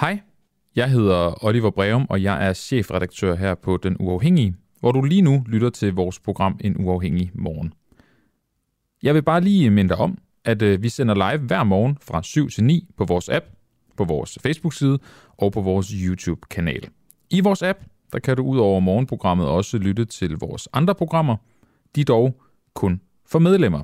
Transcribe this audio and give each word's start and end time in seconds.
Hej, 0.00 0.20
jeg 0.76 0.90
hedder 0.90 1.44
Oliver 1.44 1.70
Breum, 1.70 2.06
og 2.10 2.22
jeg 2.22 2.48
er 2.48 2.52
chefredaktør 2.52 3.34
her 3.34 3.54
på 3.54 3.76
Den 3.76 3.96
Uafhængige, 4.00 4.54
hvor 4.80 4.92
du 4.92 5.02
lige 5.02 5.22
nu 5.22 5.44
lytter 5.46 5.70
til 5.70 5.94
vores 5.94 6.20
program 6.20 6.60
En 6.60 6.76
Uafhængig 6.84 7.30
Morgen. 7.34 7.72
Jeg 9.02 9.14
vil 9.14 9.22
bare 9.22 9.40
lige 9.40 9.70
minde 9.70 9.88
dig 9.88 9.96
om, 9.96 10.18
at 10.44 10.62
øh, 10.62 10.82
vi 10.82 10.88
sender 10.88 11.14
live 11.14 11.46
hver 11.46 11.64
morgen 11.64 11.98
fra 12.02 12.22
7 12.22 12.50
til 12.50 12.64
9 12.64 12.88
på 12.96 13.04
vores 13.04 13.28
app, 13.28 13.46
på 13.96 14.04
vores 14.04 14.38
Facebook-side 14.42 14.98
og 15.36 15.52
på 15.52 15.60
vores 15.60 15.88
YouTube-kanal. 15.88 16.88
I 17.30 17.40
vores 17.40 17.62
app, 17.62 17.78
der 18.12 18.18
kan 18.18 18.36
du 18.36 18.42
ud 18.42 18.58
over 18.58 18.80
morgenprogrammet 18.80 19.46
også 19.46 19.78
lytte 19.78 20.04
til 20.04 20.36
vores 20.36 20.68
andre 20.72 20.94
programmer. 20.94 21.36
De 21.94 22.00
er 22.00 22.04
dog 22.04 22.40
kun 22.74 23.00
for 23.26 23.38
medlemmer. 23.38 23.82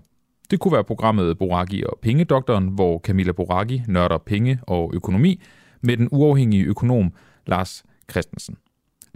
Det 0.51 0.61
kunne 0.61 0.73
være 0.73 0.85
programmet 0.85 1.39
Boraki 1.39 1.83
og 1.85 1.99
Pengedoktoren, 2.03 2.69
hvor 2.69 2.99
Camilla 2.99 3.33
Boraki 3.33 3.83
nørder 3.89 4.19
penge 4.19 4.61
og 4.63 4.91
økonomi 4.95 5.41
med 5.83 5.97
den 5.97 6.09
uafhængige 6.11 6.65
økonom 6.65 7.13
Lars 7.47 7.85
Christensen. 8.11 8.57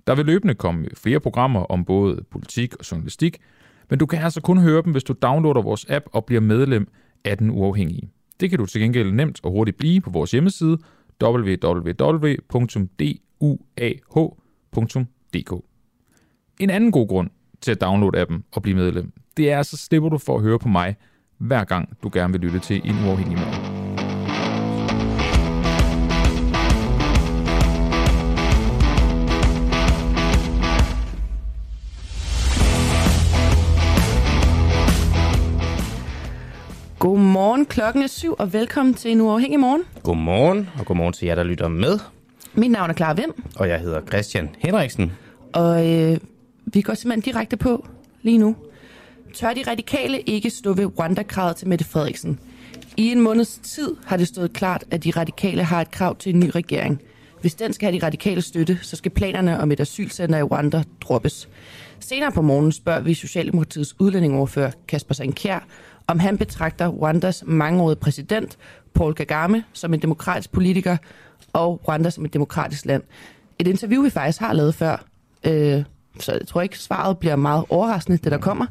Der 0.06 0.14
vil 0.14 0.26
løbende 0.26 0.54
komme 0.54 0.88
flere 0.94 1.20
programmer 1.20 1.60
om 1.60 1.84
både 1.84 2.24
politik 2.30 2.76
og 2.76 2.90
journalistik, 2.90 3.38
men 3.90 3.98
du 3.98 4.06
kan 4.06 4.18
altså 4.18 4.40
kun 4.40 4.58
høre 4.58 4.82
dem, 4.82 4.92
hvis 4.92 5.04
du 5.04 5.12
downloader 5.22 5.62
vores 5.62 5.86
app 5.88 6.06
og 6.12 6.24
bliver 6.24 6.40
medlem 6.40 6.88
af 7.24 7.38
den 7.38 7.50
uafhængige. 7.50 8.10
Det 8.40 8.50
kan 8.50 8.58
du 8.58 8.66
til 8.66 8.80
gengæld 8.80 9.12
nemt 9.12 9.40
og 9.42 9.50
hurtigt 9.50 9.76
blive 9.76 10.00
på 10.00 10.10
vores 10.10 10.30
hjemmeside 10.30 10.78
www.duah.dk. 11.22 11.92
En 16.60 16.70
anden 16.70 16.92
god 16.92 17.08
grund 17.08 17.30
til 17.60 17.70
at 17.70 17.80
downloade 17.80 18.20
appen 18.20 18.44
og 18.52 18.62
blive 18.62 18.76
medlem, 18.76 19.12
det 19.36 19.50
er, 19.50 19.62
så 19.62 19.76
slipper 19.76 20.08
du 20.08 20.18
for 20.18 20.36
at 20.36 20.42
høre 20.42 20.58
på 20.58 20.68
mig, 20.68 20.96
hver 21.38 21.64
gang 21.64 21.98
du 22.02 22.10
gerne 22.12 22.32
vil 22.32 22.40
lytte 22.40 22.58
til 22.58 22.80
en 22.84 23.08
uafhængig 23.08 23.38
morgen. 23.38 23.85
Godmorgen, 36.98 37.66
klokken 37.66 38.02
er 38.02 38.06
syv, 38.06 38.34
og 38.38 38.52
velkommen 38.52 38.94
til 38.94 39.10
en 39.10 39.20
uafhængig 39.20 39.60
morgen. 39.60 39.82
Godmorgen, 40.02 40.68
og 40.78 40.86
godmorgen 40.86 41.12
til 41.12 41.26
jer, 41.26 41.34
der 41.34 41.44
lytter 41.44 41.68
med. 41.68 41.98
Mit 42.54 42.70
navn 42.70 42.90
er 42.90 42.94
Clara 42.94 43.14
Vind, 43.14 43.30
Og 43.56 43.68
jeg 43.68 43.80
hedder 43.80 44.00
Christian 44.06 44.48
Henriksen. 44.58 45.12
og 45.52 45.88
øh, 45.92 46.18
vi 46.66 46.80
går 46.80 46.94
simpelthen 46.94 47.32
direkte 47.32 47.56
på 47.56 47.86
lige 48.22 48.38
nu. 48.38 48.56
Tør 49.34 49.52
de 49.52 49.62
radikale 49.70 50.20
ikke 50.20 50.50
stå 50.50 50.72
ved 50.72 50.86
Rwanda-kravet 50.98 51.56
til 51.56 51.68
Mette 51.68 51.84
Frederiksen? 51.84 52.38
I 52.96 53.12
en 53.12 53.20
måneds 53.20 53.60
tid 53.62 53.96
har 54.06 54.16
det 54.16 54.28
stået 54.28 54.52
klart, 54.52 54.84
at 54.90 55.04
de 55.04 55.10
radikale 55.10 55.64
har 55.64 55.80
et 55.80 55.90
krav 55.90 56.16
til 56.16 56.34
en 56.34 56.40
ny 56.40 56.50
regering. 56.54 57.00
Hvis 57.40 57.54
den 57.54 57.72
skal 57.72 57.86
have 57.90 58.00
de 58.00 58.06
radikale 58.06 58.42
støtte, 58.42 58.78
så 58.82 58.96
skal 58.96 59.10
planerne 59.10 59.60
om 59.60 59.72
et 59.72 59.80
asylcenter 59.80 60.38
i 60.38 60.42
Rwanda 60.42 60.82
droppes. 61.00 61.48
Senere 62.00 62.32
på 62.32 62.42
morgen 62.42 62.72
spørger 62.72 63.00
vi 63.00 63.14
Socialdemokratiets 63.14 63.94
udlændingoverfører 64.00 64.70
Kasper 64.88 65.14
Sankjær, 65.14 65.66
om 66.06 66.18
han 66.18 66.38
betragter 66.38 66.88
Rwandas 66.88 67.42
mangeårige 67.46 67.96
præsident, 67.96 68.58
Paul 68.94 69.14
Kagame, 69.14 69.64
som 69.72 69.94
en 69.94 70.02
demokratisk 70.02 70.52
politiker, 70.52 70.96
og 71.52 71.80
Rwanda 71.88 72.10
som 72.10 72.24
et 72.24 72.32
demokratisk 72.32 72.86
land. 72.86 73.02
Et 73.58 73.66
interview, 73.66 74.02
vi 74.02 74.10
faktisk 74.10 74.40
har 74.40 74.52
lavet 74.52 74.74
før, 74.74 75.04
øh, 75.44 75.84
så 76.20 76.32
jeg 76.32 76.46
tror 76.46 76.60
ikke, 76.60 76.78
svaret 76.78 77.18
bliver 77.18 77.36
meget 77.36 77.64
overraskende, 77.68 78.18
det 78.18 78.32
der 78.32 78.38
kommer. 78.38 78.66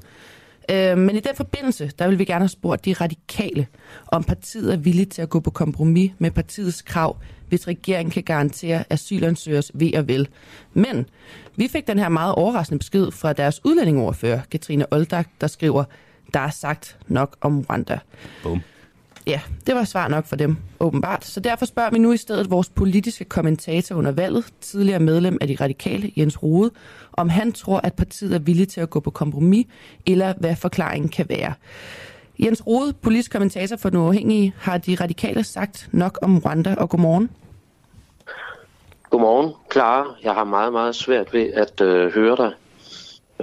Øh, 0.72 0.98
men 0.98 1.16
i 1.16 1.20
den 1.20 1.36
forbindelse, 1.36 1.92
der 2.00 2.08
vil 2.08 2.20
vi 2.20 2.26
gerne 2.26 2.44
have 2.44 2.50
spurgt 2.50 2.86
de 2.86 2.94
radikale, 2.94 3.68
om 4.08 4.24
partiet 4.24 4.74
er 4.74 4.78
villigt 4.78 5.12
til 5.12 5.22
at 5.22 5.30
gå 5.30 5.40
på 5.40 5.52
kompromis 5.52 6.12
med 6.20 6.32
partiets 6.32 6.82
krav, 6.82 7.18
hvis 7.50 7.68
regeringen 7.68 8.12
kan 8.12 8.24
garantere 8.24 8.84
asylansøgers 8.90 9.72
ved 9.74 9.94
og 9.94 10.08
vel. 10.08 10.28
Men 10.74 11.06
vi 11.56 11.68
fik 11.68 11.88
den 11.88 12.00
her 12.00 12.10
meget 12.10 12.36
overraskende 12.36 12.80
besked 12.80 13.12
fra 13.12 13.34
deres 13.34 13.66
udlændingoverfører, 13.66 14.40
Katrine 14.52 14.94
Oldak, 14.94 15.28
der 15.42 15.48
skriver, 15.48 15.84
der 16.36 16.42
er 16.42 16.50
sagt 16.50 16.98
nok 17.08 17.38
om 17.42 17.66
Rwanda. 17.70 18.00
Bum. 18.44 18.62
Ja, 19.28 19.42
det 19.68 19.76
var 19.76 19.84
svar 19.84 20.08
nok 20.08 20.26
for 20.26 20.36
dem, 20.36 20.58
åbenbart. 20.80 21.26
Så 21.26 21.40
derfor 21.40 21.66
spørger 21.66 21.90
vi 21.90 22.00
nu 22.00 22.12
i 22.12 22.18
stedet 22.18 22.50
vores 22.50 22.70
politiske 22.70 23.26
kommentator 23.26 23.96
under 23.96 24.12
valget, 24.12 24.54
tidligere 24.62 25.00
medlem 25.00 25.38
af 25.42 25.48
de 25.48 25.58
radikale, 25.62 26.12
Jens 26.18 26.44
Rode, 26.44 26.72
om 27.14 27.30
han 27.30 27.52
tror, 27.52 27.80
at 27.84 27.94
partiet 27.94 28.36
er 28.36 28.40
villig 28.40 28.68
til 28.68 28.82
at 28.82 28.90
gå 28.90 29.00
på 29.00 29.12
kompromis, 29.12 29.66
eller 30.06 30.34
hvad 30.38 30.56
forklaringen 30.56 31.10
kan 31.10 31.26
være. 31.30 31.54
Jens 32.40 32.68
Rode, 32.68 32.94
politisk 32.94 33.32
kommentator 33.32 33.78
for 33.78 33.90
Den 33.90 34.00
Uafhængige, 34.00 34.54
har 34.58 34.78
de 34.78 34.96
radikale 34.96 35.44
sagt 35.44 35.90
nok 35.92 36.20
om 36.22 36.38
Rwanda, 36.38 36.76
og 36.78 36.90
godmorgen. 36.90 37.30
Godmorgen, 39.10 39.54
Clara. 39.72 40.06
Jeg 40.24 40.34
har 40.34 40.44
meget, 40.44 40.74
meget 40.74 40.96
svært 40.96 41.34
ved 41.34 41.54
at 41.54 41.82
øh, 41.82 42.14
høre 42.14 42.36
dig. 42.36 42.52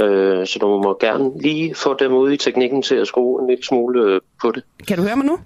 Øh, 0.01 0.47
så 0.47 0.59
du 0.59 0.67
må 0.83 0.97
gerne 1.01 1.31
lige 1.41 1.75
få 1.75 1.97
dem 1.99 2.13
ude 2.13 2.35
i 2.35 2.37
teknikken 2.37 2.83
til 2.83 2.95
at 2.95 3.07
skrue 3.07 3.43
en 3.43 3.49
lille 3.49 3.65
smule 3.65 4.03
øh, 4.03 4.21
på 4.43 4.51
det. 4.51 4.63
Kan 4.89 4.97
du 4.97 5.03
høre 5.03 5.17
mig 5.17 5.27
nu? 5.27 5.39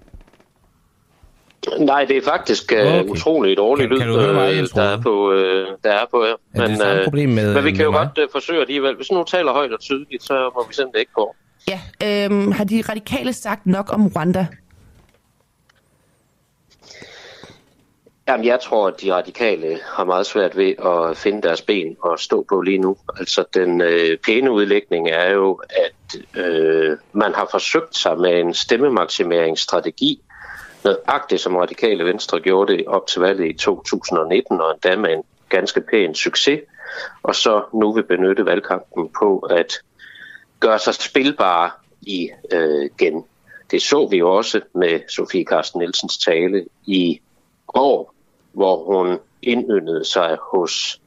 Nej, 1.79 2.05
det 2.05 2.17
er 2.17 2.23
faktisk 2.23 2.73
øh, 2.73 2.79
Okay. 2.79 3.05
utroligt 3.11 3.59
dårligt 3.59 3.89
Kan- 3.91 3.99
kan 3.99 4.09
du 4.09 4.19
høre 4.21 4.35
mig, 4.35 4.53
øh, 4.55 4.69
der, 4.75 4.83
er 4.83 5.01
på, 5.03 5.33
øh, 5.33 5.67
der 5.85 5.91
er 5.91 6.05
på 6.11 6.25
her. 6.25 6.63
Er 6.63 6.67
det 6.69 6.79
samme 6.79 7.05
problem 7.05 7.29
med- 7.29 7.55
men 7.55 7.65
vi 7.65 7.71
kan 7.73 7.85
jo 7.85 7.91
med 7.91 7.99
mig? 8.01 8.09
godt 8.17 8.25
øh, 8.25 8.29
forsøge 8.33 8.61
alligevel. 8.61 8.97
Hvis 8.97 9.11
nu 9.13 9.25
taler 9.25 9.53
højt 9.53 9.73
og 9.73 9.81
tydeligt, 9.81 10.23
så 10.23 10.51
må 10.55 10.65
vi 10.69 10.75
sende 10.75 10.93
det 10.93 10.99
ikke 10.99 11.13
på. 11.15 11.35
Ja, 11.69 11.81
øhm, 12.25 12.53
har 12.53 12.65
de 12.65 12.83
radikale 12.89 13.33
sagt 13.33 13.67
nok 13.67 13.93
om 13.93 14.07
Rwanda? 14.17 14.47
Jamen, 18.29 18.47
jeg 18.47 18.61
tror, 18.61 18.89
at 18.89 19.01
de 19.01 19.15
radikale 19.15 19.79
har 19.85 20.05
meget 20.05 20.27
svært 20.27 20.57
ved 20.57 20.75
at 20.79 21.17
finde 21.17 21.43
deres 21.43 21.63
ben 21.63 21.97
og 22.01 22.19
stå 22.19 22.47
på 22.49 22.61
lige 22.61 22.79
nu. 22.79 22.97
Altså, 23.19 23.45
den 23.55 23.81
øh, 23.81 24.19
pæne 24.19 24.51
udlægning 24.51 25.09
er 25.09 25.31
jo, 25.31 25.63
at 25.71 26.21
øh, 26.45 26.97
man 27.13 27.35
har 27.35 27.49
forsøgt 27.51 27.97
sig 27.97 28.19
med 28.19 28.41
en 28.41 28.55
stemmemaksimeringsstrategi, 28.55 30.21
nøjagtigt 30.85 31.41
som 31.41 31.57
radikale 31.57 32.05
venstre 32.05 32.41
gjorde 32.41 32.73
det 32.73 32.87
op 32.87 33.07
til 33.07 33.21
valget 33.21 33.49
i 33.49 33.53
2019, 33.53 34.61
og 34.61 34.71
endda 34.71 34.97
med 34.97 35.13
en 35.13 35.23
ganske 35.49 35.81
pæn 35.81 36.15
succes, 36.15 36.61
og 37.23 37.35
så 37.35 37.65
nu 37.75 37.93
vil 37.93 38.03
benytte 38.03 38.47
valgkampen 38.47 39.11
på 39.19 39.39
at 39.39 39.73
gøre 40.61 40.79
sig 40.79 40.95
spilbare 40.95 41.71
i 42.03 42.31
øh, 42.53 42.91
gen. 42.99 43.25
Det 43.71 43.83
så 43.83 44.07
vi 44.07 44.17
jo 44.17 44.37
også 44.37 44.61
med 44.75 45.01
Sofie 45.09 45.45
Carsten 45.45 45.79
Nielsens 45.79 46.19
tale 46.19 46.65
i 46.87 47.21
går, 47.67 48.16
hvor 48.57 48.85
hun 48.85 49.19
indyndede 49.43 50.05
sig 50.05 50.39
hos 50.53 51.01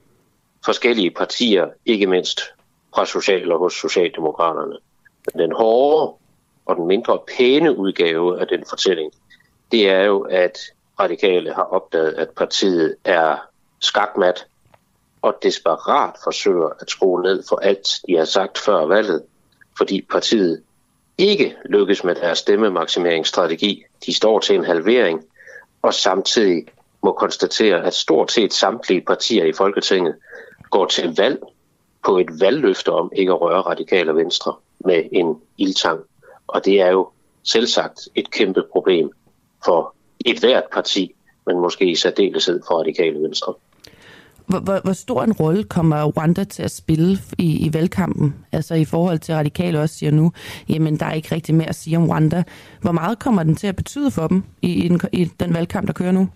forskellige 0.66 1.12
partier, 1.12 1.68
ikke 1.86 2.08
mindst 2.08 2.42
fra 2.96 3.06
Social 3.06 3.52
og 3.52 3.60
hos 3.60 3.74
Socialdemokraterne. 3.74 4.78
Men 5.26 5.42
den 5.42 5.52
hårde 5.52 6.14
og 6.66 6.76
den 6.76 6.88
mindre 6.88 7.20
pæne 7.38 7.78
udgave 7.78 8.40
af 8.40 8.48
den 8.48 8.64
fortælling, 8.70 9.12
det 9.72 9.90
er 9.90 10.04
jo, 10.04 10.20
at 10.22 10.58
radikale 11.00 11.54
har 11.54 11.64
opdaget, 11.64 12.14
at 12.14 12.30
partiet 12.30 12.96
er 13.06 13.38
skakmat 13.80 14.46
og 15.22 15.38
desperat 15.44 16.16
forsøger 16.24 16.70
at 16.82 16.90
skrue 16.90 17.22
ned 17.22 17.44
for 17.50 17.56
alt, 17.56 17.90
de 18.08 18.18
har 18.18 18.26
sagt 18.26 18.58
før 18.58 18.86
valget, 18.86 19.24
fordi 19.78 20.02
partiet 20.02 20.64
ikke 21.18 21.56
lykkes 21.66 22.04
med 22.04 22.16
deres 22.16 22.38
stemmemaksimeringsstrategi. 22.38 23.84
De 24.06 24.14
står 24.14 24.40
til 24.40 24.56
en 24.56 24.66
halvering, 24.66 25.26
og 25.82 25.94
samtidig 25.94 26.66
må 27.04 27.12
konstatere, 27.12 27.86
at 27.86 27.94
stort 27.94 28.32
set 28.32 28.54
samtlige 28.54 29.02
partier 29.02 29.46
i 29.46 29.54
Folketinget 29.54 30.16
går 30.70 30.86
til 30.86 31.16
valg 31.18 31.40
på 32.06 32.18
et 32.18 32.42
valgløfte 32.42 32.90
om 32.90 33.12
ikke 33.16 33.32
at 33.32 33.42
røre 33.42 33.62
radikale 33.62 34.16
venstre 34.16 34.54
med 34.86 35.04
en 35.12 35.36
ildtang. 35.58 36.00
Og 36.48 36.66
det 36.66 36.82
er 36.82 36.92
jo 36.92 37.10
selvsagt 37.44 38.00
et 38.16 38.32
kæmpe 38.32 38.64
problem 38.72 39.12
for 39.66 39.96
et 40.26 40.40
hvert 40.40 40.64
parti, 40.74 41.16
men 41.46 41.60
måske 41.60 41.92
i 41.92 41.96
særdeleshed 41.96 42.62
for 42.68 42.80
radikale 42.80 43.20
venstre. 43.22 43.54
Hvor, 44.50 44.60
hvor, 44.60 44.80
hvor 44.84 44.94
stor 44.94 45.24
en 45.24 45.34
rolle 45.34 45.64
kommer 45.64 46.04
Rwanda 46.04 46.44
til 46.44 46.64
at 46.64 46.72
spille 46.72 47.18
i, 47.38 47.66
i 47.66 47.74
valgkampen? 47.74 48.36
Altså 48.52 48.76
i 48.76 48.86
forhold 48.86 49.20
til 49.20 49.36
radikale 49.36 49.82
også 49.82 49.96
siger 49.96 50.12
nu, 50.12 50.32
jamen 50.70 51.00
der 51.00 51.06
er 51.06 51.14
ikke 51.14 51.36
rigtig 51.36 51.56
mere 51.56 51.70
at 51.70 51.76
sige 51.76 51.98
om 51.98 52.10
Rwanda. 52.10 52.44
Hvor 52.82 52.92
meget 52.92 53.20
kommer 53.20 53.44
den 53.44 53.56
til 53.56 53.68
at 53.68 53.76
betyde 53.76 54.12
for 54.12 54.28
dem 54.28 54.44
i, 54.62 54.74
i, 54.74 54.88
den, 54.88 55.02
i 55.14 55.26
den 55.26 55.54
valgkamp, 55.54 55.88
der 55.88 55.94
kører 55.94 56.12
nu? 56.12 56.30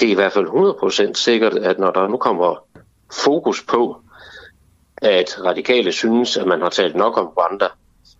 Det 0.00 0.06
er 0.06 0.12
i 0.12 0.14
hvert 0.14 0.32
fald 0.32 1.08
100% 1.10 1.14
sikkert, 1.14 1.54
at 1.54 1.78
når 1.78 1.90
der 1.90 2.08
nu 2.08 2.16
kommer 2.16 2.66
fokus 3.12 3.62
på, 3.62 3.96
at 4.96 5.44
radikale 5.44 5.92
synes, 5.92 6.36
at 6.36 6.46
man 6.46 6.60
har 6.60 6.68
talt 6.68 6.96
nok 6.96 7.16
om 7.18 7.26
Rwanda, 7.26 7.66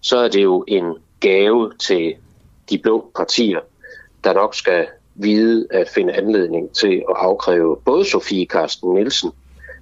så 0.01 0.19
er 0.19 0.29
det 0.29 0.43
jo 0.43 0.65
en 0.69 0.97
gave 1.21 1.73
til 1.79 2.15
de 2.71 2.79
blå 2.79 3.11
partier, 3.17 3.61
der 4.25 4.33
nok 4.33 4.55
skal 4.55 4.87
vide 5.15 5.67
at 5.71 5.89
finde 5.89 6.13
anledning 6.13 6.73
til 6.73 7.03
at 7.11 7.17
afkræve 7.17 7.77
både 7.85 8.05
Sofie 8.05 8.47
Karsten 8.47 8.95
Nielsen, 8.95 9.33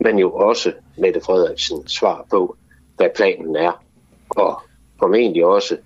men 0.01 0.19
jo 0.19 0.33
også 0.33 0.73
Mette 0.97 1.21
Frederiksen 1.21 1.89
svar 1.89 2.27
på, 2.31 2.57
hvad 2.97 3.09
planen 3.17 3.57
er, 3.57 3.83
og 4.31 4.63
formentlig 4.99 5.45
også 5.45 5.77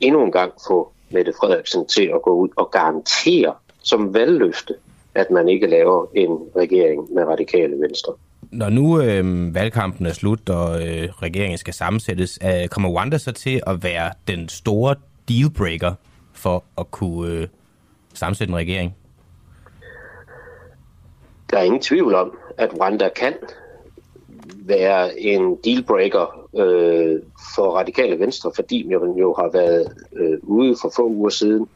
endnu 0.00 0.24
en 0.24 0.32
gang 0.32 0.52
få 0.68 0.92
Mette 1.10 1.32
Frederiksen 1.40 1.86
til 1.86 2.10
at 2.14 2.22
gå 2.22 2.30
ud 2.30 2.48
og 2.56 2.70
garantere 2.70 3.54
som 3.86 4.14
valgløfte, 4.14 4.74
at 5.14 5.30
man 5.30 5.48
ikke 5.48 5.66
laver 5.66 6.06
en 6.14 6.30
regering 6.56 7.14
med 7.14 7.24
radikale 7.24 7.80
venstre. 7.80 8.12
Når 8.50 8.70
nu 8.70 9.00
øh, 9.00 9.54
valgkampen 9.54 10.06
er 10.06 10.12
slut, 10.12 10.48
og 10.48 10.82
øh, 10.82 11.08
regeringen 11.22 11.58
skal 11.58 11.74
sammensættes, 11.74 12.38
øh, 12.44 12.68
kommer 12.68 12.90
Wanda 12.90 13.18
så 13.18 13.32
til 13.32 13.60
at 13.66 13.84
være 13.84 14.10
den 14.28 14.48
store 14.48 14.94
dealbreaker 15.28 15.94
for 16.32 16.64
at 16.78 16.90
kunne 16.90 17.32
øh, 17.32 17.48
sammensætte 18.14 18.50
en 18.50 18.56
regering? 18.56 18.94
Der 21.50 21.58
er 21.58 21.62
ingen 21.62 21.80
tvivl 21.80 22.14
om, 22.14 22.38
at 22.58 22.70
Wanda 22.80 23.08
kan 23.16 23.34
være 24.66 25.20
en 25.20 25.56
dealbreaker 25.64 26.48
øh, 26.56 27.22
for 27.54 27.76
radikale 27.76 28.18
venstre, 28.18 28.50
fordi 28.56 28.88
man 28.88 29.12
jo 29.12 29.34
har 29.38 29.50
været 29.52 29.92
øh, 30.16 30.38
ude 30.42 30.76
for 30.82 30.92
få 30.96 31.06
uger 31.08 31.30
siden 31.30 31.68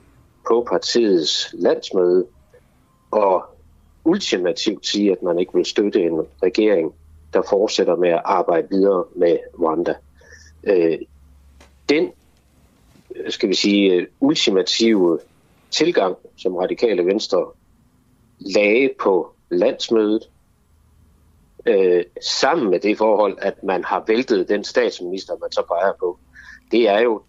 på 0.51 0.67
partiets 0.71 1.55
landsmøde 1.59 2.27
og 3.11 3.45
ultimativt 4.05 4.87
sige, 4.87 5.13
at 5.13 5.23
man 5.23 5.39
ikke 5.39 5.55
vil 5.55 5.65
støtte 5.65 6.03
en 6.03 6.27
regering, 6.43 6.95
der 7.33 7.43
fortsætter 7.51 7.97
med 7.97 8.09
at 8.09 8.23
arbejde 8.25 8.67
videre 8.71 9.05
med 9.17 9.39
Rwanda. 9.61 9.95
Øh, 10.65 10.99
den, 11.89 12.11
skal 13.29 13.49
vi 13.49 13.55
sige, 13.55 14.07
ultimative 14.21 15.19
tilgang, 15.71 16.17
som 16.37 16.57
radikale 16.57 17.07
venstre 17.07 17.47
lagde 18.39 18.91
på 19.01 19.33
landsmødet, 19.51 20.31
øh, 21.67 22.05
sammen 22.23 22.71
med 22.71 22.81
det 22.81 22.99
forhold, 22.99 23.39
at 23.43 23.63
man 23.63 23.85
har 23.85 24.05
væltet 24.07 24.49
den 24.49 24.65
statsminister, 24.65 25.35
man 25.41 25.53
så 25.53 25.63
peger 25.69 25.93
på, 26.01 26.19
det 26.71 26.89
er 26.89 27.01
jo 27.01 27.23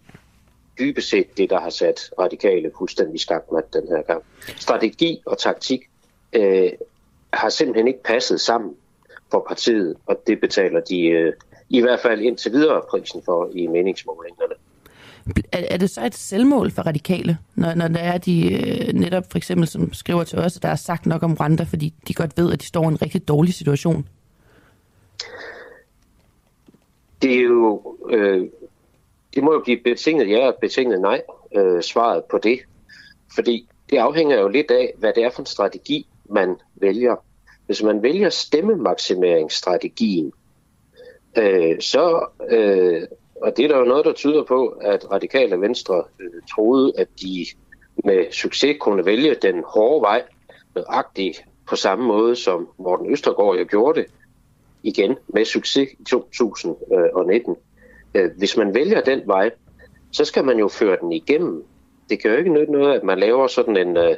dybest 0.78 1.08
set 1.08 1.36
det, 1.36 1.50
der 1.50 1.60
har 1.60 1.70
sat 1.70 2.10
radikale 2.18 2.70
fuldstændig 2.78 3.20
skakmat 3.20 3.72
den 3.72 3.88
her 3.88 4.02
gang. 4.02 4.22
Strategi 4.56 5.22
og 5.26 5.38
taktik 5.38 5.80
øh, 6.32 6.70
har 7.32 7.48
simpelthen 7.48 7.88
ikke 7.88 8.02
passet 8.02 8.40
sammen 8.40 8.74
for 9.30 9.44
partiet, 9.48 9.96
og 10.06 10.22
det 10.26 10.40
betaler 10.40 10.80
de 10.80 11.06
øh, 11.06 11.32
i 11.68 11.80
hvert 11.80 12.00
fald 12.00 12.20
indtil 12.20 12.52
videre 12.52 12.82
prisen 12.90 13.22
for 13.24 13.50
i 13.54 13.66
meningsmålingerne. 13.66 14.54
Er, 15.52 15.64
er 15.70 15.76
det 15.76 15.90
så 15.90 16.06
et 16.06 16.14
selvmål 16.14 16.70
for 16.70 16.82
radikale, 16.82 17.38
når, 17.54 17.74
når 17.74 17.88
der 17.88 18.00
er 18.00 18.18
de 18.18 18.52
øh, 18.54 18.94
netop 18.94 19.24
for 19.30 19.38
eksempel, 19.38 19.68
som 19.68 19.92
skriver 19.92 20.24
til 20.24 20.38
os, 20.38 20.56
at 20.56 20.62
der 20.62 20.68
er 20.68 20.76
sagt 20.76 21.06
nok 21.06 21.22
om 21.22 21.34
Rwanda, 21.34 21.64
fordi 21.64 21.94
de 22.08 22.14
godt 22.14 22.32
ved, 22.36 22.52
at 22.52 22.60
de 22.60 22.66
står 22.66 22.84
i 22.84 22.86
en 22.86 23.02
rigtig 23.02 23.28
dårlig 23.28 23.54
situation? 23.54 24.08
Det 27.22 27.32
er 27.38 27.42
jo, 27.42 27.96
øh, 28.10 28.48
det 29.34 29.44
må 29.44 29.52
jo 29.52 29.60
blive 29.60 29.80
betinget 29.84 30.30
ja 30.30 30.46
og 30.46 30.54
betinget 30.60 31.00
nej, 31.00 31.22
øh, 31.54 31.82
svaret 31.82 32.24
på 32.30 32.38
det. 32.38 32.60
Fordi 33.34 33.68
det 33.90 33.98
afhænger 33.98 34.40
jo 34.40 34.48
lidt 34.48 34.70
af, 34.70 34.94
hvad 34.98 35.12
det 35.12 35.24
er 35.24 35.30
for 35.30 35.42
en 35.42 35.46
strategi, 35.46 36.06
man 36.24 36.56
vælger. 36.74 37.16
Hvis 37.66 37.82
man 37.82 38.02
vælger 38.02 38.28
stemmemaksimeringsstrategien, 38.28 40.32
øh, 41.38 41.80
så, 41.80 42.26
øh, 42.50 43.02
og 43.42 43.56
det 43.56 43.64
er 43.64 43.68
der 43.68 43.78
jo 43.78 43.84
noget, 43.84 44.04
der 44.04 44.12
tyder 44.12 44.44
på, 44.44 44.66
at 44.66 45.10
radikale 45.10 45.60
venstre 45.60 46.04
øh, 46.20 46.42
troede, 46.54 46.92
at 46.98 47.08
de 47.22 47.46
med 48.04 48.32
succes 48.32 48.76
kunne 48.80 49.04
vælge 49.04 49.34
den 49.34 49.64
hårde 49.66 50.02
vej, 50.02 50.22
nøjagtigt 50.74 51.44
på 51.68 51.76
samme 51.76 52.06
måde, 52.06 52.36
som 52.36 52.68
Morten 52.78 53.10
Østergaard 53.10 53.56
jo 53.56 53.66
gjorde 53.70 54.00
det, 54.00 54.10
igen 54.82 55.16
med 55.28 55.44
succes 55.44 55.88
i 55.98 56.04
2019. 56.04 57.56
Øh, 58.14 58.30
hvis 58.38 58.56
man 58.56 58.74
vælger 58.74 59.00
den 59.00 59.22
vej, 59.26 59.50
så 60.12 60.24
skal 60.24 60.44
man 60.44 60.58
jo 60.58 60.68
føre 60.68 60.96
den 61.00 61.12
igennem. 61.12 61.64
Det 62.10 62.22
kan 62.22 62.30
jo 62.30 62.36
ikke 62.36 62.52
nytte 62.52 62.72
noget, 62.72 62.94
at 62.94 63.04
man 63.04 63.18
laver 63.18 63.46
sådan 63.46 63.76
en... 63.76 63.96
Øh, 63.96 64.16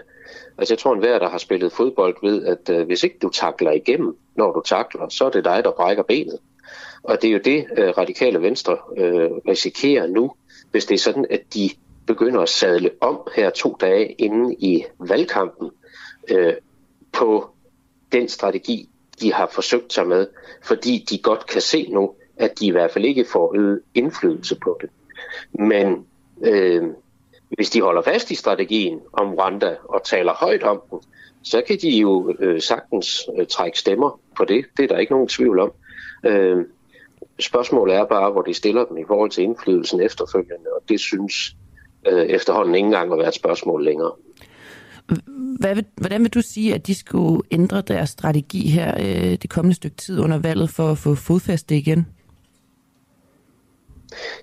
altså 0.59 0.75
jeg 0.75 0.79
tror, 0.79 0.95
enhver, 0.95 1.19
der 1.19 1.29
har 1.29 1.39
spillet 1.39 1.73
fodbold, 1.73 2.17
ved, 2.23 2.47
at 2.47 2.71
øh, 2.71 2.87
hvis 2.87 3.03
ikke 3.03 3.19
du 3.23 3.29
takler 3.29 3.71
igennem, 3.71 4.17
når 4.37 4.53
du 4.53 4.63
takler, 4.65 5.09
så 5.09 5.25
er 5.25 5.31
det 5.31 5.45
dig, 5.45 5.65
der 5.65 5.71
brækker 5.71 6.03
benet. 6.03 6.39
Og 7.03 7.23
det 7.23 7.29
er 7.29 7.33
jo 7.33 7.41
det, 7.45 7.67
øh, 7.77 7.89
radikale 7.99 8.43
venstre 8.43 8.77
øh, 8.97 9.31
risikerer 9.49 10.07
nu, 10.07 10.33
hvis 10.71 10.87
det 10.87 10.95
er 10.95 10.99
sådan, 10.99 11.27
at 11.31 11.41
de 11.55 11.71
begynder 12.07 12.41
at 12.41 12.49
sadle 12.49 12.91
om 13.01 13.21
her 13.37 13.51
to 13.51 13.77
dage 13.81 14.13
inden 14.13 14.57
i 14.59 14.85
valgkampen 14.99 15.71
øh, 16.31 16.55
på 17.13 17.51
den 18.13 18.29
strategi, 18.29 18.89
de 19.21 19.33
har 19.33 19.47
forsøgt 19.53 19.93
sig 19.93 20.07
med, 20.07 20.27
fordi 20.63 21.07
de 21.11 21.19
godt 21.19 21.47
kan 21.47 21.61
se 21.61 21.89
nu, 21.91 22.15
at 22.37 22.61
de 22.61 22.67
i 22.67 22.71
hvert 22.71 22.91
fald 22.91 23.05
ikke 23.05 23.25
får 23.33 23.57
øget 23.57 23.81
indflydelse 23.95 24.57
på 24.65 24.79
det. 24.81 24.91
Men 25.53 26.07
øh, 26.45 26.83
hvis 27.49 27.71
de 27.71 27.83
holder 27.83 28.03
fast 28.03 28.31
i 28.31 28.35
strategien 28.35 29.01
om 29.13 29.35
Rwanda 29.35 29.77
og 29.85 30.05
taler 30.05 30.33
højt 30.33 30.63
om 30.63 30.81
den, 30.91 30.99
så 31.43 31.63
kan 31.67 31.79
de 31.83 31.89
jo 31.91 32.35
øh, 32.39 32.61
sagtens 32.61 33.29
øh, 33.39 33.47
trække 33.47 33.79
stemmer 33.79 34.21
på 34.37 34.45
det. 34.45 34.65
Det 34.77 34.83
er 34.83 34.89
der 34.89 34.99
ikke 34.99 35.13
nogen 35.13 35.29
tvivl 35.29 35.59
om. 35.59 35.73
Øh, 36.25 36.65
spørgsmålet 37.41 37.97
er 37.97 38.05
bare, 38.05 38.33
hvor 38.33 38.43
de 38.43 38.55
stiller 38.55 38.85
dem 38.85 38.99
i 38.99 39.05
forhold 39.07 39.31
til 39.31 39.45
indflydelsen 39.45 40.01
efterfølgende, 40.01 40.67
og 40.77 40.89
det 40.89 41.01
synes 41.01 41.57
øh, 42.07 42.27
efterhånden 42.27 42.75
ikke 42.75 42.87
engang 42.87 43.13
at 43.13 43.19
være 43.19 43.29
et 43.29 43.35
spørgsmål 43.35 43.85
længere. 43.85 44.13
Hvad 45.61 45.75
vil, 45.75 45.85
hvordan 45.97 46.23
vil 46.23 46.31
du 46.31 46.43
sige, 46.43 46.75
at 46.75 46.87
de 46.87 46.95
skulle 46.95 47.43
ændre 47.51 47.81
deres 47.81 48.11
strategi 48.11 48.69
her 48.69 48.95
øh, 49.01 49.39
det 49.43 49.51
kommende 49.51 49.77
stykke 49.77 49.97
tid 49.97 50.21
under 50.21 50.39
valget 50.39 50.71
for 50.71 50.91
at 50.91 50.99
få 50.99 51.15
fodfæste 51.15 51.77
igen? 51.77 52.07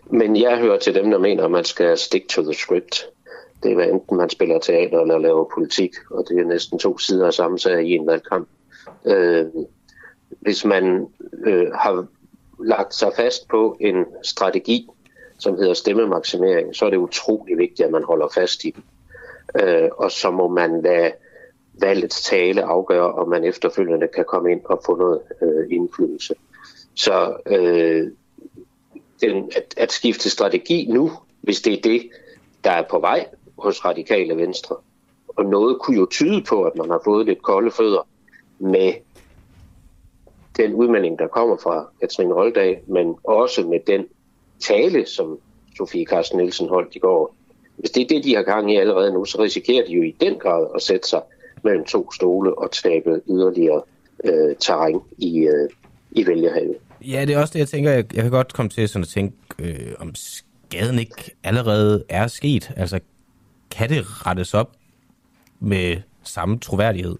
Men 0.09 0.35
jeg 0.35 0.57
hører 0.57 0.79
til 0.79 0.95
dem, 0.95 1.11
der 1.11 1.17
mener, 1.17 1.43
at 1.43 1.51
man 1.51 1.63
skal 1.63 1.97
stick 1.97 2.29
to 2.29 2.43
the 2.43 2.53
script. 2.53 3.09
Det 3.63 3.71
er 3.71 3.75
hvad 3.75 3.87
enten 3.87 4.17
man 4.17 4.29
spiller 4.29 4.59
teater 4.59 4.99
eller 4.99 5.17
laver 5.17 5.49
politik, 5.53 5.91
og 6.11 6.25
det 6.29 6.39
er 6.39 6.45
næsten 6.45 6.79
to 6.79 6.97
sider 6.97 7.27
af 7.27 7.33
samme 7.33 7.59
sag 7.59 7.83
i 7.83 7.91
en 7.91 8.07
valgkamp. 8.07 8.47
Øh, 9.05 9.45
hvis 10.29 10.65
man 10.65 11.07
øh, 11.45 11.71
har 11.73 12.05
lagt 12.59 12.95
sig 12.95 13.11
fast 13.15 13.47
på 13.47 13.77
en 13.79 14.05
strategi, 14.23 14.87
som 15.39 15.55
hedder 15.55 15.73
stemmemaksimering, 15.73 16.75
så 16.75 16.85
er 16.85 16.89
det 16.89 16.97
utrolig 16.97 17.57
vigtigt, 17.57 17.85
at 17.85 17.91
man 17.91 18.03
holder 18.03 18.27
fast 18.33 18.63
i 18.63 18.69
den. 18.69 18.83
Øh, 19.61 19.89
og 19.97 20.11
så 20.11 20.31
må 20.31 20.47
man 20.47 20.81
lade 20.81 21.11
valgets 21.81 22.23
tale 22.23 22.63
afgøre, 22.63 23.11
om 23.13 23.29
man 23.29 23.43
efterfølgende 23.43 24.07
kan 24.07 24.25
komme 24.27 24.51
ind 24.51 24.61
og 24.65 24.81
få 24.85 24.95
noget 24.95 25.21
øh, 25.41 25.67
indflydelse. 25.69 26.35
Så 26.95 27.33
øh, 27.45 28.11
den, 29.21 29.51
at, 29.55 29.73
at 29.77 29.91
skifte 29.91 30.29
strategi 30.29 30.85
nu, 30.89 31.11
hvis 31.41 31.61
det 31.61 31.73
er 31.73 31.81
det, 31.81 32.09
der 32.63 32.71
er 32.71 32.83
på 32.89 32.99
vej 32.99 33.27
hos 33.57 33.85
radikale 33.85 34.37
venstre. 34.37 34.75
Og 35.27 35.45
noget 35.45 35.79
kunne 35.79 35.97
jo 35.97 36.05
tyde 36.05 36.43
på, 36.43 36.63
at 36.63 36.75
man 36.75 36.89
har 36.89 37.01
fået 37.03 37.25
lidt 37.25 37.41
kolde 37.41 37.71
fødder 37.71 38.07
med 38.59 38.93
den 40.57 40.73
udmelding, 40.73 41.19
der 41.19 41.27
kommer 41.27 41.57
fra 41.57 41.87
Katrine 41.99 42.33
Roldag, 42.33 42.83
men 42.87 43.15
også 43.23 43.67
med 43.67 43.79
den 43.87 44.05
tale, 44.59 45.05
som 45.05 45.39
Sofie 45.77 46.05
Carsten 46.05 46.37
Nielsen 46.37 46.69
holdt 46.69 46.95
i 46.95 46.99
går. 46.99 47.35
Hvis 47.77 47.91
det 47.91 48.03
er 48.03 48.07
det, 48.07 48.23
de 48.23 48.35
har 48.35 48.43
gang 48.43 48.73
i 48.73 48.75
allerede 48.75 49.13
nu, 49.13 49.25
så 49.25 49.41
risikerer 49.41 49.85
de 49.85 49.91
jo 49.91 50.03
i 50.03 50.15
den 50.21 50.39
grad 50.39 50.67
at 50.75 50.81
sætte 50.81 51.09
sig 51.09 51.21
mellem 51.63 51.85
to 51.85 52.11
stole 52.11 52.57
og 52.57 52.71
tabe 52.71 53.21
yderligere 53.29 53.81
øh, 54.23 54.55
terræn 54.55 55.01
i, 55.17 55.39
øh, 55.39 55.69
i 56.11 56.27
vælgerhavet. 56.27 56.77
Ja, 57.01 57.25
det 57.25 57.35
er 57.35 57.39
også 57.39 57.53
det, 57.53 57.59
jeg 57.59 57.67
tænker. 57.67 57.91
Jeg, 57.91 58.15
jeg 58.15 58.23
kan 58.23 58.31
godt 58.31 58.53
komme 58.53 58.69
til 58.69 58.89
sådan 58.89 59.03
at 59.03 59.07
tænke, 59.07 59.35
øh, 59.59 59.93
om 59.99 60.15
skaden 60.15 60.99
ikke 60.99 61.35
allerede 61.43 62.03
er 62.09 62.27
sket. 62.27 62.71
Altså, 62.77 62.99
kan 63.71 63.89
det 63.89 64.27
rettes 64.27 64.53
op 64.53 64.71
med 65.59 65.97
samme 66.23 66.59
troværdighed? 66.59 67.15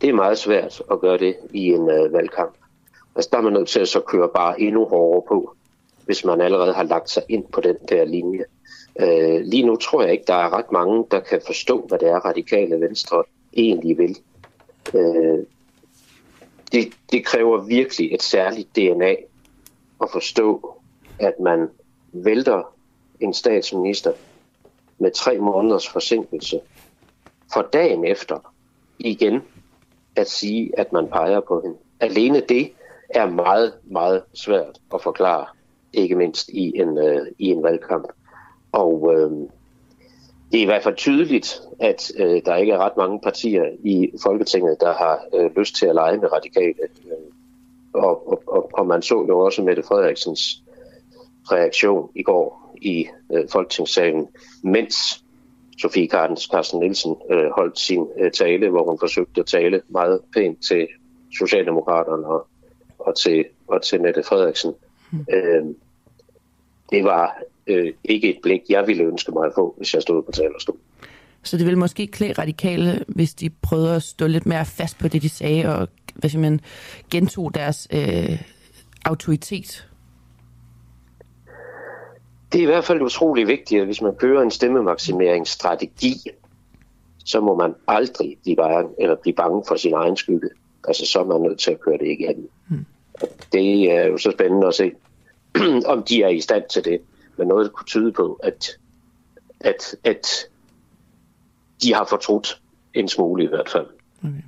Det 0.00 0.08
er 0.08 0.14
meget 0.14 0.38
svært 0.38 0.82
at 0.90 1.00
gøre 1.00 1.18
det 1.18 1.36
i 1.52 1.66
en 1.66 1.90
øh, 1.90 2.12
valgkamp. 2.12 2.54
Altså, 3.16 3.28
der 3.32 3.38
er 3.38 3.42
man 3.42 3.52
nødt 3.52 3.68
til 3.68 3.80
at 3.80 3.88
så 3.88 4.00
køre 4.00 4.28
bare 4.34 4.60
endnu 4.60 4.84
hårdere 4.84 5.22
på, 5.28 5.54
hvis 6.04 6.24
man 6.24 6.40
allerede 6.40 6.72
har 6.72 6.82
lagt 6.82 7.10
sig 7.10 7.22
ind 7.28 7.44
på 7.52 7.60
den 7.60 7.76
der 7.88 8.04
linje. 8.04 8.44
Øh, 9.00 9.40
lige 9.44 9.66
nu 9.66 9.76
tror 9.76 10.02
jeg 10.02 10.12
ikke, 10.12 10.24
der 10.26 10.34
er 10.34 10.52
ret 10.58 10.72
mange, 10.72 11.04
der 11.10 11.20
kan 11.20 11.40
forstå, 11.46 11.86
hvad 11.88 11.98
det 11.98 12.08
er, 12.08 12.18
radikale 12.18 12.80
venstre 12.80 13.24
egentlig 13.52 13.98
vil. 13.98 14.16
Øh, 14.94 15.38
det, 16.72 16.92
det 17.12 17.24
kræver 17.24 17.60
virkelig 17.60 18.14
et 18.14 18.22
særligt 18.22 18.76
DNA 18.76 19.14
at 20.02 20.10
forstå, 20.12 20.74
at 21.18 21.34
man 21.40 21.68
vælter 22.12 22.74
en 23.20 23.34
statsminister 23.34 24.12
med 24.98 25.10
tre 25.10 25.38
måneders 25.38 25.88
forsinkelse, 25.88 26.60
for 27.52 27.62
dagen 27.72 28.04
efter 28.04 28.52
igen 28.98 29.42
at 30.16 30.28
sige, 30.28 30.78
at 30.78 30.92
man 30.92 31.08
peger 31.08 31.40
på 31.40 31.60
hende. 31.60 31.76
Alene 32.00 32.40
det 32.40 32.72
er 33.10 33.30
meget, 33.30 33.74
meget 33.84 34.22
svært 34.34 34.80
at 34.94 35.02
forklare, 35.02 35.46
ikke 35.92 36.14
mindst 36.14 36.48
i 36.48 36.72
en, 36.78 36.98
øh, 36.98 37.26
i 37.38 37.46
en 37.46 37.62
valgkamp. 37.62 38.08
Og 38.72 39.14
øh, 39.14 39.48
det 40.52 40.58
er 40.58 40.62
i 40.62 40.66
hvert 40.66 40.82
fald 40.82 40.96
tydeligt, 40.96 41.60
at 41.80 42.12
øh, 42.16 42.42
der 42.44 42.56
ikke 42.56 42.72
er 42.72 42.78
ret 42.78 42.96
mange 42.96 43.20
partier 43.20 43.64
i 43.84 44.10
Folketinget, 44.22 44.76
der 44.80 44.94
har 44.94 45.20
øh, 45.34 45.56
lyst 45.56 45.76
til 45.76 45.86
at 45.86 45.94
lege 45.94 46.16
med 46.16 46.32
radikale. 46.32 46.74
Øh, 47.06 47.12
og, 47.92 48.28
og, 48.28 48.42
og, 48.46 48.70
og 48.72 48.86
man 48.86 49.02
så 49.02 49.24
jo 49.28 49.38
også 49.38 49.62
Mette 49.62 49.82
Frederiksens 49.82 50.62
reaktion 51.52 52.10
i 52.14 52.22
går 52.22 52.74
i 52.82 53.06
øh, 53.32 53.48
Folketingssalen, 53.52 54.28
mens 54.62 55.24
Sofie 55.78 56.08
Carsten 56.08 56.80
Nielsen 56.80 57.16
øh, 57.30 57.50
holdt 57.56 57.78
sin 57.78 58.06
øh, 58.18 58.30
tale, 58.30 58.70
hvor 58.70 58.84
hun 58.84 58.98
forsøgte 58.98 59.40
at 59.40 59.46
tale 59.46 59.82
meget 59.88 60.20
pænt 60.34 60.58
til 60.68 60.88
Socialdemokraterne 61.38 62.26
og, 62.26 62.46
og, 62.98 63.16
til, 63.16 63.44
og 63.68 63.82
til 63.82 64.02
Mette 64.02 64.22
Frederiksen. 64.22 64.74
Mm. 65.12 65.26
Øh, 65.32 65.64
det 66.90 67.04
var 67.04 67.42
øh, 67.68 67.92
ikke 68.04 68.30
et 68.30 68.38
blik, 68.42 68.60
jeg 68.68 68.86
ville 68.86 69.04
ønske 69.04 69.32
mig 69.32 69.46
at 69.46 69.52
få, 69.54 69.74
hvis 69.76 69.94
jeg 69.94 70.02
stod 70.02 70.22
på 70.22 70.32
talerstolen. 70.32 70.80
Så 71.42 71.56
det 71.56 71.66
ville 71.66 71.78
måske 71.78 72.06
klæde 72.06 72.32
radikale, 72.32 73.04
hvis 73.08 73.34
de 73.34 73.50
prøvede 73.50 73.96
at 73.96 74.02
stå 74.02 74.26
lidt 74.26 74.46
mere 74.46 74.64
fast 74.64 74.98
på 74.98 75.08
det, 75.08 75.22
de 75.22 75.28
sagde, 75.28 75.76
og 75.76 75.88
hvad 76.14 76.30
siger 76.30 76.40
man, 76.40 76.60
gentog 77.10 77.54
deres 77.54 77.88
øh, 77.92 78.42
autoritet? 79.04 79.88
Det 82.52 82.58
er 82.58 82.62
i 82.62 82.66
hvert 82.66 82.84
fald 82.84 83.02
utrolig 83.02 83.46
vigtigt, 83.46 83.80
at 83.80 83.86
hvis 83.86 84.02
man 84.02 84.14
kører 84.14 84.42
en 84.42 84.50
stemmemaksimeringsstrategi, 84.50 86.14
så 87.24 87.40
må 87.40 87.54
man 87.56 87.74
aldrig 87.88 88.36
blive 88.42 88.56
bange, 88.56 88.90
eller 88.98 89.16
blive 89.16 89.34
bange 89.34 89.62
for 89.68 89.76
sin 89.76 89.94
egen 89.94 90.16
skygge. 90.16 90.48
Altså, 90.88 91.06
så 91.06 91.20
er 91.20 91.24
man 91.24 91.40
nødt 91.40 91.58
til 91.58 91.70
at 91.70 91.80
køre 91.80 91.98
det 91.98 92.06
igennem. 92.06 92.50
Hmm. 92.68 92.86
Det 93.52 93.92
er 93.92 94.06
jo 94.06 94.18
så 94.18 94.30
spændende 94.30 94.66
at 94.66 94.74
se, 94.74 94.92
om 95.92 96.02
de 96.02 96.22
er 96.22 96.28
i 96.28 96.40
stand 96.40 96.62
til 96.70 96.84
det. 96.84 97.00
Men 97.38 97.48
noget 97.48 97.72
kunne 97.72 97.86
tyde 97.86 98.12
på, 98.12 98.40
at, 98.42 98.78
at, 99.60 99.96
at 100.04 100.26
de 101.82 101.94
har 101.94 102.06
fortrudt 102.08 102.62
en 102.94 103.08
smule 103.08 103.44
i 103.44 103.46
hvert 103.46 103.68
fald. 103.68 103.86
Okay. 104.24 104.42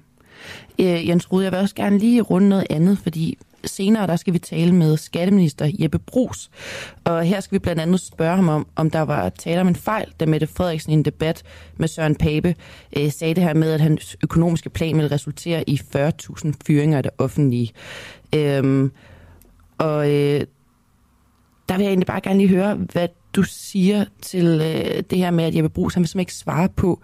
Øh, 0.78 1.08
Jens 1.08 1.32
Rud, 1.32 1.42
jeg 1.42 1.52
vil 1.52 1.60
også 1.60 1.74
gerne 1.74 1.98
lige 1.98 2.22
runde 2.22 2.48
noget 2.48 2.66
andet, 2.70 2.98
fordi 2.98 3.38
senere 3.64 4.06
der 4.06 4.16
skal 4.16 4.32
vi 4.32 4.38
tale 4.38 4.74
med 4.74 4.96
skatteminister 4.96 5.70
Jeppe 5.78 5.98
Brugs. 5.98 6.50
Og 7.04 7.22
her 7.22 7.40
skal 7.40 7.52
vi 7.54 7.58
blandt 7.58 7.82
andet 7.82 8.00
spørge 8.00 8.36
ham 8.36 8.48
om, 8.48 8.66
om 8.76 8.90
der 8.90 9.00
var 9.00 9.28
tale 9.28 9.60
om 9.60 9.68
en 9.68 9.76
fejl, 9.76 10.12
da 10.20 10.26
Mette 10.26 10.46
Frederiksen 10.46 10.92
i 10.92 10.94
en 10.94 11.04
debat 11.04 11.42
med 11.76 11.88
Søren 11.88 12.14
Pape 12.14 12.54
øh, 12.96 13.12
sagde 13.12 13.34
det 13.34 13.42
her 13.42 13.54
med, 13.54 13.72
at 13.72 13.80
hans 13.80 14.16
økonomiske 14.22 14.70
plan 14.70 14.96
ville 14.96 15.10
resultere 15.10 15.70
i 15.70 15.80
40.000 15.96 16.52
fyringer 16.66 16.96
af 16.96 17.02
det 17.02 17.12
offentlige. 17.18 17.72
Øhm, 18.34 18.92
og 19.78 20.10
øh, 20.10 20.40
der 21.70 21.76
vil 21.76 21.84
jeg 21.84 21.90
egentlig 21.90 22.06
bare 22.06 22.20
gerne 22.20 22.38
lige 22.38 22.48
høre, 22.48 22.74
hvad 22.74 23.08
du 23.34 23.42
siger 23.42 24.04
til 24.22 24.46
øh, 24.46 25.02
det 25.10 25.18
her 25.18 25.30
med, 25.30 25.44
at 25.44 25.54
Jeppe 25.54 25.68
Brugs, 25.68 25.94
han 25.94 26.00
vil 26.00 26.08
simpelthen 26.08 26.20
ikke 26.20 26.34
svare 26.34 26.68
på, 26.68 27.02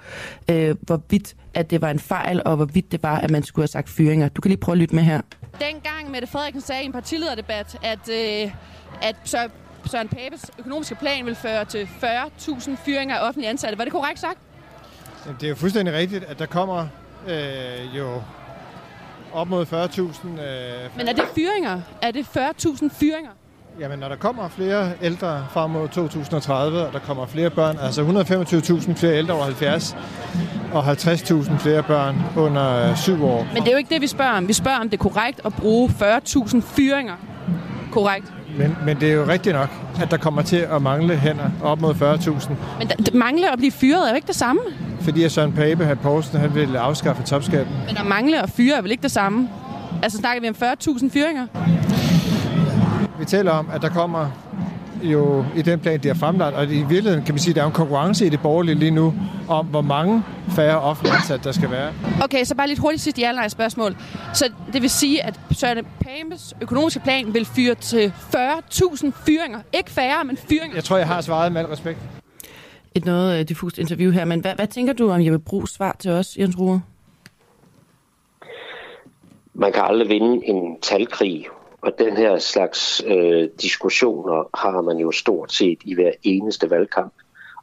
øh, 0.50 0.76
hvorvidt 0.80 1.37
at 1.54 1.70
det 1.70 1.80
var 1.80 1.90
en 1.90 1.99
fejl, 1.99 2.42
og 2.44 2.56
hvorvidt 2.56 2.92
det 2.92 3.02
var, 3.02 3.18
at 3.18 3.30
man 3.30 3.42
skulle 3.42 3.62
have 3.62 3.68
sagt 3.68 3.88
fyringer. 3.88 4.28
Du 4.28 4.40
kan 4.40 4.49
lige 4.49 4.61
prøve 4.61 4.75
at 4.75 4.78
lytte 4.78 4.94
med 4.94 5.02
her. 5.02 5.20
Dengang 5.61 6.11
Mette 6.11 6.26
Frederiksen 6.26 6.61
sagde 6.61 6.82
i 6.82 6.87
en 6.87 6.92
partilederdebat, 6.92 7.78
at, 7.82 8.08
øh, 8.08 8.52
at 9.02 9.16
Søren, 9.25 9.50
Søren 9.87 10.08
Papes 10.08 10.50
økonomiske 10.58 10.94
plan 10.94 11.26
vil 11.26 11.35
føre 11.35 11.64
til 11.64 11.88
40.000 12.02 12.76
fyringer 12.85 13.16
af 13.16 13.28
offentlige 13.28 13.50
ansatte. 13.50 13.78
Var 13.78 13.85
det 13.85 13.92
korrekt 13.92 14.20
sagt? 14.20 14.38
Det 15.40 15.46
er 15.46 15.49
jo 15.49 15.54
fuldstændig 15.54 15.94
rigtigt, 15.94 16.25
at 16.25 16.38
der 16.38 16.46
kommer 16.46 16.87
øh, 17.28 17.96
jo 17.96 18.23
op 19.32 19.49
mod 19.49 19.66
40.000. 19.66 20.40
Øh, 20.40 20.96
Men 20.96 21.08
er 21.08 21.12
det 21.12 21.25
fyringer? 21.35 21.80
Er 22.02 22.11
det 22.11 22.26
40.000 22.37 22.88
fyringer? 22.92 23.30
Jamen, 23.80 23.99
når 23.99 24.09
der 24.09 24.16
kommer 24.16 24.49
flere 24.49 24.92
ældre 25.02 25.47
frem 25.50 25.71
mod 25.71 25.88
2030, 25.88 26.87
og 26.87 26.92
der 26.92 26.99
kommer 26.99 27.26
flere 27.26 27.50
børn, 27.50 27.78
altså 27.83 28.02
125.000 28.02 28.95
flere 28.95 29.18
ældre 29.18 29.35
over 29.35 29.45
70, 29.45 29.97
og 30.73 30.92
50.000 30.92 31.59
flere 31.59 31.83
børn 31.83 32.16
under 32.37 32.95
7 32.95 33.25
år. 33.25 33.47
Men 33.54 33.62
det 33.62 33.68
er 33.68 33.73
jo 33.73 33.78
ikke 33.78 33.95
det, 33.95 34.00
vi 34.02 34.06
spørger 34.06 34.33
om. 34.33 34.49
Vi 34.49 34.52
spørger, 34.52 34.78
om 34.78 34.90
det 34.90 34.99
er 34.99 35.02
korrekt 35.02 35.40
at 35.45 35.54
bruge 35.54 35.88
40.000 35.88 36.61
fyringer. 36.61 37.14
Korrekt. 37.92 38.33
Men, 38.59 38.76
men 38.85 39.00
det 39.00 39.09
er 39.09 39.12
jo 39.12 39.26
rigtigt 39.26 39.54
nok, 39.54 39.68
at 40.00 40.11
der 40.11 40.16
kommer 40.16 40.42
til 40.42 40.56
at 40.56 40.83
mangle 40.83 41.16
hænder 41.16 41.50
op 41.62 41.80
mod 41.80 41.95
40.000. 41.95 42.52
Men 42.78 42.88
det 42.88 43.14
mangle 43.14 43.52
at 43.52 43.59
blive 43.59 43.73
fyret 43.73 44.04
er 44.04 44.09
jo 44.09 44.14
ikke 44.14 44.26
det 44.26 44.37
samme. 44.37 44.61
Fordi 45.00 45.25
at 45.25 45.33
Søren 45.33 45.52
Pape, 45.52 45.85
her 45.85 45.95
Poulsen, 45.95 46.40
han 46.40 46.54
vil 46.54 46.76
afskaffe 46.76 47.23
topskatten. 47.23 47.75
Men 47.87 47.97
at 47.97 48.06
mangle 48.06 48.42
at 48.42 48.50
fyre 48.50 48.76
er 48.76 48.83
vel 48.83 48.90
ikke 48.90 49.02
det 49.02 49.11
samme? 49.11 49.49
Altså 50.02 50.18
snakker 50.18 50.40
vi 50.40 50.49
om 50.49 50.54
40.000 50.62 51.11
fyringer? 51.12 51.47
Vi 53.26 53.30
taler 53.30 53.52
om, 53.52 53.68
at 53.73 53.83
der 53.83 53.88
kommer 53.88 54.30
jo 55.02 55.45
i 55.56 55.62
den 55.62 55.80
plan, 55.80 56.00
de 56.02 56.09
har 56.09 56.14
fremlagt, 56.14 56.56
og 56.56 56.64
i 56.64 56.68
virkeligheden 56.68 57.25
kan 57.25 57.35
man 57.35 57.38
sige, 57.38 57.52
at 57.52 57.56
der 57.56 57.62
er 57.62 57.66
en 57.66 57.73
konkurrence 57.73 58.26
i 58.26 58.28
det 58.28 58.40
borgerlige 58.40 58.75
lige 58.75 58.90
nu, 58.90 59.14
om 59.49 59.66
hvor 59.66 59.80
mange 59.80 60.23
færre 60.49 60.80
offentlige 60.80 61.16
ansatte 61.16 61.45
der 61.45 61.52
skal 61.52 61.71
være. 61.71 61.92
Okay, 62.25 62.45
så 62.45 62.54
bare 62.54 62.68
lidt 62.68 62.78
hurtigt 62.78 63.02
sidste 63.02 63.21
ja 63.21 63.49
spørgsmål. 63.49 63.97
Så 64.35 64.52
det 64.73 64.83
vil 64.83 64.90
sige, 64.90 65.25
at 65.25 65.40
Søren 65.50 65.87
Pames 66.00 66.54
økonomiske 66.61 67.00
plan 67.00 67.35
vil 67.35 67.45
fyre 67.45 67.75
til 67.75 68.12
40.000 68.35 69.11
fyringer. 69.26 69.61
Ikke 69.73 69.90
færre, 69.90 70.25
men 70.25 70.37
fyringer. 70.37 70.75
Jeg 70.75 70.85
tror, 70.85 70.97
jeg 70.97 71.06
har 71.06 71.21
svaret 71.21 71.52
med 71.52 71.61
al 71.61 71.66
respekt. 71.66 71.99
Et 72.95 73.04
noget 73.04 73.40
uh, 73.40 73.49
diffust 73.49 73.78
interview 73.78 74.12
her, 74.12 74.25
men 74.25 74.40
hvad, 74.40 74.54
hvad 74.54 74.66
tænker 74.66 74.92
du 74.92 75.11
om 75.11 75.25
Jeppe 75.25 75.38
Brugs 75.38 75.75
svar 75.75 75.97
til 75.99 76.11
os, 76.11 76.37
Jens 76.38 76.59
Ruhe? 76.59 76.83
Man 79.54 79.73
kan 79.73 79.83
aldrig 79.83 80.09
vinde 80.09 80.47
en 80.47 80.80
talkrig 80.83 81.47
og 81.80 81.92
den 81.99 82.16
her 82.16 82.38
slags 82.38 83.04
øh, 83.06 83.49
diskussioner 83.62 84.50
har 84.54 84.83
man 84.83 84.97
jo 84.97 85.11
stort 85.11 85.52
set 85.52 85.78
i 85.85 85.95
hver 85.95 86.12
eneste 86.23 86.71
valgkamp 86.71 87.12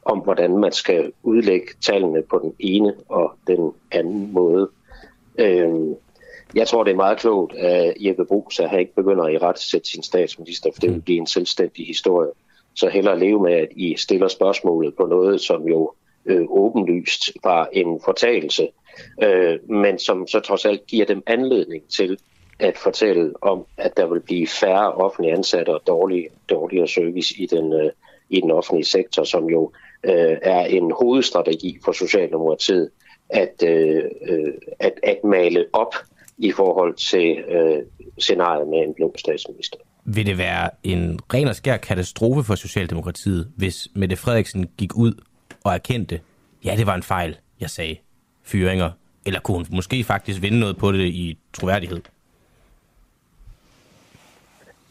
om, 0.04 0.18
hvordan 0.18 0.58
man 0.58 0.72
skal 0.72 1.12
udlægge 1.22 1.66
tallene 1.80 2.22
på 2.22 2.38
den 2.38 2.54
ene 2.58 2.94
og 3.08 3.32
den 3.46 3.72
anden 3.92 4.32
måde. 4.32 4.70
Øh, 5.38 5.70
jeg 6.54 6.68
tror, 6.68 6.84
det 6.84 6.90
er 6.90 6.96
meget 6.96 7.18
klogt 7.18 7.54
at 7.54 7.94
Jeppe 8.00 8.24
Brugs, 8.24 8.60
at 8.60 8.70
han 8.70 8.80
ikke 8.80 8.94
begynder 8.94 9.24
at 9.24 9.32
i 9.32 9.38
ret 9.38 9.58
sætte 9.58 9.88
sin 9.88 10.02
statsminister, 10.02 10.70
for 10.74 10.80
det 10.80 10.92
vil 10.92 11.00
blive 11.00 11.18
en 11.18 11.26
selvstændig 11.26 11.86
historie. 11.86 12.30
Så 12.74 12.88
hellere 12.88 13.18
leve 13.18 13.42
med, 13.42 13.52
at 13.52 13.68
I 13.76 13.96
stiller 13.96 14.28
spørgsmålet 14.28 14.94
på 14.96 15.06
noget, 15.06 15.40
som 15.40 15.68
jo 15.68 15.92
øh, 16.26 16.44
åbenlyst 16.48 17.32
var 17.44 17.68
en 17.72 18.00
fortalelse, 18.04 18.68
øh, 19.22 19.70
men 19.70 19.98
som 19.98 20.26
så 20.26 20.40
trods 20.40 20.64
alt 20.64 20.86
giver 20.86 21.06
dem 21.06 21.22
anledning 21.26 21.82
til 21.88 22.18
at 22.58 22.78
fortælle 22.78 23.32
om, 23.42 23.66
at 23.76 23.96
der 23.96 24.06
vil 24.06 24.20
blive 24.20 24.46
færre 24.46 24.92
offentlige 24.92 25.34
ansatte 25.34 25.70
og 25.70 25.82
dårlig, 25.86 26.28
dårligere 26.50 26.88
service 26.88 27.34
i 27.38 27.46
den, 27.46 27.72
øh, 27.72 27.90
i 28.28 28.40
den 28.40 28.50
offentlige 28.50 28.84
sektor, 28.84 29.24
som 29.24 29.44
jo 29.50 29.72
øh, 30.04 30.36
er 30.42 30.64
en 30.64 30.92
hovedstrategi 31.00 31.78
for 31.84 31.92
Socialdemokratiet 31.92 32.90
at, 33.28 33.62
øh, 33.66 34.02
øh, 34.28 34.52
at, 34.80 34.92
at 35.02 35.24
male 35.24 35.64
op 35.72 35.94
i 36.38 36.52
forhold 36.52 36.94
til 36.94 37.38
øh, 37.38 37.82
scenariet 38.18 38.68
med 38.68 38.78
en 38.78 38.94
blå 38.94 39.14
statsminister. 39.16 39.78
Vil 40.04 40.26
det 40.26 40.38
være 40.38 40.70
en 40.82 41.20
ren 41.34 41.48
og 41.48 41.56
skær 41.56 41.76
katastrofe 41.76 42.44
for 42.44 42.54
Socialdemokratiet, 42.54 43.52
hvis 43.56 43.88
Mette 43.94 44.16
Frederiksen 44.16 44.70
gik 44.78 44.96
ud 44.96 45.12
og 45.64 45.74
erkendte, 45.74 46.20
ja, 46.64 46.74
det 46.76 46.86
var 46.86 46.94
en 46.94 47.02
fejl, 47.02 47.36
jeg 47.60 47.70
sagde, 47.70 47.96
fyringer, 48.42 48.90
eller 49.26 49.40
kunne 49.40 49.56
hun 49.56 49.66
måske 49.70 50.04
faktisk 50.04 50.42
vinde 50.42 50.60
noget 50.60 50.76
på 50.76 50.92
det 50.92 51.06
i 51.06 51.38
troværdighed? 51.52 52.00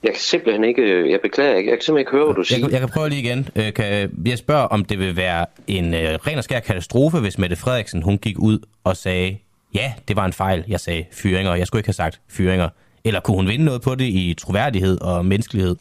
Jeg 0.03 0.11
kan 0.11 0.21
simpelthen 0.21 0.63
ikke, 0.63 1.11
jeg 1.11 1.19
beklager 1.21 1.55
ikke, 1.55 1.69
jeg 1.69 1.77
kan 1.77 1.83
simpelthen 1.83 1.99
ikke 2.01 2.11
høre, 2.11 2.25
hvad 2.25 2.35
du 2.35 2.43
siger. 2.43 2.59
Jeg, 2.59 2.71
jeg 2.71 2.79
kan 2.79 2.89
prøve 2.89 3.09
lige 3.09 3.21
igen. 3.21 3.49
Øh, 3.55 3.73
kan, 3.73 4.11
jeg 4.25 4.37
spørger, 4.37 4.63
om 4.63 4.85
det 4.85 4.99
vil 4.99 5.15
være 5.15 5.45
en 5.67 5.85
uh, 5.93 5.99
ren 5.99 6.37
og 6.37 6.43
skær 6.43 6.59
katastrofe, 6.59 7.19
hvis 7.19 7.37
Mette 7.37 7.55
Frederiksen 7.55 8.01
hun 8.01 8.17
gik 8.17 8.39
ud 8.39 8.59
og 8.83 8.97
sagde, 8.97 9.37
ja, 9.75 9.93
det 10.07 10.15
var 10.15 10.25
en 10.25 10.33
fejl, 10.33 10.63
jeg 10.67 10.79
sagde 10.79 11.05
fyringer, 11.11 11.55
jeg 11.55 11.67
skulle 11.67 11.79
ikke 11.79 11.87
have 11.87 11.93
sagt 11.93 12.21
fyringer. 12.29 12.69
Eller 13.03 13.19
kunne 13.19 13.37
hun 13.37 13.47
vinde 13.47 13.65
noget 13.65 13.81
på 13.81 13.95
det 13.95 14.05
i 14.05 14.35
troværdighed 14.39 15.01
og 15.01 15.25
menneskelighed? 15.25 15.75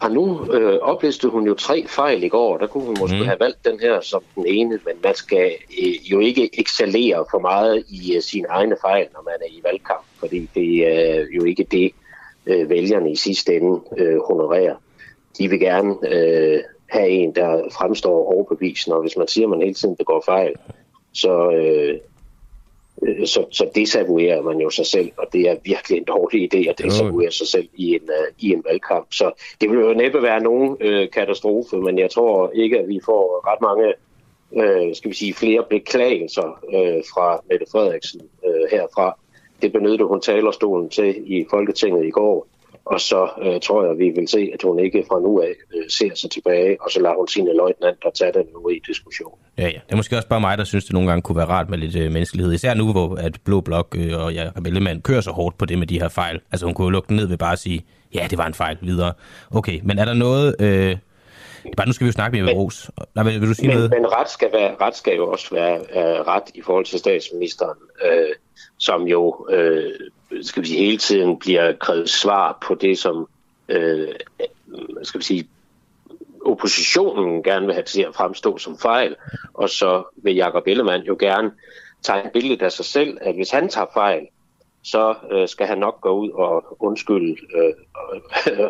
Og 0.00 0.10
nu 0.10 0.52
øh, 0.52 0.78
oplistede 0.82 1.32
hun 1.32 1.46
jo 1.46 1.54
tre 1.54 1.84
fejl 1.88 2.22
i 2.22 2.28
går. 2.28 2.58
Der 2.58 2.66
kunne 2.66 2.84
hun 2.84 2.96
måske 3.00 3.16
mm. 3.16 3.24
have 3.24 3.40
valgt 3.40 3.64
den 3.64 3.80
her 3.80 4.00
som 4.00 4.22
den 4.34 4.46
ene, 4.46 4.70
men 4.70 4.94
man 5.04 5.14
skal 5.14 5.52
øh, 5.82 6.10
jo 6.12 6.20
ikke 6.20 6.60
excellere 6.60 7.24
for 7.30 7.38
meget 7.38 7.84
i 7.88 8.16
øh, 8.16 8.22
sine 8.22 8.48
egne 8.48 8.76
fejl, 8.80 9.06
når 9.12 9.22
man 9.22 9.34
er 9.40 9.50
i 9.50 9.60
valgkamp, 9.64 10.04
fordi 10.18 10.48
det 10.54 10.88
er 10.88 11.20
øh, 11.20 11.36
jo 11.36 11.44
ikke 11.44 11.66
det, 11.70 11.90
øh, 12.46 12.70
vælgerne 12.70 13.12
i 13.12 13.16
sidste 13.16 13.56
ende 13.56 13.80
øh, 13.96 14.18
honorerer. 14.28 14.74
De 15.38 15.48
vil 15.48 15.60
gerne 15.60 15.94
øh, 16.08 16.60
have 16.90 17.08
en, 17.08 17.34
der 17.34 17.68
fremstår 17.72 18.32
overbevisende, 18.34 18.96
og 18.96 19.02
hvis 19.02 19.16
man 19.16 19.28
siger, 19.28 19.46
at 19.46 19.50
man 19.50 19.60
hele 19.60 19.74
tiden 19.74 19.96
begår 19.96 20.22
fejl, 20.26 20.54
så, 21.12 21.50
øh, 21.50 21.98
øh, 23.02 23.26
så, 23.26 23.44
så 23.50 23.70
desavouerer 23.74 24.42
man 24.42 24.58
jo 24.60 24.70
sig 24.70 24.86
selv, 24.86 25.12
og 25.16 25.26
det 25.32 25.40
er 25.40 25.56
virkelig 25.64 25.98
en 25.98 26.04
dårlig 26.04 26.54
idé 26.54 26.68
at 26.68 26.78
desavouere 26.78 27.30
sig 27.30 27.46
selv 27.46 27.68
i 27.74 27.94
en, 27.94 28.02
uh, 28.02 28.44
i 28.44 28.52
en 28.52 28.62
valgkamp. 28.68 29.06
Så 29.12 29.32
det 29.60 29.70
vil 29.70 29.78
jo 29.78 29.94
næppe 29.94 30.22
være 30.22 30.40
nogen 30.40 30.76
øh, 30.80 31.10
katastrofe, 31.10 31.76
men 31.76 31.98
jeg 31.98 32.10
tror 32.10 32.50
ikke, 32.54 32.78
at 32.78 32.88
vi 32.88 33.00
får 33.04 33.52
ret 33.52 33.60
mange 33.60 33.94
øh, 34.56 34.94
skal 34.94 35.10
vi 35.10 35.14
sige, 35.14 35.34
flere 35.34 35.64
beklagelser 35.70 36.58
øh, 36.74 37.02
fra 37.14 37.40
Mette 37.50 37.66
Frederiksen 37.72 38.20
øh, 38.46 38.70
herfra 38.70 39.18
det 39.64 39.72
benyttede 39.72 40.08
hun 40.08 40.20
talerstolen 40.20 40.88
til 40.88 41.10
i 41.26 41.46
Folketinget 41.50 42.06
i 42.06 42.10
går. 42.10 42.48
Og 42.84 43.00
så 43.00 43.28
øh, 43.44 43.60
tror 43.60 43.84
jeg, 43.86 43.98
vi 43.98 44.08
vil 44.16 44.28
se, 44.28 44.50
at 44.54 44.62
hun 44.62 44.78
ikke 44.78 45.04
fra 45.08 45.20
nu 45.20 45.40
af 45.40 45.54
øh, 45.74 45.82
ser 45.88 46.14
sig 46.14 46.30
tilbage, 46.30 46.76
og 46.80 46.90
så 46.90 47.00
lader 47.00 47.16
hun 47.16 47.28
sine 47.28 47.56
løjtnanter 47.56 48.10
tage 48.10 48.32
den 48.32 48.46
nu 48.54 48.68
i 48.68 48.80
diskussion. 48.88 49.34
Ja, 49.58 49.62
ja. 49.62 49.80
Det 49.86 49.92
er 49.92 49.96
måske 49.96 50.16
også 50.16 50.28
bare 50.28 50.40
mig, 50.40 50.58
der 50.58 50.64
synes, 50.64 50.84
det 50.84 50.92
nogle 50.92 51.08
gange 51.08 51.22
kunne 51.22 51.36
være 51.36 51.46
rart 51.46 51.70
med 51.70 51.78
lidt 51.78 51.96
øh, 51.96 52.12
menneskelighed. 52.12 52.52
Især 52.52 52.74
nu, 52.74 52.92
hvor 52.92 53.14
at 53.14 53.38
Blå 53.44 53.60
Blok 53.60 53.96
øh, 53.98 54.24
og 54.24 54.34
ja, 54.34 54.50
Ellemann 54.66 55.02
kører 55.02 55.20
så 55.20 55.30
hårdt 55.30 55.58
på 55.58 55.64
det 55.64 55.78
med 55.78 55.86
de 55.86 56.00
her 56.00 56.08
fejl. 56.08 56.40
Altså 56.52 56.66
hun 56.66 56.74
kunne 56.74 56.84
jo 56.84 56.90
lukke 56.90 57.08
den 57.08 57.16
ned 57.16 57.26
ved 57.26 57.36
bare 57.36 57.52
at 57.52 57.58
sige, 57.58 57.84
ja, 58.14 58.26
det 58.30 58.38
var 58.38 58.46
en 58.46 58.54
fejl 58.54 58.76
videre. 58.80 59.12
Okay, 59.50 59.80
men 59.82 59.98
er 59.98 60.04
der 60.04 60.14
noget... 60.14 60.56
Øh, 60.60 60.96
Bare 61.76 61.86
nu 61.86 61.92
skal 61.92 62.04
vi 62.04 62.08
jo 62.08 62.12
snakke 62.12 62.42
med 62.42 62.52
Ros. 62.52 62.90
Nej, 63.14 63.24
vil, 63.24 63.40
vil 63.40 63.48
du 63.48 63.54
sige 63.54 63.68
men, 63.68 63.76
noget? 63.76 63.90
men 63.90 64.12
ret, 64.12 64.30
skal 64.30 64.52
være, 64.52 64.76
ret 64.80 64.96
skal 64.96 65.16
jo 65.16 65.30
også 65.30 65.54
være 65.54 65.80
uh, 65.80 66.26
ret 66.26 66.42
i 66.54 66.62
forhold 66.62 66.84
til 66.84 66.98
statsministeren, 66.98 67.78
uh, 68.04 68.34
som 68.78 69.02
jo 69.02 69.46
uh, 69.52 70.42
skal 70.42 70.62
vi 70.62 70.68
sige, 70.68 70.84
hele 70.86 70.98
tiden 70.98 71.38
bliver 71.38 71.72
krævet 71.72 72.10
svar 72.10 72.58
på 72.66 72.74
det, 72.74 72.98
som 72.98 73.28
uh, 73.68 74.14
skal 75.02 75.18
vi 75.18 75.24
sige, 75.24 75.48
oppositionen 76.44 77.42
gerne 77.42 77.66
vil 77.66 77.74
have 77.74 77.84
til 77.84 78.02
at 78.02 78.14
fremstå 78.14 78.58
som 78.58 78.78
fejl, 78.78 79.16
og 79.54 79.70
så 79.70 80.02
vil 80.16 80.34
Jakob 80.34 80.62
Ellemann 80.66 81.04
jo 81.04 81.16
gerne 81.20 81.50
tegne 82.02 82.30
billedet 82.32 82.62
af 82.62 82.72
sig 82.72 82.84
selv, 82.84 83.18
at 83.20 83.34
hvis 83.34 83.50
han 83.50 83.68
tager 83.68 83.86
fejl, 83.94 84.26
så 84.82 85.14
øh, 85.32 85.48
skal 85.48 85.66
han 85.66 85.78
nok 85.78 86.00
gå 86.00 86.10
ud 86.10 86.30
og 86.30 86.76
undskylde 86.80 87.36
øh, 87.56 87.74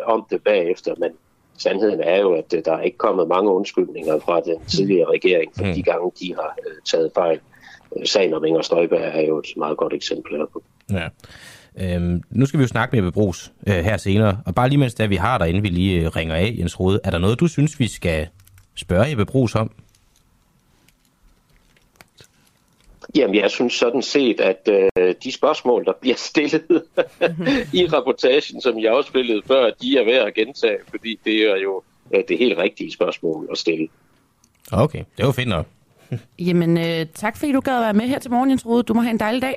om 0.13 0.25
det 0.29 0.43
bagefter. 0.43 0.95
Men 0.97 1.11
sandheden 1.57 2.01
er 2.01 2.19
jo, 2.19 2.33
at 2.33 2.53
øh, 2.53 2.61
der 2.65 2.73
er 2.73 2.81
ikke 2.81 2.97
kommet 2.97 3.27
mange 3.27 3.51
undskyldninger 3.51 4.19
fra 4.19 4.39
den 4.39 4.65
tidligere 4.67 5.11
regering 5.11 5.51
for 5.57 5.63
de 5.63 5.83
gange, 5.83 6.11
de 6.19 6.35
har 6.35 6.55
øh, 6.67 6.73
taget 6.85 7.11
fejl. 7.15 7.39
Sagen 8.05 8.33
om 8.33 8.45
Inger 8.45 8.61
Støjberg 8.61 9.01
er 9.01 9.21
jo 9.21 9.37
et 9.37 9.45
meget 9.57 9.77
godt 9.77 9.93
eksempel 9.93 10.37
herpå. 10.37 10.63
Ja. 10.91 11.07
Øhm, 11.81 12.21
nu 12.29 12.45
skal 12.45 12.57
vi 12.57 12.63
jo 12.63 12.67
snakke 12.67 13.01
med 13.01 13.11
Brugs 13.11 13.53
øh, 13.67 13.75
her 13.75 13.97
senere, 13.97 14.37
og 14.45 14.55
bare 14.55 14.69
lige 14.69 14.79
mens 14.79 14.93
der 14.93 15.07
vi 15.07 15.15
har 15.15 15.37
der, 15.37 15.45
inden 15.45 15.63
vi 15.63 15.69
lige 15.69 16.01
øh, 16.01 16.15
ringer 16.15 16.35
af, 16.35 16.55
Jens 16.59 16.79
Rode, 16.79 16.99
er 17.03 17.11
der 17.11 17.17
noget, 17.17 17.39
du 17.39 17.47
synes, 17.47 17.79
vi 17.79 17.87
skal 17.87 18.27
spørge 18.75 19.25
Brugs 19.25 19.55
om? 19.55 19.71
Jamen, 23.15 23.35
jeg 23.35 23.51
synes 23.51 23.73
sådan 23.73 24.01
set, 24.01 24.39
at 24.39 24.69
øh, 24.97 25.15
de 25.23 25.31
spørgsmål, 25.31 25.85
der 25.85 25.93
bliver 26.01 26.15
stillet 26.29 26.83
i 27.73 27.87
rapportagen, 27.87 28.61
som 28.61 28.79
jeg 28.79 28.93
afspillede 28.93 29.41
før, 29.47 29.71
de 29.81 29.97
er 29.97 30.05
værd 30.05 30.27
at 30.27 30.33
gentage, 30.33 30.77
fordi 30.89 31.19
det 31.25 31.51
er 31.51 31.55
jo 31.55 31.83
øh, 32.13 32.23
det 32.27 32.37
helt 32.37 32.57
rigtige 32.57 32.93
spørgsmål 32.93 33.47
at 33.51 33.57
stille. 33.57 33.87
Okay, 34.71 35.03
det 35.17 35.25
var 35.25 35.31
fint 35.31 35.49
nok. 35.49 35.65
Jamen, 36.39 36.77
øh, 36.77 37.05
tak 37.13 37.37
fordi 37.37 37.51
du 37.51 37.59
gad 37.59 37.75
at 37.75 37.81
være 37.81 37.93
med 37.93 38.07
her 38.07 38.19
til 38.19 38.31
morgen, 38.31 38.49
Jens 38.49 38.65
Rode. 38.65 38.83
Du 38.83 38.93
må 38.93 39.01
have 39.01 39.11
en 39.11 39.19
dejlig 39.19 39.41
dag. 39.41 39.55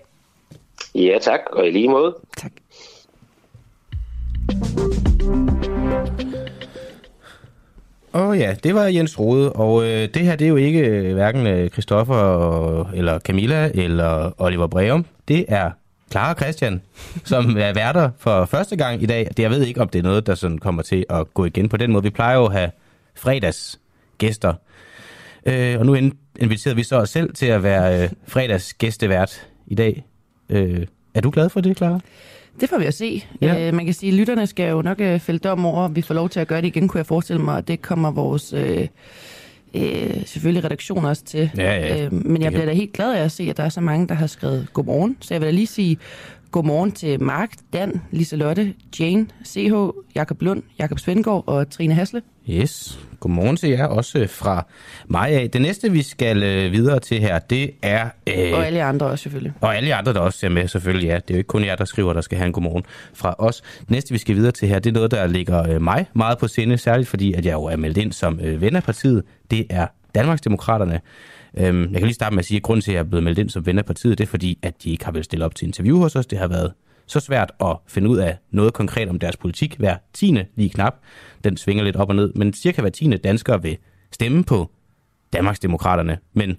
Ja, 0.94 1.18
tak, 1.20 1.40
og 1.52 1.66
i 1.66 1.70
lige 1.70 1.88
måde. 1.88 2.16
Tak. 2.36 2.52
Åh 8.18 8.28
oh 8.28 8.38
ja, 8.38 8.54
det 8.62 8.74
var 8.74 8.84
Jens 8.84 9.18
Rode, 9.18 9.52
og 9.52 9.84
øh, 9.84 10.08
det 10.14 10.22
her 10.22 10.36
det 10.36 10.44
er 10.44 10.48
jo 10.48 10.56
ikke 10.56 10.80
øh, 10.80 11.14
hverken 11.14 11.46
øh, 11.46 11.70
Christoffer 11.70 12.90
eller 12.94 13.18
Camilla 13.18 13.70
eller 13.74 14.32
Oliver 14.38 14.66
Breum. 14.66 15.06
Det 15.28 15.44
er 15.48 15.70
Clara 16.10 16.34
Christian, 16.34 16.82
som 17.24 17.56
er 17.58 17.74
værter 17.74 18.10
for 18.18 18.44
første 18.44 18.76
gang 18.76 19.02
i 19.02 19.06
dag. 19.06 19.28
Det, 19.36 19.38
jeg 19.38 19.50
ved 19.50 19.62
ikke, 19.62 19.80
om 19.80 19.88
det 19.88 19.98
er 19.98 20.02
noget, 20.02 20.26
der 20.26 20.34
sådan 20.34 20.58
kommer 20.58 20.82
til 20.82 21.06
at 21.10 21.34
gå 21.34 21.44
igen 21.44 21.68
på 21.68 21.76
den 21.76 21.92
måde. 21.92 22.02
Vi 22.02 22.10
plejer 22.10 22.36
jo 22.36 22.46
at 22.46 22.52
have 22.52 22.70
fredags 23.14 23.80
gæster. 24.18 24.54
Øh, 25.46 25.78
og 25.78 25.86
nu 25.86 25.96
inviterer 26.38 26.74
vi 26.74 26.82
så 26.82 26.96
os 26.96 27.10
selv 27.10 27.34
til 27.34 27.46
at 27.46 27.62
være 27.62 28.02
øh, 28.02 28.10
fredags 28.26 28.74
gæstevært 28.74 29.46
i 29.66 29.74
dag. 29.74 30.04
Øh, 30.48 30.86
er 31.14 31.20
du 31.20 31.30
glad 31.30 31.48
for 31.48 31.60
det, 31.60 31.76
Clara? 31.76 32.00
Det 32.60 32.68
får 32.68 32.78
vi 32.78 32.84
at 32.84 32.94
se. 32.94 33.24
Ja. 33.40 33.68
Øh, 33.68 33.74
man 33.74 33.84
kan 33.84 33.94
sige, 33.94 34.12
at 34.12 34.18
lytterne 34.18 34.46
skal 34.46 34.70
jo 34.70 34.82
nok 34.82 35.00
øh, 35.00 35.20
fælde 35.20 35.38
dom 35.38 35.66
over, 35.66 35.82
om 35.82 35.96
vi 35.96 36.02
får 36.02 36.14
lov 36.14 36.28
til 36.28 36.40
at 36.40 36.48
gøre 36.48 36.60
det 36.60 36.66
igen, 36.66 36.88
kunne 36.88 36.98
jeg 36.98 37.06
forestille 37.06 37.42
mig, 37.42 37.54
og 37.54 37.68
det 37.68 37.82
kommer 37.82 38.10
vores 38.10 38.52
øh, 38.52 38.88
øh, 39.74 40.26
selvfølgelig 40.26 40.64
redaktion 40.64 41.04
også 41.04 41.24
til. 41.24 41.50
Ja, 41.56 41.74
ja. 41.74 42.04
Øh, 42.04 42.12
men 42.12 42.42
jeg 42.42 42.52
bliver 42.52 42.66
da 42.66 42.72
helt 42.72 42.92
glad 42.92 43.14
af 43.14 43.24
at 43.24 43.32
se, 43.32 43.42
at 43.50 43.56
der 43.56 43.62
er 43.62 43.68
så 43.68 43.80
mange, 43.80 44.08
der 44.08 44.14
har 44.14 44.26
skrevet 44.26 44.68
godmorgen. 44.72 45.16
Så 45.20 45.34
jeg 45.34 45.40
vil 45.40 45.46
da 45.46 45.50
lige 45.50 45.66
sige 45.66 45.98
godmorgen 46.50 46.92
til 46.92 47.22
Mark, 47.22 47.50
Dan, 47.72 48.00
Liselotte, 48.10 48.74
Jane, 49.00 49.26
CH, 49.46 49.74
Jakob 50.14 50.42
Lund, 50.42 50.62
Jakob 50.78 50.98
Svendgaard 50.98 51.44
og 51.46 51.70
Trine 51.70 51.94
Hasle. 51.94 52.22
Yes, 52.50 53.00
godmorgen 53.20 53.56
til 53.56 53.68
jer 53.68 53.86
også 53.86 54.26
fra 54.26 54.66
mig 55.08 55.28
af. 55.28 55.50
Det 55.50 55.62
næste, 55.62 55.92
vi 55.92 56.02
skal 56.02 56.42
øh, 56.42 56.72
videre 56.72 57.00
til 57.00 57.20
her, 57.20 57.38
det 57.38 57.70
er... 57.82 58.08
Øh, 58.26 58.52
Og 58.52 58.66
alle 58.66 58.82
andre 58.82 59.06
også 59.06 59.22
selvfølgelig. 59.22 59.52
og 59.60 59.76
alle 59.76 59.94
andre, 59.94 60.12
der 60.12 60.20
også 60.20 60.46
er 60.46 60.50
med, 60.50 60.68
selvfølgelig, 60.68 61.06
ja. 61.06 61.14
Det 61.14 61.30
er 61.30 61.34
jo 61.34 61.38
ikke 61.38 61.48
kun 61.48 61.64
jer, 61.64 61.76
der 61.76 61.84
skriver, 61.84 62.12
der 62.12 62.20
skal 62.20 62.38
have 62.38 62.46
en 62.46 62.52
godmorgen 62.52 62.84
fra 63.14 63.34
os. 63.38 63.62
Det 63.80 63.90
næste, 63.90 64.12
vi 64.12 64.18
skal 64.18 64.34
videre 64.36 64.52
til 64.52 64.68
her, 64.68 64.78
det 64.78 64.90
er 64.90 64.94
noget, 64.94 65.10
der 65.10 65.26
ligger 65.26 65.68
øh, 65.74 65.82
mig 65.82 66.06
meget 66.14 66.38
på 66.38 66.48
sinde, 66.48 66.78
særligt 66.78 67.08
fordi, 67.08 67.32
at 67.32 67.44
jeg 67.46 67.52
jo 67.52 67.64
er 67.64 67.76
meldt 67.76 67.98
ind 67.98 68.12
som 68.12 68.40
øh, 68.42 68.60
ven 68.60 68.76
af 68.76 68.82
partiet. 68.82 69.22
Det 69.50 69.66
er 69.70 69.86
Danmarksdemokraterne. 70.14 71.00
Øhm, 71.58 71.82
jeg 71.82 71.92
kan 71.92 72.02
lige 72.02 72.14
starte 72.14 72.34
med 72.34 72.38
at 72.38 72.44
sige, 72.46 72.56
at 72.56 72.62
grunden 72.62 72.82
til, 72.82 72.90
at 72.90 72.94
jeg 72.94 73.00
er 73.00 73.04
blevet 73.04 73.24
meldt 73.24 73.38
ind 73.38 73.50
som 73.50 73.66
ven 73.66 73.78
af 73.78 73.84
partiet, 73.84 74.18
det 74.18 74.24
er 74.24 74.28
fordi, 74.28 74.58
at 74.62 74.74
de 74.84 74.90
ikke 74.90 75.04
har 75.04 75.12
vel 75.12 75.24
stille 75.24 75.44
op 75.44 75.54
til 75.54 75.66
interview 75.66 75.98
hos 75.98 76.16
os. 76.16 76.26
Det 76.26 76.38
har 76.38 76.48
været 76.48 76.72
så 77.06 77.20
svært 77.20 77.52
at 77.60 77.76
finde 77.88 78.08
ud 78.08 78.18
af 78.18 78.36
noget 78.50 78.72
konkret 78.72 79.08
om 79.08 79.18
deres 79.18 79.36
politik. 79.36 79.76
Hver 79.78 79.96
tiende 80.14 80.44
lige 80.56 80.70
knap, 80.70 80.94
den 81.44 81.56
svinger 81.56 81.84
lidt 81.84 81.96
op 81.96 82.08
og 82.08 82.16
ned, 82.16 82.32
men 82.34 82.52
cirka 82.52 82.80
hver 82.80 82.90
tiende 82.90 83.16
danskere 83.16 83.62
vil 83.62 83.76
stemme 84.12 84.44
på 84.44 84.70
Danmarksdemokraterne. 85.32 86.18
Men 86.32 86.56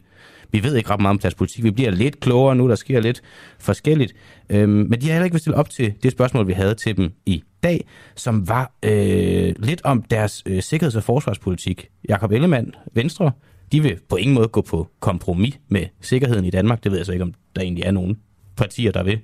vi 0.52 0.64
ved 0.64 0.76
ikke 0.76 0.90
ret 0.90 1.02
meget 1.02 1.14
om 1.14 1.20
deres 1.20 1.36
politik. 1.36 1.64
Vi 1.64 1.72
bliver 1.72 1.92
lidt 1.92 2.20
klogere 2.20 2.56
nu, 2.56 2.70
der 2.70 2.76
sker 2.76 3.00
lidt 3.00 3.22
forskelligt. 3.60 4.14
Øhm, 4.50 4.72
men 4.72 5.02
de 5.02 5.06
har 5.06 5.14
heller 5.14 5.24
ikke 5.24 5.34
vil 5.34 5.42
stille 5.42 5.58
op 5.58 5.70
til 5.70 5.94
det 6.04 6.12
spørgsmål, 6.12 6.48
vi 6.48 6.54
havde 6.54 6.76
til 6.76 6.98
dem 6.98 7.12
i 7.26 7.44
dag, 7.64 7.86
som 8.16 8.48
var 8.48 8.72
øh, 8.84 9.54
lidt 9.58 9.82
om 9.84 10.02
deres 10.02 10.44
øh, 10.46 10.62
sikkerheds- 10.62 10.96
og 10.96 11.04
forsvarspolitik. 11.04 11.88
Jakob 12.10 12.32
Ellemann, 12.32 12.74
Venstre, 12.94 13.32
de 13.72 13.84
vil 13.84 14.00
på 14.10 14.16
ingen 14.16 14.36
måde 14.36 14.48
gå 14.48 14.62
på 14.62 14.88
kompromis 15.00 15.60
med 15.68 15.86
sikkerheden 16.02 16.46
i 16.46 16.50
Danmark. 16.50 16.84
Det 16.84 16.92
ved 16.92 17.00
jeg 17.00 17.06
så 17.06 17.12
ikke, 17.12 17.24
om 17.24 17.34
der 17.56 17.62
egentlig 17.62 17.84
er 17.84 17.92
nogen 17.92 18.20
partier, 18.58 18.92
der 18.92 19.04
vil. 19.04 19.20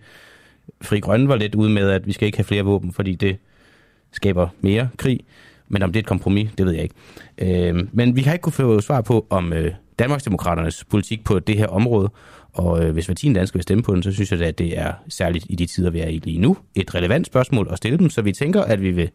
Fri 0.81 0.99
Grønne 0.99 1.27
var 1.27 1.35
lidt 1.35 1.55
ude 1.55 1.69
med, 1.69 1.89
at 1.89 2.07
vi 2.07 2.11
skal 2.11 2.25
ikke 2.25 2.37
have 2.37 2.45
flere 2.45 2.63
våben, 2.63 2.93
fordi 2.93 3.15
det 3.15 3.37
skaber 4.15 4.47
mere 4.61 4.89
krig. 4.97 5.19
Men 5.67 5.83
om 5.83 5.91
det 5.91 5.99
er 5.99 6.03
et 6.03 6.07
kompromis, 6.07 6.49
det 6.57 6.65
ved 6.65 6.73
jeg 6.73 6.83
ikke. 6.83 6.95
Øh, 7.67 7.87
men 7.91 8.15
vi 8.15 8.21
har 8.21 8.33
ikke 8.33 8.43
kunne 8.43 8.53
få 8.53 8.81
svar 8.81 9.01
på, 9.01 9.27
om 9.29 9.53
øh, 9.53 9.71
Danmarksdemokraternes 9.99 10.83
politik 10.83 11.23
på 11.23 11.39
det 11.39 11.57
her 11.57 11.67
område, 11.67 12.09
og 12.53 12.83
øh, 12.83 12.93
hvis 12.93 13.05
hver 13.05 13.15
tiende 13.15 13.39
dansker 13.39 13.57
vil 13.57 13.63
stemme 13.63 13.83
på 13.83 13.95
den, 13.95 14.03
så 14.03 14.11
synes 14.11 14.31
jeg, 14.31 14.41
at 14.41 14.57
det 14.57 14.79
er 14.79 14.93
særligt 15.09 15.45
i 15.49 15.55
de 15.55 15.65
tider, 15.65 15.89
vi 15.89 15.99
er 15.99 16.07
i 16.07 16.21
lige 16.23 16.39
nu, 16.39 16.57
et 16.75 16.95
relevant 16.95 17.27
spørgsmål 17.27 17.67
at 17.71 17.77
stille 17.77 17.97
dem, 17.97 18.09
så 18.09 18.21
vi 18.21 18.31
tænker, 18.31 18.61
at 18.61 18.81
vi 18.81 18.91
vil, 18.91 19.09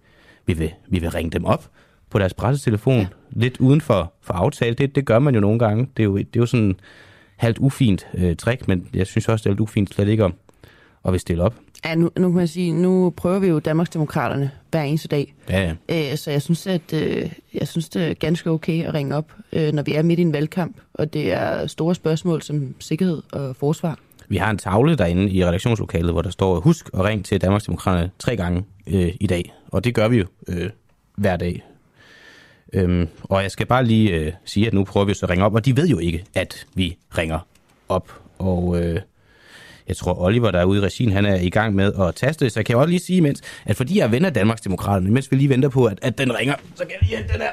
vi 0.46 0.52
vil, 0.52 0.70
vi 0.88 0.98
vil 0.98 1.10
ringe 1.10 1.30
dem 1.30 1.44
op 1.44 1.70
på 2.10 2.18
deres 2.18 2.34
pressetelefon, 2.34 3.00
ja. 3.00 3.06
lidt 3.30 3.56
uden 3.60 3.80
for, 3.80 4.12
for 4.22 4.34
aftale. 4.34 4.74
Det, 4.74 4.94
det 4.94 5.04
gør 5.04 5.18
man 5.18 5.34
jo 5.34 5.40
nogle 5.40 5.58
gange. 5.58 5.88
Det 5.96 6.02
er 6.02 6.04
jo, 6.04 6.16
det 6.16 6.36
er 6.36 6.40
jo 6.40 6.46
sådan 6.46 6.76
halvt 7.36 7.58
ufint 7.58 8.06
øh, 8.14 8.36
trick, 8.36 8.68
men 8.68 8.88
jeg 8.94 9.06
synes 9.06 9.28
også, 9.28 9.42
det 9.42 9.46
er 9.46 9.50
lidt 9.50 9.60
ufint 9.60 9.94
slet 9.94 10.08
ikke 10.08 10.24
om 10.24 10.34
at 11.04 11.12
vil 11.12 11.20
stille 11.20 11.42
op. 11.42 11.54
Ja, 11.84 11.94
nu, 11.94 12.10
nu 12.16 12.28
kan 12.28 12.36
man 12.36 12.48
sige, 12.48 12.72
nu 12.72 13.12
prøver 13.16 13.38
vi 13.38 13.46
jo 13.46 13.58
Danmarksdemokraterne 13.58 14.50
hver 14.70 14.82
eneste 14.82 15.08
dag. 15.08 15.34
Ja, 15.50 15.74
ja. 15.88 16.10
Øh, 16.10 16.18
så 16.18 16.30
jeg 16.30 16.42
synes, 16.42 16.66
at 16.66 16.92
øh, 16.92 17.32
jeg 17.54 17.68
synes, 17.68 17.88
det 17.88 18.10
er 18.10 18.14
ganske 18.14 18.50
okay 18.50 18.84
at 18.84 18.94
ringe 18.94 19.16
op, 19.16 19.32
øh, 19.52 19.72
når 19.72 19.82
vi 19.82 19.94
er 19.94 20.02
midt 20.02 20.18
i 20.18 20.22
en 20.22 20.32
valgkamp, 20.32 20.76
og 20.94 21.12
det 21.12 21.32
er 21.32 21.66
store 21.66 21.94
spørgsmål 21.94 22.42
som 22.42 22.74
sikkerhed 22.78 23.22
og 23.32 23.56
forsvar. 23.56 23.98
Vi 24.28 24.36
har 24.36 24.50
en 24.50 24.58
tavle 24.58 24.96
derinde 24.96 25.30
i 25.30 25.44
redaktionslokalet, 25.44 26.12
hvor 26.12 26.22
der 26.22 26.30
står, 26.30 26.60
husk 26.60 26.90
at 26.94 27.04
ringe 27.04 27.22
til 27.22 27.40
Danmarksdemokraterne 27.40 28.10
tre 28.18 28.36
gange 28.36 28.64
øh, 28.86 29.12
i 29.20 29.26
dag. 29.26 29.54
Og 29.68 29.84
det 29.84 29.94
gør 29.94 30.08
vi 30.08 30.16
jo 30.16 30.26
øh, 30.48 30.70
hver 31.16 31.36
dag. 31.36 31.62
Øhm, 32.72 33.08
og 33.22 33.42
jeg 33.42 33.50
skal 33.50 33.66
bare 33.66 33.84
lige 33.84 34.12
øh, 34.12 34.32
sige, 34.44 34.66
at 34.66 34.74
nu 34.74 34.84
prøver 34.84 35.06
vi 35.06 35.14
så 35.14 35.26
at 35.26 35.30
ringe 35.30 35.44
op, 35.44 35.54
og 35.54 35.64
de 35.64 35.76
ved 35.76 35.88
jo 35.88 35.98
ikke, 35.98 36.24
at 36.34 36.66
vi 36.74 36.96
ringer 37.18 37.38
op. 37.88 38.20
Og 38.38 38.82
øh, 38.82 39.00
jeg 39.90 39.96
tror, 39.96 40.20
Oliver, 40.20 40.50
der 40.50 40.58
er 40.58 40.64
ude 40.64 40.80
i 40.80 40.84
regien, 40.84 41.12
han 41.12 41.26
er 41.26 41.34
i 41.34 41.50
gang 41.50 41.74
med 41.74 41.92
at 42.00 42.14
taste 42.14 42.44
det. 42.44 42.52
Så 42.52 42.60
jeg 42.60 42.66
kan 42.66 42.72
jo 42.72 42.80
også 42.80 42.90
lige 42.90 43.00
sige, 43.00 43.20
mens, 43.20 43.40
at 43.66 43.76
fordi 43.76 43.98
jeg 43.98 44.04
er 44.04 44.08
ven 44.08 44.24
af 44.24 44.34
Danmarksdemokraterne, 44.34 45.10
mens 45.10 45.30
vi 45.30 45.36
lige 45.36 45.48
venter 45.48 45.68
på, 45.68 45.84
at, 45.84 45.98
at 46.02 46.18
den 46.18 46.38
ringer, 46.38 46.54
så 46.74 46.84
kan 46.84 46.92
jeg 47.00 47.08
lige 47.08 47.32
den 47.32 47.40
her. 47.40 47.50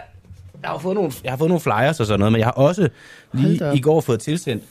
Jeg 0.62 0.69
har, 0.69 0.78
fået 0.78 0.95
nogle, 0.95 1.12
jeg 1.23 1.32
har 1.32 1.38
fået 1.38 1.50
nogle 1.50 1.62
flyers 1.62 2.00
og 2.00 2.06
sådan 2.06 2.19
noget, 2.19 2.32
men 2.32 2.39
jeg 2.39 2.47
har 2.47 2.52
også 2.52 2.89
lige 3.34 3.62
i 3.76 3.80
går 3.80 4.02
fået 4.02 4.19
tilsendt 4.19 4.63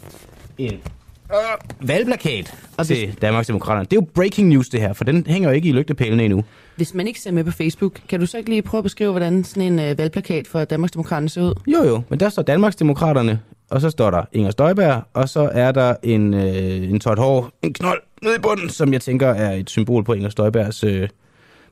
en 0.59 0.73
øh, 0.73 1.89
valgplakat 1.89 2.55
Og 2.77 2.87
til 2.87 3.17
Danmarksdemokraterne. 3.23 3.85
Det 3.85 3.93
er 3.93 4.01
jo 4.01 4.07
breaking 4.15 4.49
news, 4.49 4.69
det 4.69 4.81
her, 4.81 4.93
for 4.93 5.05
den 5.05 5.27
hænger 5.27 5.49
jo 5.49 5.55
ikke 5.55 5.69
i 5.69 5.73
lygtepælene 5.73 6.25
endnu. 6.25 6.45
Hvis 6.77 6.95
man 6.95 7.07
ikke 7.07 7.21
ser 7.21 7.31
med 7.31 7.45
på 7.45 7.51
Facebook, 7.51 7.93
kan 8.09 8.21
du 8.21 8.27
så 8.27 8.39
ikke 8.39 8.51
lige 8.51 8.63
prøve 8.63 8.79
at 8.79 8.85
beskrive, 8.85 9.11
hvordan 9.11 9.45
sådan 9.45 9.63
en 9.63 9.79
øh, 9.79 9.99
valgplakat 9.99 10.47
for 10.47 10.65
Danmarksdemokraterne 10.65 11.29
ser 11.29 11.43
ud? 11.43 11.55
Jo, 11.67 11.85
jo, 11.85 12.03
men 12.09 12.21
der 12.21 12.29
står 12.29 12.43
Danmarksdemokraterne, 12.43 13.41
og 13.71 13.81
så 13.81 13.91
står 13.91 14.11
der 14.11 14.23
Inger 14.33 14.51
Støjberg, 14.51 15.03
og 15.15 15.29
så 15.29 15.51
er 15.53 15.73
der 15.73 15.95
en, 16.03 16.35
øh, 16.35 16.91
en 16.91 17.01
tot 17.01 17.19
hår, 17.19 17.51
en 17.63 17.73
knold 17.73 18.03
nede 18.23 18.37
i 18.37 18.39
bunden, 18.39 18.69
som 18.71 18.93
jeg 18.93 19.01
tænker 19.01 19.29
er 19.29 19.53
et 19.53 19.71
symbol 19.71 20.05
på 20.05 20.13
Inger 20.13 20.29
Støjbergs 20.29 20.85
øh, 20.85 21.09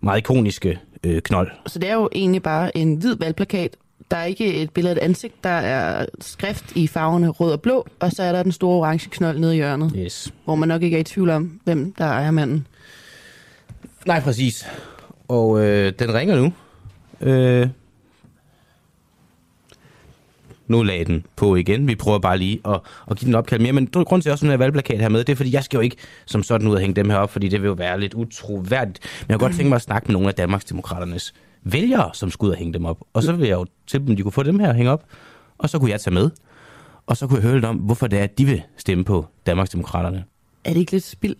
meget 0.00 0.18
ikoniske 0.18 0.78
øh, 1.04 1.22
knold. 1.22 1.50
Så 1.66 1.78
det 1.78 1.88
er 1.90 1.94
jo 1.94 2.08
egentlig 2.12 2.42
bare 2.42 2.76
en 2.76 2.94
hvid 2.94 3.16
valgplakat. 3.16 3.76
Der 4.10 4.16
er 4.16 4.24
ikke 4.24 4.54
et 4.54 4.70
billede 4.70 4.94
af 4.94 4.98
et 5.04 5.08
ansigt, 5.08 5.34
der 5.44 5.50
er 5.50 6.06
skrift 6.20 6.72
i 6.76 6.86
farverne 6.86 7.28
rød 7.28 7.52
og 7.52 7.60
blå, 7.60 7.86
og 8.00 8.12
så 8.12 8.22
er 8.22 8.32
der 8.32 8.42
den 8.42 8.52
store 8.52 8.76
orange 8.76 9.10
knold 9.10 9.38
nede 9.38 9.52
i 9.52 9.56
hjørnet, 9.56 9.92
Yes. 9.96 10.34
hvor 10.44 10.54
man 10.54 10.68
nok 10.68 10.82
ikke 10.82 10.96
er 10.96 11.00
i 11.00 11.04
tvivl 11.04 11.30
om, 11.30 11.60
hvem 11.64 11.92
der 11.98 12.04
ejer 12.04 12.30
manden. 12.30 12.66
Nej, 14.06 14.20
præcis. 14.20 14.66
Og 15.28 15.60
øh, 15.64 15.92
den 15.98 16.14
ringer 16.14 16.36
nu. 16.36 16.52
Øh, 17.20 17.68
nu 20.68 20.82
lagde 20.82 21.04
den 21.04 21.26
på 21.36 21.56
igen. 21.56 21.88
Vi 21.88 21.94
prøver 21.94 22.18
bare 22.18 22.38
lige 22.38 22.60
at, 22.64 22.80
at 23.10 23.16
give 23.16 23.26
den 23.26 23.34
opkald 23.34 23.60
mere. 23.60 23.72
Men 23.72 23.86
grund 23.86 24.22
til, 24.22 24.28
at 24.28 24.30
jeg 24.30 24.32
også 24.32 24.46
har 24.46 24.56
valgplakat 24.56 25.00
her 25.00 25.08
med, 25.08 25.24
det 25.24 25.32
er, 25.32 25.36
fordi 25.36 25.54
jeg 25.54 25.64
skal 25.64 25.76
jo 25.76 25.80
ikke 25.80 25.96
som 26.26 26.42
sådan 26.42 26.68
ud 26.68 26.74
og 26.74 26.80
hænge 26.80 26.94
dem 26.94 27.10
her 27.10 27.16
op, 27.16 27.30
fordi 27.30 27.48
det 27.48 27.62
vil 27.62 27.68
jo 27.68 27.74
være 27.74 28.00
lidt 28.00 28.14
utroværdigt. 28.14 28.98
Men 29.02 29.26
jeg 29.28 29.38
kunne 29.38 29.48
godt 29.48 29.56
tænke 29.56 29.68
mig 29.68 29.76
at 29.76 29.82
snakke 29.82 30.06
med 30.08 30.12
nogle 30.12 30.28
af 30.28 30.34
Danmarksdemokraternes 30.34 31.34
vælgere, 31.62 32.10
som 32.12 32.30
skulle 32.30 32.48
ud 32.48 32.52
og 32.52 32.58
hænge 32.58 32.72
dem 32.72 32.84
op. 32.84 33.00
Og 33.12 33.22
så 33.22 33.32
ville 33.32 33.48
jeg 33.48 33.54
jo 33.54 33.66
tilbyde, 33.86 34.12
om 34.12 34.16
de 34.16 34.22
kunne 34.22 34.32
få 34.32 34.42
dem 34.42 34.58
her 34.58 34.68
at 34.68 34.76
hænge 34.76 34.90
op, 34.90 35.04
og 35.58 35.70
så 35.70 35.78
kunne 35.78 35.90
jeg 35.90 36.00
tage 36.00 36.14
med. 36.14 36.30
Og 37.06 37.16
så 37.16 37.26
kunne 37.26 37.36
jeg 37.36 37.42
høre 37.42 37.54
lidt 37.54 37.64
om, 37.64 37.76
hvorfor 37.76 38.06
det 38.06 38.18
er, 38.18 38.22
at 38.22 38.38
de 38.38 38.44
vil 38.44 38.62
stemme 38.76 39.04
på 39.04 39.26
Danmarksdemokraterne. 39.46 40.24
Er 40.64 40.72
det 40.72 40.80
ikke 40.80 40.92
lidt 40.92 41.04
spild? 41.04 41.36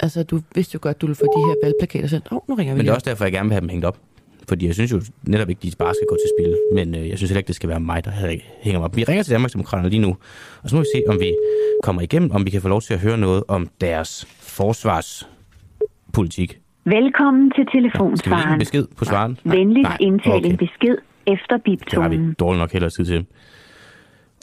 Altså, 0.00 0.22
du 0.22 0.40
vidste 0.54 0.74
jo 0.74 0.78
godt, 0.82 1.00
du 1.00 1.06
ville 1.06 1.16
få 1.16 1.24
de 1.24 1.48
her 1.48 1.54
valgplakater 1.66 2.08
sendt. 2.08 2.26
Åh, 2.32 2.36
oh, 2.36 2.42
nu 2.48 2.54
ringer 2.54 2.74
vi 2.74 2.78
Men 2.78 2.86
det 2.86 2.90
er 2.90 2.94
også 2.94 3.10
derfor, 3.10 3.24
jeg 3.24 3.32
gerne 3.32 3.48
vil 3.48 3.52
have 3.52 3.60
dem 3.60 3.68
hængt 3.68 3.84
op. 3.84 3.98
Fordi 4.48 4.66
jeg 4.66 4.74
synes 4.74 4.92
jo 4.92 5.02
netop 5.22 5.48
ikke, 5.48 5.60
de 5.62 5.72
bare 5.78 5.94
skal 5.94 6.06
gå 6.08 6.16
til 6.16 6.30
spil. 6.38 6.56
Men 6.74 6.94
øh, 6.94 7.08
jeg 7.08 7.18
synes 7.18 7.30
heller 7.30 7.38
ikke, 7.38 7.48
det 7.48 7.56
skal 7.56 7.68
være 7.68 7.80
mig, 7.80 8.04
der 8.04 8.10
hænger 8.10 8.78
dem 8.78 8.84
op. 8.84 8.96
Vi 8.96 9.04
ringer 9.04 9.22
til 9.22 9.32
Danmarksdemokraterne 9.32 9.88
lige 9.90 10.00
nu, 10.00 10.16
og 10.62 10.70
så 10.70 10.76
må 10.76 10.82
vi 10.82 10.86
se, 10.94 11.02
om 11.08 11.20
vi 11.20 11.34
kommer 11.82 12.02
igennem, 12.02 12.30
om 12.30 12.44
vi 12.44 12.50
kan 12.50 12.62
få 12.62 12.68
lov 12.68 12.80
til 12.82 12.94
at 12.94 13.00
høre 13.00 13.18
noget 13.18 13.44
om 13.48 13.68
deres 13.80 14.26
forsvarspolitik. 14.40 16.58
Velkommen 16.84 17.50
til 17.50 17.64
Skal 17.68 17.80
vi 17.80 17.82
lægge 17.82 17.88
en 17.88 17.92
telefonsvaren. 17.92 18.58
besked 18.58 18.86
på 18.96 19.04
svaren? 19.04 19.38
Venligst 19.44 19.90
indtale 20.00 20.34
okay. 20.34 20.50
en 20.50 20.56
besked 20.56 20.96
efter 21.26 21.56
Det 21.56 21.78
har 21.92 22.08
vi 22.08 22.16
biptonen. 22.16 22.34
dårligt 22.38 22.60
nok 22.60 22.72
heller 22.72 22.88
tid 22.88 23.04
til. 23.04 23.26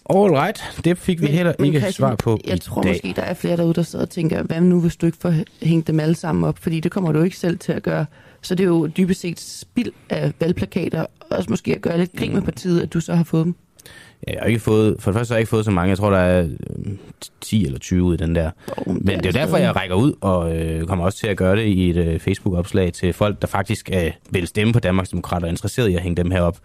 All 0.10 0.32
right, 0.32 0.82
det 0.86 0.98
fik 0.98 1.22
vi 1.22 1.26
heller 1.26 1.54
ikke 1.64 1.80
Christian, 1.80 1.94
svar 2.08 2.16
på 2.16 2.40
Jeg 2.48 2.56
i 2.56 2.60
tror 2.60 2.82
dag. 2.82 2.92
måske, 2.92 3.14
der 3.16 3.22
er 3.22 3.34
flere 3.34 3.58
derude, 3.58 3.74
der 3.74 3.82
sidder 3.82 4.06
og 4.06 4.10
tænker, 4.10 4.44
hvad 4.44 4.62
nu, 4.62 4.82
hvis 4.82 4.96
du 4.96 5.06
ikke 5.06 5.18
får 5.22 5.34
hængt 5.66 5.88
dem 5.88 6.00
alle 6.00 6.16
sammen 6.16 6.44
op? 6.44 6.58
Fordi 6.60 6.80
det 6.80 6.92
kommer 6.92 7.12
du 7.12 7.22
ikke 7.22 7.38
selv 7.38 7.58
til 7.60 7.72
at 7.72 7.84
gøre. 7.84 8.06
Så 8.46 8.56
det 8.56 8.64
er 8.64 8.68
jo 8.68 8.88
dybest 8.88 9.22
set 9.22 9.40
spild 9.40 9.92
af 10.10 10.34
valgplakater, 10.40 11.02
og 11.02 11.08
også 11.30 11.50
måske 11.50 11.76
at 11.76 11.82
gøre 11.82 11.98
lidt 11.98 12.12
grin 12.16 12.34
med 12.34 12.42
partiet, 12.42 12.82
at 12.82 12.94
du 12.94 13.00
så 13.00 13.16
har 13.16 13.24
fået 13.24 13.46
dem. 13.46 13.56
Ja, 14.28 14.34
Jeg 14.34 14.40
har 14.42 14.48
ikke 14.48 14.60
fået, 14.60 14.96
for 15.00 15.12
det 15.12 15.18
første 15.18 15.32
har 15.32 15.36
jeg 15.36 15.42
ikke 15.42 15.50
fået 15.50 15.66
så 15.66 15.72
mange. 15.72 15.90
Jeg 15.90 15.98
tror, 15.98 16.10
der 16.10 16.18
er 16.18 16.44
øh, 16.44 16.94
10 17.42 17.66
eller 17.66 17.80
20 17.80 18.14
i 18.14 18.18
den 18.18 18.36
der. 18.36 18.52
Oh, 18.78 18.96
Men 18.96 19.06
det 19.08 19.26
er 19.26 19.30
jo 19.30 19.32
derfor, 19.32 19.58
jeg 19.58 19.76
rækker 19.76 19.96
ud 19.96 20.14
og 20.22 20.58
øh, 20.58 20.86
kommer 20.88 21.06
også 21.06 21.18
til 21.18 21.28
at 21.28 21.38
gøre 21.38 21.56
det 21.56 21.66
i 21.66 21.90
et 21.90 21.98
øh, 21.98 22.20
Facebook-opslag 22.20 22.94
til 22.94 23.14
folk, 23.14 23.42
der 23.42 23.48
faktisk 23.48 23.90
øh, 23.94 24.12
vil 24.30 24.48
stemme 24.48 24.74
på 24.74 24.80
Danmarksdemokrater 24.80 25.46
og 25.46 25.48
er 25.48 25.52
interesseret 25.54 25.90
i 25.90 25.96
at 25.96 26.02
hænge 26.02 26.24
dem 26.24 26.32
herop. 26.32 26.58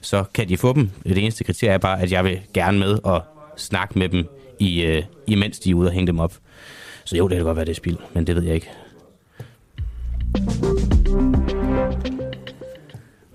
Så 0.00 0.24
kan 0.34 0.48
de 0.48 0.56
få 0.56 0.72
dem. 0.72 0.90
Det 1.04 1.18
eneste 1.18 1.44
kriterie 1.44 1.74
er 1.74 1.78
bare, 1.78 2.00
at 2.02 2.12
jeg 2.12 2.24
vil 2.24 2.40
gerne 2.54 2.78
med 2.78 2.98
og 3.04 3.22
snakke 3.56 3.98
med 3.98 4.08
dem, 4.08 4.24
i, 4.58 4.82
øh, 4.82 5.02
imens 5.26 5.58
de 5.58 5.70
er 5.70 5.74
ude 5.74 5.88
og 5.88 5.92
hænge 5.92 6.06
dem 6.06 6.18
op. 6.18 6.34
Så 7.04 7.16
jo, 7.16 7.28
det 7.28 7.36
kan 7.36 7.44
godt 7.44 7.56
være, 7.56 7.64
det 7.64 7.70
er 7.70 7.76
spild, 7.76 7.96
men 8.14 8.26
det 8.26 8.36
ved 8.36 8.42
jeg 8.42 8.54
ikke. 8.54 8.70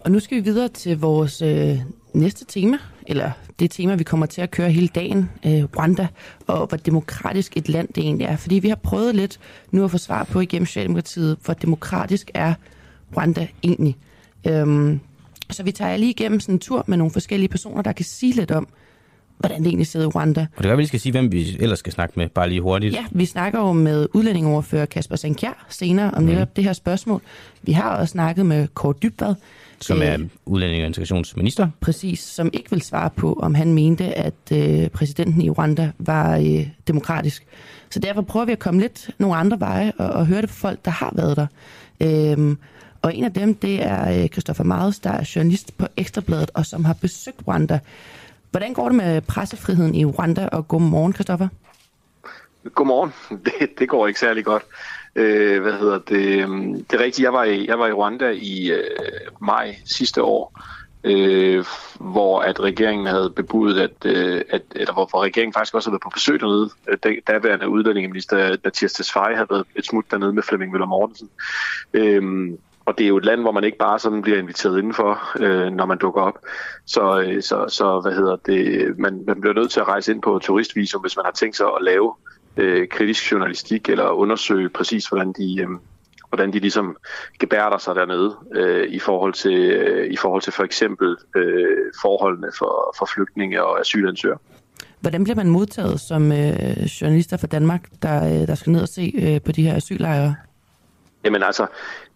Og 0.06 0.12
nu 0.12 0.20
skal 0.20 0.38
vi 0.38 0.42
videre 0.44 0.68
til 0.68 1.00
vores 1.00 1.42
øh, 1.42 1.80
næste 2.14 2.46
tema, 2.46 2.78
eller 3.08 3.32
det 3.60 3.72
tema, 3.72 3.96
vi 3.96 4.04
kommer 4.04 4.26
til 4.26 4.42
at 4.42 4.52
køre 4.52 4.72
hele 4.72 4.88
dagen, 4.88 5.30
øh, 5.46 5.64
Rwanda, 5.64 6.08
og 6.48 6.68
hvor 6.68 6.78
demokratisk 6.78 7.58
et 7.58 7.70
land 7.70 7.88
det 7.88 8.04
egentlig 8.04 8.26
er. 8.26 8.36
Fordi 8.36 8.56
vi 8.56 8.70
har 8.70 8.76
prøvet 8.76 9.16
lidt 9.16 9.40
nu 9.72 9.84
at 9.84 9.92
få 9.92 9.98
svar 9.98 10.24
på 10.24 10.40
igennem 10.40 10.66
Socialdemokratiet, 10.66 11.38
hvor 11.46 11.54
demokratisk 11.54 12.32
er 12.34 12.54
Rwanda 13.18 13.48
egentlig. 13.64 13.96
Øhm, 14.48 15.00
så 15.52 15.64
vi 15.64 15.72
tager 15.72 15.98
lige 15.98 16.10
igennem 16.10 16.40
sådan 16.40 16.56
en 16.56 16.60
tur 16.60 16.84
med 16.88 16.98
nogle 16.98 17.12
forskellige 17.12 17.50
personer, 17.50 17.82
der 17.82 17.92
kan 17.92 18.06
sige 18.06 18.34
lidt 18.34 18.52
om, 18.52 18.68
hvordan 19.38 19.60
det 19.60 19.68
egentlig 19.68 19.88
ser 19.88 20.00
ud 20.00 20.04
i 20.04 20.08
Rwanda. 20.08 20.42
Og 20.42 20.48
det 20.48 20.62
kan 20.62 20.68
være, 20.68 20.78
vi 20.78 20.82
lige 20.82 20.88
skal 20.88 21.00
sige, 21.00 21.12
hvem 21.12 21.32
vi 21.32 21.58
ellers 21.60 21.80
skal 21.80 21.94
snakke 21.94 22.14
med, 22.18 22.30
bare 22.30 22.50
lige 22.50 22.62
hurtigt. 22.62 22.94
Ja, 22.94 23.06
vi 23.12 23.26
snakker 23.26 23.60
jo 23.60 23.74
med 23.74 24.08
udlændingoverfører 24.14 24.86
Kasper 24.86 25.16
Sankjær 25.16 25.66
senere 25.70 26.12
om 26.12 26.24
netop 26.24 26.48
Mhm. 26.48 26.54
det 26.56 26.64
her 26.64 26.74
spørgsmål. 26.74 27.22
Vi 27.62 27.72
har 27.72 27.96
også 27.98 28.12
snakket 28.12 28.46
med 28.46 28.68
Kåre 28.74 28.94
Dybvad, 29.04 29.36
Som 29.84 30.02
øh, 30.02 30.08
er 30.08 30.18
udlænding 30.46 30.82
og 30.84 30.88
integrationsminister. 30.88 31.70
præcis, 31.82 32.20
som 32.20 32.50
ikke 32.54 32.70
vil 32.70 32.82
svare 32.82 33.10
på, 33.10 33.34
om 33.34 33.56
han 33.56 33.74
mente, 33.74 34.06
at 34.06 34.52
øh, 34.52 34.90
præsidenten 34.90 35.42
i 35.42 35.50
Rwanda 35.50 35.92
var 36.00 36.38
øh, 36.38 36.68
demokratisk. 36.88 37.46
Så 37.90 38.00
derfor 38.00 38.22
prøver 38.22 38.46
vi 38.46 38.52
at 38.52 38.60
komme 38.60 38.82
lidt 38.82 39.10
nogle 39.18 39.36
andre 39.36 39.60
veje 39.60 39.94
og, 39.98 40.10
og 40.10 40.26
høre 40.26 40.42
det 40.42 40.50
fra 40.50 40.70
folk, 40.70 40.86
der 40.86 40.92
har 40.92 41.14
været 41.16 41.38
der. 41.38 41.48
Øhm, 42.02 42.58
og 43.02 43.16
en 43.16 43.24
af 43.24 43.34
dem, 43.34 43.56
det 43.56 43.86
er 43.86 44.24
øh, 44.24 44.28
Christoffer 44.28 44.64
Maus, 44.64 45.00
der 45.00 45.10
er 45.10 45.32
journalist 45.36 45.78
på 45.78 45.88
Ekstrabladet, 45.98 46.52
og 46.54 46.66
som 46.66 46.86
har 46.86 46.94
besøgt 46.94 47.38
Rwanda. 47.48 47.80
Hvordan 48.52 48.74
går 48.74 48.86
det 48.90 48.96
med 48.96 49.22
pressefriheden 49.22 49.96
i 49.96 50.06
Rwanda? 50.06 50.48
Og 50.48 50.68
god 50.68 50.82
morgen, 50.82 51.14
Christoffer. 51.14 51.48
Godmorgen. 52.76 53.14
Det, 53.46 53.80
det 53.80 53.90
går 53.90 54.08
ikke 54.08 54.20
særlig 54.20 54.46
godt. 54.46 54.64
Øh, 55.16 55.62
hvad 55.62 55.74
hedder 55.74 56.00
det? 56.00 56.50
Mm, 56.50 56.74
det 56.74 57.00
er 57.00 57.04
rigtigt, 57.04 57.26
jeg 57.26 57.34
var 57.34 57.44
i, 57.44 57.68
jeg 57.68 57.80
var 57.80 57.88
i 57.88 57.94
Rwanda 57.94 58.30
i 58.30 58.72
øh, 58.72 58.84
maj 59.42 59.76
sidste 59.86 60.24
år, 60.24 60.62
øh, 61.04 61.66
hvor 62.00 62.40
at 62.40 62.60
regeringen 62.60 63.08
havde 63.08 63.34
bebudet, 63.36 63.80
at, 63.80 64.06
øh, 64.06 64.42
at 64.50 64.62
eller 64.76 64.94
hvor, 64.94 65.06
hvor 65.10 65.24
regeringen 65.24 65.54
faktisk 65.54 65.76
også 65.76 65.90
havde 65.90 65.94
været 65.94 66.02
på 66.02 66.10
besøg 66.14 66.40
dernede. 66.40 66.70
Øh, 66.88 66.98
Den 67.04 67.16
daværende 67.28 67.70
udlændingeminister 67.70 68.56
Mathias 68.64 68.94
Tesfaye 68.94 69.36
havde 69.36 69.50
været 69.50 69.66
et 69.76 69.86
smut 69.86 70.06
dernede 70.12 70.34
med 70.34 70.44
Flemming 70.44 70.72
Møller 70.72 70.88
Mortensen. 70.88 71.30
Øh, 71.94 72.52
og 72.86 72.98
det 72.98 73.04
er 73.04 73.08
jo 73.08 73.18
et 73.18 73.26
land, 73.26 73.42
hvor 73.42 73.52
man 73.52 73.64
ikke 73.64 73.78
bare 73.78 74.00
sådan 74.00 74.22
bliver 74.22 74.38
inviteret 74.38 74.78
indenfor, 74.78 75.40
øh, 75.40 75.72
når 75.72 75.86
man 75.86 75.98
dukker 75.98 76.22
op. 76.22 76.40
Så, 76.86 77.22
øh, 77.22 77.44
så, 77.44 77.66
så 77.68 78.00
hvad 78.00 78.14
hedder 78.14 78.36
det, 78.36 79.00
man, 79.00 79.24
man 79.28 79.42
bliver 79.42 79.54
nødt 79.54 79.72
til 79.72 79.80
at 79.80 79.88
rejse 79.88 80.12
ind 80.12 80.22
på 80.22 80.40
turistvisum, 80.40 81.02
hvis 81.02 81.16
man 81.16 81.26
har 81.26 81.32
tænkt 81.32 81.58
sig 81.58 81.66
at 81.66 81.84
lave 81.84 82.14
øh, 82.58 82.88
kritisk 82.88 83.32
journalistik 83.32 83.90
eller 83.90 84.10
undersøge 84.10 84.70
præcis, 84.70 85.06
hvordan 85.08 85.34
de, 85.38 85.62
øh, 85.62 85.68
hvordan 86.30 86.54
de 86.54 86.60
ligesom 86.60 86.98
gebærder 87.40 87.78
sig 87.78 87.96
dernede 87.96 88.36
øh, 88.56 88.90
i 88.90 89.00
forhold 89.00 89.34
til 89.34 89.60
øh, 89.60 90.14
i 90.14 90.16
forhold 90.18 90.42
til 90.42 90.54
for 90.54 90.64
eksempel 90.64 91.18
øh, 91.36 91.78
forholdene 92.02 92.52
for, 92.58 92.96
for 92.98 93.10
flygtninge 93.16 93.64
og 93.64 93.80
asylansøgere. 93.80 94.38
Hvordan 95.00 95.24
bliver 95.24 95.36
man 95.36 95.50
modtaget 95.50 96.00
som 96.00 96.32
øh, 96.32 96.84
journalister 96.84 97.38
fra 97.38 97.48
Danmark, 97.48 97.90
der, 98.02 98.26
øh, 98.26 98.48
der 98.48 98.56
skal 98.56 98.72
ned 98.72 98.82
og 98.82 98.88
se 98.88 99.14
øh, 99.16 99.42
på 99.42 99.52
de 99.52 99.64
her 99.64 99.76
asyllejre? 99.76 100.36
Jamen 101.24 101.44
altså, 101.44 101.68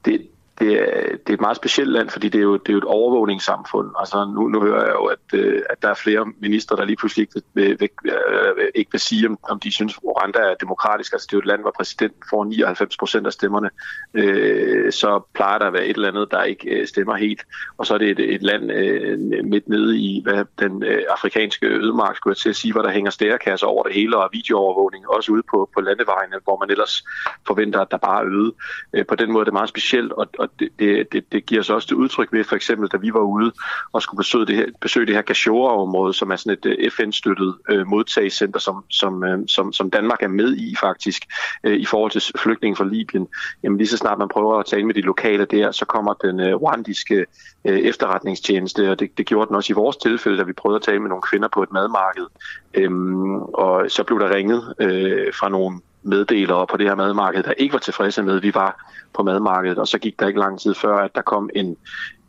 det, 0.06 0.28
det, 0.60 0.74
er, 0.74 1.02
det 1.12 1.30
er 1.30 1.34
et 1.34 1.42
meget 1.42 1.58
specielt 1.58 1.92
land, 1.92 2.10
fordi 2.10 2.30
det 2.30 2.40
er 2.40 2.44
jo, 2.44 2.58
det 2.58 2.70
er 2.70 2.74
jo 2.74 2.78
et 2.78 2.84
overvågningssamfund. 2.84 3.90
Altså 4.00 4.32
nu, 4.36 4.48
nu 4.48 4.62
hører 4.62 4.86
jeg 4.86 4.94
jo, 4.94 5.06
at, 5.06 5.34
øh, 5.34 5.62
at 5.70 5.82
der 5.82 5.90
er 5.90 5.94
flere 5.94 6.26
minister, 6.40 6.76
der 6.76 6.86
lige 6.86 6.96
pludselig 6.96 7.24
ikke 7.24 7.42
vil, 7.54 7.80
vil, 7.80 7.90
øh, 8.06 8.14
øh, 8.58 8.68
ikke 8.76 8.92
vil 8.92 9.00
sige, 9.00 9.30
om, 9.30 9.40
om 9.50 9.60
de 9.60 9.72
synes, 9.72 9.94
at 9.94 10.04
Rwanda 10.04 10.40
er 10.40 10.56
demokratisk. 10.60 11.14
Altså 11.14 11.28
det 11.28 11.34
er 11.34 11.38
jo 11.38 11.40
et 11.40 11.46
land, 11.46 11.62
hvor 11.62 11.74
præsidenten 11.78 12.24
får 12.30 12.44
99 12.44 12.98
procent 12.98 13.28
af 13.28 13.34
stemmerne. 13.34 13.70
Øh, 14.14 14.92
så 14.92 15.22
plejer 15.34 15.58
der 15.58 15.66
at 15.66 15.74
være 15.74 15.86
et 15.86 15.96
eller 15.96 16.08
andet, 16.08 16.32
der 16.32 16.44
ikke 16.44 16.70
øh, 16.70 16.88
stemmer 16.88 17.16
helt. 17.16 17.42
Og 17.78 17.86
så 17.86 17.94
er 17.94 17.98
det 17.98 18.10
et, 18.10 18.34
et 18.36 18.44
land 18.44 18.72
øh, 18.72 19.20
midt 19.46 19.70
nede 19.70 20.00
i 20.00 20.22
hvad 20.24 20.46
den 20.60 20.84
øh, 20.84 21.02
afrikanske 21.10 21.68
ødemark, 21.68 22.16
skulle 22.16 22.32
jeg 22.32 22.38
til 22.38 22.50
at 22.50 22.56
sige, 22.56 22.72
hvor 22.72 22.82
der 22.82 22.92
hænger 22.92 23.12
stærkasser 23.12 23.68
over 23.68 23.84
det 23.84 23.94
hele 23.94 24.18
og 24.18 24.30
videoovervågning, 24.34 25.10
også 25.10 25.32
ude 25.32 25.44
på, 25.52 25.70
på 25.74 25.82
landevejene, 25.82 26.36
hvor 26.44 26.60
man 26.60 26.72
ellers 26.72 27.04
forventer, 27.48 27.80
at 27.80 27.92
der 27.92 27.98
bare 27.98 28.22
er 28.22 28.30
øde. 28.30 28.54
Øh, 28.94 29.06
på 29.06 29.16
den 29.16 29.32
måde 29.32 29.42
er 29.42 29.46
det 29.46 29.54
meget 29.54 29.70
specielt, 29.70 30.12
og, 30.12 30.28
og 30.40 30.47
det, 30.60 30.70
det, 30.80 31.12
det, 31.12 31.32
det 31.32 31.46
giver 31.46 31.62
sig 31.62 31.76
også 31.76 31.88
til 31.88 31.98
udtryk 31.98 32.34
ved, 32.34 32.44
for 32.44 32.56
eksempel, 32.56 32.90
da 32.90 32.98
vi 32.98 33.14
var 33.14 33.20
ude 33.20 33.52
og 33.92 34.02
skulle 34.02 34.18
besøge 34.18 34.46
det 34.46 34.56
her, 34.56 34.66
besøge 34.82 35.06
det 35.06 35.16
her 35.16 35.22
Gashora-område, 35.22 36.14
som 36.14 36.32
er 36.32 36.36
sådan 36.36 36.58
et 36.64 36.94
FN-støttet 36.94 37.56
øh, 37.70 37.80
øh 37.80 37.88
modtagscenter, 37.88 38.60
som, 38.60 38.84
som, 38.90 39.24
øh, 39.24 39.40
som, 39.48 39.74
som 39.74 39.90
Danmark 39.90 40.24
er 40.24 40.28
med 40.28 40.58
i 40.58 40.76
faktisk, 40.80 41.26
øh, 41.64 41.78
i 41.78 41.86
forhold 41.86 42.12
til 42.12 42.22
flygtninge 42.38 42.76
fra 42.76 42.86
Libyen. 42.86 43.28
Jamen 43.64 43.78
lige 43.78 43.88
så 43.88 43.98
snart 43.98 44.18
man 44.18 44.28
prøver 44.28 44.60
at 44.60 44.66
tale 44.66 44.84
med 44.84 44.94
de 44.94 45.02
lokale 45.02 45.46
der, 45.46 45.72
så 45.72 45.86
kommer 45.86 46.14
den 46.14 46.40
øh, 46.40 46.56
rwandiske 46.56 47.26
øh, 47.66 47.80
efterretningstjeneste, 47.80 48.92
og 48.92 49.00
det, 49.00 49.18
det 49.18 49.26
gjorde 49.26 49.48
den 49.48 49.56
også 49.56 49.74
i 49.74 49.80
vores 49.82 49.98
tilfælde, 49.98 50.38
da 50.38 50.44
vi 50.44 50.54
prøvede 50.54 50.76
at 50.76 50.82
tale 50.82 51.00
med 51.00 51.10
nogle 51.10 51.22
kvinder 51.22 51.48
på 51.48 51.64
et 51.64 51.72
madmarked. 51.72 52.26
Øhm, 52.74 53.36
og 53.42 53.92
så 53.92 54.04
blev 54.04 54.20
der 54.20 54.36
ringet 54.36 54.74
øh, 54.80 55.34
fra 55.34 55.50
nogle 55.50 55.80
meddelere 56.08 56.68
på 56.68 56.78
det 56.78 56.88
her 56.88 56.96
madmarked, 56.96 57.44
der 57.44 57.52
ikke 57.58 57.74
var 57.74 57.80
tilfredse 57.80 58.24
med, 58.24 58.36
at 58.36 58.44
vi 58.44 58.54
var 58.54 58.92
på 59.18 59.24
madmarkedet, 59.24 59.78
og 59.78 59.88
så 59.88 59.98
gik 59.98 60.20
der 60.20 60.28
ikke 60.28 60.40
lang 60.40 60.60
tid 60.60 60.74
før, 60.74 60.98
at 60.98 61.16
der 61.16 61.22
kom 61.22 61.50
en, 61.56 61.78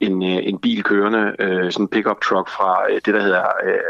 en, 0.01 0.23
øh, 0.23 0.39
en 0.43 0.59
bil 0.59 0.83
kørende, 0.83 1.35
øh, 1.39 1.73
sådan 1.73 1.85
en 1.85 1.89
pickup 1.89 2.21
truck 2.21 2.49
fra 2.49 2.91
øh, 2.91 3.01
det, 3.05 3.15
der 3.15 3.23
hedder 3.23 3.45
øh, 3.65 3.81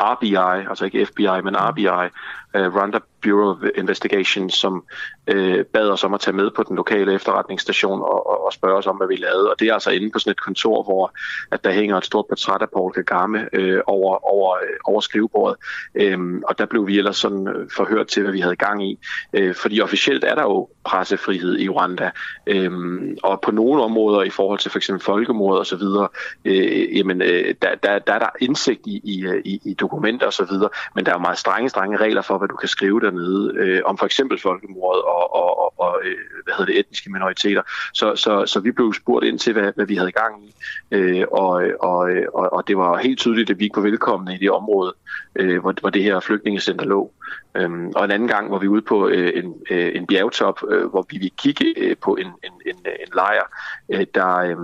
RBI, 0.00 0.68
altså 0.68 0.84
ikke 0.84 1.06
FBI, 1.06 1.42
men 1.44 1.56
RBI, 1.56 2.08
øh, 2.56 2.74
Rwanda 2.74 2.98
Bureau 3.22 3.50
of 3.50 3.56
Investigation, 3.74 4.50
som 4.50 4.84
øh, 5.26 5.64
bad 5.64 5.90
os 5.90 6.04
om 6.04 6.14
at 6.14 6.20
tage 6.20 6.36
med 6.36 6.50
på 6.50 6.62
den 6.62 6.76
lokale 6.76 7.14
efterretningsstation 7.14 8.00
og, 8.02 8.26
og, 8.26 8.44
og 8.46 8.52
spørge 8.52 8.76
os 8.76 8.86
om, 8.86 8.96
hvad 8.96 9.08
vi 9.08 9.16
lavede. 9.16 9.50
Og 9.50 9.60
det 9.60 9.68
er 9.68 9.74
altså 9.74 9.90
inde 9.90 10.10
på 10.10 10.18
sådan 10.18 10.30
et 10.30 10.40
kontor, 10.40 10.82
hvor 10.82 11.12
at 11.52 11.64
der 11.64 11.72
hænger 11.72 11.96
et 11.96 12.04
stort 12.04 12.24
portræt 12.28 12.62
af 12.62 12.70
Paul 12.70 12.92
Kagame 12.92 13.48
øh, 13.52 13.80
over, 13.86 14.30
over, 14.32 14.56
øh, 14.56 14.76
over 14.84 15.00
skrivebordet. 15.00 15.56
Øhm, 15.94 16.42
og 16.48 16.58
der 16.58 16.66
blev 16.66 16.86
vi 16.86 16.98
ellers 16.98 17.16
sådan 17.16 17.48
øh, 17.48 17.68
forhørt 17.76 18.06
til, 18.06 18.22
hvad 18.22 18.32
vi 18.32 18.40
havde 18.40 18.56
gang 18.56 18.90
i. 18.90 18.98
Øh, 19.32 19.54
fordi 19.54 19.80
officielt 19.80 20.24
er 20.24 20.34
der 20.34 20.42
jo 20.42 20.68
pressefrihed 20.84 21.58
i 21.58 21.68
Rwanda. 21.68 22.10
Øhm, 22.46 23.16
og 23.22 23.40
på 23.40 23.50
nogle 23.50 23.82
områder 23.82 24.22
i 24.22 24.30
forhold 24.30 24.58
til 24.58 24.70
for 24.70 24.78
eksempel 24.78 25.04
folkemord 25.04 25.58
og 25.58 25.66
så 25.66 25.76
videre, 25.76 26.08
øh, 26.44 26.98
jamen, 26.98 27.22
øh, 27.22 27.54
der, 27.62 27.74
der, 27.74 27.98
der 27.98 28.12
er 28.12 28.18
der 28.18 28.28
indsigt 28.40 28.86
i, 28.86 29.00
i, 29.04 29.26
i, 29.44 29.60
i 29.64 29.74
dokumenter 29.74 30.26
og 30.26 30.32
så 30.32 30.44
videre, 30.50 30.68
men 30.94 31.06
der 31.06 31.10
er 31.12 31.16
jo 31.16 31.22
meget 31.22 31.38
strenge, 31.38 31.68
strenge 31.68 31.96
regler 31.96 32.22
for, 32.22 32.38
hvad 32.38 32.48
du 32.48 32.56
kan 32.56 32.68
skrive 32.68 33.00
dernede 33.00 33.54
øh, 33.56 33.80
om 33.84 33.98
for 33.98 34.06
eksempel 34.06 34.40
folkemordet 34.40 35.02
og, 35.02 35.34
og, 35.34 35.60
og, 35.62 35.80
og 35.80 36.00
øh, 36.04 36.16
hvad 36.44 36.54
hedder 36.54 36.72
det, 36.72 36.80
etniske 36.80 37.12
minoriteter. 37.12 37.62
Så, 37.94 38.16
så, 38.16 38.46
så 38.46 38.60
vi 38.60 38.70
blev 38.70 38.94
spurgt 38.94 39.24
ind 39.24 39.38
til, 39.38 39.52
hvad, 39.52 39.72
hvad 39.76 39.86
vi 39.86 39.94
havde 39.94 40.12
gang 40.12 40.44
i, 40.44 40.54
øh, 40.90 41.24
og, 41.32 41.62
og, 41.80 42.10
og, 42.34 42.52
og 42.52 42.68
det 42.68 42.76
var 42.76 42.98
helt 42.98 43.18
tydeligt, 43.18 43.50
at 43.50 43.58
vi 43.58 43.64
ikke 43.64 43.76
var 43.76 43.82
velkomne 43.82 44.34
i 44.34 44.38
det 44.38 44.50
område, 44.50 44.94
øh, 45.36 45.60
hvor, 45.60 45.74
hvor 45.80 45.90
det 45.90 46.02
her 46.02 46.20
flygtningecenter 46.20 46.84
lå. 46.84 47.12
Øhm, 47.54 47.92
og 47.96 48.04
en 48.04 48.10
anden 48.10 48.28
gang 48.28 48.50
var 48.50 48.58
vi 48.58 48.68
ude 48.68 48.82
på 48.82 49.08
øh, 49.08 49.44
en, 49.44 49.54
øh, 49.70 49.92
en 49.94 50.06
bjergtop, 50.06 50.60
øh, 50.68 50.86
hvor 50.86 51.06
vi 51.10 51.18
ville 51.18 51.36
kigge 51.36 51.74
øh, 51.76 51.96
på 51.96 52.16
en, 52.16 52.26
en, 52.26 52.52
en, 52.66 52.76
en 52.84 53.12
lejr, 53.14 53.42
øh, 53.88 54.06
der, 54.14 54.36
øh, 54.36 54.56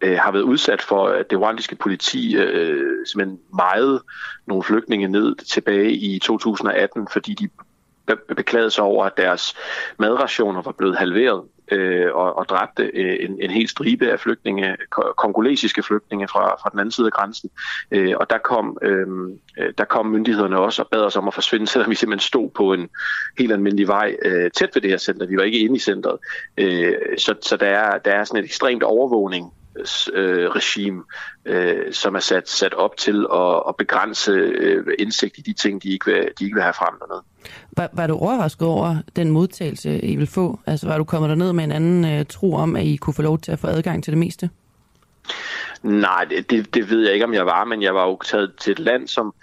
øh, 0.00 0.18
har 0.18 0.32
været 0.32 0.42
udsat 0.42 0.82
for, 0.82 1.08
at 1.08 1.30
det 1.30 1.38
rwandiske 1.38 1.76
politi 1.76 2.36
øh, 2.36 3.06
simpelthen 3.06 3.40
meget 3.54 4.02
nogle 4.46 4.62
flygtninge 4.62 5.08
ned 5.08 5.34
tilbage 5.36 5.92
i 5.92 6.18
2018, 6.18 7.08
fordi 7.12 7.34
de 7.34 7.48
beklagede 8.36 8.70
sig 8.70 8.84
over, 8.84 9.04
at 9.04 9.16
deres 9.16 9.54
madrationer 9.98 10.62
var 10.62 10.72
blevet 10.72 10.96
halveret 10.96 11.42
øh, 11.70 12.14
og, 12.14 12.38
og 12.38 12.48
dræbte 12.48 12.82
øh, 12.94 13.16
en, 13.20 13.38
en 13.40 13.50
hel 13.50 13.68
stribe 13.68 14.12
af 14.12 14.20
flygtninge, 14.20 14.76
kongolesiske 15.16 15.82
flygtninge 15.82 16.28
fra, 16.28 16.54
fra 16.54 16.70
den 16.70 16.80
anden 16.80 16.92
side 16.92 17.06
af 17.06 17.12
grænsen. 17.12 17.50
Øh, 17.90 18.14
og 18.16 18.30
der 18.30 18.38
kom, 18.38 18.78
øh, 18.82 19.06
øh, 19.58 19.72
der 19.78 19.84
kom 19.84 20.06
myndighederne 20.06 20.58
også 20.58 20.82
og 20.82 20.88
bad 20.88 21.00
os 21.00 21.16
om 21.16 21.28
at 21.28 21.34
forsvinde, 21.34 21.66
selvom 21.70 21.90
vi 21.90 21.94
simpelthen 21.94 22.26
stod 22.26 22.50
på 22.50 22.72
en 22.72 22.88
helt 23.38 23.52
almindelig 23.52 23.88
vej 23.88 24.16
øh, 24.24 24.50
tæt 24.50 24.70
ved 24.74 24.82
det 24.82 24.90
her 24.90 24.98
center. 24.98 25.26
Vi 25.26 25.36
var 25.36 25.42
ikke 25.42 25.58
inde 25.58 25.76
i 25.76 25.78
centret. 25.78 26.18
Øh, 26.58 26.94
så 27.18 27.34
så 27.42 27.56
der, 27.56 27.66
er, 27.66 27.98
der 27.98 28.10
er 28.10 28.24
sådan 28.24 28.40
et 28.40 28.46
ekstremt 28.46 28.82
overvågning 28.82 29.52
øh, 30.12 30.50
regime, 30.50 31.02
øh, 31.44 31.92
som 31.92 32.14
er 32.14 32.20
sat, 32.20 32.48
sat 32.48 32.74
op 32.74 32.96
til 32.96 33.26
at, 33.32 33.62
at 33.68 33.76
begrænse 33.76 34.30
øh, 34.32 34.86
indsigt 34.98 35.38
i 35.38 35.40
de 35.40 35.52
ting, 35.52 35.82
de 35.82 35.88
ikke 35.88 36.06
vil, 36.06 36.28
de 36.38 36.44
ikke 36.44 36.54
vil 36.54 36.62
have 36.62 36.74
frem 36.74 36.94
dernede. 36.98 37.22
Var, 37.76 37.88
var 37.92 38.06
du 38.06 38.14
overrasket 38.14 38.68
over 38.68 38.96
den 39.16 39.30
modtagelse, 39.30 40.04
I 40.04 40.16
vil 40.16 40.26
få? 40.26 40.60
Altså 40.66 40.86
var 40.86 40.98
du 40.98 41.04
kommet 41.04 41.28
derned 41.28 41.52
med 41.52 41.64
en 41.64 41.72
anden 41.72 42.04
øh, 42.04 42.26
tro 42.26 42.54
om, 42.54 42.76
at 42.76 42.84
I 42.84 42.96
kunne 42.96 43.14
få 43.14 43.22
lov 43.22 43.38
til 43.38 43.52
at 43.52 43.58
få 43.58 43.66
adgang 43.66 44.04
til 44.04 44.10
det 44.10 44.18
meste? 44.18 44.50
Nej, 45.82 46.24
det, 46.24 46.74
det, 46.74 46.90
ved 46.90 47.04
jeg 47.04 47.12
ikke, 47.12 47.24
om 47.24 47.34
jeg 47.34 47.46
var, 47.46 47.64
men 47.64 47.82
jeg 47.82 47.94
var 47.94 48.06
jo 48.06 48.18
taget 48.24 48.52
til 48.60 48.70
et 48.70 48.78
land, 48.78 49.08
som 49.08 49.34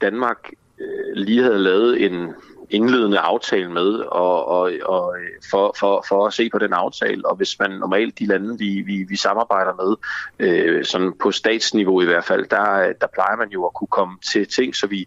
Danmark 0.00 0.50
øh, 0.80 1.16
lige 1.16 1.42
havde 1.42 1.58
lavet 1.58 2.04
en 2.04 2.34
indledende 2.72 3.18
aftale 3.18 3.72
med, 3.72 3.94
og, 3.98 4.48
og, 4.48 4.72
og 4.84 5.14
for, 5.50 5.74
for, 5.78 6.04
for 6.08 6.26
at 6.26 6.32
se 6.32 6.50
på 6.50 6.58
den 6.58 6.72
aftale. 6.72 7.26
Og 7.26 7.36
hvis 7.36 7.58
man 7.58 7.70
normalt 7.70 8.18
de 8.18 8.26
lande, 8.26 8.58
vi, 8.58 8.82
vi, 8.86 9.04
vi 9.08 9.16
samarbejder 9.16 9.72
med, 9.74 9.96
øh, 10.38 10.84
sådan 10.84 11.12
på 11.22 11.30
statsniveau 11.30 12.00
i 12.00 12.04
hvert 12.04 12.24
fald, 12.24 12.46
der, 12.48 12.92
der 13.00 13.06
plejer 13.14 13.36
man 13.36 13.48
jo 13.48 13.64
at 13.64 13.74
kunne 13.74 13.88
komme 13.88 14.18
til 14.32 14.48
ting, 14.48 14.76
så 14.76 14.86
vi 14.86 15.06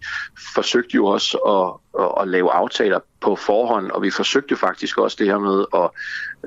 forsøgte 0.56 0.96
jo 0.96 1.06
også 1.06 1.38
at, 1.38 1.85
at, 2.00 2.12
at 2.22 2.28
lave 2.28 2.52
aftaler 2.52 3.00
på 3.22 3.36
forhånd, 3.36 3.92
og 3.92 4.02
vi 4.02 4.12
forsøgte 4.12 4.56
faktisk 4.56 4.98
også 4.98 5.18
det 5.20 5.28
her 5.28 5.40
med 5.40 5.66
at 5.74 5.90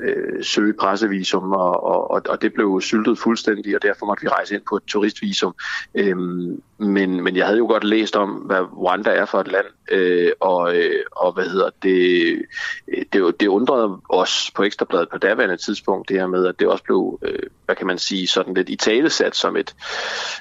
øh, 0.03 0.45
søge 0.45 0.73
pressevisum, 0.73 1.53
og, 1.53 1.85
og, 1.85 2.23
og 2.29 2.43
det 2.43 2.53
blev 2.55 2.81
syltet 2.81 3.19
fuldstændig, 3.19 3.77
og 3.77 3.83
derfor 3.83 4.07
måtte 4.07 4.23
vi 4.23 4.29
rejse 4.29 4.55
ind 4.55 4.63
på 4.69 4.77
et 4.77 4.83
turistvisum. 4.83 5.55
Øhm, 5.95 6.63
men, 6.79 7.23
men 7.25 7.37
jeg 7.37 7.47
havde 7.47 7.59
jo 7.59 7.67
godt 7.67 7.85
læst 7.85 8.17
om, 8.17 8.31
hvad 8.31 8.61
Rwanda 8.61 9.11
er 9.11 9.25
for 9.25 9.41
et 9.41 9.49
land, 9.49 9.67
øh, 9.91 10.33
og, 10.41 10.77
øh, 10.77 11.03
og 11.13 11.33
hvad 11.33 11.45
hedder 11.45 11.71
det, 11.83 12.45
øh, 12.89 13.05
det, 13.13 13.41
det 13.41 13.47
undrede 13.47 13.97
os 14.09 14.51
på 14.55 14.63
Ekstrabladet 14.63 15.09
på 15.09 15.19
daværende 15.19 15.57
tidspunkt, 15.57 16.09
det 16.09 16.17
her 16.17 16.27
med, 16.27 16.47
at 16.47 16.61
det 16.61 16.69
også 16.69 16.85
blev, 16.85 17.19
øh, 17.23 17.43
hvad 17.65 17.77
kan 17.77 17.87
man 17.87 17.99
sige, 17.99 18.27
sådan 18.27 18.55
lidt 18.55 18.69
i 18.69 18.77
talesat 18.77 19.37
som 19.37 19.57
et, 19.57 19.75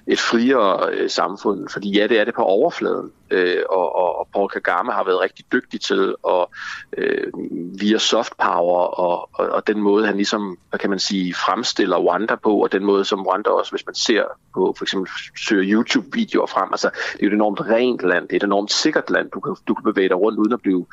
et 0.08 0.20
friere 0.20 0.90
øh, 0.94 1.10
samfund, 1.10 1.70
fordi 1.70 1.92
ja, 1.92 2.08
det 2.08 2.20
er 2.20 2.24
det 2.24 2.34
på 2.34 2.44
overfladen, 2.44 3.12
øh, 3.32 3.64
og, 3.70 3.96
og, 3.96 4.20
og 4.20 4.28
Paul 4.34 4.50
Kagame 4.50 4.92
har 4.98 5.04
været 5.04 5.20
rigtig 5.20 5.46
dygtig 5.52 5.82
til 5.82 6.16
at 6.28 6.46
øh, 6.98 7.28
via 7.80 7.98
soft 7.98 8.34
power 8.38 8.82
og, 8.82 9.30
og, 9.34 9.50
og 9.50 9.68
den 9.68 9.82
måde, 9.82 10.06
han 10.06 10.16
ligesom, 10.16 10.58
hvad 10.70 10.80
kan 10.80 10.90
man 10.90 11.00
sige, 11.00 11.34
fremstiller 11.34 11.98
Rwanda 11.98 12.36
på, 12.36 12.64
og 12.64 12.72
den 12.72 12.84
måde, 12.84 13.06
som 13.06 13.22
Rwanda 13.28 13.50
også, 13.50 13.72
hvis 13.72 13.86
man 13.86 13.96
ser 13.96 14.24
på, 14.54 14.76
for 14.78 14.86
eksempel 14.86 15.12
søger 15.48 15.74
YouTube-videoer 15.74 16.48
frem, 16.48 16.70
altså 16.72 16.90
det 17.14 17.20
er 17.20 17.26
jo 17.26 17.28
et 17.28 17.34
enormt 17.34 17.62
rent 17.62 18.02
land, 18.02 18.28
det 18.28 18.34
er 18.34 18.38
et 18.38 18.44
enormt 18.44 18.72
sikkert 18.72 19.10
land, 19.10 19.32
du 19.32 19.40
kan, 19.40 19.56
du 19.68 19.74
kan 19.74 19.84
bevæge 19.84 20.10
dig 20.10 20.20
rundt 20.20 20.40
uden 20.40 20.54
at 20.54 20.62
blive, 20.62 20.86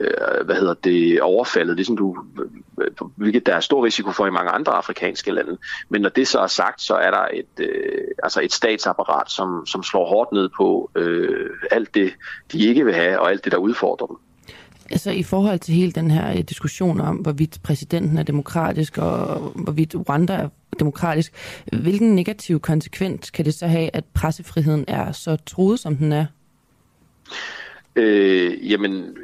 øh, 0.00 0.44
hvad 0.44 0.56
hedder 0.56 0.74
det, 0.74 1.22
overfaldet, 1.22 1.76
ligesom 1.76 1.96
du, 1.96 2.16
øh, 2.80 2.90
hvilket 3.16 3.46
der 3.46 3.54
er 3.54 3.60
stor 3.60 3.84
risiko 3.84 4.12
for 4.12 4.26
i 4.26 4.30
mange 4.30 4.50
andre 4.50 4.72
afrikanske 4.72 5.30
lande. 5.30 5.58
Men 5.88 6.02
når 6.02 6.08
det 6.08 6.28
så 6.28 6.38
er 6.38 6.46
sagt, 6.46 6.82
så 6.82 6.94
er 6.94 7.10
der 7.10 7.26
et, 7.32 7.64
øh, 7.66 8.04
altså 8.22 8.40
et 8.40 8.52
statsapparat, 8.52 9.30
som, 9.30 9.66
som 9.66 9.82
slår 9.82 10.06
hårdt 10.06 10.32
ned 10.32 10.48
på 10.56 10.90
øh, 10.94 11.50
alt 11.70 11.94
det, 11.94 12.12
de 12.52 12.58
ikke 12.58 12.84
vil 12.84 12.94
have, 12.94 13.20
og 13.20 13.30
alt 13.30 13.39
det, 13.44 13.52
der 13.52 13.58
udfordrer 13.58 14.06
dem. 14.06 14.16
Altså 14.90 15.10
i 15.10 15.22
forhold 15.22 15.58
til 15.58 15.74
hele 15.74 15.92
den 15.92 16.10
her 16.10 16.30
øh, 16.30 16.38
diskussion 16.38 17.00
om, 17.00 17.16
hvorvidt 17.16 17.58
præsidenten 17.62 18.18
er 18.18 18.22
demokratisk, 18.22 18.98
og 18.98 19.38
hvorvidt 19.38 19.94
Rwanda 20.08 20.32
er 20.32 20.48
demokratisk, 20.78 21.32
hvilken 21.72 22.14
negativ 22.14 22.60
konsekvens 22.60 23.30
kan 23.30 23.44
det 23.44 23.54
så 23.54 23.66
have, 23.66 23.90
at 23.92 24.04
pressefriheden 24.04 24.84
er 24.88 25.12
så 25.12 25.36
truet, 25.36 25.80
som 25.80 25.96
den 25.96 26.12
er? 26.12 26.26
Øh, 27.96 28.70
jamen, 28.70 29.16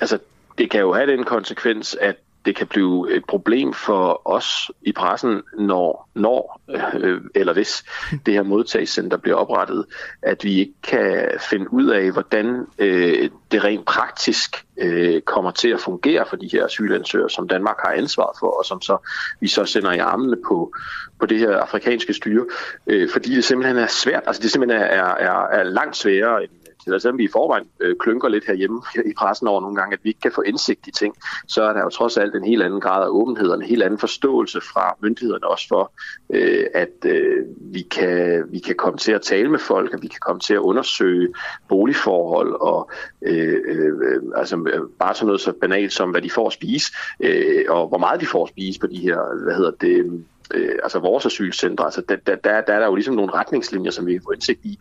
altså, 0.00 0.18
det 0.58 0.70
kan 0.70 0.80
jo 0.80 0.94
have 0.94 1.16
den 1.16 1.24
konsekvens, 1.24 1.96
at 2.00 2.16
det 2.44 2.56
kan 2.56 2.66
blive 2.66 3.16
et 3.16 3.24
problem 3.24 3.72
for 3.72 4.22
os 4.24 4.70
i 4.82 4.92
pressen, 4.92 5.42
når, 5.58 6.08
når 6.14 6.60
øh, 6.94 7.20
eller 7.34 7.52
hvis 7.52 7.84
det 8.26 8.34
her 8.34 8.42
modtagscenter 8.42 9.16
bliver 9.16 9.36
oprettet, 9.36 9.84
at 10.22 10.44
vi 10.44 10.58
ikke 10.58 10.74
kan 10.82 11.30
finde 11.50 11.72
ud 11.72 11.86
af, 11.86 12.12
hvordan 12.12 12.66
øh, 12.78 13.30
det 13.52 13.64
rent 13.64 13.86
praktisk 13.86 14.64
øh, 14.78 15.20
kommer 15.20 15.50
til 15.50 15.68
at 15.68 15.80
fungere 15.80 16.26
for 16.26 16.36
de 16.36 16.48
her 16.52 16.64
asylansøgere, 16.64 17.30
som 17.30 17.48
Danmark 17.48 17.76
har 17.84 17.92
ansvar 17.92 18.36
for, 18.40 18.46
og 18.46 18.64
som 18.64 18.80
så 18.80 18.96
vi 19.40 19.48
så 19.48 19.64
sender 19.64 19.92
i 19.92 19.98
armene 19.98 20.36
på, 20.46 20.74
på 21.20 21.26
det 21.26 21.38
her 21.38 21.56
afrikanske 21.56 22.12
styre, 22.12 22.46
øh, 22.86 23.08
fordi 23.12 23.34
det 23.34 23.44
simpelthen 23.44 23.76
er 23.76 23.86
svært, 23.86 24.22
altså 24.26 24.42
det 24.42 24.50
simpelthen 24.50 24.82
er, 24.82 25.14
er, 25.14 25.46
er 25.46 25.62
langt 25.62 25.96
sværere 25.96 26.42
end 26.42 26.50
eller 26.86 26.98
selvom 26.98 27.18
vi 27.18 27.24
i 27.24 27.32
forvejen 27.32 27.66
øh, 27.80 27.96
klynker 28.00 28.28
lidt 28.28 28.46
herhjemme 28.46 28.82
i 29.10 29.14
pressen 29.18 29.48
over 29.48 29.60
nogle 29.60 29.76
gange, 29.76 29.94
at 29.94 30.00
vi 30.02 30.08
ikke 30.08 30.20
kan 30.20 30.32
få 30.32 30.42
indsigt 30.42 30.86
i 30.86 30.90
ting, 30.90 31.14
så 31.48 31.62
er 31.62 31.72
der 31.72 31.80
jo 31.80 31.88
trods 31.88 32.16
alt 32.16 32.34
en 32.34 32.44
helt 32.44 32.62
anden 32.62 32.80
grad 32.80 33.04
af 33.04 33.08
åbenhed 33.08 33.48
og 33.48 33.54
en 33.54 33.62
helt 33.62 33.82
anden 33.82 33.98
forståelse 33.98 34.60
fra 34.60 34.96
myndighederne 35.02 35.46
også 35.46 35.68
for, 35.68 35.92
øh, 36.30 36.66
at 36.74 37.04
øh, 37.06 37.44
vi, 37.60 37.82
kan, 37.82 38.44
vi 38.50 38.58
kan 38.58 38.74
komme 38.74 38.98
til 38.98 39.12
at 39.12 39.22
tale 39.22 39.50
med 39.50 39.58
folk, 39.58 39.94
og 39.94 40.02
vi 40.02 40.08
kan 40.08 40.20
komme 40.20 40.40
til 40.40 40.54
at 40.54 40.60
undersøge 40.60 41.34
boligforhold 41.68 42.60
og 42.60 42.90
øh, 43.22 43.60
øh, 43.64 44.22
altså 44.36 44.56
øh, 44.56 44.80
bare 44.98 45.14
sådan 45.14 45.26
noget 45.26 45.40
så 45.40 45.52
banalt 45.52 45.92
som, 45.92 46.10
hvad 46.10 46.22
de 46.22 46.30
får 46.30 46.46
at 46.46 46.52
spise, 46.52 46.92
øh, 47.20 47.64
og 47.68 47.88
hvor 47.88 47.98
meget 47.98 48.20
de 48.20 48.26
får 48.26 48.42
at 48.42 48.48
spise 48.48 48.80
på 48.80 48.86
de 48.86 48.96
her, 48.96 49.44
hvad 49.44 49.54
hedder 49.54 49.70
det, 49.70 50.24
øh, 50.54 50.78
altså 50.82 50.98
vores 50.98 51.26
asylcentre, 51.26 51.84
altså 51.84 52.02
der, 52.08 52.16
der, 52.16 52.36
der, 52.36 52.60
der 52.60 52.72
er 52.72 52.78
der 52.78 52.86
jo 52.86 52.94
ligesom 52.94 53.14
nogle 53.14 53.32
retningslinjer, 53.32 53.90
som 53.90 54.06
vi 54.06 54.12
kan 54.12 54.22
få 54.24 54.30
indsigt 54.30 54.64
i. 54.64 54.78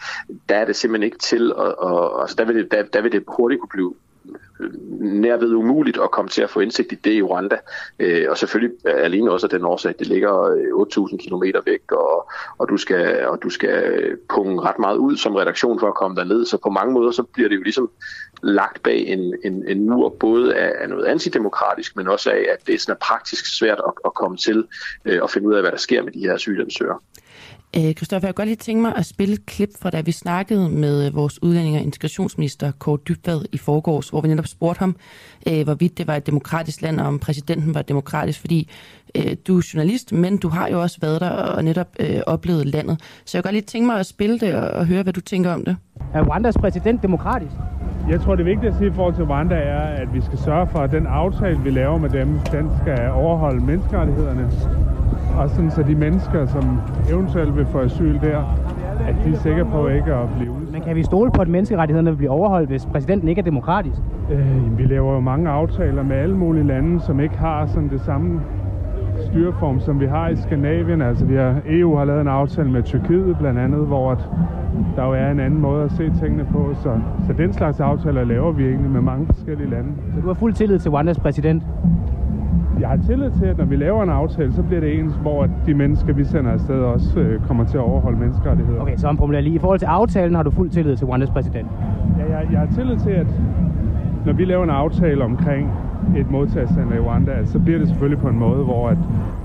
Der 0.49 0.55
er 0.55 0.65
det 0.65 0.75
simpelthen 0.75 1.05
ikke 1.05 1.17
til, 1.17 1.53
og, 1.53 1.79
og 1.79 2.21
altså 2.21 2.35
der 2.35 2.45
vil, 2.45 2.55
det, 2.55 2.71
der, 2.71 2.83
der 2.83 3.01
vil 3.01 3.11
det 3.11 3.23
hurtigt 3.27 3.61
kunne 3.61 3.69
blive 3.69 3.93
nærved 4.99 5.53
umuligt 5.53 5.97
at 5.97 6.11
komme 6.11 6.29
til 6.29 6.41
at 6.41 6.49
få 6.49 6.59
indsigt 6.59 6.91
i 6.91 6.95
det 6.95 7.13
i 7.13 7.21
Rwanda. 7.21 7.57
Øh, 7.99 8.25
og 8.29 8.37
selvfølgelig 8.37 8.77
alene 8.85 9.31
også 9.31 9.45
af 9.45 9.49
den 9.49 9.65
årsag, 9.65 9.89
at 9.89 9.99
det 9.99 10.07
ligger 10.07 10.41
øh, 10.41 11.07
8.000 11.07 11.27
km 11.27 11.43
væk, 11.65 11.91
og, 11.91 12.31
og, 12.57 12.69
du 12.69 12.77
skal, 12.77 13.27
og 13.27 13.43
du 13.43 13.49
skal 13.49 14.17
punge 14.29 14.61
ret 14.61 14.79
meget 14.79 14.97
ud 14.97 15.17
som 15.17 15.35
redaktion 15.35 15.79
for 15.79 15.87
at 15.87 15.95
komme 15.95 16.15
derned. 16.15 16.45
Så 16.45 16.57
på 16.57 16.69
mange 16.69 16.93
måder, 16.93 17.11
så 17.11 17.23
bliver 17.23 17.49
det 17.49 17.55
jo 17.55 17.61
ligesom 17.61 17.89
lagt 18.43 18.83
bag 18.83 19.07
en, 19.07 19.35
en, 19.43 19.67
en 19.67 19.89
mur, 19.89 20.09
både 20.09 20.55
af, 20.55 20.73
af 20.83 20.89
noget 20.89 21.05
antidemokratisk, 21.05 21.95
men 21.95 22.07
også 22.07 22.31
af, 22.31 22.45
at 22.53 22.67
det 22.67 22.89
er 22.89 22.93
praktisk 22.93 23.57
svært 23.57 23.81
at, 23.87 23.93
at 24.05 24.13
komme 24.13 24.37
til 24.37 24.67
øh, 25.05 25.21
og 25.21 25.29
finde 25.29 25.47
ud 25.47 25.53
af, 25.53 25.61
hvad 25.61 25.71
der 25.71 25.77
sker 25.77 26.03
med 26.03 26.11
de 26.11 26.19
her 26.19 26.33
asylansøgere. 26.33 26.99
Kristoffer, 27.73 28.27
jeg 28.27 28.35
kan 28.35 28.41
godt 28.41 28.47
lige 28.47 28.55
tænke 28.55 28.81
mig 28.81 28.95
at 28.95 29.05
spille 29.05 29.33
et 29.33 29.45
klip 29.45 29.69
fra, 29.81 29.89
da 29.89 30.01
vi 30.01 30.11
snakkede 30.11 30.69
med 30.69 31.11
vores 31.11 31.43
udlænding- 31.43 31.77
og 31.77 31.83
integrationsminister 31.83 32.71
Kåre 32.71 32.97
Dybvad 33.07 33.45
i 33.51 33.57
forgårs, 33.57 34.09
hvor 34.09 34.21
vi 34.21 34.27
netop 34.27 34.47
spurgte 34.47 34.79
ham, 34.79 34.95
øh, 35.47 35.63
hvorvidt 35.63 35.97
det 35.97 36.07
var 36.07 36.15
et 36.15 36.25
demokratisk 36.25 36.81
land, 36.81 36.99
og 36.99 37.07
om 37.07 37.19
præsidenten 37.19 37.75
var 37.75 37.81
demokratisk, 37.81 38.39
fordi 38.39 38.69
øh, 39.15 39.35
du 39.47 39.57
er 39.57 39.71
journalist, 39.73 40.11
men 40.11 40.37
du 40.37 40.49
har 40.49 40.67
jo 40.67 40.81
også 40.81 40.97
været 41.01 41.21
der 41.21 41.29
og 41.29 41.63
netop 41.63 41.87
øh, 41.99 42.19
oplevet 42.27 42.65
landet. 42.65 43.01
Så 43.25 43.37
jeg 43.37 43.43
kan 43.43 43.49
godt 43.49 43.53
lige 43.53 43.65
tænke 43.65 43.85
mig 43.85 43.99
at 43.99 44.05
spille 44.05 44.39
det 44.39 44.55
og, 44.55 44.69
og 44.69 44.85
høre, 44.85 45.03
hvad 45.03 45.13
du 45.13 45.21
tænker 45.21 45.53
om 45.53 45.65
det. 45.65 45.77
Er 46.13 46.23
Rwandas 46.23 46.57
præsident 46.57 47.01
demokratisk? 47.01 47.53
Jeg 48.09 48.21
tror, 48.21 48.35
det 48.35 48.65
at 48.65 48.73
sige 48.77 48.89
i 48.89 48.93
forhold 48.93 49.15
til 49.15 49.23
Rwanda 49.23 49.55
er, 49.55 49.81
at 49.81 50.13
vi 50.13 50.21
skal 50.21 50.37
sørge 50.37 50.67
for, 50.67 50.79
at 50.79 50.91
den 50.91 51.07
aftale, 51.07 51.59
vi 51.63 51.69
laver 51.69 51.97
med 51.97 52.09
dem, 52.09 52.27
den 52.51 52.69
skal 52.81 53.09
overholde 53.11 53.65
menneskerettighederne. 53.65 54.51
Og 55.37 55.49
sådan, 55.49 55.71
så 55.71 55.83
de 55.83 55.95
mennesker, 55.95 56.45
som 56.45 56.79
eventuelt 57.09 57.57
vil 57.57 57.65
få 57.65 57.79
asyl 57.79 58.19
der, 58.21 58.57
at 59.07 59.15
de 59.25 59.31
er 59.31 59.37
sikre 59.37 59.65
på 59.65 59.87
ikke 59.87 60.13
at 60.13 60.29
blive 60.37 60.51
udsat. 60.51 60.73
Men 60.73 60.81
kan 60.81 60.95
vi 60.95 61.03
stole 61.03 61.31
på, 61.31 61.41
at 61.41 61.47
menneskerettighederne 61.47 62.09
vil 62.09 62.17
blive 62.17 62.29
overholdt, 62.31 62.69
hvis 62.69 62.85
præsidenten 62.85 63.27
ikke 63.27 63.39
er 63.39 63.43
demokratisk? 63.43 64.01
Øh, 64.31 64.77
vi 64.77 64.83
laver 64.85 65.13
jo 65.13 65.19
mange 65.19 65.49
aftaler 65.49 66.03
med 66.03 66.15
alle 66.15 66.37
mulige 66.37 66.67
lande, 66.67 67.01
som 67.01 67.19
ikke 67.19 67.37
har 67.37 67.65
sådan 67.65 67.89
det 67.89 68.01
samme 68.01 68.41
styreform, 69.31 69.79
som 69.79 69.99
vi 69.99 70.05
har 70.05 70.29
i 70.29 70.35
Skandinavien. 70.35 71.01
Altså, 71.01 71.25
vi 71.25 71.35
har, 71.35 71.55
EU 71.65 71.95
har 71.95 72.05
lavet 72.05 72.21
en 72.21 72.27
aftale 72.27 72.71
med 72.71 72.83
Tyrkiet 72.83 73.37
blandt 73.37 73.59
andet, 73.59 73.87
hvor 73.87 74.11
at 74.11 74.19
der 74.95 75.05
jo 75.05 75.13
er 75.13 75.31
en 75.31 75.39
anden 75.39 75.61
måde 75.61 75.83
at 75.83 75.91
se 75.91 76.11
tingene 76.21 76.45
på. 76.51 76.73
Så, 76.83 76.99
så 77.27 77.33
den 77.33 77.53
slags 77.53 77.79
aftaler 77.79 78.23
laver 78.23 78.51
vi 78.51 78.65
egentlig 78.65 78.91
med 78.91 79.01
mange 79.01 79.25
forskellige 79.25 79.69
lande. 79.69 79.89
Så 80.15 80.21
du 80.21 80.27
har 80.27 80.33
fuld 80.33 80.53
tillid 80.53 80.79
til 80.79 80.91
Rwandas 80.91 81.19
præsident? 81.19 81.63
Jeg 82.81 82.89
har 82.89 82.99
tillid 83.07 83.31
til, 83.39 83.45
at 83.45 83.57
når 83.57 83.65
vi 83.65 83.75
laver 83.75 84.03
en 84.03 84.09
aftale, 84.09 84.53
så 84.53 84.61
bliver 84.63 84.79
det 84.79 84.99
ens, 84.99 85.13
hvor 85.21 85.49
de 85.65 85.73
mennesker, 85.73 86.13
vi 86.13 86.25
sender 86.25 86.51
afsted, 86.51 86.75
også 86.75 87.19
øh, 87.19 87.47
kommer 87.47 87.65
til 87.65 87.77
at 87.77 87.81
overholde 87.81 88.19
menneskerettigheder. 88.19 88.81
Okay, 88.81 88.97
så 88.97 89.09
en 89.09 89.17
problem 89.17 89.43
lige. 89.43 89.55
I 89.55 89.59
forhold 89.59 89.79
til 89.79 89.85
aftalen 89.85 90.35
har 90.35 90.43
du 90.43 90.51
fuld 90.51 90.69
tillid 90.69 90.97
til 90.97 91.07
Rwandas 91.07 91.29
præsident? 91.29 91.67
Ja, 92.19 92.37
jeg, 92.37 92.47
jeg 92.51 92.59
har 92.59 92.69
tillid 92.75 92.99
til, 92.99 93.09
at 93.09 93.27
når 94.25 94.33
vi 94.33 94.45
laver 94.45 94.63
en 94.63 94.69
aftale 94.69 95.23
omkring 95.23 95.71
et 96.17 96.31
modtagscenter 96.31 96.95
i 96.95 96.99
Rwanda, 96.99 97.45
så 97.45 97.59
bliver 97.59 97.79
det 97.79 97.87
selvfølgelig 97.87 98.19
på 98.21 98.27
en 98.29 98.39
måde, 98.39 98.63
hvor 98.63 98.89
at 98.89 98.97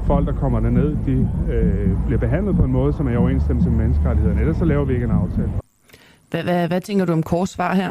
folk, 0.06 0.26
der 0.26 0.32
kommer 0.32 0.60
derned, 0.60 0.96
de 1.06 1.28
øh, 1.52 1.90
bliver 2.06 2.18
behandlet 2.18 2.56
på 2.56 2.62
en 2.62 2.72
måde, 2.72 2.92
som 2.92 3.06
er 3.06 3.12
i 3.12 3.16
overensstemmelse 3.16 3.70
med 3.70 3.78
menneskerettighederne. 3.78 4.40
Ellers 4.40 4.56
så 4.56 4.64
laver 4.64 4.84
vi 4.84 4.94
ikke 4.94 5.04
en 5.04 5.10
aftale. 5.10 5.50
Hvad, 6.30 6.42
hvad, 6.42 6.68
hvad 6.68 6.80
tænker 6.80 7.04
du 7.04 7.12
om 7.12 7.22
Kors 7.22 7.50
svar 7.50 7.74
her? 7.74 7.90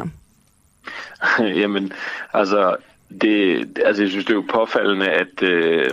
Jamen, 1.62 1.92
altså, 2.34 2.76
det, 3.20 3.68
altså, 3.84 4.02
jeg 4.02 4.10
synes, 4.10 4.24
det 4.24 4.32
er 4.32 4.36
jo 4.36 4.44
påfaldende, 4.48 5.08
at, 5.08 5.42
øh, 5.42 5.90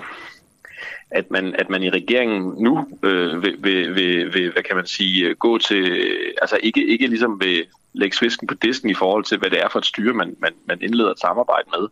at, 1.11 1.31
man, 1.31 1.55
at 1.55 1.69
man 1.69 1.83
i 1.83 1.89
regeringen 1.89 2.63
nu 2.63 2.87
øh, 3.03 3.43
vil, 3.43 3.55
vil, 3.59 3.95
vil, 3.95 4.33
vil, 4.33 4.51
hvad 4.51 4.63
kan 4.63 4.75
man 4.75 4.85
sige, 4.85 5.35
gå 5.35 5.57
til, 5.57 6.07
altså 6.41 6.57
ikke, 6.63 6.87
ikke 6.87 7.07
ligesom 7.07 7.41
vil 7.41 7.65
lægge 7.93 8.17
svisken 8.17 8.47
på 8.47 8.53
disken 8.53 8.89
i 8.89 8.93
forhold 8.93 9.23
til, 9.23 9.37
hvad 9.37 9.49
det 9.49 9.59
er 9.61 9.69
for 9.69 9.79
et 9.79 9.85
styre, 9.85 10.13
man, 10.13 10.35
man, 10.39 10.53
man 10.67 10.81
indleder 10.81 11.11
et 11.11 11.19
samarbejde 11.19 11.67
med. 11.75 11.87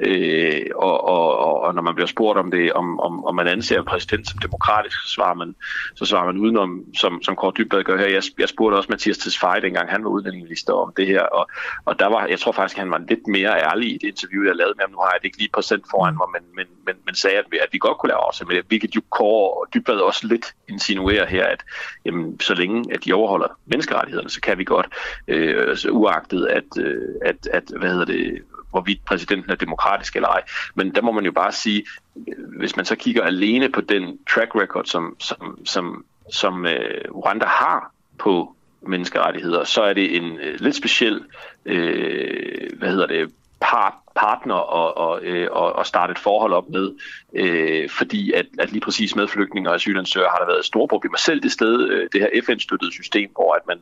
Øh, 0.00 0.66
og, 0.74 1.04
og, 1.04 1.60
og 1.60 1.74
når 1.74 1.82
man 1.82 1.94
bliver 1.94 2.06
spurgt 2.06 2.38
om 2.38 2.50
det, 2.50 2.72
om, 2.72 3.00
om, 3.00 3.24
om 3.24 3.34
man 3.34 3.48
anser 3.48 3.78
en 3.78 3.84
præsident 3.84 4.28
som 4.28 4.38
demokratisk, 4.38 4.96
så 5.02 5.10
svarer 5.10 5.34
man, 5.34 5.54
så 5.94 6.04
svarer 6.04 6.26
man 6.26 6.38
udenom, 6.38 6.84
som, 6.96 7.22
som 7.22 7.36
Kåre 7.36 7.52
Dybvad 7.58 7.82
gør 7.82 7.96
her. 7.96 8.06
Jeg, 8.06 8.22
jeg 8.38 8.48
spurgte 8.48 8.76
også 8.76 8.88
Mathias 8.90 9.18
Tesfaye, 9.18 9.60
dengang 9.62 9.90
han 9.90 10.04
var 10.04 10.10
udlændingeminister 10.10 10.72
om 10.72 10.92
det 10.96 11.06
her, 11.06 11.22
og, 11.22 11.48
og 11.84 11.98
der 11.98 12.06
var, 12.06 12.26
jeg 12.26 12.38
tror 12.40 12.52
faktisk, 12.52 12.78
han 12.78 12.90
var 12.90 13.00
lidt 13.08 13.26
mere 13.26 13.62
ærlig 13.70 13.88
i 13.94 13.98
det 13.98 14.08
interview, 14.08 14.44
jeg 14.44 14.56
lavede 14.56 14.74
med 14.76 14.82
ham. 14.84 14.90
Nu 14.90 14.98
har 14.98 15.10
jeg 15.12 15.18
det 15.22 15.24
ikke 15.24 15.38
lige 15.38 15.50
procent 15.54 15.84
foran 15.90 16.16
mig, 16.16 16.28
men, 16.32 16.42
men, 16.56 16.66
men, 16.86 16.94
men 17.06 17.14
sagde, 17.14 17.38
at 17.38 17.44
vi, 17.50 17.58
at 17.58 17.68
vi 17.72 17.78
godt 17.78 17.98
kunne 17.98 18.08
lave 18.08 18.26
også 18.26 18.44
med 18.44 18.56
det, 18.56 18.64
hvilket 18.68 18.96
jo 18.96 19.00
Kåre 19.10 19.66
Dybvad 19.74 19.96
også 19.96 20.26
lidt 20.26 20.46
insinuerer 20.68 21.26
her, 21.26 21.46
at 21.46 21.64
jamen, 22.04 22.40
så 22.40 22.54
længe 22.54 22.94
at 22.94 23.04
de 23.04 23.12
overholder 23.12 23.48
menneskerettighederne, 23.66 24.30
så 24.30 24.40
kan 24.40 24.58
vi 24.58 24.64
godt 24.64 24.86
øh, 25.28 25.43
Øh, 25.44 25.68
altså, 25.68 25.90
uagtet 25.90 26.46
at, 26.46 26.78
øh, 26.78 27.14
at, 27.22 27.46
at 27.52 27.62
hvad 27.78 27.90
hedder 27.90 28.04
det, 28.04 28.42
hvorvidt 28.70 29.04
præsidenten 29.04 29.50
er 29.50 29.54
demokratisk 29.54 30.16
eller 30.16 30.28
ej. 30.28 30.42
Men 30.74 30.94
der 30.94 31.02
må 31.02 31.12
man 31.12 31.24
jo 31.24 31.32
bare 31.32 31.52
sige, 31.52 31.86
øh, 32.16 32.58
hvis 32.58 32.76
man 32.76 32.84
så 32.84 32.96
kigger 32.96 33.22
alene 33.22 33.68
på 33.68 33.80
den 33.80 34.18
track 34.30 34.54
record, 34.54 34.84
som, 34.84 35.16
som, 35.20 35.58
som, 35.64 36.04
som 36.30 36.66
øh, 36.66 37.04
Rwanda 37.10 37.46
har 37.46 37.92
på 38.18 38.56
menneskerettigheder, 38.82 39.64
så 39.64 39.82
er 39.82 39.92
det 39.92 40.16
en 40.16 40.38
øh, 40.38 40.60
lidt 40.60 40.76
speciel 40.76 41.24
øh, 41.64 42.78
hvad 42.78 42.88
hedder 42.88 43.06
det, 43.06 43.32
part, 43.60 43.94
partner 44.14 44.54
og, 44.54 44.96
og, 44.96 45.22
øh, 45.22 45.48
og, 45.50 45.72
og 45.72 45.86
starte 45.86 46.10
et 46.10 46.18
forhold 46.18 46.52
op 46.52 46.68
med, 46.68 46.92
øh, 47.34 47.90
fordi 47.90 48.32
at, 48.32 48.46
at 48.58 48.72
lige 48.72 48.80
præcis 48.80 49.16
med 49.16 49.28
flygtninge 49.28 49.70
og 49.70 49.74
asylansøgere 49.74 50.30
har 50.30 50.38
der 50.38 50.46
været 50.46 50.64
store 50.64 50.88
problemer. 50.88 51.16
Selv 51.16 51.42
det 51.42 51.52
sted, 51.52 51.88
øh, 51.90 52.08
det 52.12 52.20
her 52.20 52.42
FN-støttede 52.46 52.92
system, 52.92 53.30
hvor 53.32 53.54
at 53.54 53.66
man 53.66 53.78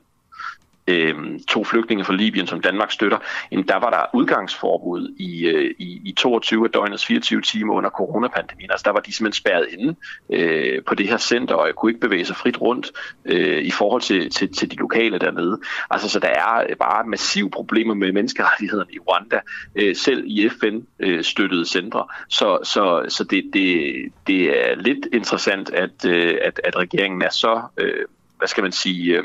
øh, 0.86 1.14
to 1.48 1.64
flygtninge 1.64 2.04
fra 2.04 2.14
Libyen, 2.14 2.46
som 2.46 2.60
Danmark 2.60 2.90
støtter, 2.90 3.18
jamen 3.52 3.68
der 3.68 3.76
var 3.76 3.90
der 3.90 4.18
udgangsforbud 4.18 5.14
i, 5.18 5.46
øh, 5.46 5.74
i, 5.78 6.00
i 6.04 6.12
22 6.12 6.64
af 6.64 6.70
døgnets 6.70 7.06
24 7.06 7.40
timer 7.40 7.74
under 7.74 7.90
coronapandemien. 7.90 8.70
Altså 8.70 8.84
der 8.84 8.90
var 8.90 9.00
de 9.00 9.12
simpelthen 9.12 9.40
spærret 9.40 9.66
inde 9.78 9.94
øh, 10.32 10.84
på 10.84 10.94
det 10.94 11.08
her 11.08 11.18
center, 11.18 11.54
og 11.54 11.66
jeg 11.66 11.74
kunne 11.74 11.90
ikke 11.90 12.00
bevæge 12.00 12.24
sig 12.24 12.36
frit 12.36 12.60
rundt 12.60 12.90
øh, 13.24 13.62
i 13.62 13.70
forhold 13.70 14.02
til, 14.02 14.30
til, 14.30 14.54
til 14.54 14.70
de 14.70 14.76
lokale 14.76 15.18
dernede. 15.18 15.60
Altså 15.90 16.08
så 16.08 16.18
der 16.18 16.28
er 16.28 16.74
bare 16.74 17.06
massive 17.06 17.50
problemer 17.50 17.94
med 17.94 18.12
menneskerettighederne 18.12 18.92
i 18.92 18.98
Rwanda, 18.98 19.40
øh, 19.74 19.96
selv 19.96 20.24
i 20.26 20.48
FN-støttede 20.48 21.60
øh, 21.60 21.66
centre. 21.66 22.04
Så, 22.28 22.58
så, 22.64 23.04
så 23.08 23.24
det, 23.24 23.50
det, 23.52 23.94
det 24.26 24.70
er 24.70 24.74
lidt 24.74 25.06
interessant, 25.12 25.70
at, 25.70 26.04
øh, 26.06 26.38
at, 26.42 26.60
at 26.64 26.76
regeringen 26.76 27.22
er 27.22 27.30
så, 27.30 27.62
øh, 27.76 28.04
hvad 28.38 28.48
skal 28.48 28.62
man 28.62 28.72
sige... 28.72 29.18
Øh, 29.18 29.24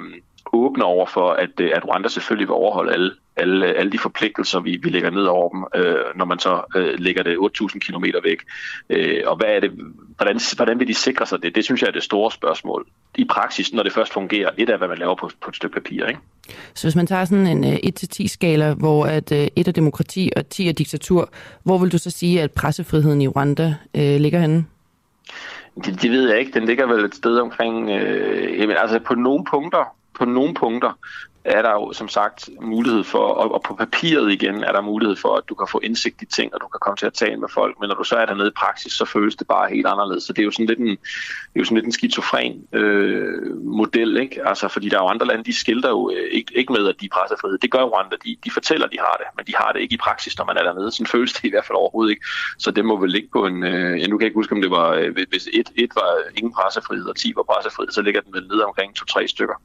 åbne 0.53 0.83
over 0.83 1.05
for, 1.05 1.31
at, 1.31 1.49
øh, 1.59 1.71
at 1.75 1.87
Rwanda 1.87 2.09
selvfølgelig 2.09 2.47
vil 2.47 2.53
overholde 2.53 2.93
alle, 2.93 3.11
alle, 3.35 3.65
alle 3.65 3.91
de 3.91 3.99
forpligtelser, 3.99 4.59
vi, 4.59 4.79
vi 4.83 4.89
lægger 4.89 5.09
ned 5.09 5.23
over 5.23 5.49
dem, 5.49 5.65
øh, 5.75 6.05
når 6.15 6.25
man 6.25 6.39
så 6.39 6.61
øh, 6.75 6.99
lægger 6.99 7.23
det 7.23 7.37
8.000 7.61 7.79
km 7.79 8.03
væk. 8.23 8.41
Øh, 8.89 9.23
og 9.25 9.37
hvad 9.37 9.47
er 9.47 9.59
det, 9.59 9.71
hvordan, 10.15 10.39
hvordan 10.55 10.79
vil 10.79 10.87
de 10.87 10.93
sikre 10.93 11.25
sig 11.25 11.43
det? 11.43 11.55
Det 11.55 11.63
synes 11.63 11.81
jeg 11.81 11.87
er 11.87 11.91
det 11.91 12.03
store 12.03 12.31
spørgsmål. 12.31 12.87
I 13.17 13.25
praksis, 13.29 13.73
når 13.73 13.83
det 13.83 13.93
først 13.93 14.13
fungerer, 14.13 14.49
et 14.57 14.69
af 14.69 14.77
hvad 14.77 14.87
man 14.87 14.97
laver 14.97 15.15
på, 15.15 15.29
på 15.41 15.49
et 15.49 15.55
stykke 15.55 15.73
papir. 15.73 16.05
Ikke? 16.05 16.19
Så 16.73 16.87
hvis 16.87 16.95
man 16.95 17.07
tager 17.07 17.25
sådan 17.25 17.47
en 17.47 17.63
1-10-skala, 17.63 18.69
øh, 18.69 18.77
hvor 18.77 19.05
at, 19.05 19.31
øh, 19.31 19.47
1 19.55 19.67
er 19.67 19.71
demokrati 19.71 20.31
og 20.35 20.49
10 20.49 20.67
er 20.67 20.73
diktatur, 20.73 21.29
hvor 21.63 21.77
vil 21.77 21.91
du 21.91 21.97
så 21.97 22.11
sige, 22.11 22.41
at 22.41 22.51
pressefriheden 22.51 23.21
i 23.21 23.27
Rwanda 23.27 23.75
øh, 23.95 24.19
ligger 24.19 24.39
henne? 24.39 24.65
Det, 25.85 26.01
det 26.01 26.11
ved 26.11 26.29
jeg 26.29 26.39
ikke. 26.39 26.51
Den 26.51 26.65
ligger 26.65 26.87
vel 26.87 27.05
et 27.05 27.15
sted 27.15 27.37
omkring... 27.39 27.89
Øh, 27.89 28.59
jamen, 28.59 28.77
altså 28.77 28.99
på 28.99 29.15
nogle 29.15 29.45
punkter 29.49 29.96
på 30.17 30.25
nogle 30.25 30.53
punkter 30.53 30.91
er 31.47 31.61
der 31.61 31.71
jo 31.71 31.93
som 31.93 32.07
sagt 32.07 32.49
mulighed 32.61 33.03
for, 33.03 33.27
og, 33.27 33.53
og 33.53 33.61
på 33.61 33.75
papiret 33.75 34.31
igen 34.31 34.63
er 34.63 34.71
der 34.71 34.81
mulighed 34.81 35.15
for, 35.15 35.35
at 35.35 35.43
du 35.49 35.55
kan 35.55 35.67
få 35.71 35.79
indsigt 35.83 36.21
i 36.21 36.25
ting, 36.25 36.53
og 36.53 36.61
du 36.61 36.67
kan 36.67 36.79
komme 36.81 36.97
til 36.97 37.05
at 37.05 37.13
tale 37.13 37.37
med 37.37 37.47
folk, 37.53 37.79
men 37.79 37.89
når 37.89 37.95
du 37.95 38.03
så 38.03 38.15
er 38.15 38.25
dernede 38.25 38.47
i 38.47 38.57
praksis, 38.57 38.93
så 38.93 39.05
føles 39.05 39.35
det 39.35 39.47
bare 39.47 39.69
helt 39.69 39.87
anderledes. 39.87 40.23
Så 40.23 40.33
det 40.33 40.41
er 40.41 40.45
jo 40.45 40.51
sådan 40.51 40.65
lidt 40.65 40.79
en, 40.79 40.87
det 40.87 41.55
er 41.55 41.59
jo 41.59 41.63
sådan 41.63 41.75
lidt 41.77 41.85
en 41.85 41.91
skizofren 41.91 42.67
øh, 42.73 43.65
model, 43.65 44.17
ikke? 44.17 44.47
Altså, 44.47 44.67
fordi 44.67 44.89
der 44.89 44.97
er 44.97 45.03
jo 45.03 45.07
andre 45.07 45.27
lande, 45.27 45.43
de 45.43 45.59
skilter 45.59 45.89
jo 45.89 46.11
øh, 46.15 46.27
ikke, 46.31 46.57
ikke 46.57 46.73
med, 46.73 46.87
at 46.87 46.95
de 47.01 47.05
er 47.05 47.15
pressefrihed. 47.17 47.57
Det 47.57 47.71
gør 47.71 47.79
jo 47.79 47.93
andre, 47.93 48.17
de, 48.25 48.37
de 48.43 48.51
fortæller, 48.51 48.85
at 48.85 48.91
de 48.91 48.99
har 48.99 49.15
det, 49.21 49.27
men 49.37 49.45
de 49.45 49.53
har 49.55 49.71
det 49.71 49.79
ikke 49.79 49.93
i 49.93 50.03
praksis, 50.07 50.37
når 50.37 50.45
man 50.45 50.57
er 50.57 50.63
dernede. 50.63 50.91
Sådan 50.91 51.07
føles 51.07 51.33
det 51.33 51.43
i 51.43 51.49
hvert 51.49 51.65
fald 51.65 51.77
overhovedet 51.77 52.11
ikke. 52.11 52.25
Så 52.57 52.71
det 52.71 52.85
må 52.85 52.99
vel 52.99 53.11
ligge 53.11 53.29
på 53.33 53.45
en, 53.45 53.63
øh, 53.63 53.99
jeg 53.99 54.07
nu 54.07 54.17
kan 54.17 54.25
ikke 54.25 54.39
huske, 54.41 54.55
om 54.55 54.61
det 54.61 54.71
var, 54.71 54.89
øh, 54.93 55.15
hvis 55.29 55.47
et, 55.53 55.69
et 55.75 55.91
var 55.95 56.11
ingen 56.35 56.53
pressefrihed, 56.53 57.05
og 57.05 57.15
10 57.15 57.33
var 57.35 57.43
pressefrihed, 57.43 57.91
så 57.91 58.01
ligger 58.01 58.21
den 58.21 58.33
vel 58.33 58.47
ned 58.47 58.59
omkring 58.59 58.91
2-3 58.99 59.27
stykker. 59.27 59.55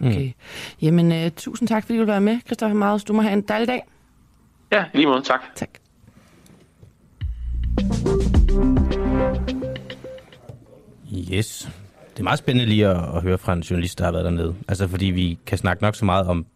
Okay. 0.00 0.26
Mm. 0.26 0.32
Jamen, 0.82 1.12
uh, 1.12 1.30
tusind 1.36 1.68
tak, 1.68 1.82
fordi 1.82 1.94
du 1.94 2.00
vil 2.00 2.08
være 2.08 2.20
med, 2.20 2.38
Christoffer 2.46 2.76
Maus. 2.76 3.04
Du 3.04 3.12
må 3.12 3.22
have 3.22 3.32
en 3.32 3.42
dejlig 3.42 3.68
dag. 3.68 3.82
Ja, 4.72 4.84
lige 4.94 5.06
måde. 5.06 5.22
Tak. 5.22 5.40
Tak. 5.54 5.68
Yes. 11.32 11.68
Det 12.12 12.20
er 12.20 12.24
meget 12.24 12.38
spændende 12.38 12.66
lige 12.68 12.88
at, 12.88 13.16
at 13.16 13.22
høre 13.22 13.38
fra 13.38 13.52
en 13.52 13.60
journalist, 13.60 13.98
der 13.98 14.04
har 14.04 14.12
været 14.12 14.24
dernede. 14.24 14.54
Altså, 14.68 14.88
fordi 14.88 15.06
vi 15.06 15.38
kan 15.46 15.58
snakke 15.58 15.82
nok 15.82 15.96
så 15.96 16.04
meget 16.04 16.26
om, 16.26 16.46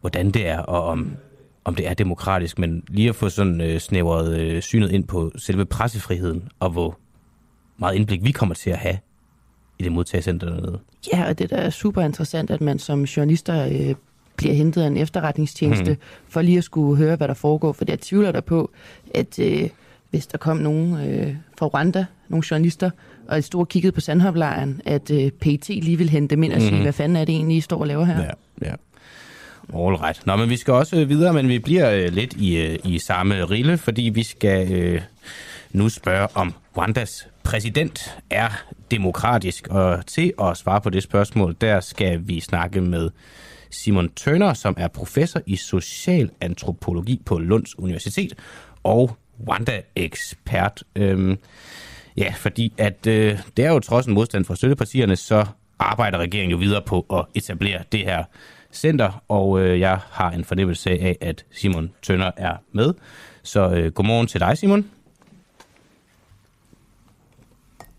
hvordan 0.00 0.30
det 0.30 0.48
er, 0.48 0.58
og 0.58 0.84
om, 0.84 1.16
om 1.64 1.74
det 1.74 1.88
er 1.88 1.94
demokratisk, 1.94 2.58
men 2.58 2.84
lige 2.88 3.08
at 3.08 3.14
få 3.14 3.28
sådan 3.28 3.60
øh, 3.60 3.78
snævret 3.78 4.40
øh, 4.40 4.62
synet 4.62 4.92
ind 4.92 5.04
på 5.04 5.32
selve 5.36 5.66
pressefriheden, 5.66 6.48
og 6.60 6.70
hvor 6.70 6.98
meget 7.78 7.94
indblik 7.94 8.24
vi 8.24 8.32
kommer 8.32 8.54
til 8.54 8.70
at 8.70 8.78
have 8.78 8.98
i 9.78 9.82
det 9.82 9.92
modtagecenter 9.92 10.46
dernede. 10.50 10.78
Ja, 11.12 11.28
og 11.28 11.38
det 11.38 11.50
der 11.50 11.56
er 11.56 11.70
super 11.70 12.02
interessant, 12.02 12.50
at 12.50 12.60
man 12.60 12.78
som 12.78 13.02
journalister 13.04 13.66
øh, 13.66 13.94
bliver 14.36 14.54
hentet 14.54 14.82
af 14.82 14.86
en 14.86 14.96
efterretningstjeneste, 14.96 15.92
hmm. 15.92 16.02
for 16.28 16.42
lige 16.42 16.58
at 16.58 16.64
skulle 16.64 16.96
høre, 16.96 17.16
hvad 17.16 17.28
der 17.28 17.34
foregår. 17.34 17.72
For 17.72 17.84
jeg 17.88 18.00
tvivler 18.00 18.32
der 18.32 18.40
på, 18.40 18.70
at 19.14 19.38
øh, 19.38 19.68
hvis 20.10 20.26
der 20.26 20.38
kom 20.38 20.56
nogen 20.56 20.94
øh, 20.94 21.34
fra 21.58 21.66
Rwanda, 21.66 22.06
nogle 22.28 22.44
journalister, 22.50 22.90
og 23.28 23.38
et 23.38 23.44
stort 23.44 23.68
kigget 23.68 23.94
på 23.94 24.00
Sandhoplejren, 24.00 24.80
at 24.84 25.10
øh, 25.10 25.30
PET 25.30 25.68
lige 25.68 25.98
vil 25.98 26.10
hente 26.10 26.34
dem 26.34 26.42
ind 26.42 26.52
og 26.52 26.60
sige, 26.60 26.72
hmm. 26.72 26.82
hvad 26.82 26.92
fanden 26.92 27.16
er 27.16 27.24
det 27.24 27.34
egentlig, 27.34 27.56
I 27.56 27.60
står 27.60 27.80
og 27.80 27.86
laver 27.86 28.04
her? 28.04 28.20
Ja, 28.20 28.30
ja. 28.62 28.74
All 29.74 29.94
right. 29.94 30.26
Nå, 30.26 30.36
men 30.36 30.50
vi 30.50 30.56
skal 30.56 30.74
også 30.74 31.04
videre, 31.04 31.32
men 31.32 31.48
vi 31.48 31.58
bliver 31.58 31.90
øh, 31.90 32.12
lidt 32.12 32.34
i, 32.34 32.56
øh, 32.56 32.78
i 32.84 32.98
samme 32.98 33.44
rille, 33.44 33.78
fordi 33.78 34.02
vi 34.02 34.22
skal 34.22 34.72
øh, 34.72 35.00
nu 35.72 35.88
spørge 35.88 36.28
om 36.34 36.54
Rwandas 36.76 37.28
præsident 37.48 38.18
er 38.30 38.48
demokratisk? 38.90 39.68
Og 39.68 40.06
til 40.06 40.32
at 40.40 40.56
svare 40.56 40.80
på 40.80 40.90
det 40.90 41.02
spørgsmål, 41.02 41.56
der 41.60 41.80
skal 41.80 42.28
vi 42.28 42.40
snakke 42.40 42.80
med 42.80 43.10
Simon 43.70 44.08
Tønder, 44.08 44.54
som 44.54 44.74
er 44.78 44.88
professor 44.88 45.40
i 45.46 45.56
social 45.56 46.30
antropologi 46.40 47.22
på 47.26 47.38
Lunds 47.38 47.78
Universitet 47.78 48.34
og 48.82 49.16
Wanda-ekspert. 49.48 50.84
Øhm, 50.96 51.38
ja, 52.16 52.34
fordi 52.36 52.72
at 52.78 53.06
øh, 53.06 53.38
det 53.56 53.64
er 53.64 53.70
jo 53.70 53.80
trods 53.80 54.06
en 54.06 54.14
modstand 54.14 54.44
fra 54.44 54.56
støttepartierne, 54.56 55.16
så 55.16 55.46
arbejder 55.78 56.18
regeringen 56.18 56.50
jo 56.50 56.56
videre 56.56 56.82
på 56.86 57.06
at 57.12 57.24
etablere 57.34 57.82
det 57.92 58.00
her 58.00 58.24
center, 58.72 59.22
og 59.28 59.60
øh, 59.60 59.80
jeg 59.80 59.98
har 60.10 60.30
en 60.30 60.44
fornemmelse 60.44 60.90
af, 60.90 61.16
at 61.20 61.44
Simon 61.50 61.90
Tønder 62.02 62.30
er 62.36 62.56
med. 62.72 62.94
Så 63.42 63.70
øh, 63.70 63.92
godmorgen 63.92 64.26
til 64.26 64.40
dig, 64.40 64.58
Simon. 64.58 64.90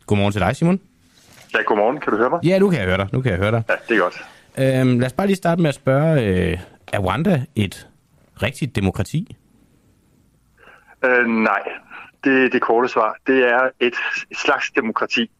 Godmorgen 0.09 0.31
til 0.31 0.41
dig, 0.41 0.55
Simon. 0.55 0.79
Ja, 1.53 1.61
godmorgen. 1.61 1.99
Kan 1.99 2.13
du 2.13 2.17
høre 2.17 2.29
mig? 2.29 2.39
Ja, 2.43 2.59
nu 2.59 2.69
kan 2.69 2.79
jeg 2.79 2.87
høre 2.87 2.97
dig. 2.97 3.07
Nu 3.13 3.21
kan 3.21 3.31
jeg 3.31 3.39
høre 3.39 3.51
dig. 3.51 3.63
Ja, 3.69 3.73
det 3.89 3.97
er 3.97 4.01
godt. 4.01 4.25
Øhm, 4.57 4.99
lad 4.99 5.05
os 5.05 5.13
bare 5.13 5.27
lige 5.27 5.35
starte 5.35 5.61
med 5.61 5.69
at 5.69 5.75
spørge, 5.75 6.25
øh, 6.25 6.59
er 6.93 6.99
Rwanda 6.99 7.45
et 7.55 7.87
rigtigt 8.43 8.75
demokrati? 8.75 9.37
Øh, 11.05 11.27
nej, 11.27 11.61
det 12.23 12.45
er 12.45 12.49
det 12.49 12.61
korte 12.61 12.87
svar. 12.87 13.15
Det 13.27 13.37
er 13.43 13.69
et 13.79 13.93
slags 14.33 14.71
demokrati, 14.71 15.31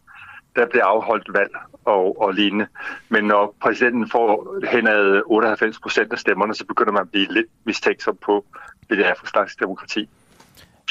der 0.55 0.65
bliver 0.65 0.85
afholdt 0.85 1.33
valg 1.33 1.51
og, 1.85 2.21
og 2.21 2.33
lignende. 2.33 2.67
Men 3.09 3.23
når 3.23 3.55
præsidenten 3.61 4.09
får 4.09 4.55
henad 4.71 5.21
98 5.25 5.79
procent 5.79 6.13
af 6.13 6.19
stemmerne, 6.19 6.55
så 6.55 6.65
begynder 6.65 6.91
man 6.91 7.01
at 7.01 7.09
blive 7.11 7.33
lidt 7.33 7.47
mistænksom 7.65 8.17
på, 8.25 8.45
hvad 8.87 8.97
det 8.97 9.07
er 9.07 9.13
for 9.19 9.27
slags 9.27 9.55
demokrati. 9.55 9.99
Er 9.99 10.05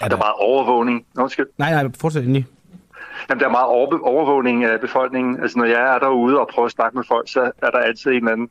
der... 0.01 0.09
der 0.09 0.17
er 0.17 0.19
meget 0.19 0.35
overvågning. 0.39 1.07
Nå, 1.15 1.29
skal... 1.29 1.47
Nej, 1.59 1.71
nej, 1.71 1.91
fortsæt 2.01 2.23
endelig. 2.23 2.47
Jamen, 3.29 3.41
der 3.41 3.47
er 3.47 3.51
meget 3.51 3.67
overvågning 4.03 4.65
af 4.65 4.81
befolkningen. 4.81 5.43
Altså, 5.43 5.59
når 5.59 5.65
jeg 5.65 5.95
er 5.95 5.99
derude 5.99 6.41
og 6.41 6.49
prøver 6.49 6.67
at 6.67 6.73
snakke 6.73 6.97
med 6.97 7.05
folk, 7.09 7.29
så 7.31 7.51
er 7.63 7.71
der 7.71 7.79
altid 7.79 8.11
en 8.11 8.17
eller 8.17 8.33
anden 8.33 8.51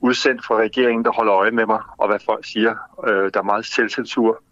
udsendt 0.00 0.44
fra 0.44 0.54
regeringen, 0.56 1.04
der 1.04 1.12
holder 1.12 1.34
øje 1.34 1.50
med 1.50 1.66
mig, 1.66 1.80
og 1.98 2.08
hvad 2.08 2.18
folk 2.24 2.46
siger. 2.46 2.74
Øh, 3.08 3.30
der 3.34 3.40
er 3.40 3.44
meget 3.44 3.66
selvcensur. 3.66 4.42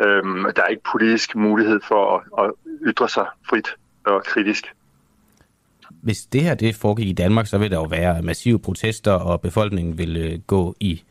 Øhm, 0.00 0.46
der 0.56 0.62
er 0.62 0.66
ikke 0.66 0.82
politisk 0.92 1.36
mulighed 1.36 1.80
for 1.88 2.16
at, 2.16 2.44
at 2.44 2.52
ytre 2.86 3.08
sig 3.08 3.26
frit 3.48 3.68
og 4.06 4.24
kritisk. 4.24 4.72
Hvis 6.02 6.18
det 6.18 6.42
her 6.42 6.54
det 6.54 6.76
foregik 6.76 7.08
i 7.08 7.12
Danmark, 7.12 7.46
så 7.46 7.58
vil 7.58 7.70
der 7.70 7.76
jo 7.76 7.84
være 7.84 8.22
massive 8.22 8.58
protester, 8.58 9.12
og 9.12 9.40
befolkningen 9.40 9.98
vil 9.98 10.16
øh, 10.16 10.38
gå 10.46 10.76
i 10.80 11.02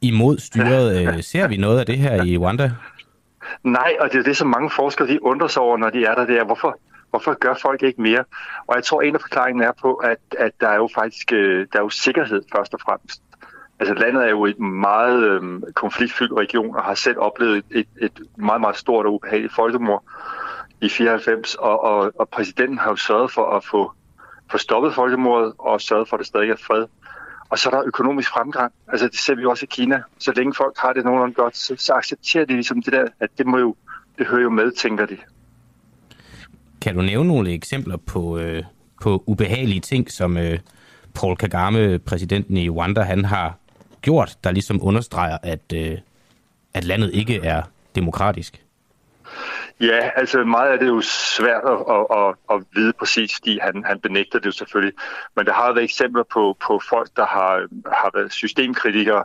imod 0.00 0.38
styret. 0.38 1.02
Ja. 1.02 1.20
Ser 1.20 1.48
vi 1.48 1.56
noget 1.56 1.80
af 1.80 1.86
det 1.86 1.98
her 1.98 2.24
i 2.24 2.38
Rwanda? 2.38 2.70
Nej, 3.62 3.96
og 4.00 4.12
det 4.12 4.18
er 4.18 4.22
det, 4.22 4.36
som 4.36 4.48
mange 4.48 4.70
forskere 4.70 5.08
de 5.08 5.22
undrer 5.22 5.48
sig 5.48 5.62
over, 5.62 5.76
når 5.76 5.90
de 5.90 6.04
er 6.04 6.14
der. 6.14 6.26
Det 6.26 6.38
er, 6.38 6.44
hvorfor, 6.44 6.78
hvorfor 7.10 7.34
gør 7.34 7.54
folk 7.62 7.82
ikke 7.82 8.02
mere? 8.02 8.24
Og 8.66 8.76
jeg 8.76 8.84
tror, 8.84 9.02
en 9.02 9.14
af 9.14 9.20
forklaringen 9.20 9.62
er 9.62 9.72
på, 9.82 9.94
at, 9.94 10.18
at 10.38 10.52
der 10.60 10.68
er 10.68 10.76
jo 10.76 10.88
faktisk 10.94 11.32
øh, 11.32 11.66
der 11.72 11.78
er 11.78 11.82
jo 11.82 11.88
sikkerhed 11.88 12.42
først 12.56 12.74
og 12.74 12.80
fremmest. 12.80 13.22
Altså 13.80 13.94
landet 13.94 14.24
er 14.24 14.30
jo 14.30 14.46
et 14.46 14.58
meget 14.58 15.22
øhm, 15.22 15.62
konfliktfyldt 15.74 16.32
region 16.32 16.76
og 16.76 16.82
har 16.84 16.94
selv 16.94 17.18
oplevet 17.18 17.56
et, 17.56 17.64
et, 17.70 17.88
et 18.00 18.20
meget, 18.36 18.60
meget 18.60 18.76
stort 18.76 19.06
og 19.06 19.14
ubehageligt 19.14 19.54
folkemord 19.54 20.04
i 20.80 20.88
94, 20.88 21.54
og, 21.54 21.84
og, 21.84 22.12
og 22.18 22.28
præsidenten 22.28 22.78
har 22.78 22.90
jo 22.90 22.96
sørget 22.96 23.32
for 23.32 23.56
at 23.56 23.64
få, 23.64 23.92
få 24.50 24.58
stoppet 24.58 24.94
folkemordet 24.94 25.52
og 25.58 25.80
sørget 25.80 26.08
for, 26.08 26.16
at 26.16 26.18
der 26.18 26.24
stadig 26.24 26.50
er 26.50 26.56
fred. 26.56 26.86
Og 27.48 27.58
så 27.58 27.68
er 27.68 27.74
der 27.74 27.82
økonomisk 27.86 28.30
fremgang. 28.30 28.72
Altså 28.88 29.08
det 29.08 29.18
ser 29.18 29.34
vi 29.34 29.44
også 29.44 29.64
i 29.64 29.68
Kina. 29.70 30.02
Så 30.18 30.32
længe 30.36 30.54
folk 30.54 30.78
har 30.78 30.92
det 30.92 31.04
nogenlunde 31.04 31.34
godt, 31.34 31.56
så, 31.56 31.74
så 31.78 31.92
accepterer 31.92 32.44
de 32.44 32.52
ligesom 32.52 32.82
det 32.82 32.92
der, 32.92 33.06
at 33.20 33.30
det 33.38 33.46
må 33.46 33.58
jo, 33.58 33.74
det 34.18 34.26
hører 34.26 34.42
jo 34.42 34.50
med, 34.50 34.72
tænker 34.72 35.06
de. 35.06 35.16
Kan 36.80 36.94
du 36.94 37.02
nævne 37.02 37.28
nogle 37.28 37.50
eksempler 37.52 37.96
på, 37.96 38.38
øh, 38.38 38.62
på 39.02 39.24
ubehagelige 39.26 39.80
ting, 39.80 40.10
som 40.10 40.36
øh, 40.36 40.58
Paul 41.14 41.36
Kagame, 41.36 41.98
præsidenten 41.98 42.56
i 42.56 42.68
Rwanda, 42.68 43.00
han 43.00 43.24
har 43.24 43.58
gjort, 44.02 44.36
der 44.44 44.50
ligesom 44.50 44.78
understreger, 44.82 45.38
at, 45.42 45.72
øh, 45.74 45.98
at 46.74 46.84
landet 46.84 47.10
ikke 47.14 47.36
er 47.36 47.62
demokratisk? 47.94 48.64
Ja, 49.80 50.10
altså 50.16 50.44
meget 50.44 50.70
af 50.70 50.78
det 50.78 50.86
er 50.86 50.92
jo 50.92 51.00
svært 51.00 51.62
at, 51.64 51.78
at, 51.88 52.06
at, 52.10 52.34
at 52.50 52.64
vide 52.74 52.92
præcis, 52.92 53.34
fordi 53.34 53.58
han, 53.62 53.84
han 53.84 54.00
benægter 54.00 54.38
det 54.38 54.46
jo 54.46 54.52
selvfølgelig. 54.52 54.94
Men 55.36 55.46
der 55.46 55.52
har 55.52 55.72
været 55.72 55.84
eksempler 55.84 56.22
på, 56.32 56.56
på 56.66 56.80
folk, 56.88 57.08
der 57.16 57.26
har, 57.26 57.66
har 57.86 58.10
været 58.14 58.32
systemkritikere 58.32 59.24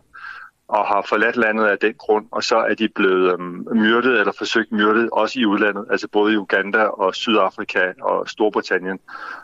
og 0.68 0.88
har 0.88 1.06
forladt 1.10 1.36
landet 1.36 1.66
af 1.66 1.78
den 1.78 1.94
grund, 1.94 2.26
og 2.32 2.44
så 2.44 2.58
er 2.58 2.74
de 2.74 2.90
blevet 2.90 3.34
øhm, 3.34 3.68
myrdet 3.76 4.20
eller 4.20 4.34
forsøgt 4.38 4.72
myrdet, 4.72 5.10
også 5.12 5.40
i 5.40 5.46
udlandet. 5.46 5.86
Altså 5.92 6.08
både 6.08 6.34
i 6.34 6.38
Uganda 6.38 6.84
og 6.84 7.16
Sydafrika 7.16 7.92
og 8.02 8.30
Storbritannien 8.30 9.00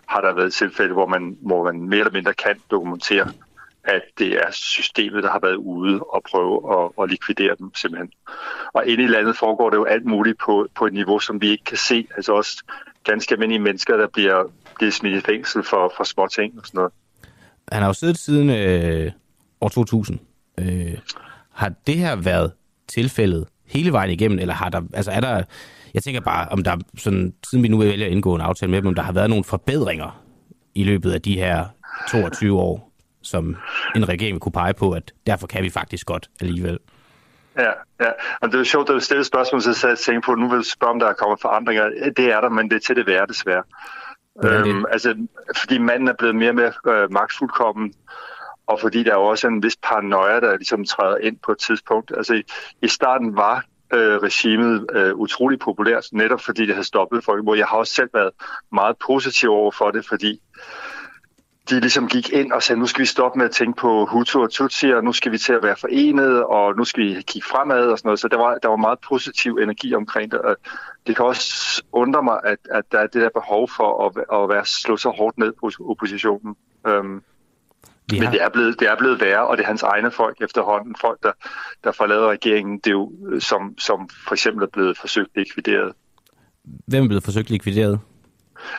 har 0.06 0.22
der 0.22 0.34
været 0.34 0.54
tilfælde, 0.54 0.94
hvor 0.94 1.08
man, 1.08 1.38
hvor 1.42 1.64
man 1.64 1.82
mere 1.82 2.00
eller 2.00 2.12
mindre 2.12 2.34
kan 2.34 2.60
dokumentere, 2.72 3.32
at 3.86 4.02
det 4.18 4.34
er 4.34 4.52
systemet, 4.52 5.24
der 5.24 5.32
har 5.32 5.40
været 5.40 5.56
ude 5.56 6.00
og 6.00 6.24
prøve 6.32 6.56
at, 6.78 7.04
at 7.04 7.10
likvidere 7.10 7.56
dem 7.60 7.76
simpelthen. 7.76 8.12
Og 8.74 8.88
inde 8.88 9.04
i 9.04 9.08
landet 9.08 9.38
foregår 9.38 9.70
det 9.70 9.78
jo 9.78 9.84
alt 9.84 10.06
muligt 10.06 10.38
på, 10.46 10.68
på 10.76 10.86
et 10.86 10.94
niveau, 10.94 11.20
som 11.20 11.42
vi 11.42 11.50
ikke 11.50 11.64
kan 11.64 11.78
se. 11.78 12.08
Altså 12.16 12.34
også 12.34 12.64
ganske 13.04 13.34
almindelige 13.34 13.62
mennesker, 13.62 13.98
der 13.98 14.08
bliver, 14.08 14.44
bliver 14.76 14.92
smidt 14.92 15.18
i 15.18 15.22
fængsel 15.22 15.64
for, 15.64 15.94
for 15.98 16.04
små 16.04 16.28
ting 16.28 16.60
og 16.60 16.66
sådan 16.66 16.78
noget. 16.78 16.94
Han 17.72 17.82
har 17.82 17.90
jo 17.90 17.94
siddet 17.94 18.18
siden 18.18 18.50
øh, 18.50 19.12
år 19.62 19.70
2000. 19.70 20.20
Øh, 20.60 20.98
har 21.54 21.72
det 21.88 21.96
her 21.96 22.16
været 22.16 22.52
tilfældet 22.88 23.48
hele 23.66 23.92
vejen 23.92 24.12
igennem, 24.12 24.40
eller 24.40 24.54
har 24.54 24.70
der, 24.70 24.82
altså 24.94 25.12
er 25.12 25.20
der, 25.20 25.44
jeg 25.94 26.04
tænker 26.04 26.22
bare, 26.22 26.48
om 26.50 26.64
der 26.64 26.78
sådan, 26.98 27.34
siden 27.50 27.64
vi 27.64 27.68
nu 27.68 27.78
vælger 27.78 28.06
at 28.06 28.12
indgå 28.12 28.36
en 28.36 28.42
aftale 28.42 28.72
med 28.72 28.82
dem, 28.82 28.88
om 28.88 28.96
der 28.96 29.02
har 29.02 29.14
været 29.14 29.30
nogle 29.30 29.44
forbedringer 29.44 30.22
i 30.76 30.84
løbet 30.84 31.12
af 31.12 31.22
de 31.22 31.36
her 31.36 31.66
22 32.12 32.60
år? 32.60 32.85
Som 33.26 33.56
en 33.96 34.10
regering 34.10 34.42
kunne 34.42 34.52
pege 34.52 34.74
på, 34.74 34.92
at 34.92 35.14
derfor 35.28 35.48
kan 35.48 35.64
vi 35.64 35.70
faktisk 35.70 36.08
godt 36.08 36.30
alligevel. 36.42 36.80
Ja, 37.58 37.72
ja. 38.00 38.12
Og 38.42 38.48
det 38.48 38.54
er 38.54 38.60
jo 38.60 38.64
sjovt, 38.64 38.90
at 38.90 38.94
du 38.94 39.00
stillede 39.00 39.26
spørgsmål, 39.26 39.62
så 39.62 39.88
jeg 39.88 39.98
tænkte 39.98 40.26
på, 40.26 40.32
at 40.32 40.40
nu 40.40 40.50
vil 40.50 40.56
jeg 40.56 40.66
spørge, 40.66 40.94
om 40.94 41.00
der 41.00 41.08
er 41.08 41.14
kommet 41.14 41.42
forandringer. 41.42 41.90
Det 42.18 42.26
er 42.32 42.42
der, 42.42 42.50
men 42.50 42.70
det 42.70 42.76
er 42.76 42.80
til 42.80 42.96
det 42.96 43.08
værre, 43.08 43.28
desværre. 43.28 43.64
Øhm, 44.44 44.86
altså, 44.92 45.28
fordi 45.58 45.78
manden 45.78 46.08
er 46.08 46.14
blevet 46.14 46.36
mere 46.36 46.50
og 46.50 46.56
mere 46.56 46.74
øh, 46.88 47.12
magtfuldkommen, 47.12 47.94
og 48.68 48.80
fordi 48.80 49.04
der 49.04 49.12
er 49.12 49.16
også 49.16 49.48
en 49.48 49.64
vis 49.64 49.78
paranoia, 49.84 50.40
der 50.40 50.58
ligesom 50.58 50.86
træder 50.86 51.18
ind 51.18 51.38
på 51.46 51.52
et 51.52 51.58
tidspunkt. 51.58 52.12
Altså, 52.18 52.34
i, 52.34 52.44
i 52.82 52.88
starten 52.88 53.36
var 53.36 53.64
øh, 53.94 54.18
regimet 54.18 54.86
øh, 54.94 55.16
utrolig 55.16 55.60
populært, 55.60 56.08
netop 56.12 56.42
fordi 56.42 56.66
det 56.66 56.76
havde 56.76 56.88
stoppet 56.88 57.24
folk. 57.24 57.58
Jeg 57.58 57.66
har 57.66 57.78
også 57.78 57.94
selv 57.94 58.10
været 58.14 58.32
meget 58.72 58.96
positiv 59.08 59.50
over 59.52 59.72
for 59.72 59.92
det, 59.92 60.06
fordi 60.06 60.42
de 61.70 61.80
ligesom 61.80 62.08
gik 62.08 62.30
ind 62.30 62.52
og 62.52 62.64
sagde, 62.64 62.80
nu 62.80 62.88
skal 62.88 63.02
vi 63.02 63.06
stoppe 63.06 63.38
med 63.40 63.46
at 63.46 63.52
tænke 63.52 63.80
på 63.80 64.06
Hutu 64.06 64.42
og 64.42 64.52
Tutsi, 64.52 64.92
og 64.92 65.04
nu 65.04 65.14
skal 65.14 65.32
vi 65.32 65.38
til 65.38 65.54
at 65.54 65.64
være 65.64 65.76
forenet, 65.76 66.44
og 66.44 66.76
nu 66.78 66.84
skal 66.84 67.04
vi 67.04 67.22
kigge 67.22 67.48
fremad 67.52 67.88
og 67.88 67.98
sådan 67.98 68.08
noget. 68.08 68.20
Så 68.20 68.28
der 68.28 68.38
var, 68.38 68.58
der 68.64 68.70
var 68.70 68.76
meget 68.76 69.00
positiv 69.00 69.58
energi 69.58 69.96
omkring 69.96 70.32
det. 70.32 70.40
Og 70.40 70.56
det 71.08 71.16
kan 71.16 71.26
også 71.26 71.84
undre 71.92 72.24
mig, 72.24 72.40
at, 72.44 72.58
at 72.72 72.84
der 72.92 73.00
er 73.00 73.08
det 73.08 73.22
der 73.22 73.30
behov 73.30 73.70
for 73.78 74.06
at, 74.06 74.42
at 74.42 74.50
være, 74.50 74.66
slå 74.66 74.98
så 74.98 75.10
hårdt 75.10 75.38
ned 75.38 75.54
på 75.60 75.72
oppositionen. 75.90 76.56
Um, 76.90 77.24
Ja. 78.12 78.20
Men 78.20 78.32
det 78.32 78.42
er, 78.42 78.50
blevet, 78.50 78.80
det 78.80 78.88
er 78.88 78.96
blevet 78.98 79.22
værre, 79.22 79.48
og 79.48 79.58
det 79.58 79.64
er 79.64 79.68
hans 79.68 79.84
egne 79.84 80.12
folk 80.12 80.42
efterhånden. 80.42 80.96
Folk, 81.02 81.24
der, 81.24 81.32
der 81.84 81.92
forlader 81.92 82.30
regeringen, 82.30 82.78
det 82.78 82.88
er 82.88 82.92
jo, 82.92 83.12
som, 83.40 83.78
som 83.78 84.10
for 84.28 84.34
eksempel 84.34 84.64
er 84.64 84.68
blevet 84.74 84.98
forsøgt 84.98 85.30
likvideret. 85.36 85.94
Hvem 86.88 87.04
er 87.04 87.08
blevet 87.08 87.24
forsøgt 87.24 87.50
likvideret? 87.50 88.00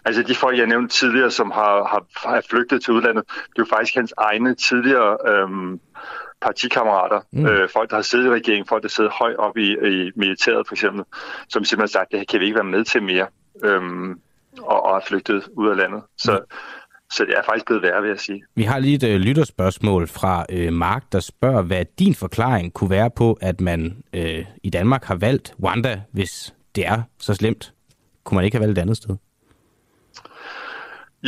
Altså 0.05 0.23
de 0.23 0.35
folk, 0.35 0.59
jeg 0.59 0.67
nævnte 0.67 0.95
tidligere, 0.95 1.31
som 1.31 1.51
har, 1.51 1.85
har, 1.85 2.29
har 2.29 2.43
flygtet 2.51 2.85
til 2.85 2.93
udlandet, 2.93 3.25
det 3.29 3.59
er 3.59 3.63
jo 3.63 3.67
faktisk 3.71 3.95
hans 3.95 4.15
egne 4.19 4.55
tidligere 4.55 5.17
øhm, 5.29 5.81
partikammerater, 6.41 7.21
mm. 7.33 7.47
øh, 7.47 7.69
folk, 7.73 7.91
der 7.91 7.97
har 7.97 8.03
siddet 8.03 8.27
i 8.27 8.31
regeringen, 8.31 8.67
folk, 8.69 8.83
der 8.83 8.89
sidder 8.89 9.11
højt 9.11 9.37
op 9.37 9.57
i, 9.57 9.73
i 9.73 10.11
militæret 10.17 10.67
for 10.67 10.75
eksempel, 10.75 11.05
som 11.49 11.65
simpelthen 11.65 11.81
har 11.81 11.87
sagt, 11.87 12.13
det 12.13 12.29
kan 12.29 12.41
vi 12.41 12.45
ikke 12.45 12.55
være 12.55 12.65
med 12.65 12.85
til 12.85 13.03
mere, 13.03 13.27
øhm, 13.65 14.21
og, 14.59 14.85
og 14.85 14.95
har 14.95 15.03
flygtet 15.09 15.49
ud 15.57 15.69
af 15.69 15.77
landet. 15.77 16.03
Så, 16.19 16.33
mm. 16.33 16.57
så 17.13 17.25
det 17.25 17.35
er 17.39 17.43
faktisk 17.43 17.67
blevet 17.67 17.83
værre, 17.83 18.03
vil 18.03 18.09
jeg 18.09 18.21
sige. 18.21 18.45
Vi 18.55 18.63
har 18.63 18.79
lige 18.79 18.95
et 18.95 19.15
øh, 19.15 19.21
lytterspørgsmål 19.21 20.09
fra 20.09 20.47
øh, 20.51 20.73
Mark, 20.73 21.13
der 21.13 21.21
spørger, 21.21 21.63
hvad 21.63 21.85
din 21.99 22.15
forklaring 22.15 22.73
kunne 22.73 22.91
være 22.91 23.11
på, 23.11 23.39
at 23.41 23.61
man 23.61 24.03
øh, 24.13 24.45
i 24.63 24.71
Danmark 24.71 25.05
har 25.05 25.15
valgt 25.15 25.55
Rwanda, 25.63 26.01
hvis 26.13 26.55
det 26.75 26.87
er 26.87 27.03
så 27.19 27.35
slemt. 27.35 27.73
Kunne 28.25 28.37
man 28.37 28.45
ikke 28.45 28.57
have 28.57 28.67
valgt 28.67 28.79
et 28.79 28.83
andet 28.83 28.97
sted? 28.97 29.17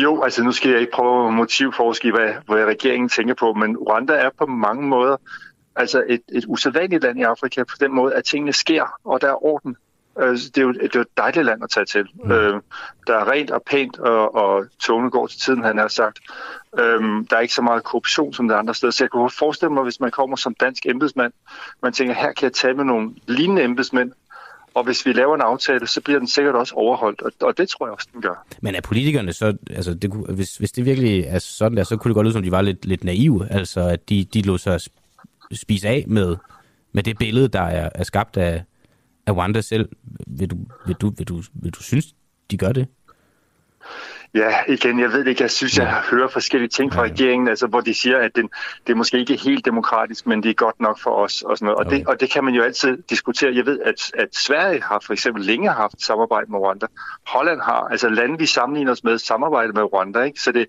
Jo, 0.03 0.23
altså 0.23 0.43
nu 0.43 0.53
skal 0.53 0.71
jeg 0.71 0.81
ikke 0.81 0.93
prøve 0.93 1.29
at 1.29 1.35
motivforske 1.35 2.11
hvad, 2.11 2.33
hvad 2.47 2.65
regeringen 2.65 3.09
tænker 3.09 3.35
på, 3.35 3.53
men 3.53 3.77
Rwanda 3.77 4.13
er 4.13 4.31
på 4.39 4.47
mange 4.47 4.87
måder 4.87 5.17
altså 5.77 6.05
et, 6.09 6.21
et 6.33 6.45
usædvanligt 6.49 7.03
land 7.03 7.19
i 7.19 7.23
Afrika 7.23 7.65
på 7.65 7.77
den 7.81 7.95
måde, 7.95 8.15
at 8.15 8.25
tingene 8.25 8.53
sker, 8.53 8.99
og 9.05 9.21
der 9.21 9.29
er 9.29 9.45
orden. 9.45 9.77
Altså, 10.17 10.51
det, 10.55 10.59
er 10.59 10.63
jo, 10.63 10.73
det 10.73 10.83
er 10.83 10.89
jo 10.95 11.01
et 11.01 11.17
dejligt 11.17 11.47
land 11.47 11.65
at 11.65 11.71
tage 11.71 11.87
til. 11.87 12.09
Mm. 12.25 12.31
Øh, 12.31 12.61
der 13.07 13.15
er 13.15 13.31
rent 13.31 13.51
og 13.51 13.63
pænt, 13.63 13.99
og, 13.99 14.35
og 14.35 14.67
togene 14.81 15.11
går 15.11 15.27
til 15.27 15.41
tiden, 15.41 15.65
han 15.65 15.79
har 15.79 15.89
sagt. 15.89 16.19
Øh, 16.79 17.03
der 17.31 17.37
er 17.37 17.41
ikke 17.41 17.55
så 17.55 17.63
meget 17.63 17.85
korruption 17.85 18.33
som 18.33 18.49
der 18.49 18.57
andre 18.57 18.75
steder. 18.75 18.91
Så 18.91 19.05
jeg 19.05 19.11
kunne 19.11 19.31
forestille 19.31 19.75
mig, 19.75 19.83
hvis 19.83 20.01
man 20.01 20.11
kommer 20.11 20.37
som 20.37 20.55
dansk 20.55 20.87
embedsmand, 20.87 21.33
man 21.83 21.93
tænker, 21.93 22.15
her 22.15 22.33
kan 22.33 22.45
jeg 22.45 22.53
tale 22.53 22.75
med 22.75 22.85
nogle 22.85 23.15
lignende 23.27 23.63
embedsmænd, 23.63 24.13
og 24.79 24.85
hvis 24.85 25.07
vi 25.07 25.13
laver 25.13 25.35
en 25.35 25.41
aftale, 25.41 25.87
så 25.87 26.01
bliver 26.01 26.19
den 26.19 26.29
sikkert 26.29 26.55
også 26.55 26.75
overholdt, 26.75 27.23
og, 27.23 27.33
og 27.41 27.59
det 27.59 27.69
tror 27.69 27.87
jeg 27.87 27.93
også, 27.93 28.09
den 28.13 28.23
gør. 28.23 28.47
Men 28.63 28.75
er 28.75 28.81
politikerne 28.81 29.33
så, 29.33 29.57
altså 29.71 29.95
det, 29.95 30.13
hvis, 30.29 30.57
hvis 30.57 30.73
det 30.73 30.85
virkelig 30.85 31.25
er 31.25 31.39
sådan 31.39 31.77
der, 31.77 31.85
så 31.85 31.97
kunne 31.97 32.11
det 32.11 32.15
godt 32.15 32.25
lyde 32.25 32.33
som, 32.33 32.43
de 32.43 32.51
var 32.51 32.63
lidt, 32.63 32.87
lidt 32.87 33.05
naive, 33.05 33.53
altså 33.53 33.81
at 33.81 34.09
de, 34.09 34.25
de 34.25 34.43
lå 34.43 34.59
sig 34.59 34.81
spise 35.53 35.89
af 35.89 36.05
med, 36.07 36.37
med 36.93 37.03
det 37.03 37.19
billede, 37.19 37.49
der 37.49 37.61
er, 37.61 37.89
er 37.95 38.05
skabt 38.05 38.37
af, 38.37 38.65
af 39.27 39.33
Wanda 39.33 39.61
selv. 39.61 39.89
Vil 40.27 40.51
du, 40.51 40.57
vil, 40.87 40.97
du, 40.97 41.13
vil, 41.19 41.29
du, 41.29 41.43
vil 41.53 41.73
du 41.73 41.83
synes, 41.83 42.15
de 42.51 42.57
gør 42.57 42.73
det? 42.73 42.87
Ja, 44.35 44.55
igen, 44.69 45.01
jeg 45.01 45.13
ved 45.13 45.27
ikke. 45.27 45.43
Jeg 45.43 45.51
synes, 45.51 45.79
jeg 45.79 46.03
hører 46.11 46.29
forskellige 46.29 46.69
ting 46.69 46.93
fra 46.93 47.03
regeringen, 47.03 47.49
altså, 47.49 47.67
hvor 47.67 47.81
de 47.81 47.95
siger, 47.95 48.19
at 48.19 48.31
det, 48.35 48.45
det 48.87 48.93
er 48.93 48.97
måske 48.97 49.19
ikke 49.19 49.37
helt 49.37 49.65
demokratisk, 49.65 50.27
men 50.27 50.43
det 50.43 50.51
er 50.51 50.55
godt 50.55 50.81
nok 50.81 50.99
for 51.03 51.11
os. 51.11 51.43
Og, 51.43 51.59
sådan 51.59 51.67
noget. 51.67 51.79
Og, 51.79 51.87
okay. 51.87 51.99
det, 51.99 52.07
og 52.07 52.21
det 52.21 52.31
kan 52.31 52.45
man 52.45 52.55
jo 52.55 52.63
altid 52.63 52.99
diskutere. 53.11 53.55
Jeg 53.55 53.67
ved, 53.67 53.81
at, 53.81 54.13
at 54.15 54.29
Sverige 54.37 54.83
har 54.83 55.03
for 55.07 55.13
eksempel 55.13 55.45
længe 55.45 55.71
haft 55.71 56.03
samarbejde 56.03 56.51
med 56.51 56.59
Rwanda. 56.59 56.87
Holland 57.27 57.61
har, 57.61 57.89
altså 57.91 58.09
lande, 58.09 58.39
vi 58.39 58.47
sammenligner 58.47 58.93
os 58.93 59.05
med, 59.05 59.19
samarbejde 59.19 59.73
med 59.73 59.83
Rwanda. 59.83 60.23
Ikke? 60.23 60.41
Så 60.41 60.53
det, 60.53 60.67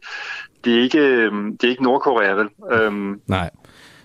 det, 0.66 0.78
er 0.78 0.82
ikke, 0.82 1.00
øhm, 1.00 1.58
det 1.58 1.68
er 1.68 1.72
ikke 1.72 1.84
Nordkorea, 1.84 2.32
vel? 2.32 2.50
Um, 2.88 3.22
Nej. 3.28 3.50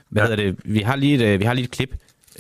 Hvad 0.09 0.23
ja. 0.23 0.29
hedder 0.29 0.45
det? 0.45 0.59
Vi 0.65 0.79
har 0.79 0.97
lige 0.97 1.15
et, 1.15 1.35
øh, 1.35 1.41
vi 1.41 1.45
har 1.45 1.55
lige 1.55 1.65
et 1.65 1.71
klip 1.71 1.91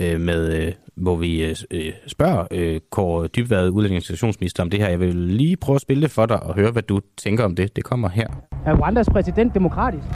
øh, 0.01 0.21
med, 0.21 0.67
øh, 0.67 0.73
hvor 0.97 1.17
vi 1.17 1.45
øh, 1.45 1.57
øh, 1.71 1.93
spørger 2.07 2.45
øh, 2.51 2.81
Kåre 2.91 3.27
Dybvad, 3.27 3.69
udlændingens 3.71 4.61
om 4.61 4.71
det 4.71 4.81
her. 4.81 4.89
Jeg 4.89 5.01
vil 5.01 5.15
lige 5.15 5.57
prøve 5.57 5.75
at 5.75 5.81
spille 5.81 6.03
det 6.03 6.11
for 6.11 6.27
dig 6.27 6.43
og 6.43 6.55
høre, 6.55 6.71
hvad 6.71 6.83
du 6.83 7.01
tænker 7.17 7.45
om 7.45 7.55
det. 7.55 7.77
Det 7.77 7.85
kommer 7.85 8.09
her. 8.09 8.27
Er 8.67 8.75
Rwandas 8.75 9.11
præsident 9.11 9.55
demokratisk? 9.55 10.07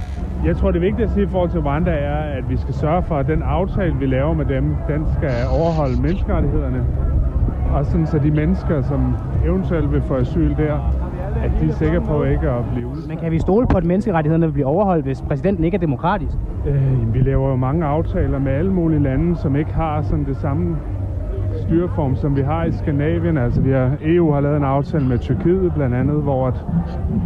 Jeg 0.44 0.56
tror, 0.56 0.70
det 0.70 0.80
vigtige 0.80 1.04
at 1.04 1.10
sige 1.10 1.26
i 1.26 1.28
forhold 1.30 1.50
til 1.50 1.60
Rwanda 1.60 1.90
er, 1.90 2.20
at 2.38 2.50
vi 2.50 2.56
skal 2.56 2.74
sørge 2.74 3.02
for, 3.08 3.16
at 3.16 3.26
den 3.26 3.42
aftale, 3.42 3.94
vi 4.00 4.06
laver 4.06 4.34
med 4.34 4.46
dem, 4.46 4.64
den 4.88 5.06
skal 5.16 5.36
overholde 5.60 6.02
menneskerettighederne. 6.02 6.86
Og 7.70 7.86
sådan 7.86 8.06
så 8.06 8.18
de 8.18 8.30
mennesker, 8.30 8.82
som 8.82 9.14
eventuelt 9.44 9.92
vil 9.92 10.02
få 10.02 10.14
asyl 10.14 10.56
der, 10.56 11.07
at 11.44 11.50
de 11.60 11.68
er 11.68 11.72
sikre 11.72 12.00
på 12.00 12.24
ikke 12.24 12.48
at 12.48 12.64
blive 12.72 12.86
ud. 12.86 13.08
Men 13.08 13.18
kan 13.18 13.32
vi 13.32 13.38
stole 13.38 13.66
på, 13.66 13.76
at 13.76 13.84
menneskerettighederne 13.84 14.46
vil 14.46 14.52
blive 14.52 14.66
overholdt, 14.66 15.04
hvis 15.04 15.22
præsidenten 15.22 15.64
ikke 15.64 15.74
er 15.74 15.78
demokratisk? 15.78 16.36
Øh, 16.66 17.14
vi 17.14 17.20
laver 17.20 17.50
jo 17.50 17.56
mange 17.56 17.84
aftaler 17.84 18.38
med 18.38 18.52
alle 18.52 18.72
mulige 18.72 19.02
lande, 19.02 19.36
som 19.36 19.56
ikke 19.56 19.74
har 19.74 20.02
sådan 20.02 20.24
det 20.24 20.36
samme 20.36 20.78
styreform, 21.62 22.16
som 22.16 22.36
vi 22.36 22.42
har 22.42 22.64
i 22.64 22.72
Skandinavien. 22.72 23.38
Altså 23.38 23.60
vi 23.60 23.70
har, 23.70 23.96
EU 24.02 24.32
har 24.32 24.40
lavet 24.40 24.56
en 24.56 24.64
aftale 24.64 25.06
med 25.06 25.18
Tyrkiet 25.18 25.72
blandt 25.74 25.94
andet, 25.94 26.22
hvor 26.22 26.46
at 26.46 26.54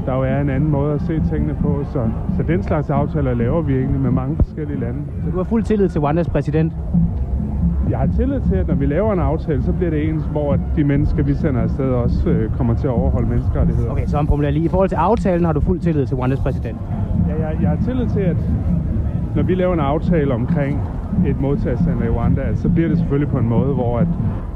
der 0.07 0.15
jo 0.15 0.23
er 0.23 0.41
en 0.41 0.51
anden 0.51 0.71
måde 0.71 0.95
at 0.95 1.03
se 1.03 1.21
tingene 1.31 1.55
på. 1.55 1.85
Så, 1.93 2.11
så 2.37 2.43
den 2.43 2.63
slags 2.63 2.91
aftaler 2.91 3.35
laver 3.35 3.63
vi 3.63 3.77
egentlig 3.77 4.01
med 4.01 4.11
mange 4.11 4.37
forskellige 4.37 4.81
lande. 4.81 5.01
Så 5.25 5.31
du 5.31 5.37
har 5.37 5.45
fuld 5.45 5.63
tillid 5.63 5.89
til 5.89 6.01
Rwandas 6.01 6.29
præsident? 6.29 6.73
Jeg 7.91 7.99
har 7.99 8.09
tillid 8.17 8.41
til, 8.49 8.55
at 8.55 8.69
når 8.69 8.75
vi 8.75 8.87
laver 8.87 9.13
en 9.13 9.19
aftale, 9.19 9.63
så 9.63 9.73
bliver 9.73 9.91
det 9.91 10.09
ens, 10.09 10.23
hvor 10.25 10.53
at 10.53 10.61
de 10.77 10.85
mennesker, 10.85 11.23
vi 11.23 11.35
sender 11.35 11.61
afsted, 11.61 11.85
også 11.85 12.29
øh, 12.31 12.57
kommer 12.57 12.75
til 12.75 12.87
at 12.87 12.93
overholde 12.93 13.29
menneskerettigheder. 13.29 13.91
Okay, 13.91 14.07
så 14.07 14.19
omformulerer 14.19 14.51
jeg 14.51 14.55
lige. 14.55 14.65
I 14.65 14.69
forhold 14.69 14.89
til 14.89 14.97
aftalen 14.97 15.45
har 15.45 15.53
du 15.53 15.61
fuld 15.61 15.81
tillid 15.81 16.07
til 16.07 16.17
Rwandas 16.17 16.41
præsident? 16.41 16.79
Ja, 17.29 17.49
jeg, 17.49 17.59
jeg 17.63 17.69
har 17.69 17.79
tillid 17.85 18.09
til, 18.09 18.21
at 18.21 18.37
når 19.37 19.43
vi 19.43 19.55
laver 19.55 19.75
en 19.75 19.81
aftale 19.81 20.35
omkring 20.35 20.81
et 21.27 21.41
modtagscenter 21.41 22.05
i 22.05 22.09
Rwanda, 22.09 22.55
så 22.55 22.69
bliver 22.69 22.89
det 22.89 22.99
selvfølgelig 22.99 23.31
på 23.31 23.39
en 23.39 23.49
måde, 23.49 23.75
hvor 23.75 23.99
at 23.99 24.09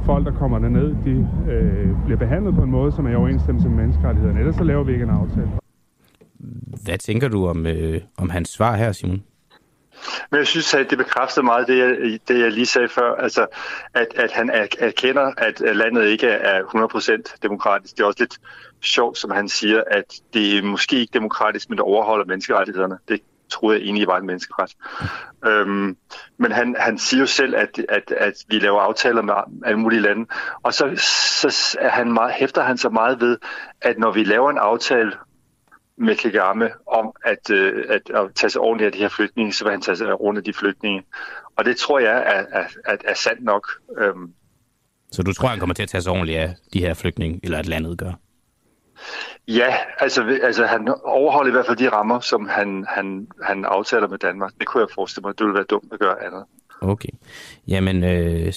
folk, 0.03 0.27
der 0.27 0.33
kommer 0.33 0.59
derned, 0.59 0.95
de 1.05 1.29
øh, 1.51 1.89
bliver 2.05 2.19
behandlet 2.19 2.55
på 2.55 2.63
en 2.63 2.71
måde, 2.71 2.93
som 2.93 3.07
er 3.07 3.11
i 3.11 3.15
overensstemmelse 3.15 3.69
med 3.69 3.77
menneskerettighederne. 3.77 4.41
Ellers 4.41 4.57
så 4.57 4.65
laver 4.65 4.85
vi 4.85 4.93
ikke 4.93 5.05
en 5.05 5.11
aftale. 5.11 5.49
Hvad 6.85 6.99
tænker 6.99 7.29
du 7.29 7.47
om, 7.47 7.67
øh, 7.67 8.01
om 8.19 8.31
hans 8.31 8.49
svar 8.49 8.77
her, 8.77 8.93
Simon? 8.93 9.23
Men 10.31 10.39
jeg 10.39 10.47
synes, 10.47 10.75
at 10.75 10.91
det 10.91 10.99
bekræfter 10.99 11.43
meget 11.43 11.69
det, 11.69 11.79
jeg, 11.79 12.19
det, 12.29 12.41
jeg 12.41 12.53
lige 12.53 12.67
sagde 12.67 12.89
før, 12.89 13.15
altså, 13.15 13.47
at, 13.95 14.07
at 14.17 14.33
han 14.33 14.51
erkender, 14.79 15.33
at 15.37 15.61
landet 15.61 16.07
ikke 16.07 16.27
er 16.27 16.63
100% 16.63 17.37
demokratisk. 17.43 17.97
Det 17.97 18.03
er 18.03 18.07
også 18.07 18.21
lidt 18.21 18.39
sjovt, 18.81 19.19
som 19.19 19.31
han 19.31 19.49
siger, 19.49 19.83
at 19.87 20.05
det 20.35 20.59
er 20.59 20.63
måske 20.63 20.97
ikke 20.97 21.13
demokratisk, 21.13 21.69
men 21.69 21.79
det 21.79 21.85
overholder 21.85 22.25
menneskerettighederne. 22.25 22.99
Det 23.09 23.21
troede 23.51 23.79
jeg 23.79 23.85
egentlig 23.85 24.07
var 24.07 24.19
en 24.19 24.27
menneskeret. 24.27 24.77
Øhm, 25.47 25.97
men 26.39 26.53
han, 26.53 26.77
han 26.79 26.99
siger 26.99 27.21
jo 27.21 27.27
selv, 27.27 27.55
at, 27.57 27.81
at, 27.89 28.13
at 28.17 28.35
vi 28.49 28.59
laver 28.59 28.81
aftaler 28.81 29.23
med 29.23 29.35
alle 29.65 29.79
mulige 29.79 30.01
lande, 30.01 30.27
og 30.63 30.75
så, 30.75 30.91
så 30.97 31.79
er 31.81 31.89
han 31.89 32.13
meget, 32.13 32.33
hæfter 32.33 32.63
han 32.63 32.79
sig 32.79 32.93
meget 32.93 33.21
ved, 33.21 33.39
at 33.81 33.99
når 33.99 34.11
vi 34.11 34.25
laver 34.25 34.51
en 34.51 34.59
aftale 34.59 35.13
med 35.99 36.17
Kagame 36.17 36.71
om 36.87 37.13
at, 37.25 37.51
øh, 37.51 37.85
at, 37.89 38.11
at 38.11 38.35
tage 38.35 38.51
sig 38.51 38.61
ordentligt 38.61 38.87
af 38.87 38.93
de 38.93 38.99
her 38.99 39.09
flygtninge, 39.09 39.53
så 39.53 39.65
vil 39.65 39.71
han 39.71 39.81
tage 39.81 39.97
sig 39.97 40.15
ordentligt 40.15 40.49
af 40.49 40.53
de 40.53 40.59
flygtninge. 40.59 41.03
Og 41.57 41.65
det 41.65 41.77
tror 41.77 41.99
jeg 41.99 42.17
er, 42.17 42.61
er, 42.61 42.67
er, 42.85 42.97
er 43.05 43.15
sandt 43.15 43.45
nok. 43.45 43.69
Øhm. 43.99 44.33
Så 45.13 45.23
du 45.23 45.33
tror, 45.33 45.49
han 45.49 45.59
kommer 45.59 45.75
til 45.75 45.83
at 45.83 45.89
tage 45.89 46.03
sig 46.03 46.13
ordentligt 46.13 46.39
af 46.39 46.55
de 46.73 46.81
her 46.81 46.95
flygtninge, 46.95 47.41
eller 47.43 47.59
at 47.59 47.67
landet 47.67 47.99
gør? 47.99 48.13
Ja, 49.49 49.77
altså, 49.99 50.39
altså 50.43 50.67
han 50.67 50.89
overholder 51.05 51.49
i 51.49 51.53
hvert 51.53 51.67
fald 51.67 51.77
de 51.77 51.89
rammer, 51.89 52.21
som 52.21 52.49
han, 52.49 52.87
han, 52.89 53.29
han 53.43 53.65
aftaler 53.65 54.09
med 54.09 54.19
Danmark. 54.19 54.53
Det 54.59 54.67
kunne 54.67 54.81
jeg 54.81 54.89
forestille 54.95 55.23
mig, 55.27 55.39
det 55.39 55.45
ville 55.47 55.55
være 55.55 55.65
dumt 55.65 55.93
at 55.93 55.99
gøre 55.99 56.25
andet. 56.25 56.45
Okay. 56.81 57.09
Jamen, 57.69 58.05
øh, 58.05 58.53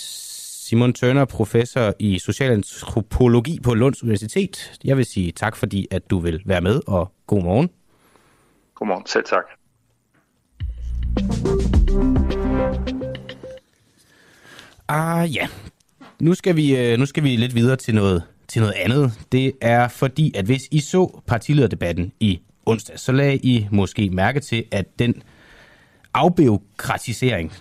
Simon 0.70 0.94
Tørner, 0.94 1.26
professor 1.26 1.94
i 2.00 2.20
socialantropologi 2.20 3.60
på 3.64 3.74
Lunds 3.74 4.04
Universitet. 4.04 4.80
Jeg 4.84 4.98
vil 4.98 5.06
sige 5.06 5.32
tak, 5.32 5.56
fordi 5.56 5.88
at 5.92 6.10
du 6.10 6.20
vil 6.20 6.42
være 6.46 6.62
med, 6.62 6.82
og 6.88 7.12
god 7.28 7.44
morgen. 7.44 7.70
God 8.76 8.88
morgen. 8.88 9.06
Selv 9.06 9.24
tak. 9.26 9.44
Ah 14.88 15.36
ja, 15.36 15.48
nu 16.20 16.34
skal 16.34 16.56
vi, 16.56 16.78
øh, 16.78 17.00
nu 17.00 17.06
skal 17.06 17.24
vi 17.24 17.36
lidt 17.36 17.56
videre 17.56 17.76
til 17.76 17.96
noget, 17.96 18.24
til 18.48 18.62
noget 18.62 18.74
andet. 18.74 19.14
Det 19.32 19.52
er 19.62 19.88
fordi, 19.88 20.32
at 20.36 20.46
hvis 20.46 20.68
I 20.72 20.80
så 20.80 21.22
partilederdebatten 21.28 22.12
i 22.20 22.42
onsdag, 22.66 23.00
så 23.00 23.12
lagde 23.12 23.38
I 23.38 23.68
måske 23.72 24.10
mærke 24.10 24.40
til, 24.40 24.66
at 24.72 25.00
den 25.00 25.24
afbiokratisering, 26.14 27.54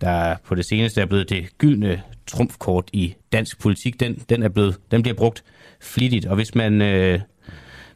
der 0.00 0.36
på 0.44 0.54
det 0.54 0.64
seneste 0.64 1.00
er 1.00 1.06
blevet 1.06 1.30
det 1.30 1.58
gyldne 1.58 2.02
trumfkort 2.26 2.90
i 2.92 3.14
dansk 3.32 3.60
politik, 3.60 4.00
den, 4.00 4.14
den, 4.28 4.42
er 4.42 4.48
blevet, 4.48 4.78
den 4.90 5.02
bliver 5.02 5.14
brugt 5.14 5.44
flittigt. 5.80 6.26
Og 6.26 6.34
hvis 6.34 6.54
man, 6.54 6.82
øh, 6.82 7.20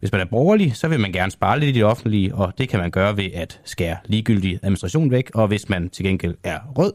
hvis 0.00 0.12
man 0.12 0.20
er 0.20 0.24
borgerlig, 0.24 0.76
så 0.76 0.88
vil 0.88 1.00
man 1.00 1.12
gerne 1.12 1.30
spare 1.30 1.60
lidt 1.60 1.76
i 1.76 1.78
det 1.78 1.84
offentlige, 1.84 2.34
og 2.34 2.52
det 2.58 2.68
kan 2.68 2.80
man 2.80 2.90
gøre 2.90 3.16
ved 3.16 3.28
at 3.34 3.60
skære 3.64 3.96
ligegyldig 4.06 4.58
administration 4.62 5.10
væk. 5.10 5.30
Og 5.34 5.48
hvis 5.48 5.68
man 5.68 5.90
til 5.90 6.04
gengæld 6.04 6.34
er 6.44 6.58
rød, 6.78 6.92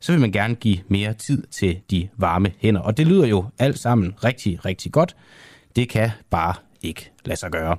så 0.00 0.12
vil 0.12 0.20
man 0.20 0.32
gerne 0.32 0.54
give 0.54 0.78
mere 0.88 1.12
tid 1.12 1.42
til 1.50 1.80
de 1.90 2.08
varme 2.16 2.52
hænder. 2.58 2.80
Og 2.80 2.96
det 2.96 3.06
lyder 3.06 3.26
jo 3.26 3.44
alt 3.58 3.78
sammen 3.78 4.14
rigtig, 4.24 4.64
rigtig 4.64 4.92
godt. 4.92 5.16
Det 5.76 5.88
kan 5.88 6.10
bare 6.30 6.54
ikke 6.82 7.10
lade 7.24 7.38
sig 7.38 7.50
gøre. 7.50 7.76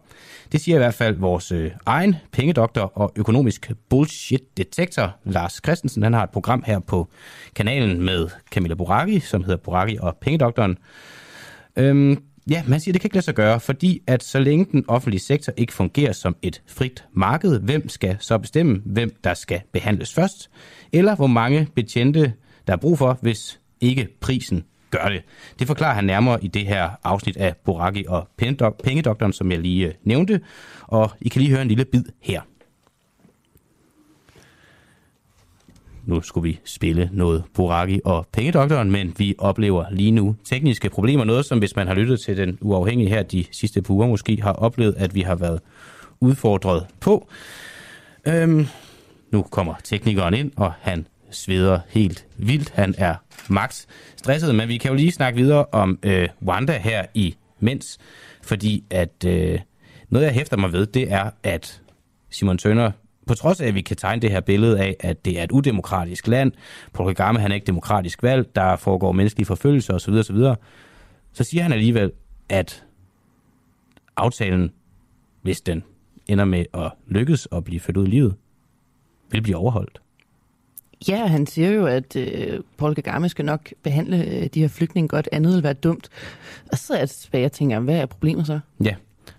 Det 0.52 0.62
siger 0.62 0.76
i 0.76 0.78
hvert 0.78 0.94
fald 0.94 1.16
vores 1.16 1.52
øh, 1.52 1.72
egen 1.86 2.16
pengedoktor 2.32 2.92
og 2.96 3.12
økonomisk 3.16 3.72
bullshit-detektor, 3.90 5.16
Lars 5.24 5.60
Christensen. 5.66 6.04
Han 6.04 6.14
har 6.14 6.24
et 6.24 6.30
program 6.30 6.64
her 6.66 6.80
på 6.80 7.08
kanalen 7.56 8.02
med 8.02 8.30
Camilla 8.52 8.76
Boraki, 8.76 9.20
som 9.20 9.44
hedder 9.44 9.58
Boraki 9.58 9.98
og 10.02 10.18
Pengedoktoren. 10.22 10.78
Øhm, 11.76 12.24
ja, 12.50 12.64
man 12.68 12.80
siger, 12.80 12.94
det 12.94 13.02
kan 13.02 13.08
ikke 13.08 13.16
lade 13.16 13.26
sig 13.26 13.36
gøre, 13.36 13.60
fordi 13.60 14.02
at 14.08 14.24
så 14.24 14.40
længe 14.40 14.66
den 14.72 14.86
offentlige 14.88 15.22
sektor 15.22 15.54
ikke 15.58 15.74
fungerer 15.74 16.14
som 16.14 16.36
et 16.42 16.62
frit 16.68 17.06
marked, 17.14 17.60
hvem 17.60 17.90
skal 17.90 18.18
så 18.20 18.38
bestemme, 18.38 18.82
hvem 18.86 19.16
der 19.24 19.34
skal 19.34 19.62
behandles 19.72 20.14
først? 20.14 20.50
Eller 20.94 21.16
hvor 21.16 21.28
mange 21.28 21.68
betjente, 21.76 22.34
der 22.68 22.74
er 22.74 22.78
brug 22.78 22.98
for, 22.98 23.18
hvis 23.22 23.60
ikke 23.82 24.08
prisen 24.20 24.64
gør 24.92 25.10
det. 25.10 25.24
Det 25.60 25.68
forklarer 25.68 25.94
han 25.94 26.04
nærmere 26.04 26.44
i 26.44 26.48
det 26.48 26.66
her 26.66 26.90
afsnit 27.04 27.38
af 27.38 27.56
Boraki 27.66 28.06
og 28.08 28.28
Pengedoktoren, 28.84 29.34
som 29.34 29.52
jeg 29.52 29.60
lige 29.60 29.88
øh, 29.88 29.94
nævnte. 30.04 30.42
Og 30.82 31.12
I 31.22 31.30
kan 31.30 31.42
lige 31.42 31.52
høre 31.52 31.62
en 31.62 31.68
lille 31.68 31.86
bid 31.86 32.04
her. 32.22 32.42
Nu 36.06 36.22
skulle 36.22 36.50
vi 36.50 36.60
spille 36.66 37.10
noget 37.14 37.44
Boraki 37.54 38.00
og 38.06 38.28
Pengedoktoren, 38.34 38.92
men 38.92 39.16
vi 39.18 39.36
oplever 39.38 39.86
lige 39.92 40.12
nu 40.12 40.36
tekniske 40.44 40.90
problemer. 40.90 41.24
Noget, 41.24 41.46
som 41.46 41.60
hvis 41.60 41.76
man 41.76 41.88
har 41.88 41.94
lyttet 41.94 42.22
til 42.22 42.38
den 42.38 42.58
uafhængige 42.62 43.10
her 43.10 43.24
de 43.24 43.46
sidste 43.52 43.82
par 43.82 43.94
uger, 43.94 44.08
måske 44.08 44.42
har 44.42 44.54
oplevet, 44.54 44.96
at 44.98 45.16
vi 45.16 45.22
har 45.22 45.36
været 45.36 45.60
udfordret 46.20 46.86
på. 47.00 47.28
Øhm, 48.28 48.68
nu 49.32 49.42
kommer 49.42 49.74
teknikeren 49.84 50.34
ind, 50.34 50.52
og 50.56 50.74
han 50.80 51.08
sveder 51.32 51.80
helt 51.90 52.26
vildt. 52.38 52.70
Han 52.70 52.96
er 52.98 53.16
max 53.50 53.86
stresset, 54.18 54.56
men 54.56 54.68
vi 54.68 54.78
kan 54.78 54.92
jo 54.92 54.96
lige 54.96 55.12
snakke 55.12 55.40
videre 55.40 55.66
om 55.72 56.00
øh, 56.04 56.30
Wanda 56.46 56.78
her 56.78 57.06
i 57.14 57.36
mens, 57.60 57.98
fordi 58.42 58.84
at 58.90 59.26
øh, 59.26 59.60
noget, 60.10 60.26
jeg 60.26 60.34
hæfter 60.34 60.58
mig 60.58 60.74
ved, 60.74 60.86
det 60.86 61.12
er, 61.12 61.30
at 61.44 61.82
Simon 62.30 62.58
Tønder, 62.58 62.92
på 63.28 63.34
trods 63.34 63.62
af, 63.62 63.68
at 63.68 63.76
vi 63.76 63.82
kan 63.82 63.98
tegne 63.98 64.22
det 64.22 64.32
her 64.32 64.40
billede 64.40 64.80
af, 64.80 64.96
at 65.00 65.26
det 65.26 65.40
er 65.40 65.44
et 65.44 65.52
udemokratisk 65.52 66.28
land, 66.28 66.52
Paul 66.94 67.16
Kagame 67.16 67.40
han 67.40 67.52
er 67.52 67.56
ikke 67.56 67.68
demokratisk 67.68 68.24
valg, 68.24 68.56
der 68.56 68.76
foregår 68.76 69.12
menneskelige 69.12 69.46
forfølgelser 69.46 69.94
osv., 69.94 70.14
osv., 70.14 70.38
så 71.34 71.44
siger 71.44 71.64
han 71.64 71.74
alligevel, 71.74 72.12
at 72.50 72.84
aftalen, 74.18 74.72
hvis 75.42 75.62
den 75.62 75.84
ender 76.28 76.46
med 76.46 76.66
at 76.74 76.92
lykkes 77.08 77.46
og 77.46 77.64
blive 77.64 77.80
ført 77.80 77.98
ud 77.98 78.08
i 78.08 78.10
livet, 78.10 78.36
vil 79.32 79.42
blive 79.42 79.58
overholdt. 79.58 80.02
Ja, 81.08 81.26
han 81.26 81.48
siger 81.48 81.72
jo, 81.72 81.86
at 81.86 82.16
øh, 82.16 82.60
Paul 82.78 82.96
Kagame 82.96 83.30
skal 83.30 83.46
nok 83.46 83.70
behandle 83.84 84.26
øh, 84.26 84.46
de 84.54 84.60
her 84.62 84.68
flygtninge 84.68 85.08
godt, 85.08 85.30
andet 85.32 85.54
vil 85.56 85.64
være 85.64 85.74
dumt. 85.74 86.10
Og 86.72 86.78
så 86.78 86.94
er 86.94 86.98
jeg 87.00 87.10
tilbage 87.10 87.46
og 87.46 87.52
tænker, 87.52 87.80
hvad 87.80 87.96
er 87.96 88.06
problemet 88.06 88.48
så? 88.48 88.60
Ja, 88.84 88.96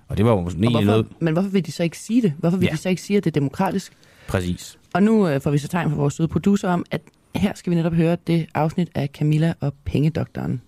og 0.09 0.17
det 0.17 0.25
var 0.25 0.31
jo 0.31 0.39
egentlig 0.41 0.71
hvorfor, 0.71 0.85
noget... 0.87 1.07
Men 1.21 1.33
hvorfor 1.33 1.49
vil 1.51 1.67
de 1.67 1.73
så 1.73 1.83
ikke 1.83 1.99
sige 1.99 2.23
det? 2.23 2.33
Hvorfor 2.39 2.57
vil 2.57 2.67
Ja. 2.67 2.73
de 2.73 2.77
så 2.77 2.89
ikke 2.89 3.03
sige, 3.03 3.17
at 3.17 3.25
det 3.25 3.31
er 3.31 3.41
demokratisk? 3.41 3.93
Præcis. 4.29 4.79
Og 4.95 5.03
nu 5.03 5.29
øh, 5.29 5.41
får 5.41 5.51
vi 5.51 5.59
så 5.59 5.69
tegn 5.69 5.91
fra 5.91 5.97
vores 5.97 6.15
søde 6.15 6.29
producer 6.29 6.69
om, 6.69 6.85
at 6.91 7.01
her 7.35 7.53
skal 7.55 7.71
vi 7.71 7.75
netop 7.77 7.93
høre 7.95 8.17
det 8.27 8.47
afsnit 8.55 8.89
af 8.95 9.09
Camilla 9.15 9.55
og 9.61 9.75
Pengedoktoren. 9.85 10.61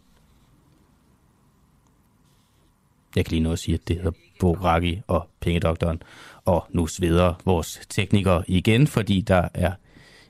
Jeg 3.17 3.25
kan 3.25 3.31
lige 3.31 3.43
nå 3.43 3.53
at 3.53 3.59
sige, 3.59 3.75
at 3.75 3.89
det 3.89 3.97
hedder 3.97 4.11
Boraki 4.41 5.01
og 5.07 5.29
Pengedoktoren. 5.41 6.03
Og 6.45 6.67
nu 6.71 6.87
sveder 6.87 7.35
vores 7.45 7.81
teknikere 7.89 8.45
igen, 8.49 8.87
fordi 8.87 9.21
der 9.21 9.49
er 9.55 9.73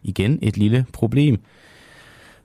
igen 0.04 0.38
et 0.42 0.56
lille 0.56 0.86
problem. 0.92 1.38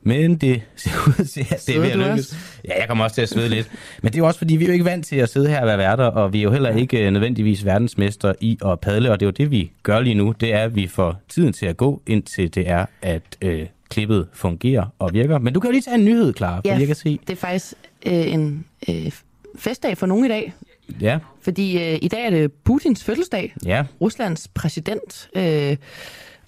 Men 0.02 0.36
det 0.36 0.62
ser 0.76 0.92
ud 1.08 1.26
til, 1.26 1.48
at 1.52 1.64
det 1.68 1.76
er 1.76 1.80
ved 1.80 1.90
at 1.92 1.98
lykkes. 1.98 2.38
Ja, 2.68 2.80
jeg 2.80 2.88
kommer 2.88 3.04
også 3.04 3.16
til 3.16 3.22
at 3.22 3.30
svede 3.30 3.50
lidt. 3.50 3.72
Men 4.02 4.12
det 4.12 4.16
er 4.16 4.20
jo 4.20 4.28
også, 4.28 4.38
fordi 4.38 4.56
vi 4.56 4.64
er 4.64 4.68
jo 4.68 4.74
ikke 4.74 4.86
vant 4.86 5.06
til 5.06 5.16
at 5.16 5.30
sidde 5.30 5.50
her 5.50 5.62
og 5.62 5.68
være 5.68 5.78
værter, 5.78 6.06
og 6.06 6.34
vi 6.34 6.40
er 6.40 6.44
jo 6.44 6.52
heller 6.52 6.70
ikke 6.70 7.06
øh, 7.06 7.12
nødvendigvis 7.14 7.66
verdensmester 7.66 8.34
i 8.42 8.58
at 8.66 8.80
padle, 8.80 9.12
og 9.12 9.20
det 9.20 9.26
er 9.26 9.28
jo 9.28 9.32
det, 9.32 9.52
vi 9.52 9.72
gør 9.84 10.00
lige 10.00 10.14
nu. 10.16 10.34
Det 10.40 10.54
er, 10.54 10.64
at 10.64 10.76
vi 10.76 10.88
får 10.88 11.22
tiden 11.30 11.54
til 11.54 11.66
at 11.66 11.78
gå, 11.78 12.02
indtil 12.08 12.56
det 12.56 12.70
er, 12.70 12.86
at 13.02 13.22
øh, 13.42 13.66
klippet 13.90 14.28
fungerer 14.34 14.86
og 15.00 15.14
virker. 15.14 15.40
Men 15.40 15.54
du 15.54 15.60
kan 15.60 15.68
jo 15.68 15.72
lige 15.72 15.82
tage 15.82 15.96
en 15.98 16.06
nyhed, 16.06 16.34
klar, 16.34 16.62
Ja, 16.66 16.78
jeg 16.78 16.88
kan 16.88 16.96
se. 16.96 17.20
det 17.28 17.34
er 17.34 17.38
faktisk 17.38 17.74
øh, 18.06 18.34
en 18.34 18.66
øh, 18.90 19.12
festdag 19.58 19.98
for 19.98 20.06
nogen 20.06 20.26
i 20.26 20.28
dag. 20.28 20.54
Ja, 21.02 21.20
Fordi 21.42 21.78
øh, 21.78 22.00
i 22.02 22.08
dag 22.08 22.26
er 22.26 22.30
det 22.30 22.52
Putins 22.52 23.04
fødselsdag. 23.04 23.54
ja. 23.66 23.86
Ruslands 24.02 24.48
præsident. 24.48 25.30
Øh, 25.36 25.78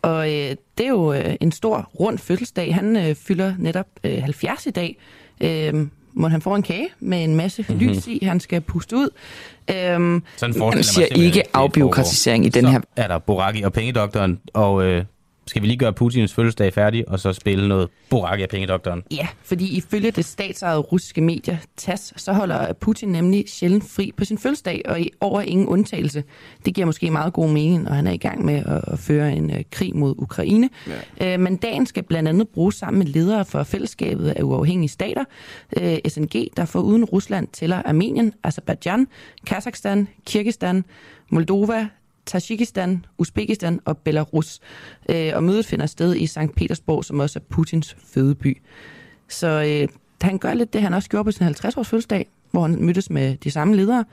og 0.01 0.27
øh, 0.33 0.55
det 0.77 0.85
er 0.85 0.89
jo 0.89 1.13
øh, 1.13 1.35
en 1.41 1.51
stor, 1.51 1.89
rund 1.99 2.17
fødselsdag. 2.17 2.75
Han 2.75 2.95
øh, 2.97 3.15
fylder 3.15 3.53
netop 3.59 3.85
øh, 4.03 4.21
70 4.23 4.65
i 4.65 4.69
dag. 4.71 4.97
Øh, 5.41 5.87
må 6.13 6.27
han 6.27 6.41
få 6.41 6.55
en 6.55 6.63
kage 6.63 6.87
med 6.99 7.23
en 7.23 7.35
masse 7.35 7.65
Mhm. 7.69 7.73
mm-hmm. 7.77 7.93
lys 7.95 8.07
i, 8.07 8.19
han 8.25 8.39
skal 8.39 8.61
puste 8.61 8.95
ud. 8.95 9.09
Øh, 9.69 9.75
Sådan 9.75 10.21
forestiller 10.37 10.59
Han 10.69 10.75
mig 10.75 10.85
siger 10.85 11.05
ikke 11.15 11.43
afbiokratisering 11.53 12.45
i 12.45 12.49
den 12.49 12.63
Så 12.65 12.71
her. 12.71 12.79
er 12.95 13.07
der 13.07 13.17
Boraki 13.19 13.61
og 13.61 13.73
Pengedoktoren, 13.73 14.39
og 14.53 14.83
øh, 14.83 15.05
skal 15.47 15.61
vi 15.61 15.67
lige 15.67 15.77
gøre 15.77 15.93
Putins 15.93 16.33
fødselsdag 16.33 16.73
færdig, 16.73 17.09
og 17.09 17.19
så 17.19 17.33
spille 17.33 17.67
noget 17.67 17.89
Boraki 18.09 18.43
af 18.43 18.49
pengedoktoren? 18.49 19.03
Ja, 19.11 19.27
fordi 19.43 19.77
ifølge 19.77 20.11
det 20.11 20.25
statsejede 20.25 20.79
russiske 20.79 21.21
medier 21.21 21.57
TASS, 21.77 22.13
så 22.17 22.33
holder 22.33 22.73
Putin 22.73 23.09
nemlig 23.09 23.43
sjældent 23.47 23.83
fri 23.89 24.11
på 24.17 24.25
sin 24.25 24.37
fødselsdag, 24.37 24.81
og 24.85 25.01
i 25.01 25.11
over 25.19 25.41
ingen 25.41 25.67
undtagelse. 25.67 26.23
Det 26.65 26.73
giver 26.73 26.85
måske 26.85 27.11
meget 27.11 27.33
god 27.33 27.49
mening, 27.49 27.83
når 27.83 27.91
han 27.91 28.07
er 28.07 28.11
i 28.11 28.17
gang 28.17 28.45
med 28.45 28.55
at, 28.55 28.93
at 28.93 28.99
føre 28.99 29.33
en 29.33 29.51
uh, 29.51 29.57
krig 29.71 29.95
mod 29.95 30.15
Ukraine. 30.17 30.69
Ja. 31.19 31.35
Uh, 31.35 31.41
men 31.41 31.57
dagen 31.57 31.85
skal 31.85 32.03
blandt 32.03 32.29
andet 32.29 32.49
bruges 32.49 32.75
sammen 32.75 32.99
med 32.99 33.07
ledere 33.07 33.45
for 33.45 33.63
fællesskabet 33.63 34.29
af 34.29 34.43
uafhængige 34.43 34.89
stater, 34.89 35.23
uh, 35.81 35.97
SNG, 36.07 36.47
der 36.57 36.65
for 36.65 36.79
uden 36.79 37.05
Rusland 37.05 37.47
tæller 37.47 37.81
Armenien, 37.85 38.33
Azerbaijan, 38.43 39.07
Kazakhstan, 39.47 40.07
Kirgistan, 40.25 40.85
Moldova, 41.29 41.87
Tajikistan, 42.25 43.05
Uzbekistan 43.17 43.79
og 43.85 43.97
Belarus. 43.97 44.59
Øh, 45.09 45.31
og 45.35 45.43
mødet 45.43 45.65
finder 45.65 45.85
sted 45.85 46.15
i 46.15 46.27
St. 46.27 46.39
Petersborg, 46.55 47.05
som 47.05 47.19
også 47.19 47.39
er 47.39 47.43
Putins 47.49 47.95
fødeby. 48.05 48.61
Så 49.29 49.47
øh, 49.47 49.87
han 50.21 50.37
gør 50.37 50.53
lidt 50.53 50.73
det, 50.73 50.81
han 50.81 50.93
også 50.93 51.09
gjorde 51.09 51.23
på 51.23 51.31
sin 51.31 51.47
50-års 51.47 51.87
fødselsdag, 51.87 52.27
hvor 52.51 52.61
han 52.61 52.85
mødtes 52.85 53.09
med 53.09 53.37
de 53.37 53.51
samme 53.51 53.75
ledere. 53.75 54.05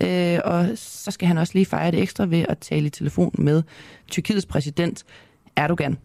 Øh, 0.00 0.38
og 0.44 0.68
så 0.74 1.10
skal 1.10 1.28
han 1.28 1.38
også 1.38 1.52
lige 1.54 1.66
fejre 1.66 1.90
det 1.90 2.02
ekstra 2.02 2.26
ved 2.26 2.44
at 2.48 2.58
tale 2.58 2.86
i 2.86 2.90
telefon 2.90 3.34
med 3.38 3.62
Tyrkiets 4.10 4.46
præsident 4.46 5.04
Erdogan. 5.56 5.98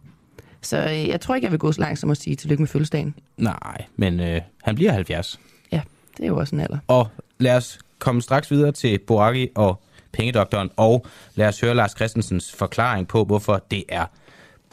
Så 0.61 0.77
øh, 0.77 1.07
jeg 1.07 1.21
tror 1.21 1.35
ikke, 1.35 1.45
jeg 1.45 1.51
vil 1.51 1.59
gå 1.59 1.71
så 1.71 1.81
langt 1.81 1.99
som 1.99 2.09
at 2.09 2.17
sige 2.17 2.35
tillykke 2.35 2.61
med 2.61 2.67
fødselsdagen. 2.67 3.15
Nej, 3.37 3.85
men 3.95 4.19
øh, 4.19 4.41
han 4.63 4.75
bliver 4.75 4.91
70. 4.91 5.39
Ja, 5.71 5.81
det 6.17 6.23
er 6.23 6.27
jo 6.27 6.37
også 6.37 6.55
en 6.55 6.61
alder. 6.61 6.77
Og 6.87 7.07
lad 7.39 7.55
os 7.55 7.79
komme 7.99 8.21
straks 8.21 8.51
videre 8.51 8.71
til 8.71 8.99
Boraki 8.99 9.47
og 9.55 9.81
pengedoktoren, 10.15 10.69
og 10.77 11.05
lad 11.35 11.47
os 11.47 11.59
høre 11.59 11.75
Lars 11.75 11.91
Christensens 11.95 12.55
forklaring 12.57 13.07
på, 13.07 13.23
hvorfor 13.23 13.63
det 13.71 13.83
er 13.89 14.05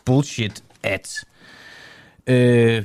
bullshit, 0.04 0.62
at 0.82 1.24
øh, 2.26 2.82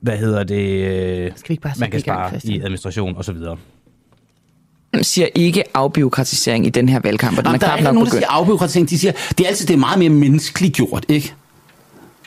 hvad 0.00 0.16
hedder 0.18 0.44
det, 0.44 0.64
øh, 0.64 1.32
Skal 1.36 1.48
vi 1.48 1.52
ikke 1.52 1.62
bare 1.62 1.72
man 1.78 1.90
kan 1.90 2.00
gang, 2.00 2.04
spare 2.04 2.28
Christian? 2.30 2.54
i 2.54 2.60
administration 2.60 3.16
osv. 3.16 3.36
siger 5.02 5.28
ikke 5.34 5.76
afbiokratisering 5.76 6.66
i 6.66 6.70
den 6.70 6.88
her 6.88 7.00
valgkamp, 7.00 7.38
og 7.38 7.44
den 7.44 7.50
Nå, 7.50 7.54
er 7.54 7.58
der 7.58 7.66
er 7.66 7.70
knap 7.70 7.78
ikke 7.78 7.84
nok 7.84 7.94
nogen, 7.94 8.06
der 8.06 8.12
siger 8.12 8.30
afbyråkratisering. 8.30 8.90
De 8.90 8.98
siger, 8.98 9.12
det 9.38 9.44
er 9.44 9.48
altid 9.48 9.66
det 9.66 9.74
er 9.74 9.78
meget 9.78 9.98
mere 9.98 10.10
menneskeligt 10.10 10.74
gjort, 10.74 11.06
ikke? 11.08 11.34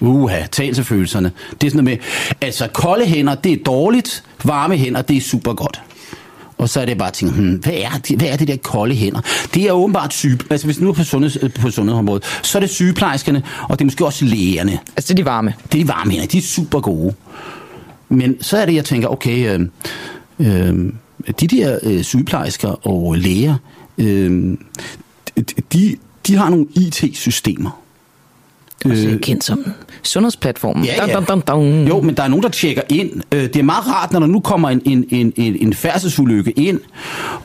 Uha, 0.01 0.45
tal 0.51 0.73
til 0.73 0.83
følelserne. 0.83 1.31
Det 1.61 1.67
er 1.67 1.71
sådan 1.71 1.83
noget 1.83 1.99
med, 1.99 2.35
altså 2.41 2.67
kolde 2.67 3.05
hænder, 3.05 3.35
det 3.35 3.51
er 3.53 3.57
dårligt, 3.65 4.23
varme 4.45 4.77
hænder, 4.77 5.01
det 5.01 5.17
er 5.17 5.21
super 5.21 5.53
godt. 5.53 5.81
Og 6.57 6.69
så 6.69 6.81
er 6.81 6.85
det 6.85 6.97
bare 6.97 7.07
at 7.07 7.13
tænke, 7.13 7.35
hmm, 7.35 7.55
hvad, 7.55 7.73
er 7.73 7.97
det, 8.07 8.17
hvad 8.17 8.27
er 8.27 8.35
det 8.35 8.47
der 8.47 8.57
kolde 8.57 8.95
hænder? 8.95 9.21
Det 9.53 9.63
er 9.63 9.71
åbenbart 9.71 10.13
syge, 10.13 10.39
altså 10.49 10.67
hvis 10.67 10.79
nu 10.79 10.89
er 10.89 10.93
på, 10.93 11.03
sundheds, 11.03 11.37
øh, 11.41 11.53
på 11.53 11.71
sundhedsområdet, 11.71 12.23
så 12.43 12.57
er 12.57 12.59
det 12.59 12.69
sygeplejerskerne, 12.69 13.43
og 13.69 13.79
det 13.79 13.81
er 13.81 13.85
måske 13.85 14.05
også 14.05 14.25
lægerne. 14.25 14.79
Altså 14.95 15.13
det 15.13 15.19
er 15.19 15.23
de 15.23 15.25
varme. 15.25 15.53
Det 15.71 15.79
er 15.79 15.83
de 15.83 15.87
varme 15.87 16.11
hænder, 16.11 16.27
de 16.27 16.37
er 16.37 16.41
super 16.41 16.79
gode. 16.79 17.13
Men 18.09 18.43
så 18.43 18.57
er 18.57 18.65
det, 18.65 18.73
jeg 18.73 18.85
tænker, 18.85 19.07
okay, 19.07 19.59
øh, 19.59 19.67
øh, 20.39 20.91
de 21.39 21.47
der 21.47 21.79
øh, 21.83 22.03
sygeplejersker 22.03 22.87
og 22.87 23.15
læger, 23.15 23.55
øh, 23.97 24.57
de, 25.73 25.95
de 26.27 26.35
har 26.35 26.49
nogle 26.49 26.65
IT-systemer. 26.75 27.81
Også 28.85 29.17
kendt 29.21 29.43
som 29.43 29.65
sundhedsplatformen. 30.03 30.85
Ja, 30.85 30.93
Dun, 31.01 31.09
ja. 31.09 31.15
dun, 31.15 31.23
dun, 31.25 31.41
dun. 31.47 31.87
Jo, 31.87 32.01
men 32.01 32.15
der 32.17 32.23
er 32.23 32.27
nogen, 32.27 32.43
der 32.43 32.49
tjekker 32.49 32.81
ind. 32.89 33.11
Øh, 33.31 33.41
Det 33.43 33.55
er 33.55 33.63
meget 33.63 33.87
rart, 33.87 34.11
når 34.11 34.19
der 34.19 34.27
nu 34.27 34.39
kommer 34.39 34.69
en, 34.69 34.81
en, 34.85 35.05
en, 35.09 35.33
en, 35.35 35.55
en 35.59 35.73
færdselsulykke 35.73 36.51
ind, 36.51 36.79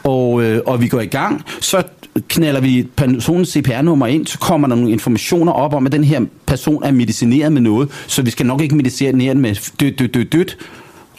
og, 0.05 0.43
øh, 0.43 0.61
og 0.66 0.80
vi 0.80 0.89
går 0.89 1.01
i 1.01 1.07
gang, 1.07 1.43
så 1.61 1.83
knalder 2.28 2.61
vi 2.61 2.89
personens 2.97 3.49
CPR-nummer 3.49 4.07
ind, 4.07 4.26
så 4.26 4.39
kommer 4.39 4.68
der 4.68 4.74
nogle 4.74 4.91
informationer 4.93 5.53
op 5.53 5.74
om, 5.74 5.87
at 5.87 5.93
den 5.93 6.05
her 6.05 6.20
person 6.47 6.85
er 6.85 6.93
medicineret 6.93 7.53
med 7.53 7.61
noget, 7.61 7.89
så 8.07 8.22
vi 8.22 8.30
skal 8.30 8.47
nok 8.47 8.61
ikke 8.61 8.74
medicinere 8.76 9.33
den 9.33 9.41
med 9.43 9.55
dødt, 9.80 9.99
dødt, 9.99 10.14
dødt, 10.14 10.33
dødt, 10.33 10.57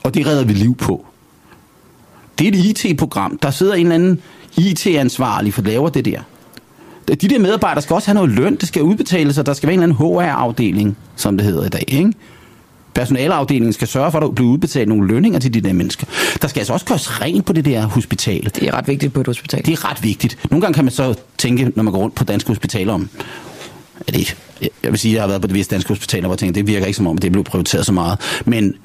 og 0.03 0.13
det 0.13 0.27
redder 0.27 0.43
vi 0.45 0.53
liv 0.53 0.75
på. 0.75 1.05
Det 2.39 2.47
er 2.47 2.51
et 2.51 2.85
IT-program. 2.85 3.37
Der 3.41 3.51
sidder 3.51 3.73
en 3.73 3.79
eller 3.85 3.95
anden 3.95 4.19
IT-ansvarlig 4.57 5.53
for 5.53 5.61
at 5.61 5.67
lave 5.67 5.89
det 5.93 6.05
der. 6.05 6.19
De 7.07 7.15
der 7.15 7.39
medarbejdere 7.39 7.81
skal 7.81 7.93
også 7.93 8.07
have 8.07 8.15
noget 8.15 8.29
løn, 8.29 8.55
det 8.55 8.67
skal 8.67 8.81
udbetales, 8.81 9.37
og 9.37 9.45
der 9.45 9.53
skal 9.53 9.67
være 9.67 9.73
en 9.73 9.83
eller 9.83 9.95
anden 9.95 10.19
HR-afdeling, 10.19 10.97
som 11.15 11.37
det 11.37 11.45
hedder 11.45 11.65
i 11.65 11.69
dag, 11.69 11.83
ikke? 11.87 12.13
Personalafdelingen 12.93 13.73
skal 13.73 13.87
sørge 13.87 14.11
for, 14.11 14.17
at 14.17 14.21
der 14.21 14.31
bliver 14.31 14.49
udbetalt 14.49 14.89
nogle 14.89 15.07
lønninger 15.07 15.39
til 15.39 15.53
de 15.53 15.61
der 15.61 15.73
mennesker. 15.73 16.05
Der 16.41 16.47
skal 16.47 16.59
altså 16.59 16.73
også 16.73 16.85
gøres 16.85 17.21
rent 17.21 17.45
på 17.45 17.53
det 17.53 17.65
der 17.65 17.85
hospital. 17.85 18.51
Det 18.55 18.63
er 18.63 18.73
ret 18.73 18.87
vigtigt 18.87 19.13
på 19.13 19.21
et 19.21 19.27
hospital. 19.27 19.65
Det 19.65 19.71
er 19.71 19.91
ret 19.91 20.03
vigtigt. 20.03 20.37
Nogle 20.51 20.61
gange 20.61 20.73
kan 20.73 20.83
man 20.83 20.91
så 20.91 21.15
tænke, 21.37 21.71
når 21.75 21.83
man 21.83 21.93
går 21.93 21.99
rundt 21.99 22.15
på 22.15 22.23
danske 22.23 22.47
hospitaler 22.47 22.93
om, 22.93 23.09
er 24.07 24.11
det? 24.11 24.37
Jeg 24.61 24.91
vil 24.91 24.99
sige, 24.99 25.11
at 25.11 25.15
jeg 25.15 25.23
har 25.23 25.27
været 25.27 25.41
på 25.41 25.47
det 25.47 25.55
visse 25.55 25.71
danske 25.71 25.87
hospitaler, 25.87 26.27
hvor 26.27 26.33
jeg 26.33 26.39
tænker, 26.39 26.53
det 26.53 26.67
virker 26.67 26.85
ikke 26.85 26.97
som 26.97 27.07
om, 27.07 27.15
at 27.15 27.21
det 27.21 27.31
blev 27.31 27.43
prioriteret 27.43 27.85
så 27.85 27.91
meget. 27.91 28.19
Men 28.45 28.75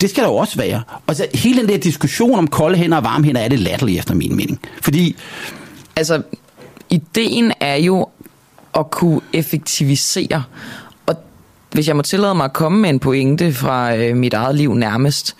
det 0.00 0.10
skal 0.10 0.22
der 0.22 0.30
jo 0.30 0.36
også 0.36 0.56
være. 0.56 0.82
Og 1.06 1.16
så 1.16 1.26
hele 1.34 1.60
den 1.60 1.68
der 1.68 1.78
diskussion 1.78 2.38
om 2.38 2.46
kolde 2.46 2.78
hænder 2.78 2.96
og 2.96 3.04
varme 3.04 3.24
hænder, 3.24 3.40
er 3.40 3.48
det 3.48 3.58
latterligt 3.58 3.98
efter 3.98 4.14
min 4.14 4.36
mening. 4.36 4.60
Fordi 4.82 5.16
Altså, 5.98 6.22
ideen 6.90 7.52
er 7.60 7.74
jo 7.74 8.06
at 8.78 8.90
kunne 8.90 9.20
effektivisere. 9.32 10.42
Og 11.06 11.14
hvis 11.72 11.88
jeg 11.88 11.96
må 11.96 12.02
tillade 12.02 12.34
mig 12.34 12.44
at 12.44 12.52
komme 12.52 12.80
med 12.80 12.90
en 12.90 12.98
pointe 12.98 13.52
fra 13.52 13.96
øh, 13.96 14.16
mit 14.16 14.34
eget 14.34 14.54
liv 14.54 14.74
nærmest, 14.74 15.36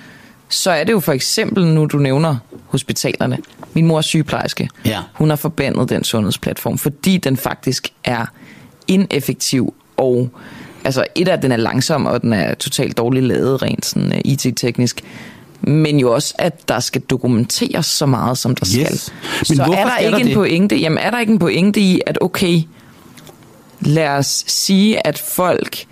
så 0.48 0.70
er 0.70 0.84
det 0.84 0.92
jo 0.92 1.00
for 1.00 1.12
eksempel, 1.12 1.66
nu 1.66 1.86
du 1.86 1.98
nævner 1.98 2.36
hospitalerne. 2.66 3.38
Min 3.72 3.86
mor 3.86 3.98
er 3.98 4.02
sygeplejerske. 4.02 4.68
Ja. 4.84 4.98
Hun 5.14 5.28
har 5.28 5.36
forbandet 5.36 5.88
den 5.88 6.04
sundhedsplatform, 6.04 6.78
fordi 6.78 7.16
den 7.16 7.36
faktisk 7.36 7.92
er 8.04 8.26
ineffektiv 8.86 9.74
og 9.96 10.30
altså 10.84 11.04
et 11.14 11.28
af 11.28 11.40
den 11.40 11.52
er 11.52 11.56
langsom, 11.56 12.06
og 12.06 12.22
den 12.22 12.32
er 12.32 12.54
totalt 12.54 12.96
dårligt 12.96 13.24
lavet 13.24 13.62
rent 13.62 13.86
sådan 13.86 14.12
uh, 14.12 14.18
IT-teknisk. 14.24 15.04
Men 15.62 16.00
jo 16.00 16.12
også, 16.14 16.34
at 16.38 16.68
der 16.68 16.80
skal 16.80 17.00
dokumenteres 17.00 17.86
så 17.86 18.06
meget, 18.06 18.38
som 18.38 18.54
der 18.54 18.66
Yes. 18.66 19.00
skal. 19.00 19.00
Men 19.48 19.56
så 19.56 19.62
er 19.62 19.84
der 19.84 19.96
ikke 19.98 20.10
der 20.12 20.18
en 20.18 20.26
det? 20.26 20.34
pointe, 20.34 20.76
jamen 20.76 20.98
er 20.98 21.10
der 21.10 21.18
ikke 21.20 21.32
en 21.32 21.38
pointe 21.38 21.80
i, 21.80 22.00
at 22.06 22.18
okay, 22.20 22.62
lad 23.80 24.08
os 24.08 24.44
sige, 24.46 25.06
at 25.06 25.18
folk 25.18 25.84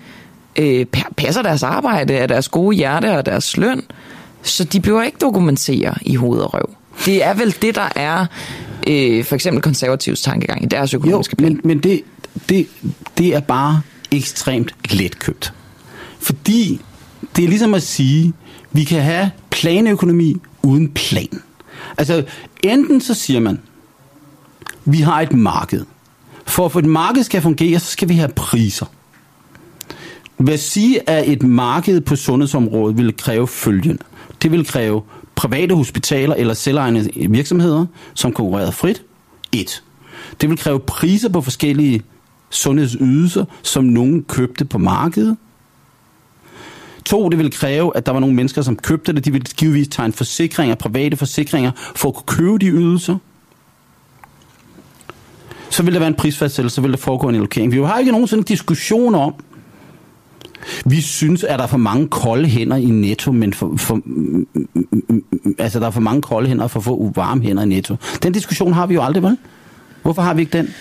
øh, 0.57 0.87
pa- 0.97 1.13
passer 1.17 1.43
deres 1.43 1.63
arbejde 1.63 2.15
af 2.19 2.29
deres 2.29 2.49
gode 2.49 2.77
hjerte 2.77 3.17
og 3.19 3.27
deres 3.27 3.57
løn, 3.57 3.83
så 4.43 4.65
de 4.65 4.81
behøver 4.81 5.03
ikke 5.03 5.19
dokumentere 5.21 5.95
i 6.03 6.15
hoved 6.15 6.41
og 6.41 6.55
røv. 6.55 6.71
Det 7.05 7.25
er 7.25 7.35
vel 7.35 7.55
det, 7.63 7.75
der 7.75 7.89
er 7.97 8.27
øh, 8.87 9.25
for 9.25 9.35
eksempel 9.35 9.63
konservativs 9.63 10.23
tankegang 10.23 10.63
i 10.63 10.67
deres 10.67 10.95
økonomiske 10.95 11.37
plan. 11.37 11.53
Men, 11.53 11.61
men 11.65 11.79
det, 11.79 12.03
det, 12.49 12.67
det 13.19 13.35
er 13.35 13.41
bare 13.41 13.81
ekstremt 14.13 14.75
letkøbt. 14.91 15.53
Fordi 16.21 16.81
det 17.37 17.45
er 17.45 17.49
ligesom 17.49 17.75
at 17.75 17.83
sige, 17.83 18.33
vi 18.77 18.85
kan 18.85 19.03
have 19.03 19.31
planøkonomi 19.51 20.37
uden 20.63 20.89
plan. 20.89 21.43
Altså, 21.99 22.25
enten 22.65 23.01
så 23.01 23.15
siger 23.15 23.41
man, 23.41 23.59
vi 24.85 25.01
har 25.01 25.21
et 25.21 25.33
marked. 25.33 25.85
For 26.47 26.67
at 26.67 26.77
et 26.77 26.85
marked 26.85 27.23
skal 27.23 27.43
fungere, 27.43 27.79
så 27.79 27.87
skal 27.87 28.09
vi 28.09 28.15
have 28.15 28.29
priser. 28.37 28.87
Hvad 30.37 30.59
sige, 30.59 31.11
at 31.11 31.29
et 31.29 31.43
marked 31.43 32.01
på 32.01 32.17
sundhedsområdet 32.17 32.97
vil 32.97 33.17
kræve 33.17 33.49
følgende. 33.49 34.03
Det 34.43 34.53
vil 34.53 34.67
kræve 34.67 35.03
private 35.35 35.75
hospitaler 35.75 36.35
eller 36.35 36.55
selvejende 36.55 37.11
virksomheder, 37.31 37.87
som 38.15 38.33
konkurrerer 38.33 38.71
frit. 38.71 39.03
Et. 39.53 39.83
Det 40.41 40.49
vil 40.49 40.59
kræve 40.59 40.81
priser 40.81 41.29
på 41.29 41.41
forskellige 41.41 42.03
sundhedsydelser, 42.51 43.45
som 43.63 43.85
nogen 43.85 44.25
købte 44.25 44.65
på 44.65 44.79
markedet. 44.79 45.37
To, 47.07 47.29
det 47.29 47.39
vil 47.39 47.51
kræve, 47.51 47.97
at 47.97 48.07
der 48.07 48.13
var 48.13 48.21
nogle 48.21 48.35
mennesker, 48.35 48.63
som 48.63 48.77
købte 48.77 49.13
det. 49.13 49.25
De 49.25 49.33
ville 49.33 49.47
givetvis 49.57 49.89
tegne 49.89 50.13
forsikringer, 50.13 50.75
private 50.75 51.17
forsikringer, 51.17 51.71
for 51.97 52.09
at 52.09 52.15
kunne 52.15 52.27
købe 52.27 52.59
de 52.59 52.67
ydelser. 52.67 53.17
Så 55.71 55.83
vil 55.83 55.93
der 55.93 55.99
være 55.99 56.09
en 56.09 56.15
prisfastsættelse, 56.15 56.75
så 56.75 56.81
vil 56.81 56.91
der 56.91 56.97
foregå 56.97 57.29
en 57.29 57.35
allokering. 57.35 57.73
Vi 57.73 57.79
har 57.79 57.99
ikke 57.99 58.13
nogensinde 58.13 58.43
diskussion 58.43 59.15
om, 59.15 59.35
vi 60.87 61.01
synes, 61.01 61.45
at 61.45 61.59
der 61.59 61.65
er 61.65 61.69
for 61.69 61.77
mange 61.77 62.09
kolde 62.09 62.49
hænder 62.49 62.77
i 62.77 62.85
netto, 62.85 63.33
men 63.33 63.55
for, 63.55 63.75
for, 63.77 64.01
altså 65.59 65.81
der 65.81 65.87
er 65.87 65.91
for 65.91 66.01
mange 66.01 66.23
kolde 66.23 66.49
hænder 66.49 66.65
og 66.65 66.71
for 66.71 66.81
få 66.81 67.13
varme 67.15 67.43
hænder 67.43 67.63
i 67.63 67.67
netto. 67.67 67.97
Den 68.23 68.33
diskussion 68.33 68.73
har 68.73 68.87
vi 68.87 68.95
jo 68.95 69.03
aldrig, 69.03 69.23
vel? 69.23 69.37
Hvorfor 70.03 70.23
har 70.23 70.35
vi 70.35 70.41
ikke 70.41 70.59
den? 70.59 70.75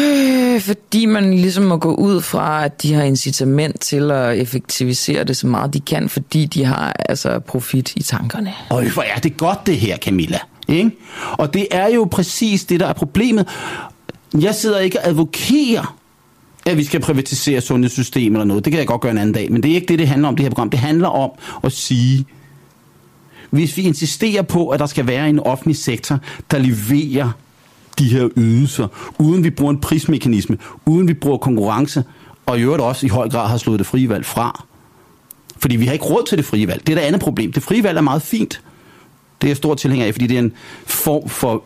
Øh, 0.00 0.60
fordi 0.60 1.06
man 1.06 1.34
ligesom 1.34 1.64
må 1.64 1.76
gå 1.76 1.94
ud 1.94 2.20
fra, 2.20 2.64
at 2.64 2.82
de 2.82 2.94
har 2.94 3.02
incitament 3.02 3.80
til 3.80 4.10
at 4.10 4.38
effektivisere 4.38 5.24
det 5.24 5.36
så 5.36 5.46
meget 5.46 5.74
de 5.74 5.80
kan, 5.80 6.08
fordi 6.08 6.46
de 6.46 6.64
har 6.64 6.92
altså 7.08 7.38
profit 7.38 7.92
i 7.96 8.02
tankerne. 8.02 8.52
Og 8.68 8.84
hvor 8.84 9.02
er 9.02 9.20
det 9.20 9.36
godt 9.36 9.66
det 9.66 9.76
her, 9.76 9.96
Camilla. 9.96 10.38
Ikke? 10.68 10.90
Og 11.32 11.54
det 11.54 11.66
er 11.70 11.88
jo 11.88 12.08
præcis 12.10 12.64
det, 12.64 12.80
der 12.80 12.86
er 12.86 12.92
problemet. 12.92 13.48
Jeg 14.40 14.54
sidder 14.54 14.78
ikke 14.78 15.00
og 15.00 15.08
advokerer, 15.08 15.96
at 16.66 16.76
vi 16.76 16.84
skal 16.84 17.00
privatisere 17.00 17.60
sundhedssystemet 17.60 18.36
eller 18.36 18.44
noget. 18.44 18.64
Det 18.64 18.70
kan 18.70 18.78
jeg 18.78 18.86
godt 18.86 19.00
gøre 19.00 19.12
en 19.12 19.18
anden 19.18 19.34
dag. 19.34 19.52
Men 19.52 19.62
det 19.62 19.70
er 19.70 19.74
ikke 19.74 19.86
det, 19.86 19.98
det 19.98 20.08
handler 20.08 20.28
om, 20.28 20.36
det 20.36 20.44
her 20.44 20.50
program. 20.50 20.70
Det 20.70 20.80
handler 20.80 21.08
om 21.08 21.30
at 21.64 21.72
sige, 21.72 22.26
hvis 23.50 23.76
vi 23.76 23.82
insisterer 23.82 24.42
på, 24.42 24.68
at 24.68 24.80
der 24.80 24.86
skal 24.86 25.06
være 25.06 25.28
en 25.28 25.40
offentlig 25.40 25.76
sektor, 25.76 26.18
der 26.50 26.58
leverer 26.58 27.30
de 28.02 28.08
her 28.08 28.28
ydelser, 28.36 28.88
uden 29.18 29.44
vi 29.44 29.50
bruger 29.50 29.72
en 29.72 29.80
prismekanisme, 29.80 30.58
uden 30.86 31.08
vi 31.08 31.14
bruger 31.14 31.38
konkurrence 31.38 32.04
og 32.46 32.58
i 32.58 32.62
øvrigt 32.62 32.82
også 32.82 33.06
i 33.06 33.08
høj 33.08 33.28
grad 33.28 33.48
har 33.48 33.56
slået 33.56 33.78
det 33.78 33.86
frie 33.86 34.08
valg 34.08 34.26
fra. 34.26 34.64
Fordi 35.56 35.76
vi 35.76 35.86
har 35.86 35.92
ikke 35.92 36.04
råd 36.04 36.26
til 36.28 36.38
det 36.38 36.44
frie 36.44 36.68
valg. 36.68 36.86
Det 36.86 36.92
er 36.92 36.96
det 36.96 37.06
andet 37.06 37.20
problem. 37.20 37.52
Det 37.52 37.62
frie 37.62 37.82
valg 37.82 37.98
er 37.98 38.02
meget 38.02 38.22
fint. 38.22 38.62
Det 39.40 39.46
er 39.46 39.50
jeg 39.50 39.56
stor 39.56 39.74
tilhænger 39.74 40.06
af, 40.06 40.14
fordi 40.14 40.26
det 40.26 40.34
er 40.34 40.38
en 40.38 40.52
form 40.86 41.28
for 41.28 41.62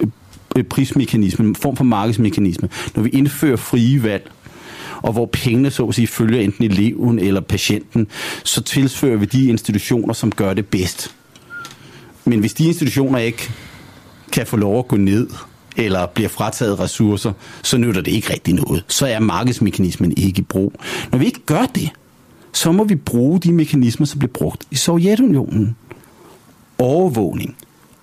øh, 0.00 0.08
øh, 0.56 0.64
prismekanisme, 0.64 1.44
en 1.44 1.56
form 1.56 1.76
for 1.76 1.84
markedsmekanisme. 1.84 2.68
Når 2.94 3.02
vi 3.02 3.08
indfører 3.08 3.56
frie 3.56 4.02
valg, 4.02 4.30
og 5.02 5.12
hvor 5.12 5.26
pengene 5.26 5.70
så 5.70 5.86
at 5.86 5.94
sige 5.94 6.06
følger 6.06 6.40
enten 6.40 6.64
eleven 6.64 7.18
eller 7.18 7.40
patienten, 7.40 8.06
så 8.44 8.62
tilfører 8.62 9.16
vi 9.16 9.26
de 9.26 9.46
institutioner, 9.46 10.14
som 10.14 10.32
gør 10.32 10.54
det 10.54 10.66
bedst. 10.66 11.14
Men 12.24 12.40
hvis 12.40 12.54
de 12.54 12.64
institutioner 12.64 13.18
ikke 13.18 13.50
kan 14.32 14.46
få 14.46 14.56
lov 14.56 14.78
at 14.78 14.88
gå 14.88 14.96
ned, 14.96 15.28
eller 15.76 16.06
bliver 16.06 16.28
frataget 16.28 16.80
ressourcer, 16.80 17.32
så 17.62 17.76
nytter 17.78 18.00
det 18.02 18.10
ikke 18.12 18.32
rigtig 18.32 18.54
noget. 18.54 18.84
Så 18.88 19.06
er 19.06 19.18
markedsmekanismen 19.18 20.12
ikke 20.16 20.38
i 20.38 20.42
brug. 20.42 20.72
Når 21.12 21.18
vi 21.18 21.24
ikke 21.26 21.40
gør 21.46 21.62
det, 21.74 21.90
så 22.52 22.72
må 22.72 22.84
vi 22.84 22.94
bruge 22.94 23.40
de 23.40 23.52
mekanismer, 23.52 24.06
som 24.06 24.18
blev 24.18 24.30
brugt 24.30 24.64
i 24.70 24.76
Sovjetunionen. 24.76 25.76
Overvågning, 26.78 27.56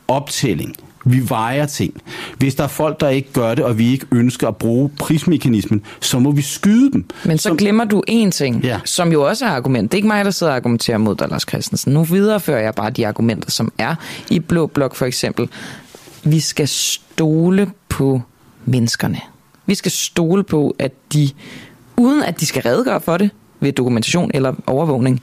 optælling, 0.08 0.76
vi 1.06 1.30
vejer 1.30 1.66
ting. 1.66 1.94
Hvis 2.38 2.56
der 2.56 2.64
er 2.64 2.68
folk, 2.68 3.00
der 3.00 3.10
ikke 3.10 3.34
gør 3.34 3.56
det, 3.56 3.66
og 3.66 3.78
vi 3.78 3.92
ikke 3.92 4.06
ønsker 4.12 4.48
at 4.48 4.58
bruge 4.58 4.90
prismekanismen, 5.00 5.82
så 6.00 6.20
må 6.20 6.32
vi 6.32 6.42
skyde 6.42 6.92
dem. 6.92 7.06
Men 7.26 7.38
så 7.38 7.44
som, 7.50 7.58
glemmer 7.58 7.84
du 7.86 8.04
en 8.08 8.32
ting, 8.32 8.64
Ja. 8.64 8.80
som 8.86 9.12
jo 9.12 9.28
også 9.28 9.46
er 9.46 9.50
argument. 9.50 9.92
Det 9.92 9.96
er 9.96 9.98
ikke 9.98 10.08
mig, 10.08 10.26
der 10.26 10.32
sidder 10.32 10.52
og 10.52 10.56
argumenterer 10.58 10.98
mod 10.98 11.16
dig, 11.16 11.30
Lars 11.30 11.46
Christensen. 11.50 11.94
Nu 11.94 12.04
viderefører 12.04 12.62
jeg 12.62 12.74
bare 12.76 12.90
de 12.90 13.08
argumenter, 13.08 13.52
som 13.52 13.72
er 13.78 13.96
i 14.30 14.40
Blå 14.40 14.68
Blok 14.68 14.96
for 14.96 15.06
eksempel. 15.06 15.50
Vi 16.24 16.40
skal 16.40 16.68
stole 16.68 17.72
på 17.90 18.22
menneskerne. 18.66 19.20
Vi 19.66 19.76
skal 19.76 19.92
stole 19.92 20.44
på, 20.44 20.76
at 20.80 20.92
de, 21.14 21.30
uden 21.98 22.24
at 22.24 22.40
de 22.40 22.46
skal 22.46 22.62
redegøre 22.62 23.02
for 23.02 23.18
det 23.18 23.30
ved 23.60 23.72
dokumentation 23.72 24.32
eller 24.34 24.54
overvågning, 24.68 25.22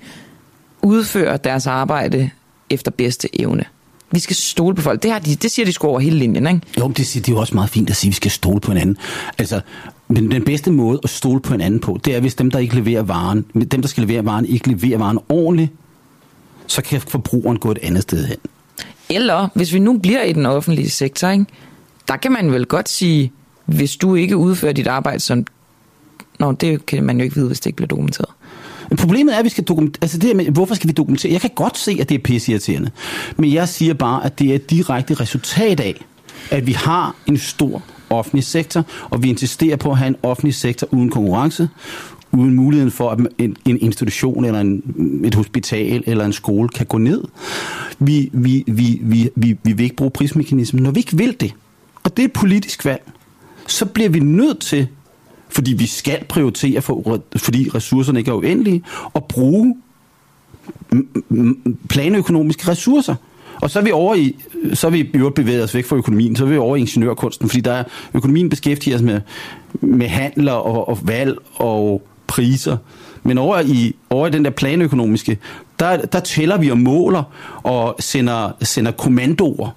udfører 0.82 1.36
deres 1.36 1.66
arbejde 1.66 2.30
efter 2.70 2.90
bedste 2.90 3.40
evne. 3.40 3.64
Vi 4.10 4.18
skal 4.18 4.36
stole 4.36 4.74
på 4.74 4.82
folk. 4.82 5.02
Det, 5.02 5.10
har 5.10 5.18
de, 5.18 5.34
det 5.34 5.50
siger 5.50 5.66
de 5.66 5.72
sgu 5.72 5.86
over 5.86 6.00
hele 6.00 6.18
linjen, 6.18 6.46
ikke? 6.46 6.60
Jo, 6.78 6.86
men 6.86 6.94
det, 6.96 7.06
siger- 7.06 7.22
det 7.22 7.32
er 7.32 7.36
jo 7.36 7.40
også 7.40 7.54
meget 7.54 7.70
fint 7.70 7.90
at 7.90 7.96
sige, 7.96 8.08
at 8.08 8.10
vi 8.10 8.14
skal 8.16 8.30
stole 8.30 8.60
på 8.60 8.70
hinanden. 8.72 8.96
Altså, 9.38 9.60
men 10.08 10.30
den 10.30 10.44
bedste 10.44 10.72
måde 10.72 11.00
at 11.04 11.10
stole 11.10 11.40
på 11.40 11.52
hinanden 11.52 11.80
på, 11.80 12.00
det 12.04 12.14
er, 12.16 12.20
hvis 12.20 12.34
dem, 12.34 12.50
der 12.50 12.58
ikke 12.58 12.74
leverer 12.74 13.02
varen, 13.02 13.42
dem, 13.70 13.80
der 13.82 13.88
skal 13.88 14.02
levere 14.06 14.24
varen, 14.24 14.46
ikke 14.46 14.68
leverer 14.68 14.98
varen 14.98 15.18
ordentligt, 15.28 15.72
så 16.66 16.82
kan 16.82 17.00
forbrugeren 17.00 17.58
gå 17.58 17.70
et 17.70 17.78
andet 17.82 18.02
sted 18.02 18.26
hen. 18.26 18.36
Eller, 19.10 19.48
hvis 19.54 19.72
vi 19.72 19.78
nu 19.78 19.98
bliver 19.98 20.22
i 20.22 20.32
den 20.32 20.46
offentlige 20.46 20.90
sektor, 20.90 21.28
ikke? 21.28 21.46
der 22.08 22.16
kan 22.16 22.32
man 22.32 22.52
vel 22.52 22.66
godt 22.66 22.88
sige, 22.88 23.32
hvis 23.64 23.96
du 23.96 24.14
ikke 24.14 24.36
udfører 24.36 24.72
dit 24.72 24.86
arbejde 24.86 25.20
som... 25.20 25.44
Nå, 26.38 26.52
det 26.52 26.86
kan 26.86 27.04
man 27.04 27.18
jo 27.18 27.24
ikke 27.24 27.36
vide, 27.36 27.46
hvis 27.46 27.60
det 27.60 27.66
ikke 27.66 27.76
bliver 27.76 27.88
dokumenteret. 27.88 28.28
Men 28.90 28.96
Problemet 28.96 29.34
er, 29.34 29.38
at 29.38 29.44
vi 29.44 29.48
skal 29.48 29.64
dokumentere, 29.64 29.98
altså 30.02 30.18
det 30.18 30.26
her 30.26 30.34
med, 30.34 30.44
hvorfor 30.46 30.74
skal 30.74 30.88
vi 30.88 30.92
dokumentere? 30.92 31.32
Jeg 31.32 31.40
kan 31.40 31.50
godt 31.54 31.78
se, 31.78 31.98
at 32.00 32.08
det 32.08 32.14
er 32.14 32.18
pisseirriterende. 32.18 32.90
Men 33.36 33.52
jeg 33.52 33.68
siger 33.68 33.94
bare, 33.94 34.24
at 34.24 34.38
det 34.38 34.50
er 34.50 34.54
et 34.54 34.70
direkte 34.70 35.14
resultat 35.14 35.80
af, 35.80 36.04
at 36.50 36.66
vi 36.66 36.72
har 36.72 37.14
en 37.26 37.38
stor 37.38 37.82
offentlig 38.10 38.44
sektor, 38.44 38.84
og 39.10 39.22
vi 39.22 39.28
insisterer 39.28 39.76
på 39.76 39.90
at 39.90 39.98
have 39.98 40.08
en 40.08 40.16
offentlig 40.22 40.54
sektor 40.54 40.88
uden 40.90 41.10
konkurrence, 41.10 41.68
uden 42.32 42.54
muligheden 42.54 42.90
for, 42.90 43.10
at 43.10 43.18
en, 43.38 43.56
en 43.64 43.78
institution 43.80 44.44
eller 44.44 44.60
en, 44.60 45.22
et 45.24 45.34
hospital 45.34 46.02
eller 46.06 46.24
en 46.24 46.32
skole 46.32 46.68
kan 46.68 46.86
gå 46.86 46.98
ned. 46.98 47.24
Vi, 47.98 48.30
vi, 48.32 48.64
vi, 48.66 49.00
vi, 49.02 49.30
vi, 49.34 49.56
vi 49.62 49.72
vil 49.72 49.84
ikke 49.84 49.96
bruge 49.96 50.10
prismekanismen. 50.10 50.82
Når 50.82 50.90
vi 50.90 50.98
ikke 50.98 51.16
vil 51.16 51.40
det, 51.40 51.54
og 52.04 52.16
det 52.16 52.22
er 52.22 52.26
et 52.26 52.32
politisk 52.32 52.84
valg, 52.84 53.12
så 53.66 53.86
bliver 53.86 54.08
vi 54.08 54.18
nødt 54.20 54.60
til 54.60 54.88
fordi 55.48 55.72
vi 55.72 55.86
skal 55.86 56.24
prioritere, 56.28 56.82
for, 56.82 57.20
fordi 57.36 57.70
ressourcerne 57.74 58.18
ikke 58.18 58.30
er 58.30 58.34
uendelige, 58.34 58.82
og 59.12 59.24
bruge 59.24 59.76
planøkonomiske 61.88 62.68
ressourcer. 62.68 63.14
Og 63.62 63.70
så 63.70 63.78
er 63.78 63.82
vi 63.82 63.90
over 63.90 64.14
i, 64.14 64.36
så 64.74 64.86
er 64.86 64.90
vi 64.90 65.00
i 65.00 65.10
øvrigt 65.14 65.34
bevæget 65.34 65.64
os 65.64 65.74
væk 65.74 65.84
fra 65.84 65.96
økonomien, 65.96 66.36
så 66.36 66.44
er 66.44 66.48
vi 66.48 66.56
over 66.56 66.76
i 66.76 66.80
ingeniørkunsten, 66.80 67.48
fordi 67.48 67.60
der 67.60 67.72
er, 67.72 67.84
økonomien 68.14 68.48
beskæftiger 68.48 68.96
os 68.96 69.02
med, 69.02 69.20
med 69.80 70.08
handler 70.08 70.52
og, 70.52 70.88
og 70.88 70.98
valg 71.02 71.38
og 71.54 72.02
priser. 72.26 72.76
Men 73.22 73.38
over 73.38 73.60
i, 73.60 73.96
over 74.10 74.26
i 74.26 74.30
den 74.30 74.44
der 74.44 74.50
planøkonomiske, 74.50 75.38
der, 75.80 75.96
der 75.96 76.20
tæller 76.20 76.58
vi 76.58 76.70
og 76.70 76.78
måler 76.78 77.22
og 77.62 77.96
sender, 78.00 78.50
sender 78.62 78.92
kommandoer. 78.92 79.70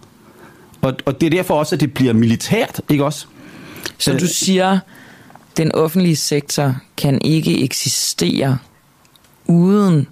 Og, 0.82 0.94
og 1.06 1.22
det 1.22 1.28
er 1.28 1.32
derfor 1.32 1.60
også, 1.60 1.76
at 1.76 1.82
det 1.82 1.94
bliver 1.94 2.14
militært, 2.14 2.82
ikke 2.90 3.06
også? 3.06 3.26
Så 3.98 4.18
du 4.18 4.28
siger, 4.28 4.80
den 5.58 5.76
offentlige 5.76 6.16
sektor 6.16 6.76
kan 6.98 7.20
ikke 7.24 7.64
eksistere 7.64 8.58
uden 9.48 10.08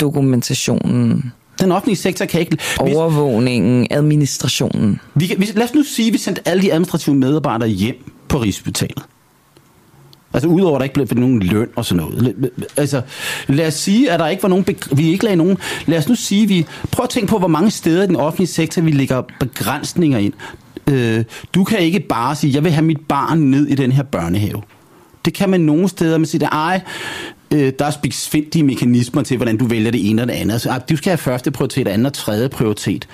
dokumentationen, 0.00 1.32
Den 1.60 1.72
offentlige 1.72 1.96
sektor 1.96 2.24
kan 2.24 2.40
ikke... 2.40 2.58
overvågningen, 2.78 3.86
administrationen. 3.90 5.00
Vi 5.14 5.26
kan, 5.26 5.38
lad 5.38 5.64
os 5.64 5.74
nu 5.74 5.82
sige, 5.82 6.06
at 6.06 6.12
vi 6.12 6.18
sendte 6.18 6.48
alle 6.48 6.62
de 6.62 6.72
administrative 6.72 7.14
medarbejdere 7.14 7.68
hjem 7.68 8.12
på 8.28 8.38
Rigshospitalet. 8.38 9.02
Altså 10.32 10.48
udover 10.48 10.74
at 10.74 10.80
der 10.80 10.84
ikke 10.84 11.14
blev 11.14 11.20
nogen 11.20 11.42
løn 11.42 11.68
og 11.76 11.84
sådan 11.84 12.04
noget. 12.04 12.50
Altså 12.76 13.02
lad 13.48 13.66
os 13.66 13.74
sige, 13.74 14.10
at 14.10 14.20
der 14.20 14.28
ikke 14.28 14.42
var 14.42 14.48
nogen, 14.48 14.66
vi 14.92 15.08
ikke 15.08 15.24
lagde 15.24 15.36
nogen, 15.36 15.58
lad 15.86 15.98
os 15.98 16.08
nu 16.08 16.14
sige, 16.14 16.48
vi, 16.48 16.66
prøv 16.92 17.04
at 17.04 17.10
tænke 17.10 17.28
på, 17.28 17.38
hvor 17.38 17.48
mange 17.48 17.70
steder 17.70 18.02
i 18.02 18.06
den 18.06 18.16
offentlige 18.16 18.48
sektor, 18.48 18.82
vi 18.82 18.90
lægger 18.90 19.22
begrænsninger 19.40 20.18
ind. 20.18 20.32
Øh, 20.86 21.24
du 21.54 21.64
kan 21.64 21.78
ikke 21.78 22.00
bare 22.00 22.34
sige, 22.36 22.54
jeg 22.54 22.64
vil 22.64 22.72
have 22.72 22.84
mit 22.84 23.00
barn 23.08 23.38
ned 23.38 23.66
i 23.66 23.74
den 23.74 23.92
her 23.92 24.02
børnehave. 24.02 24.62
Det 25.24 25.34
kan 25.34 25.50
man 25.50 25.60
nogle 25.60 25.88
steder, 25.88 26.18
man 26.18 26.26
siger, 26.26 26.48
ej, 26.48 26.80
øh, 27.54 27.72
der 27.78 27.84
er 27.84 27.90
spidsfindige 27.90 28.62
mekanismer 28.62 29.22
til, 29.22 29.36
hvordan 29.36 29.56
du 29.56 29.66
vælger 29.66 29.90
det 29.90 30.10
ene 30.10 30.22
og 30.22 30.28
det 30.28 30.34
andet. 30.34 30.52
Altså, 30.52 30.68
Så, 30.68 30.80
du 30.90 30.96
skal 30.96 31.10
have 31.10 31.18
første 31.18 31.50
prioritet, 31.50 31.88
anden 31.88 32.06
og 32.06 32.12
tredje 32.12 32.48
prioritet. 32.48 33.08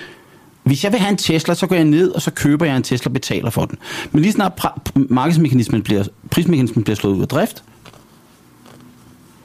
Hvis 0.67 0.83
jeg 0.83 0.91
vil 0.91 0.99
have 0.99 1.09
en 1.11 1.17
Tesla, 1.17 1.53
så 1.53 1.67
går 1.67 1.75
jeg 1.75 1.85
ned, 1.85 2.11
og 2.11 2.21
så 2.21 2.31
køber 2.31 2.65
jeg 2.65 2.77
en 2.77 2.83
Tesla 2.83 3.09
og 3.09 3.13
betaler 3.13 3.49
for 3.49 3.65
den. 3.65 3.77
Men 4.11 4.21
lige 4.21 4.31
snart 4.31 4.65
markedsmekanismen 4.95 5.81
bliver, 5.81 6.03
prismekanismen 6.31 6.83
bliver 6.83 6.95
slået 6.95 7.15
ud 7.15 7.21
af 7.21 7.27
drift, 7.27 7.63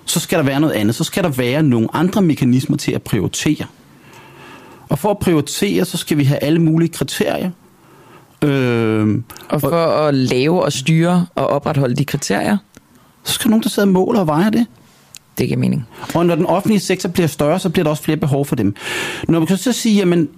så 0.05 0.21
skal 0.21 0.39
der 0.39 0.45
være 0.45 0.61
noget 0.61 0.75
andet. 0.75 0.95
Så 0.95 1.05
skal 1.05 1.25
der 1.25 1.29
være 1.31 1.63
nogle 1.63 1.89
andre 1.93 2.23
mekanismer 2.23 2.77
til 2.77 2.93
at 2.93 3.03
prioritere. 3.03 3.67
Og 4.89 4.99
for 4.99 5.11
at 5.11 5.19
prioritere, 5.19 5.85
så 5.85 5.97
skal 5.97 6.19
vi 6.19 6.25
have 6.25 6.39
alle 6.39 6.59
mulige 6.59 6.89
kriterier. 6.89 7.51
Øh, 8.45 9.23
Og 9.49 9.61
for 9.61 9.71
at 9.71 10.15
lave 10.15 10.63
og 10.63 10.73
styre 10.73 11.27
og 11.35 11.47
opretholde 11.47 11.97
de 11.97 12.05
kriterier, 12.05 12.57
så 13.25 13.33
skal 13.33 13.49
nogen, 13.49 13.63
der 13.63 13.69
sidder 13.69 13.89
og 13.89 13.93
måler 13.93 14.21
og 14.21 14.27
vejer 14.27 14.51
det. 14.51 14.67
det 15.39 15.47
giver 15.47 15.59
mening. 15.59 15.87
Og 16.15 16.27
når 16.27 16.35
den 16.35 16.47
offentlige 16.47 16.81
sektor 16.81 17.09
bliver 17.09 17.27
større, 17.27 17.59
så 17.59 17.69
bliver 17.71 17.85
der 17.85 17.91
også 17.91 18.03
flere 18.03 18.17
behov 18.17 18.47
for 18.47 18.57
dem. 18.57 18.75
Når 19.29 19.39
man 19.39 19.47
kan 19.47 19.57
så 19.57 19.73
sige, 19.73 19.97
jamen, 19.97 20.29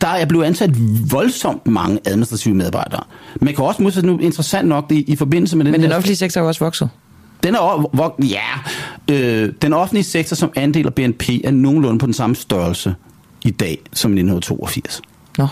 der 0.00 0.08
er 0.08 0.24
blevet 0.24 0.44
ansat 0.44 0.70
voldsomt 1.12 1.66
mange 1.66 1.98
administrative 2.06 2.54
medarbejdere. 2.54 3.02
Man 3.40 3.54
kan 3.54 3.64
også 3.64 3.82
modsat 3.82 4.04
nu 4.04 4.18
interessant 4.18 4.68
nok 4.68 4.92
i, 4.92 5.02
i 5.02 5.16
forbindelse 5.16 5.56
med 5.56 5.64
den 5.64 5.72
Men 5.72 5.80
den 5.80 5.90
her- 5.90 5.96
offentlige 5.96 6.16
sektor 6.16 6.40
er 6.40 6.44
også 6.44 6.64
vokset. 6.64 6.90
den 7.42 7.54
er 7.54 7.88
hvor, 7.96 8.16
ja, 8.22 8.40
øh, 9.14 9.52
den 9.62 9.72
offentlige 9.72 10.04
sektor 10.04 10.36
som 10.36 10.52
andel 10.56 10.86
af 10.86 10.94
BNP 10.94 11.28
er 11.44 11.50
nogenlunde 11.50 11.98
på 11.98 12.06
den 12.06 12.14
samme 12.14 12.36
størrelse 12.36 12.94
i 13.44 13.50
dag 13.50 13.78
som 13.92 14.10
i 14.10 14.14
1982. 14.20 15.02
Nå. 15.38 15.46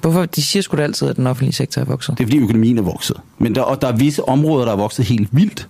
Hvorfor? 0.00 0.24
De 0.24 0.42
siger 0.42 0.62
sgu 0.62 0.76
da 0.76 0.82
altid, 0.82 1.08
at 1.08 1.16
den 1.16 1.26
offentlige 1.26 1.52
sektor 1.54 1.80
er 1.80 1.84
vokset. 1.84 2.18
Det 2.18 2.24
er 2.24 2.26
fordi 2.28 2.38
økonomien 2.38 2.78
er 2.78 2.82
vokset. 2.82 3.16
Men 3.38 3.54
der, 3.54 3.60
og 3.62 3.82
der 3.82 3.88
er 3.88 3.96
visse 3.96 4.28
områder, 4.28 4.64
der 4.64 4.72
er 4.72 4.76
vokset 4.76 5.04
helt 5.04 5.28
vildt. 5.32 5.68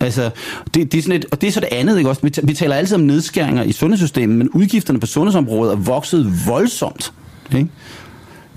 Altså, 0.00 0.30
det, 0.74 0.92
det 0.92 0.98
er 0.98 1.02
sådan 1.02 1.16
et, 1.16 1.24
og 1.32 1.40
det 1.40 1.46
er 1.46 1.52
så 1.52 1.60
det 1.60 1.68
andet, 1.72 1.98
ikke 1.98 2.10
også? 2.10 2.22
Vi, 2.22 2.32
vi 2.42 2.54
taler 2.54 2.76
altid 2.76 2.94
om 2.94 3.00
nedskæringer 3.00 3.62
i 3.62 3.72
sundhedssystemet, 3.72 4.38
men 4.38 4.48
udgifterne 4.50 5.00
på 5.00 5.06
sundhedsområdet 5.06 5.72
er 5.72 5.76
vokset 5.76 6.46
voldsomt. 6.46 7.12
Ikke? 7.56 7.68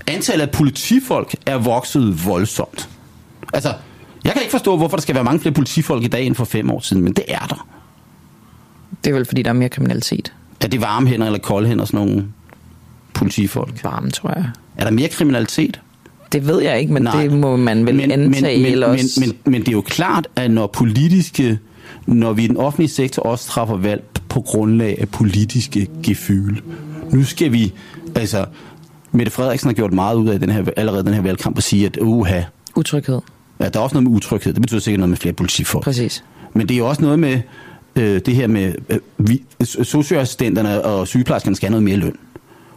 Antallet 0.06 0.46
af 0.46 0.50
politifolk 0.50 1.34
er 1.46 1.56
vokset 1.56 2.26
voldsomt. 2.26 2.88
Altså, 3.52 3.74
jeg 4.24 4.32
kan 4.32 4.42
ikke 4.42 4.50
forstå, 4.50 4.76
hvorfor 4.76 4.96
der 4.96 5.02
skal 5.02 5.14
være 5.14 5.24
mange 5.24 5.40
flere 5.40 5.54
politifolk 5.54 6.04
i 6.04 6.08
dag 6.08 6.26
end 6.26 6.34
for 6.34 6.44
fem 6.44 6.70
år 6.70 6.80
siden, 6.80 7.04
men 7.04 7.12
det 7.12 7.24
er 7.28 7.46
der. 7.46 7.66
Det 9.04 9.10
er 9.10 9.14
vel, 9.14 9.24
fordi 9.24 9.42
der 9.42 9.50
er 9.50 9.54
mere 9.54 9.68
kriminalitet. 9.68 10.32
Er 10.60 10.68
det 10.68 10.80
varme 10.80 11.08
hænder 11.08 11.26
eller 11.26 11.38
kolde 11.38 11.68
hænder, 11.68 11.84
sådan 11.84 12.06
nogle 12.06 12.26
politifolk? 13.14 13.84
Varme, 13.84 14.10
tror 14.10 14.32
jeg. 14.36 14.50
Er 14.76 14.84
der 14.84 14.90
mere 14.90 15.08
kriminalitet? 15.08 15.80
Det 16.32 16.46
ved 16.46 16.62
jeg 16.62 16.80
ikke, 16.80 16.92
men 16.92 17.02
Nej. 17.02 17.22
det 17.22 17.32
må 17.32 17.56
man 17.56 17.86
vel 17.86 17.94
men, 17.94 18.10
antage. 18.10 18.62
men, 18.62 18.72
eller 18.72 18.88
men, 18.88 18.94
også... 19.00 19.20
men, 19.20 19.28
men, 19.44 19.52
men 19.52 19.60
det 19.60 19.68
er 19.68 19.72
jo 19.72 19.80
klart, 19.80 20.28
at 20.36 20.50
når 20.50 20.66
politiske, 20.66 21.58
når 22.06 22.32
vi 22.32 22.44
i 22.44 22.46
den 22.46 22.56
offentlige 22.56 22.90
sektor 22.90 23.22
også 23.22 23.46
træffer 23.46 23.76
valg 23.76 24.04
på 24.28 24.40
grundlag 24.40 25.00
af 25.00 25.08
politiske 25.08 25.88
gefyl. 26.02 26.56
Nu 27.12 27.24
skal 27.24 27.52
vi, 27.52 27.72
altså, 28.14 28.44
Mette 29.12 29.32
Frederiksen 29.32 29.68
har 29.68 29.74
gjort 29.74 29.92
meget 29.92 30.16
ud 30.16 30.28
af 30.28 30.40
den 30.40 30.50
her, 30.50 30.64
allerede 30.76 31.04
den 31.04 31.14
her 31.14 31.22
valgkamp 31.22 31.56
at 31.58 31.62
sige, 31.64 31.86
at 31.86 31.96
uha, 32.00 32.40
Utryghed. 32.76 33.20
ja, 33.60 33.68
der 33.68 33.78
er 33.78 33.82
også 33.84 33.94
noget 33.94 34.08
med 34.10 34.16
utryghed. 34.16 34.52
Det 34.52 34.62
betyder 34.62 34.80
sikkert 34.80 34.98
noget 34.98 35.08
med 35.10 35.16
flere 35.16 35.32
politifolk. 35.32 35.84
Præcis. 35.84 36.24
Men 36.54 36.68
det 36.68 36.74
er 36.74 36.78
jo 36.78 36.88
også 36.88 37.02
noget 37.02 37.18
med 37.18 37.40
øh, 37.96 38.20
det 38.26 38.34
her 38.36 38.46
med, 38.46 38.74
øh, 38.88 38.98
vi, 39.18 39.42
socioassistenterne 39.64 40.84
og 40.84 41.08
sygeplejerskerne 41.08 41.56
skal 41.56 41.66
have 41.66 41.70
noget 41.70 41.84
mere 41.84 41.96
løn. 41.96 42.16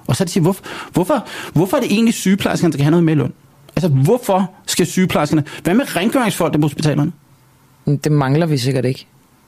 Og 0.08 0.16
så 0.16 0.24
er 0.24 0.26
de 0.26 0.32
siger, 0.32 0.42
hvorfor, 0.42 0.64
hvorfor, 0.94 1.28
hvorfor 1.54 1.78
er 1.78 1.82
det 1.82 1.92
egentlig 1.92 2.14
sygeplejerskerne, 2.14 2.72
der 2.72 2.76
skal 2.76 2.84
have 2.84 2.92
noget 2.92 3.04
mere 3.04 3.16
løn? 3.16 3.34
Altså, 3.76 3.88
hvorfor 3.88 4.52
skal 4.68 4.86
sygeplejerskerne... 4.86 5.44
Hvad 5.64 5.74
med 5.74 5.96
rengøringsfolk 5.96 6.54
på 6.54 6.62
hospitalerne? 6.62 7.12
Det 7.86 8.12
mangler 8.12 8.46
vi 8.46 8.58
sikkert 8.58 8.86
ikke. 8.86 9.08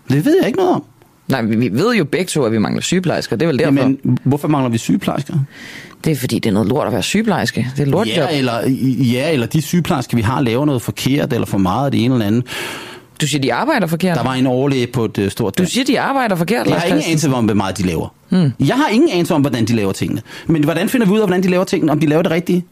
Det 0.09 0.25
ved 0.25 0.37
jeg 0.39 0.47
ikke 0.47 0.57
noget 0.57 0.75
om. 0.75 0.83
Nej, 1.27 1.41
vi, 1.41 1.55
vi 1.55 1.69
ved 1.73 1.95
jo 1.95 2.05
begge 2.05 2.25
to, 2.25 2.43
at 2.43 2.51
vi 2.51 2.57
mangler 2.57 2.81
sygeplejersker. 2.81 3.35
Det 3.35 3.45
er 3.45 3.47
vel 3.47 3.59
derfor. 3.59 3.73
Jamen, 3.73 4.19
hvorfor 4.23 4.47
mangler 4.47 4.69
vi 4.69 4.77
sygeplejersker? 4.77 5.33
Det 6.03 6.11
er 6.11 6.15
fordi, 6.15 6.39
det 6.39 6.49
er 6.49 6.53
noget 6.53 6.69
lort 6.69 6.87
at 6.87 6.93
være 6.93 7.03
sygeplejerske. 7.03 7.67
Det 7.77 7.81
er 7.81 7.85
lortjob. 7.85 8.17
Ja, 8.17 8.37
eller, 8.37 8.69
ja, 9.13 9.31
eller 9.31 9.47
de 9.47 9.61
sygeplejersker, 9.61 10.17
vi 10.17 10.21
har, 10.21 10.41
laver 10.41 10.65
noget 10.65 10.81
forkert, 10.81 11.33
eller 11.33 11.45
for 11.45 11.57
meget 11.57 11.85
af 11.85 11.91
det 11.91 12.05
ene 12.05 12.13
eller 12.13 12.27
andet. 12.27 12.45
Du 13.21 13.27
siger, 13.27 13.41
de 13.41 13.53
arbejder 13.53 13.87
forkert? 13.87 14.17
Der 14.17 14.23
var 14.23 14.33
en 14.33 14.47
overlæge 14.47 14.87
på 14.87 15.05
et 15.05 15.17
uh, 15.17 15.29
stort 15.29 15.57
Du 15.57 15.65
siger, 15.65 15.85
de 15.85 15.99
arbejder 15.99 16.35
forkert, 16.35 16.67
Jeg 16.67 16.75
har 16.75 16.87
ingen 16.87 17.03
anelse 17.05 17.33
om, 17.33 17.45
hvor 17.45 17.53
meget 17.53 17.77
de 17.77 17.83
laver. 17.83 18.13
Hmm. 18.29 18.51
Jeg 18.59 18.75
har 18.75 18.87
ingen 18.87 19.09
anelse 19.09 19.33
om, 19.33 19.41
hvordan 19.41 19.65
de 19.65 19.75
laver 19.75 19.91
tingene. 19.91 20.21
Men 20.47 20.63
hvordan 20.63 20.89
finder 20.89 21.07
vi 21.07 21.13
ud 21.13 21.19
af, 21.19 21.27
hvordan 21.27 21.43
de 21.43 21.47
laver 21.47 21.63
tingene? 21.63 21.91
Om 21.91 21.99
de 21.99 22.07
laver 22.07 22.21
det 22.21 22.31
rigtige? 22.31 22.65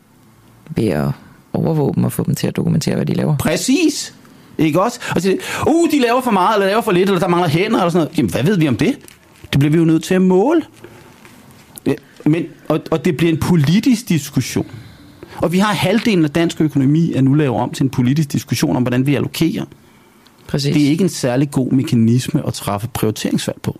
Ved 0.75 0.87
at 0.87 1.07
overvåge 1.53 1.93
dem 1.95 2.03
og 2.03 2.11
få 2.11 2.23
dem 2.23 2.35
til 2.35 2.47
at 2.47 2.55
dokumentere, 2.55 2.95
hvad 2.95 3.05
de 3.05 3.13
laver. 3.13 3.37
Præcis. 3.37 4.13
Ikke 4.57 4.81
også? 4.81 4.99
Og 5.15 5.21
så, 5.21 5.37
uh, 5.67 5.91
de 5.91 5.99
laver 5.99 6.21
for 6.21 6.31
meget, 6.31 6.55
eller 6.55 6.67
laver 6.67 6.81
for 6.81 6.91
lidt, 6.91 7.09
eller 7.09 7.19
der 7.19 7.27
mangler 7.27 7.49
hænder, 7.49 7.77
eller 7.77 7.89
sådan 7.89 8.05
noget. 8.05 8.17
Jamen, 8.17 8.31
hvad 8.31 8.43
ved 8.43 8.57
vi 8.57 8.67
om 8.67 8.77
det? 8.77 8.95
Det 9.51 9.59
bliver 9.59 9.71
vi 9.71 9.77
jo 9.77 9.85
nødt 9.85 10.03
til 10.03 10.13
at 10.13 10.21
måle. 10.21 10.61
Ja, 11.85 11.93
men, 12.25 12.43
og, 12.67 12.79
og 12.91 13.05
det 13.05 13.17
bliver 13.17 13.33
en 13.33 13.39
politisk 13.39 14.09
diskussion. 14.09 14.65
Og 15.37 15.51
vi 15.51 15.59
har 15.59 15.73
halvdelen 15.73 16.25
af 16.25 16.31
dansk 16.31 16.61
økonomi 16.61 17.13
er 17.13 17.21
nu 17.21 17.33
lavet 17.33 17.61
om 17.61 17.71
til 17.71 17.83
en 17.83 17.89
politisk 17.89 18.31
diskussion 18.31 18.75
om, 18.75 18.83
hvordan 18.83 19.05
vi 19.05 19.15
allokerer. 19.15 19.65
Præcis. 20.47 20.73
Det 20.75 20.85
er 20.85 20.89
ikke 20.89 21.03
en 21.03 21.09
særlig 21.09 21.51
god 21.51 21.71
mekanisme 21.71 22.47
at 22.47 22.53
træffe 22.53 22.87
prioriteringsvalg 22.87 23.61
på. 23.61 23.79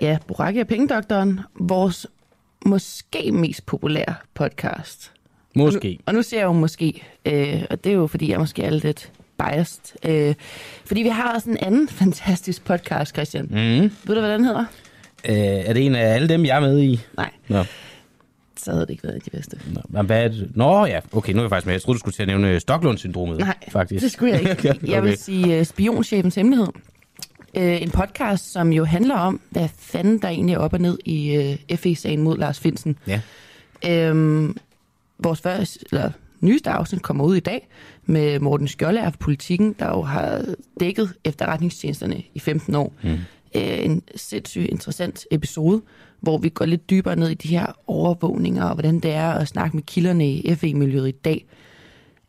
Ja, 0.00 0.18
Boracke 0.28 0.60
og 0.60 0.66
Pengedoktoren, 0.66 1.40
vores 1.60 2.06
måske 2.66 3.32
mest 3.32 3.66
populære 3.66 4.14
podcast. 4.34 5.12
Måske. 5.56 5.88
Og 5.88 5.92
nu, 5.92 5.98
og 6.06 6.14
nu 6.14 6.22
siger 6.22 6.40
jeg 6.40 6.46
jo 6.46 6.52
måske, 6.52 7.02
øh, 7.26 7.62
og 7.70 7.84
det 7.84 7.92
er 7.92 7.96
jo 7.96 8.06
fordi, 8.06 8.30
jeg 8.30 8.38
måske 8.38 8.62
er 8.62 8.70
lidt 8.70 9.12
biased. 9.38 9.82
Øh, 10.04 10.34
fordi 10.84 11.02
vi 11.02 11.08
har 11.08 11.34
også 11.34 11.50
en 11.50 11.58
anden 11.60 11.88
fantastisk 12.02 12.64
podcast, 12.64 13.14
Christian. 13.14 13.44
Mm. 13.44 13.56
Ved 14.04 14.14
du, 14.14 14.20
hvad 14.20 14.32
den 14.32 14.44
hedder? 14.44 14.64
Øh, 15.28 15.34
er 15.36 15.72
det 15.72 15.86
en 15.86 15.94
af 15.94 16.14
alle 16.14 16.28
dem, 16.28 16.44
jeg 16.44 16.56
er 16.56 16.60
med 16.60 16.82
i? 16.82 17.00
Nej. 17.16 17.30
Nå. 17.48 17.64
Så 18.64 18.70
havde 18.70 18.86
det 18.86 18.90
ikke 18.90 19.04
været 19.04 19.24
de 19.24 19.30
bedste. 19.30 19.58
Nå, 19.72 19.80
men 19.88 20.06
hvad 20.06 20.24
er 20.24 20.28
det? 20.28 20.50
Nå 20.54 20.86
ja, 20.86 21.00
okay, 21.12 21.32
nu 21.32 21.38
er 21.38 21.42
jeg 21.42 21.50
faktisk 21.50 21.66
med. 21.66 21.74
Jeg 21.74 21.82
troede, 21.82 21.96
du 21.96 21.98
skulle 21.98 22.14
til 22.14 22.22
at 22.22 22.28
nævne 22.28 22.60
Stockholm-syndromet. 22.60 23.38
Nej, 23.38 23.54
faktisk. 23.68 24.02
det 24.02 24.12
skulle 24.12 24.32
jeg 24.32 24.40
ikke. 24.40 24.52
okay. 24.70 24.88
Jeg 24.88 25.02
vil 25.02 25.18
sige 25.18 25.60
uh, 25.60 25.66
Spionchefens 25.66 26.34
Hemmelighed. 26.34 26.68
Uh, 27.56 27.82
en 27.82 27.90
podcast, 27.90 28.52
som 28.52 28.72
jo 28.72 28.84
handler 28.84 29.14
om, 29.14 29.40
hvad 29.50 29.68
fanden 29.78 30.18
der 30.18 30.28
egentlig 30.28 30.54
er 30.54 30.58
op 30.58 30.72
og 30.72 30.80
ned 30.80 30.98
i 31.04 31.38
uh, 31.70 31.78
FE-sagen 31.78 32.22
mod 32.22 32.38
Lars 32.38 32.60
Finsen. 32.60 32.96
Ja. 33.06 33.20
Øhm, 33.88 34.56
vores 35.18 35.40
første, 35.40 35.84
eller, 35.92 36.10
nyeste 36.40 36.70
afsnit 36.70 37.02
kommer 37.02 37.24
ud 37.24 37.36
i 37.36 37.40
dag 37.40 37.68
med 38.06 38.40
Morten 38.40 38.68
Skjoldager 38.68 39.10
fra 39.10 39.16
Politikken, 39.20 39.72
der 39.78 39.86
jo 39.86 40.02
har 40.02 40.44
dækket 40.80 41.12
efterretningstjenesterne 41.24 42.22
i 42.34 42.38
15 42.38 42.74
år. 42.74 42.92
Mm. 43.02 43.10
Øh, 43.54 43.84
en 43.84 44.02
sindssygt 44.16 44.70
interessant 44.70 45.26
episode, 45.30 45.82
hvor 46.24 46.38
vi 46.38 46.48
går 46.48 46.64
lidt 46.64 46.90
dybere 46.90 47.16
ned 47.16 47.28
i 47.28 47.34
de 47.34 47.48
her 47.48 47.66
overvågninger, 47.86 48.64
og 48.64 48.74
hvordan 48.74 49.00
det 49.00 49.12
er 49.12 49.30
at 49.30 49.48
snakke 49.48 49.76
med 49.76 49.82
kilderne 49.82 50.28
i 50.28 50.54
FE-miljøet 50.54 51.08
i 51.08 51.12
dag. 51.12 51.46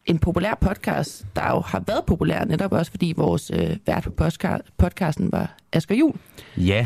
En 0.05 0.19
populær 0.19 0.57
podcast, 0.61 1.25
der 1.35 1.49
jo 1.49 1.59
har 1.59 1.83
været 1.87 2.05
populær 2.07 2.45
netop 2.45 2.71
også, 2.71 2.91
fordi 2.91 3.13
vores 3.17 3.51
øh, 3.51 3.77
vært 3.85 4.03
på 4.03 4.09
podcast, 4.09 4.63
podcasten 4.77 5.31
var 5.31 5.57
Asger 5.73 5.95
Juhl. 5.95 6.15
Ja, 6.57 6.85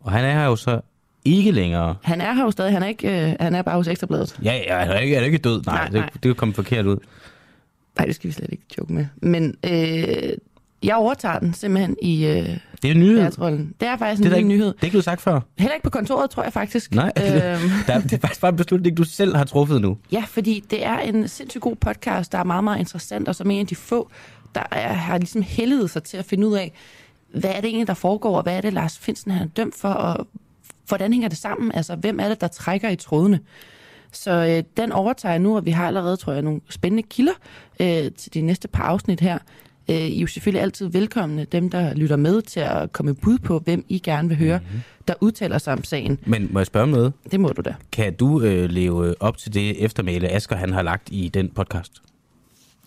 og 0.00 0.12
han 0.12 0.24
er 0.24 0.32
her 0.32 0.44
jo 0.44 0.56
så 0.56 0.80
ikke 1.24 1.50
længere. 1.50 1.94
Han 2.02 2.20
er 2.20 2.32
her 2.32 2.44
jo 2.44 2.50
stadig, 2.50 2.72
han 2.72 2.82
er, 2.82 2.86
ikke, 2.86 3.30
øh, 3.30 3.34
han 3.40 3.54
er 3.54 3.62
bare 3.62 3.76
hos 3.76 3.88
Ekstrabladet. 3.88 4.38
Ja, 4.44 4.60
ja 4.66 4.78
han 4.78 4.90
er 4.90 4.98
ikke, 4.98 5.14
han 5.14 5.22
er 5.22 5.26
ikke 5.26 5.38
død. 5.38 5.62
Nej, 5.66 5.74
Nej, 5.76 6.00
nej. 6.00 6.10
Det, 6.12 6.22
det 6.22 6.28
jo 6.28 6.34
kommet 6.34 6.54
forkert 6.56 6.86
ud. 6.86 6.96
Nej, 7.98 8.06
det 8.06 8.14
skal 8.14 8.28
vi 8.28 8.32
slet 8.32 8.52
ikke 8.52 8.64
joke 8.78 8.92
med. 8.92 9.06
Men 9.16 9.56
øh, 9.64 10.32
jeg 10.82 10.96
overtager 10.96 11.38
den 11.38 11.54
simpelthen 11.54 11.96
i 12.02 12.26
øh, 12.26 12.56
Det 12.82 12.90
er 12.90 12.94
en 12.94 13.00
nyhed. 13.00 13.20
værtsrollen. 13.20 13.74
Det 13.80 13.88
er 13.88 13.96
faktisk 13.96 14.22
Det 14.22 14.32
er, 14.32 14.36
en 14.36 14.48
ny 14.48 14.52
nyhed. 14.52 14.66
det 14.66 14.72
er 14.80 14.84
ikke 14.84 14.92
blevet 14.92 15.04
sagt 15.04 15.20
før. 15.20 15.40
Heller 15.58 15.74
ikke 15.74 15.84
på 15.84 15.90
kontoret, 15.90 16.30
tror 16.30 16.42
jeg 16.42 16.52
faktisk. 16.52 16.94
Nej, 16.94 17.12
Øhm, 17.16 17.24
der, 17.86 18.00
det 18.00 18.12
er 18.12 18.18
faktisk 18.18 18.40
bare 18.40 18.48
en 18.50 18.56
beslutning, 18.56 18.96
du 18.96 19.04
selv 19.04 19.36
har 19.36 19.44
truffet 19.44 19.80
nu. 19.80 19.96
ja, 20.12 20.24
fordi 20.28 20.64
det 20.70 20.84
er 20.84 20.98
en 20.98 21.28
sindssygt 21.28 21.62
god 21.62 21.76
podcast, 21.76 22.32
der 22.32 22.38
er 22.38 22.44
meget, 22.44 22.64
meget 22.64 22.78
interessant, 22.78 23.28
og 23.28 23.34
som 23.34 23.50
en 23.50 23.60
af 23.60 23.66
de 23.66 23.74
få, 23.76 24.10
der 24.54 24.62
er, 24.70 24.92
har 24.92 25.18
ligesom 25.18 25.42
heldet 25.42 25.90
sig 25.90 26.02
til 26.02 26.16
at 26.16 26.24
finde 26.24 26.46
ud 26.48 26.54
af, 26.54 26.72
hvad 27.34 27.50
er 27.50 27.60
det 27.60 27.64
egentlig, 27.64 27.86
der 27.86 27.94
foregår, 27.94 28.36
og 28.36 28.42
hvad 28.42 28.56
er 28.56 28.60
det, 28.60 28.72
Lars 28.72 28.98
Finsen 28.98 29.30
han 29.30 29.42
er 29.42 29.50
dømt 29.50 29.74
for, 29.74 29.88
og 29.88 30.26
hvordan 30.88 31.12
hænger 31.12 31.28
det 31.28 31.38
sammen? 31.38 31.72
Altså, 31.74 31.96
hvem 31.96 32.20
er 32.20 32.28
det, 32.28 32.40
der 32.40 32.48
trækker 32.48 32.88
i 32.90 32.96
trådene? 32.96 33.40
Så 34.12 34.30
øh, 34.30 34.62
den 34.76 34.92
overtager 34.92 35.32
jeg 35.32 35.38
nu, 35.38 35.56
og 35.56 35.66
vi 35.66 35.70
har 35.70 35.86
allerede, 35.86 36.16
tror 36.16 36.32
jeg, 36.32 36.42
nogle 36.42 36.60
spændende 36.70 37.02
kilder 37.02 37.32
øh, 37.80 38.10
til 38.12 38.34
de 38.34 38.40
næste 38.40 38.68
par 38.68 38.82
afsnit 38.84 39.20
her. 39.20 39.38
Øh, 39.90 39.96
I 39.96 40.16
er 40.16 40.20
jo 40.20 40.26
selvfølgelig 40.26 40.62
altid 40.62 40.86
velkomne, 40.86 41.44
dem 41.44 41.70
der 41.70 41.94
lytter 41.94 42.16
med, 42.16 42.42
til 42.42 42.60
at 42.60 42.92
komme 42.92 43.12
med 43.12 43.20
bud 43.22 43.38
på, 43.38 43.58
hvem 43.58 43.84
I 43.88 43.98
gerne 43.98 44.28
vil 44.28 44.36
høre, 44.36 44.58
mm-hmm. 44.58 44.80
der 45.08 45.14
udtaler 45.20 45.58
sig 45.58 45.72
om 45.72 45.84
sagen. 45.84 46.18
Men 46.26 46.48
må 46.52 46.58
jeg 46.58 46.66
spørge 46.66 46.86
noget? 46.86 47.12
Det 47.30 47.40
må 47.40 47.48
du 47.48 47.62
da. 47.62 47.74
Kan 47.92 48.14
du 48.14 48.42
øh, 48.42 48.70
leve 48.70 49.14
op 49.22 49.36
til 49.38 49.54
det 49.54 49.84
eftermæle, 49.84 50.28
Asger 50.28 50.56
han 50.56 50.72
har 50.72 50.82
lagt 50.82 51.08
i 51.12 51.28
den 51.28 51.48
podcast? 51.48 51.92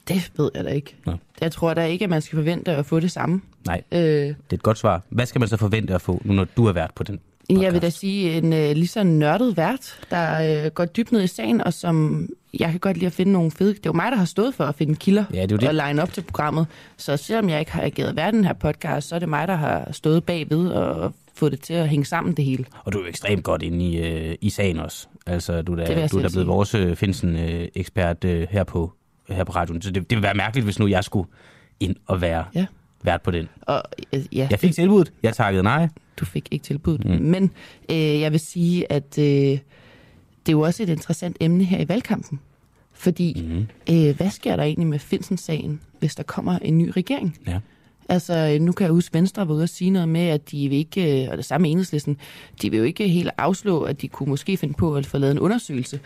Det 0.08 0.32
ved 0.38 0.52
jeg 0.56 0.64
da 0.64 0.70
ikke. 0.70 0.96
Nå. 1.06 1.14
Jeg 1.42 1.52
tror 1.52 1.74
da 1.74 1.86
ikke, 1.86 2.04
at 2.04 2.10
man 2.10 2.22
skal 2.22 2.36
forvente 2.36 2.72
at 2.72 2.86
få 2.86 3.00
det 3.00 3.12
samme. 3.12 3.42
Nej, 3.66 3.82
Øh, 3.92 4.00
det 4.00 4.36
er 4.50 4.54
et 4.54 4.64
godt 4.64 4.78
svar. 4.78 5.02
Hvad 5.10 5.26
skal 5.26 5.40
man 5.40 5.48
så 5.48 5.58
forvente 5.58 5.96
at 5.96 6.02
få, 6.02 6.22
nu 6.26 6.34
når 6.34 6.48
du 6.58 6.66
har 6.66 6.74
været 6.74 6.92
på 6.96 7.04
den? 7.04 7.20
Jeg 7.50 7.74
vil 7.74 7.82
da 7.82 7.90
sige 7.90 8.38
en 8.38 8.54
øh, 8.54 8.72
lige 8.72 8.88
så 8.88 9.04
nørdet 9.04 9.58
vært, 9.58 10.00
der 10.10 10.64
øh, 10.66 10.72
går 10.72 10.86
dybt 10.86 11.12
ned 11.12 11.24
i 11.24 11.28
sagen, 11.28 11.62
og 11.64 11.74
som 11.74 12.28
jeg 12.60 12.72
kan 12.72 12.80
godt 12.80 12.98
lide 12.98 13.06
at 13.06 13.14
finde 13.14 13.32
nogle 13.32 13.52
fede... 13.52 13.70
Det 13.74 13.78
er 13.78 13.82
jo 13.86 13.94
mig, 13.94 14.12
der 14.12 14.18
har 14.18 14.26
stået 14.26 14.56
for 14.56 14.64
at 14.64 14.76
finde 14.76 14.96
kilder 14.96 15.24
Ja, 15.34 15.42
det 15.46 15.50
det. 15.62 15.68
og 15.68 15.74
line 15.76 16.02
op 16.02 16.14
til 16.14 16.22
programmet. 16.22 16.68
Så 16.98 17.18
selvom 17.18 17.50
jeg 17.50 17.60
ikke 17.60 17.72
har 17.72 17.82
ageret 17.84 18.16
vært 18.16 18.34
i 18.34 18.38
den 18.38 18.46
her 18.46 18.54
podcast, 18.54 19.08
så 19.08 19.16
er 19.16 19.20
det 19.20 19.30
mig, 19.30 19.48
der 19.48 19.56
har 19.56 19.92
stået 19.92 20.24
bagved 20.24 20.68
og 20.70 21.14
fået 21.36 21.52
det 21.52 21.62
til 21.62 21.74
at 21.74 21.90
hænge 21.90 22.06
sammen 22.06 22.34
det 22.34 22.46
hele. 22.46 22.66
Og 22.84 22.94
du 22.94 22.98
er 22.98 23.02
jo 23.04 23.10
ekstremt 23.10 23.44
godt 23.44 23.62
inde 23.64 23.86
i, 23.86 23.98
øh, 23.98 24.36
i 24.42 24.50
sagen 24.50 24.80
også. 24.80 25.08
Altså, 25.28 25.62
du 25.62 25.72
er 25.74 25.76
da, 25.76 26.08
du 26.08 26.18
er 26.18 26.22
da 26.22 26.28
blevet 26.30 26.48
vores 26.48 26.76
øh, 26.76 26.96
Finsen-ekspert 26.96 28.24
øh, 28.26 28.48
her, 28.50 28.64
på, 28.64 28.92
her 29.30 29.44
på 29.44 29.52
radioen. 29.52 29.82
Så 29.82 29.92
det, 29.92 30.10
det 30.10 30.16
vil 30.16 30.24
være 30.24 30.34
mærkeligt, 30.34 30.66
hvis 30.66 30.80
nu 30.80 30.88
jeg 30.88 31.04
skulle 31.04 31.30
ind 31.80 31.96
og 32.08 32.22
være 32.22 32.46
Ja. 32.56 32.66
vært 33.04 33.22
på 33.22 33.32
den. 33.32 33.50
Og, 33.62 33.84
øh, 34.14 34.22
ja, 34.32 34.48
Jeg 34.52 34.60
fik 34.60 34.74
tilbuddet. 34.76 35.14
Jeg 35.24 35.34
takkede 35.34 35.64
nej. 35.64 35.88
Du 36.22 36.26
fik 36.26 36.48
ikke 36.52 36.64
tilbuddet. 36.64 37.06
Mm. 37.22 37.26
Men 37.26 37.52
øh, 37.92 37.98
jeg 37.98 38.32
vil 38.32 38.40
sige, 38.40 38.92
at 38.92 39.18
øh, 39.18 39.26
det 39.26 39.60
er 40.48 40.52
jo 40.52 40.62
også 40.62 40.84
et 40.84 40.90
interessant 40.90 41.38
emne 41.40 41.64
her 41.64 41.80
i 41.82 41.88
valgkampen. 41.90 42.40
Fordi, 42.94 43.42
Mm. 43.50 43.94
øh, 43.96 44.16
hvad 44.16 44.30
sker 44.30 44.56
der 44.56 44.64
egentlig 44.64 44.88
med 44.88 45.00
Finsen-sagen, 45.00 45.82
hvis 46.00 46.16
der 46.16 46.24
kommer 46.24 46.60
en 46.60 46.78
ny 46.78 46.90
regering? 46.98 47.38
Ja. 47.48 47.60
Altså, 48.10 48.58
nu 48.62 48.72
kan 48.72 48.84
jeg 48.86 48.92
huske, 48.94 49.14
Venstre 49.14 49.48
var 49.48 49.54
ude 49.54 49.64
at 49.64 49.70
sige 49.70 49.90
noget 49.90 50.10
med, 50.10 50.22
at 50.22 50.52
de 50.52 50.70
vil 50.70 50.78
ikke, 50.78 51.28
og 51.32 51.38
det 51.38 51.46
samme 51.46 51.68
enhedslisten, 51.68 52.18
de 52.62 52.70
vil 52.70 52.78
jo 52.78 52.84
ikke 52.84 53.08
helt 53.08 53.30
afslå, 53.38 53.82
at 53.82 54.02
de 54.02 54.08
kunne 54.08 54.30
måske 54.30 54.58
finde 54.58 54.74
på 54.74 54.96
at 54.96 55.06
få 55.06 55.18
lavet 55.18 55.32
en 55.32 55.40
undersøgelse. 55.40 56.00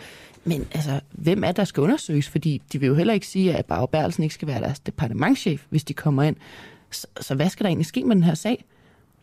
Men 0.44 0.66
altså, 0.72 1.00
hvem 1.12 1.44
er 1.44 1.52
der 1.52 1.64
skal 1.64 1.82
undersøges? 1.84 2.30
Fordi 2.30 2.62
de 2.74 2.80
vil 2.80 2.88
jo 2.88 2.96
heller 2.96 3.14
ikke 3.14 3.28
sige, 3.28 3.54
at 3.56 3.66
Barbara 3.66 4.02
Berlsen 4.02 4.24
ikke 4.24 4.36
skal 4.36 4.48
være 4.48 4.62
deres 4.62 4.80
departementchef, 4.80 5.66
hvis 5.70 5.84
de 5.84 5.94
kommer 5.94 6.24
ind. 6.24 6.36
Så, 6.92 7.08
så 7.22 7.36
hvad 7.36 7.50
skal 7.50 7.64
der 7.64 7.68
egentlig 7.70 7.86
ske 7.86 8.04
med 8.04 8.16
den 8.16 8.24
her 8.24 8.34
sag? 8.34 8.66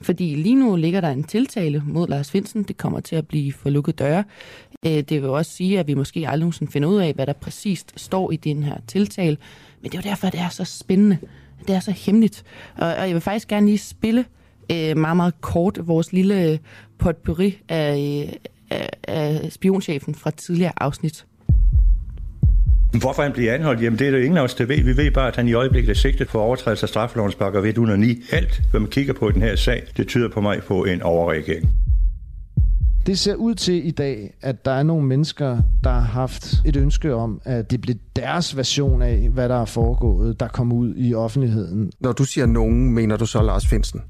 Fordi 0.02 0.34
lige 0.34 0.54
nu 0.54 0.76
ligger 0.76 1.00
der 1.00 1.10
en 1.10 1.24
tiltale 1.24 1.82
mod 1.86 2.08
Lars 2.08 2.30
Finsen. 2.30 2.62
Det 2.62 2.76
kommer 2.76 3.00
til 3.00 3.16
at 3.16 3.28
blive 3.28 3.52
for 3.52 3.70
lukket 3.70 3.98
døre. 3.98 4.24
Øh, 4.86 4.92
det 4.92 5.22
vil 5.22 5.24
også 5.24 5.52
sige, 5.52 5.78
at 5.78 5.86
vi 5.86 5.94
måske 5.94 6.28
aldrig 6.28 6.40
nogensinde 6.40 6.72
finder 6.72 6.88
ud 6.88 7.00
af, 7.00 7.14
hvad 7.14 7.26
der 7.26 7.32
præcist 7.32 7.92
står 7.96 8.30
i 8.32 8.36
den 8.36 8.62
her 8.62 8.76
tiltale. 8.86 9.36
Men 9.82 9.90
det 9.90 9.98
er 9.98 10.02
jo 10.04 10.10
derfor, 10.10 10.30
det 10.30 10.40
er 10.40 10.48
så 10.48 10.64
spændende. 10.64 11.18
Det 11.66 11.74
er 11.74 11.80
så 11.80 11.90
hemmeligt. 11.90 12.44
Og 12.76 12.86
jeg 12.86 13.12
vil 13.12 13.20
faktisk 13.20 13.48
gerne 13.48 13.66
lige 13.66 13.78
spille 13.78 14.24
øh, 14.72 14.96
meget, 14.96 15.16
meget 15.16 15.40
kort 15.40 15.78
vores 15.82 16.12
lille 16.12 16.58
potpourri 16.98 17.58
af, 17.68 18.24
øh, 18.28 18.32
af, 18.70 18.90
af 19.08 19.52
spionchefen 19.52 20.14
fra 20.14 20.30
tidligere 20.30 20.72
afsnit. 20.76 21.26
Hvorfor 23.00 23.22
han 23.22 23.32
bliver 23.32 23.54
anholdt, 23.54 23.82
jamen 23.82 23.98
det 23.98 24.06
er 24.06 24.10
der 24.10 24.18
ingen 24.18 24.36
af 24.36 24.42
os, 24.42 24.54
der 24.54 24.66
ved. 24.66 24.82
Vi 24.82 24.96
ved 24.96 25.10
bare, 25.10 25.28
at 25.28 25.36
han 25.36 25.48
i 25.48 25.52
øjeblikket 25.52 25.90
er 25.90 25.94
sigtet 25.94 26.30
for 26.30 26.40
overtrædelse 26.40 26.84
af 26.84 26.88
straffelovens 26.88 27.34
paragraf 27.34 27.64
109. 27.64 28.22
Alt, 28.32 28.62
hvad 28.70 28.80
man 28.80 28.90
kigger 28.90 29.12
på 29.12 29.28
i 29.28 29.32
den 29.32 29.42
her 29.42 29.56
sag, 29.56 29.82
det 29.96 30.08
tyder 30.08 30.28
på 30.28 30.40
mig 30.40 30.62
på 30.62 30.84
en 30.84 31.02
overreagering. 31.02 31.70
Det 33.06 33.18
ser 33.18 33.34
ud 33.34 33.54
til 33.54 33.86
i 33.86 33.90
dag, 33.90 34.34
at 34.42 34.64
der 34.64 34.70
er 34.70 34.82
nogle 34.82 35.06
mennesker, 35.06 35.58
der 35.84 35.90
har 35.90 36.00
haft 36.00 36.54
et 36.64 36.76
ønske 36.76 37.14
om, 37.14 37.40
at 37.44 37.70
det 37.70 37.80
bliver 37.80 37.98
deres 38.16 38.56
version 38.56 39.02
af, 39.02 39.28
hvad 39.28 39.48
der 39.48 39.60
er 39.60 39.64
foregået, 39.64 40.40
der 40.40 40.48
kommer 40.48 40.76
ud 40.76 40.94
i 40.96 41.14
offentligheden. 41.14 41.92
Når 42.00 42.12
du 42.12 42.24
siger 42.24 42.46
nogen, 42.46 42.92
mener 42.92 43.16
du 43.16 43.26
så 43.26 43.42
Lars 43.42 43.66
Finsen? 43.66 44.00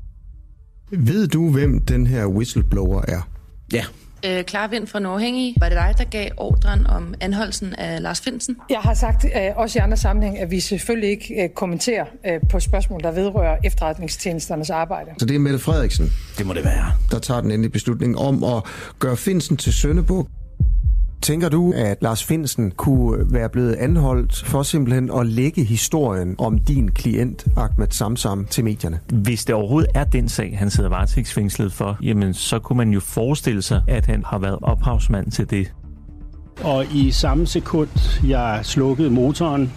Ved 0.90 1.28
du, 1.28 1.50
hvem 1.50 1.80
den 1.80 2.06
her 2.06 2.26
whistleblower 2.26 3.02
er? 3.08 3.28
Ja. 3.72 3.84
Øh, 4.26 4.44
Klar 4.44 4.66
Vind 4.68 4.86
fra 4.86 4.98
Norhængig. 4.98 5.54
Var 5.60 5.68
det 5.68 5.76
dig, 5.78 5.94
der 5.98 6.04
gav 6.04 6.28
ordren 6.36 6.86
om 6.86 7.14
anholdelsen 7.20 7.74
af 7.74 8.02
Lars 8.02 8.20
Finsen? 8.20 8.56
Jeg 8.70 8.78
har 8.78 8.94
sagt 8.94 9.24
øh, 9.24 9.30
også 9.56 9.78
i 9.78 9.80
andre 9.80 9.96
sammenhæng, 9.96 10.38
at 10.38 10.50
vi 10.50 10.60
selvfølgelig 10.60 11.10
ikke 11.10 11.42
øh, 11.42 11.48
kommenterer 11.48 12.04
øh, 12.26 12.40
på 12.50 12.60
spørgsmål, 12.60 13.00
der 13.02 13.10
vedrører 13.10 13.56
efterretningstjenesternes 13.64 14.70
arbejde. 14.70 15.10
Så 15.18 15.26
det 15.26 15.34
er 15.34 15.38
Mette 15.38 15.58
Frederiksen, 15.58 16.12
Det 16.38 16.46
må 16.46 16.52
det 16.54 16.64
være. 16.64 16.92
der 17.10 17.18
tager 17.18 17.40
den 17.40 17.50
endelige 17.50 17.72
beslutning 17.72 18.18
om 18.18 18.44
at 18.44 18.62
gøre 18.98 19.16
Finsen 19.16 19.56
til 19.56 19.72
Søndebuk. 19.72 20.26
Tænker 21.22 21.48
du, 21.48 21.72
at 21.76 21.98
Lars 22.00 22.24
Finsen 22.24 22.70
kunne 22.70 23.32
være 23.32 23.48
blevet 23.48 23.74
anholdt 23.74 24.44
for 24.46 24.62
simpelthen 24.62 25.10
at 25.10 25.26
lægge 25.26 25.64
historien 25.64 26.34
om 26.38 26.58
din 26.58 26.90
klient 26.90 27.46
Ahmed 27.56 27.86
Samsam 27.90 28.44
til 28.44 28.64
medierne? 28.64 29.00
Hvis 29.12 29.44
det 29.44 29.54
overhovedet 29.54 29.90
er 29.94 30.04
den 30.04 30.28
sag, 30.28 30.58
han 30.58 30.70
sidder 30.70 30.90
varetægtsfængslet 30.90 31.72
for, 31.72 31.98
jamen 32.02 32.34
så 32.34 32.58
kunne 32.58 32.76
man 32.76 32.90
jo 32.90 33.00
forestille 33.00 33.62
sig, 33.62 33.82
at 33.88 34.06
han 34.06 34.24
har 34.26 34.38
været 34.38 34.58
ophavsmand 34.62 35.30
til 35.30 35.50
det. 35.50 35.72
Og 36.60 36.86
i 36.94 37.10
samme 37.10 37.46
sekund, 37.46 37.88
jeg 38.26 38.60
slukkede 38.62 39.10
motoren, 39.10 39.72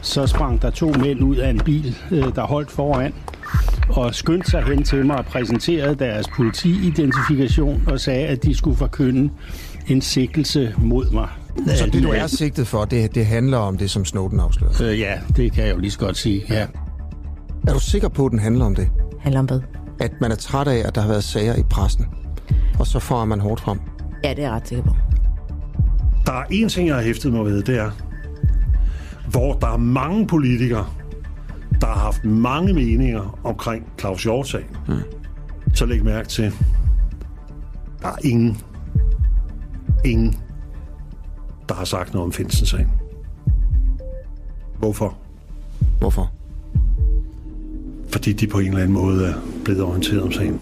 så 0.00 0.26
sprang 0.26 0.62
der 0.62 0.70
to 0.70 0.92
mænd 0.92 1.20
ud 1.24 1.36
af 1.36 1.50
en 1.50 1.60
bil, 1.60 1.96
øh, 2.10 2.34
der 2.34 2.42
holdt 2.42 2.70
foran, 2.70 3.14
og 3.88 4.14
skyndte 4.14 4.50
sig 4.50 4.64
hen 4.64 4.84
til 4.84 5.06
mig 5.06 5.16
og 5.16 5.24
præsenterede 5.24 5.94
deres 5.94 6.28
politiidentifikation 6.36 7.82
og 7.86 8.00
sagde, 8.00 8.26
at 8.26 8.44
de 8.44 8.54
skulle 8.54 8.76
forkynde 8.76 9.30
en 9.88 10.00
sigtelse 10.00 10.74
mod 10.78 11.10
mig. 11.10 11.28
Så 11.66 11.86
det, 11.92 12.02
du 12.02 12.08
er 12.08 12.26
sigtet 12.26 12.66
for, 12.66 12.84
det, 12.84 13.14
det 13.14 13.26
handler 13.26 13.58
om 13.58 13.78
det, 13.78 13.90
som 13.90 14.04
Snowden 14.04 14.40
afslørede? 14.40 14.84
Øh, 14.84 15.00
ja, 15.00 15.20
det 15.36 15.52
kan 15.52 15.66
jeg 15.66 15.74
jo 15.74 15.78
lige 15.78 15.90
så 15.90 15.98
godt 15.98 16.16
sige, 16.16 16.44
ja. 16.50 16.66
Er 17.68 17.72
du 17.72 17.80
sikker 17.80 18.08
på, 18.08 18.26
at 18.26 18.30
den 18.30 18.38
handler 18.38 18.64
om 18.64 18.74
det? 18.74 18.88
Handler 19.20 19.40
om 19.40 19.46
hvad? 19.46 19.60
At 20.00 20.12
man 20.20 20.32
er 20.32 20.36
træt 20.36 20.68
af, 20.68 20.82
at 20.86 20.94
der 20.94 21.00
har 21.00 21.08
været 21.08 21.24
sager 21.24 21.56
i 21.56 21.62
pressen, 21.70 22.06
og 22.78 22.86
så 22.86 22.98
får 22.98 23.24
man 23.24 23.40
hårdt 23.40 23.60
frem? 23.60 23.80
Ja, 24.24 24.30
det 24.30 24.38
er 24.38 24.42
jeg 24.42 24.50
ret 24.50 24.68
sikker 24.68 24.84
på. 24.84 24.94
Der 26.26 26.32
er 26.32 26.44
en 26.50 26.68
ting, 26.68 26.88
jeg 26.88 26.96
har 26.96 27.02
hæftet 27.02 27.32
mig 27.32 27.44
ved, 27.44 27.62
det 27.62 27.78
er, 27.78 27.90
hvor 29.30 29.52
der 29.52 29.66
er 29.66 29.76
mange 29.76 30.26
politikere, 30.26 30.86
der 31.80 31.86
har 31.86 31.98
haft 31.98 32.24
mange 32.24 32.72
meninger 32.72 33.38
omkring 33.44 33.86
Claus 34.00 34.22
Hjort-sagen. 34.22 34.76
Mm. 34.88 34.94
Så 35.74 35.86
læg 35.86 36.04
mærke 36.04 36.28
til, 36.28 36.52
der 38.02 38.08
er 38.08 38.16
ingen, 38.24 38.56
ingen, 40.04 40.36
der 41.68 41.74
har 41.74 41.84
sagt 41.84 42.12
noget 42.12 42.24
om 42.24 42.32
Finsen-sagen. 42.32 42.90
Hvorfor? 44.78 45.18
Hvorfor? 45.98 46.32
Fordi 48.08 48.32
de 48.32 48.46
på 48.46 48.58
en 48.58 48.66
eller 48.66 48.78
anden 48.78 48.92
måde 48.92 49.26
er 49.26 49.34
blevet 49.64 49.82
orienteret 49.82 50.22
om 50.22 50.32
sagen. 50.32 50.60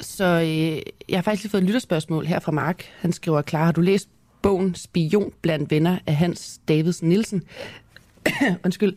Så 0.00 0.24
øh, 0.24 0.82
jeg 1.08 1.18
har 1.18 1.22
faktisk 1.22 1.44
lige 1.44 1.50
fået 1.50 1.60
et 1.60 1.66
lytterspørgsmål 1.66 2.26
her 2.26 2.40
fra 2.40 2.52
Mark. 2.52 2.84
Han 3.00 3.12
skriver, 3.12 3.42
klar, 3.42 3.64
har 3.64 3.72
du 3.72 3.80
læst 3.80 4.08
bogen 4.42 4.74
Spion 4.74 5.32
blandt 5.42 5.70
venner 5.70 5.98
af 6.06 6.16
Hans 6.16 6.60
Davidsen 6.68 7.08
Nielsen? 7.08 7.42
Undskyld. 8.64 8.96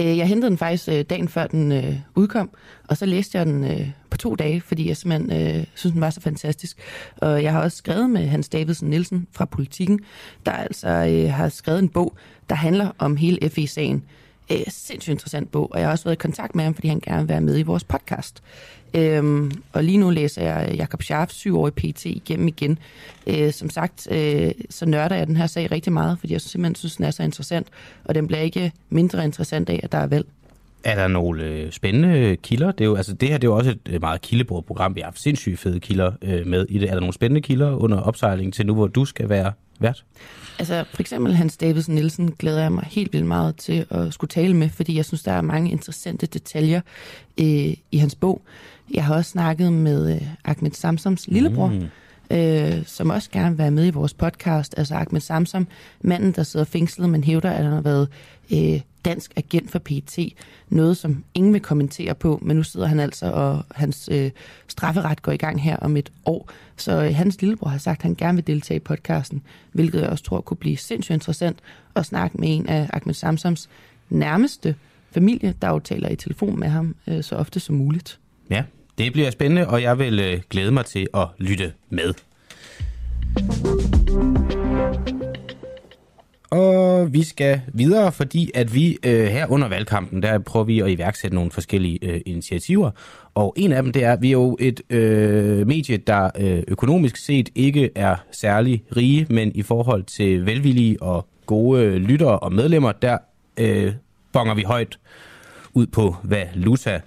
Øh, 0.00 0.18
jeg 0.18 0.28
hentede 0.28 0.50
den 0.50 0.58
faktisk 0.58 0.88
øh, 0.88 1.04
dagen 1.10 1.28
før 1.28 1.46
den 1.46 1.72
øh, 1.72 1.96
udkom, 2.14 2.50
og 2.88 2.96
så 2.96 3.06
læste 3.06 3.38
jeg 3.38 3.46
den 3.46 3.64
øh, 3.64 3.88
to 4.20 4.34
dage, 4.34 4.60
fordi 4.60 4.88
jeg 4.88 4.96
simpelthen 4.96 5.58
øh, 5.58 5.64
synes, 5.74 5.92
den 5.92 6.00
var 6.00 6.10
så 6.10 6.20
fantastisk. 6.20 6.76
Og 7.16 7.42
jeg 7.42 7.52
har 7.52 7.60
også 7.60 7.76
skrevet 7.76 8.10
med 8.10 8.26
Hans 8.26 8.48
Davidsen 8.48 8.90
Nielsen 8.90 9.26
fra 9.32 9.44
Politiken, 9.44 10.00
der 10.46 10.52
altså 10.52 10.88
øh, 10.88 11.32
har 11.32 11.48
skrevet 11.48 11.78
en 11.78 11.88
bog, 11.88 12.16
der 12.48 12.54
handler 12.54 12.90
om 12.98 13.16
hele 13.16 13.50
FE-sagen. 13.50 14.04
Øh, 14.52 14.58
sindssygt 14.68 15.12
interessant 15.12 15.52
bog, 15.52 15.72
og 15.72 15.78
jeg 15.78 15.86
har 15.86 15.92
også 15.92 16.04
været 16.04 16.16
i 16.16 16.22
kontakt 16.22 16.54
med 16.54 16.64
ham, 16.64 16.74
fordi 16.74 16.88
han 16.88 17.00
gerne 17.00 17.22
vil 17.22 17.28
være 17.28 17.40
med 17.40 17.58
i 17.58 17.62
vores 17.62 17.84
podcast. 17.84 18.42
Øhm, 18.94 19.52
og 19.72 19.84
lige 19.84 19.98
nu 19.98 20.10
læser 20.10 20.42
jeg 20.42 20.68
øh, 20.70 20.76
Jakob 20.76 21.02
Scharf, 21.02 21.30
syv 21.30 21.58
år 21.58 21.68
i 21.68 21.70
PT, 21.70 22.04
igennem 22.04 22.48
igen. 22.48 22.78
Øh, 23.26 23.52
som 23.52 23.70
sagt, 23.70 24.08
øh, 24.10 24.50
så 24.70 24.86
nørder 24.86 25.16
jeg 25.16 25.26
den 25.26 25.36
her 25.36 25.46
sag 25.46 25.70
rigtig 25.70 25.92
meget, 25.92 26.18
fordi 26.18 26.32
jeg 26.32 26.40
simpelthen 26.40 26.74
synes, 26.74 26.96
den 26.96 27.04
er 27.04 27.10
så 27.10 27.22
interessant, 27.22 27.66
og 28.04 28.14
den 28.14 28.26
bliver 28.26 28.40
ikke 28.40 28.72
mindre 28.90 29.24
interessant 29.24 29.70
af, 29.70 29.80
at 29.82 29.92
der 29.92 29.98
er 29.98 30.06
valg. 30.06 30.26
Er 30.84 30.94
der 30.94 31.08
nogle 31.08 31.44
øh, 31.44 31.72
spændende 31.72 32.36
kilder? 32.36 32.72
Det, 32.72 32.80
er 32.80 32.88
jo, 32.88 32.96
altså, 32.96 33.14
det 33.14 33.28
her 33.28 33.38
det 33.38 33.46
er 33.46 33.50
jo 33.50 33.56
også 33.56 33.70
et 33.70 33.88
øh, 33.88 34.00
meget 34.00 34.20
kildebordet 34.20 34.66
program. 34.66 34.94
Vi 34.94 35.00
har 35.00 35.06
haft 35.06 35.20
sindssygt 35.20 35.58
fede 35.58 35.80
kilder 35.80 36.12
øh, 36.22 36.46
med 36.46 36.66
i 36.68 36.78
det. 36.78 36.88
Er 36.88 36.92
der 36.92 37.00
nogle 37.00 37.12
spændende 37.12 37.40
kilder 37.40 37.76
under 37.76 38.00
opsejling 38.00 38.54
til 38.54 38.66
nu, 38.66 38.74
hvor 38.74 38.86
du 38.86 39.04
skal 39.04 39.28
være 39.28 39.52
vært? 39.80 40.04
Altså 40.58 40.84
for 40.94 41.02
eksempel 41.02 41.34
Hans 41.34 41.56
Davidsen 41.56 41.94
Nielsen 41.94 42.32
glæder 42.38 42.62
jeg 42.62 42.72
mig 42.72 42.84
helt 42.90 43.12
vildt 43.12 43.26
meget 43.26 43.56
til 43.56 43.86
at 43.90 44.14
skulle 44.14 44.28
tale 44.28 44.56
med, 44.56 44.68
fordi 44.68 44.96
jeg 44.96 45.04
synes, 45.04 45.22
der 45.22 45.32
er 45.32 45.40
mange 45.40 45.70
interessante 45.70 46.26
detaljer 46.26 46.80
øh, 47.40 47.74
i 47.92 47.98
hans 47.98 48.14
bog. 48.14 48.42
Jeg 48.94 49.04
har 49.04 49.14
også 49.14 49.30
snakket 49.30 49.72
med 49.72 50.14
øh, 50.14 50.22
Ahmed 50.44 50.70
Samsams 50.70 51.28
lillebror, 51.28 51.66
mm 51.66 51.86
øh, 52.30 52.86
som 52.86 53.10
også 53.10 53.30
gerne 53.30 53.50
vil 53.50 53.58
være 53.58 53.70
med 53.70 53.86
i 53.86 53.90
vores 53.90 54.14
podcast. 54.14 54.74
Altså 54.78 54.94
Ahmed 54.94 55.20
Samsam, 55.20 55.66
manden, 56.00 56.32
der 56.32 56.42
sidder 56.42 56.66
fængslet, 56.66 57.08
men 57.08 57.24
hævder, 57.24 57.50
at 57.50 57.64
han 57.64 57.72
har 57.72 57.80
været 57.80 58.08
øh, 58.52 58.80
dansk 59.04 59.32
agent 59.36 59.70
for 59.70 59.78
PT. 59.78 60.18
Noget, 60.68 60.96
som 60.96 61.24
ingen 61.34 61.52
vil 61.52 61.60
kommentere 61.60 62.14
på, 62.14 62.38
men 62.42 62.56
nu 62.56 62.62
sidder 62.62 62.86
han 62.86 63.00
altså, 63.00 63.26
og 63.32 63.64
hans 63.70 64.08
øh, 64.12 64.30
strafferet 64.68 65.22
går 65.22 65.32
i 65.32 65.36
gang 65.36 65.62
her 65.62 65.76
om 65.76 65.96
et 65.96 66.12
år. 66.24 66.50
Så 66.76 67.04
øh, 67.04 67.14
hans 67.14 67.40
lillebror 67.40 67.68
har 67.68 67.78
sagt, 67.78 67.98
at 67.98 68.02
han 68.02 68.14
gerne 68.14 68.36
vil 68.36 68.46
deltage 68.46 68.76
i 68.76 68.80
podcasten, 68.80 69.42
hvilket 69.72 70.00
jeg 70.00 70.08
også 70.08 70.24
tror 70.24 70.40
kunne 70.40 70.56
blive 70.56 70.76
sindssygt 70.76 71.14
interessant 71.14 71.58
at 71.94 72.06
snakke 72.06 72.38
med 72.38 72.56
en 72.56 72.68
af 72.68 72.90
Ahmed 72.92 73.14
Samsams 73.14 73.68
nærmeste 74.10 74.74
familie, 75.10 75.54
der 75.62 75.68
jo 75.68 75.78
taler 75.78 76.08
i 76.08 76.16
telefon 76.16 76.60
med 76.60 76.68
ham 76.68 76.96
øh, 77.06 77.22
så 77.22 77.36
ofte 77.36 77.60
som 77.60 77.74
muligt. 77.74 78.18
Ja, 78.50 78.64
det 79.00 79.12
bliver 79.12 79.30
spændende, 79.30 79.68
og 79.68 79.82
jeg 79.82 79.98
vil 79.98 80.20
øh, 80.20 80.40
glæde 80.50 80.72
mig 80.72 80.84
til 80.84 81.08
at 81.14 81.26
lytte 81.38 81.72
med. 81.90 82.14
Og 86.50 87.12
vi 87.12 87.22
skal 87.22 87.60
videre, 87.74 88.12
fordi 88.12 88.50
at 88.54 88.74
vi 88.74 88.98
øh, 89.06 89.26
her 89.26 89.46
under 89.46 89.68
valgkampen, 89.68 90.22
der 90.22 90.38
prøver 90.38 90.64
vi 90.64 90.80
at 90.80 90.90
iværksætte 90.90 91.34
nogle 91.34 91.50
forskellige 91.50 91.98
øh, 92.02 92.20
initiativer. 92.26 92.90
Og 93.34 93.54
en 93.56 93.72
af 93.72 93.82
dem, 93.82 93.92
det 93.92 94.04
er, 94.04 94.12
at 94.12 94.22
vi 94.22 94.28
er 94.28 94.32
jo 94.32 94.56
et 94.60 94.80
øh, 94.90 95.66
medie, 95.66 95.96
der 95.96 96.30
øh, 96.38 96.62
økonomisk 96.68 97.16
set 97.16 97.48
ikke 97.54 97.90
er 97.94 98.16
særlig 98.32 98.84
rige, 98.96 99.26
men 99.30 99.52
i 99.54 99.62
forhold 99.62 100.02
til 100.02 100.46
velvillige 100.46 101.02
og 101.02 101.26
gode 101.46 101.84
øh, 101.84 101.94
lyttere 101.94 102.38
og 102.38 102.52
medlemmer, 102.52 102.92
der 102.92 103.18
øh, 103.56 103.92
bonger 104.32 104.54
vi 104.54 104.62
højt 104.62 104.98
ud 105.74 105.86
på 105.86 106.16
valuta. 106.22 107.00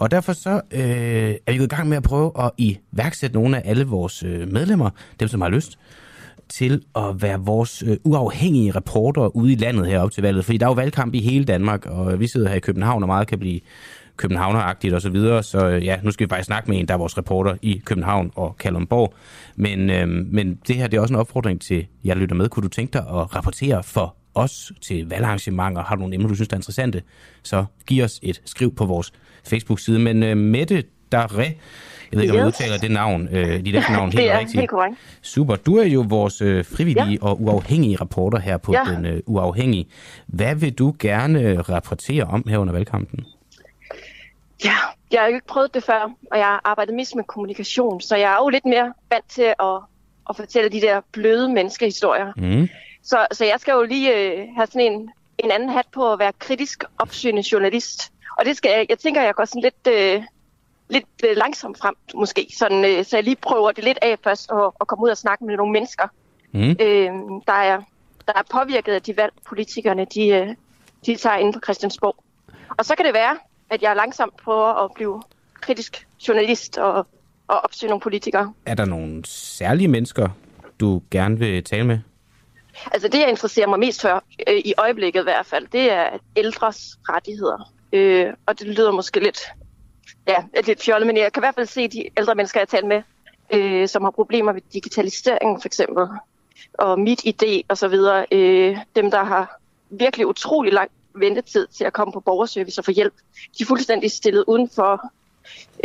Og 0.00 0.10
derfor 0.10 0.32
så 0.32 0.60
øh, 0.70 1.34
er 1.46 1.52
vi 1.52 1.58
gået 1.58 1.72
i 1.72 1.76
gang 1.76 1.88
med 1.88 1.96
at 1.96 2.02
prøve 2.02 2.32
at 2.38 2.50
iværksætte 2.58 3.34
nogle 3.36 3.56
af 3.56 3.70
alle 3.70 3.84
vores 3.84 4.22
øh, 4.22 4.52
medlemmer, 4.52 4.90
dem 5.20 5.28
som 5.28 5.40
har 5.40 5.48
lyst, 5.48 5.78
til 6.48 6.82
at 6.96 7.22
være 7.22 7.40
vores 7.40 7.82
øh, 7.86 7.96
uafhængige 8.04 8.70
reporter 8.70 9.36
ude 9.36 9.52
i 9.52 9.56
landet 9.56 9.86
herop 9.86 10.10
til 10.10 10.22
valget. 10.22 10.44
Fordi 10.44 10.58
der 10.58 10.66
er 10.66 10.70
jo 10.70 10.74
valgkamp 10.74 11.14
i 11.14 11.20
hele 11.20 11.44
Danmark, 11.44 11.86
og 11.86 12.20
vi 12.20 12.26
sidder 12.26 12.48
her 12.48 12.56
i 12.56 12.60
København, 12.60 13.02
og 13.02 13.06
meget 13.06 13.26
kan 13.26 13.38
blive 13.38 13.60
københavneragtigt 14.16 14.94
osv. 14.94 15.00
Så, 15.00 15.10
videre. 15.10 15.42
så 15.42 15.68
øh, 15.68 15.84
ja, 15.84 16.00
nu 16.02 16.10
skal 16.10 16.26
vi 16.26 16.28
faktisk 16.28 16.46
snakke 16.46 16.70
med 16.70 16.78
en, 16.78 16.88
der 16.88 16.94
er 16.94 16.98
vores 16.98 17.18
reporter 17.18 17.56
i 17.62 17.82
København 17.84 18.30
og 18.34 18.56
Kalundborg. 18.58 19.14
Men, 19.56 19.90
øh, 19.90 20.08
men 20.08 20.58
det 20.66 20.76
her 20.76 20.86
det 20.86 20.96
er 20.96 21.00
også 21.00 21.14
en 21.14 21.20
opfordring 21.20 21.60
til 21.60 21.86
jer, 22.04 22.14
lytter 22.14 22.36
med. 22.36 22.48
Kunne 22.48 22.62
du 22.62 22.68
tænke 22.68 22.92
dig 22.92 23.00
at 23.00 23.36
rapportere 23.36 23.82
for 23.82 24.16
os 24.34 24.72
til 24.80 25.08
valgarrangementer? 25.08 25.82
Har 25.82 25.94
du 25.94 26.00
nogle 26.00 26.14
emner, 26.14 26.28
du 26.28 26.34
synes 26.34 26.48
er 26.48 26.56
interessante? 26.56 27.02
Så 27.42 27.64
giv 27.86 28.04
os 28.04 28.20
et 28.22 28.42
skriv 28.44 28.74
på 28.74 28.84
vores 28.84 29.12
Facebook-side. 29.48 29.98
Men 29.98 30.22
øh, 30.22 30.36
Mette 30.36 30.84
Daré, 31.14 31.40
jeg 31.42 31.54
ved 32.12 32.22
ikke, 32.22 32.32
om 32.34 32.38
Yes. 32.38 32.46
udtaler 32.46 32.78
det 32.78 32.90
navn, 32.90 33.28
øh, 33.32 33.64
dit 33.64 33.76
efternavn 33.76 34.12
helt 34.18 34.32
rigtigt. 34.32 34.58
helt 34.58 34.70
korrekt. 34.70 34.96
Super. 35.22 35.56
Du 35.56 35.76
er 35.76 35.84
jo 35.84 36.04
vores 36.08 36.40
øh, 36.40 36.64
frivillige 36.64 37.18
ja. 37.22 37.26
og 37.26 37.42
uafhængige 37.42 37.96
reporter 38.00 38.38
her 38.38 38.56
på 38.56 38.72
Ja. 38.72 38.84
Den 38.94 39.06
øh, 39.06 39.20
Uafhængige. 39.26 39.86
Hvad 40.26 40.54
vil 40.54 40.72
du 40.72 40.94
gerne 40.98 41.40
øh, 41.40 41.58
rapportere 41.58 42.24
om 42.24 42.44
her 42.48 42.58
under 42.58 42.72
valgkampen? 42.72 43.24
Ja, 44.64 44.74
jeg 45.12 45.20
har 45.20 45.28
jo 45.28 45.34
ikke 45.34 45.46
prøvet 45.46 45.74
det 45.74 45.84
før, 45.84 46.10
og 46.32 46.38
jeg 46.38 46.46
har 46.46 46.60
arbejdet 46.64 46.94
mest 46.94 47.14
med 47.16 47.24
kommunikation, 47.24 48.00
så 48.00 48.16
jeg 48.16 48.32
er 48.32 48.36
jo 48.36 48.48
lidt 48.48 48.64
mere 48.64 48.92
vant 49.10 49.24
til 49.28 49.42
at, 49.42 49.78
at 50.30 50.36
fortælle 50.36 50.68
de 50.70 50.80
der 50.80 51.00
bløde 51.12 51.48
menneskehistorier. 51.48 52.32
Mm. 52.36 52.68
Så, 53.02 53.26
så 53.32 53.44
jeg 53.44 53.54
skal 53.58 53.72
jo 53.72 53.82
lige 53.82 54.16
øh, 54.16 54.46
have 54.56 54.66
sådan 54.66 54.92
en, 54.92 55.10
en 55.38 55.50
anden 55.50 55.68
hat 55.68 55.84
på 55.94 56.12
at 56.12 56.18
være 56.18 56.32
kritisk 56.38 56.84
opsøgende 56.98 57.42
journalist. 57.52 58.12
Og 58.40 58.46
det 58.46 58.56
skal 58.56 58.70
jeg, 58.70 58.86
jeg 58.88 58.98
tænker, 58.98 59.22
jeg 59.22 59.34
går 59.34 59.44
sådan 59.44 59.62
lidt, 59.62 59.86
øh, 59.96 60.22
lidt 60.88 61.06
øh, 61.24 61.36
langsomt 61.36 61.78
frem, 61.78 61.94
måske. 62.14 62.46
Sådan, 62.58 62.84
øh, 62.84 63.04
så 63.04 63.16
jeg 63.16 63.24
lige 63.24 63.36
prøver 63.36 63.72
det 63.72 63.84
lidt 63.84 63.98
af 64.02 64.16
først, 64.24 64.50
og, 64.50 64.74
og 64.78 64.86
komme 64.86 65.04
ud 65.04 65.10
og 65.10 65.16
snakke 65.16 65.44
med 65.44 65.56
nogle 65.56 65.72
mennesker, 65.72 66.08
Mm. 66.52 66.70
øh, 66.70 67.10
der, 67.46 67.52
er, 67.52 67.82
der 68.26 68.32
er 68.36 68.42
påvirket 68.50 68.92
af 68.92 69.02
de 69.02 69.16
valg, 69.16 69.32
politikerne 69.48 70.06
de, 70.14 70.28
øh, 70.28 70.48
de 71.06 71.16
tager 71.16 71.36
inden 71.36 71.52
for 71.52 71.60
Christiansborg. 71.60 72.16
Og 72.78 72.84
så 72.84 72.94
kan 72.96 73.04
det 73.04 73.14
være, 73.14 73.38
at 73.70 73.82
jeg 73.82 73.96
langsomt 73.96 74.36
prøver 74.36 74.84
at 74.84 74.90
blive 74.94 75.22
kritisk 75.60 76.06
journalist 76.28 76.78
og, 76.78 77.06
og 77.48 77.60
opsøge 77.60 77.90
nogle 77.90 78.00
politikere. 78.00 78.52
Er 78.66 78.74
der 78.74 78.84
nogle 78.84 79.24
særlige 79.26 79.88
mennesker, 79.88 80.28
du 80.80 81.02
gerne 81.10 81.38
vil 81.38 81.64
tale 81.64 81.86
med? 81.86 81.98
Altså 82.92 83.08
det, 83.08 83.18
jeg 83.18 83.28
interesserer 83.28 83.66
mig 83.68 83.78
mest 83.78 84.00
for, 84.00 84.22
øh, 84.48 84.58
i 84.64 84.74
øjeblikket 84.78 85.20
i 85.20 85.22
hvert 85.22 85.46
fald, 85.46 85.66
det 85.72 85.92
er 85.92 86.08
ældres 86.36 86.98
rettigheder. 87.08 87.72
Øh, 87.92 88.32
og 88.46 88.58
det 88.58 88.66
lyder 88.66 88.92
måske 88.92 89.20
lidt, 89.20 89.40
ja, 90.28 90.44
lidt 90.66 90.82
fjollet, 90.82 91.06
men 91.06 91.16
jeg 91.16 91.32
kan 91.32 91.40
i 91.40 91.44
hvert 91.44 91.54
fald 91.54 91.66
se 91.66 91.88
de 91.88 92.08
ældre 92.16 92.34
mennesker, 92.34 92.60
jeg 92.60 92.68
taler 92.68 92.88
med, 92.88 93.02
øh, 93.50 93.88
som 93.88 94.02
har 94.04 94.10
problemer 94.10 94.52
med 94.52 94.62
digitalisering 94.72 95.62
for 95.62 95.68
eksempel, 95.68 96.06
og 96.74 97.00
mit 97.00 97.20
idé 97.26 97.62
og 97.68 97.78
så 97.78 97.88
videre. 97.88 98.26
Øh, 98.32 98.78
dem, 98.96 99.10
der 99.10 99.24
har 99.24 99.60
virkelig 99.90 100.26
utrolig 100.26 100.72
lang 100.72 100.90
ventetid 101.14 101.66
til 101.66 101.84
at 101.84 101.92
komme 101.92 102.12
på 102.12 102.20
borgerservice 102.20 102.80
og 102.80 102.84
få 102.84 102.90
hjælp. 102.90 103.14
De 103.58 103.62
er 103.62 103.66
fuldstændig 103.66 104.10
stillet 104.10 104.44
uden 104.46 104.70
for 104.74 105.10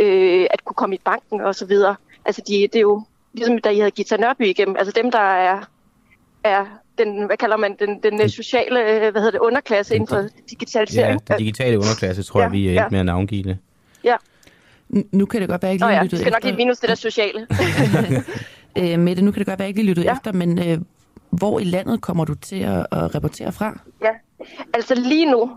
øh, 0.00 0.46
at 0.50 0.64
kunne 0.64 0.74
komme 0.74 0.94
i 0.94 1.00
banken 1.04 1.40
og 1.40 1.54
så 1.54 1.66
videre. 1.66 1.96
Altså 2.24 2.42
de, 2.48 2.52
det 2.52 2.76
er 2.76 2.80
jo 2.80 3.02
ligesom 3.32 3.58
da 3.58 3.68
I 3.68 3.78
havde 3.78 3.90
Gita 3.90 4.16
Nørby 4.16 4.42
igennem, 4.42 4.76
altså 4.76 4.92
dem, 4.92 5.10
der 5.10 5.18
er, 5.18 5.64
er 6.46 6.64
den, 6.98 7.26
hvad 7.26 7.36
kalder 7.36 7.56
man, 7.56 7.76
den, 7.78 8.02
den 8.02 8.20
øh, 8.22 8.28
sociale, 8.28 8.80
øh, 8.80 9.00
hvad 9.00 9.12
hedder 9.12 9.30
det, 9.30 9.38
underklasse 9.38 9.94
inden 9.94 10.08
for 10.08 10.16
Ja, 10.16 10.28
digitalisering. 10.50 11.28
den 11.28 11.38
digitale 11.38 11.78
underklasse, 11.78 12.22
tror 12.22 12.40
jeg, 12.40 12.48
Ja, 12.48 12.52
vi 12.52 12.68
er 12.68 12.72
ja. 12.72 12.82
ikke 12.84 12.90
med 12.90 13.00
at 13.00 13.06
navngive 13.06 13.42
det. 13.42 13.58
Ja. 14.04 14.16
Nu 15.12 15.26
kan 15.26 15.40
det 15.40 15.48
godt 15.48 15.62
være, 15.62 15.72
at 15.72 15.80
jeg 15.80 15.86
Nå 15.88 15.88
ikke 15.88 15.92
lige 15.92 15.98
ja, 15.98 16.02
lyttede 16.02 16.20
skal 16.20 16.30
nok 16.32 16.38
efter. 16.38 16.48
lige 16.48 16.56
minus 16.56 16.78
det 16.78 16.88
der 16.88 16.94
sociale. 16.94 17.46
Øh, 18.78 18.98
Mette, 18.98 19.22
nu 19.22 19.30
kan 19.30 19.38
det 19.38 19.46
godt 19.46 19.58
være, 19.58 19.64
at 19.66 19.68
jeg 19.68 19.68
ikke 19.68 19.80
lige 19.80 19.88
lyttede 19.88 20.06
ja. 20.06 20.12
efter, 20.16 20.32
men 20.32 20.58
øh, 20.68 20.78
hvor 21.30 21.58
i 21.60 21.64
landet 21.64 22.00
kommer 22.00 22.24
du 22.24 22.34
til 22.34 22.56
at, 22.62 22.86
at 22.92 23.14
rapportere 23.14 23.52
fra? 23.52 23.78
Ja, 24.02 24.10
altså 24.74 24.94
lige 24.94 25.30
nu, 25.30 25.50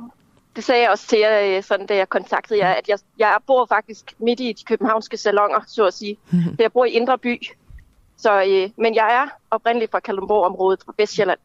det 0.55 0.63
sagde 0.63 0.81
jeg 0.81 0.89
også 0.91 1.07
til 1.07 1.19
jer, 1.19 1.57
øh, 1.57 1.63
sådan, 1.63 1.85
da 1.85 1.95
jeg 1.95 2.09
kontaktede 2.09 2.59
jer, 2.59 2.73
at 2.73 2.89
jeg, 2.89 2.97
jeg 3.19 3.37
bor 3.47 3.65
faktisk 3.65 4.13
midt 4.19 4.39
i 4.39 4.53
de 4.59 4.63
københavnske 4.63 5.17
salonger, 5.17 5.59
så 5.67 5.85
at 5.85 5.93
sige. 5.93 6.17
Så 6.31 6.55
jeg 6.59 6.71
bor 6.71 6.85
i 6.85 6.89
Indre 6.89 7.17
By. 7.17 7.41
Så, 8.21 8.43
øh, 8.47 8.69
men 8.77 8.95
jeg 8.95 9.13
er 9.23 9.27
oprindeligt 9.51 9.91
fra 9.91 9.99
Kalundborg-området, 9.99 10.79
fra 10.85 10.93
Vestjylland. 10.97 11.39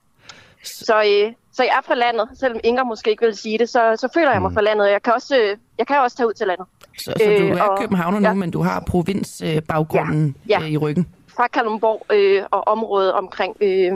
Så, 0.65 0.95
øh, 0.97 1.33
så 1.53 1.63
jeg 1.63 1.73
er 1.79 1.83
fra 1.87 1.95
landet, 1.95 2.29
selvom 2.41 2.61
Inger 2.65 2.85
måske 2.85 3.11
ikke 3.11 3.25
vil 3.25 3.37
sige 3.37 3.59
det, 3.59 3.69
så, 3.69 3.97
så 3.97 4.09
føler 4.15 4.33
jeg 4.33 4.43
mig 4.43 4.53
fra 4.53 4.61
landet. 4.61 4.91
Jeg 4.91 5.03
kan 5.03 5.13
også, 5.13 5.37
øh, 5.41 5.57
jeg 5.79 5.87
kan 5.87 6.01
også 6.01 6.17
tage 6.17 6.27
ud 6.29 6.33
til 6.33 6.47
landet. 6.47 6.67
Så, 6.99 7.05
så 7.05 7.13
du 7.25 7.31
Øh, 7.31 7.51
er 7.59 7.63
og- 7.63 7.79
københavner 7.79 8.19
nu, 8.19 8.27
ja. 8.29 8.35
men 8.35 8.51
du 8.51 8.63
har 8.63 8.81
provinsbaggrunden 8.81 10.37
Ja, 10.49 10.59
ja. 10.61 10.65
øh, 10.65 10.71
i 10.71 10.77
ryggen. 10.77 11.09
fra 11.37 11.49
Kalundborg 11.49 12.07
øh, 12.11 12.43
og 12.51 12.69
området 12.69 13.13
omkring 13.13 13.57
øh, 13.61 13.93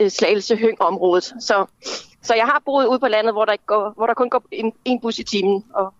øh, 0.00 0.10
Slagelse 0.10 0.56
Høng 0.56 0.80
området. 0.82 1.24
Så, 1.24 1.66
så 2.22 2.34
jeg 2.34 2.44
har 2.44 2.62
boet 2.64 2.86
ude 2.86 2.98
på 2.98 3.08
landet, 3.08 3.34
hvor 3.34 3.44
der, 3.44 3.52
ikke 3.52 3.66
går, 3.66 3.92
hvor 3.96 4.06
der 4.06 4.14
kun 4.14 4.30
går 4.30 4.42
en, 4.52 4.72
en 4.84 5.00
bus 5.00 5.18
i 5.18 5.22
timen, 5.24 5.64
og 5.74 5.94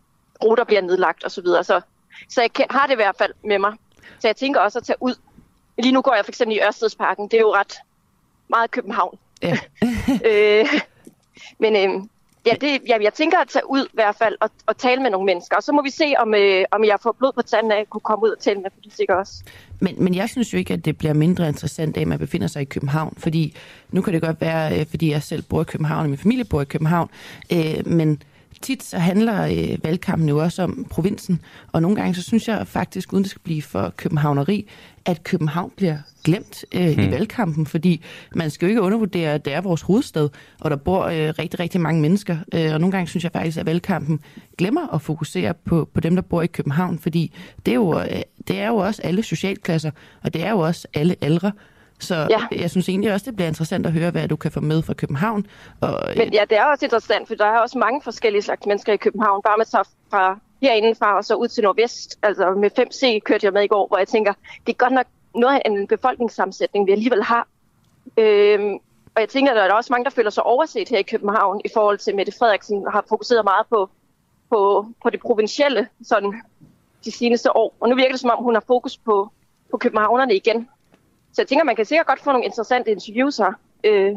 ruter 0.44 0.64
bliver 0.64 0.80
nedlagt 0.82 1.24
osv. 1.24 1.30
Så, 1.30 1.40
videre. 1.42 1.64
så, 1.64 1.80
så 2.28 2.40
jeg 2.40 2.52
kan, 2.52 2.66
har 2.70 2.86
det 2.86 2.92
i 2.92 2.96
hvert 2.96 3.16
fald 3.18 3.32
med 3.44 3.58
mig. 3.58 3.72
Så 4.18 4.28
jeg 4.28 4.36
tænker 4.36 4.60
også 4.60 4.78
at 4.78 4.84
tage 4.84 4.96
ud. 5.00 5.14
Lige 5.78 5.92
nu 5.92 6.00
går 6.00 6.14
jeg 6.14 6.24
for 6.24 6.30
eksempel 6.30 6.56
i 6.56 6.60
Ørstedsparken. 6.66 7.28
Det 7.28 7.34
er 7.34 7.40
jo 7.40 7.54
ret 7.54 7.74
meget 8.48 8.70
København. 8.70 9.18
Ja. 9.42 9.58
øh, 10.30 10.66
men 11.58 11.76
øh, 11.76 12.04
ja, 12.46 12.52
det, 12.60 12.80
ja, 12.88 12.96
jeg 13.02 13.14
tænker 13.14 13.38
at 13.38 13.48
tage 13.48 13.70
ud 13.70 13.84
i 13.84 13.94
hvert 13.94 14.16
fald 14.16 14.36
og, 14.40 14.50
og 14.66 14.76
tale 14.76 15.02
med 15.02 15.10
nogle 15.10 15.26
mennesker. 15.26 15.56
Og 15.56 15.62
så 15.62 15.72
må 15.72 15.82
vi 15.82 15.90
se, 15.90 16.14
om, 16.18 16.34
øh, 16.34 16.64
om 16.70 16.84
jeg 16.84 16.98
får 17.02 17.12
blod 17.18 17.32
på 17.32 17.42
tanden 17.42 17.72
af 17.72 17.80
at 17.80 17.90
kunne 17.90 18.00
komme 18.00 18.24
ud 18.24 18.30
og 18.30 18.38
tale 18.38 18.60
med 18.60 18.70
politikere 18.70 19.18
også. 19.18 19.44
Men, 19.80 20.04
men 20.04 20.14
jeg 20.14 20.28
synes 20.28 20.52
jo 20.52 20.58
ikke, 20.58 20.74
at 20.74 20.84
det 20.84 20.98
bliver 20.98 21.14
mindre 21.14 21.48
interessant 21.48 21.96
af, 21.96 22.00
at 22.00 22.08
man 22.08 22.18
befinder 22.18 22.46
sig 22.46 22.62
i 22.62 22.64
København. 22.64 23.14
Fordi 23.18 23.56
nu 23.90 24.02
kan 24.02 24.12
det 24.12 24.22
godt 24.22 24.40
være, 24.40 24.80
øh, 24.80 24.86
fordi 24.86 25.10
jeg 25.10 25.22
selv 25.22 25.42
bor 25.42 25.60
i 25.60 25.64
København, 25.64 26.02
og 26.02 26.08
min 26.08 26.18
familie 26.18 26.44
bor 26.44 26.60
i 26.60 26.64
København. 26.64 27.10
Øh, 27.52 27.86
men 27.86 28.22
tit 28.62 28.82
så 28.82 28.98
handler 28.98 29.44
øh, 29.44 29.84
valgkampen 29.84 30.28
jo 30.28 30.38
også 30.38 30.62
om 30.62 30.86
provinsen. 30.90 31.40
Og 31.72 31.82
nogle 31.82 31.96
gange 31.96 32.14
så 32.14 32.22
synes 32.22 32.48
jeg 32.48 32.66
faktisk, 32.66 33.12
uden 33.12 33.22
det 33.22 33.30
skal 33.30 33.42
blive 33.42 33.62
for 33.62 33.92
københavneri, 33.96 34.68
at 35.06 35.24
København 35.24 35.72
bliver 35.76 35.98
glemt 36.24 36.64
øh, 36.74 36.92
hmm. 36.92 37.02
i 37.02 37.10
valgkampen. 37.10 37.66
Fordi 37.66 38.04
man 38.34 38.50
skal 38.50 38.66
jo 38.66 38.68
ikke 38.68 38.82
undervurdere, 38.82 39.32
at 39.32 39.44
det 39.44 39.52
er 39.52 39.60
vores 39.60 39.82
hovedstad, 39.82 40.28
og 40.60 40.70
der 40.70 40.76
bor 40.76 41.04
øh, 41.04 41.34
rigtig, 41.38 41.60
rigtig 41.60 41.80
mange 41.80 42.00
mennesker. 42.00 42.36
Øh, 42.54 42.74
og 42.74 42.80
nogle 42.80 42.92
gange 42.92 43.06
synes 43.06 43.24
jeg 43.24 43.32
faktisk, 43.32 43.58
at 43.58 43.66
valgkampen 43.66 44.20
glemmer 44.58 44.94
at 44.94 45.02
fokusere 45.02 45.54
på, 45.54 45.88
på 45.94 46.00
dem, 46.00 46.14
der 46.14 46.22
bor 46.22 46.42
i 46.42 46.46
København. 46.46 46.98
Fordi 46.98 47.34
det 47.66 47.72
er, 47.72 47.76
jo, 47.76 48.00
øh, 48.00 48.22
det 48.48 48.60
er 48.60 48.68
jo 48.68 48.76
også 48.76 49.02
alle 49.02 49.22
socialklasser, 49.22 49.90
og 50.24 50.34
det 50.34 50.44
er 50.44 50.50
jo 50.50 50.58
også 50.58 50.88
alle 50.94 51.16
aldre. 51.20 51.52
Så 52.00 52.26
ja. 52.30 52.60
jeg 52.60 52.70
synes 52.70 52.88
egentlig 52.88 53.12
også, 53.12 53.26
det 53.26 53.36
bliver 53.36 53.48
interessant 53.48 53.86
at 53.86 53.92
høre, 53.92 54.10
hvad 54.10 54.28
du 54.28 54.36
kan 54.36 54.50
få 54.50 54.60
med 54.60 54.82
fra 54.82 54.94
København. 54.94 55.46
Og, 55.80 56.00
Men 56.16 56.32
ja, 56.32 56.42
det 56.50 56.58
er 56.58 56.64
også 56.64 56.84
interessant, 56.84 57.28
for 57.28 57.34
der 57.34 57.44
er 57.44 57.58
også 57.58 57.78
mange 57.78 58.00
forskellige 58.04 58.42
slags 58.42 58.66
mennesker 58.66 58.92
i 58.92 58.96
København. 58.96 59.42
Bare 59.42 59.58
med 59.58 59.66
tager 59.66 59.84
fra 60.10 60.40
herindefra 60.62 61.16
og 61.16 61.24
så 61.24 61.34
ud 61.34 61.48
til 61.48 61.62
Nordvest. 61.62 62.18
Altså 62.22 62.50
med 62.50 62.70
5C 62.78 63.18
kørte 63.18 63.46
jeg 63.46 63.52
med 63.52 63.62
i 63.62 63.66
går, 63.66 63.86
hvor 63.86 63.98
jeg 63.98 64.08
tænker, 64.08 64.32
det 64.66 64.72
er 64.72 64.76
godt 64.76 64.92
nok 64.92 65.06
noget 65.34 65.54
af 65.54 65.70
en 65.70 65.86
befolkningssammensætning, 65.86 66.86
vi 66.86 66.92
alligevel 66.92 67.22
har. 67.22 67.48
Øhm, 68.16 68.78
og 69.14 69.20
jeg 69.20 69.28
tænker, 69.28 69.52
at 69.52 69.56
der 69.56 69.62
er 69.62 69.72
også 69.72 69.92
mange, 69.92 70.04
der 70.04 70.10
føler 70.10 70.30
sig 70.30 70.42
overset 70.42 70.88
her 70.88 70.98
i 70.98 71.02
København 71.02 71.60
i 71.64 71.68
forhold 71.74 71.98
til 71.98 72.16
Mette 72.16 72.32
Frederiksen, 72.38 72.86
har 72.92 73.04
fokuseret 73.08 73.44
meget 73.44 73.66
på, 73.70 73.90
på, 74.50 74.86
på 75.02 75.10
det 75.10 75.20
provincielle 75.20 75.88
sådan, 76.04 76.42
de 77.04 77.10
seneste 77.10 77.56
år. 77.56 77.74
Og 77.80 77.88
nu 77.88 77.94
virker 77.94 78.10
det, 78.10 78.20
som 78.20 78.30
om 78.30 78.44
hun 78.44 78.54
har 78.54 78.64
fokus 78.66 78.96
på, 78.96 79.32
på 79.70 79.76
københavnerne 79.76 80.34
igen. 80.34 80.68
Så 81.32 81.42
jeg 81.42 81.48
tænker, 81.48 81.64
man 81.64 81.76
kan 81.76 81.84
sikkert 81.84 82.06
godt 82.06 82.20
få 82.20 82.32
nogle 82.32 82.44
interessante 82.44 82.90
interviews 82.90 83.36
her. 83.36 83.52
Øh, 83.84 84.12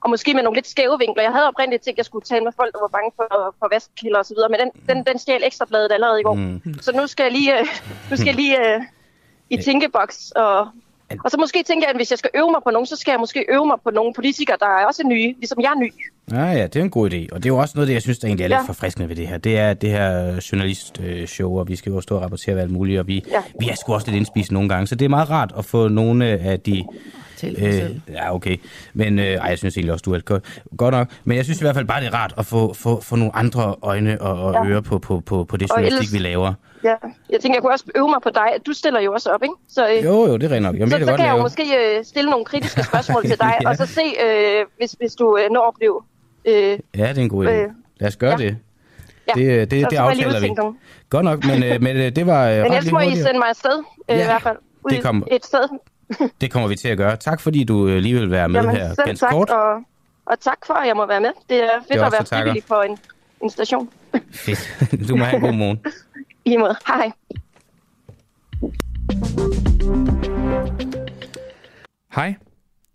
og 0.00 0.10
måske 0.10 0.34
med 0.34 0.42
nogle 0.42 0.56
lidt 0.56 0.68
skæve 0.68 0.98
vinkler. 0.98 1.22
Jeg 1.22 1.32
havde 1.32 1.46
oprindeligt 1.46 1.82
tænkt, 1.82 1.94
at 1.94 1.98
jeg 1.98 2.04
skulle 2.04 2.24
tale 2.24 2.44
med 2.44 2.52
folk, 2.56 2.74
der 2.74 2.80
var 2.80 2.88
bange 2.88 3.10
for, 3.16 3.54
for 3.58 3.68
vaskkilder 3.72 4.18
osv., 4.18 4.36
men 4.50 4.60
den, 4.60 4.70
den, 4.88 5.04
den 5.04 5.18
stjal 5.18 5.44
ekstrabladet 5.44 5.92
allerede 5.92 6.20
i 6.20 6.22
går. 6.22 6.34
Mm. 6.34 6.60
Så 6.80 6.92
nu 6.92 7.06
skal 7.06 7.22
jeg 7.22 7.32
lige, 7.32 7.60
øh, 7.60 7.66
nu 8.10 8.16
skal 8.16 8.26
jeg 8.26 8.34
lige 8.34 8.74
øh, 8.74 8.80
i 9.50 9.56
tænkeboks. 9.62 10.30
Og, 10.30 10.68
og 11.24 11.30
så 11.30 11.36
måske 11.36 11.62
tænker 11.62 11.86
jeg, 11.86 11.90
at 11.90 11.96
hvis 11.96 12.10
jeg 12.10 12.18
skal 12.18 12.30
øve 12.34 12.50
mig 12.50 12.60
på 12.64 12.70
nogen, 12.70 12.86
så 12.86 12.96
skal 12.96 13.12
jeg 13.12 13.20
måske 13.20 13.46
øve 13.48 13.66
mig 13.66 13.78
på 13.84 13.90
nogle 13.90 14.14
politikere, 14.14 14.56
der 14.60 14.66
er 14.66 14.86
også 14.86 15.06
nye, 15.06 15.34
ligesom 15.38 15.60
jeg 15.60 15.70
er 15.70 15.78
ny. 15.78 15.92
Ja, 16.32 16.44
ja, 16.44 16.62
det 16.66 16.76
er 16.76 16.80
en 16.84 16.90
god 16.90 17.10
idé. 17.10 17.26
Og 17.32 17.36
det 17.42 17.46
er 17.46 17.54
jo 17.54 17.58
også 17.58 17.72
noget, 17.76 17.86
af 17.86 17.88
det, 17.88 17.94
jeg 17.94 18.02
synes, 18.02 18.18
der 18.18 18.28
egentlig 18.28 18.44
er 18.44 18.48
lidt 18.48 18.58
Ja. 18.58 18.64
forfriskende 18.66 19.08
ved 19.08 19.16
det 19.16 19.28
her. 19.28 19.38
Det 19.38 19.58
er 19.58 19.74
det 19.74 19.90
her 19.90 20.40
journalistshow, 20.52 21.58
og 21.58 21.68
vi 21.68 21.76
skal 21.76 21.92
jo 21.92 22.00
stå 22.00 22.16
og 22.16 22.22
rapportere 22.22 22.54
ved 22.54 22.62
alt 22.62 22.70
muligt, 22.70 23.00
og 23.00 23.06
vi, 23.06 23.24
Ja. 23.30 23.42
vi 23.60 23.68
er 23.68 23.74
sgu 23.74 23.94
også 23.94 24.06
lidt 24.06 24.16
indspist 24.16 24.52
nogle 24.52 24.68
gange. 24.68 24.86
Så 24.86 24.94
det 24.94 25.04
er 25.04 25.08
meget 25.08 25.30
rart 25.30 25.52
at 25.58 25.64
få 25.64 25.88
nogle 25.88 26.26
af 26.26 26.60
de... 26.60 26.84
Dig 27.40 27.56
selv. 27.58 28.00
ja, 28.12 28.34
okay. 28.34 28.56
Men 28.94 29.18
øh, 29.18 29.24
ej, 29.24 29.46
jeg 29.48 29.58
synes 29.58 29.76
egentlig 29.76 29.92
også, 29.92 30.02
du 30.02 30.14
er 30.14 30.18
godt, 30.20 30.62
godt 30.76 30.94
nok. 30.94 31.08
Men 31.24 31.36
jeg 31.36 31.44
synes 31.44 31.60
i 31.60 31.64
hvert 31.64 31.74
fald 31.74 31.84
bare, 31.86 32.00
det 32.00 32.06
er 32.06 32.14
rart 32.14 32.34
at 32.38 32.46
få, 32.46 32.74
få, 32.74 33.00
få 33.00 33.16
nogle 33.16 33.36
andre 33.36 33.74
øjne 33.82 34.20
og, 34.22 34.42
og 34.44 34.52
Ja. 34.66 34.70
ører 34.70 34.80
på, 34.80 34.98
på, 34.98 35.20
på, 35.20 35.44
på 35.44 35.56
det 35.56 35.70
journalistik, 35.70 36.08
ellers- 36.08 36.12
vi 36.12 36.18
laver. 36.18 36.52
Ja. 36.84 36.94
Jeg 37.30 37.40
tænker, 37.40 37.56
jeg 37.56 37.62
kunne 37.62 37.72
også 37.72 37.84
øve 37.96 38.08
mig 38.08 38.18
på 38.22 38.30
dig. 38.34 38.48
Du 38.66 38.72
stiller 38.72 39.00
jo 39.00 39.12
også 39.12 39.30
op, 39.30 39.42
ikke? 39.42 39.54
Så, 39.68 39.88
øh, 39.88 40.04
Jo, 40.04 40.26
jo, 40.26 40.36
det 40.36 40.42
er 40.50 40.54
rent 40.54 40.62
nok. 40.62 40.74
Jamen, 40.74 40.90
så, 40.90 40.98
det 40.98 41.06
så 41.06 41.12
er 41.12 41.16
kan 41.16 41.26
godt 41.26 41.26
jeg 41.26 41.30
jo 41.30 41.36
lave. 41.36 41.42
måske 41.42 41.96
øh, 41.98 42.04
stille 42.04 42.30
nogle 42.30 42.44
kritiske 42.44 42.82
spørgsmål 42.90 43.22
til 43.26 43.38
dig, 43.40 43.54
Ja. 43.62 43.68
og 43.68 43.76
så 43.76 43.86
se, 43.86 44.00
øh, 44.26 44.64
hvis, 44.78 44.92
hvis 45.00 45.14
du 45.14 45.38
øh, 45.40 45.50
når 45.50 45.68
at 45.68 45.74
blive... 45.78 46.00
Øh, 46.46 46.78
Ja, 46.96 47.08
det 47.08 47.18
er 47.18 47.22
en 47.22 47.28
god 47.28 47.46
idé. 47.46 47.50
Øh, 47.50 47.68
Lad 48.00 48.08
os 48.08 48.16
gøre 48.16 48.30
ja. 48.30 48.36
det. 48.36 48.56
ja. 49.28 49.32
Det, 49.40 49.44
øh, 49.46 49.60
det, 49.60 49.70
det, 49.70 49.80
Så- 49.82 49.88
det 49.90 49.96
så 49.96 50.02
aftaler 50.02 50.40
vi. 50.40 50.74
Godt 51.10 51.24
nok, 51.24 51.44
men, 51.44 51.62
øh, 51.62 51.82
men 51.82 51.96
øh, 51.96 52.16
det 52.16 52.26
var 52.26 52.48
øh, 52.48 52.56
Men 52.62 52.64
ellers 52.72 52.92
må 52.92 53.00
I 53.00 53.16
sende 53.16 53.38
mig 53.38 53.48
afsted, 53.48 53.78
øh, 54.10 54.16
Ja, 54.16 54.22
i 54.22 54.24
hvert 54.24 54.42
fald. 54.42 54.56
Ud 54.84 54.90
det 54.90 55.02
kommer- 55.02 55.26
et 55.30 55.44
sted. 55.44 55.68
Det 56.40 56.50
kommer 56.50 56.68
vi 56.68 56.76
til 56.76 56.88
at 56.88 56.98
gøre. 56.98 57.16
Tak 57.16 57.40
fordi 57.40 57.64
du 57.64 57.88
øh, 57.88 57.96
lige 57.98 58.14
vil 58.14 58.30
være 58.30 58.48
med 58.48 58.60
Jamen, 58.60 58.76
her 58.76 58.88
selv 58.94 59.06
ganske 59.06 59.24
tak, 59.26 59.32
kort. 59.32 59.50
Og, 59.50 59.74
og 60.26 60.40
tak 60.40 60.58
for, 60.66 60.74
at 60.74 60.86
jeg 60.88 60.96
må 60.96 61.06
være 61.06 61.20
med. 61.20 61.30
Det 61.48 61.56
er 61.64 61.68
fedt 61.78 61.88
Det 61.88 61.96
er 62.00 62.04
at 62.06 62.12
være 62.12 62.26
frivillig 62.26 62.62
på 62.68 62.74
en, 62.88 62.98
en 63.42 63.50
station. 63.50 63.88
Fedt. 64.32 65.08
Du 65.08 65.16
må 65.16 65.24
have 65.24 65.36
en 65.36 65.42
god 65.42 65.52
morgen. 65.52 65.80
I 66.44 66.56
måde. 66.56 66.76
Hej. 66.86 67.12
Hej, 72.14 72.34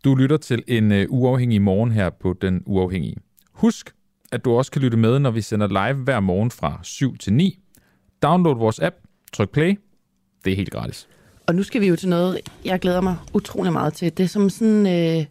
du 0.04 0.16
lytter 0.16 0.38
til 0.38 0.64
en 0.68 0.92
uh, 0.92 0.98
uafhængig 1.10 1.62
morgen 1.62 1.92
her 1.92 2.10
på 2.10 2.34
Den 2.42 2.64
Uafhængige. 2.66 3.16
Husk, 3.62 3.94
at 4.32 4.46
du 4.46 4.52
også 4.52 4.72
kan 4.72 4.82
lytte 4.82 4.98
med, 4.98 5.20
når 5.20 5.32
vi 5.32 5.42
sender 5.42 5.68
live 5.68 6.04
hver 6.04 6.20
morgen 6.20 6.52
fra 6.52 6.80
7 6.84 7.18
til 7.18 7.34
9. 7.34 7.60
Download 8.24 8.58
vores 8.58 8.80
app, 8.80 8.96
tryk 9.34 9.50
play. 9.50 9.80
Det 10.46 10.52
er 10.52 10.56
helt 10.56 10.72
gratis. 10.72 11.08
Og 11.48 11.56
nu 11.56 11.64
skal 11.64 11.82
vi 11.82 11.88
jo 11.88 11.96
til 11.96 12.10
noget, 12.10 12.40
jeg 12.66 12.80
glæder 12.80 13.02
mig 13.02 13.16
utrolig 13.34 13.74
meget 13.74 13.94
til. 13.94 14.18
Det 14.18 14.24
er 14.24 14.28
som 14.28 14.50
sådan... 14.50 14.88
Øh, 14.88 15.26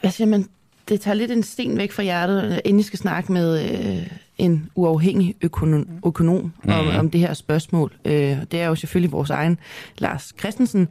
hvad 0.00 0.10
siger 0.10 0.28
man? 0.28 0.48
Det 0.88 1.00
tager 1.00 1.14
lidt 1.14 1.30
en 1.30 1.42
sten 1.42 1.78
væk 1.78 1.92
fra 1.92 2.02
hjertet, 2.02 2.60
inden 2.64 2.80
I 2.80 2.82
skal 2.82 2.98
snakke 2.98 3.32
med 3.32 3.70
øh, 3.98 4.06
en 4.38 4.70
uafhængig 4.74 5.34
økonom, 5.42 5.88
økonom 6.06 6.52
om, 6.68 6.84
Mhm. 6.86 6.96
om 6.98 7.10
det 7.10 7.20
her 7.20 7.34
spørgsmål. 7.34 7.92
Øh, 8.04 8.36
det 8.50 8.54
er 8.54 8.66
jo 8.66 8.74
selvfølgelig 8.74 9.12
vores 9.12 9.30
egen 9.30 9.58
Lars 9.98 10.32
Christensen. 10.38 10.88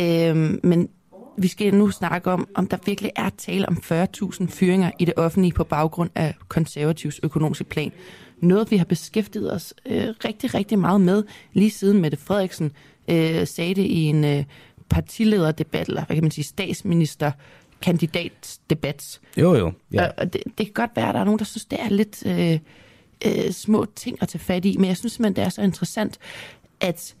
Øh, 0.00 0.36
men 0.62 0.88
vi 1.36 1.48
skal 1.48 1.74
nu 1.74 1.90
snakke 1.90 2.30
om, 2.30 2.48
om 2.54 2.66
der 2.66 2.76
virkelig 2.86 3.10
er 3.16 3.30
tale 3.38 3.68
om 3.68 3.76
40.000 3.76 4.46
fyringer 4.46 4.90
i 4.98 5.04
det 5.04 5.14
offentlige 5.16 5.52
på 5.52 5.64
baggrund 5.64 6.10
af 6.14 6.34
konservativs 6.48 7.20
økonomiske 7.22 7.64
plan. 7.64 7.92
Noget, 8.40 8.70
vi 8.70 8.76
har 8.76 8.84
beskæftiget 8.84 9.52
os 9.52 9.74
øh, 9.86 10.08
rigtig, 10.24 10.54
rigtig 10.54 10.78
meget 10.78 11.00
med, 11.00 11.24
lige 11.52 11.70
siden 11.70 12.00
Mette 12.00 12.16
Frederiksen 12.16 12.72
øh, 13.08 13.46
sagde 13.46 13.74
det 13.74 13.82
i 13.82 14.02
en 14.02 14.24
øh, 14.24 14.44
partilederdebat, 14.88 15.88
eller 15.88 16.04
hvad 16.04 16.16
kan 16.16 16.24
man 16.24 16.30
sige, 16.30 16.44
statsminister 16.44 17.32
kandidatdebat. 17.82 19.20
Jo, 19.36 19.54
jo. 19.54 19.72
Ja. 19.92 20.06
Og, 20.18 20.32
det, 20.32 20.42
det 20.58 20.66
kan 20.66 20.72
godt 20.72 20.90
være, 20.96 21.08
at 21.08 21.14
der 21.14 21.20
er 21.20 21.24
nogen, 21.24 21.38
der 21.38 21.44
synes, 21.44 21.64
det 21.64 21.80
er 21.80 21.88
lidt 21.88 22.26
øh, 22.26 22.58
øh, 23.26 23.52
små 23.52 23.86
ting 23.96 24.18
at 24.20 24.28
tage 24.28 24.38
fat 24.38 24.64
i, 24.64 24.76
men 24.76 24.88
jeg 24.88 24.96
synes 24.96 25.12
simpelthen, 25.12 25.36
det 25.36 25.44
er 25.44 25.48
så 25.48 25.62
interessant, 25.62 26.18
at 26.80 27.14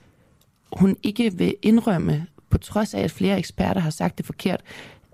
hun 0.72 0.96
ikke 1.02 1.32
vil 1.32 1.54
indrømme, 1.62 2.26
på 2.52 2.58
trods 2.58 2.94
af, 2.94 3.00
at 3.00 3.10
flere 3.10 3.38
eksperter 3.38 3.80
har 3.80 3.90
sagt 3.90 4.18
det 4.18 4.26
forkert, 4.26 4.60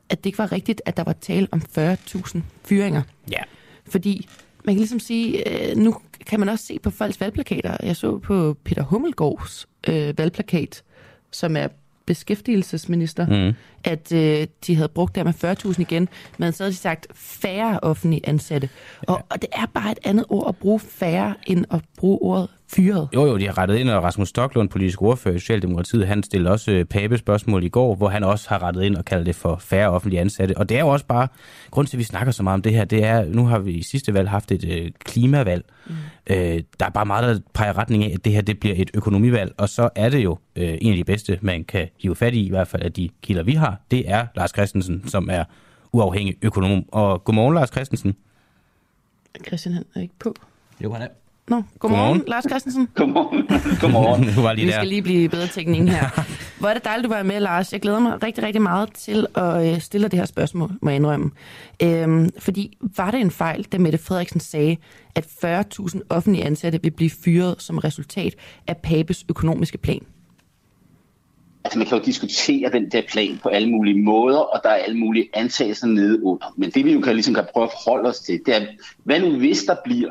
at 0.08 0.18
det 0.18 0.26
ikke 0.26 0.38
var 0.38 0.52
rigtigt, 0.52 0.82
at 0.86 0.96
der 0.96 1.04
var 1.04 1.12
tale 1.12 1.48
om 1.50 1.62
40.000 1.78 2.38
fyringer. 2.64 3.02
Ja. 3.32 3.42
Fordi 3.86 4.28
man 4.64 4.74
kan 4.74 4.78
ligesom 4.80 5.00
sige, 5.00 5.48
øh, 5.70 5.76
nu 5.76 5.96
kan 6.26 6.40
man 6.40 6.48
også 6.48 6.66
se 6.66 6.78
på 6.78 6.90
folks 6.90 7.20
valgplakater. 7.20 7.76
Jeg 7.82 7.96
så 7.96 8.18
på 8.18 8.56
Peter 8.64 8.82
Hummelgaards 8.82 9.68
øh, 9.88 10.18
valgplakat, 10.18 10.82
som 11.32 11.56
er 11.56 11.68
beskæftigelsesminister, 12.06 13.26
Mm. 13.48 13.54
at 13.84 14.12
øh, 14.12 14.46
de 14.66 14.74
havde 14.76 14.88
brugt 14.88 15.14
der 15.14 15.24
med 15.24 15.32
40.000 15.74 15.80
igen, 15.80 16.08
men 16.38 16.52
så 16.52 16.62
havde 16.62 16.72
de 16.72 16.76
sagt 16.76 17.06
færre 17.14 17.80
offentlige 17.82 18.28
ansatte. 18.28 18.68
Og, 19.08 19.22
og 19.30 19.42
det 19.42 19.48
er 19.52 19.66
bare 19.74 19.92
et 19.92 19.98
andet 20.04 20.24
ord 20.28 20.48
at 20.48 20.56
bruge 20.56 20.80
færre, 20.80 21.34
end 21.46 21.64
at 21.70 21.80
bruge 21.96 22.18
ordet 22.22 22.48
fyret. 22.72 23.08
Jo, 23.14 23.26
jo, 23.26 23.38
de 23.38 23.46
har 23.46 23.58
rettet 23.58 23.76
ind, 23.76 23.90
og 23.90 24.02
Rasmus 24.02 24.28
Stocklund, 24.28 24.68
politisk 24.68 25.02
ordfører 25.02 25.34
i 25.34 25.38
Socialdemokratiet, 25.38 26.06
han 26.06 26.22
stillede 26.22 26.52
også 26.52 26.70
øh, 26.72 26.84
Pape 26.84 27.18
spørgsmål 27.18 27.64
i 27.64 27.68
går, 27.68 27.94
hvor 27.94 28.08
han 28.08 28.24
også 28.24 28.48
har 28.48 28.62
rettet 28.62 28.82
ind 28.82 28.96
og 28.96 29.04
kaldt 29.04 29.26
det 29.26 29.36
for 29.36 29.56
færre 29.56 29.90
offentlige 29.90 30.20
ansatte. 30.20 30.56
Og 30.56 30.68
det 30.68 30.76
er 30.76 30.80
jo 30.80 30.88
også 30.88 31.06
bare, 31.06 31.28
grund 31.70 31.86
til, 31.86 31.96
at 31.96 31.98
vi 31.98 32.04
snakker 32.04 32.32
så 32.32 32.42
meget 32.42 32.54
om 32.54 32.62
det 32.62 32.72
her, 32.72 32.84
det 32.84 33.04
er, 33.04 33.24
nu 33.24 33.46
har 33.46 33.58
vi 33.58 33.72
i 33.72 33.82
sidste 33.82 34.14
valg 34.14 34.28
haft 34.28 34.52
et 34.52 34.64
øh, 34.64 34.90
klimavalg. 34.98 35.64
Mm. 35.86 35.94
Øh, 36.30 36.62
der 36.80 36.86
er 36.86 36.90
bare 36.90 37.06
meget, 37.06 37.36
der 37.36 37.42
peger 37.54 37.78
retning 37.78 38.04
af, 38.04 38.12
at 38.14 38.24
det 38.24 38.32
her 38.32 38.40
det 38.40 38.60
bliver 38.60 38.74
et 38.78 38.90
økonomivalg, 38.94 39.52
og 39.56 39.68
så 39.68 39.88
er 39.94 40.08
det 40.08 40.24
jo 40.24 40.38
øh, 40.56 40.78
en 40.80 40.92
af 40.92 40.96
de 40.96 41.04
bedste, 41.04 41.38
man 41.42 41.64
kan 41.64 41.88
hive 41.98 42.16
fat 42.16 42.34
i, 42.34 42.46
i 42.46 42.50
hvert 42.50 42.68
fald 42.68 42.82
af 42.82 42.92
de 42.92 43.08
kilder, 43.22 43.42
vi 43.42 43.52
har. 43.52 43.80
Det 43.90 44.10
er 44.10 44.26
Lars 44.36 44.50
Christensen, 44.50 45.08
som 45.08 45.28
er 45.30 45.44
uafhængig 45.92 46.36
økonom. 46.42 46.84
Og 46.92 47.24
godmorgen, 47.24 47.54
Lars 47.54 47.68
Christensen. 47.68 48.16
Christian 49.46 49.74
han 49.74 49.84
er 49.94 50.00
ikke 50.00 50.14
på. 50.18 50.34
Jo, 50.84 50.92
han 50.92 51.02
er. 51.02 51.08
Nå, 51.48 51.62
godmorgen, 51.78 52.04
godmorgen. 52.04 52.22
Lars 52.26 52.44
Christensen. 52.48 52.88
Godmorgen. 52.94 53.46
godmorgen. 53.80 54.34
du 54.36 54.40
var 54.40 54.52
lige 54.52 54.64
Vi 54.64 54.70
der. 54.70 54.78
skal 54.78 54.88
lige 54.88 55.02
blive 55.02 55.28
bedre 55.28 55.46
teknikken 55.46 55.88
her. 55.88 56.24
Hvor 56.60 56.68
er 56.68 56.74
det 56.74 56.84
dejligt, 56.84 57.04
du 57.04 57.08
var 57.08 57.22
med, 57.22 57.40
Lars. 57.40 57.72
Jeg 57.72 57.80
glæder 57.80 57.98
mig 57.98 58.22
rigtig, 58.22 58.44
rigtig 58.44 58.62
meget 58.62 58.92
til 58.94 59.26
at 59.34 59.74
øh, 59.74 59.80
stille 59.80 60.02
dig 60.04 60.10
det 60.10 60.18
her 60.18 60.26
spørgsmål, 60.26 60.70
må 60.82 60.90
jeg 60.90 60.96
indrømme. 60.96 61.30
Øhm, 61.82 62.30
fordi 62.38 62.76
var 62.96 63.10
det 63.10 63.20
en 63.20 63.30
fejl, 63.30 63.62
da 63.62 63.78
Mette 63.78 63.98
Frederiksen 63.98 64.40
sagde, 64.40 64.76
at 65.14 65.26
40.000 65.44 66.00
offentlige 66.08 66.44
ansatte 66.44 66.82
vil 66.82 66.90
blive 66.90 67.10
fyret 67.24 67.54
som 67.58 67.78
resultat 67.78 68.34
af 68.66 68.76
Papes 68.76 69.24
økonomiske 69.28 69.78
plan? 69.78 70.00
Altså 71.64 71.78
man 71.78 71.86
kan 71.88 71.98
jo 71.98 72.04
diskutere 72.04 72.70
den 72.72 72.90
der 72.90 73.02
plan 73.08 73.38
på 73.42 73.48
alle 73.48 73.70
mulige 73.70 74.02
måder, 74.02 74.38
og 74.38 74.60
der 74.64 74.70
er 74.70 74.74
alle 74.74 74.98
mulige 74.98 75.28
antagelser 75.34 75.86
nede 75.86 76.24
under. 76.24 76.54
Men 76.56 76.70
det 76.70 76.84
vi 76.84 76.92
jo 76.92 77.00
kan, 77.00 77.14
ligesom 77.14 77.34
kan 77.34 77.44
prøve 77.52 77.64
at 77.64 77.70
forholde 77.72 78.08
os 78.08 78.18
til, 78.20 78.40
det 78.46 78.56
er, 78.56 78.66
hvad 79.04 79.20
nu 79.20 79.38
hvis 79.38 79.64
der 79.64 79.76
bliver? 79.84 80.10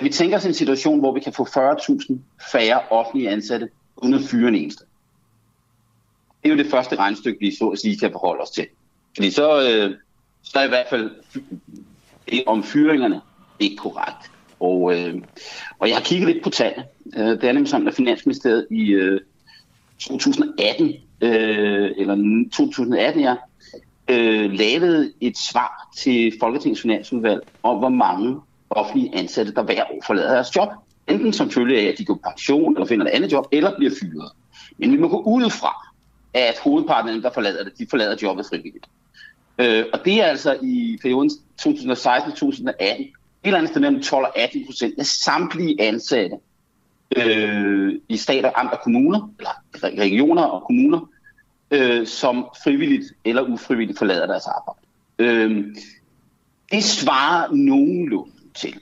Vi 0.00 0.08
tænker 0.08 0.36
os 0.36 0.46
en 0.46 0.54
situation, 0.54 0.98
hvor 0.98 1.14
vi 1.14 1.20
kan 1.20 1.32
få 1.32 1.44
40.000 1.44 2.16
færre 2.52 2.80
offentlige 2.90 3.30
ansatte, 3.30 3.68
uden 3.96 4.14
at 4.14 4.20
fyre 4.20 4.48
en 4.48 4.54
eneste? 4.54 4.84
Det 6.42 6.50
er 6.50 6.54
jo 6.54 6.62
det 6.62 6.70
første 6.70 6.96
regnstykke, 6.96 7.40
vi 7.40 7.56
så 7.56 7.68
at 7.68 7.78
sige 7.78 7.98
kan 7.98 8.12
forholde 8.12 8.42
os 8.42 8.50
til. 8.50 8.66
Fordi 9.16 9.30
så, 9.30 9.60
øh, 9.60 9.96
så 10.42 10.58
er 10.58 10.64
i 10.64 10.68
hvert 10.68 10.86
fald 10.90 11.10
det 12.30 12.42
om 12.46 12.62
fyringerne 12.62 13.20
ikke 13.60 13.76
korrekt. 13.76 14.30
Og, 14.60 14.98
øh, 14.98 15.22
og 15.78 15.88
jeg 15.88 15.96
har 15.96 16.02
kigget 16.02 16.28
lidt 16.28 16.44
på 16.44 16.50
tallene. 16.50 16.84
Øh, 17.16 17.26
det 17.26 17.44
er 17.44 17.52
nemlig 17.52 17.70
sådan, 17.70 17.88
at 17.88 17.94
Finansministeriet 17.94 18.66
i 18.70 18.90
øh, 18.90 19.20
2018, 19.98 20.94
øh, 21.20 21.90
eller 21.96 22.44
2018 22.52 23.22
ja, 23.22 23.34
øh, 24.08 24.50
lavede 24.52 25.12
et 25.20 25.38
svar 25.38 25.88
til 25.96 26.32
Folketingets 26.40 26.82
Finansudvalg 26.82 27.40
om, 27.62 27.78
hvor 27.78 27.88
mange 27.88 28.40
offentlige 28.72 29.14
ansatte, 29.14 29.54
der 29.54 29.62
hver 29.62 29.84
år 29.84 30.02
forlader 30.06 30.34
deres 30.34 30.56
job. 30.56 30.68
Enten 31.08 31.32
som 31.32 31.50
følge 31.50 31.80
af, 31.80 31.84
at 31.84 31.98
de 31.98 32.04
går 32.04 32.14
på 32.14 32.20
pension 32.24 32.74
eller 32.74 32.86
finder 32.86 33.06
et 33.06 33.10
andet 33.10 33.32
job, 33.32 33.46
eller 33.52 33.76
bliver 33.76 33.92
fyret. 34.00 34.32
Men 34.78 34.92
vi 34.92 34.96
må 34.96 35.08
gå 35.08 35.22
ud 35.22 35.50
fra, 35.50 35.86
at 36.34 36.58
hovedparten 36.64 37.08
af 37.08 37.14
dem, 37.14 37.22
der 37.22 37.30
forlader 37.34 37.64
det, 37.64 37.78
de 37.78 37.86
forlader 37.90 38.16
jobbet 38.22 38.46
frivilligt. 38.46 38.86
Øh, 39.58 39.84
og 39.92 40.04
det 40.04 40.22
er 40.22 40.24
altså 40.24 40.58
i 40.62 40.98
perioden 41.02 41.30
2016-2018 41.62 43.12
et 43.42 43.48
eller 43.48 43.58
andet 43.58 43.70
sted 43.70 43.80
mellem 43.80 44.02
12 44.02 44.24
og 44.24 44.38
18 44.38 44.66
procent 44.66 44.94
af 44.98 45.06
samtlige 45.06 45.80
ansatte 45.80 46.36
øh, 47.16 47.94
i 48.08 48.16
stat 48.16 48.44
og 48.44 48.60
amt 48.60 48.72
og 48.72 48.80
kommuner, 48.84 49.30
eller 49.38 49.50
regioner 49.98 50.42
og 50.42 50.62
kommuner, 50.66 51.10
øh, 51.70 52.06
som 52.06 52.46
frivilligt 52.64 53.04
eller 53.24 53.42
ufrivilligt 53.42 53.98
forlader 53.98 54.26
deres 54.26 54.46
arbejde. 54.46 54.80
Øh, 55.18 55.64
det 56.72 56.84
svarer 56.84 57.52
nogenlunde 57.52 58.31
til 58.54 58.80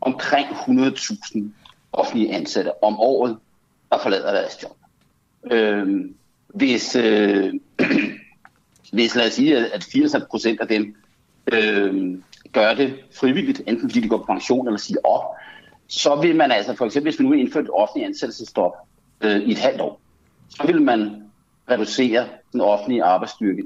omkring 0.00 0.46
100.000 0.46 1.42
offentlige 1.92 2.34
ansatte 2.34 2.84
om 2.84 3.00
året, 3.00 3.38
der 3.90 3.98
forlader 3.98 4.32
deres 4.32 4.62
job. 4.62 4.76
Øh, 5.52 6.10
hvis, 6.48 6.96
øh, 6.96 7.54
hvis 8.92 9.14
lad 9.14 9.26
os 9.26 9.32
sige, 9.32 9.72
at 9.72 9.84
80 9.92 10.14
procent 10.30 10.60
af 10.60 10.68
dem 10.68 10.96
øh, 11.52 12.18
gør 12.52 12.74
det 12.74 12.94
frivilligt, 13.20 13.62
enten 13.66 13.90
fordi 13.90 14.00
de 14.00 14.08
går 14.08 14.18
på 14.18 14.24
pension 14.24 14.66
eller 14.66 14.78
siger 14.78 15.00
op, 15.04 15.24
så 15.86 16.20
vil 16.20 16.36
man 16.36 16.52
altså, 16.52 16.74
for 16.74 16.86
eksempel 16.86 17.10
hvis 17.10 17.20
vi 17.20 17.24
nu 17.24 17.32
indfører 17.32 17.64
et 17.64 17.70
offentligt 17.72 18.06
ansættelsesstop 18.06 18.72
øh, 19.20 19.36
i 19.36 19.52
et 19.52 19.58
halvt 19.58 19.80
år, 19.80 20.00
så 20.48 20.66
vil 20.66 20.82
man 20.82 21.22
reducere 21.70 22.28
den 22.52 22.60
offentlige 22.60 23.04
arbejdsstyrke 23.04 23.62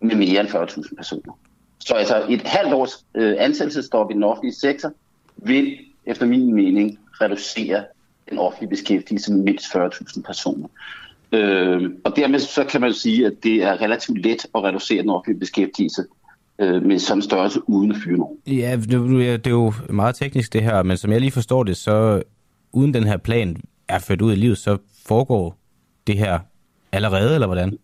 med 0.00 0.16
mere 0.16 0.40
end 0.40 0.48
40.000 0.48 0.96
personer. 0.96 1.32
Så 1.80 1.94
altså 1.94 2.26
et 2.28 2.42
halvt 2.42 2.74
års 2.74 3.04
øh, 3.14 3.34
ansættelsesstop 3.38 4.10
i 4.10 4.14
den 4.14 4.22
offentlige 4.22 4.54
sektor 4.54 4.92
vil 5.36 5.76
efter 6.06 6.26
min 6.26 6.54
mening 6.54 6.98
reducere 7.20 7.84
den 8.30 8.38
offentlige 8.38 8.70
beskæftigelse 8.70 9.32
med 9.32 9.42
mindst 9.42 9.66
40.000 9.76 10.22
personer. 10.22 10.68
Øh, 11.32 11.90
og 12.04 12.16
dermed 12.16 12.38
så 12.38 12.64
kan 12.64 12.80
man 12.80 12.92
sige, 12.94 13.26
at 13.26 13.32
det 13.42 13.62
er 13.62 13.80
relativt 13.80 14.22
let 14.22 14.46
at 14.54 14.62
reducere 14.62 15.02
den 15.02 15.10
offentlige 15.10 15.38
beskæftigelse 15.38 16.04
øh, 16.58 16.82
med 16.82 16.98
sådan 16.98 17.22
størrelse 17.22 17.68
uden 17.68 17.90
at 17.92 17.96
fyre 18.04 18.16
nogen. 18.16 18.38
Ja, 18.46 18.76
det, 18.76 18.90
det 19.44 19.46
er 19.46 19.50
jo 19.50 19.72
meget 19.88 20.14
teknisk 20.14 20.52
det 20.52 20.62
her, 20.62 20.82
men 20.82 20.96
som 20.96 21.12
jeg 21.12 21.20
lige 21.20 21.30
forstår 21.30 21.62
det, 21.62 21.76
så 21.76 22.22
uden 22.72 22.94
den 22.94 23.04
her 23.04 23.16
plan 23.16 23.56
er 23.88 23.98
ført 23.98 24.22
ud 24.22 24.32
i 24.32 24.36
livet, 24.36 24.58
så 24.58 24.78
foregår 25.06 25.56
det 26.06 26.18
her 26.18 26.38
allerede, 26.92 27.34
eller 27.34 27.46
hvordan? 27.46 27.78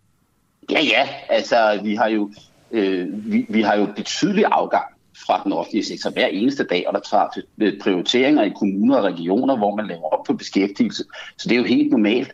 Ja, 0.71 0.81
ja. 0.81 1.09
Altså, 1.29 1.81
vi 1.83 1.95
har 1.95 2.09
jo, 2.09 2.31
øh, 2.77 3.33
vi, 3.33 3.47
vi 3.49 3.63
har 3.63 3.77
jo 3.77 3.87
betydelig 3.97 4.45
afgang 4.51 4.85
fra 5.27 5.41
den 5.45 5.53
offentlige 5.53 5.85
sektor 5.85 6.11
hver 6.11 6.27
eneste 6.27 6.65
dag, 6.65 6.85
og 6.87 6.95
der 6.95 7.01
træffes 7.01 7.45
øh, 7.59 7.81
prioriteringer 7.81 8.43
i 8.43 8.53
kommuner 8.59 8.97
og 8.97 9.05
regioner, 9.05 9.57
hvor 9.57 9.77
man 9.77 9.87
laver 9.87 10.15
op 10.15 10.25
på 10.25 10.35
beskæftigelse. 10.35 11.05
Så 11.39 11.49
det 11.49 11.53
er 11.53 11.59
jo 11.59 11.65
helt 11.65 11.91
normalt. 11.91 12.33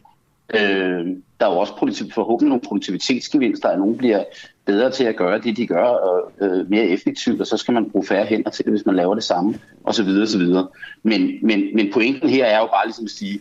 Øh, 0.55 1.07
der 1.41 1.47
er 1.47 1.53
jo 1.53 1.59
også 1.59 1.77
produktiv, 1.77 2.11
forhåbentlig 2.11 2.49
nogle 2.49 2.63
produktivitetsgevinster, 2.63 3.69
at 3.69 3.79
nogen 3.79 3.97
bliver 3.97 4.25
bedre 4.65 4.91
til 4.91 5.05
at 5.05 5.17
gøre 5.17 5.41
det, 5.41 5.57
de 5.57 5.67
gør, 5.67 5.85
og 5.85 6.33
øh, 6.41 6.71
mere 6.71 6.85
effektivt, 6.85 7.41
og 7.41 7.47
så 7.47 7.57
skal 7.57 7.75
man 7.75 7.91
bruge 7.91 8.07
færre 8.07 8.27
hænder 8.27 8.51
til 8.51 8.65
det, 8.65 8.73
hvis 8.73 8.87
man 8.87 8.97
laver 8.97 9.15
det 9.15 9.25
samme, 9.25 9.59
og 9.85 9.95
så 9.95 10.03
videre, 10.03 10.23
og 10.23 10.29
så 10.29 10.39
videre. 10.39 10.69
Men, 11.03 11.39
men, 11.43 11.75
men 11.75 11.93
pointen 11.93 12.29
her 12.29 12.45
er 12.45 12.59
jo 12.59 12.67
bare 12.67 12.87
ligesom 12.87 13.05
at 13.05 13.11
sige, 13.11 13.41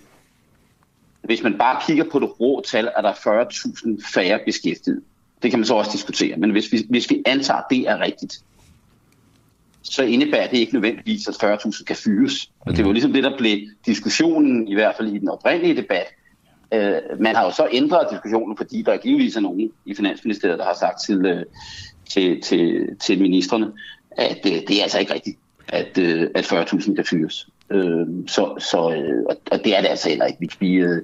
hvis 1.21 1.43
man 1.43 1.57
bare 1.57 1.81
kigger 1.87 2.03
på 2.11 2.19
det 2.19 2.39
rå 2.39 2.61
tal, 2.61 2.89
er 2.97 3.01
der 3.01 3.11
40.000 3.11 4.13
færre 4.13 4.39
beskæftiget. 4.45 5.01
Det 5.43 5.51
kan 5.51 5.59
man 5.59 5.65
så 5.65 5.73
også 5.73 5.91
diskutere, 5.93 6.37
men 6.37 6.51
hvis 6.51 6.71
vi, 6.71 6.85
hvis 6.89 7.09
vi 7.09 7.23
antager, 7.25 7.57
at 7.57 7.65
det 7.69 7.89
er 7.89 7.99
rigtigt, 7.99 8.43
så 9.81 10.03
indebærer 10.03 10.47
det 10.47 10.57
ikke 10.57 10.73
nødvendigvis, 10.73 11.27
at 11.27 11.43
40.000 11.43 11.83
kan 11.83 11.95
fyres. 11.95 12.51
Og 12.59 12.77
det 12.77 12.85
var 12.85 12.91
ligesom 12.91 13.13
det, 13.13 13.23
der 13.23 13.37
blev 13.37 13.57
diskussionen, 13.85 14.67
i 14.67 14.73
hvert 14.73 14.95
fald 14.97 15.13
i 15.13 15.17
den 15.17 15.29
oprindelige 15.29 15.75
debat, 15.81 16.05
Øh, 16.73 17.01
man 17.19 17.35
har 17.35 17.43
jo 17.43 17.51
så 17.51 17.67
ændret 17.71 18.07
diskussionen, 18.11 18.57
fordi 18.57 18.81
der 18.81 18.93
er 18.93 18.97
givetvis 18.97 19.35
er 19.35 19.39
nogen 19.39 19.71
i 19.85 19.95
Finansministeriet, 19.95 20.59
der 20.59 20.65
har 20.65 20.73
sagt 20.73 21.01
til, 21.05 21.25
øh, 21.25 21.45
til, 22.09 22.41
til, 22.41 22.87
til 22.99 23.21
ministerne, 23.21 23.71
at 24.11 24.39
øh, 24.45 24.51
det 24.51 24.79
er 24.79 24.83
altså 24.83 24.99
ikke 24.99 25.13
rigtigt, 25.13 25.37
at, 25.67 25.97
øh, 25.97 26.29
at 26.35 26.45
40.000 26.45 26.95
kan 26.95 27.05
fyres. 27.05 27.47
Øh, 27.69 28.07
så, 28.27 28.55
så, 28.71 28.93
øh, 28.95 29.25
og 29.51 29.63
det 29.63 29.77
er 29.77 29.81
det 29.81 29.87
altså 29.87 30.09
heller 30.09 30.25
ikke. 30.25 30.39
Vi, 30.39 30.49
vi, 30.59 30.73
øh, 30.73 31.01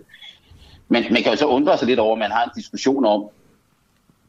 men 0.90 1.04
man 1.12 1.24
kan 1.24 1.32
jo 1.32 1.38
så 1.38 1.46
undre 1.46 1.78
sig 1.78 1.88
lidt 1.88 2.00
over, 2.00 2.14
at 2.14 2.20
man 2.20 2.32
har 2.32 2.44
en 2.44 2.52
diskussion 2.56 3.06
om, 3.06 3.30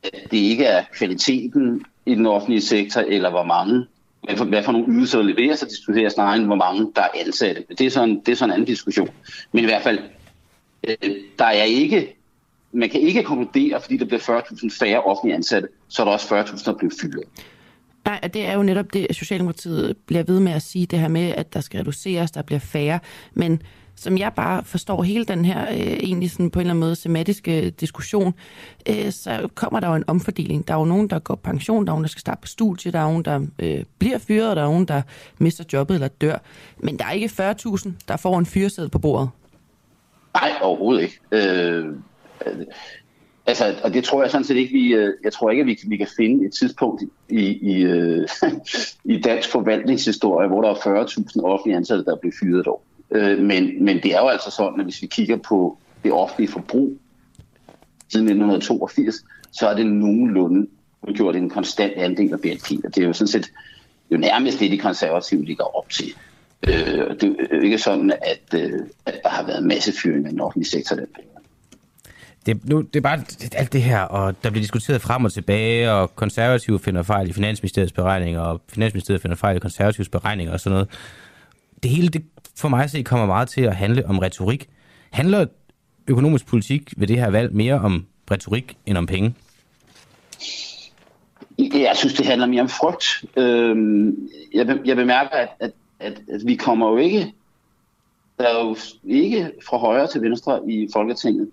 at 0.03 0.31
det 0.31 0.37
ikke 0.39 0.65
er 0.65 0.85
kvaliteten 0.93 1.85
i 2.07 2.15
den 2.15 2.27
offentlige 2.27 2.61
sektor, 2.61 3.01
eller 3.01 3.31
hvor 3.31 3.45
mange, 3.45 3.87
hvad 4.23 4.37
for, 4.37 4.45
hvad 4.45 4.63
for 4.63 4.73
nogle 4.73 4.87
ydelser 4.93 5.19
der 5.19 5.25
leveres, 5.25 5.63
og 5.63 5.69
diskuterer 5.69 6.09
snarere 6.09 6.37
end, 6.37 6.47
hvor 6.47 6.55
mange 6.55 6.93
der 6.97 7.03
er 7.03 7.09
ansatte. 7.27 7.65
Det 7.79 7.87
er, 7.87 7.91
sådan, 7.91 8.21
det 8.27 8.33
er 8.33 8.37
sådan 8.37 8.51
en 8.51 8.55
anden 8.55 8.67
diskussion. 8.67 9.09
Men 9.53 9.65
i 9.65 9.67
hvert 9.67 9.83
fald, 9.83 9.99
øh, 10.89 11.11
der 11.39 11.45
er 11.45 11.63
ikke, 11.63 12.17
man 12.73 12.89
kan 12.89 13.01
ikke 13.01 13.23
konkludere, 13.23 13.81
fordi 13.81 13.97
der 13.97 14.05
bliver 14.05 14.41
40.000 14.43 14.79
færre 14.81 15.03
offentlige 15.03 15.35
ansatte, 15.35 15.69
så 15.89 16.03
er 16.03 16.05
der 16.05 16.13
også 16.13 16.41
40.000, 16.41 16.65
der 16.65 16.79
bliver 16.79 16.93
fyret. 17.01 17.25
Nej, 18.05 18.21
det 18.21 18.47
er 18.47 18.55
jo 18.55 18.63
netop 18.63 18.93
det, 18.93 19.07
Socialdemokratiet 19.11 19.97
bliver 20.07 20.23
ved 20.23 20.41
med 20.41 20.53
at 20.53 20.63
sige 20.63 20.87
det 20.87 20.99
her 20.99 21.09
med, 21.09 21.31
at 21.31 21.55
der 21.55 21.61
skal 21.61 21.79
reduceres, 21.79 22.31
der 22.31 22.43
bliver 22.43 22.61
færre. 22.61 23.01
Men 23.35 23.63
som 23.99 24.19
jeg 24.19 24.33
bare 24.37 24.65
forstår 24.65 25.03
hele 25.03 25.25
den 25.25 25.45
her 25.45 25.63
øh, 25.71 25.77
egentlig 25.77 26.31
sådan 26.31 26.51
på 26.51 26.59
en 26.59 26.61
eller 26.61 26.71
anden 26.71 26.81
måde 26.81 26.97
sematiske 26.97 27.67
øh, 27.67 27.73
diskussion, 27.81 28.35
øh, 28.89 29.13
så 29.13 29.49
kommer 29.55 29.81
der 29.81 29.89
jo 29.89 29.95
en 29.95 30.05
omfordeling. 30.07 30.69
Der 30.69 30.75
er 30.75 30.79
jo 30.79 30.85
nogen, 30.85 31.11
der 31.11 31.19
går 31.19 31.35
på 31.35 31.41
pension, 31.41 31.87
der 31.87 31.93
er 31.93 31.95
nogen, 31.95 32.05
der 32.05 32.09
skal 32.09 32.21
starte 32.21 32.41
på 32.41 32.49
studie, 32.49 32.93
der 32.93 32.99
er 32.99 33.05
nogen, 33.05 33.25
der 33.25 33.41
øh, 33.59 33.85
bliver 33.99 34.19
fyret, 34.19 34.57
der 34.57 34.63
er 34.63 34.67
nogen, 34.67 34.85
der 34.85 35.03
mister 35.39 35.65
jobbet 35.73 35.95
eller 35.95 36.09
dør. 36.09 36.39
Men 36.79 36.99
der 36.99 37.05
er 37.05 37.13
ikke 37.13 37.55
40.000, 37.67 37.91
der 38.09 38.17
får 38.17 38.39
en 38.39 38.47
fyresæde 38.47 38.89
på 38.89 38.99
bordet. 38.99 39.29
Nej, 40.35 40.53
overhovedet 40.63 41.03
ikke. 41.03 41.19
Øh, 41.33 41.87
altså, 43.47 43.75
og 43.85 43.95
det 43.95 44.05
tror 44.05 44.23
jeg 44.23 44.31
sådan 44.31 44.45
set 44.45 44.57
ikke, 44.57 44.73
vi, 44.73 44.95
øh, 44.95 45.15
jeg 45.25 45.33
tror 45.33 45.51
ikke, 45.51 45.61
at 45.61 45.67
vi, 45.67 45.79
vi 45.87 45.97
kan 45.97 46.09
finde 46.17 46.47
et 46.47 46.53
tidspunkt 46.53 47.03
i, 47.29 47.41
i, 47.41 47.83
øh, 47.83 48.29
i 49.15 49.21
dansk 49.21 49.51
forvaltningshistorie, 49.53 50.49
hvor 50.49 50.63
der 50.63 50.71
er 50.71 51.05
40.000 51.07 51.45
offentlige 51.45 51.77
ansatte, 51.77 52.05
der 52.05 52.17
bliver 52.17 52.35
fyret 52.41 52.61
et 52.61 52.67
år. 52.67 52.85
Øh, 53.11 53.39
men, 53.39 53.85
men 53.85 54.03
det 54.03 54.15
er 54.15 54.21
jo 54.21 54.29
altså 54.29 54.51
sådan, 54.51 54.81
at 54.81 54.87
hvis 54.87 55.03
vi 55.03 55.07
kigger 55.07 55.37
på 55.37 55.79
det 56.05 56.13
offentlige 56.13 56.53
forbrug 56.53 56.97
siden 58.09 58.27
1982, 58.27 59.25
så 59.53 59.69
er 59.69 59.75
det 59.75 59.87
nogenlunde 59.87 60.67
gjort 61.15 61.37
en 61.37 61.51
konstant 61.51 61.93
andel 61.93 62.33
af 62.33 62.41
BNP. 62.41 62.85
Og 62.85 62.95
det 62.95 63.03
er 63.03 63.07
jo 63.07 63.13
sådan 63.13 63.29
set 63.29 63.51
jo 64.11 64.17
nærmest 64.17 64.61
det, 64.61 64.71
de 64.71 64.79
konservative 64.79 65.45
ligger 65.45 65.77
op 65.77 65.91
til. 65.91 66.15
Øh, 66.69 66.75
det 67.21 67.23
er 67.23 67.57
jo 67.57 67.61
ikke 67.61 67.79
sådan, 67.79 68.13
at, 68.23 68.61
øh, 68.61 68.81
at 69.07 69.21
der 69.23 69.29
har 69.29 69.47
været 69.47 69.65
masse 69.65 69.93
fyringer 70.03 70.29
i 70.29 70.33
den 70.33 70.41
offentlige 70.41 70.71
sektor. 70.71 70.97
Den 70.97 71.07
Det, 72.47 72.69
nu, 72.69 72.81
det 72.81 72.97
er 72.97 73.01
bare 73.01 73.19
det, 73.19 73.55
alt 73.57 73.73
det 73.73 73.83
her, 73.83 74.01
og 74.01 74.35
der 74.43 74.51
bliver 74.51 74.63
diskuteret 74.63 75.03
frem 75.03 75.25
og 75.25 75.33
tilbage, 75.33 75.93
og 75.93 76.17
konservative 76.17 76.79
finder 76.79 77.03
fejl 77.03 77.29
i 77.29 77.33
Finansministeriets 77.33 77.93
beregninger, 77.93 78.41
og 78.41 78.61
Finansministeriet 78.69 79.23
finder 79.23 79.37
fejl 79.37 79.57
i 79.57 79.61
konservatives 79.61 80.09
beregninger 80.09 80.53
og 80.53 80.61
sådan 80.61 80.75
noget. 80.75 80.89
Det 81.83 81.91
hele, 81.91 82.09
det 82.09 82.25
for 82.59 82.69
mig 82.69 82.85
at 82.85 82.91
se, 82.91 83.03
kommer 83.03 83.27
meget 83.27 83.49
til 83.49 83.61
at 83.61 83.77
handle 83.77 84.07
om 84.07 84.19
retorik. 84.19 84.69
Handler 85.11 85.47
økonomisk 86.07 86.47
politik 86.47 86.93
ved 86.97 87.07
det 87.07 87.19
her 87.19 87.31
valg 87.31 87.55
mere 87.55 87.75
om 87.75 88.07
retorik 88.31 88.77
end 88.87 88.99
om 88.99 89.07
penge? 89.07 89.35
Jeg 91.59 91.93
synes, 91.95 92.15
det 92.15 92.27
handler 92.27 92.47
mere 92.47 92.63
om 92.63 92.69
frygt. 92.69 93.25
Øhm, 93.37 94.29
jeg, 94.55 94.79
jeg 94.85 94.97
bemærker, 94.97 95.31
at, 95.31 95.49
at, 95.61 95.71
at, 96.01 96.13
at 96.13 96.41
vi 96.45 96.55
kommer 96.57 96.91
jo 96.91 96.97
ikke... 96.97 97.35
Der 98.39 98.45
er 98.45 98.65
jo 98.65 98.77
ikke 99.05 99.51
fra 99.69 99.77
højre 99.77 100.07
til 100.07 100.23
venstre 100.23 100.61
i 100.69 100.89
Folketinget 100.93 101.51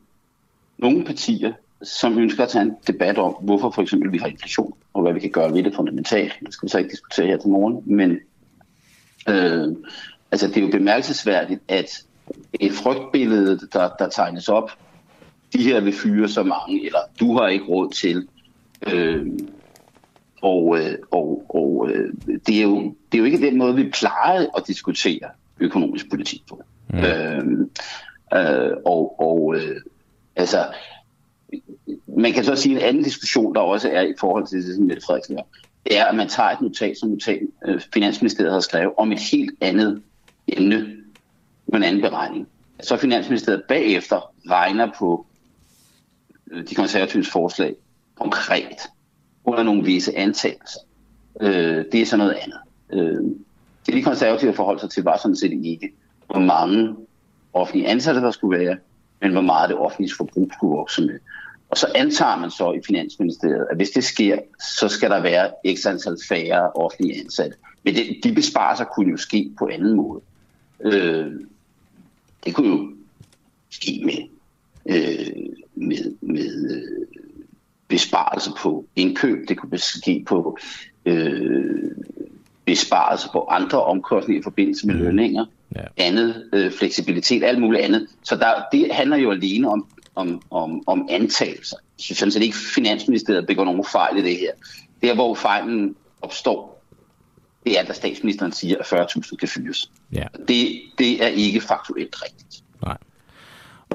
nogle 0.77 1.06
partier, 1.06 1.53
som 1.84 2.18
ønsker 2.18 2.44
at 2.44 2.49
tage 2.49 2.61
en 2.61 2.73
debat 2.88 3.18
om, 3.18 3.34
hvorfor 3.41 3.69
for 3.69 3.82
eksempel 3.82 4.11
vi 4.11 4.18
har 4.18 4.27
inflation, 4.27 4.73
og 4.94 5.02
hvad 5.02 5.14
vi 5.14 5.19
kan 5.19 5.30
gøre 5.30 5.53
ved 5.53 5.64
det 5.64 5.76
fundamentalt. 5.76 6.34
Det 6.45 6.53
skal 6.53 6.68
vi 6.68 6.72
så 6.72 6.77
ikke 6.77 6.91
diskutere 6.91 7.27
her 7.27 7.38
til 7.38 7.49
morgen, 7.49 7.84
men 7.86 8.19
øh, 9.30 9.76
altså, 10.36 10.48
det 10.48 10.57
er 10.57 10.62
jo 10.62 10.72
bemærkelsesværdigt, 10.72 11.62
at 11.68 12.03
et 12.53 12.72
frygtbillede, 12.72 13.60
der, 13.74 13.90
der 13.99 14.10
tegnes 14.10 14.49
op, 14.49 14.72
de 15.53 15.64
her 15.64 15.80
vil 15.80 15.94
fyre 15.94 16.30
så 16.30 16.44
mange, 16.44 16.86
eller 16.86 16.99
du 17.20 17.38
har 17.38 17.48
ikke 17.48 17.66
råd 17.66 17.91
til, 17.91 18.28
øh, 18.88 19.28
og, 20.41 20.80
øh, 20.80 20.98
og, 21.12 21.45
og 21.49 21.90
øh, 21.90 22.14
det, 22.48 22.57
er 22.57 22.62
jo, 22.62 22.95
det 23.12 23.18
er 23.18 23.20
jo 23.20 23.24
ikke 23.24 23.45
den 23.45 23.57
måde, 23.57 23.76
vi 23.76 23.90
plejer 23.90 24.45
at 24.57 24.64
diskutere 24.68 25.30
økonomisk 25.60 26.10
politik 26.10 26.41
på. 26.49 26.62
Mm. 26.90 26.99
Øh, 26.99 27.48
øh, 28.34 28.72
og 28.86 29.20
og 29.20 29.56
øh, 29.56 29.82
altså, 30.36 30.66
man 32.18 32.34
kan 32.34 32.44
så 32.44 32.56
sige 32.56 32.76
en 32.76 32.82
anden 32.82 33.03
diskussion, 33.03 33.56
der 33.56 33.62
også 33.62 33.90
er 33.90 34.02
i 34.02 34.14
forhold 34.20 34.48
til 34.48 34.68
det, 34.68 34.76
som 34.76 34.86
Mette 34.86 35.06
Frederiksen 35.06 35.36
gør, 35.36 35.44
det 35.86 35.98
er, 35.98 36.06
at 36.06 36.16
man 36.16 36.28
tager 36.28 36.49
et 36.49 36.62
notat, 36.62 36.98
som 36.98 37.10
notat, 37.10 37.40
øh, 37.66 37.82
Finansministeriet 37.94 38.53
har 38.53 38.60
skrevet, 38.60 38.94
om 38.98 39.12
et 39.12 39.20
helt 39.32 39.52
andet 39.62 40.02
emne 40.47 40.95
med 41.67 41.77
en 41.77 41.84
anden 41.84 42.01
beregning. 42.01 42.47
Så 42.84 42.97
Finansministeriet 42.97 43.63
bagefter 43.67 44.31
regner 44.49 44.91
på 44.99 45.26
øh, 46.51 46.69
de 46.69 46.76
konservatives 46.76 47.30
forslag 47.30 47.76
konkret 48.15 48.77
under 49.43 49.63
nogle 49.63 49.84
vise 49.84 50.17
antagelser. 50.17 50.80
Øh, 51.41 51.85
det 51.91 52.01
er 52.01 52.05
så 52.05 52.17
noget 52.17 52.34
andet. 52.34 52.59
Øh, 52.93 53.23
det 53.85 53.93
de 53.93 54.03
konservative 54.03 54.53
forhold 54.53 54.80
sig 54.80 54.89
til 54.89 55.03
var 55.03 55.17
sådan 55.17 55.35
set 55.35 55.61
ikke, 55.63 55.91
hvor 56.27 56.39
mange 56.39 56.95
offentlige 57.53 57.88
ansatte 57.88 58.22
der 58.22 58.31
skulle 58.31 58.59
være, 58.59 58.77
men 59.22 59.31
hvor 59.31 59.41
meget 59.41 59.69
det 59.69 59.77
offentlige 59.77 60.15
forbrug 60.17 60.51
skulle 60.53 60.76
vokse 60.77 61.01
med. 61.01 61.19
Og 61.69 61.77
så 61.77 61.88
antager 61.95 62.38
man 62.38 62.51
så 62.51 62.72
i 62.72 62.80
Finansministeriet, 62.88 63.67
at 63.72 63.77
hvis 63.77 63.89
det 63.89 64.03
sker, 64.03 64.39
så 64.80 64.88
skal 64.88 65.09
der 65.09 65.22
være 65.22 65.76
x 65.76 65.85
antal 65.85 66.17
færre 66.30 66.72
offentlige 66.72 67.19
ansatte. 67.19 67.57
Men 67.84 67.95
det, 67.95 68.19
de 68.23 68.34
besparelser 68.34 68.85
kunne 68.85 69.11
jo 69.11 69.17
ske 69.17 69.51
på 69.57 69.69
anden 69.73 69.95
måde. 69.95 70.22
Øh, 70.81 71.31
det 72.45 72.56
kunne 72.56 72.68
jo 72.68 72.95
ske 73.69 74.02
med, 74.06 74.27
øh, 74.95 75.45
med, 75.76 76.15
med 76.22 76.76
øh, 76.76 77.07
besparelser 77.88 78.52
på 78.57 78.85
indkøb, 78.95 79.47
det 79.47 79.57
kunne 79.57 79.77
ske 79.77 80.23
på 80.27 80.57
øh, 81.06 81.91
besparelser 82.65 83.30
på 83.31 83.47
andre 83.49 83.84
omkostninger 83.84 84.41
i 84.41 84.43
forbindelse 84.43 84.88
med 84.88 84.95
lønninger, 84.95 85.45
ja. 85.76 85.81
andet 85.97 86.49
øh, 86.53 86.72
fleksibilitet, 86.72 87.43
alt 87.43 87.61
muligt 87.61 87.84
andet. 87.84 88.07
Så 88.23 88.35
der, 88.35 88.52
det 88.72 88.88
handler 88.91 89.18
jo 89.18 89.31
alene 89.31 89.69
om, 89.69 89.88
om, 90.15 90.41
om, 90.49 90.84
om 90.88 91.07
antagelser. 91.10 91.77
Jeg 91.97 92.03
synes 92.03 92.18
sådan 92.18 92.31
set 92.31 92.43
ikke, 92.43 92.57
Finansministeriet 92.76 93.47
begår 93.47 93.65
nogen 93.65 93.85
fejl 93.91 94.18
i 94.18 94.22
det 94.22 94.38
her. 94.38 94.52
Der, 95.02 95.15
hvor 95.15 95.35
fejlen 95.35 95.95
opstår, 96.22 96.74
det 97.66 97.80
er, 97.80 97.84
da 97.84 97.94
statsministeren 97.94 98.52
siger, 98.52 98.76
at 98.80 98.86
40.000 98.86 99.36
kan 99.36 99.48
fyres. 99.48 99.92
Ja. 100.14 100.24
Det, 100.48 100.82
det 100.98 101.24
er 101.24 101.28
ikke 101.28 101.62
faktuelt 101.62 102.16
rigtigt. 102.24 102.64
Nej. 102.86 102.98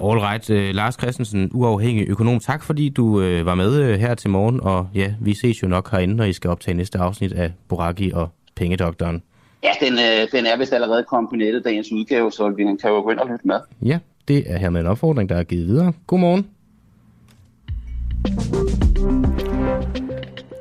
All 0.03 0.19
right. 0.19 0.51
Uh, 0.51 0.57
Lars 0.57 0.95
Christensen, 0.95 1.51
uafhængig 1.53 2.09
økonom, 2.09 2.41
tak 2.41 2.63
fordi 2.63 2.89
du 2.89 3.05
uh, 3.05 3.47
var 3.47 3.55
med 3.55 3.81
uh, 3.81 4.01
her 4.01 4.15
til 4.15 4.31
morgen, 4.31 4.61
og 4.61 4.89
ja, 4.95 5.15
vi 5.21 5.35
ses 5.35 5.63
jo 5.63 5.69
nok 5.69 5.91
herinde, 5.91 6.15
når 6.17 6.25
I 6.25 6.33
skal 6.33 6.51
optage 6.51 6.75
næste 6.75 6.99
afsnit 6.99 7.33
af 7.33 7.53
Boraki 7.69 8.11
og 8.15 8.29
Pengedoktoren. 8.57 9.23
Ja, 9.63 9.71
den, 9.81 9.93
øh, 9.93 10.33
den 10.33 10.47
er 10.47 10.57
vist 10.57 10.73
allerede 10.73 11.05
kommet 11.05 11.31
på 11.31 11.37
nettet, 11.37 11.65
dagens 11.65 11.93
udgave, 11.93 12.33
så 12.33 12.49
vi 12.49 12.65
kan 12.65 12.91
jo 12.91 13.01
gå 13.01 13.11
ind 13.11 13.19
og 13.19 13.29
lytte 13.29 13.47
med. 13.47 13.61
Ja, 13.83 13.99
det 14.29 14.53
er 14.53 14.59
her 14.59 14.71
med 14.71 14.81
en 14.81 14.87
opfordring, 14.87 15.29
der 15.29 15.37
er 15.37 15.43
givet 15.43 15.67
videre. 15.67 15.93
Godmorgen. 16.07 16.47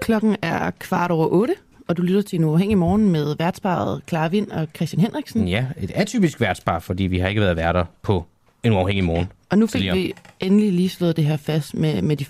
Klokken 0.01 0.35
er 0.41 0.71
kvart 0.79 1.11
over 1.11 1.27
otte, 1.27 1.53
og 1.89 1.97
du 1.97 2.01
lytter 2.01 2.21
til 2.21 2.39
en 2.39 2.45
uafhængig 2.45 2.77
morgen 2.77 3.09
med 3.09 3.35
værtsparet 3.39 4.01
Clara 4.09 4.27
Vind 4.27 4.51
og 4.51 4.67
Christian 4.75 5.01
Henriksen. 5.01 5.47
Ja, 5.47 5.65
et 5.81 5.91
atypisk 5.95 6.41
værtspar, 6.41 6.79
fordi 6.79 7.03
vi 7.03 7.19
har 7.19 7.27
ikke 7.27 7.41
været 7.41 7.55
værter 7.57 7.85
på 8.01 8.25
en 8.63 8.73
uafhængig 8.73 9.03
morgen. 9.03 9.31
Og 9.49 9.57
nu 9.57 9.67
fik 9.67 9.93
vi 9.93 10.13
endelig 10.39 10.73
lige 10.73 10.89
slået 10.89 11.17
det 11.17 11.25
her 11.25 11.37
fast 11.37 11.73
med, 11.73 12.01
med 12.01 12.17
de 12.17 12.25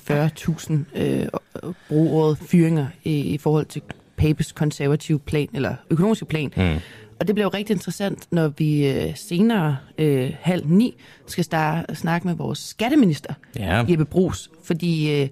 40.000 0.96 1.00
øh, 1.02 1.28
brugerede 1.90 2.36
fyringer 2.36 2.88
i, 3.04 3.20
i 3.20 3.38
forhold 3.38 3.66
til 3.66 3.82
Papes 4.18 4.52
konservative 4.52 5.20
plan, 5.20 5.48
eller 5.54 5.76
økonomiske 5.90 6.26
plan. 6.26 6.54
Mm. 6.58 6.80
Og 7.20 7.28
det 7.28 7.36
bliver 7.36 7.46
jo 7.46 7.58
rigtig 7.58 7.74
interessant, 7.74 8.28
når 8.32 8.48
vi 8.58 8.88
øh, 8.88 9.16
senere 9.16 9.78
øh, 9.98 10.32
halv 10.42 10.68
ni 10.68 10.96
skal 11.28 11.44
starte, 11.44 11.96
snakke 11.96 12.28
med 12.28 12.36
vores 12.36 12.60
skatteminister, 12.60 13.34
Ja. 13.56 13.86
Jeppe 13.90 14.06
Brugs. 14.06 14.50
Fordi 14.64 15.22
øh, 15.22 15.28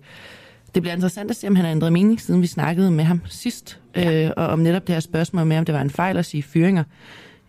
det 0.77 0.83
bliver 0.83 0.95
interessant 0.95 1.31
at 1.31 1.37
se, 1.37 1.47
om 1.47 1.55
han 1.55 1.65
har 1.65 1.71
ændret 1.71 1.93
mening, 1.93 2.21
siden 2.21 2.41
vi 2.41 2.47
snakkede 2.47 2.91
med 2.91 3.03
ham 3.03 3.21
sidst. 3.25 3.79
Øh, 3.95 4.29
og 4.37 4.47
om 4.47 4.59
netop 4.59 4.87
det 4.87 4.95
her 4.95 4.99
spørgsmål 4.99 5.45
med, 5.45 5.57
om 5.57 5.65
det 5.65 5.75
var 5.75 5.81
en 5.81 5.89
fejl 5.89 6.17
at 6.17 6.25
sige 6.25 6.43
fyringer. 6.43 6.83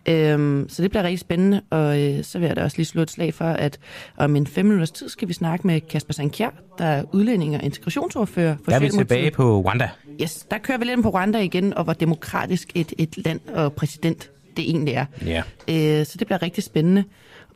Øhm, 0.05 0.69
så 0.69 0.81
det 0.81 0.91
bliver 0.91 1.03
rigtig 1.03 1.19
spændende, 1.19 1.61
og 1.69 2.01
øh, 2.01 2.23
så 2.23 2.39
vil 2.39 2.47
jeg 2.47 2.55
da 2.55 2.63
også 2.63 2.77
lige 2.77 2.85
slå 2.85 3.01
et 3.01 3.11
slag 3.11 3.33
for, 3.33 3.45
at 3.45 3.79
om 4.17 4.35
en 4.35 4.47
fem 4.47 4.65
minutters 4.65 4.91
tid 4.91 5.09
skal 5.09 5.27
vi 5.27 5.33
snakke 5.33 5.67
med 5.67 5.81
Kasper 5.81 6.13
Sankjær, 6.13 6.49
der 6.77 6.85
er 6.85 7.03
udlænding 7.13 7.55
og 7.55 7.63
integrationsordfører 7.63 8.55
for 8.63 8.71
Der 8.71 8.75
er 8.75 8.79
vi 8.79 8.89
tilbage 8.89 9.31
på 9.31 9.61
Rwanda. 9.61 9.89
Yes, 10.21 10.47
der 10.51 10.57
kører 10.57 10.77
vi 10.77 10.85
lidt 10.85 11.03
på 11.03 11.09
Rwanda 11.09 11.39
igen, 11.39 11.73
og 11.73 11.83
hvor 11.83 11.93
demokratisk 11.93 12.71
et, 12.75 12.93
et 12.97 13.25
land 13.25 13.39
og 13.53 13.73
præsident 13.73 14.29
det 14.57 14.69
egentlig 14.69 14.93
er. 14.93 15.05
Ja. 15.25 15.43
Øh, 15.69 16.05
så 16.05 16.15
det 16.19 16.27
bliver 16.27 16.41
rigtig 16.41 16.63
spændende. 16.63 17.03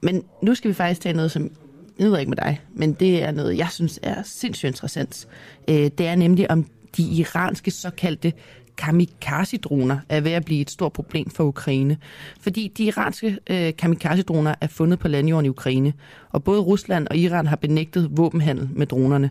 Men 0.02 0.24
nu 0.42 0.56
skal 0.56 0.70
vi 0.70 0.74
faktisk 0.74 1.02
tage 1.02 1.16
noget, 1.16 1.32
som 1.32 1.52
jeg 2.00 2.12
ved 2.12 2.20
ikke 2.20 2.30
med 2.30 2.38
dig, 2.38 2.62
men 2.74 2.94
det 2.94 3.24
er 3.24 3.32
noget, 3.32 3.58
jeg 3.58 3.68
synes 3.72 4.00
er 4.04 4.24
sindssygt 4.24 4.68
interessant. 4.70 5.28
Øh, 5.68 5.92
det 5.98 6.08
er 6.08 6.16
nemlig 6.16 6.52
om 6.52 6.66
de 6.98 7.04
iranske 7.04 7.72
såkaldte 7.72 8.34
kamikaze-droner 8.78 10.00
er 10.10 10.22
ved 10.22 10.32
at 10.32 10.46
blive 10.46 10.62
et 10.62 10.72
stort 10.72 10.94
problem 10.94 11.30
for 11.30 11.44
Ukraine. 11.44 11.98
Fordi 12.40 12.72
de 12.78 12.84
iranske 12.84 13.38
øh, 13.50 13.74
kamikaze-droner 13.78 14.56
er 14.62 14.68
fundet 14.68 15.00
på 15.00 15.08
landjorden 15.08 15.46
i 15.46 15.50
Ukraine, 15.50 15.94
og 16.32 16.44
både 16.44 16.62
Rusland 16.62 17.08
og 17.08 17.18
Iran 17.18 17.48
har 17.48 17.56
benægtet 17.56 18.18
våbenhandel 18.18 18.70
med 18.72 18.88
dronerne. 18.88 19.30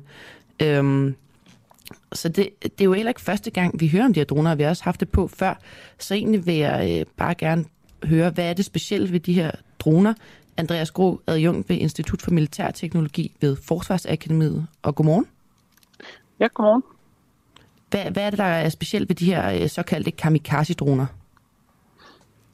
Øhm, 0.63 1.15
så 2.13 2.29
det, 2.29 2.49
det 2.63 2.81
er 2.81 2.85
jo 2.85 2.93
heller 2.93 3.11
ikke 3.11 3.21
første 3.21 3.51
gang, 3.51 3.81
vi 3.81 3.89
hører 3.89 4.05
om 4.05 4.15
de 4.15 4.21
her 4.21 4.25
droner, 4.25 4.51
og 4.51 4.59
vi 4.59 4.63
har 4.63 4.71
også 4.71 4.85
haft 4.85 5.01
det 5.01 5.09
på 5.09 5.29
før. 5.29 5.61
Så 5.99 6.15
egentlig 6.15 6.47
vil 6.47 6.55
jeg 6.55 6.99
øh, 7.01 7.07
bare 7.17 7.35
gerne 7.35 7.65
høre, 8.05 8.31
hvad 8.31 8.45
er 8.45 8.53
det 8.53 8.65
specielt 8.65 9.13
ved 9.13 9.21
de 9.21 9.33
her 9.33 9.51
droner? 9.79 10.15
Andreas 10.57 10.91
Gro, 10.91 11.21
adjunkt 11.27 11.69
ved 11.69 11.77
Institut 11.77 12.23
for 12.23 12.31
Militær 12.31 12.71
Teknologi 12.71 13.33
ved 13.41 13.57
Forsvarsakademiet. 13.57 14.67
Og 14.83 14.95
godmorgen. 14.95 15.27
Ja, 16.41 16.47
godmorgen. 16.55 16.83
Hvad, 17.91 18.11
hvad 18.11 18.23
er 18.23 18.31
det, 18.31 18.39
der 18.39 18.45
er 18.45 18.69
specielt 18.69 19.09
ved 19.09 19.17
de 19.17 19.25
her 19.25 19.63
øh, 19.63 19.69
såkaldte 19.69 20.11
kamikaze-droner? 20.11 21.07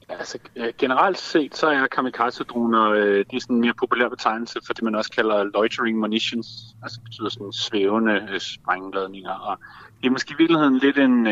Altså, 0.09 0.37
øh, 0.55 0.73
generelt 0.77 1.17
set, 1.17 1.57
så 1.57 1.67
er 1.67 1.87
kamikaze-droner, 1.87 2.89
øh, 2.89 3.25
de 3.31 3.35
er 3.35 3.39
sådan 3.39 3.55
en 3.55 3.61
mere 3.61 3.73
populær 3.79 4.09
betegnelse 4.09 4.59
for 4.65 4.73
det, 4.73 4.83
man 4.83 4.95
også 4.95 5.11
kalder 5.11 5.43
loitering 5.43 5.99
munitions. 5.99 6.47
Altså, 6.83 6.97
det 6.97 7.03
betyder 7.03 7.29
sådan 7.29 7.53
svævende 7.53 8.39
sprængladninger. 8.39 9.31
Og 9.31 9.57
det 10.01 10.07
er 10.07 10.11
måske 10.11 10.31
i 10.31 10.37
virkeligheden 10.37 10.77
lidt 10.77 10.97
en, 10.97 11.23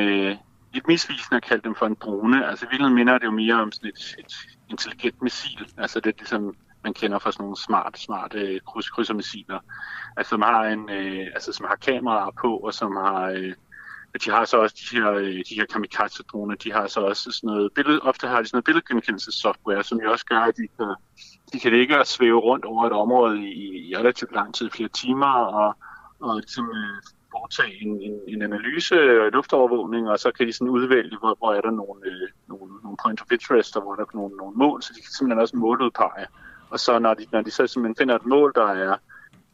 lidt 0.73 0.87
misvisende 0.87 1.37
at 1.37 1.43
kalde 1.43 1.63
dem 1.63 1.75
for 1.75 1.85
en 1.85 1.97
drone. 2.01 2.49
Altså, 2.49 2.65
i 2.65 2.67
virkeligheden 2.67 2.95
minder 2.95 3.17
det 3.17 3.25
jo 3.25 3.31
mere 3.31 3.61
om 3.61 3.71
sådan 3.71 3.89
et, 3.89 4.15
et 4.19 4.33
intelligent 4.69 5.21
missil. 5.21 5.67
Altså, 5.77 5.99
det 5.99 6.09
er 6.09 6.17
ligesom 6.17 6.55
man 6.83 6.93
kender 6.93 7.19
fra 7.19 7.31
sådan 7.31 7.43
nogle 7.43 7.57
smart, 7.57 7.99
smarte 7.99 8.39
øh, 8.39 8.61
kryds, 8.67 8.89
krydsermissiler. 8.89 9.59
Altså, 10.17 10.29
som 10.29 10.41
har, 10.41 10.63
en, 10.63 10.89
øh, 10.89 11.27
altså, 11.35 11.53
som 11.53 11.65
har 11.69 11.75
kameraer 11.75 12.31
på, 12.41 12.57
og 12.57 12.73
som 12.73 12.95
har... 12.95 13.29
Øh, 13.29 13.53
de 14.25 14.31
har 14.31 14.45
så 14.45 14.57
også 14.57 14.75
de 14.79 14.97
her, 14.97 15.11
øh, 15.11 15.43
de 15.49 15.55
her 15.55 15.65
kamikaze-droner, 15.65 16.55
de 16.55 16.71
har 16.71 16.87
så 16.87 16.99
også 16.99 17.31
sådan 17.31 17.47
noget 17.47 17.73
billede, 17.75 17.99
ofte 18.01 18.27
har 18.27 18.41
de 18.41 18.47
sådan 18.47 18.55
noget 18.55 18.65
billedgenkendelsessoftware, 18.65 19.83
som 19.83 19.99
jo 20.03 20.11
også 20.11 20.25
gør, 20.25 20.39
at 20.39 20.57
de 20.57 20.67
kan, 20.77 20.95
de 21.53 21.59
kan 21.59 21.71
ligge 21.71 21.99
og 21.99 22.07
svæve 22.07 22.39
rundt 22.39 22.65
over 22.65 22.85
et 22.85 22.91
område 22.91 23.39
i, 23.39 23.89
i 23.89 23.97
relativt 23.97 24.33
lang 24.33 24.53
tid, 24.55 24.69
flere 24.69 24.89
timer, 24.89 25.33
og, 25.59 25.75
og 26.19 26.35
ligesom, 26.35 26.65
øh, 26.65 27.01
foretage 27.37 27.83
en, 27.85 28.01
en, 28.01 28.19
en 28.27 28.41
analyse 28.41 28.95
af 28.95 29.31
luftovervågning, 29.33 30.09
og 30.09 30.19
så 30.19 30.31
kan 30.31 30.47
de 30.47 30.53
sådan 30.53 30.69
udvælge, 30.69 31.17
hvor, 31.17 31.35
hvor 31.37 31.53
er 31.53 31.61
der 31.61 31.71
nogle, 31.71 32.01
øh, 32.05 32.27
nogle, 32.47 32.73
nogle 32.83 32.97
point 33.03 33.21
of 33.21 33.31
interest, 33.31 33.75
og 33.77 33.81
hvor 33.81 33.91
er 33.91 33.95
der 33.95 34.05
nogle, 34.13 34.37
nogle 34.37 34.55
mål, 34.55 34.81
så 34.83 34.89
de 34.95 35.01
kan 35.01 35.11
simpelthen 35.11 35.41
også 35.41 35.57
måludpege. 35.57 36.25
Og 36.69 36.79
så 36.79 36.99
når 36.99 37.13
de, 37.13 37.25
når 37.31 37.41
de 37.41 37.51
så 37.51 37.67
simpelthen 37.67 37.95
finder 38.01 38.15
et 38.15 38.25
mål, 38.25 38.51
der 38.55 38.67
er 38.67 38.95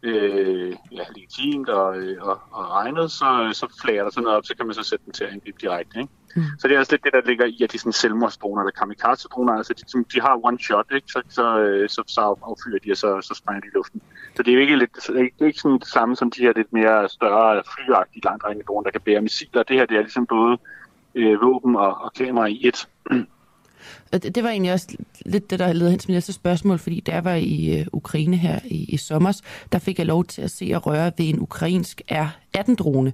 øh, 0.03 0.75
ja, 0.91 1.03
legitimt 1.15 1.69
og, 1.69 1.97
øh, 1.97 2.17
og, 2.21 2.39
og 2.51 2.69
regnet, 2.69 3.11
så, 3.11 3.49
så 3.53 3.79
flager 3.81 4.03
der 4.03 4.11
sådan 4.11 4.23
noget 4.23 4.37
op, 4.37 4.45
så 4.45 4.55
kan 4.57 4.65
man 4.65 4.75
så 4.75 4.83
sætte 4.83 5.05
den 5.05 5.13
til 5.13 5.23
at 5.23 5.29
angribe 5.29 5.57
direkte. 5.61 5.99
Ikke? 5.99 6.13
Mm. 6.35 6.43
Så 6.59 6.67
det 6.67 6.75
er 6.75 6.79
også 6.79 6.93
lidt 6.93 7.03
det, 7.03 7.13
der 7.13 7.21
ligger 7.25 7.45
i, 7.45 7.63
at 7.63 7.71
de 7.71 7.79
sådan 7.79 7.93
selvmordsdroner 7.93 8.61
eller 8.61 8.71
kamikaze-droner, 8.71 9.53
altså 9.53 9.73
de, 9.73 10.03
de 10.13 10.21
har 10.21 10.39
one 10.43 10.59
shot, 10.59 10.85
ikke? 10.95 11.07
Så, 11.07 11.21
så, 11.29 11.59
øh, 11.59 11.89
så, 11.89 12.03
så 12.07 12.21
affyrer 12.21 12.79
de, 12.85 12.91
og 12.91 12.97
så, 12.97 13.21
så 13.21 13.33
sprænger 13.33 13.61
de 13.61 13.67
i 13.67 13.75
luften. 13.75 14.01
Så 14.35 14.43
det 14.43 14.51
er 14.51 14.55
jo 14.55 14.61
ikke, 14.61 14.75
lidt, 14.75 14.93
det 15.07 15.31
er 15.41 15.45
ikke 15.45 15.59
sådan 15.59 15.79
det 15.79 15.87
samme 15.87 16.15
som 16.15 16.31
de 16.31 16.41
her 16.41 16.53
lidt 16.55 16.73
mere 16.73 17.09
større 17.09 17.63
flyagtige 17.75 18.25
langtrækkende 18.25 18.65
droner, 18.65 18.83
der 18.83 18.91
kan 18.91 19.01
bære 19.01 19.21
missiler. 19.21 19.63
Det 19.63 19.75
her 19.75 19.85
det 19.85 19.97
er 19.97 20.01
ligesom 20.01 20.25
både 20.25 20.57
øh, 21.15 21.41
våben 21.41 21.75
og, 21.75 22.01
og 22.01 22.13
kamera 22.13 22.45
i 22.45 22.59
et. 22.67 22.87
Og 24.13 24.23
det, 24.23 24.35
det 24.35 24.43
var 24.43 24.49
egentlig 24.49 24.73
også 24.73 24.97
lidt 25.25 25.49
det, 25.49 25.59
der 25.59 25.73
ledte 25.73 25.89
hen 25.89 25.99
til 25.99 26.11
mit 26.11 26.15
næste 26.15 26.33
spørgsmål, 26.33 26.79
fordi 26.79 27.03
jeg 27.07 27.25
var 27.25 27.33
i 27.33 27.79
øh, 27.79 27.85
Ukraine 27.93 28.37
her 28.37 28.59
i, 28.65 28.85
i 28.89 28.97
sommer, 28.97 29.41
der 29.71 29.79
fik 29.79 29.97
jeg 29.97 30.05
lov 30.05 30.25
til 30.25 30.41
at 30.41 30.51
se 30.51 30.71
og 30.75 30.87
røre 30.87 31.11
ved 31.17 31.29
en 31.29 31.39
ukrainsk 31.39 32.01
R-18-drone. 32.11 33.13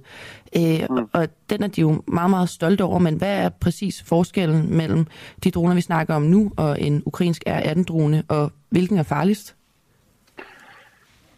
Øh, 0.56 0.86
mm. 0.90 1.08
Og 1.12 1.28
den 1.50 1.62
er 1.62 1.68
de 1.68 1.80
jo 1.80 2.02
meget, 2.06 2.30
meget 2.30 2.48
stolte 2.48 2.84
over, 2.84 2.98
men 2.98 3.14
hvad 3.14 3.44
er 3.44 3.48
præcis 3.48 4.02
forskellen 4.02 4.76
mellem 4.76 5.06
de 5.44 5.50
droner, 5.50 5.74
vi 5.74 5.80
snakker 5.80 6.14
om 6.14 6.22
nu, 6.22 6.52
og 6.56 6.80
en 6.80 7.02
ukrainsk 7.06 7.42
R-18-drone, 7.46 8.22
og 8.28 8.52
hvilken 8.68 8.98
er 8.98 9.02
farligst? 9.02 9.56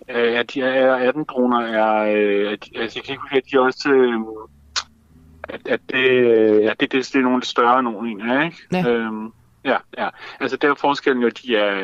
Øh, 0.08 0.38
at 0.38 0.54
de 0.54 0.60
R-18-droner 0.62 1.60
er, 1.60 2.14
øh, 2.16 2.50
altså 2.50 2.98
jeg 2.98 3.04
kan 3.04 3.12
ikke 3.12 3.22
huske, 3.22 3.36
at 3.36 3.42
de 3.52 3.60
også... 3.60 3.88
Øh, 3.88 4.20
at, 5.52 5.68
at 5.68 5.80
det, 5.88 6.10
øh, 6.10 6.62
ja, 6.62 6.72
det, 6.80 6.92
det, 6.92 6.92
det 6.92 7.14
er 7.14 7.20
nogle 7.20 7.38
lidt 7.38 7.46
større 7.46 7.82
nogen 7.82 8.08
ikke? 8.10 8.56
Ja. 8.72 8.88
Øhm, 8.88 9.32
ja, 9.64 9.76
ja. 9.98 10.08
Altså 10.40 10.56
der 10.56 10.70
er 10.70 10.74
forskellen 10.74 11.22
jo, 11.22 11.28
at 11.28 11.38
de, 11.42 11.56
er, 11.56 11.74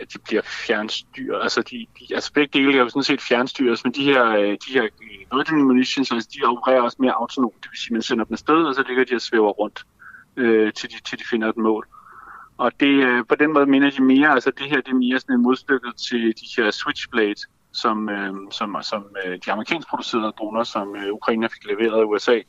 at 0.00 0.12
de 0.12 0.18
bliver 0.18 0.42
fjernstyret. 0.42 1.42
Altså, 1.42 1.62
de, 1.62 1.86
de, 1.98 2.14
altså 2.14 2.32
begge 2.32 2.58
dele 2.58 2.78
er 2.78 2.82
jo 2.82 2.88
sådan 2.88 3.02
set 3.02 3.20
fjernstyret, 3.20 3.80
men 3.84 3.92
de 3.92 4.04
her, 4.04 4.26
øh, 4.26 4.50
de 4.66 4.72
her 4.72 4.88
loitering 5.32 5.64
munitions, 5.64 6.12
altså, 6.12 6.28
de 6.34 6.46
opererer 6.46 6.80
også 6.80 6.96
mere 7.00 7.12
autonomt. 7.12 7.62
Det 7.62 7.70
vil 7.70 7.78
sige, 7.78 7.90
at 7.90 7.92
man 7.92 8.02
sender 8.02 8.24
dem 8.24 8.32
afsted, 8.32 8.64
og 8.64 8.74
så 8.74 8.84
ligger 8.88 9.04
de 9.04 9.14
og 9.14 9.20
svæver 9.20 9.50
rundt, 9.50 9.84
øh, 10.36 10.72
til, 10.72 10.90
de, 10.90 11.02
til 11.02 11.18
de 11.18 11.24
finder 11.30 11.48
et 11.48 11.56
mål. 11.56 11.86
Og 12.58 12.72
det, 12.80 12.94
øh, 13.06 13.24
på 13.28 13.34
den 13.34 13.52
måde 13.52 13.66
minder 13.66 13.90
de 13.90 14.02
mere, 14.02 14.30
altså 14.30 14.50
det 14.50 14.70
her 14.70 14.80
det 14.80 14.88
er 14.88 14.94
mere 14.94 15.20
sådan 15.20 15.36
en 15.36 15.42
modstykke 15.42 15.92
til 16.08 16.34
de 16.40 16.62
her 16.62 16.70
Switchblade, 16.70 17.40
som, 17.72 18.08
øh, 18.08 18.32
som, 18.50 18.76
som 18.82 19.16
øh, 19.26 19.38
de 19.46 19.52
amerikansk 19.52 19.88
producerede 19.88 20.32
droner, 20.38 20.64
som 20.64 20.96
øh, 20.96 21.12
Ukraine 21.12 21.48
fik 21.48 21.64
leveret 21.64 22.00
af 22.00 22.04
USA, 22.04 22.40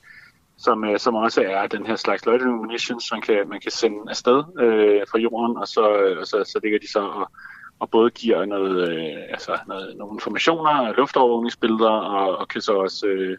som, 0.57 0.83
øh, 0.83 0.99
som 0.99 1.15
også 1.15 1.41
er 1.41 1.67
den 1.67 1.85
her 1.85 1.95
slags 1.95 2.25
loitering 2.25 2.57
munitions, 2.57 3.11
man 3.11 3.21
kan, 3.21 3.49
man 3.49 3.59
kan 3.59 3.71
sende 3.71 3.97
afsted 4.09 4.43
øh, 4.59 5.01
fra 5.11 5.19
jorden, 5.19 5.57
og 5.57 5.67
så, 5.67 5.97
øh, 5.97 6.17
og 6.19 6.27
så, 6.27 6.43
så 6.43 6.59
ligger 6.63 6.79
de 6.79 6.91
så 6.91 6.99
og, 6.99 7.31
og 7.79 7.89
både 7.89 8.09
giver 8.11 8.45
noget, 8.45 8.89
øh, 8.89 9.23
altså 9.29 9.57
noget, 9.67 9.97
nogle 9.97 10.15
informationer, 10.15 10.93
luftovervågningsbilleder, 10.97 11.89
og, 11.89 12.37
og 12.37 12.47
kan 12.47 12.61
så 12.61 12.73
også 12.73 13.07
øh, 13.07 13.37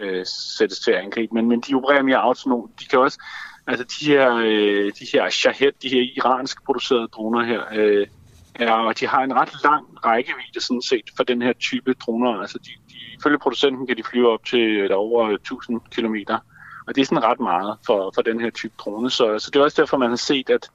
øh, 0.00 0.26
sættes 0.26 0.78
til 0.78 0.90
at 0.90 0.98
angribe. 0.98 1.34
Men, 1.34 1.48
men 1.48 1.60
de 1.60 1.74
opererer 1.74 2.02
mere 2.02 2.16
autonomt. 2.16 2.80
De 2.80 2.84
kan 2.84 2.98
også, 2.98 3.18
altså 3.66 3.84
de 3.84 4.06
her, 4.06 4.36
øh, 4.36 4.92
de 5.00 5.06
her 5.12 5.30
Shahed, 5.30 5.72
de 5.82 5.88
her 5.88 6.02
iransk 6.16 6.64
producerede 6.64 7.08
droner 7.08 7.44
her, 7.44 7.62
øh, 7.74 8.06
er, 8.54 8.72
og 8.72 9.00
de 9.00 9.06
har 9.06 9.22
en 9.22 9.34
ret 9.34 9.52
lang 9.64 9.86
rækkevidde 10.04 10.60
sådan 10.60 10.82
set 10.82 11.10
for 11.16 11.24
den 11.24 11.42
her 11.42 11.52
type 11.52 11.94
droner. 11.94 12.40
Altså 12.40 12.58
de, 12.58 12.70
de, 12.88 12.94
ifølge 13.18 13.38
producenten 13.38 13.86
kan 13.86 13.96
de 13.96 14.02
flyve 14.10 14.28
op 14.28 14.44
til 14.44 14.60
øh, 14.60 14.84
eller 14.84 14.96
over 14.96 15.28
1000 15.28 15.80
kilometer. 15.90 16.38
Og 16.86 16.94
det 16.94 17.00
er 17.00 17.06
sådan 17.06 17.24
ret 17.24 17.40
meget 17.40 17.78
for, 17.86 18.12
for 18.14 18.22
den 18.22 18.40
her 18.40 18.50
type 18.50 18.74
drone. 18.78 19.10
Så, 19.10 19.38
så 19.38 19.50
det 19.50 19.58
er 19.58 19.64
også 19.64 19.82
derfor, 19.82 19.96
man 19.96 20.08
har 20.08 20.16
set, 20.16 20.50
at, 20.50 20.70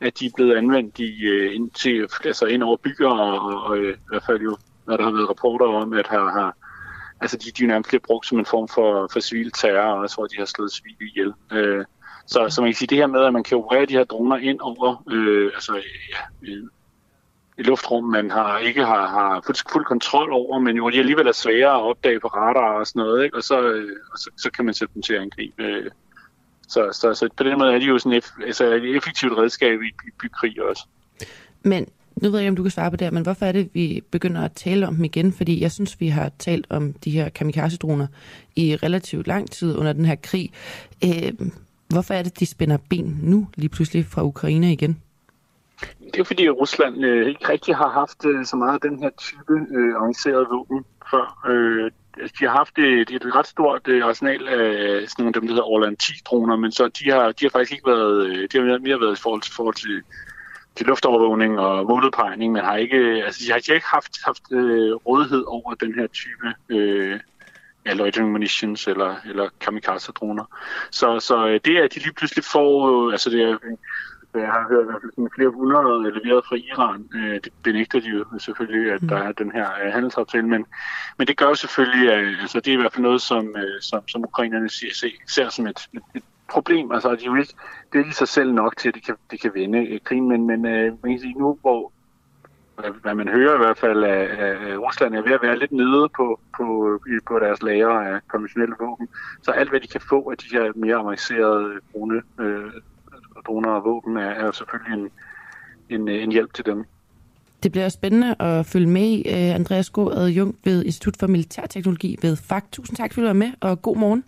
at 0.00 0.18
de 0.18 0.26
er 0.26 0.30
blevet 0.34 0.56
anvendt 0.56 0.98
i, 0.98 1.28
uh, 1.28 1.54
ind, 1.54 1.70
til, 1.70 2.08
altså 2.24 2.46
ind 2.46 2.62
over 2.62 2.76
byer, 2.76 3.08
og, 3.08 3.40
og, 3.40 3.62
og 3.62 3.78
i 3.78 3.94
hvert 4.08 4.24
fald 4.26 4.40
jo, 4.40 4.56
når 4.86 4.96
der 4.96 5.04
har 5.04 5.10
været 5.10 5.28
rapporter 5.28 5.66
om, 5.66 5.92
at 5.92 6.08
her 6.10 6.18
har, 6.18 6.56
altså 7.20 7.36
de, 7.36 7.50
de 7.50 7.66
nærmest 7.66 7.88
bliver 7.88 8.00
brugt 8.06 8.26
som 8.26 8.38
en 8.38 8.46
form 8.46 8.68
for, 8.68 9.08
for 9.12 9.20
civil 9.20 9.50
terror, 9.50 9.92
og 9.94 10.02
jeg 10.02 10.10
tror, 10.10 10.26
de 10.26 10.38
har 10.38 10.44
slået 10.44 10.72
civile 10.72 11.10
ihjel. 11.10 11.32
Øh, 11.52 11.84
så, 12.26 12.48
så 12.48 12.60
man 12.60 12.70
kan 12.70 12.74
sige, 12.74 12.88
det 12.88 12.98
her 12.98 13.06
med, 13.06 13.24
at 13.24 13.32
man 13.32 13.44
kan 13.44 13.58
operere 13.58 13.86
de 13.86 13.92
her 13.92 14.04
droner 14.04 14.36
ind 14.36 14.60
over, 14.60 15.02
øh, 15.10 15.50
altså 15.54 15.74
ja, 16.10 16.50
i 17.58 17.62
luftrum, 17.62 18.04
man 18.04 18.30
har, 18.30 18.58
ikke 18.58 18.84
har, 18.84 19.06
har 19.06 19.42
fuld, 19.46 19.56
fuld 19.72 19.84
kontrol 19.84 20.32
over, 20.32 20.58
men 20.58 20.76
jo 20.76 20.90
de 20.90 20.98
alligevel 20.98 21.26
er 21.26 21.32
svære 21.32 21.74
at 21.74 21.82
opdage 21.82 22.20
på 22.20 22.26
radar 22.26 22.78
og 22.78 22.86
sådan 22.86 23.00
noget, 23.00 23.24
ikke? 23.24 23.36
og, 23.36 23.42
så, 23.42 23.62
øh, 23.62 23.96
og 24.12 24.18
så, 24.18 24.30
så 24.36 24.50
kan 24.50 24.64
man 24.64 24.74
sætte 24.74 24.94
dem 24.94 25.02
til 25.02 25.14
at 25.14 25.22
angribe. 25.22 25.62
Øh. 25.62 25.90
Så, 26.68 26.88
så, 26.92 27.14
så 27.14 27.28
på 27.36 27.44
den 27.44 27.58
måde 27.58 27.74
er 27.74 27.78
de 27.78 27.84
jo 27.84 27.98
sådan 27.98 28.18
et, 28.18 28.32
altså 28.46 28.64
et 28.64 28.96
effektivt 28.96 29.38
redskab 29.38 29.82
i 29.82 29.90
by, 30.02 30.12
bykrig 30.22 30.62
også. 30.62 30.86
Men 31.62 31.86
nu 32.16 32.30
ved 32.30 32.38
jeg 32.38 32.44
ikke, 32.44 32.48
om 32.48 32.56
du 32.56 32.62
kan 32.62 32.70
svare 32.70 32.90
på 32.90 32.96
det 32.96 33.12
men 33.12 33.22
hvorfor 33.22 33.46
er 33.46 33.52
det, 33.52 33.70
vi 33.74 34.02
begynder 34.10 34.40
at 34.44 34.52
tale 34.52 34.88
om 34.88 34.94
dem 34.94 35.04
igen? 35.04 35.32
Fordi 35.32 35.62
jeg 35.62 35.72
synes, 35.72 36.00
vi 36.00 36.08
har 36.08 36.30
talt 36.38 36.66
om 36.70 36.92
de 36.92 37.10
her 37.10 37.28
kamikaze-droner 37.28 38.06
i 38.56 38.76
relativt 38.76 39.26
lang 39.26 39.50
tid 39.50 39.76
under 39.76 39.92
den 39.92 40.04
her 40.04 40.14
krig. 40.14 40.50
Øh, 41.04 41.32
hvorfor 41.88 42.14
er 42.14 42.22
det, 42.22 42.40
de 42.40 42.46
spænder 42.46 42.78
ben 42.90 43.18
nu 43.22 43.48
lige 43.54 43.68
pludselig 43.68 44.06
fra 44.06 44.24
Ukraine 44.24 44.72
igen? 44.72 45.02
Det 46.14 46.20
er 46.20 46.24
fordi 46.24 46.48
Rusland 46.48 47.04
øh, 47.04 47.28
ikke 47.28 47.48
rigtig 47.48 47.76
har 47.76 47.88
haft 47.88 48.26
øh, 48.26 48.44
så 48.44 48.56
meget 48.56 48.74
af 48.74 48.80
den 48.80 48.98
her 49.02 49.10
type 49.18 49.54
øh, 49.78 49.94
arrangeret 49.96 50.46
våben 50.50 50.84
før. 51.10 51.48
Øh, 51.48 51.90
altså, 52.20 52.36
de 52.40 52.44
har 52.44 52.56
haft 52.56 52.78
øh, 52.78 53.00
et, 53.00 53.10
et 53.10 53.34
ret 53.34 53.46
stort 53.46 53.88
øh, 53.88 54.04
arsenal 54.04 54.48
af 54.48 55.08
sådan 55.08 55.22
nogle 55.22 55.32
dem, 55.32 55.42
der 55.42 55.48
hedder 55.48 55.70
Orland 55.70 55.96
10-droner, 56.02 56.56
men 56.56 56.72
så 56.72 56.88
de 56.88 57.10
har, 57.10 57.32
de 57.32 57.44
har 57.44 57.50
faktisk 57.50 57.72
ikke 57.72 57.90
været, 57.90 58.26
øh, 58.26 58.48
de 58.52 58.58
har 58.58 58.78
mere 58.78 59.00
været 59.00 59.18
i 59.18 59.22
forhold 59.22 59.42
til, 59.42 59.54
forhold 59.54 59.74
til, 59.74 60.02
til 60.76 60.86
luftovervågning 60.86 61.58
og 61.58 61.86
måludpegning, 61.86 62.52
men 62.52 62.64
har 62.64 62.76
ikke, 62.76 62.96
øh, 62.96 63.24
altså, 63.24 63.40
de 63.46 63.50
har 63.50 63.74
ikke 63.74 63.86
haft, 63.86 64.12
haft 64.24 64.42
øh, 64.52 64.94
rådighed 64.94 65.44
over 65.46 65.74
den 65.74 65.94
her 65.94 66.06
type 66.06 66.54
øh, 66.68 67.20
ja, 67.86 67.92
loitering 67.92 68.32
munitions 68.32 68.86
eller, 68.86 69.16
eller 69.24 69.48
kamikaze-droner. 69.60 70.44
Så, 70.90 71.20
så 71.20 71.46
øh, 71.46 71.60
det, 71.64 71.76
at 71.76 71.94
de 71.94 71.98
lige 71.98 72.12
pludselig 72.12 72.44
får, 72.44 73.06
øh, 73.06 73.12
altså 73.12 73.30
det 73.30 73.42
er 73.42 73.58
jeg 74.34 74.48
har 74.48 74.66
hørt 74.68 74.86
at 74.88 75.32
flere 75.36 75.48
hundrede 75.48 76.20
leveret 76.20 76.44
fra 76.48 76.56
Iran. 76.56 77.08
Øh, 77.14 77.34
det 77.34 77.52
benægter 77.62 78.00
de 78.00 78.08
jo 78.08 78.38
selvfølgelig, 78.38 78.92
at 78.92 79.00
der 79.08 79.16
er 79.16 79.32
den 79.32 79.52
her 79.52 79.68
øh, 79.84 79.92
handelsaftale, 79.92 80.48
men, 80.48 80.66
men 81.18 81.26
det 81.26 81.36
gør 81.36 81.46
jo 81.46 81.54
selvfølgelig, 81.54 82.12
at 82.12 82.26
altså, 82.40 82.60
det 82.60 82.68
er 82.68 82.78
i 82.78 82.80
hvert 82.80 82.92
fald 82.92 83.02
noget, 83.02 83.22
som, 83.22 83.56
øh, 83.56 83.80
som, 83.80 84.08
som 84.08 84.24
ukrainerne 84.24 84.70
ser, 84.70 85.08
ser 85.28 85.48
som 85.48 85.66
et, 85.66 85.88
et, 86.14 86.22
problem. 86.48 86.92
Altså, 86.92 87.08
de 87.16 87.24
er 87.24 87.36
ikke, 87.36 87.54
det 87.92 87.94
er 87.94 87.98
ikke 87.98 88.10
i 88.10 88.12
sig 88.12 88.28
selv 88.28 88.52
nok 88.52 88.76
til, 88.76 88.88
at 88.88 88.94
de 88.94 89.00
kan, 89.00 89.16
de 89.30 89.38
kan 89.38 89.50
vinde 89.54 89.98
krigen, 89.98 90.28
men, 90.28 90.46
men 90.46 90.62
man 90.62 91.10
kan 91.10 91.18
sige, 91.18 91.34
nu 91.38 91.58
hvor 91.60 91.92
hvad 93.02 93.14
man 93.14 93.28
hører 93.28 93.54
i 93.54 93.58
hvert 93.58 93.78
fald, 93.78 94.04
at, 94.04 94.28
at 94.28 94.78
Rusland 94.78 95.14
er 95.14 95.22
ved 95.22 95.32
at 95.32 95.42
være 95.42 95.58
lidt 95.58 95.72
nede 95.72 96.08
på, 96.16 96.40
på, 96.56 96.98
på 97.28 97.38
deres 97.38 97.62
lager 97.62 97.88
af 97.88 98.20
konventionelle 98.28 98.74
våben. 98.80 99.08
Så 99.42 99.50
alt, 99.50 99.70
hvad 99.70 99.80
de 99.80 99.86
kan 99.86 100.00
få 100.00 100.30
af 100.30 100.36
de 100.36 100.46
her 100.52 100.72
mere 100.74 100.96
avancerede 100.96 101.80
brune 101.92 102.22
øh, 102.40 102.70
droner 103.46 103.70
og 103.70 103.84
våben 103.84 104.16
er, 104.16 104.30
er 104.30 104.52
selvfølgelig 104.52 104.98
en, 104.98 105.10
en, 106.00 106.08
en 106.08 106.32
hjælp 106.32 106.54
til 106.54 106.66
dem. 106.66 106.84
Det 107.62 107.72
bliver 107.72 107.88
spændende 107.88 108.34
at 108.42 108.66
følge 108.66 108.86
med 108.86 109.02
i. 109.02 109.22
Uh, 109.26 109.54
Andreas 109.54 109.90
Gård, 109.90 110.12
adjunkt 110.12 110.58
ved 110.64 110.84
Institut 110.84 111.16
for 111.16 111.26
Militærteknologi 111.26 112.18
ved 112.22 112.36
FAK. 112.36 112.64
Tusind 112.72 112.96
tak, 112.96 113.12
fordi 113.12 113.22
du 113.22 113.26
var 113.26 113.32
med, 113.32 113.52
og 113.60 113.82
god 113.82 113.96
morgen. 113.96 114.24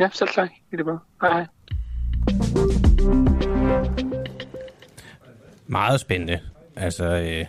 Ja, 0.00 0.08
selv 0.12 0.28
tak. 0.28 0.50
Det 0.70 0.80
er 0.80 0.84
bare. 0.84 0.98
Hej, 1.20 1.32
hej. 1.32 1.46
Meget 5.66 6.00
spændende. 6.00 6.40
Altså, 6.76 7.04
øh, 7.04 7.44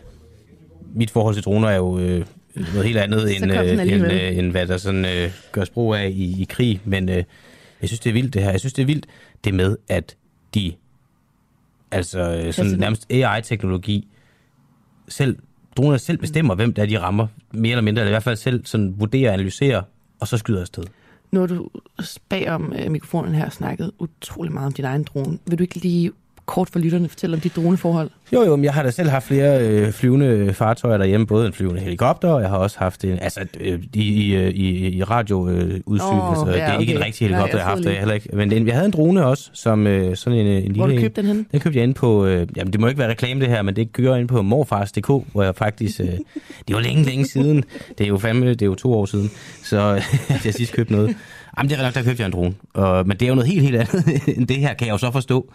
mit 0.95 1.11
forhold 1.11 1.35
til 1.35 1.43
droner 1.43 1.67
er 1.67 1.75
jo 1.75 1.99
øh, 1.99 2.25
noget 2.55 2.83
helt 2.83 2.97
andet, 2.97 3.35
end, 3.35 3.51
øh, 3.51 3.71
end, 3.71 4.11
øh, 4.11 4.37
end 4.37 4.51
hvad 4.51 4.67
der 4.67 4.77
sådan 4.77 5.05
øh, 5.05 5.31
gør 5.51 5.65
brug 5.73 5.95
af 5.95 6.09
i, 6.09 6.41
i 6.41 6.45
krig. 6.49 6.81
Men 6.85 7.09
øh, 7.09 7.23
jeg 7.81 7.89
synes, 7.89 7.99
det 7.99 8.09
er 8.09 8.13
vildt 8.13 8.33
det 8.33 8.43
her. 8.43 8.51
Jeg 8.51 8.59
synes, 8.59 8.73
det 8.73 8.81
er 8.81 8.85
vildt 8.85 9.05
det 9.43 9.53
med, 9.53 9.77
at 9.87 10.17
de 10.53 10.73
Altså 11.93 12.41
øh, 12.45 12.53
sådan 12.53 12.79
nærmest 12.79 13.11
AI-teknologi. 13.11 14.07
Selv, 15.07 15.37
dronerne 15.77 15.99
selv 15.99 16.17
bestemmer, 16.17 16.55
hvem 16.55 16.73
der 16.73 16.85
de 16.85 16.99
rammer, 16.99 17.27
mere 17.51 17.71
eller 17.71 17.81
mindre, 17.81 18.01
eller 18.01 18.09
i 18.09 18.13
hvert 18.13 18.23
fald 18.23 18.35
selv 18.35 18.65
sådan 18.65 18.95
vurderer, 18.97 19.33
analyserer, 19.33 19.81
og 20.19 20.27
så 20.27 20.37
skyder 20.37 20.61
afsted. 20.61 20.83
Nu 21.31 21.39
har 21.39 21.47
du 21.47 21.69
bag 22.29 22.49
om 22.49 22.73
øh, 22.79 22.91
mikrofonen 22.91 23.35
her 23.35 23.49
snakket 23.49 23.91
utrolig 23.99 24.53
meget 24.53 24.67
om 24.67 24.73
din 24.73 24.85
egen 24.85 25.03
drone. 25.03 25.39
Vil 25.47 25.57
du 25.57 25.63
ikke 25.63 25.75
lige 25.75 26.11
kort 26.45 26.69
for 26.69 26.79
lytterne 26.79 27.09
fortælle 27.09 27.35
om 27.35 27.39
de 27.41 27.49
droneforhold? 27.49 28.09
Jo, 28.33 28.43
jo, 28.43 28.55
men 28.55 28.65
jeg 28.65 28.73
har 28.73 28.83
da 28.83 28.91
selv 28.91 29.09
haft 29.09 29.25
flere 29.25 29.67
øh, 29.67 29.91
flyvende 29.91 30.53
fartøjer 30.53 30.97
derhjemme, 30.97 31.27
både 31.27 31.47
en 31.47 31.53
flyvende 31.53 31.81
helikopter, 31.81 32.29
og 32.29 32.41
jeg 32.41 32.49
har 32.49 32.57
også 32.57 32.79
haft 32.79 33.03
en, 33.03 33.19
altså 33.21 33.45
øh, 33.59 33.79
i, 33.93 34.01
i, 34.01 34.35
øh, 34.35 34.53
i, 34.53 35.03
radioudstyr, 35.03 36.05
Åh, 36.05 36.23
oh, 36.23 36.29
altså, 36.29 36.45
det 36.45 36.57
ja, 36.57 36.59
er 36.59 36.79
ikke 36.79 36.91
okay. 36.91 36.99
en 36.99 37.05
rigtig 37.05 37.27
helikopter, 37.27 37.45
Nej, 37.45 37.51
jeg 37.51 37.57
jeg 37.57 37.65
har 37.65 37.75
haft 37.75 37.83
det 37.83 37.97
heller 37.97 38.13
ikke, 38.13 38.29
men 38.33 38.51
den, 38.51 38.67
jeg 38.67 38.73
havde 38.73 38.85
en 38.85 38.91
drone 38.91 39.25
også, 39.25 39.49
som 39.53 39.87
øh, 39.87 40.15
sådan 40.15 40.39
en, 40.39 40.47
en 40.47 40.61
lille... 40.61 40.75
Hvor 40.75 40.85
du 40.85 40.91
en. 40.91 41.01
købt 41.01 41.15
den 41.15 41.25
henne? 41.25 41.45
Den 41.51 41.59
købte 41.59 41.77
jeg 41.77 41.83
inde 41.83 41.93
på, 41.93 42.25
øh, 42.25 42.47
jamen 42.57 42.73
det 42.73 42.81
må 42.81 42.87
ikke 42.87 42.99
være 42.99 43.09
reklame 43.09 43.41
det 43.41 43.49
her, 43.49 43.61
men 43.61 43.75
det 43.75 43.93
kører 43.93 44.15
ind 44.15 44.27
på 44.27 44.41
morfars.dk, 44.41 45.07
hvor 45.31 45.43
jeg 45.43 45.55
faktisk, 45.55 45.99
øh, 45.99 46.07
det 46.67 46.75
var 46.75 46.79
længe, 46.79 47.03
længe 47.03 47.25
siden, 47.25 47.63
det 47.97 48.03
er 48.03 48.07
jo 48.07 48.17
fandme, 48.17 48.49
det 48.49 48.61
er 48.61 48.65
jo 48.65 48.75
to 48.75 48.93
år 48.93 49.05
siden, 49.05 49.31
så 49.63 50.01
jeg 50.45 50.53
sidst 50.53 50.73
købte 50.73 50.93
noget. 50.93 51.15
Jamen 51.57 51.69
det 51.69 51.79
er 51.79 51.83
nok, 51.83 51.93
der 51.93 52.03
købte 52.03 52.21
jeg 52.21 52.25
en 52.25 52.33
drone, 52.33 52.53
og, 52.73 53.07
men 53.07 53.17
det 53.17 53.25
er 53.25 53.29
jo 53.29 53.35
noget 53.35 53.49
helt, 53.49 53.61
helt 53.61 53.75
andet 53.75 54.21
end 54.37 54.47
det 54.47 54.57
her, 54.57 54.73
kan 54.73 54.87
jeg 54.87 54.93
jo 54.93 54.97
så 54.97 55.11
forstå. 55.11 55.53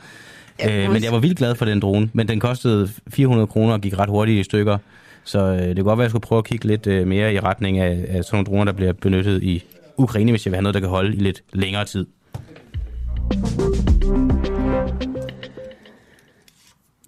Øh, 0.67 0.93
men 0.93 1.05
jeg 1.05 1.13
var 1.13 1.19
vildt 1.19 1.39
glad 1.39 1.55
for 1.55 1.65
den 1.65 1.81
drone, 1.81 2.11
men 2.13 2.29
den 2.29 2.41
kostede 2.41 2.89
400 3.09 3.47
kroner 3.47 3.73
og 3.73 3.81
gik 3.81 3.99
ret 3.99 4.09
hurtigt 4.09 4.41
i 4.41 4.43
stykker. 4.43 4.79
Så 5.25 5.39
øh, 5.39 5.59
det 5.59 5.77
kunne 5.77 5.85
godt 5.85 5.99
være, 5.99 6.05
at 6.05 6.07
jeg 6.07 6.11
skulle 6.11 6.23
prøve 6.23 6.39
at 6.39 6.45
kigge 6.45 6.67
lidt 6.67 6.87
øh, 6.87 7.07
mere 7.07 7.35
i 7.35 7.41
retning 7.41 7.79
af, 7.79 8.05
af 8.09 8.25
sådan 8.25 8.37
nogle 8.37 8.47
droner, 8.47 8.65
der 8.65 8.73
bliver 8.73 8.93
benyttet 8.93 9.43
i 9.43 9.65
Ukraine, 9.97 10.33
hvis 10.33 10.47
jeg 10.47 10.53
vil 10.53 10.57
have 10.57 10.63
noget, 10.63 10.75
der 10.75 10.81
kan 10.81 10.89
holde 10.89 11.17
i 11.17 11.21
lidt 11.21 11.43
længere 11.53 11.85
tid. 11.85 12.07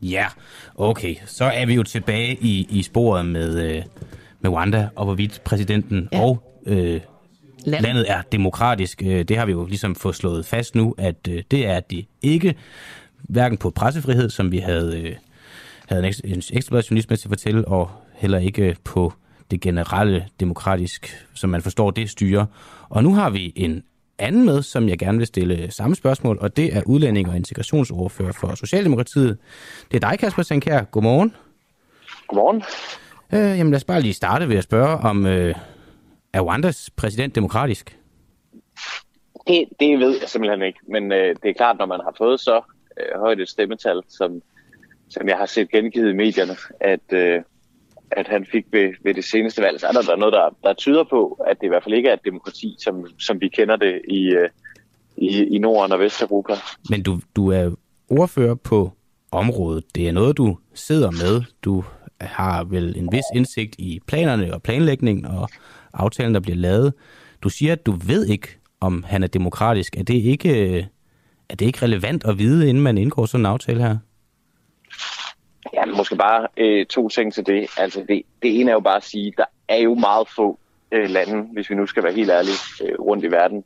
Ja, 0.03 0.27
okay. 0.75 1.15
Så 1.27 1.45
er 1.45 1.67
vi 1.67 1.75
jo 1.75 1.83
tilbage 1.83 2.39
i, 2.41 2.67
i 2.71 2.83
sporet 2.83 3.27
med, 3.27 3.63
øh, 3.63 3.83
med 4.41 4.51
Rwanda, 4.51 4.89
og 4.97 5.05
hvorvidt 5.05 5.41
præsidenten 5.45 6.09
ja. 6.13 6.21
og 6.21 6.43
øh, 6.67 7.01
landet. 7.65 7.83
landet 7.83 8.11
er 8.11 8.23
demokratisk. 8.33 9.03
Øh, 9.07 9.25
det 9.25 9.37
har 9.37 9.47
vi 9.47 9.53
jo 9.53 9.67
ligesom 9.67 9.95
fået 9.95 10.17
slået 10.17 10.47
fast 10.47 10.75
nu, 10.75 10.95
at 10.99 11.29
øh, 11.29 11.43
det 11.51 11.67
er 11.67 11.81
de 11.81 12.05
ikke. 12.23 12.55
Hverken 13.31 13.59
på 13.59 13.71
pressefrihed, 13.71 14.31
som 14.31 14.53
vi 14.53 14.59
havde, 14.59 15.01
øh, 15.03 15.17
havde 15.89 16.07
en, 16.07 16.13
eks- 16.13 16.21
en 16.25 16.43
ekstra 16.53 16.77
journalist 16.77 17.11
med 17.11 17.17
til 17.17 17.29
at 17.29 17.31
fortælle, 17.31 17.69
og 17.69 17.91
heller 18.15 18.39
ikke 18.39 18.77
på 18.85 19.13
det 19.51 19.61
generelle 19.61 20.27
demokratisk, 20.41 21.27
som 21.35 21.51
man 21.51 21.63
forstår, 21.63 21.91
det 21.91 22.11
styre. 22.11 22.47
Og 22.89 23.03
nu 23.03 23.15
har 23.15 23.31
vi 23.31 23.53
en 23.57 23.83
anden 24.19 24.45
med, 24.45 24.63
som 24.63 24.89
jeg 24.89 24.99
gerne 24.99 25.19
vil 25.19 25.27
stille 25.27 25.71
samme 25.71 25.97
spørgsmål, 25.97 26.39
og 26.41 26.57
det 26.57 26.77
er 26.77 26.83
udlænding 26.87 27.29
og 27.29 27.37
integrationsordfører 27.37 28.33
for 28.33 28.55
Socialdemokratiet. 28.55 29.39
Det 29.93 30.05
er 30.05 30.11
dig, 30.11 30.19
Kasper 30.19 30.43
Sankær. 30.43 30.83
Godmorgen. 30.83 31.35
Godmorgen. 32.29 32.63
Øh, 33.33 33.59
jamen 33.59 33.71
lad 33.71 33.77
os 33.77 33.85
bare 33.85 34.01
lige 34.01 34.15
starte 34.15 34.49
ved 34.49 34.57
at 34.57 34.65
spørge, 34.65 34.97
om 34.97 35.27
øh, 35.27 35.55
er 36.33 36.41
Rwandas 36.41 36.91
præsident 36.97 37.35
demokratisk? 37.35 37.99
Det, 39.47 39.65
det 39.81 39.99
ved 39.99 40.19
jeg 40.21 40.29
simpelthen 40.29 40.63
ikke, 40.63 40.79
men 40.89 41.13
øh, 41.13 41.37
det 41.43 41.51
er 41.51 41.55
klart, 41.55 41.79
når 41.79 41.87
man 41.87 42.01
har 42.05 42.15
fået 42.19 42.41
så 42.41 42.63
øh, 43.01 43.21
højt 43.21 43.41
et 43.41 43.49
stemmetal, 43.49 44.03
som, 44.09 44.43
som 45.09 45.29
jeg 45.29 45.37
har 45.37 45.47
set 45.47 45.71
gengivet 45.71 46.11
i 46.11 46.17
medierne, 46.17 46.57
at, 46.81 47.13
øh, 47.13 47.43
at 48.11 48.29
han 48.29 48.47
fik 48.53 48.65
ved, 48.73 48.89
ved 49.05 49.15
det 49.15 49.25
seneste 49.25 49.63
valg, 49.63 49.81
så 49.81 49.87
er 49.87 49.93
der, 49.93 50.03
der 50.03 50.17
noget, 50.17 50.33
der, 50.35 50.57
der 50.65 50.73
tyder 50.73 51.05
på, 51.05 51.41
at 51.47 51.61
det 51.61 51.67
i 51.67 51.69
hvert 51.69 51.85
fald 51.85 51.95
ikke 51.95 52.09
er 52.09 52.15
et 52.15 52.25
demokrati, 52.25 52.77
som, 52.79 53.07
som 53.19 53.41
vi 53.41 53.49
kender 53.49 53.77
det 53.77 54.03
i, 54.09 54.29
øh, 54.29 54.49
i, 55.17 55.57
i 55.57 55.59
Norden 55.59 55.93
og 55.93 56.01
Vesteuropa. 56.01 56.53
Men 56.91 57.03
du, 57.03 57.21
du 57.37 57.49
er 57.49 57.71
ordfører 58.09 58.55
på 58.55 58.93
området. 59.33 59.85
Det 59.95 60.09
er 60.09 60.13
noget, 60.13 60.37
du 60.37 60.59
sidder 60.75 61.11
med. 61.11 61.43
Du 61.63 61.85
har 62.21 62.65
vel 62.65 62.99
en 62.99 63.09
vis 63.13 63.25
indsigt 63.35 63.77
i 63.79 64.01
planerne 64.07 64.55
og 64.55 64.63
planlægningen 64.63 65.27
og 65.27 65.49
aftalen, 65.93 66.35
der 66.35 66.41
bliver 66.41 66.57
lavet. 66.57 66.93
Du 67.43 67.49
siger, 67.49 67.73
at 67.73 67.87
du 67.87 67.93
ved 67.93 68.27
ikke, 68.27 68.49
om 68.81 69.05
han 69.07 69.23
er 69.23 69.27
demokratisk. 69.27 69.97
Er 69.97 70.03
det 70.03 70.15
ikke, 70.15 70.77
øh, 70.77 70.85
er 71.51 71.55
det 71.55 71.67
ikke 71.67 71.83
relevant 71.83 72.25
at 72.25 72.39
vide, 72.39 72.69
inden 72.69 72.83
man 72.83 72.99
indgår 72.99 73.27
sådan 73.27 73.43
en 73.43 73.53
aftale 73.53 73.83
her? 73.83 73.97
Ja, 75.75 75.85
måske 75.85 76.17
bare 76.17 76.49
øh, 76.57 76.87
to 76.87 77.09
ting 77.09 77.35
til 77.35 77.47
det. 77.47 77.67
Altså 77.77 78.05
det, 78.09 78.23
det 78.43 78.61
ene 78.61 78.71
er 78.71 78.75
jo 78.75 78.81
bare 78.81 78.97
at 78.97 79.05
sige, 79.05 79.33
der 79.37 79.45
er 79.69 79.77
jo 79.77 79.95
meget 79.95 80.29
få 80.29 80.59
øh, 80.93 81.11
lande, 81.11 81.49
hvis 81.53 81.71
vi 81.71 81.75
nu 81.75 81.87
skal 81.87 82.03
være 82.03 82.13
helt 82.13 82.31
ærlige, 82.31 82.59
øh, 82.85 83.01
rundt 83.01 83.25
i 83.25 83.31
verden, 83.31 83.65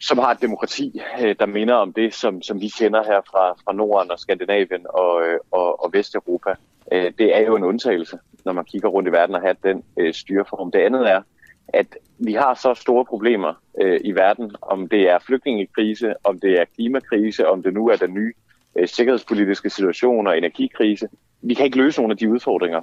som 0.00 0.18
har 0.18 0.30
et 0.30 0.42
demokrati, 0.42 1.00
øh, 1.20 1.36
der 1.38 1.46
minder 1.46 1.74
om 1.74 1.92
det, 1.92 2.14
som, 2.14 2.42
som 2.42 2.60
vi 2.60 2.68
kender 2.68 3.02
her 3.04 3.20
fra, 3.30 3.52
fra 3.52 3.72
Norden 3.72 4.10
og 4.10 4.18
Skandinavien 4.18 4.86
og, 4.88 5.22
øh, 5.26 5.38
og, 5.50 5.84
og 5.84 5.92
Vesteuropa. 5.92 6.54
Øh, 6.92 7.12
det 7.18 7.36
er 7.36 7.40
jo 7.40 7.56
en 7.56 7.64
undtagelse, 7.64 8.18
når 8.44 8.52
man 8.52 8.64
kigger 8.64 8.88
rundt 8.88 9.08
i 9.08 9.12
verden 9.12 9.34
og 9.34 9.40
har 9.40 9.56
den 9.62 9.82
øh, 9.96 10.14
styreform. 10.14 10.70
Det 10.70 10.78
andet 10.78 11.10
er, 11.10 11.22
at 11.68 11.86
vi 12.18 12.32
har 12.32 12.54
så 12.54 12.74
store 12.74 13.04
problemer 13.04 13.54
øh, 13.80 14.00
i 14.04 14.12
verden, 14.12 14.56
om 14.62 14.88
det 14.88 15.08
er 15.10 15.18
flygtningekrise, 15.18 16.14
om 16.24 16.40
det 16.40 16.60
er 16.60 16.64
klimakrise, 16.74 17.48
om 17.48 17.62
det 17.62 17.74
nu 17.74 17.88
er 17.88 17.96
den 17.96 18.14
nye 18.14 18.32
øh, 18.76 18.88
sikkerhedspolitiske 18.88 19.70
situation 19.70 20.26
og 20.26 20.38
energikrise. 20.38 21.08
Vi 21.42 21.54
kan 21.54 21.64
ikke 21.64 21.76
løse 21.76 22.00
nogle 22.00 22.12
af 22.12 22.16
de 22.16 22.30
udfordringer, 22.30 22.80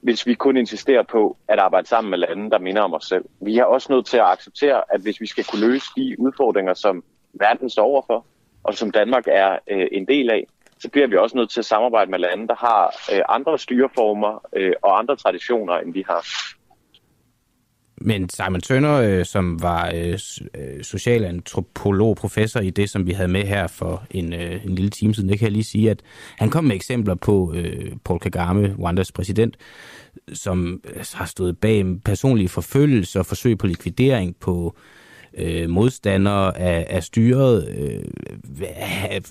hvis 0.00 0.26
vi 0.26 0.34
kun 0.34 0.56
insisterer 0.56 1.02
på 1.02 1.36
at 1.48 1.58
arbejde 1.58 1.88
sammen 1.88 2.10
med 2.10 2.18
lande, 2.18 2.50
der 2.50 2.58
minder 2.58 2.82
om 2.82 2.94
os 2.94 3.04
selv. 3.04 3.24
Vi 3.40 3.58
er 3.58 3.64
også 3.64 3.92
nødt 3.92 4.06
til 4.06 4.16
at 4.16 4.26
acceptere, 4.26 4.82
at 4.88 5.00
hvis 5.00 5.20
vi 5.20 5.26
skal 5.26 5.44
kunne 5.44 5.66
løse 5.66 5.86
de 5.96 6.16
udfordringer, 6.18 6.74
som 6.74 7.04
verden 7.32 7.70
står 7.70 7.84
overfor, 7.84 8.26
og 8.62 8.74
som 8.74 8.90
Danmark 8.90 9.24
er 9.26 9.58
øh, 9.70 9.86
en 9.92 10.06
del 10.06 10.30
af, 10.30 10.46
så 10.78 10.90
bliver 10.90 11.06
vi 11.06 11.16
også 11.16 11.36
nødt 11.36 11.50
til 11.50 11.60
at 11.60 11.64
samarbejde 11.64 12.10
med 12.10 12.18
lande, 12.18 12.48
der 12.48 12.54
har 12.54 12.94
øh, 13.12 13.22
andre 13.28 13.58
styreformer 13.58 14.46
øh, 14.52 14.72
og 14.82 14.98
andre 14.98 15.16
traditioner, 15.16 15.74
end 15.74 15.92
vi 15.92 16.04
har. 16.08 16.26
Men 18.00 18.28
Simon 18.28 18.60
Tønder, 18.60 18.92
øh, 18.92 19.24
som 19.24 19.62
var 19.62 19.92
øh, 19.94 20.18
øh, 20.54 20.82
socialantropolog, 20.82 22.16
professor 22.16 22.60
i 22.60 22.70
det, 22.70 22.90
som 22.90 23.06
vi 23.06 23.12
havde 23.12 23.28
med 23.28 23.42
her 23.42 23.66
for 23.66 24.06
en, 24.10 24.32
øh, 24.32 24.64
en 24.64 24.74
lille 24.74 24.90
time 24.90 25.14
siden, 25.14 25.28
det 25.28 25.38
kan 25.38 25.44
jeg 25.44 25.52
lige 25.52 25.64
sige, 25.64 25.90
at 25.90 26.02
han 26.38 26.50
kom 26.50 26.64
med 26.64 26.76
eksempler 26.76 27.14
på 27.14 27.52
øh, 27.56 27.92
Paul 28.04 28.20
Kagame, 28.20 28.74
Rwandas 28.78 29.12
præsident, 29.12 29.56
som 30.32 30.80
øh, 30.94 31.04
har 31.14 31.26
stået 31.26 31.58
bag 31.58 31.84
personlige 32.04 32.48
forfølgelser 32.48 33.20
og 33.20 33.26
forsøg 33.26 33.58
på 33.58 33.66
likvidering 33.66 34.36
på 34.36 34.76
øh, 35.34 35.70
modstandere 35.70 36.58
af, 36.58 36.86
af 36.90 37.02
styret. 37.04 37.68
Øh, 37.68 38.02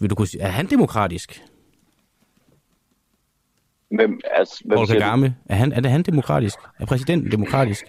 vil 0.02 0.10
du 0.10 0.16
kunne 0.16 0.28
sige, 0.28 0.42
er 0.42 0.50
han 0.50 0.66
demokratisk? 0.66 1.42
Hvem, 3.96 4.20
altså, 4.32 4.64
Paul? 4.70 4.88
Kagame, 4.88 5.36
er, 5.46 5.56
han, 5.56 5.72
er 5.72 5.80
det 5.80 5.92
han 5.92 6.04
demokratisk? 6.04 6.58
Er 6.80 6.86
præsidenten 6.86 7.32
demokratisk? 7.32 7.86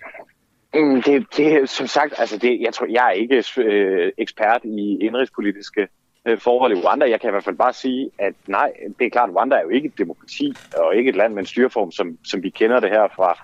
Det, 0.78 1.26
det 1.36 1.68
som 1.68 1.86
sagt, 1.86 2.14
altså 2.18 2.38
det, 2.38 2.60
jeg 2.60 2.74
tror, 2.74 2.86
jeg 2.86 3.06
er 3.06 3.10
ikke 3.10 3.44
øh, 3.58 4.12
ekspert 4.18 4.60
i 4.64 4.98
indrigspolitiske 5.00 5.88
øh, 6.26 6.38
forhold 6.38 6.72
i 6.72 6.80
Rwanda. 6.80 7.10
Jeg 7.10 7.20
kan 7.20 7.30
i 7.30 7.30
hvert 7.30 7.44
fald 7.44 7.56
bare 7.56 7.72
sige, 7.72 8.10
at 8.18 8.34
nej, 8.46 8.72
det 8.98 9.06
er 9.06 9.10
klart, 9.10 9.30
Rwanda 9.30 9.56
er 9.56 9.62
jo 9.62 9.68
ikke 9.68 9.86
et 9.86 9.98
demokrati, 9.98 10.54
og 10.76 10.96
ikke 10.96 11.08
et 11.08 11.16
land 11.16 11.34
med 11.34 11.42
en 11.42 11.46
styreform, 11.46 11.90
som, 11.92 12.18
som 12.24 12.42
vi 12.42 12.50
kender 12.50 12.80
det 12.80 12.90
her 12.90 13.08
fra 13.16 13.38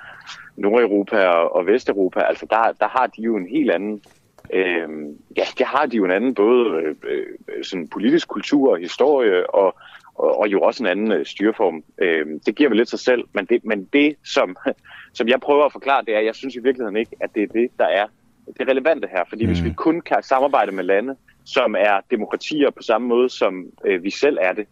Nordeuropa 0.56 1.26
og, 1.26 1.56
og 1.56 1.66
Vesteuropa. 1.66 2.20
Altså 2.20 2.46
der, 2.50 2.72
der 2.80 2.88
har 2.88 3.06
de 3.06 3.22
jo 3.22 3.36
en 3.36 3.48
helt 3.48 3.70
anden, 3.70 4.02
øh, 4.52 4.88
ja, 5.36 5.44
der 5.58 5.64
har 5.64 5.86
de 5.86 5.96
jo 5.96 6.04
en 6.04 6.10
anden 6.10 6.34
både 6.34 6.82
øh, 6.82 6.94
øh, 7.08 7.64
sådan 7.64 7.88
politisk 7.88 8.28
kultur 8.28 8.70
og 8.70 8.78
historie, 8.78 9.50
og, 9.50 9.76
og, 10.14 10.38
og 10.38 10.48
jo 10.48 10.60
også 10.60 10.82
en 10.82 10.88
anden 10.88 11.12
øh, 11.12 11.26
styreform. 11.26 11.84
Øh, 11.98 12.26
det 12.46 12.54
giver 12.56 12.68
vel 12.68 12.76
lidt 12.76 12.90
sig 12.90 12.98
selv, 12.98 13.24
men 13.32 13.46
det, 13.46 13.64
men 13.64 13.84
det 13.92 14.16
som, 14.24 14.56
som 15.14 15.28
jeg 15.28 15.40
prøver 15.40 15.64
at 15.64 15.72
forklare, 15.72 16.04
det 16.04 16.14
er, 16.14 16.18
at 16.18 16.26
jeg 16.26 16.34
synes 16.34 16.54
i 16.54 16.62
virkeligheden 16.62 16.96
ikke, 16.96 17.16
at 17.20 17.30
det 17.34 17.42
er 17.42 17.46
det, 17.46 17.68
der 17.78 17.86
er 17.86 18.06
det 18.58 18.68
relevante 18.68 19.08
her. 19.08 19.24
Fordi 19.28 19.44
mm. 19.44 19.50
hvis 19.50 19.64
vi 19.64 19.72
kun 19.72 20.00
kan 20.00 20.22
samarbejde 20.22 20.72
med 20.72 20.84
lande, 20.84 21.16
som 21.44 21.74
er 21.78 22.00
demokratier 22.10 22.70
på 22.70 22.82
samme 22.82 23.08
måde, 23.08 23.28
som 23.28 23.66
øh, 23.84 24.04
vi 24.04 24.10
selv 24.10 24.38
er 24.40 24.52
det, 24.52 24.66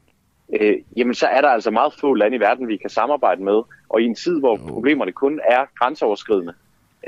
øh, 0.61 0.75
jamen 0.97 1.15
så 1.15 1.27
er 1.27 1.41
der 1.41 1.49
altså 1.49 1.71
meget 1.71 1.93
få 2.01 2.15
lande 2.15 2.37
i 2.37 2.41
verden, 2.41 2.69
vi 2.69 2.77
kan 2.77 2.91
samarbejde 2.91 3.43
med. 3.43 3.63
Og 3.89 4.03
i 4.03 4.05
en 4.05 4.15
tid, 4.15 4.41
hvor 4.41 4.57
problemerne 4.57 5.13
kun 5.13 5.41
er 5.49 5.65
grænseoverskridende, 5.79 6.55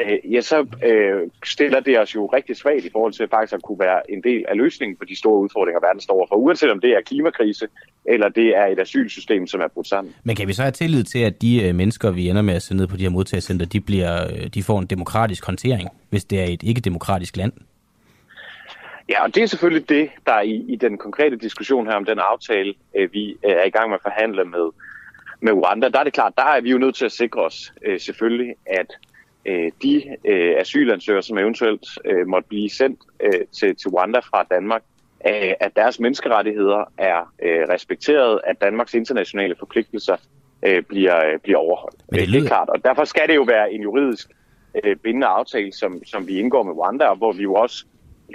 øh, 0.01 0.33
ja, 0.33 0.41
så 0.41 0.67
øh, 0.85 1.31
stiller 1.45 1.81
det 1.81 1.99
os 1.99 2.15
jo 2.15 2.27
rigtig 2.27 2.57
svagt 2.57 2.85
i 2.85 2.91
forhold 2.93 3.13
til 3.13 3.29
faktisk 3.29 3.55
at 3.55 3.63
kunne 3.63 3.79
være 3.79 4.11
en 4.11 4.23
del 4.23 4.45
af 4.49 4.57
løsningen 4.57 4.97
på 4.97 5.05
de 5.05 5.17
store 5.17 5.39
udfordringer, 5.41 5.81
verden 5.81 6.01
står 6.01 6.15
overfor. 6.15 6.37
Uanset 6.37 6.71
om 6.71 6.81
det 6.81 6.91
er 6.91 7.01
klimakrise, 7.01 7.67
eller 8.05 8.29
det 8.29 8.57
er 8.57 8.67
et 8.67 8.81
asylsystem, 8.81 9.47
som 9.47 9.61
er 9.61 9.69
brudt 9.69 9.87
sammen. 9.87 10.15
Men 10.25 10.37
kan 10.37 10.49
vi 10.49 10.53
så 10.53 10.63
have 10.63 10.73
tillid 10.73 11.05
til, 11.05 11.19
at 11.19 11.43
de 11.43 11.69
øh, 11.69 11.75
mennesker, 11.75 12.11
vi 12.11 12.29
ender 12.29 12.43
med 12.43 12.55
at 12.55 12.63
sende 12.63 12.81
ned 12.81 12.89
på 12.89 12.97
de 12.97 13.03
her 13.03 13.11
modtagelsescenter, 13.11 13.67
de, 13.67 13.81
bliver, 13.81 14.25
øh, 14.25 14.47
de 14.47 14.63
får 14.63 14.79
en 14.79 14.87
demokratisk 14.87 15.47
håndtering, 15.47 15.89
hvis 16.11 16.25
det 16.25 16.41
er 16.41 16.45
et 16.45 16.63
ikke-demokratisk 16.63 17.37
land? 17.37 17.53
Ja, 19.09 19.23
og 19.23 19.35
det 19.35 19.43
er 19.43 19.47
selvfølgelig 19.47 19.89
det, 19.89 20.11
der 20.27 20.33
er 20.33 20.43
i, 20.43 20.65
i 20.69 20.77
den 20.77 20.99
konkrete 20.99 21.37
diskussion 21.37 21.87
her 21.87 21.95
om 21.95 22.05
den 22.05 22.19
aftale, 22.19 22.75
øh, 22.97 23.13
vi 23.13 23.31
øh, 23.31 23.51
er 23.51 23.65
i 23.65 23.71
gang 23.71 23.89
med 23.89 23.95
at 23.95 24.03
forhandle 24.03 24.45
med, 24.45 24.71
med 25.41 25.53
Rwanda. 25.53 25.89
Der 25.89 25.99
er 25.99 26.05
det 26.05 26.13
klart, 26.13 26.33
der 26.37 26.43
er 26.43 26.61
vi 26.61 26.71
jo 26.71 26.79
nødt 26.79 26.95
til 26.95 27.05
at 27.05 27.13
sikre 27.13 27.41
os 27.41 27.73
øh, 27.85 28.01
selvfølgelig, 28.01 28.55
at 28.67 28.87
øh, 29.47 29.73
de 29.83 30.03
øh, 30.25 30.55
asylansøgere, 30.59 31.23
som 31.23 31.39
eventuelt 31.39 31.87
øh, 32.05 32.27
måtte 32.27 32.49
blive 32.49 32.71
sendt 32.71 33.01
øh, 33.21 33.41
til, 33.53 33.77
til 33.77 33.89
Rwanda 33.91 34.19
fra 34.19 34.47
Danmark, 34.51 34.83
øh, 35.29 35.53
at 35.61 35.77
deres 35.77 36.01
menneskerettigheder 36.01 36.85
er 36.99 37.33
øh, 37.43 37.69
respekteret, 37.69 38.41
at 38.45 38.61
Danmarks 38.61 38.95
internationale 38.95 39.55
forpligtelser 39.59 40.17
øh, 40.67 40.83
bliver, 40.83 41.27
øh, 41.33 41.39
bliver 41.39 41.59
overholdt. 41.59 41.97
Men 42.11 42.21
det 42.21 42.27
det, 42.27 42.33
det 42.33 42.35
lyder- 42.35 42.45
er 42.45 42.49
klart, 42.49 42.69
og 42.69 42.85
derfor 42.85 43.05
skal 43.05 43.29
det 43.29 43.35
jo 43.35 43.43
være 43.43 43.73
en 43.73 43.83
juridisk 43.83 44.29
øh, 44.85 44.97
bindende 44.97 45.27
aftale, 45.27 45.73
som, 45.73 46.05
som 46.05 46.27
vi 46.29 46.39
indgår 46.39 46.63
med 46.63 46.73
Rwanda, 46.73 47.05
og 47.05 47.17
hvor 47.17 47.33
vi 47.33 47.43
jo 47.43 47.55
også 47.55 47.85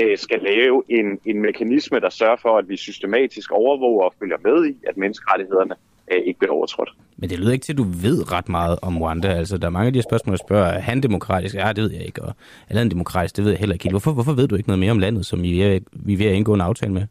øh, 0.01 0.17
skal 0.17 0.41
lave 0.41 0.83
en, 0.89 1.19
en 1.25 1.41
mekanisme, 1.41 1.99
der 1.99 2.09
sørger 2.09 2.37
for, 2.41 2.57
at 2.57 2.69
vi 2.69 2.77
systematisk 2.77 3.51
overvåger 3.51 4.03
og 4.03 4.13
følger 4.19 4.37
med 4.43 4.65
i, 4.65 4.75
at 4.87 4.97
menneskerettighederne 4.97 5.75
øh, 6.11 6.21
ikke 6.25 6.39
bliver 6.39 6.53
overtrådt. 6.53 6.89
Men 7.17 7.29
det 7.29 7.39
lyder 7.39 7.51
ikke 7.51 7.63
til, 7.63 7.73
at 7.73 7.77
du 7.77 7.83
ved 7.83 8.31
ret 8.31 8.49
meget 8.49 8.79
om 8.81 9.01
Rwanda. 9.01 9.27
Altså, 9.27 9.57
der 9.57 9.67
er 9.67 9.71
mange 9.71 9.87
af 9.87 9.93
de 9.93 9.97
her 9.99 10.03
spørgsmål, 10.09 10.37
der 10.37 10.43
spørger, 10.47 10.65
er 10.67 10.79
han 10.79 11.01
demokratisk? 11.01 11.55
Ja, 11.55 11.73
det 11.73 11.83
ved 11.83 11.91
jeg 11.91 12.05
ikke. 12.05 12.21
Og 12.21 12.33
er 12.69 12.77
han 12.77 12.89
demokratisk? 12.89 13.35
Det 13.35 13.43
ved 13.43 13.51
jeg 13.51 13.59
heller 13.59 13.73
ikke. 13.73 13.89
Hvorfor, 13.89 14.11
hvorfor 14.11 14.33
ved 14.33 14.47
du 14.47 14.55
ikke 14.55 14.69
noget 14.69 14.79
mere 14.79 14.91
om 14.91 14.99
landet, 14.99 15.25
som 15.25 15.41
vi 15.43 15.61
er, 15.61 15.79
vi 15.91 16.13
er 16.13 16.17
ved 16.17 16.25
at 16.25 16.33
indgå 16.33 16.53
en 16.53 16.61
aftale 16.61 16.93
med? 16.93 17.03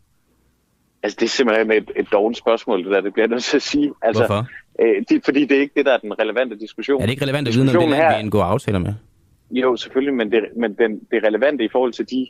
Altså, 1.02 1.16
det 1.20 1.24
er 1.26 1.30
simpelthen 1.30 1.72
et, 1.72 1.90
et 1.96 2.08
dårligt 2.12 2.38
spørgsmål, 2.38 2.84
det 2.84 2.92
der, 2.92 3.00
det 3.00 3.12
bliver 3.12 3.26
jeg 3.26 3.30
nødt 3.30 3.44
til 3.44 3.56
at 3.56 3.62
sige. 3.62 3.92
Altså, 4.02 4.26
Hvorfor? 4.26 4.46
Øh, 4.80 5.04
det, 5.08 5.24
fordi 5.24 5.40
det 5.46 5.56
er 5.56 5.60
ikke 5.60 5.74
det, 5.76 5.86
der 5.86 5.92
er 5.92 5.98
den 5.98 6.18
relevante 6.18 6.58
diskussion. 6.58 7.02
Er 7.02 7.06
det 7.06 7.10
ikke 7.10 7.22
relevant 7.22 7.48
at 7.48 7.54
vide, 7.54 7.62
om 7.62 7.66
det 7.68 7.90
land, 7.90 7.94
her- 7.94 8.16
vi 8.16 8.20
indgår 8.22 8.42
aftaler 8.42 8.78
med? 8.78 8.94
Jo, 9.50 9.76
selvfølgelig, 9.76 10.14
men 10.14 10.32
det, 10.32 10.40
men 10.56 10.74
den, 10.74 11.00
det 11.10 11.24
relevante 11.26 11.64
i 11.64 11.68
forhold 11.72 11.92
til 11.92 12.10
de, 12.10 12.26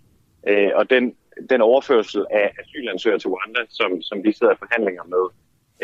øh, 0.48 0.70
og 0.74 0.90
den, 0.90 1.12
den 1.50 1.60
overførsel 1.60 2.24
af 2.30 2.50
asylansøgere 2.62 3.18
til 3.18 3.30
Rwanda, 3.30 3.60
som, 3.68 4.02
som 4.02 4.24
vi 4.24 4.32
sidder 4.32 4.52
i 4.52 4.56
forhandlinger 4.58 5.02
med 5.14 5.24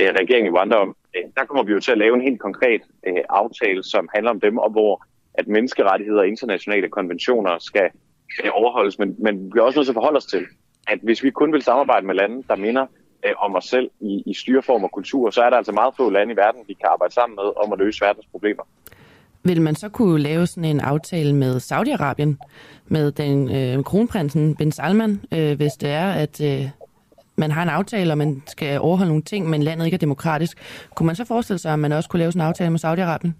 øh, 0.00 0.08
regeringen 0.20 0.46
i 0.52 0.56
Rwanda 0.56 0.76
om, 0.76 0.96
øh, 1.16 1.22
der 1.36 1.44
kommer 1.44 1.64
vi 1.64 1.72
jo 1.72 1.80
til 1.80 1.92
at 1.92 1.98
lave 1.98 2.14
en 2.14 2.22
helt 2.28 2.40
konkret 2.40 2.82
øh, 3.06 3.22
aftale, 3.28 3.82
som 3.82 4.08
handler 4.14 4.30
om 4.30 4.40
dem, 4.40 4.58
og 4.58 4.70
hvor 4.70 5.04
at 5.34 5.48
menneskerettigheder 5.48 6.20
og 6.20 6.28
internationale 6.28 6.88
konventioner 6.88 7.58
skal, 7.58 7.90
skal 8.30 8.50
overholdes. 8.52 8.98
Men, 8.98 9.16
men 9.18 9.44
vi 9.44 9.48
bliver 9.50 9.64
også 9.64 9.78
nødt 9.78 9.86
til 9.86 9.92
at 9.92 10.00
forholde 10.02 10.16
os 10.16 10.26
til, 10.26 10.44
at 10.88 10.98
hvis 11.02 11.22
vi 11.24 11.30
kun 11.30 11.52
vil 11.52 11.62
samarbejde 11.62 12.06
med 12.06 12.14
lande, 12.14 12.42
der 12.48 12.56
minder 12.56 12.86
øh, 13.26 13.32
om 13.38 13.54
os 13.54 13.64
selv 13.64 13.90
i, 14.00 14.22
i 14.26 14.34
styreform 14.34 14.84
og 14.84 14.90
kultur, 14.90 15.30
så 15.30 15.42
er 15.42 15.50
der 15.50 15.56
altså 15.56 15.72
meget 15.72 15.94
få 15.96 16.10
lande 16.10 16.32
i 16.32 16.36
verden, 16.36 16.60
vi 16.66 16.74
kan 16.74 16.88
arbejde 16.92 17.14
sammen 17.14 17.36
med 17.36 17.64
om 17.64 17.72
at 17.72 17.78
løse 17.78 18.00
verdens 18.00 18.26
problemer. 18.26 18.62
Vil 19.42 19.62
man 19.62 19.74
så 19.74 19.88
kunne 19.88 20.22
lave 20.22 20.46
sådan 20.46 20.70
en 20.70 20.80
aftale 20.80 21.34
med 21.34 21.56
Saudi-Arabien, 21.56 22.36
med 22.88 23.12
den 23.12 23.56
øh, 23.56 23.84
kronprinsen 23.84 24.56
Ben 24.56 24.72
Salman, 24.72 25.20
øh, 25.32 25.56
hvis 25.56 25.72
det 25.72 25.90
er, 25.90 26.12
at 26.12 26.40
øh, 26.40 26.68
man 27.36 27.50
har 27.50 27.62
en 27.62 27.68
aftale, 27.68 28.12
og 28.12 28.18
man 28.18 28.42
skal 28.46 28.80
overholde 28.80 29.10
nogle 29.10 29.22
ting, 29.22 29.50
men 29.50 29.62
landet 29.62 29.84
ikke 29.84 29.94
er 29.94 29.98
demokratisk. 29.98 30.58
Kunne 30.94 31.06
man 31.06 31.16
så 31.16 31.24
forestille 31.24 31.58
sig, 31.58 31.72
at 31.72 31.78
man 31.78 31.92
også 31.92 32.08
kunne 32.08 32.18
lave 32.18 32.32
sådan 32.32 32.42
en 32.42 32.48
aftale 32.48 32.70
med 32.70 32.84
Saudi-Arabien? 32.84 33.32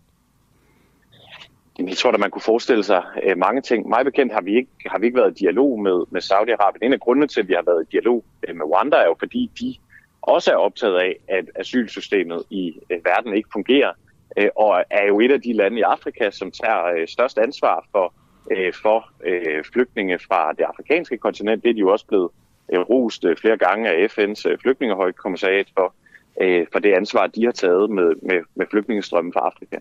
Jeg 1.79 1.97
tror, 1.97 2.11
at 2.11 2.21
man 2.21 2.31
kunne 2.31 2.43
forestille 2.43 2.85
sig 2.85 3.03
øh, 3.23 3.39
mange 3.39 3.61
ting. 3.61 3.89
Mig 3.89 4.05
bekendt 4.05 4.33
har 4.33 4.41
vi 4.41 4.57
ikke, 4.57 4.71
har 4.87 4.99
vi 4.99 5.07
ikke 5.07 5.19
været 5.19 5.31
i 5.31 5.45
dialog 5.45 5.81
med, 5.81 6.05
med 6.11 6.21
Saudi-Arabien. 6.23 6.79
En 6.83 6.93
af 6.93 7.01
grundene 7.01 7.27
til, 7.27 7.41
at 7.41 7.49
vi 7.49 7.53
har 7.55 7.63
været 7.67 7.83
i 7.83 7.91
dialog 7.93 8.25
øh, 8.49 8.57
med 8.57 8.65
Rwanda, 8.65 8.97
er 8.97 9.05
jo 9.05 9.17
fordi, 9.19 9.51
de 9.61 9.75
også 10.23 10.53
er 10.53 10.57
optaget 10.57 10.97
af, 10.97 11.17
at 11.29 11.45
asylsystemet 11.55 12.43
i 12.51 12.73
øh, 12.91 13.05
verden 13.05 13.35
ikke 13.35 13.49
fungerer, 13.53 13.93
øh, 14.39 14.49
og 14.57 14.85
er 14.91 15.07
jo 15.07 15.21
et 15.21 15.33
af 15.33 15.41
de 15.43 15.53
lande 15.53 15.79
i 15.79 15.83
Afrika, 15.83 16.31
som 16.31 16.51
tager 16.51 16.85
øh, 16.85 17.09
størst 17.09 17.39
ansvar 17.39 17.87
for, 17.93 18.15
øh, 18.51 18.73
for 18.83 19.11
øh, 19.25 19.65
flygtninge 19.73 20.19
fra 20.19 20.53
det 20.53 20.65
afrikanske 20.65 21.19
kontinent. 21.19 21.63
Det 21.63 21.71
er 21.71 21.75
de 21.75 21.81
jo 21.81 21.93
også 21.93 22.07
blevet 22.07 22.31
rost 22.73 23.25
øh, 23.25 23.37
flere 23.37 23.57
gange 23.57 23.89
af 23.89 24.07
FN's 24.07 24.49
øh, 24.49 24.59
flygtningehøjkommissariat 24.59 25.67
for, 25.77 25.95
øh, 26.43 26.67
for 26.73 26.79
det 26.79 26.93
ansvar, 26.93 27.27
de 27.27 27.45
har 27.45 27.53
taget 27.53 27.91
med, 27.91 28.13
med, 28.23 28.41
med 28.55 28.67
flygtningestrømmen 28.71 29.33
fra 29.33 29.41
Afrika. 29.41 29.77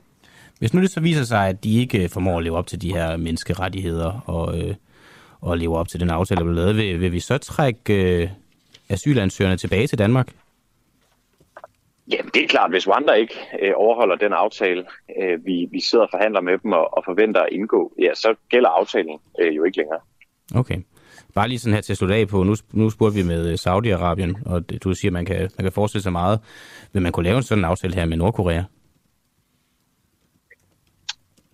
Hvis 0.60 0.74
nu 0.74 0.82
det 0.82 0.92
så 0.92 1.02
viser 1.02 1.24
sig, 1.24 1.48
at 1.48 1.64
de 1.64 1.80
ikke 1.80 2.10
formår 2.10 2.38
at 2.38 2.44
leve 2.44 2.58
op 2.58 2.68
til 2.68 2.82
de 2.82 2.94
her 2.94 3.18
menneskerettigheder 3.18 4.24
og, 4.26 4.60
øh, 4.60 4.76
og 5.42 5.58
leve 5.58 5.78
op 5.78 5.88
til 5.88 6.00
den 6.00 6.10
aftale, 6.10 6.38
der 6.38 6.44
blev 6.44 6.56
lavet, 6.56 6.78
vil, 6.78 7.02
vil 7.02 7.12
vi 7.12 7.20
så 7.20 7.38
trække 7.38 8.22
øh, 8.22 8.30
asylansøgerne 8.90 9.58
tilbage 9.58 9.88
til 9.88 10.00
Danmark? 10.00 10.28
Jamen, 12.08 12.32
det 12.34 12.44
er 12.44 12.48
klart, 12.48 12.72
hvis 12.72 12.88
Rwanda 12.88 13.14
ikke 13.14 13.36
øh, 13.62 13.72
overholder 13.76 14.16
den 14.16 14.34
aftale, 14.34 14.86
øh, 15.22 15.46
vi, 15.46 15.68
vi 15.72 15.80
sidder 15.82 16.06
og 16.06 16.10
forhandler 16.12 16.42
med 16.42 16.58
dem 16.58 16.72
og, 16.72 16.98
og 16.98 17.04
forventer 17.06 17.42
at 17.42 17.50
indgå, 17.52 17.94
ja, 18.00 18.14
så 18.14 18.36
gælder 18.50 18.70
aftalen 18.70 19.20
øh, 19.40 19.56
jo 19.56 19.64
ikke 19.64 19.78
længere. 19.78 20.00
Okay. 20.56 20.78
Bare 21.36 21.48
lige 21.48 21.60
sådan 21.60 21.74
her 21.74 21.82
til 21.82 21.94
at 21.94 21.98
slutte 21.98 22.16
af 22.16 22.28
på, 22.28 22.44
nu, 22.44 22.56
nu 22.74 22.90
spurgte 22.90 23.18
vi 23.18 23.24
med 23.24 23.48
øh, 23.48 23.54
Saudi-Arabien, 23.54 24.52
og 24.52 24.84
du 24.84 24.94
siger, 24.94 25.10
at 25.10 25.14
man 25.14 25.26
kan, 25.26 25.40
man 25.40 25.64
kan 25.66 25.72
forestille 25.72 26.04
sig 26.04 26.12
meget. 26.12 26.40
Vil 26.94 27.02
man 27.02 27.12
kunne 27.12 27.24
lave 27.24 27.38
en 27.38 27.44
sådan 27.44 27.66
aftale 27.66 27.96
her 27.96 28.06
med 28.06 28.18
Nordkorea? 28.18 28.64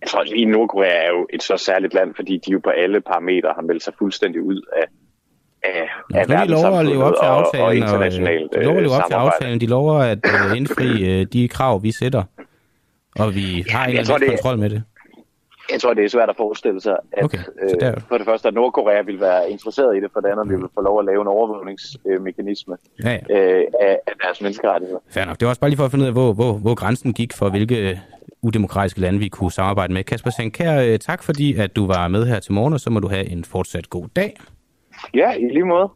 Jeg 0.00 0.08
tror 0.08 0.22
lige, 0.22 0.44
Nordkorea 0.46 1.04
er 1.06 1.10
jo 1.10 1.26
et 1.32 1.42
så 1.42 1.56
særligt 1.56 1.94
land, 1.94 2.14
fordi 2.14 2.40
de 2.46 2.52
jo 2.52 2.60
på 2.64 2.70
alle 2.70 3.00
parametre 3.00 3.52
har 3.54 3.62
meldt 3.62 3.82
sig 3.82 3.92
fuldstændig 3.98 4.42
ud 4.42 4.62
af, 4.76 4.86
af, 5.62 5.88
af 6.14 6.28
Nå, 6.28 6.34
de 6.34 6.46
lover 6.46 6.78
at 6.78 6.86
leve 6.86 7.04
op 7.04 7.14
til 7.22 7.28
og, 7.28 7.38
aftalen, 7.38 7.66
og 7.66 7.76
internationalt 7.76 8.52
de 8.54 8.62
lover 8.62 8.76
at 8.76 8.82
leve 8.82 8.94
op 8.94 9.02
til 9.02 9.12
samarbejde. 9.12 9.34
aftalen. 9.34 9.60
De 9.60 9.66
lover 9.66 9.94
at 9.94 10.18
øh, 10.24 10.56
indfri 10.56 11.20
øh, 11.20 11.26
de 11.32 11.48
krav, 11.48 11.82
vi 11.82 11.92
sætter, 11.92 12.22
og 13.16 13.34
vi 13.34 13.64
har 13.70 13.84
en 13.84 13.96
eller 13.96 14.14
anden 14.14 14.28
kontrol 14.30 14.58
med 14.58 14.70
det. 14.70 14.82
Jeg 15.72 15.80
tror, 15.80 15.94
det 15.94 16.04
er 16.04 16.08
svært 16.08 16.28
at 16.28 16.36
forestille 16.36 16.80
sig, 16.80 16.96
at 17.12 17.24
Okay, 17.24 17.38
okay, 17.38 17.74
der- 17.80 17.94
øh, 17.96 18.00
for 18.08 18.16
det 18.18 18.26
første, 18.26 18.48
at 18.48 18.54
Nordkorea 18.54 19.02
vil 19.02 19.20
være 19.20 19.50
interesseret 19.50 19.96
i 19.96 20.00
det, 20.00 20.10
for 20.12 20.20
det 20.20 20.28
andet, 20.28 20.48
vi 20.50 20.54
vil 20.56 20.66
få 20.74 20.80
lov 20.80 20.98
at 20.98 21.04
lave 21.04 21.20
en 21.20 21.26
overvågningsmekanisme 21.26 22.76
Ja, 23.04 23.18
ja. 23.30 23.36
øh, 23.38 23.64
af, 23.80 23.98
af 24.06 24.12
deres 24.22 24.40
menneskerettigheder. 24.40 25.00
Fair 25.10 25.24
nok. 25.24 25.40
Det 25.40 25.46
var 25.46 25.50
også 25.50 25.60
bare 25.60 25.70
lige 25.70 25.76
for 25.78 25.84
at 25.84 25.90
finde 25.90 26.02
ud 26.02 26.06
af, 26.06 26.12
hvor, 26.14 26.32
hvor, 26.32 26.52
hvor 26.52 26.74
grænsen 26.74 27.12
gik 27.12 27.32
for, 27.32 27.48
hvilke 27.48 27.90
øh, 27.90 27.96
udemokratiske 28.42 29.00
lande 29.00 29.18
vi 29.18 29.28
kunne 29.28 29.52
samarbejde 29.52 29.92
med. 29.92 30.04
Kasper 30.04 30.30
Sankær, 30.30 30.80
øh, 30.82 30.98
tak 30.98 31.22
fordi, 31.22 31.56
at 31.56 31.76
du 31.76 31.86
var 31.86 32.08
med 32.08 32.26
her 32.26 32.38
til 32.40 32.52
morgen, 32.52 32.72
og 32.72 32.80
så 32.80 32.90
må 32.90 33.00
du 33.00 33.08
have 33.08 33.24
en 33.30 33.44
fortsat 33.44 33.90
god 33.90 34.06
dag. 34.16 34.36
Ja, 35.14 35.32
i 35.32 35.44
lige 35.52 35.64
måde. 35.64 35.88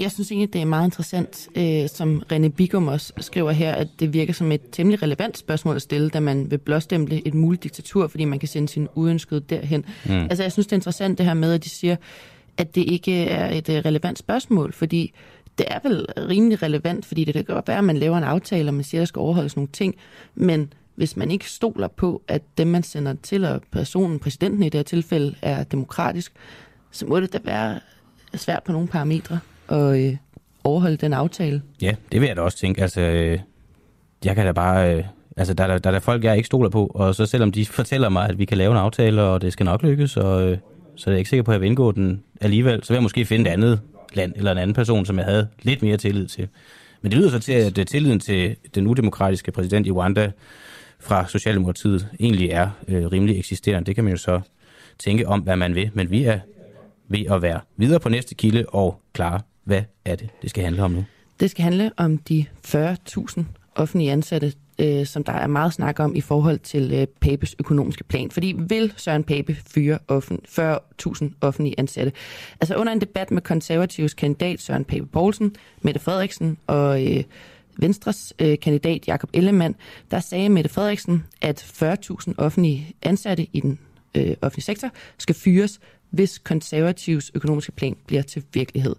Jeg 0.00 0.10
synes 0.10 0.30
egentlig, 0.30 0.52
det 0.52 0.60
er 0.60 0.64
meget 0.64 0.86
interessant, 0.86 1.48
øh, 1.56 1.88
som 1.88 2.22
René 2.32 2.48
Bigum 2.48 2.88
også 2.88 3.12
skriver 3.18 3.50
her, 3.50 3.72
at 3.72 3.88
det 4.00 4.12
virker 4.12 4.32
som 4.32 4.52
et 4.52 4.60
temmelig 4.72 5.02
relevant 5.02 5.38
spørgsmål 5.38 5.76
at 5.76 5.82
stille, 5.82 6.10
da 6.10 6.20
man 6.20 6.50
vil 6.50 6.58
blåstemple 6.58 7.26
et 7.26 7.34
muligt 7.34 7.62
diktatur, 7.62 8.06
fordi 8.06 8.24
man 8.24 8.38
kan 8.38 8.48
sende 8.48 8.68
sin 8.68 8.88
uønskede 8.94 9.40
derhen. 9.40 9.84
Mm. 10.04 10.12
Altså, 10.12 10.42
jeg 10.42 10.52
synes, 10.52 10.66
det 10.66 10.72
er 10.72 10.76
interessant 10.76 11.18
det 11.18 11.26
her 11.26 11.34
med, 11.34 11.52
at 11.52 11.64
de 11.64 11.68
siger, 11.68 11.96
at 12.56 12.74
det 12.74 12.84
ikke 12.90 13.24
er 13.24 13.56
et 13.56 13.68
øh, 13.68 13.76
relevant 13.76 14.18
spørgsmål, 14.18 14.72
fordi 14.72 15.12
det 15.58 15.66
er 15.70 15.78
vel 15.82 16.06
rimelig 16.18 16.62
relevant, 16.62 17.06
fordi 17.06 17.24
det 17.24 17.34
kan 17.34 17.44
godt 17.44 17.68
være, 17.68 17.78
at 17.78 17.84
man 17.84 17.96
laver 17.96 18.18
en 18.18 18.24
aftale, 18.24 18.70
og 18.70 18.74
man 18.74 18.84
siger, 18.84 19.00
at 19.00 19.02
der 19.02 19.06
skal 19.06 19.20
overholdes 19.20 19.56
nogle 19.56 19.68
ting, 19.72 19.94
men 20.34 20.72
hvis 20.94 21.16
man 21.16 21.30
ikke 21.30 21.50
stoler 21.50 21.88
på, 21.88 22.22
at 22.28 22.42
dem, 22.58 22.66
man 22.66 22.82
sender 22.82 23.14
til, 23.22 23.44
og 23.44 23.62
personen, 23.72 24.18
præsidenten 24.18 24.62
i 24.62 24.68
det 24.68 24.78
her 24.78 24.82
tilfælde, 24.82 25.34
er 25.42 25.64
demokratisk, 25.64 26.32
så 26.90 27.06
må 27.06 27.20
det 27.20 27.32
da 27.32 27.38
være 27.44 27.80
svært 28.34 28.62
på 28.62 28.72
nogle 28.72 28.88
parametre 28.88 29.38
at 29.68 29.98
øh, 29.98 30.16
overholde 30.64 30.96
den 30.96 31.12
aftale. 31.12 31.62
Ja, 31.82 31.94
det 32.12 32.20
vil 32.20 32.26
jeg 32.26 32.36
da 32.36 32.40
også 32.40 32.58
tænke. 32.58 32.82
Altså, 32.82 33.00
øh, 33.00 33.38
jeg 34.24 34.34
kan 34.34 34.46
da 34.46 34.52
bare... 34.52 34.96
Øh, 34.96 35.04
altså, 35.36 35.54
der, 35.54 35.66
der, 35.66 35.78
der 35.78 35.90
er 35.90 35.92
der 35.94 36.00
folk, 36.00 36.24
jeg 36.24 36.36
ikke 36.36 36.46
stoler 36.46 36.70
på, 36.70 36.86
og 36.94 37.14
så 37.14 37.26
selvom 37.26 37.52
de 37.52 37.66
fortæller 37.80 38.08
mig, 38.08 38.28
at 38.28 38.38
vi 38.38 38.44
kan 38.44 38.58
lave 38.58 38.70
en 38.70 38.78
aftale, 38.78 39.22
og 39.22 39.42
det 39.42 39.52
skal 39.52 39.64
nok 39.64 39.82
lykkes, 39.82 40.16
og, 40.16 40.48
øh, 40.48 40.58
så 40.96 41.10
er 41.10 41.12
jeg 41.12 41.18
ikke 41.18 41.30
sikker 41.30 41.42
på, 41.42 41.50
at 41.50 41.54
jeg 41.54 41.60
vil 41.60 41.66
indgå 41.66 41.92
den 41.92 42.22
alligevel, 42.40 42.84
så 42.84 42.92
vil 42.92 42.96
jeg 42.96 43.02
måske 43.02 43.24
finde 43.24 43.50
et 43.50 43.52
andet 43.52 43.80
land 44.14 44.32
eller 44.36 44.52
en 44.52 44.58
anden 44.58 44.74
person, 44.74 45.06
som 45.06 45.18
jeg 45.18 45.24
havde 45.24 45.48
lidt 45.62 45.82
mere 45.82 45.96
tillid 45.96 46.26
til. 46.26 46.48
Men 47.02 47.12
det 47.12 47.18
lyder 47.18 47.30
så 47.30 47.38
til, 47.38 47.52
at 47.52 47.78
øh, 47.78 47.86
tilliden 47.86 48.20
til 48.20 48.56
den 48.74 48.86
udemokratiske 48.86 49.52
præsident 49.52 49.86
i 49.86 49.90
Rwanda 49.90 50.32
fra 51.00 51.28
Socialdemokratiet 51.28 52.08
egentlig 52.20 52.50
er 52.50 52.68
øh, 52.88 53.06
rimelig 53.06 53.38
eksisterende. 53.38 53.86
Det 53.86 53.94
kan 53.94 54.04
man 54.04 54.10
jo 54.10 54.16
så 54.16 54.40
tænke 54.98 55.28
om, 55.28 55.40
hvad 55.40 55.56
man 55.56 55.74
vil. 55.74 55.90
Men 55.94 56.10
vi 56.10 56.24
er 56.24 56.38
ved 57.08 57.26
at 57.30 57.42
være 57.42 57.60
videre 57.76 58.00
på 58.00 58.08
næste 58.08 58.34
kilde 58.34 58.64
og 58.68 59.00
klare, 59.12 59.40
hvad 59.66 59.82
er 60.04 60.16
det, 60.16 60.28
det 60.42 60.50
skal 60.50 60.64
handle 60.64 60.82
om 60.82 60.90
nu. 60.90 61.04
Det 61.40 61.50
skal 61.50 61.62
handle 61.62 61.90
om 61.96 62.18
de 62.18 62.44
40.000 62.66 63.42
offentlige 63.74 64.12
ansatte, 64.12 64.52
øh, 64.78 65.06
som 65.06 65.24
der 65.24 65.32
er 65.32 65.46
meget 65.46 65.72
snak 65.72 66.00
om 66.00 66.16
i 66.16 66.20
forhold 66.20 66.58
til 66.58 66.92
øh, 66.94 67.06
Papes 67.06 67.56
økonomiske 67.58 68.04
plan. 68.04 68.30
Fordi 68.30 68.54
vil 68.58 68.92
Søren 68.96 69.24
Pape 69.24 69.56
fyre 69.66 69.98
offent, 70.08 70.46
40.000 70.58 71.24
offentlige 71.40 71.74
ansatte? 71.78 72.12
Altså 72.60 72.76
under 72.76 72.92
en 72.92 73.00
debat 73.00 73.30
med 73.30 73.42
konservativs 73.42 74.14
kandidat 74.14 74.60
Søren 74.60 74.84
Pape 74.84 75.06
Poulsen, 75.06 75.56
Mette 75.82 76.00
Frederiksen 76.00 76.58
og 76.66 77.06
øh, 77.06 77.24
Venstres 77.78 78.34
øh, 78.38 78.58
kandidat 78.58 79.08
Jakob 79.08 79.30
Ellemann, 79.32 79.74
der 80.10 80.20
sagde 80.20 80.48
Mette 80.48 80.70
Frederiksen, 80.70 81.24
at 81.40 81.62
40.000 81.82 82.32
offentlige 82.38 82.94
ansatte 83.02 83.46
i 83.52 83.60
den 83.60 83.78
øh, 84.14 84.36
offentlige 84.42 84.64
sektor 84.64 84.90
skal 85.18 85.34
fyres, 85.34 85.80
hvis 86.10 86.38
konservativs 86.38 87.30
økonomiske 87.34 87.72
plan 87.72 87.96
bliver 88.06 88.22
til 88.22 88.44
virkelighed. 88.54 88.96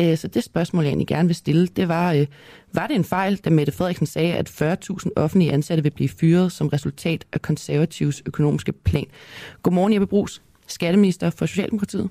Øh, 0.00 0.16
Så 0.18 0.28
det 0.28 0.44
spørgsmål, 0.44 0.84
jeg 0.84 0.90
egentlig 0.90 1.06
gerne 1.06 1.28
vil 1.28 1.36
stille, 1.36 1.66
det 1.66 1.88
var, 1.88 2.12
øh, 2.12 2.26
var 2.72 2.86
det 2.86 2.96
en 2.96 3.04
fejl, 3.04 3.36
da 3.36 3.50
Mette 3.50 3.72
Frederiksen 3.72 4.06
sagde, 4.06 4.34
at 4.34 4.48
40.000 4.48 5.10
offentlige 5.16 5.52
ansatte 5.52 5.82
vil 5.82 5.90
blive 5.90 6.08
fyret 6.08 6.52
som 6.52 6.68
resultat 6.68 7.24
af 7.32 7.42
konservativs 7.42 8.22
økonomiske 8.26 8.72
plan? 8.72 9.06
Godmorgen, 9.62 9.92
Jeppe 9.92 10.06
Brugs, 10.06 10.42
skatteminister 10.66 11.30
for 11.30 11.46
Socialdemokratiet. 11.46 12.08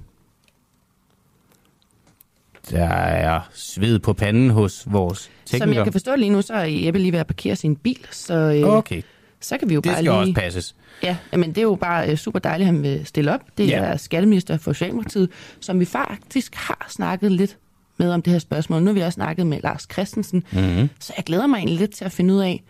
Der 2.71 2.85
er 2.85 3.49
sved 3.53 3.99
på 3.99 4.13
panden 4.13 4.49
hos 4.49 4.83
vores 4.91 5.31
teknikere. 5.45 5.67
Som 5.67 5.73
jeg 5.75 5.83
kan 5.83 5.91
forstå 5.91 6.15
lige 6.15 6.29
nu, 6.29 6.41
så 6.41 6.53
er 6.53 6.63
Jeppe 6.65 6.99
lige 6.99 7.11
ved 7.11 7.19
at 7.19 7.27
parkere 7.27 7.55
sin 7.55 7.75
bil, 7.75 8.05
så, 8.11 8.33
øh, 8.33 8.63
Okay. 8.77 9.01
Så 9.47 9.57
kan 9.57 9.69
vi 9.69 9.73
jo 9.73 9.79
Det 9.79 9.89
bare 9.89 9.95
skal 9.95 10.03
lige... 10.03 10.11
også 10.19 10.33
passes. 10.33 10.75
Ja, 11.03 11.17
men 11.31 11.49
det 11.49 11.57
er 11.57 11.61
jo 11.61 11.75
bare 11.75 12.09
øh, 12.11 12.17
super 12.17 12.39
dejligt, 12.39 12.67
at 12.69 12.73
han 12.73 12.83
vil 12.83 13.05
stille 13.05 13.33
op. 13.33 13.41
Det 13.57 13.67
Ja. 13.67 13.77
er 13.79 13.97
skatteminister 13.97 14.57
for 14.57 14.73
Socialdemokratiet, 14.73 15.29
som 15.59 15.79
vi 15.79 15.85
faktisk 15.85 16.55
har 16.55 16.85
snakket 16.89 17.31
lidt 17.31 17.57
med 17.97 18.11
om 18.11 18.21
det 18.21 18.33
her 18.33 18.39
spørgsmål. 18.39 18.81
Nu 18.81 18.85
har 18.87 18.93
vi 18.93 18.99
også 19.01 19.15
snakket 19.15 19.47
med 19.47 19.59
Lars 19.63 19.87
Christensen, 19.91 20.43
Mm-hmm. 20.51 20.89
så 20.99 21.13
jeg 21.17 21.25
glæder 21.25 21.47
mig 21.47 21.57
egentlig 21.57 21.79
lidt 21.79 21.91
til 21.91 22.05
at 22.05 22.11
finde 22.11 22.33
ud 22.33 22.39
af 22.39 22.63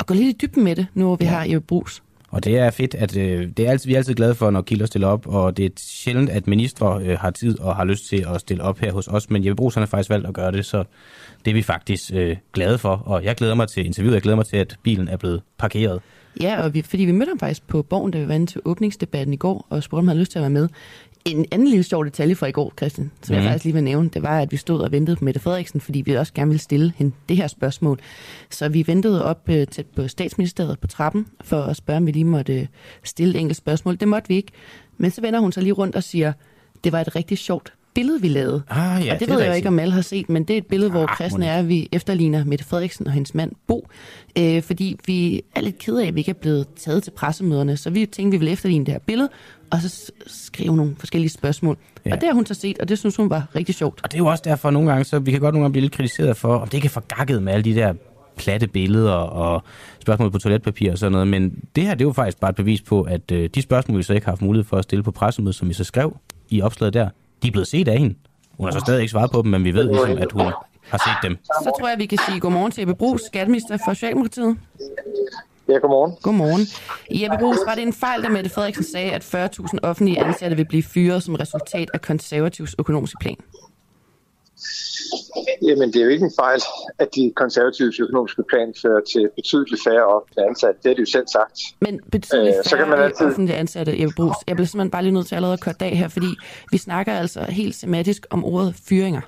at 0.00 0.06
gå 0.06 0.14
lidt 0.14 0.28
i 0.28 0.46
dybden 0.46 0.64
med 0.64 0.76
det, 0.76 0.86
nu 0.94 1.06
hvor 1.06 1.16
vi 1.16 1.24
har 1.24 1.44
Jeppe 1.44 1.66
Brugs. 1.66 2.02
Og 2.32 2.44
det 2.44 2.58
er 2.58 2.70
fedt, 2.70 2.94
at 2.94 3.16
øh, 3.16 3.48
det 3.56 3.66
er 3.66 3.70
altid, 3.70 3.86
vi 3.86 3.94
er 3.94 3.98
altid 3.98 4.14
glade 4.14 4.34
for, 4.34 4.50
når 4.50 4.62
kilder 4.62 4.86
stiller 4.86 5.08
op, 5.08 5.26
og 5.26 5.56
det 5.56 5.64
er 5.64 5.70
sjældent, 5.76 6.30
at 6.30 6.46
ministre 6.46 7.00
øh, 7.02 7.18
har 7.18 7.30
tid 7.30 7.60
og 7.60 7.76
har 7.76 7.84
lyst 7.84 8.08
til 8.08 8.26
at 8.34 8.40
stille 8.40 8.62
op 8.62 8.78
her 8.78 8.92
hos 8.92 9.08
os, 9.08 9.30
men 9.30 9.44
Jeppe 9.44 9.56
Brugs 9.56 9.74
har 9.74 9.86
faktisk 9.86 10.10
valgt 10.10 10.26
at 10.26 10.34
gøre 10.34 10.52
det, 10.52 10.64
så 10.66 10.84
det 11.44 11.50
er 11.50 11.54
vi 11.54 11.62
faktisk 11.62 12.10
øh, 12.14 12.36
glade 12.52 12.78
for, 12.78 13.02
og 13.06 13.24
jeg 13.24 13.36
glæder 13.36 13.54
mig 13.54 13.68
til 13.68 13.86
interviewet, 13.86 14.14
jeg 14.14 14.22
glæder 14.22 14.36
mig 14.36 14.46
til, 14.46 14.56
at 14.56 14.76
bilen 14.82 15.08
er 15.08 15.16
blevet 15.16 15.42
parkeret. 15.58 16.00
Ja, 16.40 16.62
og 16.62 16.74
vi, 16.74 16.82
fordi 16.82 17.04
vi 17.04 17.12
mødte 17.12 17.30
ham 17.30 17.38
faktisk 17.38 17.68
på 17.68 17.82
Borgen, 17.82 18.10
da 18.12 18.18
vi 18.18 18.28
var 18.28 18.34
inde 18.34 18.46
til 18.46 18.60
åbningsdebatten 18.64 19.34
i 19.34 19.36
går, 19.36 19.66
og 19.70 19.82
spurgte, 19.82 20.00
om 20.00 20.08
han 20.08 20.16
havde 20.16 20.20
lyst 20.20 20.32
til 20.32 20.38
at 20.38 20.42
være 20.42 20.50
med. 20.50 20.68
En 21.24 21.46
anden 21.52 21.68
lille 21.68 21.82
sjov 21.82 22.04
detalje 22.04 22.34
fra 22.34 22.46
i 22.46 22.52
går, 22.52 22.72
Christian, 22.78 23.10
som 23.22 23.32
mm. 23.32 23.34
jeg 23.34 23.42
Mhm. 23.42 23.50
faktisk 23.50 23.64
lige 23.64 23.74
vil 23.74 23.84
nævne, 23.84 24.08
det 24.08 24.22
var, 24.22 24.40
at 24.40 24.52
vi 24.52 24.56
stod 24.56 24.80
og 24.80 24.92
ventede 24.92 25.16
på 25.16 25.24
Mette 25.24 25.40
Frederiksen, 25.40 25.80
fordi 25.80 26.00
vi 26.00 26.12
også 26.16 26.32
gerne 26.34 26.48
ville 26.48 26.60
stille 26.62 26.92
hende 26.96 27.12
det 27.28 27.36
her 27.36 27.46
spørgsmål. 27.46 27.98
Så 28.50 28.68
vi 28.68 28.86
ventede 28.86 29.24
op 29.24 29.48
øh, 29.48 29.66
tæt 29.66 29.86
på 29.86 30.08
statsministeriet 30.08 30.78
på 30.80 30.86
trappen, 30.86 31.26
for 31.40 31.62
at 31.62 31.76
spørge, 31.76 31.96
om 31.96 32.06
vi 32.06 32.12
lige 32.12 32.24
måtte 32.24 32.60
øh, 32.60 32.66
stille 33.04 33.34
et 33.34 33.40
enkelt 33.40 33.56
spørgsmål. 33.56 33.96
Det 33.96 34.08
måtte 34.08 34.28
vi 34.28 34.34
ikke. 34.36 34.52
Men 34.98 35.10
så 35.10 35.20
vender 35.20 35.40
hun 35.40 35.52
sig 35.52 35.62
lige 35.62 35.72
rundt 35.72 35.96
og 35.96 36.02
siger, 36.02 36.32
det 36.84 36.92
var 36.92 37.00
et 37.00 37.16
rigtig 37.16 37.38
sjovt 37.38 37.72
billede, 37.94 38.20
vi 38.20 38.28
lavede. 38.28 38.62
Ah, 38.70 39.06
ja, 39.06 39.14
og 39.14 39.20
det 39.20 39.28
det, 39.28 39.34
ved 39.34 39.42
jeg 39.42 39.50
jo 39.50 39.54
ikke, 39.54 39.68
om 39.68 39.78
alle 39.78 39.94
har 39.94 40.02
set, 40.02 40.28
men 40.28 40.44
det 40.44 40.54
er 40.54 40.58
et 40.58 40.66
billede, 40.66 40.90
hvor 40.90 41.06
Ah, 41.10 41.16
Christian 41.16 41.40
må 41.40 41.46
er, 41.46 41.56
at 41.56 41.68
vi 41.68 41.88
efterligner 41.92 42.44
Mette 42.44 42.64
Frederiksen 42.64 43.06
og 43.06 43.12
hendes 43.12 43.34
mand 43.34 43.52
Bo, 43.66 43.88
øh, 44.38 44.62
fordi 44.62 44.98
vi 45.06 45.42
er 45.54 45.60
lidt 45.60 45.78
kede 45.78 46.02
af, 46.02 46.06
at 46.08 46.14
vi 46.14 46.20
ikke 46.20 46.30
er 46.30 46.34
blevet 46.40 46.66
taget 46.76 47.02
til 47.02 47.10
pressemøderne, 47.10 47.76
så 47.76 47.90
vi 47.90 48.06
tænkte, 48.06 48.30
vi 48.30 48.38
ville 48.38 48.52
efterligne 48.52 48.86
det 48.86 48.94
her 48.94 49.00
billede, 49.06 49.28
og 49.70 49.80
så 49.80 50.12
skrive 50.26 50.76
nogle 50.76 50.94
forskellige 50.98 51.30
spørgsmål. 51.30 51.76
Ja. 52.06 52.12
Og 52.12 52.20
det 52.20 52.28
har 52.28 52.34
hun 52.34 52.46
så 52.46 52.54
set, 52.54 52.78
og 52.78 52.88
det 52.88 52.98
synes 52.98 53.16
hun 53.16 53.30
var 53.30 53.46
rigtig 53.54 53.74
sjovt. 53.74 54.00
Og 54.04 54.12
det 54.12 54.14
er 54.14 54.18
jo 54.18 54.26
også 54.26 54.42
derfor 54.46 54.70
nogle 54.70 54.90
gange, 54.90 55.04
så 55.04 55.18
vi 55.18 55.30
kan 55.30 55.40
godt 55.40 55.54
nogle 55.54 55.64
gange 55.64 55.72
blive 55.72 55.82
lidt 55.82 55.92
kritiseret 55.92 56.36
for, 56.36 56.56
om 56.56 56.68
det 56.68 56.74
ikke 56.74 56.86
er 56.86 56.90
for 56.90 57.04
gakket 57.16 57.42
med 57.42 57.52
alle 57.52 57.64
de 57.64 57.74
der 57.74 57.92
platte 58.36 58.66
billeder 58.66 59.12
og 59.12 59.62
spørgsmål 60.00 60.30
på 60.30 60.38
toiletpapir 60.38 60.92
og 60.92 60.98
sådan 60.98 61.12
noget. 61.12 61.28
Men 61.28 61.64
det 61.76 61.84
her, 61.84 61.94
det 61.94 62.00
er 62.00 62.08
jo 62.08 62.12
faktisk 62.12 62.40
bare 62.40 62.50
et 62.50 62.56
bevis 62.56 62.82
på, 62.82 63.02
at 63.02 63.32
øh, 63.32 63.50
de 63.54 63.62
spørgsmål, 63.62 63.98
vi 63.98 64.02
så 64.02 64.12
ikke 64.12 64.24
har 64.24 64.32
haft 64.32 64.42
mulighed 64.42 64.64
for 64.64 64.76
at 64.76 64.84
stille 64.84 65.02
på 65.02 65.10
pressemødet, 65.10 65.54
som 65.54 65.68
vi 65.68 65.74
så 65.74 65.84
skrev 65.84 66.16
i 66.50 66.62
opslaget 66.62 66.94
der, 66.94 67.08
de 67.42 67.48
er 67.48 67.52
blevet 67.52 67.68
set 67.68 67.88
af 67.88 67.98
hende. 67.98 68.14
Hun 68.50 68.66
har 68.66 68.72
så 68.72 68.80
stadig 68.80 69.00
ikke 69.00 69.10
svaret 69.10 69.30
på 69.30 69.42
dem, 69.42 69.50
men 69.50 69.64
vi 69.64 69.74
ved 69.74 69.84
ligesom, 69.84 70.18
at 70.18 70.32
hun 70.32 70.52
har 70.82 70.98
set 70.98 71.30
dem. 71.30 71.38
Så 71.44 71.72
tror 71.80 71.88
jeg, 71.88 71.98
vi 71.98 72.06
kan 72.06 72.18
sige 72.28 72.40
godmorgen 72.40 72.72
til 72.72 72.80
Jeppe 72.80 72.94
Brugs, 72.94 73.22
skatteminister 73.26 73.78
for 73.84 73.94
Socialdemokratiet. 73.94 74.56
Ja, 75.68 75.72
godmorgen. 75.72 76.16
Godmorgen. 76.22 76.66
Jeppe 77.10 77.36
Brugs, 77.40 77.58
var 77.66 77.74
det 77.74 77.82
en 77.82 77.92
fejl, 77.92 78.22
da 78.22 78.28
Mette 78.28 78.50
Frederiksen 78.50 78.84
sagde, 78.84 79.12
at 79.12 79.34
40.000 79.34 79.78
offentlige 79.82 80.24
ansatte 80.24 80.56
vil 80.56 80.64
blive 80.64 80.82
fyret 80.82 81.22
som 81.22 81.34
resultat 81.34 81.90
af 81.94 82.00
konservativs 82.00 82.74
økonomiske 82.78 83.16
plan? 83.20 83.36
Jamen, 85.62 85.92
det 85.92 85.96
er 86.00 86.04
jo 86.04 86.10
ikke 86.10 86.24
en 86.24 86.32
fejl, 86.40 86.60
at 86.98 87.08
de 87.14 87.32
konservatives 87.36 88.00
økonomiske 88.00 88.42
plan 88.50 88.74
fører 88.82 89.00
til 89.12 89.28
betydeligt 89.36 89.82
færre 89.84 90.04
offentlige 90.06 90.46
ansatte. 90.48 90.80
Det 90.82 90.88
har 90.88 90.94
de 90.94 91.00
jo 91.00 91.06
selv 91.06 91.26
sagt. 91.32 91.58
Men 91.80 92.00
betydeligt 92.12 92.56
Øh, 92.58 92.64
så 92.64 92.76
kan 92.76 92.88
man 92.88 92.96
færre 92.98 93.04
altid- 93.06 93.26
offentlige 93.26 93.56
ansatte, 93.56 94.00
Jeppe 94.00 94.14
Brugs. 94.16 94.36
Jeg 94.48 94.56
bliver 94.56 94.66
simpelthen 94.66 94.90
bare 94.90 95.02
lige 95.02 95.12
nødt 95.14 95.26
til 95.26 95.34
allerede 95.34 95.52
at 95.52 95.60
køre 95.60 95.74
dag 95.80 95.98
her, 95.98 96.08
fordi 96.08 96.26
vi 96.72 96.78
snakker 96.78 97.12
altså 97.12 97.40
helt 97.42 97.74
sematisk 97.74 98.26
om 98.30 98.44
ordet 98.44 98.74
fyringer. 98.88 99.20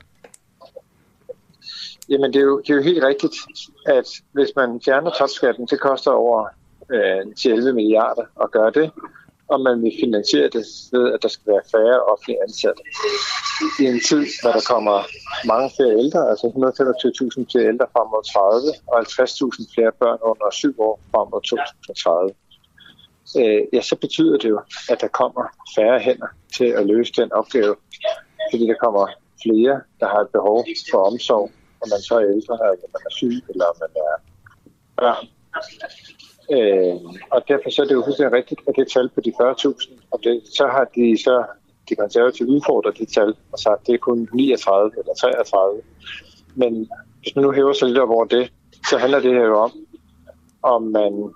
Jamen, 2.09 2.33
det 2.33 2.39
er, 2.41 2.45
jo, 2.45 2.59
det 2.61 2.71
er 2.71 2.75
jo 2.75 2.83
helt 2.83 3.05
rigtigt, 3.05 3.35
at 3.87 4.05
hvis 4.33 4.49
man 4.57 4.81
fjerner 4.85 5.11
topskatten, 5.19 5.67
det 5.71 5.81
koster 5.81 6.11
over 6.11 6.47
øh, 6.93 7.21
10-11 7.39 7.73
milliarder 7.73 8.23
at 8.43 8.51
gøre 8.51 8.71
det, 8.75 8.91
og 9.49 9.61
man 9.61 9.83
vil 9.83 9.93
finansiere 10.01 10.49
det 10.57 10.65
ved, 10.93 11.13
at 11.15 11.23
der 11.23 11.29
skal 11.29 11.47
være 11.53 11.65
færre 11.75 11.99
offentlige 12.13 12.43
ansatte. 12.47 12.83
I 13.81 13.85
en 13.93 14.01
tid, 14.09 14.25
hvor 14.43 14.53
der 14.57 14.65
kommer 14.73 14.97
mange 15.53 15.69
flere 15.77 15.95
ældre, 16.03 16.21
altså 16.31 16.47
125.000 16.47 17.53
flere 17.53 17.67
ældre 17.73 17.87
frem 17.95 18.07
mod 18.13 18.25
30, 18.33 18.73
og 18.91 18.97
50.000 19.01 19.75
flere 19.75 19.93
børn 20.03 20.19
under 20.31 20.51
7 20.51 20.81
år 20.89 20.95
frem 21.11 21.27
mod 21.33 21.43
2030, 21.43 22.31
øh, 23.39 23.63
ja, 23.75 23.81
så 23.91 23.97
betyder 24.05 24.37
det 24.43 24.49
jo, 24.55 24.61
at 24.93 24.99
der 25.01 25.11
kommer 25.21 25.45
færre 25.77 25.99
hænder 26.07 26.31
til 26.57 26.69
at 26.79 26.87
løse 26.87 27.13
den 27.21 27.33
opgave, 27.33 27.75
fordi 28.51 28.65
der 28.73 28.79
kommer 28.85 29.05
flere, 29.45 29.75
der 30.01 30.09
har 30.13 30.21
et 30.27 30.33
behov 30.37 30.59
for 30.91 31.01
omsorg, 31.11 31.47
om 31.83 31.89
man 31.93 32.03
så 32.09 32.15
er 32.21 32.27
ældre, 32.35 32.55
eller 32.73 32.89
man 32.95 33.03
er 33.09 33.15
syg, 33.21 33.37
eller 33.51 33.65
om 33.73 33.77
man 33.83 33.93
er 34.07 34.15
børn. 34.99 35.27
Øh, 36.53 36.95
og 37.31 37.43
derfor 37.49 37.71
så 37.71 37.83
er 37.83 37.87
det 37.87 37.95
jo 37.95 38.03
fuldstændig 38.05 38.33
rigtigt, 38.33 38.61
at 38.69 38.75
det 38.77 38.89
tal 38.93 39.09
på 39.09 39.21
de 39.21 39.33
40.000, 39.41 39.93
og 40.11 40.21
det, 40.25 40.43
så 40.59 40.67
har 40.67 40.85
de 40.95 41.19
så 41.25 41.45
de 41.89 41.95
konservative 41.95 42.49
udfordret 42.49 42.99
det 42.99 43.09
tal 43.09 43.35
og 43.53 43.59
sagt, 43.59 43.81
at 43.81 43.87
det 43.87 43.95
er 43.95 43.99
kun 43.99 44.29
39 44.33 44.91
eller 44.99 45.15
33. 45.15 45.81
Men 46.55 46.89
hvis 47.23 47.37
man 47.37 47.45
nu 47.45 47.53
hæver 47.53 47.73
sig 47.73 47.89
lidt 47.89 47.99
op 47.99 48.11
over 48.11 48.25
det, 48.25 48.53
så 48.89 48.99
handler 48.99 49.21
det 49.21 49.33
her 49.33 49.45
jo 49.45 49.59
om, 49.59 49.73
om 50.63 50.83
man 50.83 51.31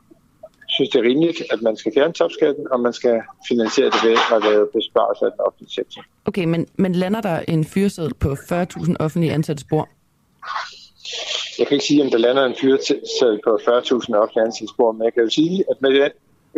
synes, 0.69 0.91
det 0.91 0.99
er 0.99 1.03
rimeligt, 1.03 1.43
at 1.51 1.63
man 1.63 1.77
skal 1.77 1.93
fjerne 1.95 2.13
topskatten, 2.13 2.67
og 2.71 2.81
man 2.81 2.93
skal 2.93 3.23
finansiere 3.49 3.91
det 3.91 4.01
ved 4.05 4.17
at 4.35 4.43
lave 4.43 4.69
besparelser 4.75 5.27
af 5.27 5.33
den 5.33 5.41
offentlige 5.41 5.73
sektor. 5.73 6.03
Okay, 6.27 6.45
men, 6.45 6.67
men 6.77 6.93
lander 6.93 7.21
der 7.21 7.41
en 7.49 7.65
fyreseddel 7.65 8.15
på 8.15 8.33
40.000 8.33 8.95
offentlige 9.01 9.33
ansatte 9.33 9.61
spor? 9.61 9.89
Jeg 11.59 11.67
kan 11.67 11.75
ikke 11.75 11.85
sige, 11.87 12.03
om 12.05 12.11
der 12.11 12.19
lander 12.19 12.45
en 12.45 12.55
fyreseddel 12.61 13.41
på 13.45 13.51
40.000 13.63 14.17
offentlige 14.23 14.45
ansatte 14.45 14.75
men 14.79 15.03
jeg 15.05 15.13
kan 15.15 15.23
jo 15.23 15.31
sige, 15.31 15.65
at 15.71 15.77
med 15.81 15.91
den 15.91 16.11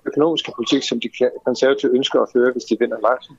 økonomiske 0.06 0.52
politik, 0.56 0.82
som 0.82 1.00
de 1.00 1.08
konservative 1.44 1.94
ønsker 1.94 2.20
at 2.20 2.28
føre, 2.32 2.52
hvis 2.52 2.64
de 2.64 2.76
vinder 2.80 2.98
magten, 3.02 3.38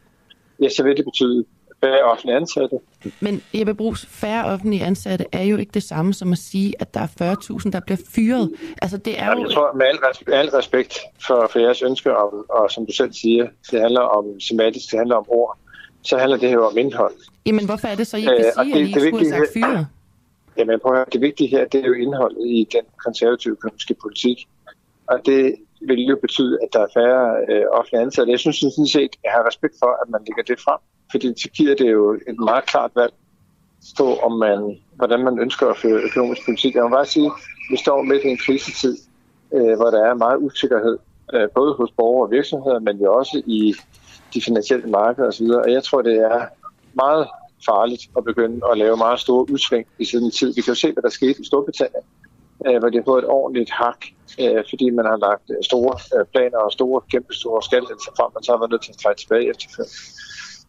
ja, 0.61 0.69
så 0.69 0.83
vil 0.83 0.97
det 0.97 1.05
betyde 1.05 1.45
færre 1.83 2.03
offentlige 2.03 2.35
ansatte. 2.35 2.75
Men 3.19 3.43
Jeppe 3.53 3.73
Brugs, 3.73 4.05
færre 4.05 4.45
offentlige 4.45 4.83
ansatte 4.83 5.25
er 5.31 5.43
jo 5.43 5.57
ikke 5.57 5.71
det 5.73 5.83
samme 5.83 6.13
som 6.13 6.31
at 6.31 6.37
sige, 6.37 6.73
at 6.79 6.93
der 6.93 6.99
er 6.99 7.35
40.000, 7.63 7.71
der 7.71 7.79
bliver 7.79 7.97
fyret. 8.15 8.51
Altså 8.81 8.97
det 8.97 9.19
er 9.19 9.25
Jamen, 9.25 9.43
jo... 9.43 9.49
jeg 9.49 9.55
tror, 9.55 9.73
med 9.77 9.85
al, 9.85 9.95
res- 9.95 10.23
med 10.27 10.33
al 10.33 10.49
respekt 10.49 10.99
for, 11.27 11.49
for 11.51 11.59
jeres 11.59 11.81
ønsker, 11.81 12.11
om, 12.11 12.45
og 12.49 12.71
som 12.71 12.85
du 12.85 12.93
selv 12.93 13.13
siger, 13.13 13.47
det 13.71 13.81
handler 13.81 14.01
om 14.01 14.39
semantisk, 14.39 14.91
det 14.91 14.99
handler 14.99 15.15
om 15.15 15.25
ord, 15.27 15.57
så 16.03 16.17
handler 16.17 16.37
det 16.37 16.49
her 16.49 16.57
om 16.57 16.77
indhold. 16.77 17.13
Jamen 17.45 17.65
hvorfor 17.65 17.87
er 17.87 17.95
det 17.95 18.07
så, 18.07 18.17
I 18.17 18.19
ikke 18.19 18.33
Øh, 18.33 18.43
sige, 18.63 18.75
at 18.75 18.81
I 18.81 18.87
ikke 18.87 18.99
skulle 19.01 19.31
have 19.31 19.45
sagt 19.45 19.53
fyret? 19.53 19.87
Jamen, 20.57 20.79
prøv 20.79 20.91
at 20.91 20.97
høre, 20.97 21.05
det 21.13 21.21
vigtige 21.21 21.49
her, 21.49 21.67
det 21.67 21.83
er 21.83 21.87
jo 21.87 21.93
indholdet 21.93 22.45
i 22.47 22.67
den 22.71 22.85
konservative 23.05 23.51
økonomiske 23.51 23.95
politik. 24.01 24.47
Og 25.07 25.25
det 25.25 25.55
vil 25.81 25.99
jo 25.99 26.17
betyde, 26.21 26.59
at 26.63 26.69
der 26.73 26.79
er 26.79 26.87
færre 26.93 27.35
øh, 27.49 27.65
offentlige 27.71 28.01
ansatte. 28.01 28.31
Jeg 28.31 28.39
synes 28.39 28.57
sådan 28.57 28.87
set, 28.87 29.11
jeg 29.23 29.31
har 29.31 29.47
respekt 29.47 29.75
for, 29.79 29.91
at 30.01 30.09
man 30.09 30.21
lægger 30.27 30.43
det 30.43 30.59
frem. 30.59 30.79
Fordi 31.11 31.27
så 31.41 31.49
giver 31.49 31.75
det 31.75 31.91
jo 31.91 32.13
et 32.13 32.39
meget 32.39 32.65
klart 32.65 32.91
valg 32.95 33.13
på, 33.97 34.15
om 34.15 34.31
man, 34.31 34.77
hvordan 34.95 35.19
man 35.23 35.39
ønsker 35.39 35.67
at 35.67 35.77
føre 35.77 36.01
økonomisk 36.01 36.41
politik. 36.45 36.75
Jeg 36.75 36.83
må 36.83 36.89
bare 36.89 37.05
sige, 37.05 37.25
at 37.25 37.31
vi 37.71 37.77
står 37.77 38.01
midt 38.01 38.23
i 38.23 38.27
en 38.27 38.37
krisetid, 38.37 38.97
øh, 39.53 39.75
hvor 39.77 39.89
der 39.95 40.05
er 40.09 40.13
meget 40.13 40.37
usikkerhed, 40.37 40.97
øh, 41.33 41.47
både 41.55 41.73
hos 41.73 41.91
borgere 41.91 42.27
og 42.27 42.31
virksomheder, 42.31 42.79
men 42.79 42.97
jo 42.97 43.13
også 43.13 43.41
i 43.45 43.73
de 44.33 44.41
finansielle 44.41 44.89
markeder 44.89 45.27
osv. 45.27 45.45
Og 45.45 45.71
jeg 45.71 45.83
tror, 45.83 46.01
det 46.01 46.17
er 46.17 46.45
meget 46.93 47.27
farligt 47.65 48.03
at 48.17 48.23
begynde 48.23 48.59
at 48.71 48.77
lave 48.77 48.97
meget 48.97 49.19
store 49.19 49.51
udsving 49.51 49.85
i 49.99 50.05
sådan 50.05 50.25
en 50.25 50.31
tid. 50.31 50.53
Vi 50.55 50.61
kan 50.61 50.71
jo 50.73 50.79
se, 50.79 50.91
hvad 50.93 51.03
der 51.03 51.09
skete 51.09 51.41
i 51.41 51.45
Storbritannien, 51.45 52.05
øh, 52.67 52.77
hvor 52.79 52.89
de 52.89 52.97
har 52.97 53.03
fået 53.05 53.23
et 53.23 53.29
ordentligt 53.29 53.71
hak, 53.71 54.01
øh, 54.39 54.63
fordi 54.69 54.89
man 54.89 55.05
har 55.05 55.17
lagt 55.17 55.45
øh, 55.49 55.63
store 55.69 55.95
øh, 56.15 56.25
planer 56.33 56.57
og 56.57 56.71
store, 56.71 57.01
kæmpe 57.11 57.33
store 57.33 57.61
skattelettelser 57.67 58.11
frem, 58.17 58.29
man 58.35 58.43
så 58.43 58.51
har 58.51 58.59
været 58.59 58.71
nødt 58.71 58.83
til 58.83 58.93
at 58.95 58.99
træde 59.03 59.17
tilbage 59.21 59.49
efterfølgende. 59.51 59.95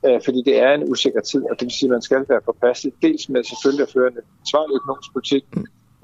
Øh, 0.07 0.21
fordi 0.27 0.41
det 0.49 0.57
er 0.67 0.73
en 0.75 0.85
usikker 0.93 1.21
tid, 1.21 1.43
og 1.51 1.55
det 1.59 1.65
vil 1.67 1.77
sige, 1.79 1.89
at 1.89 1.95
man 1.97 2.03
skal 2.09 2.25
være 2.29 2.41
påpasselig, 2.49 2.93
dels 3.03 3.29
med 3.29 3.45
selvfølgelig 3.45 3.85
at 3.87 3.93
føre 3.97 4.09
en 4.13 4.19
ansvarlig 4.43 4.75
økonomisk 4.81 5.11
politik, 5.17 5.45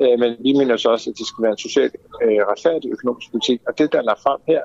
øh, 0.02 0.14
men 0.22 0.30
vi 0.46 0.52
mener 0.60 0.76
så 0.76 0.88
også, 0.94 1.10
at 1.10 1.18
det 1.18 1.26
skal 1.26 1.42
være 1.42 1.54
en 1.56 1.64
socialt 1.68 1.96
øh, 2.24 2.42
retfærdig 2.52 2.88
økonomisk 2.96 3.28
politik, 3.30 3.58
og 3.68 3.78
det, 3.78 3.92
der 3.92 3.98
er 3.98 4.06
lagt 4.10 4.22
frem 4.26 4.40
her, 4.52 4.62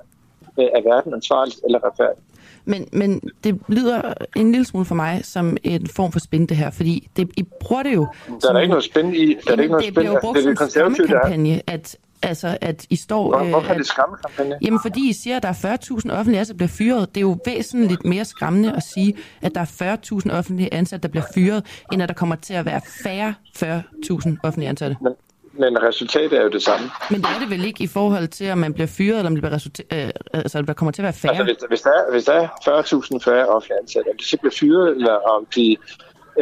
øh, 0.59 0.69
er 0.77 0.81
hverken 0.81 1.13
ansvarligt 1.13 1.59
eller 1.65 1.79
retfærdigt. 1.87 2.25
Men, 2.65 2.87
men 2.93 3.21
det 3.43 3.59
lyder 3.67 4.13
en 4.35 4.51
lille 4.51 4.65
smule 4.65 4.85
for 4.85 4.95
mig 4.95 5.21
som 5.23 5.57
en 5.63 5.87
form 5.87 6.11
for 6.11 6.19
spin, 6.19 6.45
det 6.45 6.57
her, 6.57 6.69
fordi 6.69 7.09
det, 7.17 7.29
I 7.37 7.43
bruger 7.59 7.83
det 7.83 7.93
jo... 7.93 8.07
Der 8.41 8.49
er 8.49 8.53
der 8.53 8.59
ikke 8.59 8.69
noget 8.69 8.83
spændende 8.83 9.17
i. 9.17 9.35
Der 9.47 9.55
er 9.55 9.61
ikke 9.61 9.71
noget 9.71 9.85
det 9.85 9.93
bliver 9.93 10.11
jo 10.11 10.17
brugt 10.21 10.35
det 10.35 10.43
som 10.43 10.51
er 10.51 10.55
det 10.55 10.61
er. 10.65 10.69
skræmmekampagne, 10.69 11.61
at, 11.67 11.97
altså, 12.21 12.57
at 12.61 12.85
I 12.89 12.95
står... 12.95 13.37
Hvor- 13.37 13.49
Hvorfor 13.49 13.67
er 13.67 13.71
at, 13.71 13.77
det 13.77 13.87
skræmmekampagne? 13.87 14.55
Jamen, 14.61 14.79
fordi 14.81 15.09
I 15.09 15.13
siger, 15.13 15.37
at 15.37 15.43
der 15.43 15.49
er 15.49 15.77
40.000 15.77 16.11
offentlige 16.11 16.39
ansatte, 16.39 16.49
der 16.53 16.57
bliver 16.57 16.67
fyret. 16.67 17.09
Det 17.15 17.17
er 17.17 17.21
jo 17.21 17.37
væsentligt 17.45 18.05
mere 18.05 18.25
skræmmende 18.25 18.73
at 18.75 18.83
sige, 18.83 19.13
at 19.41 19.55
der 19.55 19.61
er 19.61 19.97
40.000 20.27 20.31
offentlige 20.37 20.73
ansatte, 20.73 21.03
der 21.03 21.11
bliver 21.11 21.25
fyret, 21.35 21.65
end 21.93 22.03
at 22.03 22.09
der 22.09 22.15
kommer 22.15 22.35
til 22.35 22.53
at 22.53 22.65
være 22.65 22.81
færre 23.03 23.33
40.000 23.57 24.35
offentlige 24.43 24.69
ansatte. 24.69 24.95
Men, 25.01 25.13
men 25.53 25.83
resultatet 25.83 26.39
er 26.39 26.43
jo 26.43 26.49
det 26.49 26.63
samme. 26.63 26.85
Men 27.11 27.21
det 27.21 27.27
er 27.35 27.39
det 27.39 27.49
vel 27.49 27.65
ikke 27.65 27.83
i 27.83 27.87
forhold 27.87 28.27
til, 28.27 28.51
om 28.51 28.57
man 28.57 28.73
bliver 28.73 28.87
fyret, 28.87 29.17
eller 29.17 29.29
om 29.29 29.35
det 29.35 29.41
bliver 29.43 29.57
resulta- 29.57 29.95
øh, 29.95 30.09
altså, 30.33 30.61
der 30.61 30.73
kommer 30.73 30.91
til 30.91 31.01
at 31.01 31.03
være 31.03 31.13
færre? 31.13 31.31
Altså, 31.31 31.43
hvis, 31.43 31.57
hvis, 31.69 31.81
der 31.81 31.91
er, 31.91 32.11
hvis 32.11 32.23
der 32.25 32.33
er 32.33 32.47
40.000 32.47 33.19
færre 33.29 33.45
offentlige 33.47 33.79
ansatte, 33.81 34.07
om 34.09 34.17
de 34.17 34.25
så 34.29 34.37
bliver 34.37 34.53
fyret, 34.59 34.89
eller 34.97 35.15
om 35.35 35.45
de, 35.55 35.77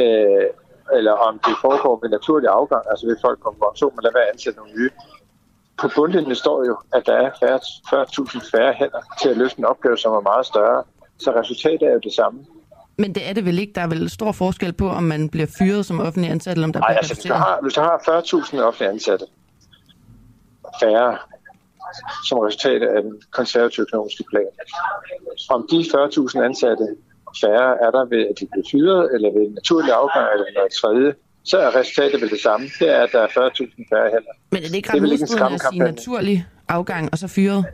øh, 0.01 0.45
eller 0.97 1.11
om 1.11 1.39
de 1.47 1.51
foregår 1.61 1.99
med 2.01 2.09
naturlig 2.09 2.49
afgang, 2.49 2.83
altså 2.91 3.05
ved 3.07 3.17
folk 3.21 3.39
kommer 3.39 3.59
på 3.59 3.65
pension, 3.71 3.91
men 3.95 4.03
lad 4.03 4.11
være 4.13 4.29
ansætte 4.33 4.59
nogle 4.59 4.73
nye. 4.77 4.89
På 5.81 5.87
bundlinjen 5.95 6.35
står 6.35 6.65
jo, 6.65 6.77
at 6.93 7.03
der 7.05 7.13
er 7.25 7.29
færre- 7.41 7.65
40.000 7.91 8.51
færre 8.51 8.73
hænder 8.73 9.01
til 9.21 9.29
at 9.29 9.37
løse 9.37 9.55
en 9.59 9.65
opgave, 9.65 9.97
som 9.97 10.11
er 10.13 10.21
meget 10.21 10.45
større. 10.45 10.83
Så 11.19 11.31
resultatet 11.41 11.81
er 11.89 11.93
jo 11.93 11.99
det 12.03 12.13
samme. 12.13 12.39
Men 12.97 13.15
det 13.15 13.29
er 13.29 13.33
det 13.33 13.45
vel 13.45 13.59
ikke. 13.59 13.73
Der 13.75 13.81
er 13.81 13.87
vel 13.87 14.09
stor 14.09 14.31
forskel 14.31 14.73
på, 14.73 14.89
om 14.89 15.03
man 15.03 15.29
bliver 15.29 15.47
fyret 15.59 15.85
som 15.85 15.99
offentlig 15.99 16.31
ansat, 16.31 16.53
eller 16.53 16.67
om 16.67 16.73
der 16.73 16.79
Nej, 16.79 16.87
bliver 16.89 16.97
altså 16.97 17.13
hvis 17.13 17.23
du 17.23 17.33
har, 17.33 17.59
hvis 17.61 17.73
du 17.73 17.81
har 17.81 17.97
40.000 17.97 18.61
offentlige 18.61 18.89
ansatte 18.89 19.25
færre, 20.81 21.17
som 22.27 22.37
resultat 22.39 22.81
af 22.83 23.01
den 23.03 23.13
konservative 23.31 23.85
økonomiske 23.87 24.23
plan. 24.29 24.51
Om 25.49 25.67
de 25.71 25.77
40.000 25.77 26.39
ansatte 26.49 26.85
færre 27.41 27.69
er 27.85 27.91
der 27.91 28.05
ved, 28.05 28.23
at 28.29 28.35
de 28.39 28.47
bliver 28.51 28.67
fyret, 28.71 29.15
eller 29.15 29.29
ved 29.35 29.41
en 29.47 29.53
naturlig 29.53 29.91
afgang, 29.93 30.27
eller 30.33 30.45
noget 30.55 30.71
tredje, 30.81 31.13
så 31.43 31.57
er 31.57 31.75
resultatet 31.79 32.21
vel 32.21 32.29
det 32.29 32.41
samme. 32.41 32.65
Det 32.79 32.89
er, 32.95 33.01
at 33.03 33.09
der 33.11 33.21
er 33.21 33.27
40.000 33.27 33.89
færre 33.91 34.09
hænder. 34.13 34.33
Men 34.51 34.63
er 34.63 34.67
det 34.67 34.75
ikke 34.75 34.89
er 34.89 34.93
ret 34.93 35.01
modstridende 35.01 35.53
at 35.53 35.61
sige 35.71 35.79
naturlig 35.79 36.45
afgang 36.67 37.09
og 37.11 37.17
så 37.17 37.27
fyret? 37.27 37.65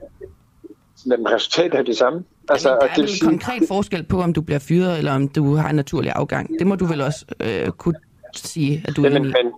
Men 1.06 1.32
resultatet 1.32 1.80
er 1.80 1.84
det 1.84 1.98
samme. 1.98 2.24
Altså, 2.50 2.70
Der 2.70 2.76
er 2.76 2.94
det 2.94 3.02
en 3.02 3.08
sige, 3.08 3.26
konkret 3.26 3.64
forskel 3.68 4.04
på, 4.04 4.22
om 4.22 4.34
du 4.34 4.42
bliver 4.42 4.60
fyret, 4.60 4.98
eller 4.98 5.14
om 5.14 5.28
du 5.28 5.56
har 5.56 5.70
en 5.70 5.76
naturlig 5.76 6.12
afgang. 6.12 6.50
Det 6.60 6.68
må 6.68 6.76
du 6.76 6.86
vel 6.86 7.02
også 7.02 7.26
øh, 7.40 7.68
kunne 7.72 7.96
sige, 8.36 8.84
at 8.88 8.96
du 8.96 9.04
er 9.04 9.10
enig 9.10 9.20
i. 9.20 9.22
men, 9.22 9.54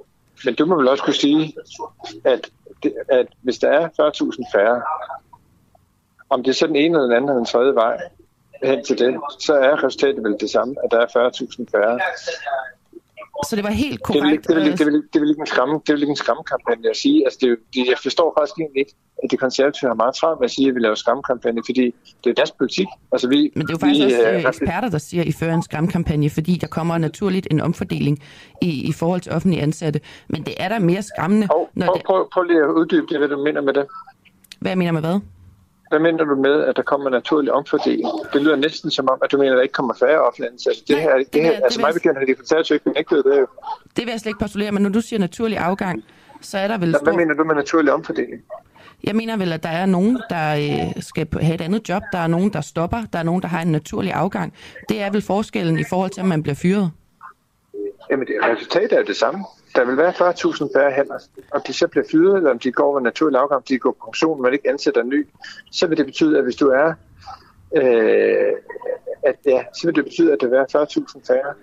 men 0.45 0.55
du 0.55 0.65
må 0.65 0.75
vel 0.77 0.87
også 0.87 1.03
kunne 1.03 1.13
sige, 1.13 1.53
at, 2.23 2.49
det, 2.83 2.93
at 3.09 3.27
hvis 3.41 3.57
der 3.57 3.69
er 3.69 3.87
40.000 3.87 4.57
færre, 4.57 4.81
om 6.29 6.43
det 6.43 6.49
er 6.49 6.55
så 6.55 6.67
den 6.67 6.75
ene 6.75 6.97
eller 6.97 7.01
den 7.01 7.11
anden 7.11 7.29
eller 7.29 7.37
den 7.37 7.45
tredje 7.45 7.75
vej 7.75 7.97
hen 8.63 8.83
til 8.83 8.99
det, 8.99 9.19
så 9.39 9.53
er 9.53 9.83
resultatet 9.83 10.23
vel 10.23 10.35
det 10.39 10.49
samme, 10.49 10.75
at 10.83 10.91
der 10.91 10.99
er 10.99 11.29
40.000 11.29 11.65
færre. 11.71 11.99
Så 13.47 13.55
det 13.55 13.63
var 13.63 13.69
helt 13.69 14.03
korrekt. 14.03 14.47
det 14.47 14.51
er 14.51 14.59
vel 14.59 14.65
ikke, 14.67 14.77
det 14.77 14.87
øh, 15.15 15.21
vel 15.21 15.29
ikke, 15.29 15.39
en 15.39 15.45
skræmme, 15.45 15.79
det 15.87 16.03
er 16.03 16.07
en 16.07 16.15
skræmmekampagne 16.15 16.89
at 16.89 16.97
sige. 16.97 17.25
Altså, 17.25 17.37
det 17.41 17.49
det, 17.73 17.87
jeg 17.87 17.97
forstår 18.03 18.33
faktisk 18.37 18.57
egentlig 18.59 18.79
ikke, 18.79 18.95
at 19.23 19.31
de 19.31 19.37
konservative 19.37 19.87
har 19.89 19.95
meget 19.95 20.15
travlt 20.15 20.39
med 20.39 20.45
at 20.45 20.51
sige, 20.51 20.67
at 20.69 20.75
vi 20.75 20.79
laver 20.79 20.95
skræmmekampagne, 20.95 21.61
fordi 21.69 21.83
det 22.23 22.29
er 22.29 22.33
deres 22.33 22.51
politik. 22.51 22.87
Altså, 23.11 23.27
vi, 23.29 23.51
Men 23.55 23.61
det 23.67 23.69
er 23.69 23.77
jo 23.77 23.79
faktisk 23.85 24.05
vi, 24.05 24.13
også 24.13 24.29
øh, 24.29 24.35
øh, 24.35 24.49
eksperter, 24.53 24.89
der 24.89 24.97
siger, 24.97 25.21
at 25.21 25.27
I 25.27 25.31
fører 25.31 25.55
en 25.55 25.63
skræmkampagne, 25.63 26.29
fordi 26.29 26.53
der 26.63 26.67
kommer 26.67 26.97
naturligt 26.97 27.47
en 27.51 27.59
omfordeling 27.61 28.19
i, 28.61 28.71
i 28.89 28.93
forhold 28.93 29.21
til 29.21 29.31
offentlige 29.31 29.61
ansatte. 29.61 29.99
Men 30.29 30.43
det 30.43 30.53
er 30.57 30.69
da 30.69 30.79
mere 30.79 31.01
skræmmende, 31.01 31.47
når 31.47 31.85
prøv, 31.85 31.95
det... 31.95 32.03
prøv, 32.05 32.29
prøv 32.33 32.43
lige 32.43 32.59
at 32.59 32.71
uddybe 32.79 33.07
det, 33.09 33.17
hvad 33.17 33.27
du 33.27 33.43
mener 33.43 33.61
med 33.61 33.73
det. 33.73 33.85
Hvad 34.59 34.71
jeg 34.71 34.77
mener 34.77 34.91
med 34.91 35.01
hvad? 35.01 35.19
Hvad 35.89 35.99
mener 35.99 36.23
du 36.23 36.35
med, 36.35 36.63
at 36.63 36.75
der 36.75 36.81
kommer 36.81 37.07
en 37.07 37.13
naturlig 37.13 37.51
omfordeling? 37.51 38.09
Det 38.33 38.41
lyder 38.41 38.55
næsten 38.55 38.91
som 38.91 39.09
om, 39.09 39.19
at 39.23 39.31
du 39.31 39.37
mener, 39.37 39.51
at 39.51 39.55
der 39.55 39.61
ikke 39.61 39.73
kommer 39.73 39.93
færre 39.93 40.19
offentlige 40.27 40.51
ansatte. 40.51 40.81
Det 40.87 41.01
her, 41.01 41.15
det 41.33 41.41
her 41.43 41.51
det 41.51 41.61
altså 41.63 41.79
vil 41.79 41.85
mig 41.85 41.93
bekendt 41.93 42.17
har 42.17 42.25
de 42.25 42.33
konservative 42.33 42.75
ikke 42.75 42.83
benægtet 42.83 43.25
det. 43.25 43.45
Det 43.95 44.05
vil 44.05 44.11
jeg 44.11 44.19
slet 44.19 44.29
ikke 44.29 44.39
postulere, 44.39 44.71
men 44.71 44.83
når 44.83 44.89
du 44.89 45.01
siger 45.01 45.19
naturlig 45.19 45.57
afgang, 45.57 46.03
så 46.41 46.57
er 46.57 46.67
der 46.67 46.77
vel 46.77 46.89
Hvad 46.89 46.99
stor... 46.99 47.11
mener 47.17 47.33
du 47.33 47.43
med 47.43 47.55
naturlig 47.55 47.93
omfordeling? 47.93 48.41
Jeg 49.03 49.15
mener 49.15 49.37
vel, 49.37 49.53
at 49.53 49.63
der 49.63 49.69
er 49.69 49.85
nogen, 49.85 50.21
der 50.29 50.55
øh, 50.55 51.03
skal 51.03 51.27
have 51.41 51.55
et 51.55 51.61
andet 51.61 51.89
job, 51.89 52.03
der 52.11 52.17
er 52.17 52.27
nogen, 52.27 52.53
der 52.53 52.61
stopper, 52.61 53.03
der 53.13 53.19
er 53.19 53.23
nogen, 53.23 53.41
der 53.41 53.47
har 53.47 53.61
en 53.61 53.71
naturlig 53.71 54.13
afgang. 54.13 54.53
Det 54.89 55.01
er 55.01 55.11
vel 55.11 55.21
forskellen 55.21 55.79
i 55.79 55.83
forhold 55.89 56.11
til, 56.11 56.21
om 56.21 56.29
man 56.29 56.43
bliver 56.43 56.55
fyret. 56.55 56.91
Jamen, 58.11 58.27
det, 58.27 58.35
resultatet 58.43 58.99
er 58.99 59.03
det 59.03 59.15
samme. 59.15 59.45
Der 59.75 59.85
vil 59.85 59.97
være 59.97 60.09
40.000 60.09 60.79
færre 60.79 60.91
hænder. 60.91 61.19
Om 61.51 61.61
de 61.67 61.73
så 61.73 61.87
bliver 61.87 62.05
fyret, 62.11 62.37
eller 62.37 62.51
om 62.51 62.59
de 62.59 62.71
går 62.71 62.83
over 62.83 62.99
naturlig 62.99 63.39
afgang, 63.39 63.57
om 63.57 63.63
de 63.63 63.79
går 63.79 63.91
på 63.91 64.05
pension, 64.05 64.41
men 64.41 64.53
ikke 64.53 64.69
ansætter 64.69 65.01
en 65.01 65.09
ny, 65.09 65.27
så 65.71 65.87
vil 65.87 65.97
det 65.97 66.05
betyde, 66.05 66.37
at 66.37 66.43
hvis 66.43 66.55
du 66.55 66.67
er... 66.67 66.93
Øh, 67.75 68.53
at, 69.23 69.35
ja, 69.45 69.63
så 69.73 69.87
vil 69.87 69.95
det 69.95 70.03
betyde, 70.03 70.33
at 70.33 70.41
der 70.41 70.47
vil 70.47 70.57
være 70.57 70.83
40.000 70.83 71.27
færre. 71.27 71.53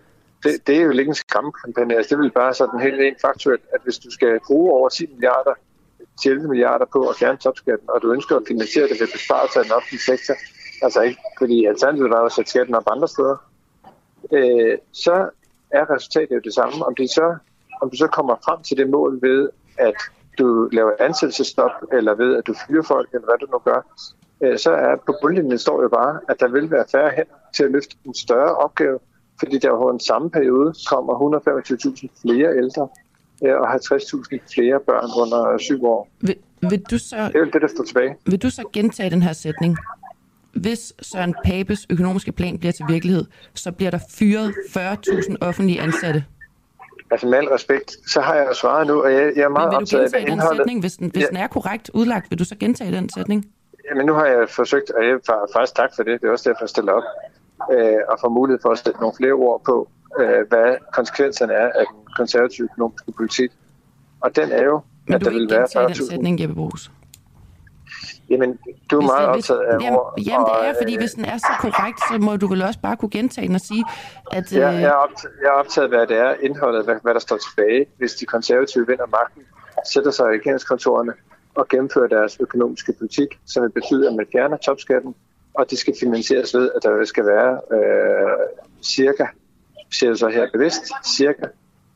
Det, 0.43 0.67
det 0.67 0.77
er 0.77 0.83
jo 0.83 0.91
ikke 0.91 1.09
en 1.09 1.15
skræmmekampagne. 1.15 1.97
Altså, 1.97 2.17
det 2.17 2.23
vil 2.23 2.31
bare 2.31 2.55
sådan 2.55 2.81
helt 2.81 3.01
rent 3.01 3.21
faktuelt, 3.21 3.65
at 3.75 3.81
hvis 3.85 3.99
du 3.99 4.11
skal 4.11 4.41
bruge 4.47 4.73
over 4.73 4.89
10 4.89 5.07
milliarder 5.07 5.55
til 6.23 6.31
11 6.31 6.49
milliarder 6.49 6.85
på 6.93 7.09
at 7.09 7.17
fjerne 7.17 7.39
topskatten, 7.39 7.91
og 7.91 8.03
du 8.03 8.13
ønsker 8.13 8.37
at 8.37 8.43
finansiere 8.49 8.89
det 8.89 9.01
ved 9.01 9.09
besparelser 9.13 9.61
i 9.61 9.65
den 9.65 9.73
offentlige 9.73 10.01
sektor, 10.01 10.35
altså 10.83 11.01
ikke, 11.01 11.21
fordi 11.39 11.67
alternativet 11.67 12.11
var 12.11 12.19
jo 12.21 12.27
at 12.27 12.33
sætte 12.33 12.51
skatten 12.51 12.75
op 12.75 12.89
andre 12.91 13.09
steder, 13.09 13.37
øh, 14.33 14.79
så 14.93 15.31
er 15.71 15.95
resultatet 15.95 16.35
jo 16.35 16.41
det 16.45 16.55
samme. 16.55 16.87
Om, 16.87 16.95
det 16.95 17.11
så, 17.11 17.37
om 17.83 17.91
du 17.91 17.97
så 17.97 18.07
kommer 18.07 18.35
frem 18.45 18.63
til 18.63 18.77
det 18.77 18.91
mål 18.91 19.19
ved, 19.23 19.49
at 19.79 19.95
du 20.39 20.69
laver 20.73 20.91
et 20.91 21.01
ansættelsesstop, 21.01 21.71
eller 21.93 22.15
ved, 22.15 22.37
at 22.37 22.47
du 22.47 22.55
fyrer 22.67 22.83
folk, 22.83 23.09
eller 23.13 23.27
hvad 23.27 23.39
du 23.41 23.47
nu 23.53 23.59
gør, 23.59 23.81
øh, 24.43 24.59
så 24.59 24.71
er 24.71 24.97
på 25.07 25.15
bundlinjen 25.23 25.59
står 25.59 25.83
jo 25.83 25.89
bare, 25.89 26.21
at 26.29 26.37
der 26.41 26.49
vil 26.49 26.71
være 26.71 26.85
færre 26.93 27.11
hænder 27.11 27.39
til 27.57 27.65
at 27.65 27.71
løfte 27.71 27.97
en 28.05 28.15
større 28.15 28.55
opgave, 28.57 28.99
fordi 29.39 29.59
der 29.59 29.71
over 29.71 29.93
en 29.93 30.01
samme 30.01 30.31
periode 30.31 30.75
kommer 30.91 31.13
125.000 31.15 32.09
flere 32.23 32.57
ældre 32.57 32.89
øh, 33.45 33.57
og 33.61 33.75
50.000 33.75 34.39
flere 34.55 34.81
børn 34.81 35.11
under 35.23 35.59
syv 35.59 35.85
år. 35.85 36.09
Vil, 36.21 36.37
vil, 36.71 36.83
du 36.91 36.99
så, 36.99 37.17
Det 37.17 37.35
er 37.35 37.39
jo 37.39 37.45
det, 37.45 37.63
der 37.63 37.69
står 37.69 37.85
tilbage. 37.85 38.17
vil 38.27 38.43
du 38.43 38.51
så 38.51 38.69
gentage 38.73 39.11
den 39.11 39.23
her 39.23 39.33
sætning? 39.33 39.77
Hvis 40.53 40.93
Søren 41.03 41.35
Papes 41.45 41.87
økonomiske 41.91 42.33
plan 42.33 42.59
bliver 42.59 42.73
til 42.73 42.85
virkelighed, 42.89 43.25
så 43.55 43.73
bliver 43.73 43.91
der 43.91 43.99
fyret 44.19 44.55
40.000 44.77 45.35
offentlige 45.41 45.81
ansatte. 45.81 46.25
Altså 47.11 47.27
med 47.27 47.39
al 47.39 47.45
respekt, 47.49 47.97
så 48.13 48.21
har 48.21 48.35
jeg 48.35 48.49
svaret 48.55 48.87
nu, 48.87 49.03
og 49.03 49.13
jeg, 49.13 49.33
jeg 49.37 49.43
er 49.43 49.49
meget 49.49 49.73
Men 49.73 49.81
vil 49.81 49.91
du 49.91 49.97
optaget 49.97 50.03
af, 50.03 50.09
gentage 50.11 50.25
den 50.27 50.33
indholdet... 50.33 50.57
sætning? 50.57 50.81
Hvis 50.81 50.93
den, 50.97 51.11
hvis 51.11 51.23
Ja. 51.23 51.27
den 51.29 51.37
er 51.37 51.47
korrekt 51.47 51.91
udlagt, 51.95 52.31
vil 52.31 52.39
du 52.39 52.45
så 52.45 52.57
gentage 52.61 52.93
den 52.93 53.09
sætning? 53.17 53.45
Jamen 53.91 54.07
nu 54.07 54.13
har 54.13 54.27
jeg 54.27 54.49
forsøgt, 54.49 54.91
og 54.91 55.05
jeg 55.07 55.15
fa- 55.31 55.53
faktisk 55.59 55.77
tak 55.77 55.91
for 55.97 56.03
det, 56.03 56.21
det 56.21 56.27
er 56.29 56.33
også 56.33 56.49
derfor, 56.51 56.63
jeg 56.63 56.69
stiller 56.69 56.93
op, 56.93 57.03
øh, 57.73 57.97
og 58.09 58.19
får 58.21 58.29
mulighed 58.29 58.59
for 58.63 58.71
at 58.71 58.79
sætte 58.79 59.01
nogle 59.01 59.15
flere 59.17 59.33
ord 59.33 59.63
på, 59.65 59.89
øh, 60.21 60.49
hvad 60.49 60.77
konsekvenserne 60.93 61.53
er 61.53 61.69
af 61.81 61.85
den 61.93 61.97
konservative 62.17 62.65
økonomiske 62.73 63.13
politik. 63.13 63.51
Og 64.21 64.37
den 64.37 64.53
er 64.53 64.63
jo, 64.65 64.81
Men 65.07 65.15
at 65.15 65.21
du 65.21 65.25
der 65.25 65.31
vil 65.31 65.35
vil 65.37 65.43
ikke 65.43 65.55
være 65.55 65.61
gentage 65.63 65.85
den 65.87 65.93
40.000. 65.95 66.11
sætning, 66.11 66.41
Jeppe 66.41 66.55
Brugs. 66.55 66.91
Jamen, 68.31 68.59
du 68.91 68.97
er 68.97 69.01
Hvis 69.01 69.09
meget 69.09 69.29
optaget 69.29 69.61
af 69.61 69.81
jamen, 69.81 69.99
ord. 69.99 70.15
Jamen, 70.27 70.47
det 70.47 70.69
er, 70.69 70.75
fordi 70.81 70.95
øh, 70.95 71.01
hvis 71.01 71.13
den 71.13 71.25
er 71.25 71.39
så 71.39 71.53
korrekt, 71.61 72.01
så 72.11 72.19
må 72.19 72.37
du 72.37 72.47
vel 72.47 72.63
også 72.63 72.81
bare 72.81 72.97
kunne 72.97 73.11
gentage 73.11 73.47
den 73.47 73.55
og 73.55 73.61
sige, 73.61 73.85
at... 74.33 74.53
Jeg, 74.53 74.75
øh, 74.75 74.81
jeg, 74.81 74.89
er 74.89 74.93
optaget, 74.93 75.35
jeg 75.43 75.49
er 75.49 75.59
optaget 75.63 75.89
hvad 75.89 76.07
det 76.07 76.17
er, 76.17 76.35
indholdet, 76.43 76.85
hvad, 76.85 76.97
hvad 77.03 77.15
der 77.15 77.21
står 77.21 77.37
tilbage, 77.37 77.87
hvis 77.99 78.13
de 78.15 78.27
konservative 78.27 78.87
vinder 78.87 79.07
magten, 79.07 79.43
sætter 79.93 80.11
sig 80.11 80.25
i 80.25 80.39
regeringskontorerne 80.39 81.13
og 81.55 81.69
gennemfører 81.69 82.09
deres 82.09 82.37
økonomiske 82.41 82.93
politik, 82.99 83.29
som 83.47 83.63
vil 83.63 83.71
betyde, 83.71 84.09
at 84.09 84.15
man 84.15 84.27
fjerner 84.33 84.57
topskatten, 84.57 85.15
og 85.55 85.71
det 85.71 85.79
skal 85.79 85.95
finansieres 86.01 86.55
ved, 86.55 86.71
at 86.77 86.83
der 86.83 87.05
skal 87.05 87.27
være 87.27 87.61
øh, 87.73 88.47
cirka, 88.83 89.27
siger 89.93 90.11
jeg 90.11 90.19
så 90.19 90.29
her 90.29 90.47
bevidst, 90.53 90.85
cirka 91.17 91.47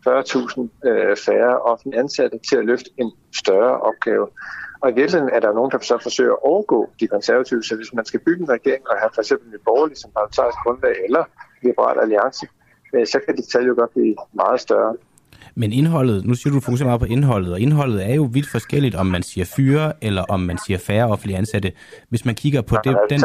40.000 0.09 0.89
øh, 0.89 1.17
færre 1.17 1.59
offentlige 1.61 2.01
ansatte 2.01 2.39
til 2.49 2.57
at 2.57 2.65
løfte 2.65 2.91
en 2.97 3.13
større 3.37 3.81
opgave. 3.81 4.29
Og 4.83 4.91
i 4.91 4.95
virkeligheden 4.95 5.35
er 5.37 5.41
der 5.41 5.53
nogen, 5.53 5.71
der 5.71 5.79
så 5.79 5.99
forsøger 6.03 6.33
at 6.33 6.43
overgå 6.43 6.91
de 7.01 7.07
konservative. 7.07 7.63
Så 7.63 7.77
hvis 7.77 7.95
man 7.95 8.05
skal 8.05 8.21
bygge 8.21 8.43
en 8.43 8.49
regering 8.49 8.83
og 8.91 8.97
have 9.01 9.11
for 9.15 9.23
eksempel 9.23 9.55
en 9.55 9.61
borgerlig 9.65 9.97
som 9.97 10.11
parlamentarisk 10.11 10.59
grundlag 10.65 10.95
eller 11.07 11.25
liberal 11.63 11.97
alliance, 12.05 12.47
øh, 12.95 13.07
så 13.07 13.19
kan 13.25 13.37
de 13.37 13.43
tal 13.53 13.65
jo 13.67 13.75
godt 13.79 13.93
blive 13.97 14.15
meget 14.33 14.61
større. 14.61 14.97
Men 15.55 15.73
indholdet, 15.73 16.25
nu 16.25 16.35
siger 16.35 16.51
du, 16.51 16.57
du 16.57 16.61
fokuserer 16.61 16.89
meget 16.89 17.01
på 17.01 17.07
indholdet, 17.07 17.53
og 17.53 17.61
indholdet 17.61 18.11
er 18.11 18.15
jo 18.15 18.29
vidt 18.33 18.49
forskelligt, 18.49 18.95
om 18.95 19.07
man 19.07 19.23
siger 19.23 19.45
fyre, 19.45 19.93
eller 20.01 20.23
om 20.23 20.41
man 20.41 20.59
siger 20.67 20.79
færre 20.79 21.07
offentlige 21.09 21.39
ansatte. 21.39 21.73
Hvis 22.09 22.25
man 22.25 22.35
kigger 22.35 22.63
på 22.63 22.77
det, 22.85 22.91
altså, 22.91 23.07
den, 23.11 23.21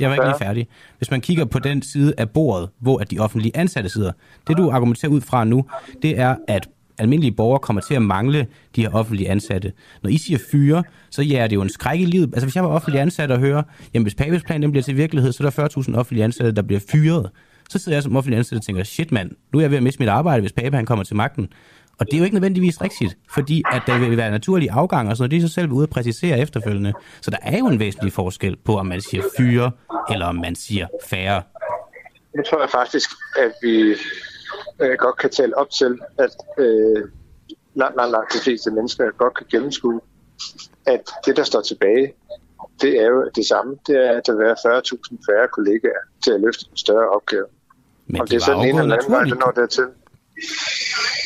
jeg 0.00 0.08
var 0.08 0.14
ikke 0.14 0.26
lige 0.26 0.38
færdig. 0.38 0.68
Hvis 0.98 1.10
man 1.10 1.20
kigger 1.20 1.44
på 1.44 1.58
den 1.58 1.82
side 1.82 2.14
af 2.18 2.30
bordet, 2.30 2.70
hvor 2.80 2.98
at 2.98 3.10
de 3.10 3.18
offentlige 3.18 3.56
ansatte 3.56 3.90
sidder, 3.90 4.12
det 4.48 4.56
du 4.56 4.70
argumenterer 4.70 5.12
ud 5.12 5.20
fra 5.20 5.44
nu, 5.44 5.64
det 6.02 6.18
er, 6.18 6.36
at 6.48 6.68
almindelige 7.00 7.32
borgere 7.32 7.58
kommer 7.58 7.82
til 7.82 7.94
at 7.94 8.02
mangle 8.02 8.46
de 8.76 8.82
her 8.82 8.90
offentlige 8.90 9.30
ansatte. 9.30 9.72
Når 10.02 10.10
I 10.10 10.16
siger 10.16 10.38
fyre, 10.50 10.82
så 11.10 11.22
ja, 11.22 11.42
det 11.42 11.52
er 11.52 11.56
jo 11.56 11.62
en 11.62 11.68
skræk 11.68 12.00
i 12.00 12.04
livet. 12.04 12.30
Altså 12.32 12.46
hvis 12.46 12.56
jeg 12.56 12.64
var 12.64 12.70
offentlig 12.70 13.00
ansat 13.00 13.30
og 13.30 13.38
hører, 13.38 13.62
jamen 13.94 14.04
hvis 14.04 14.14
Papes 14.14 14.42
plan 14.42 14.62
den 14.62 14.70
bliver 14.70 14.82
til 14.82 14.96
virkelighed, 14.96 15.32
så 15.32 15.46
er 15.46 15.50
der 15.50 15.68
40.000 15.68 15.98
offentlige 15.98 16.24
ansatte, 16.24 16.52
der 16.52 16.62
bliver 16.62 16.80
fyret. 16.92 17.30
Så 17.70 17.78
sidder 17.78 17.96
jeg 17.96 18.02
som 18.02 18.16
offentlig 18.16 18.38
ansat 18.38 18.56
og 18.56 18.64
tænker, 18.64 18.84
shit 18.84 19.12
mand, 19.12 19.30
nu 19.52 19.58
er 19.58 19.62
jeg 19.62 19.70
ved 19.70 19.76
at 19.76 19.82
miste 19.82 20.00
mit 20.00 20.08
arbejde, 20.08 20.40
hvis 20.40 20.52
Pape 20.52 20.76
han 20.76 20.86
kommer 20.86 21.04
til 21.04 21.16
magten. 21.16 21.48
Og 21.98 22.06
det 22.06 22.14
er 22.14 22.18
jo 22.18 22.24
ikke 22.24 22.34
nødvendigvis 22.34 22.82
rigtigt, 22.82 23.18
fordi 23.30 23.62
at 23.72 23.82
der 23.86 23.98
vil 23.98 24.16
være 24.16 24.30
naturlige 24.30 24.72
afgang, 24.72 25.08
og 25.08 25.16
sådan 25.16 25.22
noget, 25.22 25.30
det 25.30 25.44
er 25.44 25.48
så 25.48 25.54
selv 25.54 25.70
ude 25.70 25.82
at 25.82 25.90
præcisere 25.90 26.38
efterfølgende. 26.38 26.92
Så 27.20 27.30
der 27.30 27.36
er 27.42 27.58
jo 27.58 27.66
en 27.66 27.78
væsentlig 27.78 28.12
forskel 28.12 28.56
på, 28.64 28.76
om 28.76 28.86
man 28.86 29.00
siger 29.00 29.22
fyre, 29.38 29.70
eller 30.10 30.26
om 30.26 30.34
man 30.34 30.54
siger 30.54 30.86
færre. 31.06 31.42
Nu 32.36 32.42
tror 32.50 32.60
jeg 32.60 32.70
faktisk, 32.70 33.10
at 33.38 33.52
vi 33.62 33.94
øh, 34.80 34.96
godt 34.98 35.16
kan 35.18 35.30
tale 35.30 35.56
op 35.56 35.70
til, 35.70 35.98
at 36.18 36.34
øh, 36.58 37.08
langt, 37.74 37.96
langt, 37.96 38.12
langt 38.12 38.32
de 38.32 38.38
fleste 38.38 38.70
mennesker 38.70 39.10
godt 39.10 39.34
kan 39.34 39.46
gennemskue, 39.50 40.00
at 40.86 41.02
det, 41.26 41.36
der 41.36 41.44
står 41.44 41.60
tilbage, 41.60 42.14
det 42.80 43.00
er 43.02 43.06
jo 43.06 43.30
det 43.34 43.46
samme. 43.46 43.78
Det 43.86 43.96
er, 44.06 44.10
at 44.18 44.26
der 44.26 44.32
vil 44.32 44.44
være 44.44 44.80
40.000 44.80 45.16
færre 45.28 45.48
kollegaer 45.48 46.02
til 46.24 46.30
at 46.32 46.40
løfte 46.40 46.66
en 46.70 46.76
større 46.76 47.08
opgave. 47.08 47.46
Men 48.06 48.20
Om 48.20 48.26
det 48.26 48.30
det 48.30 48.36
er 48.36 48.44
så 48.44 48.52
var 48.52 48.60
den 48.60 48.68
ene 48.68 48.78
jo 48.78 48.82
eller 48.82 48.96
anden 48.96 49.12
vej, 49.12 49.24
det 49.24 49.38
når 49.38 49.50
dertil. 49.50 49.86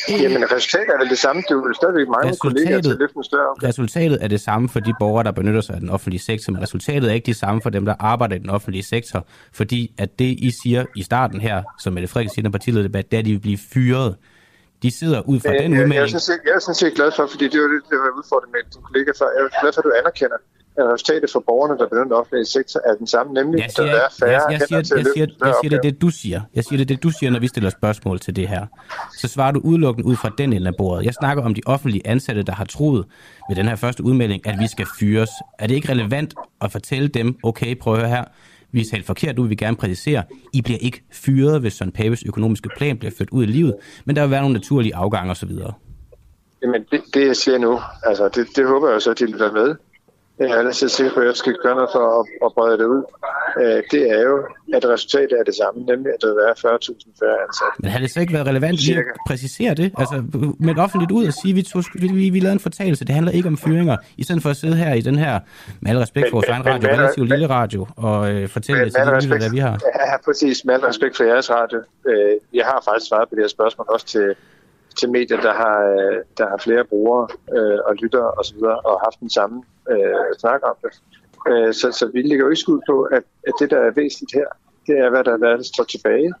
Jamen, 0.09 0.43
resultatet 0.51 0.89
er 0.95 0.99
vel 0.99 1.09
det 1.09 1.17
samme. 1.17 1.43
Du 1.49 1.65
vil 1.67 1.75
stadigvæk 1.75 2.07
mange 2.07 2.37
kollegaer 2.37 2.81
til 2.81 2.91
at 2.91 2.99
løfte 2.99 3.17
en 3.17 3.23
større 3.23 3.47
opgave. 3.49 3.69
resultatet 3.69 4.17
er 4.23 4.27
det 4.27 4.41
samme 4.41 4.69
for 4.69 4.79
de 4.79 4.93
borgere, 4.99 5.23
der 5.23 5.31
benytter 5.31 5.61
sig 5.61 5.75
af 5.75 5.81
den 5.81 5.89
offentlige 5.89 6.21
sektor, 6.21 6.53
men 6.53 6.61
resultatet 6.61 7.09
er 7.09 7.13
ikke 7.13 7.25
det 7.25 7.35
samme 7.35 7.61
for 7.61 7.69
dem, 7.69 7.85
der 7.85 7.95
arbejder 7.99 8.35
i 8.35 8.39
den 8.39 8.49
offentlige 8.49 8.83
sektor, 8.83 9.27
fordi 9.53 9.93
at 9.97 10.19
det, 10.19 10.25
I 10.47 10.51
siger 10.63 10.85
i 10.95 11.03
starten 11.03 11.41
her, 11.41 11.63
som 11.79 11.93
Mette 11.93 12.07
Frederiksen 12.07 12.35
siger 12.35 12.49
i 12.49 12.51
partilederdebat, 12.51 13.05
det 13.11 13.17
er, 13.17 13.19
at 13.19 13.25
de 13.25 13.31
vil 13.31 13.39
blive 13.39 13.57
fyret. 13.73 14.15
De 14.83 14.91
sidder 14.99 15.19
ud 15.31 15.39
fra 15.39 15.49
Øh, 15.49 15.59
den 15.59 15.63
jeg, 15.63 15.71
jeg, 15.71 15.79
er 15.79 15.83
udmelding. 15.83 16.09
sådan 16.09 16.19
set, 16.29 16.39
jeg 16.47 16.53
er 16.59 16.59
sådan 16.59 16.79
set 16.83 16.93
glad 16.99 17.11
for, 17.17 17.23
fordi 17.33 17.45
det 17.53 17.57
var 17.63 17.67
det, 17.73 17.81
der 17.91 17.97
var 18.05 18.11
udfordret 18.19 18.49
med 18.53 18.59
din 18.73 18.81
kollega 18.87 19.11
før. 19.19 19.27
Jeg 19.35 19.41
er 19.45 19.61
glad 19.61 19.71
for, 19.73 19.81
at 19.81 19.85
du 19.89 19.93
anerkender, 20.01 20.37
at 20.77 20.93
resultatet 20.93 21.29
for 21.31 21.43
borgerne, 21.47 21.77
der 21.79 21.87
benytter 21.87 22.03
den 22.03 22.13
offentlige 22.13 22.45
sektor, 22.45 22.79
er 22.85 22.95
den 22.95 23.07
samme, 23.07 23.33
nemlig 23.33 23.57
Jeg 23.57 23.65
at 23.65 23.71
siger, 23.71 23.85
der 23.85 24.01
er 24.01 24.13
færre 24.19 24.31
jeg, 24.31 24.51
jeg, 24.51 24.61
siger, 24.67 24.81
til 24.81 24.93
at 24.93 24.99
jeg, 24.99 25.05
siger, 25.13 25.27
jeg 25.45 25.53
siger 25.61 25.69
det, 25.69 25.83
det 25.83 26.01
du 26.01 26.09
siger. 26.09 26.41
Jeg 26.55 26.63
siger 26.63 26.77
det, 26.77 26.89
det 26.89 27.03
du 27.03 27.09
siger, 27.09 27.31
når 27.31 27.39
vi 27.39 27.47
stiller 27.47 27.69
spørgsmål 27.69 28.19
til 28.19 28.35
det 28.35 28.47
her. 28.47 28.65
Så 29.17 29.27
svarer 29.27 29.51
du 29.51 29.59
udelukkende 29.63 30.07
ud 30.07 30.15
fra 30.15 30.31
den 30.37 30.53
ende 30.53 30.67
af 30.67 30.73
bordet. 30.77 31.05
Jeg 31.05 31.13
snakker 31.13 31.43
om 31.43 31.53
de 31.53 31.61
offentlige 31.65 32.07
ansatte, 32.07 32.43
der 32.43 32.53
har 32.53 32.65
troet 32.65 33.05
ved 33.49 33.55
den 33.55 33.65
her 33.65 33.75
første 33.75 34.03
udmelding, 34.03 34.47
at 34.47 34.59
vi 34.59 34.67
skal 34.67 34.87
fyres. 34.99 35.29
Er 35.59 35.67
det 35.67 35.75
ikke 35.75 35.89
relevant 35.91 36.33
at 36.61 36.71
fortælle 36.71 37.07
dem, 37.07 37.35
okay, 37.43 37.79
prøv 37.79 37.93
at 37.93 37.99
høre 37.99 38.09
her, 38.09 38.23
vi 38.71 38.81
er 38.81 38.85
helt 38.91 39.05
forkert, 39.05 39.37
du 39.37 39.41
vil 39.41 39.49
vi 39.49 39.55
gerne 39.55 39.77
præcisere, 39.77 40.23
I 40.53 40.61
bliver 40.61 40.79
ikke 40.81 41.03
fyret, 41.11 41.61
hvis 41.61 41.73
Søren 41.73 41.91
Papes 41.91 42.23
økonomiske 42.23 42.69
plan 42.77 42.97
bliver 42.97 43.11
ført 43.17 43.29
ud 43.29 43.43
i 43.43 43.45
livet, 43.45 43.75
men 44.05 44.15
der 44.15 44.21
vil 44.21 44.31
være 44.31 44.41
nogle 44.41 44.53
naturlige 44.53 44.95
afgange 44.95 45.31
osv. 45.31 45.51
Jamen, 46.61 46.85
det, 46.91 47.01
det 47.13 47.27
jeg 47.27 47.35
siger 47.35 47.57
nu, 47.57 47.79
altså 48.03 48.29
det, 48.29 48.47
det 48.55 48.67
håber 48.67 48.87
jeg 48.87 48.95
jo 48.95 48.99
så, 48.99 49.11
at 49.11 49.19
de 49.19 49.25
lytter 49.25 49.51
med. 49.51 49.75
Jeg 50.39 50.49
er 50.49 50.59
ellers 50.59 50.75
sikker 50.77 51.13
på, 51.13 51.19
at 51.19 51.27
jeg 51.27 51.35
skal 51.35 51.55
gøre 51.63 51.75
noget 51.75 51.89
for 51.95 52.19
at, 52.19 52.23
at 52.45 52.51
brede 52.57 52.77
det 52.77 52.85
ud. 52.95 53.03
Øh, 53.61 53.83
Det 53.91 54.03
er 54.17 54.21
jo, 54.29 54.35
at 54.77 54.85
resultatet 54.93 55.39
er 55.39 55.43
det 55.43 55.55
samme, 55.61 55.77
nemlig 55.91 56.09
at 56.15 56.19
der 56.21 56.27
vil 56.27 56.35
være 56.45 56.55
40.000 56.77 57.19
færre 57.19 57.37
ansatte. 57.45 57.73
Men 57.81 57.91
har 57.91 57.99
det 57.99 58.11
så 58.11 58.19
ikke 58.19 58.33
været 58.33 58.47
relevant 58.47 58.75
lige 58.85 58.97
at 58.97 59.03
præcisere 59.27 59.73
det? 59.73 59.91
Altså 59.97 60.15
med 60.59 60.77
offentligt 60.85 61.11
ud 61.11 61.25
og 61.27 61.33
sige, 61.33 61.51
at 61.51 61.55
vi, 61.55 61.61
tog, 61.61 61.83
vi, 62.01 62.29
vi, 62.29 62.39
lavede 62.39 62.53
en 62.53 62.59
fortalelse, 62.59 63.05
det 63.05 63.13
handler 63.15 63.31
ikke 63.31 63.47
om 63.47 63.57
fyringer. 63.57 63.97
I 64.17 64.23
stedet 64.23 64.41
for 64.43 64.49
at 64.49 64.57
sidde 64.57 64.75
her 64.75 64.93
i 64.93 65.01
den 65.01 65.15
her, 65.15 65.39
med 65.81 65.91
al 65.91 65.97
respekt 65.97 66.27
for 66.29 66.35
vores 66.37 66.47
egen 66.49 66.65
radio, 66.65 66.87
men- 66.89 66.99
relativt 66.99 67.29
lille 67.29 67.47
radio, 67.49 67.87
og 67.97 68.31
øh, 68.31 68.49
fortælle 68.49 68.85
det 68.85 68.93
til 69.21 69.31
de 69.31 69.39
der 69.39 69.51
vi 69.51 69.57
har. 69.57 69.79
Ja, 69.95 70.17
præcis. 70.25 70.65
Med 70.65 70.73
al 70.73 70.81
respekt 70.81 71.17
for 71.17 71.23
jeres 71.23 71.49
radio. 71.51 71.77
Øh, 72.07 72.33
Jeg 72.53 72.65
har 72.65 72.81
faktisk 72.89 73.09
svaret 73.09 73.29
på 73.29 73.35
det 73.35 73.43
her 73.43 73.47
spørgsmål 73.57 73.85
også 73.89 74.05
til, 74.05 74.35
til 74.99 75.11
medier, 75.11 75.41
der 75.41 75.53
har, 75.53 75.77
øh, 75.93 76.17
der 76.37 76.45
har 76.49 76.57
flere 76.57 76.83
brugere 76.89 77.27
øh, 77.57 77.79
og 77.87 77.95
lyttere 77.95 78.31
osv., 78.39 78.57
og, 78.63 78.81
og 78.85 78.99
haft 79.05 79.19
den 79.19 79.29
samme 79.29 79.63
øh, 79.91 80.39
snak 80.39 80.61
om 80.63 80.75
det. 80.83 80.93
Øh, 81.49 81.73
så, 81.73 81.91
så 81.91 82.09
vi 82.13 82.21
ligger 82.21 82.45
jo 82.45 82.49
ikke 82.49 82.61
skud 82.65 82.79
på, 82.89 83.01
at, 83.03 83.23
at 83.47 83.53
det, 83.59 83.69
der 83.69 83.79
er 83.79 83.91
væsentligt 83.91 84.33
her, 84.33 84.47
det 84.87 84.99
er, 84.99 85.09
hvad 85.09 85.23
der, 85.23 85.37
der 85.37 85.63
står 85.63 85.83
tilbage. 85.83 86.33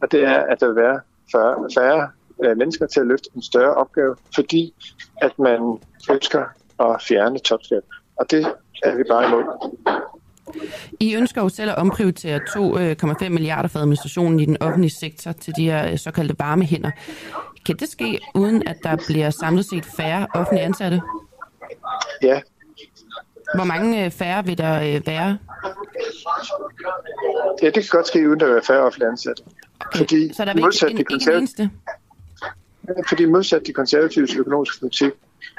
Og 0.00 0.12
det 0.12 0.24
er, 0.24 0.38
at 0.38 0.60
der 0.60 0.66
vil 0.66 0.76
være 0.76 1.00
færre, 1.32 1.68
færre 1.74 2.10
øh, 2.44 2.56
mennesker 2.56 2.86
til 2.86 3.00
at 3.00 3.06
løfte 3.06 3.28
en 3.36 3.42
større 3.42 3.74
opgave, 3.74 4.16
fordi 4.34 4.74
at 5.22 5.38
man 5.38 5.78
ønsker 6.10 6.44
at 6.80 7.02
fjerne 7.08 7.38
topskat. 7.38 7.82
Og 8.16 8.30
det 8.30 8.46
er 8.82 8.96
vi 8.96 9.04
bare 9.10 9.26
imod. 9.28 9.44
I 11.00 11.16
ønsker 11.16 11.42
jo 11.42 11.48
selv 11.48 11.70
at 11.70 11.76
omprioritere 11.76 12.40
2,5 12.48 13.28
milliarder 13.28 13.68
for 13.68 13.78
administrationen 13.78 14.40
i 14.40 14.44
den 14.44 14.56
offentlige 14.60 14.90
sektor 14.90 15.32
til 15.32 15.52
de 15.56 15.64
her 15.64 15.90
øh, 15.90 15.98
såkaldte 15.98 16.34
varme 16.38 16.64
hænder. 16.64 16.90
Kan 17.66 17.76
det 17.76 17.88
ske, 17.88 18.20
uden 18.34 18.68
at 18.68 18.76
der 18.82 18.96
bliver 19.06 19.30
samlet 19.30 19.64
set 19.64 19.84
færre 19.96 20.26
offentlige 20.34 20.64
ansatte? 20.64 21.00
Ja, 22.22 22.40
Hvor 23.54 23.64
mange 23.64 24.04
øh, 24.04 24.10
færre 24.10 24.44
vil 24.44 24.58
der 24.58 24.74
øh, 24.76 25.06
være? 25.06 25.38
Ja, 27.62 27.66
det 27.66 27.74
kan 27.74 27.84
godt 27.90 28.06
ske, 28.06 28.28
uden 28.28 28.40
at 28.40 28.48
være 28.48 28.62
færre 28.62 28.82
offentlige 28.82 29.08
ansatte. 29.08 29.42
Okay. 29.80 29.98
Fordi 29.98 30.32
Så 30.34 30.44
der 30.44 30.50
er 30.50 30.60
modsat 30.60 30.88
ikke, 30.88 31.04
en, 31.10 31.20
de 31.20 31.30
en 31.30 31.36
eneste? 31.36 31.70
Fordi 33.08 33.24
modsat 33.24 33.66
de 33.66 33.72
konservatives 33.72 34.34
økonomiske 34.34 34.80
politik, 34.80 35.12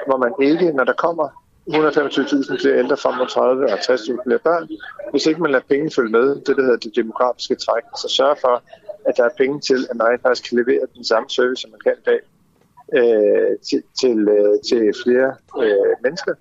hvor 0.06 0.16
man 0.16 0.32
ikke, 0.40 0.72
når 0.72 0.84
der 0.84 0.92
kommer 0.92 1.28
125.000 1.68 2.62
flere 2.62 2.78
ældre 2.78 2.96
frem 2.96 3.14
mod 3.14 3.26
30 3.26 3.64
og 3.72 3.78
60.000 3.78 4.24
flere 4.26 4.38
børn, 4.38 4.68
hvis 5.10 5.26
ikke 5.26 5.42
man 5.42 5.50
lader 5.50 5.64
penge 5.68 5.90
følge 5.96 6.10
med, 6.10 6.26
det 6.46 6.56
der 6.56 6.62
hedder 6.62 6.76
det 6.76 6.96
demografiske 6.96 7.54
træk, 7.54 7.82
så 8.02 8.08
sørge 8.08 8.36
for, 8.40 8.62
at 9.08 9.16
der 9.16 9.24
er 9.24 9.34
penge 9.38 9.60
til, 9.60 9.86
at 9.90 9.96
man 9.96 10.18
faktisk 10.22 10.48
kan 10.48 10.58
levere 10.58 10.86
den 10.96 11.04
samme 11.04 11.30
service, 11.30 11.60
som 11.60 11.70
man 11.70 11.80
kan 11.86 11.94
i 12.02 12.04
dag, 12.10 12.20
øh, 12.98 13.52
til, 13.68 13.82
til, 14.00 14.18
øh, 14.28 14.54
til 14.68 14.82
flere 15.04 15.30
øh, 15.62 15.92
mennesker, 16.02 16.34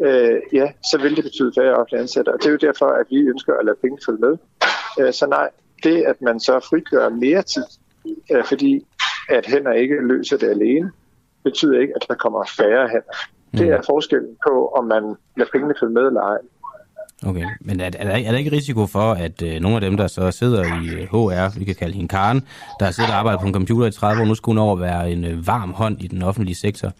øh, 0.00 0.40
ja, 0.52 0.66
så 0.90 0.98
vil 1.02 1.16
det 1.16 1.24
betyde 1.24 1.52
færre 1.58 1.74
offentlige 1.74 2.00
ansatte. 2.00 2.28
Og 2.34 2.38
det 2.38 2.46
er 2.46 2.50
jo 2.50 2.56
derfor, 2.56 2.86
at 2.86 3.06
vi 3.10 3.16
ønsker 3.16 3.52
at 3.54 3.64
lade 3.64 3.76
penge 3.82 3.98
følge 4.06 4.20
med. 4.20 4.34
Øh, 5.00 5.12
så 5.12 5.26
nej, 5.26 5.48
det 5.82 6.02
at 6.02 6.22
man 6.22 6.40
så 6.40 6.60
frigør 6.68 7.08
mere 7.08 7.42
tid, 7.42 7.64
øh, 8.32 8.44
fordi 8.44 8.86
at 9.28 9.46
hænder 9.46 9.72
ikke 9.72 9.96
løser 10.02 10.36
det 10.36 10.50
alene, 10.50 10.90
betyder 11.44 11.80
ikke, 11.80 11.92
at 11.96 12.04
der 12.08 12.14
kommer 12.14 12.44
færre 12.58 12.88
hænder. 12.88 13.16
Det 13.58 13.68
er 13.68 13.82
forskellen 13.86 14.36
på, 14.46 14.68
om 14.78 14.84
man 14.84 15.02
lader 15.36 15.50
pengene 15.52 15.74
følge 15.80 15.94
med 15.94 16.02
eller 16.02 16.20
ej. 16.20 16.38
Okay, 17.26 17.46
men 17.60 17.80
er, 17.80 17.84
er, 17.84 17.90
der, 17.90 18.10
er 18.10 18.30
der 18.30 18.38
ikke 18.38 18.52
risiko 18.52 18.86
for, 18.86 19.12
at 19.12 19.42
øh, 19.42 19.60
nogle 19.60 19.76
af 19.76 19.80
dem, 19.80 19.96
der 19.96 20.06
så 20.06 20.30
sidder 20.30 20.64
i 20.64 20.88
øh, 20.88 21.08
HR, 21.08 21.58
vi 21.58 21.64
kan 21.64 21.74
kalde 21.74 21.94
hende 21.94 22.08
Karen, 22.08 22.44
der 22.78 22.84
har 22.84 22.92
siddet 22.92 23.10
og 23.10 23.18
arbejdet 23.18 23.40
på 23.40 23.46
en 23.46 23.52
computer 23.54 23.86
i 23.86 23.90
30 23.90 24.22
år, 24.22 24.26
nu 24.26 24.34
skulle 24.34 24.60
hun 24.60 24.68
over 24.68 24.76
være 24.76 25.10
en 25.10 25.24
øh, 25.24 25.46
varm 25.46 25.72
hånd 25.72 26.00
i 26.00 26.06
den 26.06 26.22
offentlige 26.22 26.54
sektor. 26.54 26.92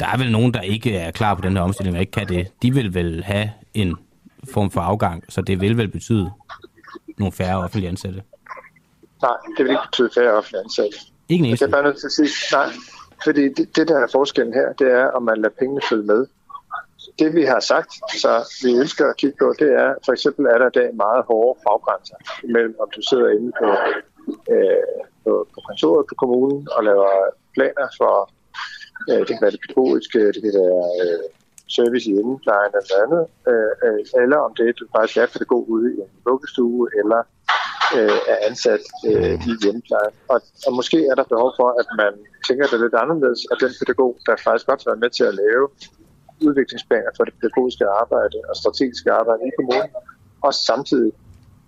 Der 0.00 0.06
er 0.06 0.18
vel 0.18 0.32
nogen, 0.32 0.54
der 0.54 0.60
ikke 0.60 0.96
er 0.96 1.10
klar 1.10 1.34
på 1.34 1.40
den 1.40 1.56
her 1.56 1.62
omstilling 1.62 1.96
og 1.96 2.00
ikke 2.00 2.12
kan 2.12 2.28
det. 2.28 2.62
De 2.62 2.74
vil 2.74 2.94
vel 2.94 3.24
have 3.24 3.50
en 3.74 3.96
form 4.54 4.70
for 4.70 4.80
afgang, 4.80 5.24
så 5.28 5.40
det 5.40 5.60
vil 5.60 5.76
vel 5.76 5.88
betyde 5.88 6.30
nogle 7.18 7.32
færre 7.32 7.58
offentlige 7.58 7.88
ansatte. 7.88 8.22
Nej, 9.22 9.36
det 9.56 9.64
vil 9.64 9.70
ikke 9.70 9.88
betyde 9.90 10.10
færre 10.14 10.32
offentlige 10.32 10.62
ansatte. 10.62 10.96
Ikke 11.28 11.44
en 11.44 11.50
Jeg 11.50 11.58
kan 11.58 11.70
bare 11.70 11.82
nødt 11.82 11.98
til 11.98 12.06
at 12.06 12.12
sige, 12.12 12.30
nej, 12.52 12.68
fordi 13.24 13.42
det, 13.56 13.76
det, 13.76 13.88
der 13.88 13.98
er 13.98 14.06
forskellen 14.12 14.54
her, 14.54 14.72
det 14.72 14.88
er, 14.92 15.06
om 15.06 15.22
man 15.22 15.36
lader 15.36 15.54
pengene 15.58 15.80
følge 15.88 16.06
med. 16.06 16.26
Det 17.18 17.34
vi 17.34 17.44
har 17.44 17.60
sagt, 17.60 17.92
så 18.22 18.32
vi 18.64 18.70
ønsker 18.82 19.04
at 19.10 19.16
kigge 19.16 19.36
på, 19.38 19.54
det 19.58 19.70
er, 19.82 19.94
for 20.04 20.12
eksempel 20.12 20.46
er 20.46 20.58
der 20.58 20.66
i 20.66 20.76
dag 20.80 20.88
meget 20.94 21.24
hårde 21.28 21.60
faggrænser 21.64 22.16
mellem, 22.54 22.74
om 22.80 22.88
du 22.96 23.00
sidder 23.10 23.28
inde 23.28 23.52
på, 23.60 23.66
øh, 24.54 24.98
på, 25.24 25.48
på 25.54 25.60
kontoret 25.68 26.06
på 26.08 26.14
kommunen 26.14 26.68
og 26.76 26.84
laver 26.84 27.10
planer 27.54 27.88
for, 27.98 28.30
øh, 29.10 29.20
det 29.26 29.32
kan 29.34 29.44
være 29.44 29.54
det 29.56 29.62
pædagogiske, 29.64 30.20
det 30.34 30.40
kan 30.44 30.54
være 30.62 30.84
øh, 31.02 31.24
service 31.76 32.04
i 32.10 32.14
hjemmeplejen 32.14 32.72
eller 32.80 32.96
andet, 33.04 33.24
øh, 33.50 33.72
øh, 33.86 34.22
eller 34.22 34.38
om 34.46 34.52
det 34.56 34.64
er, 34.68 34.72
du 34.80 34.84
faktisk 34.96 35.16
er 35.18 35.26
pædagog 35.34 35.62
ude 35.74 35.86
i 35.94 35.96
en 36.04 36.12
vuggestue, 36.28 36.84
eller 37.00 37.20
øh, 37.96 38.18
er 38.32 38.38
ansat 38.48 38.84
øh, 39.08 39.34
i 39.50 39.52
hjemmeplejen. 39.62 40.14
Og, 40.32 40.38
og 40.66 40.72
måske 40.78 40.98
er 41.10 41.14
der 41.20 41.26
behov 41.34 41.50
for, 41.60 41.68
at 41.80 41.88
man 42.02 42.12
tænker 42.48 42.66
det 42.72 42.78
lidt 42.84 42.96
anderledes, 43.02 43.40
og 43.50 43.56
den 43.62 43.72
pædagog, 43.80 44.12
der 44.26 44.34
faktisk 44.46 44.66
godt 44.70 44.80
har 44.82 44.90
været 44.90 45.04
med 45.04 45.10
til 45.18 45.24
at 45.30 45.34
lave 45.44 45.64
udviklingsplaner 46.46 47.10
for 47.16 47.24
det 47.24 47.34
pædagogiske 47.40 47.84
arbejde 48.02 48.38
og 48.50 48.54
strategiske 48.62 49.10
arbejde 49.20 49.42
i 49.50 49.52
kommunen, 49.58 49.90
og 50.46 50.52
samtidig 50.68 51.12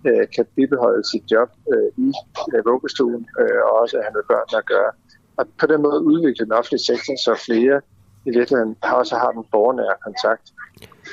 øh, 0.09 0.25
kan 0.35 0.45
bibeholde 0.55 1.03
sit 1.11 1.25
job 1.33 1.49
øh, 1.73 1.89
i 2.07 2.09
øh, 2.53 2.61
vuggestuen, 2.69 3.23
øh, 3.41 3.59
og 3.67 3.71
også 3.81 3.95
have 4.03 4.13
med 4.17 4.23
børn 4.31 4.49
at 4.61 4.65
gøre. 4.73 4.91
Og 5.37 5.45
på 5.59 5.65
den 5.67 5.81
måde 5.81 6.03
udvikle 6.03 6.45
den 6.45 6.53
offentlige 6.53 6.85
sektor, 6.91 7.13
så 7.25 7.43
flere 7.45 7.81
i 8.25 8.31
virkeligheden 8.37 8.75
også 8.81 9.15
har 9.15 9.31
den 9.31 9.43
borgernære 9.51 9.95
kontakt. 10.03 10.45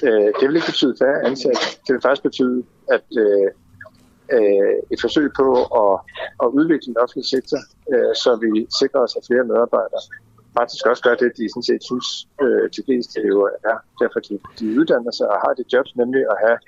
Øh, 0.06 0.28
det 0.38 0.44
vil 0.48 0.56
ikke 0.56 0.72
betyde 0.74 0.94
færre 1.02 1.22
ansatte. 1.28 1.64
Det 1.84 1.90
vil 1.94 2.02
faktisk 2.02 2.22
betyde, 2.22 2.58
at 2.96 3.06
øh, 3.22 3.48
øh, 4.36 4.76
et 4.92 5.00
forsøg 5.00 5.26
på 5.40 5.48
at, 5.82 5.92
at 6.42 6.48
udvikle 6.58 6.86
den 6.90 6.96
offentlige 7.02 7.28
sektor, 7.34 7.60
øh, 7.92 8.12
så 8.22 8.30
vi 8.44 8.50
sikrer 8.80 9.00
os, 9.00 9.16
at 9.18 9.26
flere 9.28 9.44
medarbejdere 9.44 10.02
faktisk 10.58 10.86
også 10.90 11.02
gør 11.06 11.14
det, 11.22 11.30
de 11.38 11.44
sådan 11.52 11.68
set 11.70 11.82
synes, 11.90 12.08
øh, 12.44 12.64
de 12.76 12.80
fleste 12.86 13.16
jo 13.32 13.38
er. 13.70 13.78
Derfor 14.00 14.18
de, 14.28 14.34
de 14.58 14.66
uddanner 14.80 15.12
sig 15.18 15.26
og 15.34 15.38
har 15.44 15.52
det 15.58 15.66
job, 15.72 15.86
nemlig 16.02 16.22
at 16.32 16.36
have 16.44 16.58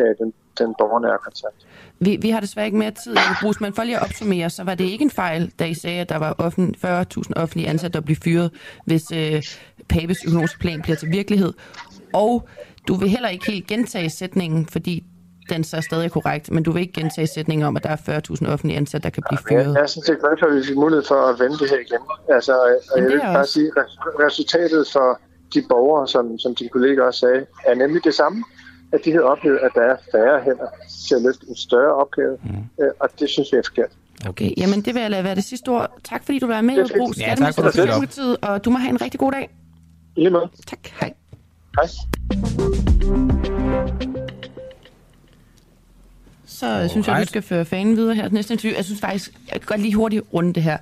øh, 0.00 0.12
den, 0.20 0.28
den 0.58 0.74
borgernære 0.78 1.18
kontakt. 1.24 1.54
Vi, 2.00 2.16
vi 2.22 2.30
har 2.30 2.40
desværre 2.40 2.66
ikke 2.66 2.78
mere 2.78 2.90
tid, 2.90 3.16
Bruce, 3.42 3.62
men 3.62 3.74
for 3.74 3.82
lige 3.82 3.96
at 3.96 4.02
opsummere, 4.02 4.50
så 4.50 4.64
var 4.64 4.74
det 4.74 4.84
ikke 4.84 5.02
en 5.02 5.10
fejl, 5.10 5.52
da 5.58 5.64
I 5.64 5.74
sagde, 5.74 6.00
at 6.00 6.08
der 6.08 6.16
var 6.16 6.34
offent, 6.38 6.76
40.000 6.84 7.22
offentlige 7.36 7.68
ansatte, 7.68 7.94
der 7.98 8.04
blev 8.04 8.16
fyret, 8.24 8.50
hvis 8.86 9.12
øh, 9.14 9.42
Papes 9.88 10.18
økonomiske 10.26 10.58
plan 10.58 10.82
bliver 10.82 10.96
til 10.96 11.10
virkelighed. 11.10 11.52
Og 12.12 12.48
du 12.88 12.94
vil 12.94 13.08
heller 13.08 13.28
ikke 13.28 13.50
helt 13.52 13.66
gentage 13.66 14.10
sætningen, 14.10 14.66
fordi 14.66 15.04
den 15.50 15.64
så 15.64 15.76
er 15.76 15.80
stadig 15.80 16.10
korrekt, 16.12 16.50
men 16.50 16.62
du 16.62 16.72
vil 16.72 16.80
ikke 16.80 16.92
gentage 17.00 17.26
sætningen 17.26 17.66
om, 17.66 17.76
at 17.76 17.82
der 17.82 17.90
er 17.90 18.20
40.000 18.46 18.48
offentlige 18.52 18.76
ansatte, 18.76 19.02
der 19.04 19.10
kan 19.10 19.22
blive 19.28 19.38
Jeg, 19.50 19.64
fyret. 19.64 19.74
jeg 19.74 19.82
er 19.82 19.86
sådan 19.86 20.02
set 20.06 20.18
glad 20.20 20.30
for, 20.40 20.46
at 20.46 20.54
vi 20.56 20.62
fik 20.64 20.76
mulighed 20.76 21.04
for 21.08 21.14
at 21.14 21.40
vende 21.40 21.58
det 21.58 21.70
her 21.70 21.78
igen. 21.78 22.02
Altså, 22.36 22.52
og 22.62 22.68
jeg 22.96 23.02
det 23.02 23.12
vil 23.12 23.18
er 23.20 23.24
bare 23.24 23.38
også- 23.38 23.52
sige, 23.52 23.70
at 23.76 23.84
resultatet 24.26 24.86
for 24.92 25.20
de 25.54 25.62
borgere, 25.68 26.08
som, 26.08 26.38
som 26.38 26.54
din 26.54 26.68
kollega 26.68 27.02
også 27.02 27.20
sagde, 27.20 27.46
er 27.66 27.74
nemlig 27.74 28.04
det 28.04 28.14
samme. 28.14 28.44
At 28.92 29.00
de 29.04 29.12
har 29.12 29.20
oplevet, 29.20 29.58
at 29.58 29.70
der 29.74 29.82
er 29.82 29.96
færre 30.12 30.42
hænder 30.44 30.68
til 31.08 31.14
at 31.14 31.22
løfte 31.22 31.46
en 31.48 31.56
større 31.56 31.94
opgave, 31.94 32.36
mm. 32.44 32.50
og 33.00 33.08
det 33.20 33.30
synes 33.30 33.48
vi 33.52 33.56
er 33.56 33.62
forkert. 33.66 33.90
Okay, 34.28 34.50
jamen 34.56 34.80
det 34.82 34.94
vil 34.94 35.00
jeg 35.00 35.10
lade 35.10 35.24
være 35.24 35.34
det 35.34 35.44
sidste 35.44 35.68
ord. 35.68 35.90
Tak 36.04 36.24
fordi 36.24 36.38
du 36.38 36.46
var 36.46 36.60
med. 36.60 36.98
Bruce, 36.98 37.20
Ja, 37.20 37.34
tak 37.34 37.54
for 37.54 37.62
det. 37.62 38.36
og 38.42 38.64
du 38.64 38.70
må 38.70 38.78
have 38.78 38.90
en 38.90 39.00
rigtig 39.00 39.20
god 39.20 39.32
dag. 39.32 39.50
I 40.16 40.20
lige 40.20 40.30
måde. 40.30 40.48
Tak, 40.66 40.78
hej. 41.00 41.12
Hej. 41.76 41.86
Så 46.46 46.66
Alright. 46.66 46.90
synes 46.90 47.08
jeg, 47.08 47.20
du 47.20 47.26
skal 47.26 47.42
føre 47.42 47.64
fanen 47.64 47.96
videre 47.96 48.14
her 48.14 48.22
til 48.22 48.34
næste 48.34 48.54
interview. 48.54 48.76
Jeg 48.76 48.84
synes 48.84 49.00
faktisk, 49.00 49.32
jeg 49.52 49.60
kan 49.60 49.66
godt 49.66 49.80
lige 49.80 49.94
hurtigt 49.94 50.24
runde 50.34 50.52
det 50.52 50.62
her. 50.62 50.78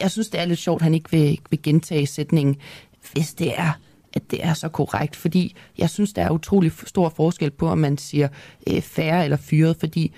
Jeg 0.00 0.10
synes, 0.10 0.28
det 0.28 0.40
er 0.40 0.44
lidt 0.44 0.58
sjovt, 0.58 0.80
at 0.80 0.84
han 0.84 0.94
ikke 0.94 1.10
vil, 1.10 1.38
vil 1.50 1.62
gentage 1.62 2.06
sætningen, 2.06 2.56
hvis 3.12 3.34
det 3.34 3.52
er 3.58 3.72
at 4.14 4.30
det 4.30 4.44
er 4.44 4.54
så 4.54 4.68
korrekt, 4.68 5.16
fordi 5.16 5.56
jeg 5.78 5.90
synes, 5.90 6.12
der 6.12 6.22
er 6.22 6.30
utrolig 6.30 6.72
stor 6.86 7.08
forskel 7.08 7.50
på, 7.50 7.68
om 7.68 7.78
man 7.78 7.98
siger 7.98 8.28
øh, 8.70 8.80
færre 8.80 9.24
eller 9.24 9.36
fyret, 9.36 9.76
fordi 9.76 10.12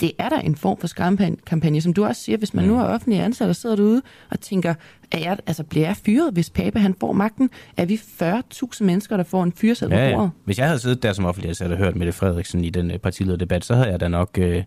det 0.00 0.12
er 0.18 0.28
der 0.28 0.40
en 0.40 0.56
form 0.56 0.78
for 0.78 0.86
skamkampagne, 0.86 1.80
som 1.80 1.92
du 1.92 2.04
også 2.04 2.22
siger, 2.22 2.38
hvis 2.38 2.54
man 2.54 2.64
nu 2.64 2.78
er 2.78 2.84
offentlig 2.84 3.20
ansat 3.20 3.48
og 3.48 3.56
sidder 3.56 3.76
derude 3.76 4.02
og 4.30 4.40
tænker, 4.40 4.74
er 5.10 5.18
jeg, 5.18 5.38
altså, 5.46 5.64
bliver 5.64 5.86
jeg 5.86 5.96
fyret, 5.96 6.32
hvis 6.32 6.50
Pape 6.50 6.78
han 6.78 6.94
får 7.00 7.12
magten? 7.12 7.50
Er 7.76 7.84
vi 7.84 7.94
40.000 8.22 8.84
mennesker, 8.84 9.16
der 9.16 9.24
får 9.24 9.42
en 9.42 9.52
fyrsel 9.52 9.88
Ja, 9.90 10.16
på 10.16 10.22
ja. 10.22 10.28
Hvis 10.44 10.58
jeg 10.58 10.66
havde 10.66 10.78
siddet 10.78 11.02
der 11.02 11.12
som 11.12 11.24
offentlig 11.24 11.48
ansat 11.48 11.70
og 11.70 11.76
hørt 11.76 11.96
Mette 11.96 12.12
Frederiksen 12.12 12.64
i 12.64 12.70
den 12.70 12.90
øh, 12.90 12.98
partilederdebat, 12.98 13.64
så 13.64 13.74
havde 13.74 13.88
jeg 13.88 14.00
da 14.00 14.08
nok... 14.08 14.38
Øh, 14.38 14.62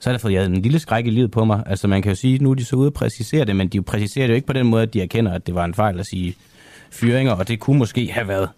så 0.00 0.08
havde 0.08 0.14
jeg 0.14 0.20
fået 0.20 0.32
jeg 0.32 0.44
en 0.44 0.62
lille 0.62 0.78
skræk 0.78 1.06
i 1.06 1.10
livet 1.10 1.30
på 1.30 1.44
mig. 1.44 1.62
Altså 1.66 1.88
man 1.88 2.02
kan 2.02 2.12
jo 2.12 2.16
sige, 2.16 2.38
nu 2.38 2.50
er 2.50 2.54
de 2.54 2.64
så 2.64 2.76
ude 2.76 2.88
og 2.88 2.92
præcisere 2.92 3.44
det, 3.44 3.56
men 3.56 3.68
de 3.68 3.82
præciserer 3.82 4.26
det 4.26 4.32
jo 4.32 4.34
ikke 4.34 4.46
på 4.46 4.52
den 4.52 4.66
måde, 4.66 4.82
at 4.82 4.94
de 4.94 5.02
erkender, 5.02 5.32
at 5.32 5.46
det 5.46 5.54
var 5.54 5.64
en 5.64 5.74
fejl 5.74 6.00
at 6.00 6.06
sige 6.06 6.34
fyringer, 6.90 7.32
og 7.32 7.48
det 7.48 7.60
kunne 7.60 7.78
måske 7.78 8.12
have 8.12 8.28
været, 8.28 8.48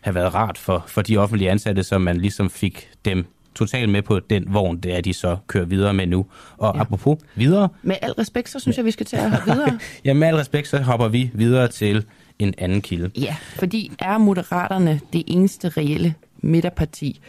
have 0.00 0.14
været 0.14 0.34
rart 0.34 0.58
for, 0.58 0.84
for 0.86 1.02
de 1.02 1.16
offentlige 1.16 1.50
ansatte, 1.50 1.82
som 1.82 2.02
man 2.02 2.16
ligesom 2.16 2.50
fik 2.50 2.88
dem 3.04 3.26
totalt 3.56 3.90
med 3.90 4.02
på 4.02 4.20
den 4.20 4.44
vogn, 4.54 4.76
det 4.76 4.96
er 4.96 5.00
de 5.00 5.14
så 5.14 5.36
kører 5.46 5.64
videre 5.64 5.94
med 5.94 6.06
nu. 6.06 6.26
Og 6.56 6.72
ja. 6.74 6.80
apropos 6.80 7.18
videre, 7.34 7.68
Med 7.82 7.96
al 8.02 8.12
respekt, 8.12 8.48
så 8.48 8.60
synes 8.60 8.76
jeg, 8.76 8.84
vi 8.84 8.90
skal 8.90 9.06
til 9.06 9.16
at 9.16 9.30
hoppe 9.30 9.52
videre. 9.52 9.78
ja, 10.04 10.14
med 10.14 10.28
al 10.28 10.36
respekt, 10.36 10.68
så 10.68 10.78
hopper 10.78 11.08
vi 11.08 11.30
videre 11.34 11.68
til 11.68 12.04
en 12.38 12.54
anden 12.58 12.80
kilde. 12.80 13.10
Ja, 13.20 13.36
fordi 13.54 13.92
er 13.98 14.18
Moderaterne 14.18 15.00
det 15.12 15.24
eneste 15.26 15.68
reelle 15.68 16.14
midterparti 16.38 17.20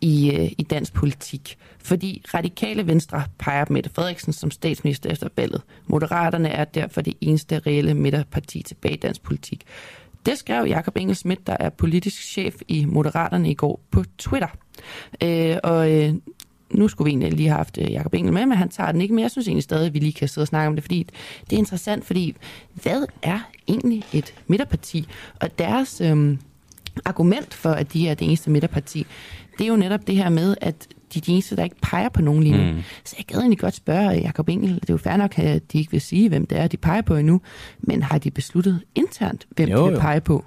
i, 0.00 0.30
øh, 0.30 0.52
i 0.58 0.62
dansk 0.62 0.92
politik? 0.92 1.58
Fordi 1.84 2.22
radikale 2.34 2.86
venstre 2.86 3.24
peger 3.38 3.64
på 3.64 3.72
Mette 3.72 3.90
Frederiksen 3.94 4.32
som 4.32 4.50
statsminister 4.50 5.10
efter 5.10 5.28
valget. 5.36 5.62
Moderaterne 5.86 6.48
er 6.48 6.64
derfor 6.64 7.00
det 7.00 7.14
eneste 7.20 7.58
reelle 7.58 7.94
midterparti 7.94 8.62
tilbage 8.62 8.94
i 8.94 8.96
dansk 8.96 9.22
politik. 9.22 9.64
Det 10.26 10.38
skrev 10.38 10.66
Jakob 10.66 10.96
Engel 10.96 11.16
Schmidt, 11.16 11.46
der 11.46 11.56
er 11.60 11.68
politisk 11.68 12.22
chef 12.22 12.54
i 12.68 12.84
Moderaterne 12.84 13.50
i 13.50 13.54
går 13.54 13.80
på 13.90 14.04
Twitter. 14.18 14.48
Øh, 15.22 15.56
og 15.62 15.92
øh, 15.92 16.14
nu 16.70 16.88
skulle 16.88 17.06
vi 17.06 17.10
egentlig 17.10 17.32
lige 17.32 17.48
have 17.48 17.56
haft 17.56 17.78
øh, 17.78 17.92
Jacob 17.92 18.14
Engel 18.14 18.32
med, 18.32 18.46
men 18.46 18.58
han 18.58 18.68
tager 18.68 18.92
den 18.92 19.00
ikke, 19.00 19.14
men 19.14 19.22
jeg 19.22 19.30
synes 19.30 19.48
egentlig 19.48 19.64
stadig, 19.64 19.86
at 19.86 19.94
vi 19.94 19.98
lige 19.98 20.12
kan 20.12 20.28
sidde 20.28 20.44
og 20.44 20.48
snakke 20.48 20.68
om 20.68 20.76
det, 20.76 20.84
fordi 20.84 21.06
det 21.50 21.56
er 21.56 21.58
interessant, 21.58 22.04
fordi 22.04 22.36
hvad 22.74 23.06
er 23.22 23.38
egentlig 23.68 24.04
et 24.12 24.34
midterparti? 24.46 25.08
Og 25.40 25.58
deres 25.58 26.00
øhm, 26.00 26.38
argument 27.04 27.54
for, 27.54 27.70
at 27.70 27.92
de 27.92 28.08
er 28.08 28.14
det 28.14 28.26
eneste 28.26 28.50
midterparti, 28.50 29.06
det 29.58 29.64
er 29.64 29.68
jo 29.68 29.76
netop 29.76 30.06
det 30.06 30.16
her 30.16 30.28
med, 30.28 30.56
at 30.60 30.88
de 31.14 31.18
er 31.18 31.22
de 31.22 31.32
eneste, 31.32 31.56
der 31.56 31.64
ikke 31.64 31.76
peger 31.82 32.08
på 32.08 32.22
nogen 32.22 32.42
lige 32.42 32.56
nu. 32.66 32.72
Mm. 32.72 32.82
Så 33.04 33.14
jeg 33.18 33.26
gad 33.26 33.38
egentlig 33.38 33.58
godt 33.58 33.74
spørge 33.74 34.08
Jacob 34.10 34.48
Engel, 34.48 34.74
det 34.74 34.90
er 34.90 34.94
jo 34.94 34.98
fair 34.98 35.16
nok, 35.16 35.38
at 35.38 35.72
de 35.72 35.78
ikke 35.78 35.90
vil 35.90 36.00
sige, 36.00 36.28
hvem 36.28 36.46
det 36.46 36.58
er, 36.58 36.66
de 36.66 36.76
peger 36.76 37.02
på 37.02 37.16
endnu, 37.16 37.40
men 37.78 38.02
har 38.02 38.18
de 38.18 38.30
besluttet 38.30 38.80
internt, 38.94 39.46
hvem 39.50 39.68
Jo, 39.68 39.78
de 39.78 39.84
vil 39.84 39.94
jo. 39.94 40.00
pege 40.00 40.20
på? 40.20 40.44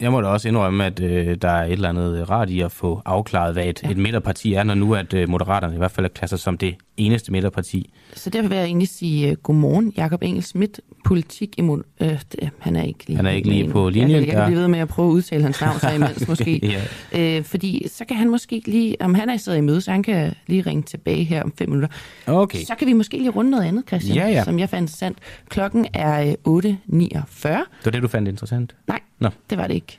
Jeg 0.00 0.12
må 0.12 0.20
da 0.20 0.26
også 0.28 0.48
indrømme, 0.48 0.84
at 0.84 1.00
øh, 1.00 1.36
der 1.42 1.48
er 1.50 1.64
et 1.64 1.72
eller 1.72 1.88
andet 1.88 2.30
rart 2.30 2.50
i 2.50 2.60
at 2.60 2.72
få 2.72 3.02
afklaret, 3.04 3.52
hvad 3.52 3.64
et, 3.66 3.82
ja. 3.82 3.90
et 3.90 3.96
midterparti 3.96 4.54
er, 4.54 4.62
når 4.62 4.74
nu 4.74 4.94
at 4.94 5.14
øh, 5.14 5.28
Moderaterne 5.28 5.74
i 5.74 5.78
hvert 5.78 5.90
fald 5.90 6.06
er 6.06 6.10
klasser 6.10 6.36
som 6.36 6.58
det 6.58 6.74
eneste 6.96 7.32
midterparti. 7.32 7.92
Så 8.14 8.30
derfor 8.30 8.48
vil 8.48 8.56
jeg 8.56 8.64
egentlig 8.66 8.88
sige 8.88 9.30
uh, 9.30 9.36
godmorgen, 9.42 9.92
Jakob 9.96 10.22
Engel 10.22 10.42
Schmidt, 10.42 10.80
politik 11.04 11.54
imod... 11.58 11.82
Øh, 12.00 12.18
han 12.58 12.76
er 12.76 12.82
ikke 12.82 13.06
lige, 13.06 13.16
Han 13.16 13.26
er 13.26 13.30
ikke 13.30 13.48
lige 13.48 13.64
med 13.64 13.72
på 13.72 13.88
linjen, 13.88 14.10
Jeg, 14.10 14.18
jeg 14.20 14.26
kan 14.28 14.38
der. 14.38 14.46
blive 14.46 14.60
ved 14.60 14.68
med 14.68 14.78
at 14.78 14.88
prøve 14.88 15.08
at 15.08 15.12
udtale 15.12 15.42
hans 15.42 15.60
navn 15.60 15.80
så 15.80 15.90
imens 15.90 16.28
måske. 16.28 16.80
ja. 17.12 17.38
øh, 17.38 17.44
fordi 17.44 17.86
så 17.88 18.04
kan 18.04 18.16
han 18.16 18.30
måske 18.30 18.62
lige... 18.66 18.96
Om 19.00 19.14
han 19.14 19.28
er 19.30 19.36
siddet 19.36 19.58
i 19.58 19.60
møde, 19.60 19.80
så 19.80 19.90
han 19.90 20.02
kan 20.02 20.34
lige 20.46 20.62
ringe 20.62 20.82
tilbage 20.82 21.24
her 21.24 21.42
om 21.42 21.52
fem 21.58 21.68
minutter. 21.68 21.88
Okay. 22.26 22.58
Så 22.64 22.74
kan 22.78 22.86
vi 22.88 22.92
måske 22.92 23.16
lige 23.18 23.30
runde 23.30 23.50
noget 23.50 23.64
andet, 23.64 23.84
Christian, 23.88 24.16
Ja, 24.16 24.26
ja. 24.28 24.44
som 24.44 24.58
jeg 24.58 24.68
fandt 24.68 24.82
interessant. 24.82 25.18
Klokken 25.48 25.86
er 25.94 26.34
øh, 26.46 26.58
8.49. 26.58 26.68
Det 26.92 27.66
var 27.84 27.90
det, 27.90 28.02
du 28.02 28.08
fandt 28.08 28.28
interessant? 28.28 28.74
Nej, 28.88 29.00
Nå. 29.18 29.28
det 29.50 29.58
var 29.58 29.66
det 29.66 29.74
ikke. 29.74 29.98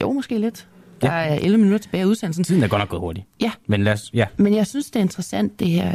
Jo, 0.00 0.12
måske 0.12 0.38
lidt. 0.38 0.68
Der 1.02 1.10
er 1.10 1.34
11 1.34 1.58
minutter 1.58 1.78
tilbage 1.78 2.02
af 2.02 2.06
udsendelsen. 2.06 2.44
Tiden 2.44 2.62
er 2.62 2.68
godt 2.68 2.80
nok 2.80 2.88
gået 2.88 3.00
hurtigt. 3.00 3.26
Ja. 3.40 3.52
Men 3.66 3.84
lad 3.84 3.92
os, 3.92 4.10
ja. 4.14 4.26
Men 4.36 4.54
jeg 4.54 4.66
synes, 4.66 4.86
det 4.86 4.96
er 4.96 5.00
interessant, 5.00 5.60
det 5.60 5.68
her, 5.68 5.88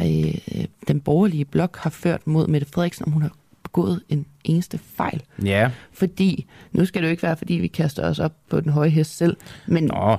øh, 0.54 0.64
den 0.88 1.00
borgerlige 1.00 1.44
blok 1.44 1.76
har 1.76 1.90
ført 1.90 2.26
mod 2.26 2.46
Mette 2.46 2.66
Frederiksen, 2.66 3.04
om 3.06 3.12
hun 3.12 3.22
har 3.22 3.32
begået 3.62 4.02
en 4.08 4.26
eneste 4.44 4.78
fejl. 4.78 5.22
Ja. 5.44 5.70
Fordi, 5.92 6.46
nu 6.72 6.84
skal 6.84 7.02
det 7.02 7.08
jo 7.08 7.10
ikke 7.10 7.22
være, 7.22 7.36
fordi 7.36 7.54
vi 7.54 7.66
kaster 7.66 8.08
os 8.08 8.18
op 8.18 8.32
på 8.50 8.60
den 8.60 8.72
høje 8.72 8.88
hest 8.88 9.16
selv, 9.16 9.36
men 9.66 9.84
Nå. 9.84 10.16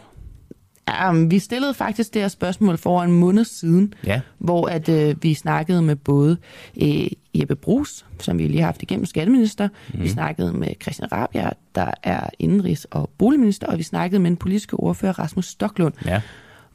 Men 1.14 1.32
vi 1.32 1.40
stillede 1.40 1.74
faktisk 1.74 2.14
det 2.14 2.22
her 2.22 2.30
spørgsmål 2.30 2.78
for 2.78 3.04
en 3.04 3.12
måned 3.12 3.44
siden, 3.46 3.94
Ja. 4.06 4.22
hvor 4.38 4.68
at, 4.68 4.90
øh, 4.90 5.24
vi 5.24 5.34
snakkede 5.34 5.82
med 5.82 5.96
både 5.96 6.38
øh, 6.82 7.08
Jeppe 7.36 7.56
Brugs, 7.56 8.06
som 8.20 8.38
vi 8.38 8.48
lige 8.48 8.60
har 8.60 8.66
haft 8.66 8.82
igennem 8.84 9.06
skatteminister, 9.06 9.68
mm. 9.68 9.74
Mhm. 9.94 10.04
vi 10.04 10.10
snakkede 10.10 10.54
med 10.54 10.68
Christian 10.82 11.12
Rabia, 11.12 11.50
der 11.76 11.92
er 12.04 12.30
indenrigs- 12.44 12.86
og 12.92 13.10
boligminister, 13.18 13.68
og 13.68 13.78
vi 13.78 13.84
snakkede 13.84 14.20
med 14.22 14.30
den 14.30 14.38
politiske 14.38 14.74
ordfører 14.76 15.20
Rasmus 15.20 15.46
Stoklund. 15.46 15.94
Ja. 16.06 16.22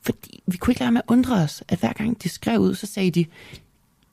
Fordi 0.03 0.43
vi 0.47 0.57
kunne 0.57 0.73
ikke 0.73 0.81
lade 0.81 0.93
med 0.93 1.01
at 1.09 1.13
undre 1.13 1.35
os, 1.37 1.63
at 1.69 1.79
hver 1.79 1.93
gang 1.93 2.23
de 2.23 2.29
skrev 2.29 2.59
ud, 2.61 2.75
så 2.75 2.87
sagde 2.87 3.11
de, 3.11 3.25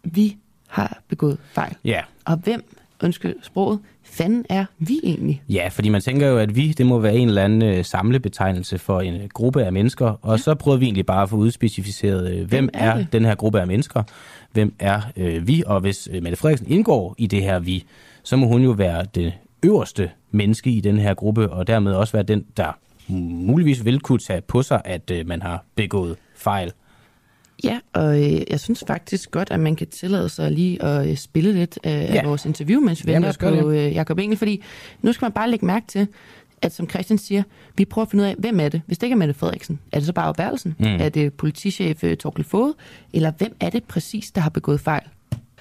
vi 0.03 0.38
har 0.68 1.02
begået 1.07 1.38
fejl. 1.53 1.76
Ja. 1.86 2.02
Og 2.26 2.38
hvem, 2.38 2.64
undskyld 3.03 3.36
sproget, 3.41 3.80
fanden 4.03 4.45
er 4.49 4.65
vi 4.80 4.99
egentlig? 5.03 5.44
Ja, 5.49 5.68
fordi 5.72 5.90
man 5.90 6.02
tænker 6.02 6.28
jo, 6.28 6.38
at 6.38 6.56
vi, 6.56 6.72
det 6.72 6.86
må 6.86 6.99
være 6.99 7.15
en 7.15 7.28
eller 7.28 7.44
anden 7.44 7.61
øh, 7.61 7.86
samlebetegnelse 7.86 8.78
for 8.78 9.02
en 9.02 9.14
øh, 9.14 9.28
gruppe 9.34 9.64
af 9.64 9.73
mennesker, 9.73 10.19
og 10.22 10.40
så 10.40 10.56
prøver 10.56 10.78
vi 10.78 10.86
egentlig 10.86 11.06
bare 11.06 11.23
at 11.23 11.30
få 11.30 11.36
udspecificeret, 11.36 12.32
øh, 12.34 12.48
hvem 12.48 12.69
er 12.73 12.91
er, 12.91 12.98
det? 12.98 13.14
den 13.14 13.26
her 13.26 13.36
gruppe 13.36 13.61
af 13.61 13.68
mennesker, 13.68 14.03
hvem 14.52 14.73
er 14.80 15.02
øh, 15.18 15.48
vi, 15.48 15.64
og 15.65 15.80
hvis 15.80 16.10
øh, 16.11 16.23
Mette 16.23 16.38
Frederiksen 16.38 16.68
indgår 16.69 17.15
i 17.18 17.28
det 17.28 17.44
her 17.44 17.60
vi, 17.60 17.84
så 18.23 18.36
må 18.36 18.48
hun 18.48 18.61
jo 18.61 18.72
være 18.72 19.06
det 19.15 19.34
øverste 19.64 20.11
menneske 20.32 20.69
i 20.69 20.80
den 20.80 20.98
her 20.98 21.14
gruppe, 21.14 21.49
og 21.49 21.68
dermed 21.68 21.94
også 21.94 22.14
være 22.14 22.23
den, 22.23 22.45
der 22.57 22.78
muligvis 23.07 23.86
vil 23.86 23.99
kunne 23.99 24.19
tage 24.19 24.41
på 24.41 24.61
sig, 24.61 24.82
at 24.86 25.11
øh, 25.11 25.28
man 25.28 25.41
har 25.41 25.65
begået 25.76 26.15
fejl. 26.36 26.72
Ja, 27.64 27.80
og 27.94 28.24
øh, 28.24 28.42
jeg 28.50 28.60
synes 28.60 28.84
faktisk 28.88 29.32
godt, 29.32 29.52
at 29.52 29.60
man 29.60 29.76
kan 29.76 29.88
tillade 29.88 30.30
sig 30.30 30.52
lige 30.52 30.84
at 30.84 31.10
øh, 31.10 31.18
spille 31.18 31.54
lidt 31.54 31.80
øh, 31.86 31.92
af 31.92 32.14
Ja. 32.14 32.26
vores 32.28 32.46
interview, 32.46 32.82
mens 32.82 33.06
vi 33.06 33.12
Jamen, 33.12 33.26
venter 33.28 33.40
gøre 33.52 33.62
på 33.62 33.72
øh, 33.72 33.96
Jacob 33.96 34.20
Engel, 34.20 34.38
fordi 34.38 34.64
nu 35.02 35.14
skal 35.14 35.26
man 35.26 35.32
bare 35.32 35.50
lægge 35.50 35.66
mærke 35.66 35.86
til, 35.88 36.08
at 36.62 36.74
som 36.74 36.90
Christian 36.90 37.18
siger, 37.18 37.44
vi 37.78 37.86
prøver 37.86 38.06
at 38.06 38.10
finde 38.12 38.24
ud 38.24 38.28
af, 38.30 38.36
hvem 38.38 38.60
er 38.60 38.70
det? 38.70 38.82
Hvis 38.86 38.98
det 38.98 39.08
ikke 39.08 39.14
er 39.14 39.18
Mette 39.18 39.34
Frederiksen, 39.34 39.80
er 39.92 39.98
det 39.98 40.06
så 40.06 40.14
bare 40.14 40.34
Berlsen? 40.34 40.76
Mm. 40.80 40.86
Er 40.86 41.10
det 41.10 41.34
politichef 41.34 42.04
øh, 42.04 42.18
Torkel 42.18 42.44
Fode? 42.44 42.74
Eller 43.14 43.32
hvem 43.38 43.56
er 43.60 43.70
det 43.70 43.84
præcis, 43.84 44.32
der 44.32 44.42
har 44.42 44.50
begået 44.50 44.80
fejl? 44.80 45.04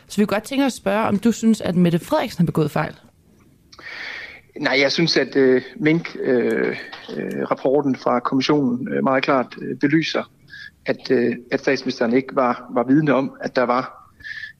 Så 0.09 0.17
vi 0.21 0.25
kunne 0.25 0.35
godt 0.37 0.45
tænke 0.45 0.65
os 0.65 0.73
at 0.73 0.77
spørge, 0.77 1.07
om 1.07 1.19
du 1.19 1.33
synes, 1.33 1.61
at 1.61 1.77
Mette 1.77 1.99
Frederiksen 1.99 2.43
har 2.43 2.47
begået 2.47 2.71
fejl? 2.71 2.95
Nej, 4.61 4.79
jeg 4.81 4.93
synes, 4.93 5.17
at 5.17 5.37
øh, 5.37 5.63
Mink-rapporten 5.77 7.97
fra 7.97 8.21
kommissionen 8.21 8.89
øh, 8.93 9.05
meget 9.05 9.25
klart 9.25 9.47
øh, 9.63 9.77
belyser, 9.77 10.31
at, 10.87 11.11
øh, 11.11 11.37
at 11.53 11.61
statsministeren 11.61 12.13
ikke 12.13 12.37
var, 12.37 12.71
var 12.75 12.83
vidne 12.85 13.15
om, 13.15 13.33
at 13.41 13.57
der 13.57 13.63
var 13.63 14.13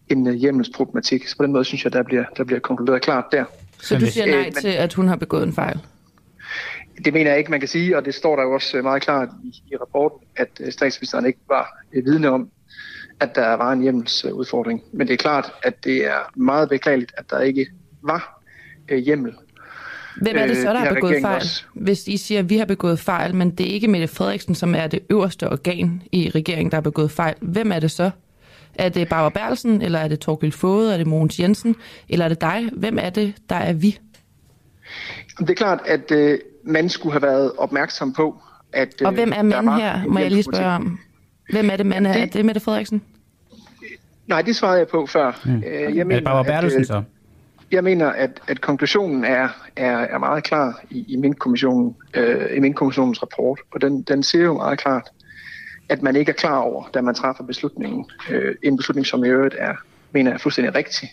en 0.09 0.27
øh, 0.27 0.35
hjemmelsproblematik. 0.35 1.27
Så 1.27 1.37
på 1.37 1.43
den 1.43 1.53
måde 1.53 1.65
synes 1.65 1.85
jeg, 1.85 1.93
der 1.93 2.03
bliver, 2.03 2.25
der 2.37 2.45
bliver 2.45 2.61
konkluderet 2.61 3.03
klart 3.03 3.25
der. 3.33 3.45
Så 3.83 3.99
du 3.99 4.07
siger 4.07 4.27
nej 4.27 4.35
Øh, 4.39 4.45
men- 4.45 4.53
til, 4.53 4.69
at 4.69 4.95
hun 4.95 5.09
har 5.09 5.17
begået 5.17 5.43
en 5.47 5.53
fejl? 5.53 5.79
Det 7.05 7.13
mener 7.13 7.31
jeg 7.31 7.39
ikke, 7.39 7.51
man 7.51 7.61
kan 7.61 7.69
sige, 7.69 7.97
og 7.97 8.05
det 8.05 8.15
står 8.15 8.37
der 8.37 8.43
jo 8.43 8.53
også 8.55 8.77
øh, 8.77 8.85
meget 8.85 9.03
klart 9.03 9.29
i, 9.45 9.63
i 9.73 9.77
rapporten, 9.77 10.27
at 10.37 10.49
øh, 10.61 10.73
statsministeren 10.73 11.27
ikke 11.27 11.39
var 11.49 11.79
øh, 11.93 12.05
vidne 12.05 12.29
om, 12.31 12.51
at 13.21 13.35
der 13.35 13.55
var 13.55 13.73
en 13.73 13.81
hjemmelsudfordring. 13.83 14.83
Men 14.93 15.07
det 15.07 15.13
er 15.13 15.17
klart, 15.19 15.53
at 15.63 15.85
det 15.85 16.07
er 16.07 16.31
meget 16.37 16.69
beklageligt, 16.69 17.13
at 17.17 17.31
der 17.31 17.41
ikke 17.41 17.67
var 18.03 18.43
øh, 18.89 18.99
hjemmel. 18.99 19.35
Hvem 20.17 20.37
er 20.37 20.47
det 20.47 20.57
så, 20.57 20.61
Øh, 20.63 20.67
der 20.67 20.73
det 20.73 20.89
har 20.89 20.95
begået 20.95 21.17
fejl? 21.23 21.37
også. 21.37 21.65
Hvis 21.75 22.09
I 22.09 22.17
siger, 22.17 22.39
at 22.39 22.51
vi 22.51 22.57
har 22.57 22.65
begået 22.65 22.99
fejl, 22.99 23.35
men 23.35 23.51
det 23.51 23.69
er 23.71 23.75
ikke 23.75 23.89
Mette 23.89 24.09
Frederiksen, 24.09 24.55
som 24.55 24.75
er 24.75 24.87
det 24.87 25.01
øverste 25.11 25.49
organ 25.53 26.03
i 26.13 26.31
regeringen, 26.35 26.71
der 26.71 26.77
har 26.77 26.83
begået 26.83 27.11
fejl. 27.11 27.35
Hvem 27.41 27.73
er 27.73 27.79
det 27.79 27.91
så? 27.91 28.11
Er 28.75 28.89
det 28.89 29.09
Barbara 29.09 29.49
Berlsen, 29.49 29.83
eller 29.83 29.99
er 29.99 30.09
det 30.09 30.21
Torgild 30.21 30.53
Fode, 30.53 30.93
er 30.93 30.97
det 30.97 31.07
Mogens 31.07 31.41
Jensen, 31.41 31.77
eller 32.09 32.25
er 32.25 32.29
det 32.29 32.41
dig? 32.41 32.71
Hvem 32.73 32.99
er 33.01 33.11
det, 33.11 33.35
der 33.51 33.57
er 33.57 33.73
vi? 33.73 33.99
Det 35.39 35.51
er 35.51 35.55
klart, 35.55 35.81
at 35.87 36.11
øh, 36.11 36.39
man 36.65 36.89
skulle 36.89 37.13
have 37.13 37.23
været 37.23 37.53
opmærksom 37.59 38.13
på, 38.13 38.43
at 38.73 38.89
øh, 39.01 39.07
Og 39.07 39.13
hvem 39.13 39.31
er 39.33 39.35
der 39.37 39.43
manden 39.43 39.67
var 39.67 39.77
her, 39.79 40.07
må 40.09 40.19
jeg 40.19 40.31
lige 40.31 40.43
spørge 40.43 40.67
om? 40.75 40.99
Hvem 41.51 41.71
er 41.71 41.77
det, 41.77 41.87
mand 41.87 42.07
er? 42.07 42.13
Er 42.13 42.27
det 42.27 42.45
Mette 42.45 42.61
Frederiksen? 42.61 43.03
Nej, 44.27 44.43
det 44.43 44.57
svarede 44.57 44.79
jeg 44.79 44.89
på 44.89 45.07
før. 45.07 45.41
Mm. 45.45 45.63
Jeg 45.63 45.97
Er 45.97 46.05
det 46.05 46.25
Barbara 46.25 46.43
Bertelsen 46.43 46.81
øh, 46.81 46.87
så? 46.87 47.03
Jeg 47.71 47.85
mener, 47.85 48.07
at, 48.07 48.43
at 48.49 48.61
konklusionen 48.61 49.25
er, 49.25 49.49
er, 49.77 49.99
er 49.99 50.19
meget 50.19 50.45
klar 50.45 50.81
i, 50.91 51.05
i 51.09 51.17
Mink-kommissionen, 51.17 51.97
øh, 52.15 52.57
i 52.57 52.61
Mink-kommissionens 52.61 53.23
rapport, 53.23 53.61
og 53.71 53.81
den, 53.81 54.03
den 54.03 54.23
siger 54.23 54.45
jo 54.45 54.55
meget 54.55 54.79
klart, 54.79 55.09
at 55.89 56.03
man 56.03 56.17
ikke 56.17 56.31
er 56.31 56.37
klar 56.37 56.59
over, 56.59 56.85
da 56.95 57.01
man 57.01 57.15
træffer 57.15 57.45
beslutningen. 57.45 58.11
Øh, 58.31 58.55
en 58.63 58.77
beslutning, 58.77 59.07
som 59.07 59.25
i 59.25 59.29
øvrigt 59.29 59.55
er, 59.59 59.75
mener 60.13 60.33
er 60.33 60.39
fuldstændig 60.39 60.75
rigtig. 60.75 61.09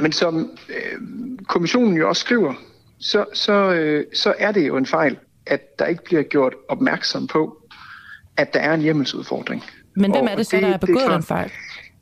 Men 0.00 0.12
som 0.12 0.50
øh, 0.68 1.00
kommissionen 1.48 1.96
jo 1.96 2.08
også 2.08 2.20
skriver, 2.20 2.54
så, 3.00 3.24
så, 3.34 3.72
øh, 3.72 4.04
så 4.14 4.34
er 4.38 4.52
det 4.52 4.68
jo 4.68 4.76
en 4.76 4.86
fejl, 4.86 5.18
at 5.46 5.78
der 5.78 5.86
ikke 5.86 6.04
bliver 6.04 6.22
gjort 6.22 6.54
opmærksom 6.68 7.26
på, 7.26 7.56
at 8.36 8.54
der 8.54 8.60
er 8.60 8.74
en 8.74 8.80
hjemmelsudfordring. 8.80 9.64
Men 9.96 10.10
hvem 10.10 10.26
er 10.30 10.36
det 10.36 10.46
så, 10.46 10.56
der 10.56 10.66
har 10.66 10.74
er 10.74 10.78
begået 10.78 11.10
den 11.10 11.22
fejl? 11.22 11.50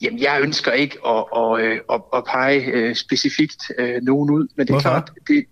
Jamen, 0.03 0.23
jeg 0.23 0.41
ønsker 0.43 0.73
ikke 0.73 0.99
at, 1.07 1.25
at, 1.37 1.61
øh, 1.61 1.81
at, 1.93 2.01
at 2.15 2.25
pege 2.25 2.61
øh, 2.61 2.95
specifikt 2.95 3.73
øh, 3.79 4.03
nogen 4.03 4.31
ud, 4.31 4.49
men 4.57 4.66
det 4.66 4.70
er 4.70 4.75
Hvorfor? 4.75 4.89
klart, 4.89 5.11
det, 5.29 5.45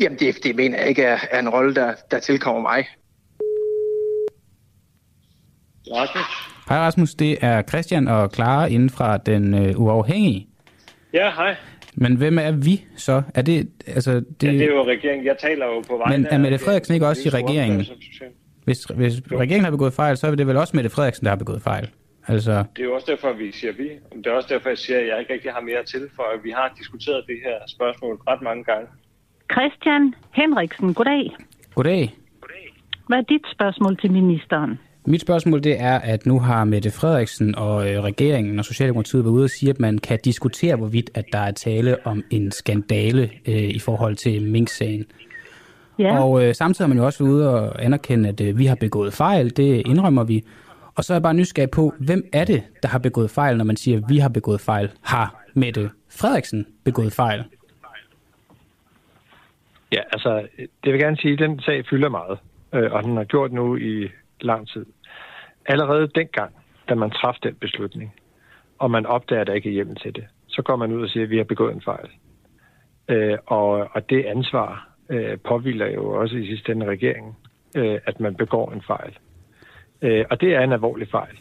jamen 0.00 0.18
det, 0.18 0.44
det 0.44 0.56
mener 0.56 0.78
jeg 0.78 0.88
ikke 0.88 1.02
er, 1.02 1.18
er 1.30 1.38
en 1.38 1.48
rolle, 1.48 1.74
der, 1.74 1.94
der 2.10 2.18
tilkommer 2.18 2.62
mig. 2.62 2.86
Rasmus. 5.94 6.24
Hej 6.68 6.78
Rasmus, 6.78 7.14
det 7.14 7.38
er 7.40 7.62
Christian 7.62 8.08
og 8.08 8.30
Clara 8.34 8.66
inden 8.66 8.90
fra 8.90 9.16
Den 9.16 9.54
øh, 9.54 9.80
Uafhængige. 9.80 10.48
Ja, 11.12 11.30
hej. 11.30 11.56
Men 11.94 12.16
hvem 12.16 12.38
er 12.38 12.50
vi 12.50 12.84
så? 12.96 13.22
Er 13.34 13.42
det, 13.42 13.68
altså, 13.86 14.12
det... 14.40 14.46
Ja, 14.46 14.52
det 14.52 14.62
er 14.62 14.66
jo 14.66 14.86
regeringen. 14.86 15.26
Jeg 15.26 15.36
taler 15.38 15.66
jo 15.66 15.80
på 15.80 15.96
vegne 15.96 16.18
Men 16.18 16.26
er 16.26 16.38
Mette 16.38 16.58
Frederiksen 16.58 16.94
ikke 16.94 17.06
også 17.06 17.22
i 17.24 17.26
er 17.26 17.34
regeringen? 17.34 17.86
Hvis, 18.64 18.84
hvis 18.84 19.12
regeringen 19.32 19.64
har 19.64 19.70
begået 19.70 19.92
fejl, 19.92 20.16
så 20.16 20.26
er 20.26 20.34
det 20.34 20.46
vel 20.46 20.56
også 20.56 20.76
Mette 20.76 20.90
Frederiksen, 20.90 21.24
der 21.24 21.30
har 21.30 21.36
begået 21.36 21.62
fejl. 21.62 21.88
Altså, 22.28 22.64
Det 22.76 22.82
er 22.82 22.86
jo 22.86 22.94
også 22.94 23.06
derfor, 23.10 23.32
vi 23.32 23.52
siger 23.52 23.72
vi. 23.72 23.88
Det 24.16 24.26
er 24.26 24.32
også 24.32 24.48
derfor, 24.54 24.68
jeg 24.68 24.78
siger, 24.78 24.98
at 24.98 25.06
jeg 25.06 25.20
ikke 25.20 25.32
rigtig 25.32 25.52
har 25.52 25.60
mere 25.60 25.84
til, 25.84 26.08
for 26.16 26.22
at 26.34 26.44
vi 26.44 26.50
har 26.50 26.74
diskuteret 26.78 27.24
det 27.26 27.38
her 27.44 27.56
spørgsmål 27.66 28.14
ret 28.28 28.42
mange 28.42 28.64
gange. 28.64 28.86
Christian 29.52 30.14
Henriksen, 30.32 30.94
goddag. 30.94 31.36
goddag. 31.74 32.14
Hvad 33.08 33.18
er 33.18 33.22
dit 33.22 33.46
spørgsmål 33.52 33.96
til 33.96 34.12
ministeren? 34.12 34.78
Mit 35.06 35.20
spørgsmål 35.20 35.64
det 35.64 35.80
er, 35.80 35.98
at 35.98 36.26
nu 36.26 36.38
har 36.40 36.64
Mette 36.64 36.90
Frederiksen 36.90 37.54
og 37.54 37.90
øh, 37.90 38.02
regeringen 38.02 38.58
og 38.58 38.64
Socialdemokratiet 38.64 39.24
været 39.24 39.32
ude 39.32 39.44
og 39.44 39.50
sige, 39.50 39.70
at 39.70 39.80
man 39.80 39.98
kan 39.98 40.18
diskutere, 40.24 40.76
hvorvidt 40.76 41.10
at 41.14 41.24
der 41.32 41.38
er 41.38 41.52
tale 41.52 42.06
om 42.06 42.24
en 42.30 42.52
skandale 42.52 43.30
øh, 43.48 43.54
i 43.54 43.78
forhold 43.78 44.16
til 44.16 44.42
Mink-sagen. 44.42 45.04
Ja. 45.98 46.22
Og 46.22 46.44
øh, 46.44 46.54
samtidig 46.54 46.84
har 46.84 46.88
man 46.88 46.98
jo 46.98 47.04
også 47.06 47.24
været 47.24 47.34
ude 47.34 47.50
og 47.54 47.84
anerkende, 47.84 48.28
at 48.28 48.40
øh, 48.40 48.58
vi 48.58 48.66
har 48.66 48.74
begået 48.74 49.12
fejl, 49.12 49.56
det 49.56 49.82
indrømmer 49.86 50.24
vi. 50.24 50.44
Og 50.96 51.04
så 51.04 51.12
er 51.12 51.14
jeg 51.14 51.22
bare 51.22 51.34
nysgerrig 51.34 51.70
på, 51.70 51.94
hvem 51.98 52.22
er 52.32 52.44
det, 52.44 52.62
der 52.82 52.88
har 52.88 52.98
begået 52.98 53.30
fejl, 53.30 53.56
når 53.56 53.64
man 53.64 53.76
siger, 53.76 53.98
at 53.98 54.04
vi 54.08 54.18
har 54.18 54.28
begået 54.28 54.60
fejl? 54.60 54.90
Har 55.02 55.42
Mette 55.54 55.90
Frederiksen 56.08 56.66
begået 56.84 57.12
fejl? 57.12 57.44
Ja, 59.92 60.00
altså, 60.12 60.48
det 60.56 60.92
vil 60.92 60.92
jeg 60.92 61.00
gerne 61.00 61.16
sige, 61.16 61.32
at 61.32 61.38
den 61.38 61.60
sag 61.60 61.84
fylder 61.90 62.08
meget, 62.08 62.38
øh, 62.74 62.92
og 62.92 63.02
den 63.02 63.16
har 63.16 63.24
gjort 63.24 63.52
nu 63.52 63.76
i 63.76 64.08
lang 64.40 64.68
tid. 64.68 64.86
Allerede 65.66 66.08
dengang, 66.14 66.54
da 66.88 66.94
man 66.94 67.10
træffede 67.10 67.48
den 67.48 67.54
beslutning, 67.54 68.14
og 68.78 68.90
man 68.90 69.06
opdager, 69.06 69.40
at 69.40 69.46
der 69.46 69.52
ikke 69.52 69.68
er 69.68 69.72
hjemmel 69.72 69.96
til 69.96 70.14
det, 70.14 70.24
så 70.46 70.62
går 70.62 70.76
man 70.76 70.92
ud 70.92 71.02
og 71.02 71.08
siger, 71.08 71.24
at 71.24 71.30
vi 71.30 71.36
har 71.36 71.44
begået 71.44 71.74
en 71.74 71.82
fejl. 71.82 72.08
Øh, 73.08 73.38
og, 73.46 73.68
og 73.70 74.10
det 74.10 74.24
ansvar 74.24 74.88
øh, 75.08 75.38
påviler 75.38 75.86
jo 75.86 76.10
også 76.10 76.36
i 76.36 76.46
sidste 76.46 76.72
ende 76.72 76.86
regeringen, 76.86 77.32
øh, 77.76 77.98
at 78.06 78.20
man 78.20 78.34
begår 78.34 78.72
en 78.72 78.82
fejl. 78.86 79.18
Øh, 80.02 80.24
og 80.30 80.40
det 80.40 80.54
er 80.54 80.60
en 80.60 80.72
alvorlig 80.72 81.08
fejl, 81.08 81.38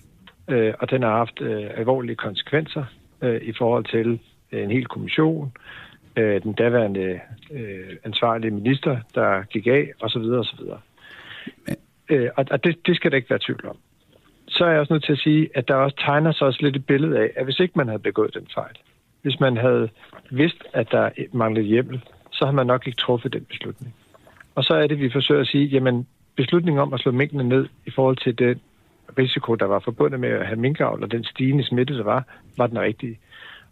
øh, 0.47 0.73
og 0.79 0.89
den 0.89 1.03
har 1.03 1.17
haft 1.17 1.41
øh, 1.41 1.69
alvorlige 1.77 2.15
konsekvenser 2.15 2.85
øh, 3.21 3.41
i 3.41 3.53
forhold 3.57 3.85
til 3.85 4.19
øh, 4.51 4.63
en 4.63 4.71
hel 4.71 4.85
kommission, 4.85 5.51
øh, 6.15 6.43
den 6.43 6.53
daværende 6.53 7.19
øh, 7.51 7.97
ansvarlige 8.03 8.51
minister, 8.51 8.97
der 9.15 9.43
gik 9.43 9.67
af, 9.67 9.91
osv. 10.01 10.21
osv. 10.21 10.59
Øh, 12.09 12.29
og 12.37 12.45
og 12.51 12.63
det, 12.63 12.87
det 12.87 12.95
skal 12.95 13.11
der 13.11 13.17
ikke 13.17 13.29
være 13.29 13.39
tvivl 13.45 13.67
om. 13.67 13.77
Så 14.47 14.65
er 14.65 14.69
jeg 14.69 14.79
også 14.79 14.93
nødt 14.93 15.03
til 15.03 15.11
at 15.11 15.19
sige, 15.19 15.49
at 15.55 15.67
der 15.67 15.75
også 15.75 15.95
tegner 16.05 16.31
sig 16.31 16.47
også 16.47 16.59
lidt 16.61 16.75
et 16.75 16.85
billede 16.85 17.19
af, 17.19 17.31
at 17.35 17.43
hvis 17.43 17.59
ikke 17.59 17.73
man 17.75 17.87
havde 17.87 17.99
begået 17.99 18.33
den 18.33 18.47
fejl, 18.53 18.75
hvis 19.21 19.39
man 19.39 19.57
havde 19.57 19.89
vidst, 20.31 20.63
at 20.73 20.91
der 20.91 21.09
manglede 21.33 21.65
hjemmel, 21.65 22.01
så 22.31 22.45
havde 22.45 22.55
man 22.55 22.67
nok 22.67 22.87
ikke 22.87 22.97
truffet 22.97 23.33
den 23.33 23.45
beslutning. 23.45 23.95
Og 24.55 24.63
så 24.63 24.73
er 24.73 24.87
det, 24.87 24.99
vi 24.99 25.09
forsøger 25.09 25.41
at 25.41 25.47
sige, 25.47 25.65
jamen 25.65 26.07
beslutningen 26.41 26.81
om 26.81 26.93
at 26.93 26.99
slå 26.99 27.11
minkene 27.11 27.43
ned 27.43 27.65
i 27.85 27.91
forhold 27.91 28.17
til 28.17 28.39
den 28.39 28.59
risiko, 29.17 29.55
der 29.55 29.65
var 29.65 29.79
forbundet 29.79 30.19
med 30.19 30.29
at 30.29 30.45
have 30.47 30.59
minkavl 30.59 31.03
og 31.03 31.11
den 31.11 31.23
stigende 31.23 31.63
smitte, 31.65 31.97
der 31.97 32.03
var, 32.03 32.23
var 32.57 32.67
den 32.67 32.79
rigtige. 32.79 33.19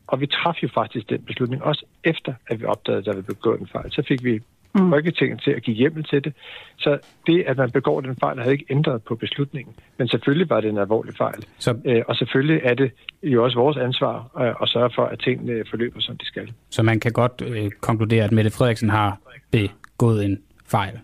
Og 0.07 0.21
vi 0.21 0.27
traf 0.27 0.63
jo 0.63 0.69
faktisk 0.73 1.09
den 1.09 1.21
beslutning, 1.21 1.63
også 1.63 1.85
efter 2.03 2.33
at 2.47 2.59
vi 2.59 2.65
opdagede, 2.65 2.99
at 2.99 3.05
der 3.05 3.13
var 3.13 3.21
begået 3.21 3.59
en 3.59 3.67
fejl. 3.67 3.91
Så 3.91 4.01
fik 4.07 4.23
vi 4.23 4.39
mm. 4.75 4.89
Folketinget 4.89 5.41
til 5.41 5.51
at 5.51 5.63
give 5.63 5.75
hjemmel 5.75 6.03
til 6.03 6.23
det. 6.23 6.33
Så 6.77 6.99
det, 7.27 7.43
at 7.47 7.57
man 7.57 7.71
begår 7.71 8.01
den 8.01 8.15
fejl, 8.15 8.39
havde 8.39 8.53
ikke 8.53 8.65
ændret 8.69 9.03
på 9.03 9.15
beslutningen. 9.15 9.73
Men 9.97 10.07
selvfølgelig 10.07 10.49
var 10.49 10.61
det 10.61 10.69
en 10.69 10.77
alvorlig 10.77 11.13
fejl. 11.17 11.45
Så... 11.59 11.75
Øh, 11.85 12.01
og 12.07 12.15
selvfølgelig 12.15 12.61
er 12.63 12.73
det 12.73 12.91
jo 13.23 13.43
også 13.43 13.59
vores 13.59 13.77
ansvar 13.77 14.15
øh, 14.41 14.53
at 14.61 14.69
sørge 14.69 14.91
for, 14.95 15.05
at 15.05 15.19
tingene 15.19 15.63
forløber, 15.69 15.99
som 15.99 16.17
de 16.17 16.25
skal. 16.25 16.51
Så 16.69 16.83
man 16.83 16.99
kan 16.99 17.11
godt 17.11 17.43
øh, 17.47 17.71
konkludere, 17.71 18.23
at 18.23 18.31
Mette 18.31 18.51
Frederiksen 18.51 18.89
har 18.89 19.17
begået 19.51 20.25
en 20.25 20.37
fejl. 20.67 20.99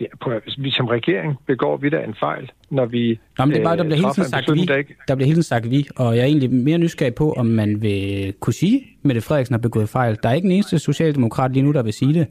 Ja, 0.00 0.06
at- 0.36 0.42
vi 0.58 0.70
som 0.70 0.86
regering 0.86 1.36
begår 1.46 1.76
vi 1.76 1.88
da 1.88 1.98
en 2.04 2.14
fejl, 2.20 2.50
når 2.70 2.86
vi 2.86 3.20
Nå, 3.38 3.44
men 3.44 3.52
det 3.54 3.60
er 3.60 3.64
bare, 3.64 3.76
der 3.76 3.84
øh, 3.84 3.88
bliver 3.88 3.96
hele 3.96 4.12
tiden 4.14 4.26
en 4.26 4.30
sagt 4.30 4.52
vi. 4.54 4.64
der 4.64 4.76
ikke 4.76 4.94
Der 5.08 5.14
bliver 5.14 5.26
hele 5.26 5.34
tiden 5.34 5.42
sagt 5.42 5.70
vi, 5.70 5.86
og 5.96 6.16
jeg 6.16 6.22
er 6.22 6.26
egentlig 6.26 6.52
mere 6.52 6.78
nysgerrig 6.78 7.14
på, 7.14 7.32
om 7.32 7.46
man 7.46 7.82
vil 7.82 8.34
kunne 8.40 8.52
sige, 8.54 8.76
at 8.76 9.04
Mette 9.04 9.20
Frederiksen 9.20 9.52
har 9.54 9.58
begået 9.58 9.88
fejl. 9.88 10.18
Der 10.22 10.28
er 10.28 10.32
ikke 10.32 10.46
en 10.46 10.52
eneste 10.52 10.78
socialdemokrat 10.78 11.52
lige 11.52 11.62
nu, 11.62 11.72
der 11.72 11.82
vil 11.82 11.92
sige 11.92 12.14
det. 12.14 12.26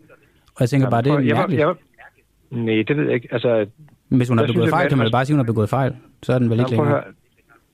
Og 0.56 0.62
jeg 0.62 0.70
tænker 0.70 0.86
Jamen, 0.86 0.92
bare, 0.92 1.02
det 1.02 1.10
er 1.12 1.20
jeg 1.28 1.36
mærkeligt. 1.36 1.60
jeg 1.60 1.68
var- 1.68 1.78
Nej, 2.52 2.84
det 2.88 2.98
ved 2.98 3.06
jeg 3.06 3.14
ikke. 3.14 3.28
Altså, 3.32 3.66
Hvis 4.10 4.28
hun 4.30 4.38
har 4.38 4.44
jeg 4.44 4.50
synes, 4.50 4.56
begået 4.56 4.70
fejl, 4.70 4.90
kan 4.90 4.98
man 4.98 5.12
bare 5.12 5.26
sige, 5.26 5.34
hun 5.34 5.40
har 5.40 5.44
begået 5.54 5.70
fejl. 5.70 5.96
Så 6.24 6.34
er 6.34 6.40
den 6.40 6.50
vel 6.50 6.60
ikke 6.60 6.72
længere. 6.72 6.90
høre. 6.90 7.04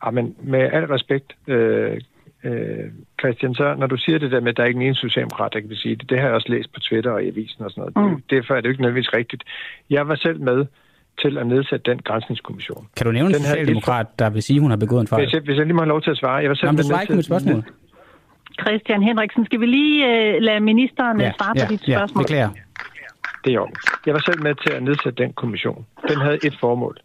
Ja, 0.06 0.12
men 0.12 0.36
med 0.44 0.60
al 0.60 0.84
respekt, 0.86 1.36
øh, 1.48 2.02
øh, 2.46 2.86
Christian, 3.20 3.56
så 3.56 3.76
når 3.78 3.88
du 3.88 3.98
siger 3.98 4.18
det 4.20 4.32
der 4.32 4.40
med, 4.40 4.50
at 4.50 4.58
der 4.58 4.64
er 4.64 4.68
ikke 4.68 4.82
en 4.88 4.96
socialdemokrat, 4.96 5.54
der 5.54 5.60
kan 5.60 5.76
sige 5.76 5.96
det, 5.96 6.10
det 6.10 6.20
har 6.20 6.26
jeg 6.26 6.36
også 6.36 6.50
læst 6.50 6.74
på 6.74 6.80
Twitter 6.80 7.12
og 7.12 7.24
i 7.24 7.28
avisen 7.28 7.64
og 7.66 7.72
sådan 7.72 7.94
noget. 7.98 8.12
Mm. 8.12 8.22
Derfor 8.30 8.54
er 8.54 8.62
det 8.62 8.66
jo 8.66 8.72
ikke 8.72 8.82
nødvendigvis 8.82 9.14
rigtigt. 9.14 9.44
Jeg 9.90 10.08
var 10.08 10.16
selv 10.16 10.42
med 10.42 10.66
til 11.22 11.38
at 11.38 11.48
nedsætte 11.48 11.92
den 11.92 12.00
grænsningskommission. 12.00 12.88
Kan 12.98 13.06
du 13.06 13.12
nævne 13.12 13.30
en 13.30 13.34
Den 13.34 13.42
havde 13.42 13.54
socialdemokrat, 13.60 14.08
der 14.20 14.30
vil 14.30 14.44
sige, 14.44 14.58
at 14.58 14.62
hun 14.62 14.70
har 14.72 14.78
begået 14.78 15.02
en 15.02 15.08
fejl? 15.08 15.24
Hvis 15.26 15.34
jeg, 15.34 15.42
hvis 15.42 15.58
jeg 15.58 15.66
lige 15.66 15.74
må 15.74 15.82
have 15.82 15.90
lov 15.90 16.02
til 16.02 16.12
at 16.12 16.18
svare. 16.18 16.36
Jeg 16.36 16.50
var 16.50 16.56
selv 16.56 16.68
Nå, 16.68 16.72
men 16.72 16.78
du 16.78 16.82
med 16.84 16.86
svarer 16.90 17.02
ikke 17.02 17.14
på 17.14 17.16
mit 17.16 17.26
til- 17.26 17.32
spørgsmål. 17.32 17.64
Christian 18.62 19.04
Henriksen, 19.04 19.46
skal 19.46 19.60
vi 19.60 19.66
lige 19.66 19.98
øh, 20.12 20.42
lade 20.42 20.60
ministeren 20.60 21.22
ja, 21.22 21.32
svare 21.40 21.54
på 21.66 21.72
dit 21.74 21.82
spørgsmål? 21.84 22.24
beklager. 22.24 22.50
Det 23.44 23.50
er 23.52 23.56
jo. 23.56 23.68
Jeg 24.06 24.14
var 24.14 24.24
selv 24.30 24.42
med 24.44 24.56
til 24.66 24.72
at 24.74 24.84
nedsætte 24.84 25.24
den 25.24 25.34
kommission. 25.34 25.86
Den 26.10 26.18
havde 26.22 26.38
et 26.48 26.58
formål. 26.60 26.98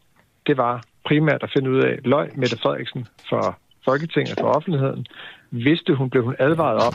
Det 0.47 0.57
var 0.57 0.83
primært 1.07 1.43
at 1.43 1.51
finde 1.57 1.71
ud 1.71 1.79
af, 1.83 1.99
løg 2.05 2.29
Mette 2.39 2.57
Frederiksen 2.59 3.07
for 3.29 3.59
Folketinget, 3.85 4.35
for 4.41 4.49
offentligheden. 4.49 5.07
Vidste 5.51 5.95
hun, 5.95 6.11
blev 6.11 6.25
hun 6.25 6.35
advaret 6.39 6.79
om, 6.87 6.95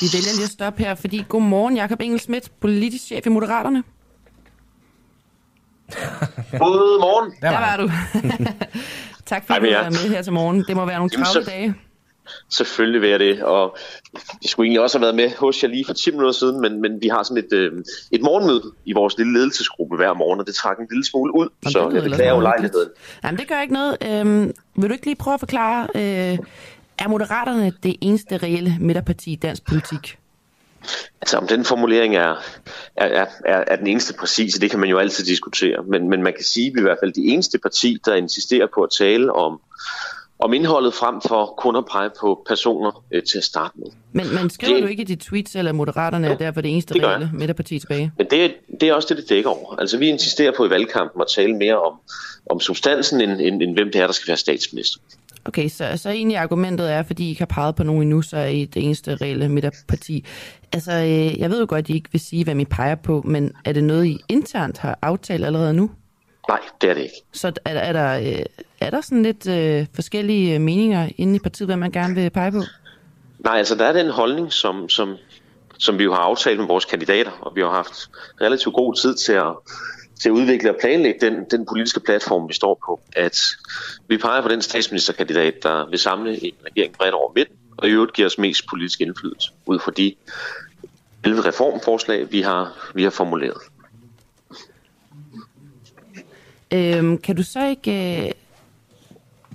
Vi 0.00 0.06
vælger 0.16 0.32
lige 0.38 0.44
at 0.44 0.50
stoppe 0.50 0.82
her, 0.84 0.94
fordi 0.94 1.24
godmorgen, 1.28 1.76
Jakob 1.76 2.00
Engel 2.00 2.20
Schmidt, 2.20 2.50
politisk 2.60 3.04
chef 3.04 3.26
i 3.26 3.28
Moderaterne. 3.28 3.82
Godmorgen. 6.58 7.32
Der 7.42 7.50
var 7.50 7.76
du. 7.76 7.90
tak 9.30 9.46
fordi 9.46 9.52
Hej 9.52 9.58
du 9.58 9.62
med 9.62 9.74
var 9.74 9.90
med 9.90 10.14
her 10.14 10.22
til 10.22 10.32
morgen. 10.32 10.64
Det 10.68 10.76
må 10.76 10.84
være 10.84 10.96
nogle 10.96 11.10
travle 11.10 11.44
dage. 11.44 11.74
Selvfølgelig 12.48 13.00
vil 13.00 13.10
jeg 13.10 13.18
det, 13.18 13.42
og 13.42 13.76
jeg 14.42 14.50
skulle 14.50 14.66
egentlig 14.66 14.80
også 14.80 14.98
have 14.98 15.02
været 15.02 15.14
med 15.14 15.30
hos 15.38 15.62
jer 15.62 15.68
lige 15.68 15.84
for 15.84 15.92
10 15.92 16.10
minutter 16.10 16.32
siden, 16.32 16.60
men, 16.60 16.80
men 16.80 17.02
vi 17.02 17.08
har 17.08 17.22
sådan 17.22 17.44
et, 17.44 17.52
øh, 17.52 17.72
et 18.12 18.22
morgenmøde 18.22 18.62
i 18.84 18.92
vores 18.92 19.18
lille 19.18 19.32
ledelsesgruppe 19.32 19.96
hver 19.96 20.14
morgen, 20.14 20.40
og 20.40 20.46
det 20.46 20.54
trak 20.54 20.78
en 20.78 20.86
lille 20.90 21.04
smule 21.04 21.34
ud, 21.34 21.48
så 21.68 21.78
det 21.78 21.88
lyder 21.88 22.02
jeg 22.02 22.10
beklager 22.10 22.34
jo 22.34 22.40
lejligheden. 22.40 22.88
Jamen, 23.24 23.38
det 23.38 23.48
gør 23.48 23.60
ikke 23.60 23.74
noget. 23.74 23.96
Øhm, 24.06 24.52
vil 24.76 24.88
du 24.88 24.92
ikke 24.92 25.06
lige 25.06 25.16
prøve 25.16 25.34
at 25.34 25.40
forklare, 25.40 25.88
øh, 25.94 26.38
er 26.98 27.08
Moderaterne 27.08 27.72
det 27.82 27.96
eneste 28.00 28.36
reelle 28.36 28.76
midterparti 28.80 29.32
i 29.32 29.36
dansk 29.36 29.64
politik? 29.64 30.18
Altså 31.20 31.36
om 31.38 31.46
den 31.46 31.64
formulering 31.64 32.16
er, 32.16 32.36
er, 32.96 33.06
er, 33.06 33.26
er, 33.44 33.64
er 33.66 33.76
den 33.76 33.86
eneste 33.86 34.14
præcise, 34.14 34.60
det 34.60 34.70
kan 34.70 34.80
man 34.80 34.88
jo 34.88 34.98
altid 34.98 35.24
diskutere, 35.24 35.82
men, 35.82 36.08
men 36.08 36.22
man 36.22 36.32
kan 36.32 36.44
sige, 36.44 36.66
at 36.66 36.74
vi 36.74 36.78
er 36.78 36.82
i 36.82 36.82
hvert 36.82 36.98
fald 37.02 37.12
det 37.12 37.32
eneste 37.32 37.58
parti, 37.58 37.98
der 38.04 38.14
insisterer 38.14 38.66
på 38.74 38.82
at 38.82 38.90
tale 38.98 39.32
om, 39.32 39.60
om 40.42 40.52
indholdet 40.52 40.94
frem 40.94 41.20
for 41.28 41.54
kun 41.58 41.76
at 41.76 41.84
pege 41.92 42.10
på 42.20 42.42
personer 42.48 43.04
øh, 43.10 43.22
til 43.22 43.38
at 43.38 43.44
starte 43.44 43.74
med. 43.76 43.86
Men, 44.12 44.26
men 44.34 44.50
skriver 44.50 44.74
Det- 44.74 44.82
du 44.82 44.88
ikke 44.88 45.02
i 45.02 45.04
dit 45.06 45.18
tweets, 45.18 45.56
eller 45.56 45.72
Moderaterne 45.72 46.26
er 46.28 46.36
derfor 46.36 46.60
det 46.60 46.72
eneste 46.72 46.94
det 46.94 47.04
reelle 47.04 47.30
midterparti 47.34 47.78
tilbage? 47.78 48.12
Men 48.18 48.26
det, 48.30 48.54
det 48.80 48.88
er 48.88 48.94
også 48.94 49.08
det, 49.08 49.16
det 49.16 49.28
dækker 49.28 49.50
over. 49.50 49.76
Altså 49.80 49.98
vi 49.98 50.08
insisterer 50.08 50.52
på 50.56 50.66
i 50.66 50.70
valgkampen 50.70 51.20
at 51.20 51.26
tale 51.36 51.56
mere 51.56 51.80
om, 51.82 52.00
om 52.50 52.60
substansen, 52.60 53.20
end, 53.20 53.40
end, 53.40 53.62
end 53.62 53.74
hvem 53.74 53.86
det 53.92 54.00
er, 54.00 54.06
der 54.06 54.12
skal 54.14 54.28
være 54.28 54.36
statsminister. 54.36 55.00
Okay, 55.44 55.68
så, 55.68 55.92
så 55.96 56.10
egentlig 56.10 56.36
argumentet 56.38 56.92
er, 56.92 57.02
fordi 57.02 57.24
I 57.26 57.28
ikke 57.28 57.40
har 57.40 57.46
peget 57.46 57.74
på 57.74 57.82
nogen 57.84 58.02
endnu, 58.02 58.22
så 58.22 58.36
er 58.36 58.46
I 58.46 58.64
det 58.64 58.84
eneste 58.84 59.14
reelle 59.16 59.48
midterparti. 59.48 60.24
Altså, 60.72 60.92
øh, 60.92 61.38
jeg 61.40 61.50
ved 61.50 61.60
jo 61.60 61.66
godt, 61.68 61.78
at 61.84 61.88
I 61.88 61.94
ikke 61.94 62.08
vil 62.12 62.20
sige, 62.20 62.44
hvem 62.44 62.60
I 62.60 62.64
peger 62.64 62.94
på, 62.94 63.22
men 63.26 63.52
er 63.64 63.72
det 63.72 63.84
noget, 63.84 64.06
I 64.06 64.18
internt 64.28 64.78
har 64.78 64.98
aftalt 65.02 65.44
allerede 65.44 65.74
nu? 65.74 65.90
Nej, 66.48 66.58
det 66.80 66.90
er 66.90 66.94
det 66.94 67.02
ikke. 67.02 67.14
Så 67.32 67.52
er, 67.64 67.70
er, 67.74 67.92
der, 67.92 68.18
øh, 68.38 68.44
er 68.82 68.90
der 68.90 69.00
sådan 69.00 69.22
lidt 69.22 69.48
øh, 69.48 69.86
forskellige 69.94 70.58
meninger 70.58 71.08
inde 71.16 71.36
i 71.36 71.38
partiet, 71.38 71.66
hvad 71.66 71.76
man 71.76 71.90
gerne 71.90 72.14
vil 72.14 72.30
pege 72.30 72.52
på? 72.52 72.62
Nej, 73.38 73.58
altså 73.58 73.74
der 73.74 73.84
er 73.84 73.92
den 73.92 74.10
holdning, 74.10 74.52
som, 74.52 74.88
som, 74.88 75.16
som 75.78 75.98
vi 75.98 76.04
jo 76.04 76.12
har 76.12 76.20
aftalt 76.20 76.58
med 76.58 76.66
vores 76.66 76.84
kandidater, 76.84 77.30
og 77.30 77.56
vi 77.56 77.60
har 77.60 77.70
haft 77.70 78.10
relativt 78.40 78.74
god 78.74 78.94
tid 78.94 79.14
til 79.14 79.32
at, 79.32 79.54
til 80.20 80.28
at 80.28 80.32
udvikle 80.32 80.70
og 80.70 80.76
planlægge 80.80 81.26
den, 81.26 81.44
den 81.50 81.66
politiske 81.66 82.00
platform, 82.00 82.48
vi 82.48 82.54
står 82.54 82.80
på. 82.86 83.00
At 83.16 83.40
vi 84.08 84.16
peger 84.16 84.42
på 84.42 84.48
den 84.48 84.62
statsministerkandidat, 84.62 85.54
der 85.62 85.90
vil 85.90 85.98
samle 85.98 86.44
en 86.44 86.54
regering 86.66 86.92
bredt 86.92 87.14
over 87.14 87.32
midten, 87.34 87.56
og 87.76 87.88
i 87.88 87.90
øvrigt 87.90 88.12
giver 88.12 88.26
os 88.26 88.38
mest 88.38 88.66
politisk 88.66 89.00
indflydelse 89.00 89.52
ud 89.66 89.78
fra 89.78 89.92
de 89.96 90.14
11 91.24 91.40
reformforslag, 91.44 92.32
vi 92.32 92.40
har, 92.40 92.90
vi 92.94 93.02
har 93.02 93.10
formuleret. 93.10 93.58
Øhm, 96.72 97.18
kan 97.18 97.36
du 97.36 97.42
så 97.42 97.66
ikke 97.66 98.26
øh, 98.26 98.32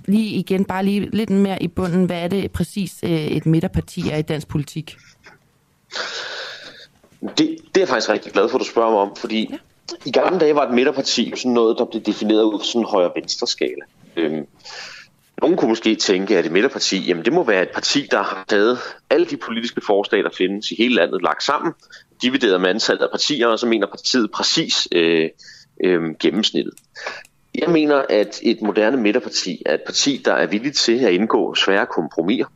lige 0.08 0.38
igen, 0.38 0.64
bare 0.64 0.84
lige 0.84 1.10
lidt 1.12 1.30
mere 1.30 1.62
i 1.62 1.68
bunden, 1.68 2.04
hvad 2.04 2.22
er 2.22 2.28
det 2.28 2.50
præcis 2.50 3.00
øh, 3.02 3.10
et 3.10 3.46
midterparti 3.46 4.08
er 4.10 4.16
i 4.16 4.22
dansk 4.22 4.48
politik? 4.48 4.96
Det, 7.20 7.38
det 7.38 7.76
er 7.76 7.80
jeg 7.80 7.88
faktisk 7.88 8.08
rigtig 8.08 8.32
glad 8.32 8.48
for, 8.48 8.58
at 8.58 8.60
du 8.60 8.70
spørger 8.70 8.90
mig 8.90 9.00
om, 9.00 9.16
fordi 9.16 9.54
I 10.04 10.10
gamle 10.10 10.40
dage 10.40 10.54
var 10.54 10.66
et 10.66 10.74
midterparti 10.74 11.32
sådan 11.36 11.52
noget, 11.52 11.78
der 11.78 11.84
blev 11.84 12.02
defineret 12.02 12.42
ud 12.42 12.58
fra 12.58 12.64
sådan 12.64 12.80
en 12.80 12.86
højre-venstre 12.86 13.46
skala. 13.46 13.84
Øhm, 14.16 14.46
nogen 15.42 15.56
kunne 15.56 15.68
måske 15.68 15.94
tænke, 15.94 16.38
at 16.38 16.46
et 16.46 16.52
midterparti, 16.52 16.98
jamen 17.06 17.24
det 17.24 17.32
må 17.32 17.44
være 17.44 17.62
et 17.62 17.70
parti, 17.74 18.08
der 18.10 18.22
har 18.22 18.44
taget 18.48 18.78
alle 19.10 19.26
de 19.26 19.36
politiske 19.36 19.80
forslag, 19.86 20.24
der 20.24 20.30
findes 20.38 20.70
i 20.70 20.74
hele 20.78 20.94
landet, 20.94 21.22
lagt 21.22 21.42
sammen, 21.42 21.72
divideret 22.22 22.60
med 22.60 22.70
antallet 22.70 23.02
af 23.02 23.10
partier, 23.10 23.46
og 23.46 23.58
så 23.58 23.66
mener 23.66 23.86
partiet 23.86 24.30
præcis 24.30 24.88
øh, 24.92 25.28
øh, 25.84 26.02
gennemsnittet. 26.20 26.74
Jeg 27.58 27.70
mener, 27.70 28.02
at 28.08 28.40
et 28.42 28.62
moderne 28.62 28.96
midterparti 28.96 29.62
er 29.66 29.74
et 29.74 29.82
parti, 29.86 30.22
der 30.24 30.32
er 30.32 30.46
villigt 30.46 30.76
til 30.76 31.04
at 31.04 31.12
indgå 31.12 31.54
svære 31.54 31.86
kompromiser, 31.86 32.46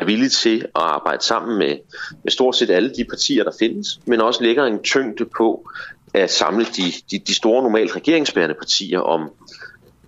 er 0.00 0.04
villig 0.04 0.32
til 0.32 0.56
at 0.56 0.82
arbejde 0.82 1.24
sammen 1.24 1.58
med, 1.58 1.76
med 2.24 2.30
stort 2.32 2.56
set 2.56 2.70
alle 2.70 2.94
de 2.94 3.04
partier, 3.04 3.44
der 3.44 3.52
findes, 3.58 4.00
men 4.06 4.20
også 4.20 4.42
lægger 4.42 4.64
en 4.64 4.82
tyngde 4.82 5.24
på 5.36 5.70
at 6.14 6.30
samle 6.30 6.64
de, 6.64 6.82
de, 7.10 7.18
de 7.18 7.34
store 7.34 7.62
normalt 7.62 7.96
regeringsbærende 7.96 8.54
partier 8.54 9.00
om, 9.00 9.30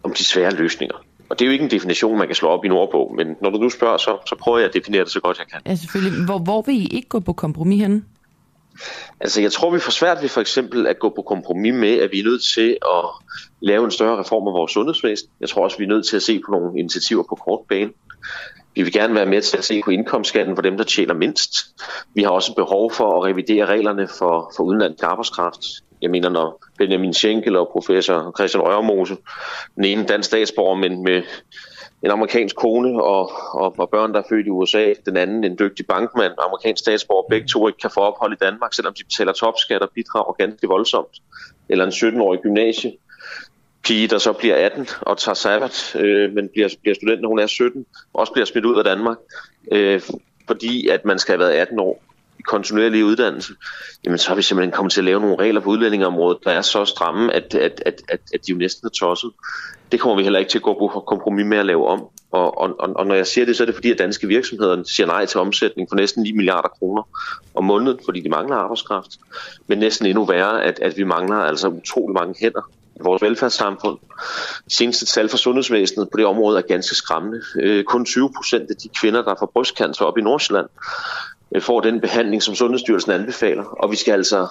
om 0.03 0.13
de 0.15 0.25
svære 0.25 0.55
løsninger. 0.55 0.97
Og 1.29 1.39
det 1.39 1.45
er 1.45 1.47
jo 1.47 1.53
ikke 1.53 1.65
en 1.65 1.71
definition, 1.71 2.19
man 2.19 2.27
kan 2.27 2.35
slå 2.35 2.49
op 2.49 2.65
i 2.65 2.67
en 2.67 2.73
ordbog, 2.73 3.15
men 3.17 3.27
når 3.43 3.51
du 3.51 3.59
nu 3.59 3.71
spørger, 3.71 3.97
så, 3.97 4.19
så 4.27 4.37
prøver 4.41 4.59
jeg 4.59 4.69
at 4.69 4.75
definere 4.75 5.05
det 5.05 5.13
så 5.13 5.21
godt 5.21 5.39
jeg 5.39 5.47
kan. 5.53 5.61
Ja, 5.67 5.75
selvfølgelig. 5.75 6.25
Hvor, 6.25 6.39
hvor 6.39 6.63
vil 6.63 6.75
I 6.75 6.87
ikke 6.87 7.09
gå 7.09 7.21
på 7.21 7.33
kompromis 7.33 7.81
henne? 7.81 8.03
Altså, 9.21 9.41
jeg 9.41 9.53
tror, 9.53 9.71
vi 9.71 9.79
får 9.79 9.91
svært 9.91 10.23
ved 10.23 10.29
for 10.29 10.41
eksempel 10.41 10.87
at 10.87 10.99
gå 10.99 11.09
på 11.09 11.23
kompromis 11.23 11.75
med, 11.75 11.99
at 11.99 12.13
vi 12.13 12.21
er 12.21 12.25
nødt 12.25 12.43
til 12.43 12.71
at 12.71 13.05
lave 13.61 13.85
en 13.85 13.91
større 13.91 14.21
reform 14.21 14.49
af 14.49 14.55
vores 14.55 14.73
sundhedsvæsen. 14.73 15.29
Jeg 15.41 15.49
tror 15.49 15.65
også, 15.65 15.79
vi 15.79 15.85
er 15.85 15.89
nødt 15.89 16.07
til 16.07 16.17
at 16.17 16.23
se 16.23 16.41
på 16.47 16.51
nogle 16.51 16.79
initiativer 16.79 17.23
på 17.23 17.35
kort 17.35 17.61
bane. 17.69 17.91
Vi 18.75 18.83
vil 18.83 18.93
gerne 18.93 19.15
være 19.15 19.27
med 19.27 19.43
til 19.43 19.59
at 19.59 19.65
se 19.65 19.83
på 19.85 19.91
indkomstskatten 19.91 20.57
for 20.57 20.63
dem, 20.63 20.77
der 20.77 20.85
tjener 20.85 21.15
mindst. 21.15 21.53
Vi 22.15 22.23
har 22.23 22.31
også 22.31 22.55
behov 22.55 22.93
for 22.93 23.17
at 23.17 23.25
revidere 23.31 23.67
reglerne 23.67 24.09
for, 24.09 24.53
for 24.57 24.65
udenlandsk 24.65 25.05
arbejdskraft. 25.05 25.61
Jeg 26.03 26.11
mener, 26.11 26.29
når 26.29 26.65
Benjamin 26.79 27.15
Schenkel 27.15 27.57
og 27.57 27.69
professor 27.73 28.33
Christian 28.39 28.63
Rørmose, 28.63 29.17
den 29.75 29.85
ene 29.85 30.05
dansk 30.05 30.27
statsborger, 30.27 30.77
men 30.77 31.03
med 31.03 31.23
en 32.03 32.11
amerikansk 32.11 32.57
kone 32.57 33.03
og, 33.03 33.33
og, 33.53 33.75
og 33.79 33.91
børn, 33.91 34.13
der 34.13 34.19
er 34.19 34.29
født 34.29 34.47
i 34.47 34.51
USA, 34.51 34.93
den 35.07 35.17
anden 35.17 35.45
en 35.45 35.57
dygtig 35.59 35.87
bankmand, 35.87 36.33
amerikansk 36.39 36.81
statsborger, 36.81 37.29
begge 37.31 37.47
to 37.47 37.69
ikke 37.69 37.79
kan 37.79 37.91
få 37.91 38.01
ophold 38.01 38.33
i 38.33 38.45
Danmark, 38.45 38.75
selvom 38.75 38.95
de 38.95 39.05
betaler 39.05 39.33
topskat 39.33 39.83
og 39.83 39.91
bidrager 39.95 40.33
ganske 40.33 40.67
voldsomt. 40.67 41.17
Eller 41.69 41.85
en 41.85 41.91
17-årig 41.91 42.41
gymnasie 42.41 42.93
pige, 43.85 44.09
der 44.09 44.19
så 44.19 44.33
bliver 44.33 44.55
18 44.55 44.89
og 45.01 45.19
tager 45.19 45.35
sabbat, 45.35 45.97
øh, 45.97 46.33
men 46.33 46.49
bliver, 46.49 46.69
bliver 46.83 46.95
student, 46.95 47.21
når 47.21 47.29
hun 47.29 47.39
er 47.39 47.47
17, 47.47 47.87
også 48.13 48.33
bliver 48.33 48.47
smidt 48.47 48.65
ud 48.65 48.79
af 48.79 48.85
Danmark, 48.85 49.17
øh, 49.73 50.01
fordi 50.47 50.89
at 50.89 51.05
man 51.05 51.19
skal 51.19 51.33
have 51.33 51.41
været 51.41 51.61
18 51.61 51.81
år 51.81 52.03
kontinuerlige 52.49 53.05
uddannelse, 53.05 53.53
jamen 54.05 54.19
så 54.19 54.29
har 54.29 54.35
vi 54.35 54.43
simpelthen 54.43 54.73
kommet 54.73 54.93
til 54.93 55.01
at 55.01 55.05
lave 55.05 55.21
nogle 55.21 55.37
regler 55.39 55.61
på 55.61 55.71
udlændingeområdet, 55.71 56.39
der 56.45 56.51
er 56.51 56.63
så 56.63 56.85
stramme, 56.85 57.35
at, 57.35 57.55
at, 57.55 57.83
at, 57.87 58.03
at, 58.09 58.21
at 58.35 58.47
de 58.47 58.53
jo 58.53 58.57
næsten 58.59 58.87
er 58.87 58.91
tosset. 58.91 59.31
Det 59.93 60.01
kommer 60.01 60.17
vi 60.17 60.23
heller 60.23 60.39
ikke 60.39 60.51
til 60.51 60.59
at 60.59 60.63
gå 60.63 60.75
på 60.75 61.01
kompromis 61.07 61.47
med 61.47 61.59
at 61.59 61.67
lave 61.67 61.87
om. 61.87 62.09
Og, 62.31 62.59
og, 62.61 62.77
og 62.79 63.07
når 63.07 63.15
jeg 63.15 63.27
siger 63.27 63.45
det, 63.45 63.57
så 63.57 63.63
er 63.63 63.67
det 63.67 63.75
fordi, 63.75 63.91
at 63.91 63.99
danske 63.99 64.27
virksomheder 64.27 64.83
siger 64.83 65.07
nej 65.07 65.27
til 65.27 65.41
omsætning 65.41 65.89
for 65.89 65.97
næsten 65.97 66.23
9 66.23 66.33
milliarder 66.33 66.69
kroner 66.69 67.03
om 67.55 67.65
måneden, 67.65 67.99
fordi 68.05 68.21
de 68.21 68.29
mangler 68.29 68.57
arbejdskraft. 68.57 69.11
Men 69.67 69.79
næsten 69.79 70.07
endnu 70.07 70.25
værre, 70.25 70.65
at, 70.65 70.79
at 70.83 70.97
vi 70.97 71.05
mangler 71.05 71.37
altså 71.37 71.69
utrolig 71.69 72.15
mange 72.15 72.35
hænder 72.41 72.71
i 72.97 73.03
vores 73.03 73.23
velfærdssamfund. 73.23 73.99
Seneste 74.69 75.07
tal 75.07 75.29
for 75.29 75.37
sundhedsvæsenet 75.37 76.09
på 76.13 76.17
det 76.17 76.27
område 76.27 76.59
er 76.59 76.63
ganske 76.63 76.95
skræmmende. 76.95 77.41
Øh, 77.61 77.85
kun 77.85 78.05
20 78.05 78.33
procent 78.37 78.71
af 78.71 78.77
de 78.77 78.89
kvinder, 79.01 79.23
der 79.23 79.35
får 79.39 79.51
brystcancer 79.55 80.05
op 80.05 80.19
i 80.19 80.21
Nordsjælland, 80.21 80.67
får 81.61 81.81
den 81.81 82.01
behandling, 82.01 82.43
som 82.43 82.55
Sundhedsstyrelsen 82.55 83.13
anbefaler. 83.13 83.65
Og 83.65 83.91
vi 83.91 83.97
skal 83.97 84.13
altså 84.13 84.49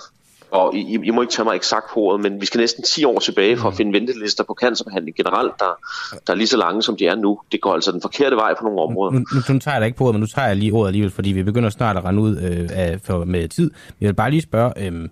og 0.51 0.75
I, 0.75 0.99
I 1.03 1.09
må 1.11 1.21
ikke 1.21 1.33
tage 1.33 1.43
mig 1.43 1.55
eksakt 1.55 1.85
på 1.93 1.99
ordet, 1.99 2.21
men 2.21 2.41
vi 2.41 2.45
skal 2.45 2.59
næsten 2.59 2.83
10 2.83 3.03
år 3.03 3.19
tilbage 3.19 3.57
for 3.57 3.67
at 3.67 3.75
finde 3.75 3.93
ventelister 3.93 4.43
på 4.43 4.55
cancerbehandling 4.61 5.17
generelt, 5.17 5.51
der, 5.59 5.79
der 6.27 6.33
er 6.33 6.37
lige 6.37 6.47
så 6.47 6.57
lange, 6.57 6.83
som 6.83 6.97
de 6.97 7.07
er 7.07 7.15
nu. 7.15 7.39
Det 7.51 7.61
går 7.61 7.73
altså 7.73 7.91
den 7.91 8.01
forkerte 8.01 8.35
vej 8.35 8.53
på 8.59 8.63
nogle 8.63 8.81
områder. 8.81 9.11
Nu, 9.11 9.19
nu, 9.19 9.53
nu 9.53 9.59
tager 9.59 9.75
jeg 9.75 9.81
da 9.81 9.85
ikke 9.85 9.97
på 9.97 10.03
ordet, 10.03 10.15
men 10.15 10.19
nu 10.19 10.27
tager 10.27 10.47
jeg 10.47 10.57
lige 10.57 10.71
ordet 10.71 10.87
alligevel, 10.87 11.11
fordi 11.11 11.31
vi 11.31 11.43
begynder 11.43 11.69
snart 11.69 11.97
at 11.97 12.05
rende 12.05 12.21
ud 12.21 12.37
øh, 12.37 12.69
af, 12.73 12.99
for, 13.03 13.25
med 13.25 13.47
tid. 13.47 13.71
Jeg 14.01 14.07
vil 14.07 14.13
bare 14.13 14.31
lige 14.31 14.41
spørge... 14.41 14.71
Øh, 14.85 15.09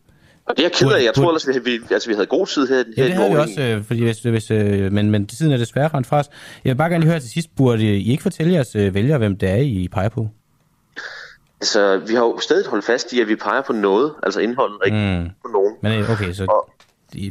og 0.48 0.57
det 0.57 0.64
er 0.64 0.64
jeg 0.64 0.72
ked 0.72 0.91
af. 0.91 1.03
Jeg 1.03 1.14
tror 1.14 1.30
ellers, 1.30 1.66
vi, 1.66 1.80
altså, 1.91 2.10
vi 2.10 2.14
havde 2.14 2.26
god 2.26 2.48
tid 2.48 2.68
her. 2.68 2.84
Ja, 2.98 3.03
det 3.03 3.14
havde 3.14 3.32
vi 3.32 3.38
også, 3.38 3.62
øh, 3.62 3.84
fordi 3.84 4.03
hvis, 4.03 4.20
hvis, 4.20 4.52
øh, 4.52 4.91
men, 4.91 5.12
men 5.12 5.28
tiden 5.28 5.52
er 5.52 5.57
desværre 5.57 5.88
rent 5.88 6.07
fra 6.07 6.20
os. 6.20 6.30
Jeg 6.64 6.70
vil 6.70 6.78
bare 6.78 6.90
gerne 6.90 7.02
lige 7.02 7.12
høre 7.12 7.20
til 7.20 7.30
sidst, 7.30 7.56
burde 7.57 7.98
I 7.98 8.12
ikke 8.12 8.24
fortælle 8.24 8.53
jeres 8.53 8.76
øh, 8.76 8.94
vælgere, 8.94 9.18
hvem 9.18 9.38
det 9.38 9.49
er, 9.49 9.56
I 9.56 9.88
peger 9.91 10.10
på? 10.10 10.28
Altså, 11.61 11.98
vi 11.98 12.14
har 12.14 12.23
jo 12.23 12.40
stadig 12.40 12.68
holdt 12.68 12.86
fast 12.86 13.14
i, 13.14 13.22
at 13.22 13.27
vi 13.27 13.36
peger 13.36 13.61
på 13.61 13.73
noget, 13.73 14.14
altså 14.23 14.40
indholdet, 14.40 14.80
ikke 14.86 14.98
mm. 14.98 15.30
på 15.41 15.48
nogen. 15.48 15.76
Men 15.82 16.11
okay, 16.11 16.34
så... 16.34 16.45
Og, 16.49 16.69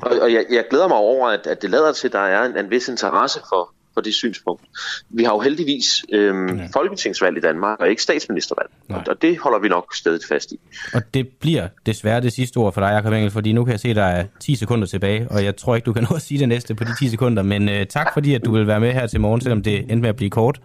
og, 0.03 0.21
og 0.23 0.33
jeg, 0.33 0.47
jeg 0.51 0.65
glæder 0.71 0.89
mig 0.89 0.97
over, 0.97 1.29
at, 1.29 1.47
at 1.47 1.63
det 1.63 1.71
lader 1.71 1.93
til, 1.93 2.09
at 2.09 2.13
der 2.13 2.19
er 2.19 2.45
en, 2.45 2.57
en 2.57 2.71
vis 2.71 2.89
interesse 2.89 3.41
for, 3.49 3.73
for 3.95 4.01
det 4.01 4.15
synspunkt. 4.15 4.63
Vi 5.11 5.25
har 5.25 5.33
jo 5.33 5.41
heldigvis 5.41 6.05
øhm, 6.13 6.59
ja. 6.59 6.69
folketingsvalg 6.73 7.37
i 7.37 7.41
Danmark, 7.41 7.81
og 7.81 7.91
ikke 7.91 8.03
statsministervalg. 8.03 8.71
Nej. 8.89 9.05
Og 9.09 9.23
det 9.23 9.39
holder 9.39 9.59
vi 9.59 9.69
nok 9.69 9.95
stadig 9.95 10.21
fast 10.29 10.53
i. 10.53 10.61
Og 10.95 11.03
det 11.15 11.29
bliver 11.29 11.69
desværre 11.87 12.21
det 12.21 12.33
sidste 12.33 12.57
ord 12.57 12.73
for 12.73 12.81
dig, 12.81 12.89
Jacob 12.89 13.13
Engel, 13.13 13.31
fordi 13.31 13.53
nu 13.53 13.65
kan 13.65 13.73
jeg 13.73 13.81
se, 13.81 13.89
at 13.89 13.97
der 13.97 14.05
er 14.05 14.25
10 14.41 14.55
sekunder 14.57 14.87
tilbage, 14.87 15.27
og 15.31 15.45
jeg 15.45 15.57
tror 15.57 15.75
ikke, 15.75 15.87
du 15.87 15.93
kan 15.93 16.07
nå 16.11 16.17
at 16.17 16.23
sige 16.23 16.41
det 16.41 16.49
næste 16.49 16.75
på 16.75 16.85
de 16.85 16.97
10 16.99 17.09
sekunder. 17.09 17.43
Men 17.43 17.69
øh, 17.69 17.87
tak 17.87 18.07
fordi, 18.15 18.35
at 18.35 18.45
du 18.45 18.53
vil 18.53 18.67
være 18.67 18.81
med 18.81 18.93
her 18.93 19.07
til 19.07 19.21
morgen, 19.21 19.41
selvom 19.41 19.63
det 19.63 19.79
endte 19.79 19.97
med 19.97 20.09
at 20.09 20.17
blive 20.17 20.31
kort. 20.31 20.61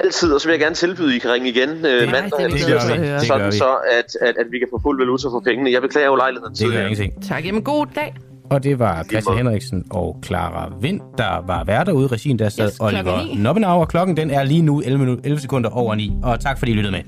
Altid, 0.00 0.32
og 0.32 0.40
så 0.40 0.48
vil 0.48 0.52
jeg 0.52 0.60
gerne 0.60 0.74
tilbyde, 0.74 1.08
at 1.08 1.14
I 1.14 1.18
kan 1.18 1.32
ringe 1.32 1.48
igen 1.48 1.68
øh, 1.68 2.10
mandag. 2.10 2.38
Det, 2.38 2.52
det, 2.52 2.66
det, 2.66 3.26
sådan 3.26 3.52
så, 3.52 3.76
at, 3.92 4.16
at, 4.20 4.34
at 4.38 4.46
vi 4.50 4.58
kan 4.58 4.68
få 4.70 4.80
fuld 4.82 4.98
valuta 4.98 5.28
for 5.28 5.40
pengene. 5.40 5.72
Jeg 5.72 5.82
beklager 5.82 6.06
jo 6.06 6.16
lejligheden 6.16 6.54
Det 6.54 6.72
gør 6.72 6.80
ingenting. 6.80 7.28
Tak, 7.28 7.46
jamen 7.46 7.62
god 7.62 7.86
dag. 7.94 8.14
Og 8.50 8.62
det 8.62 8.78
var 8.78 9.02
Christian 9.02 9.36
Henriksen 9.36 9.84
og 9.90 10.18
Clara 10.24 10.72
Vind, 10.80 11.00
der 11.18 11.46
var 11.46 11.64
værter 11.64 11.92
ude 11.92 12.04
i 12.04 12.08
regien. 12.08 12.38
Der 12.38 12.48
sad 12.48 12.66
yes, 12.66 12.80
Oliver 12.80 13.36
Nobbenauer. 13.36 13.86
Klokken 13.86 14.16
den 14.16 14.30
er 14.30 14.44
lige 14.44 14.62
nu 14.62 14.80
11, 14.80 15.18
11 15.24 15.40
sekunder 15.40 15.70
over 15.70 15.94
9. 15.94 16.12
Og 16.22 16.40
tak 16.40 16.58
fordi 16.58 16.72
I 16.72 16.74
lyttede 16.74 16.92
med. 16.92 17.02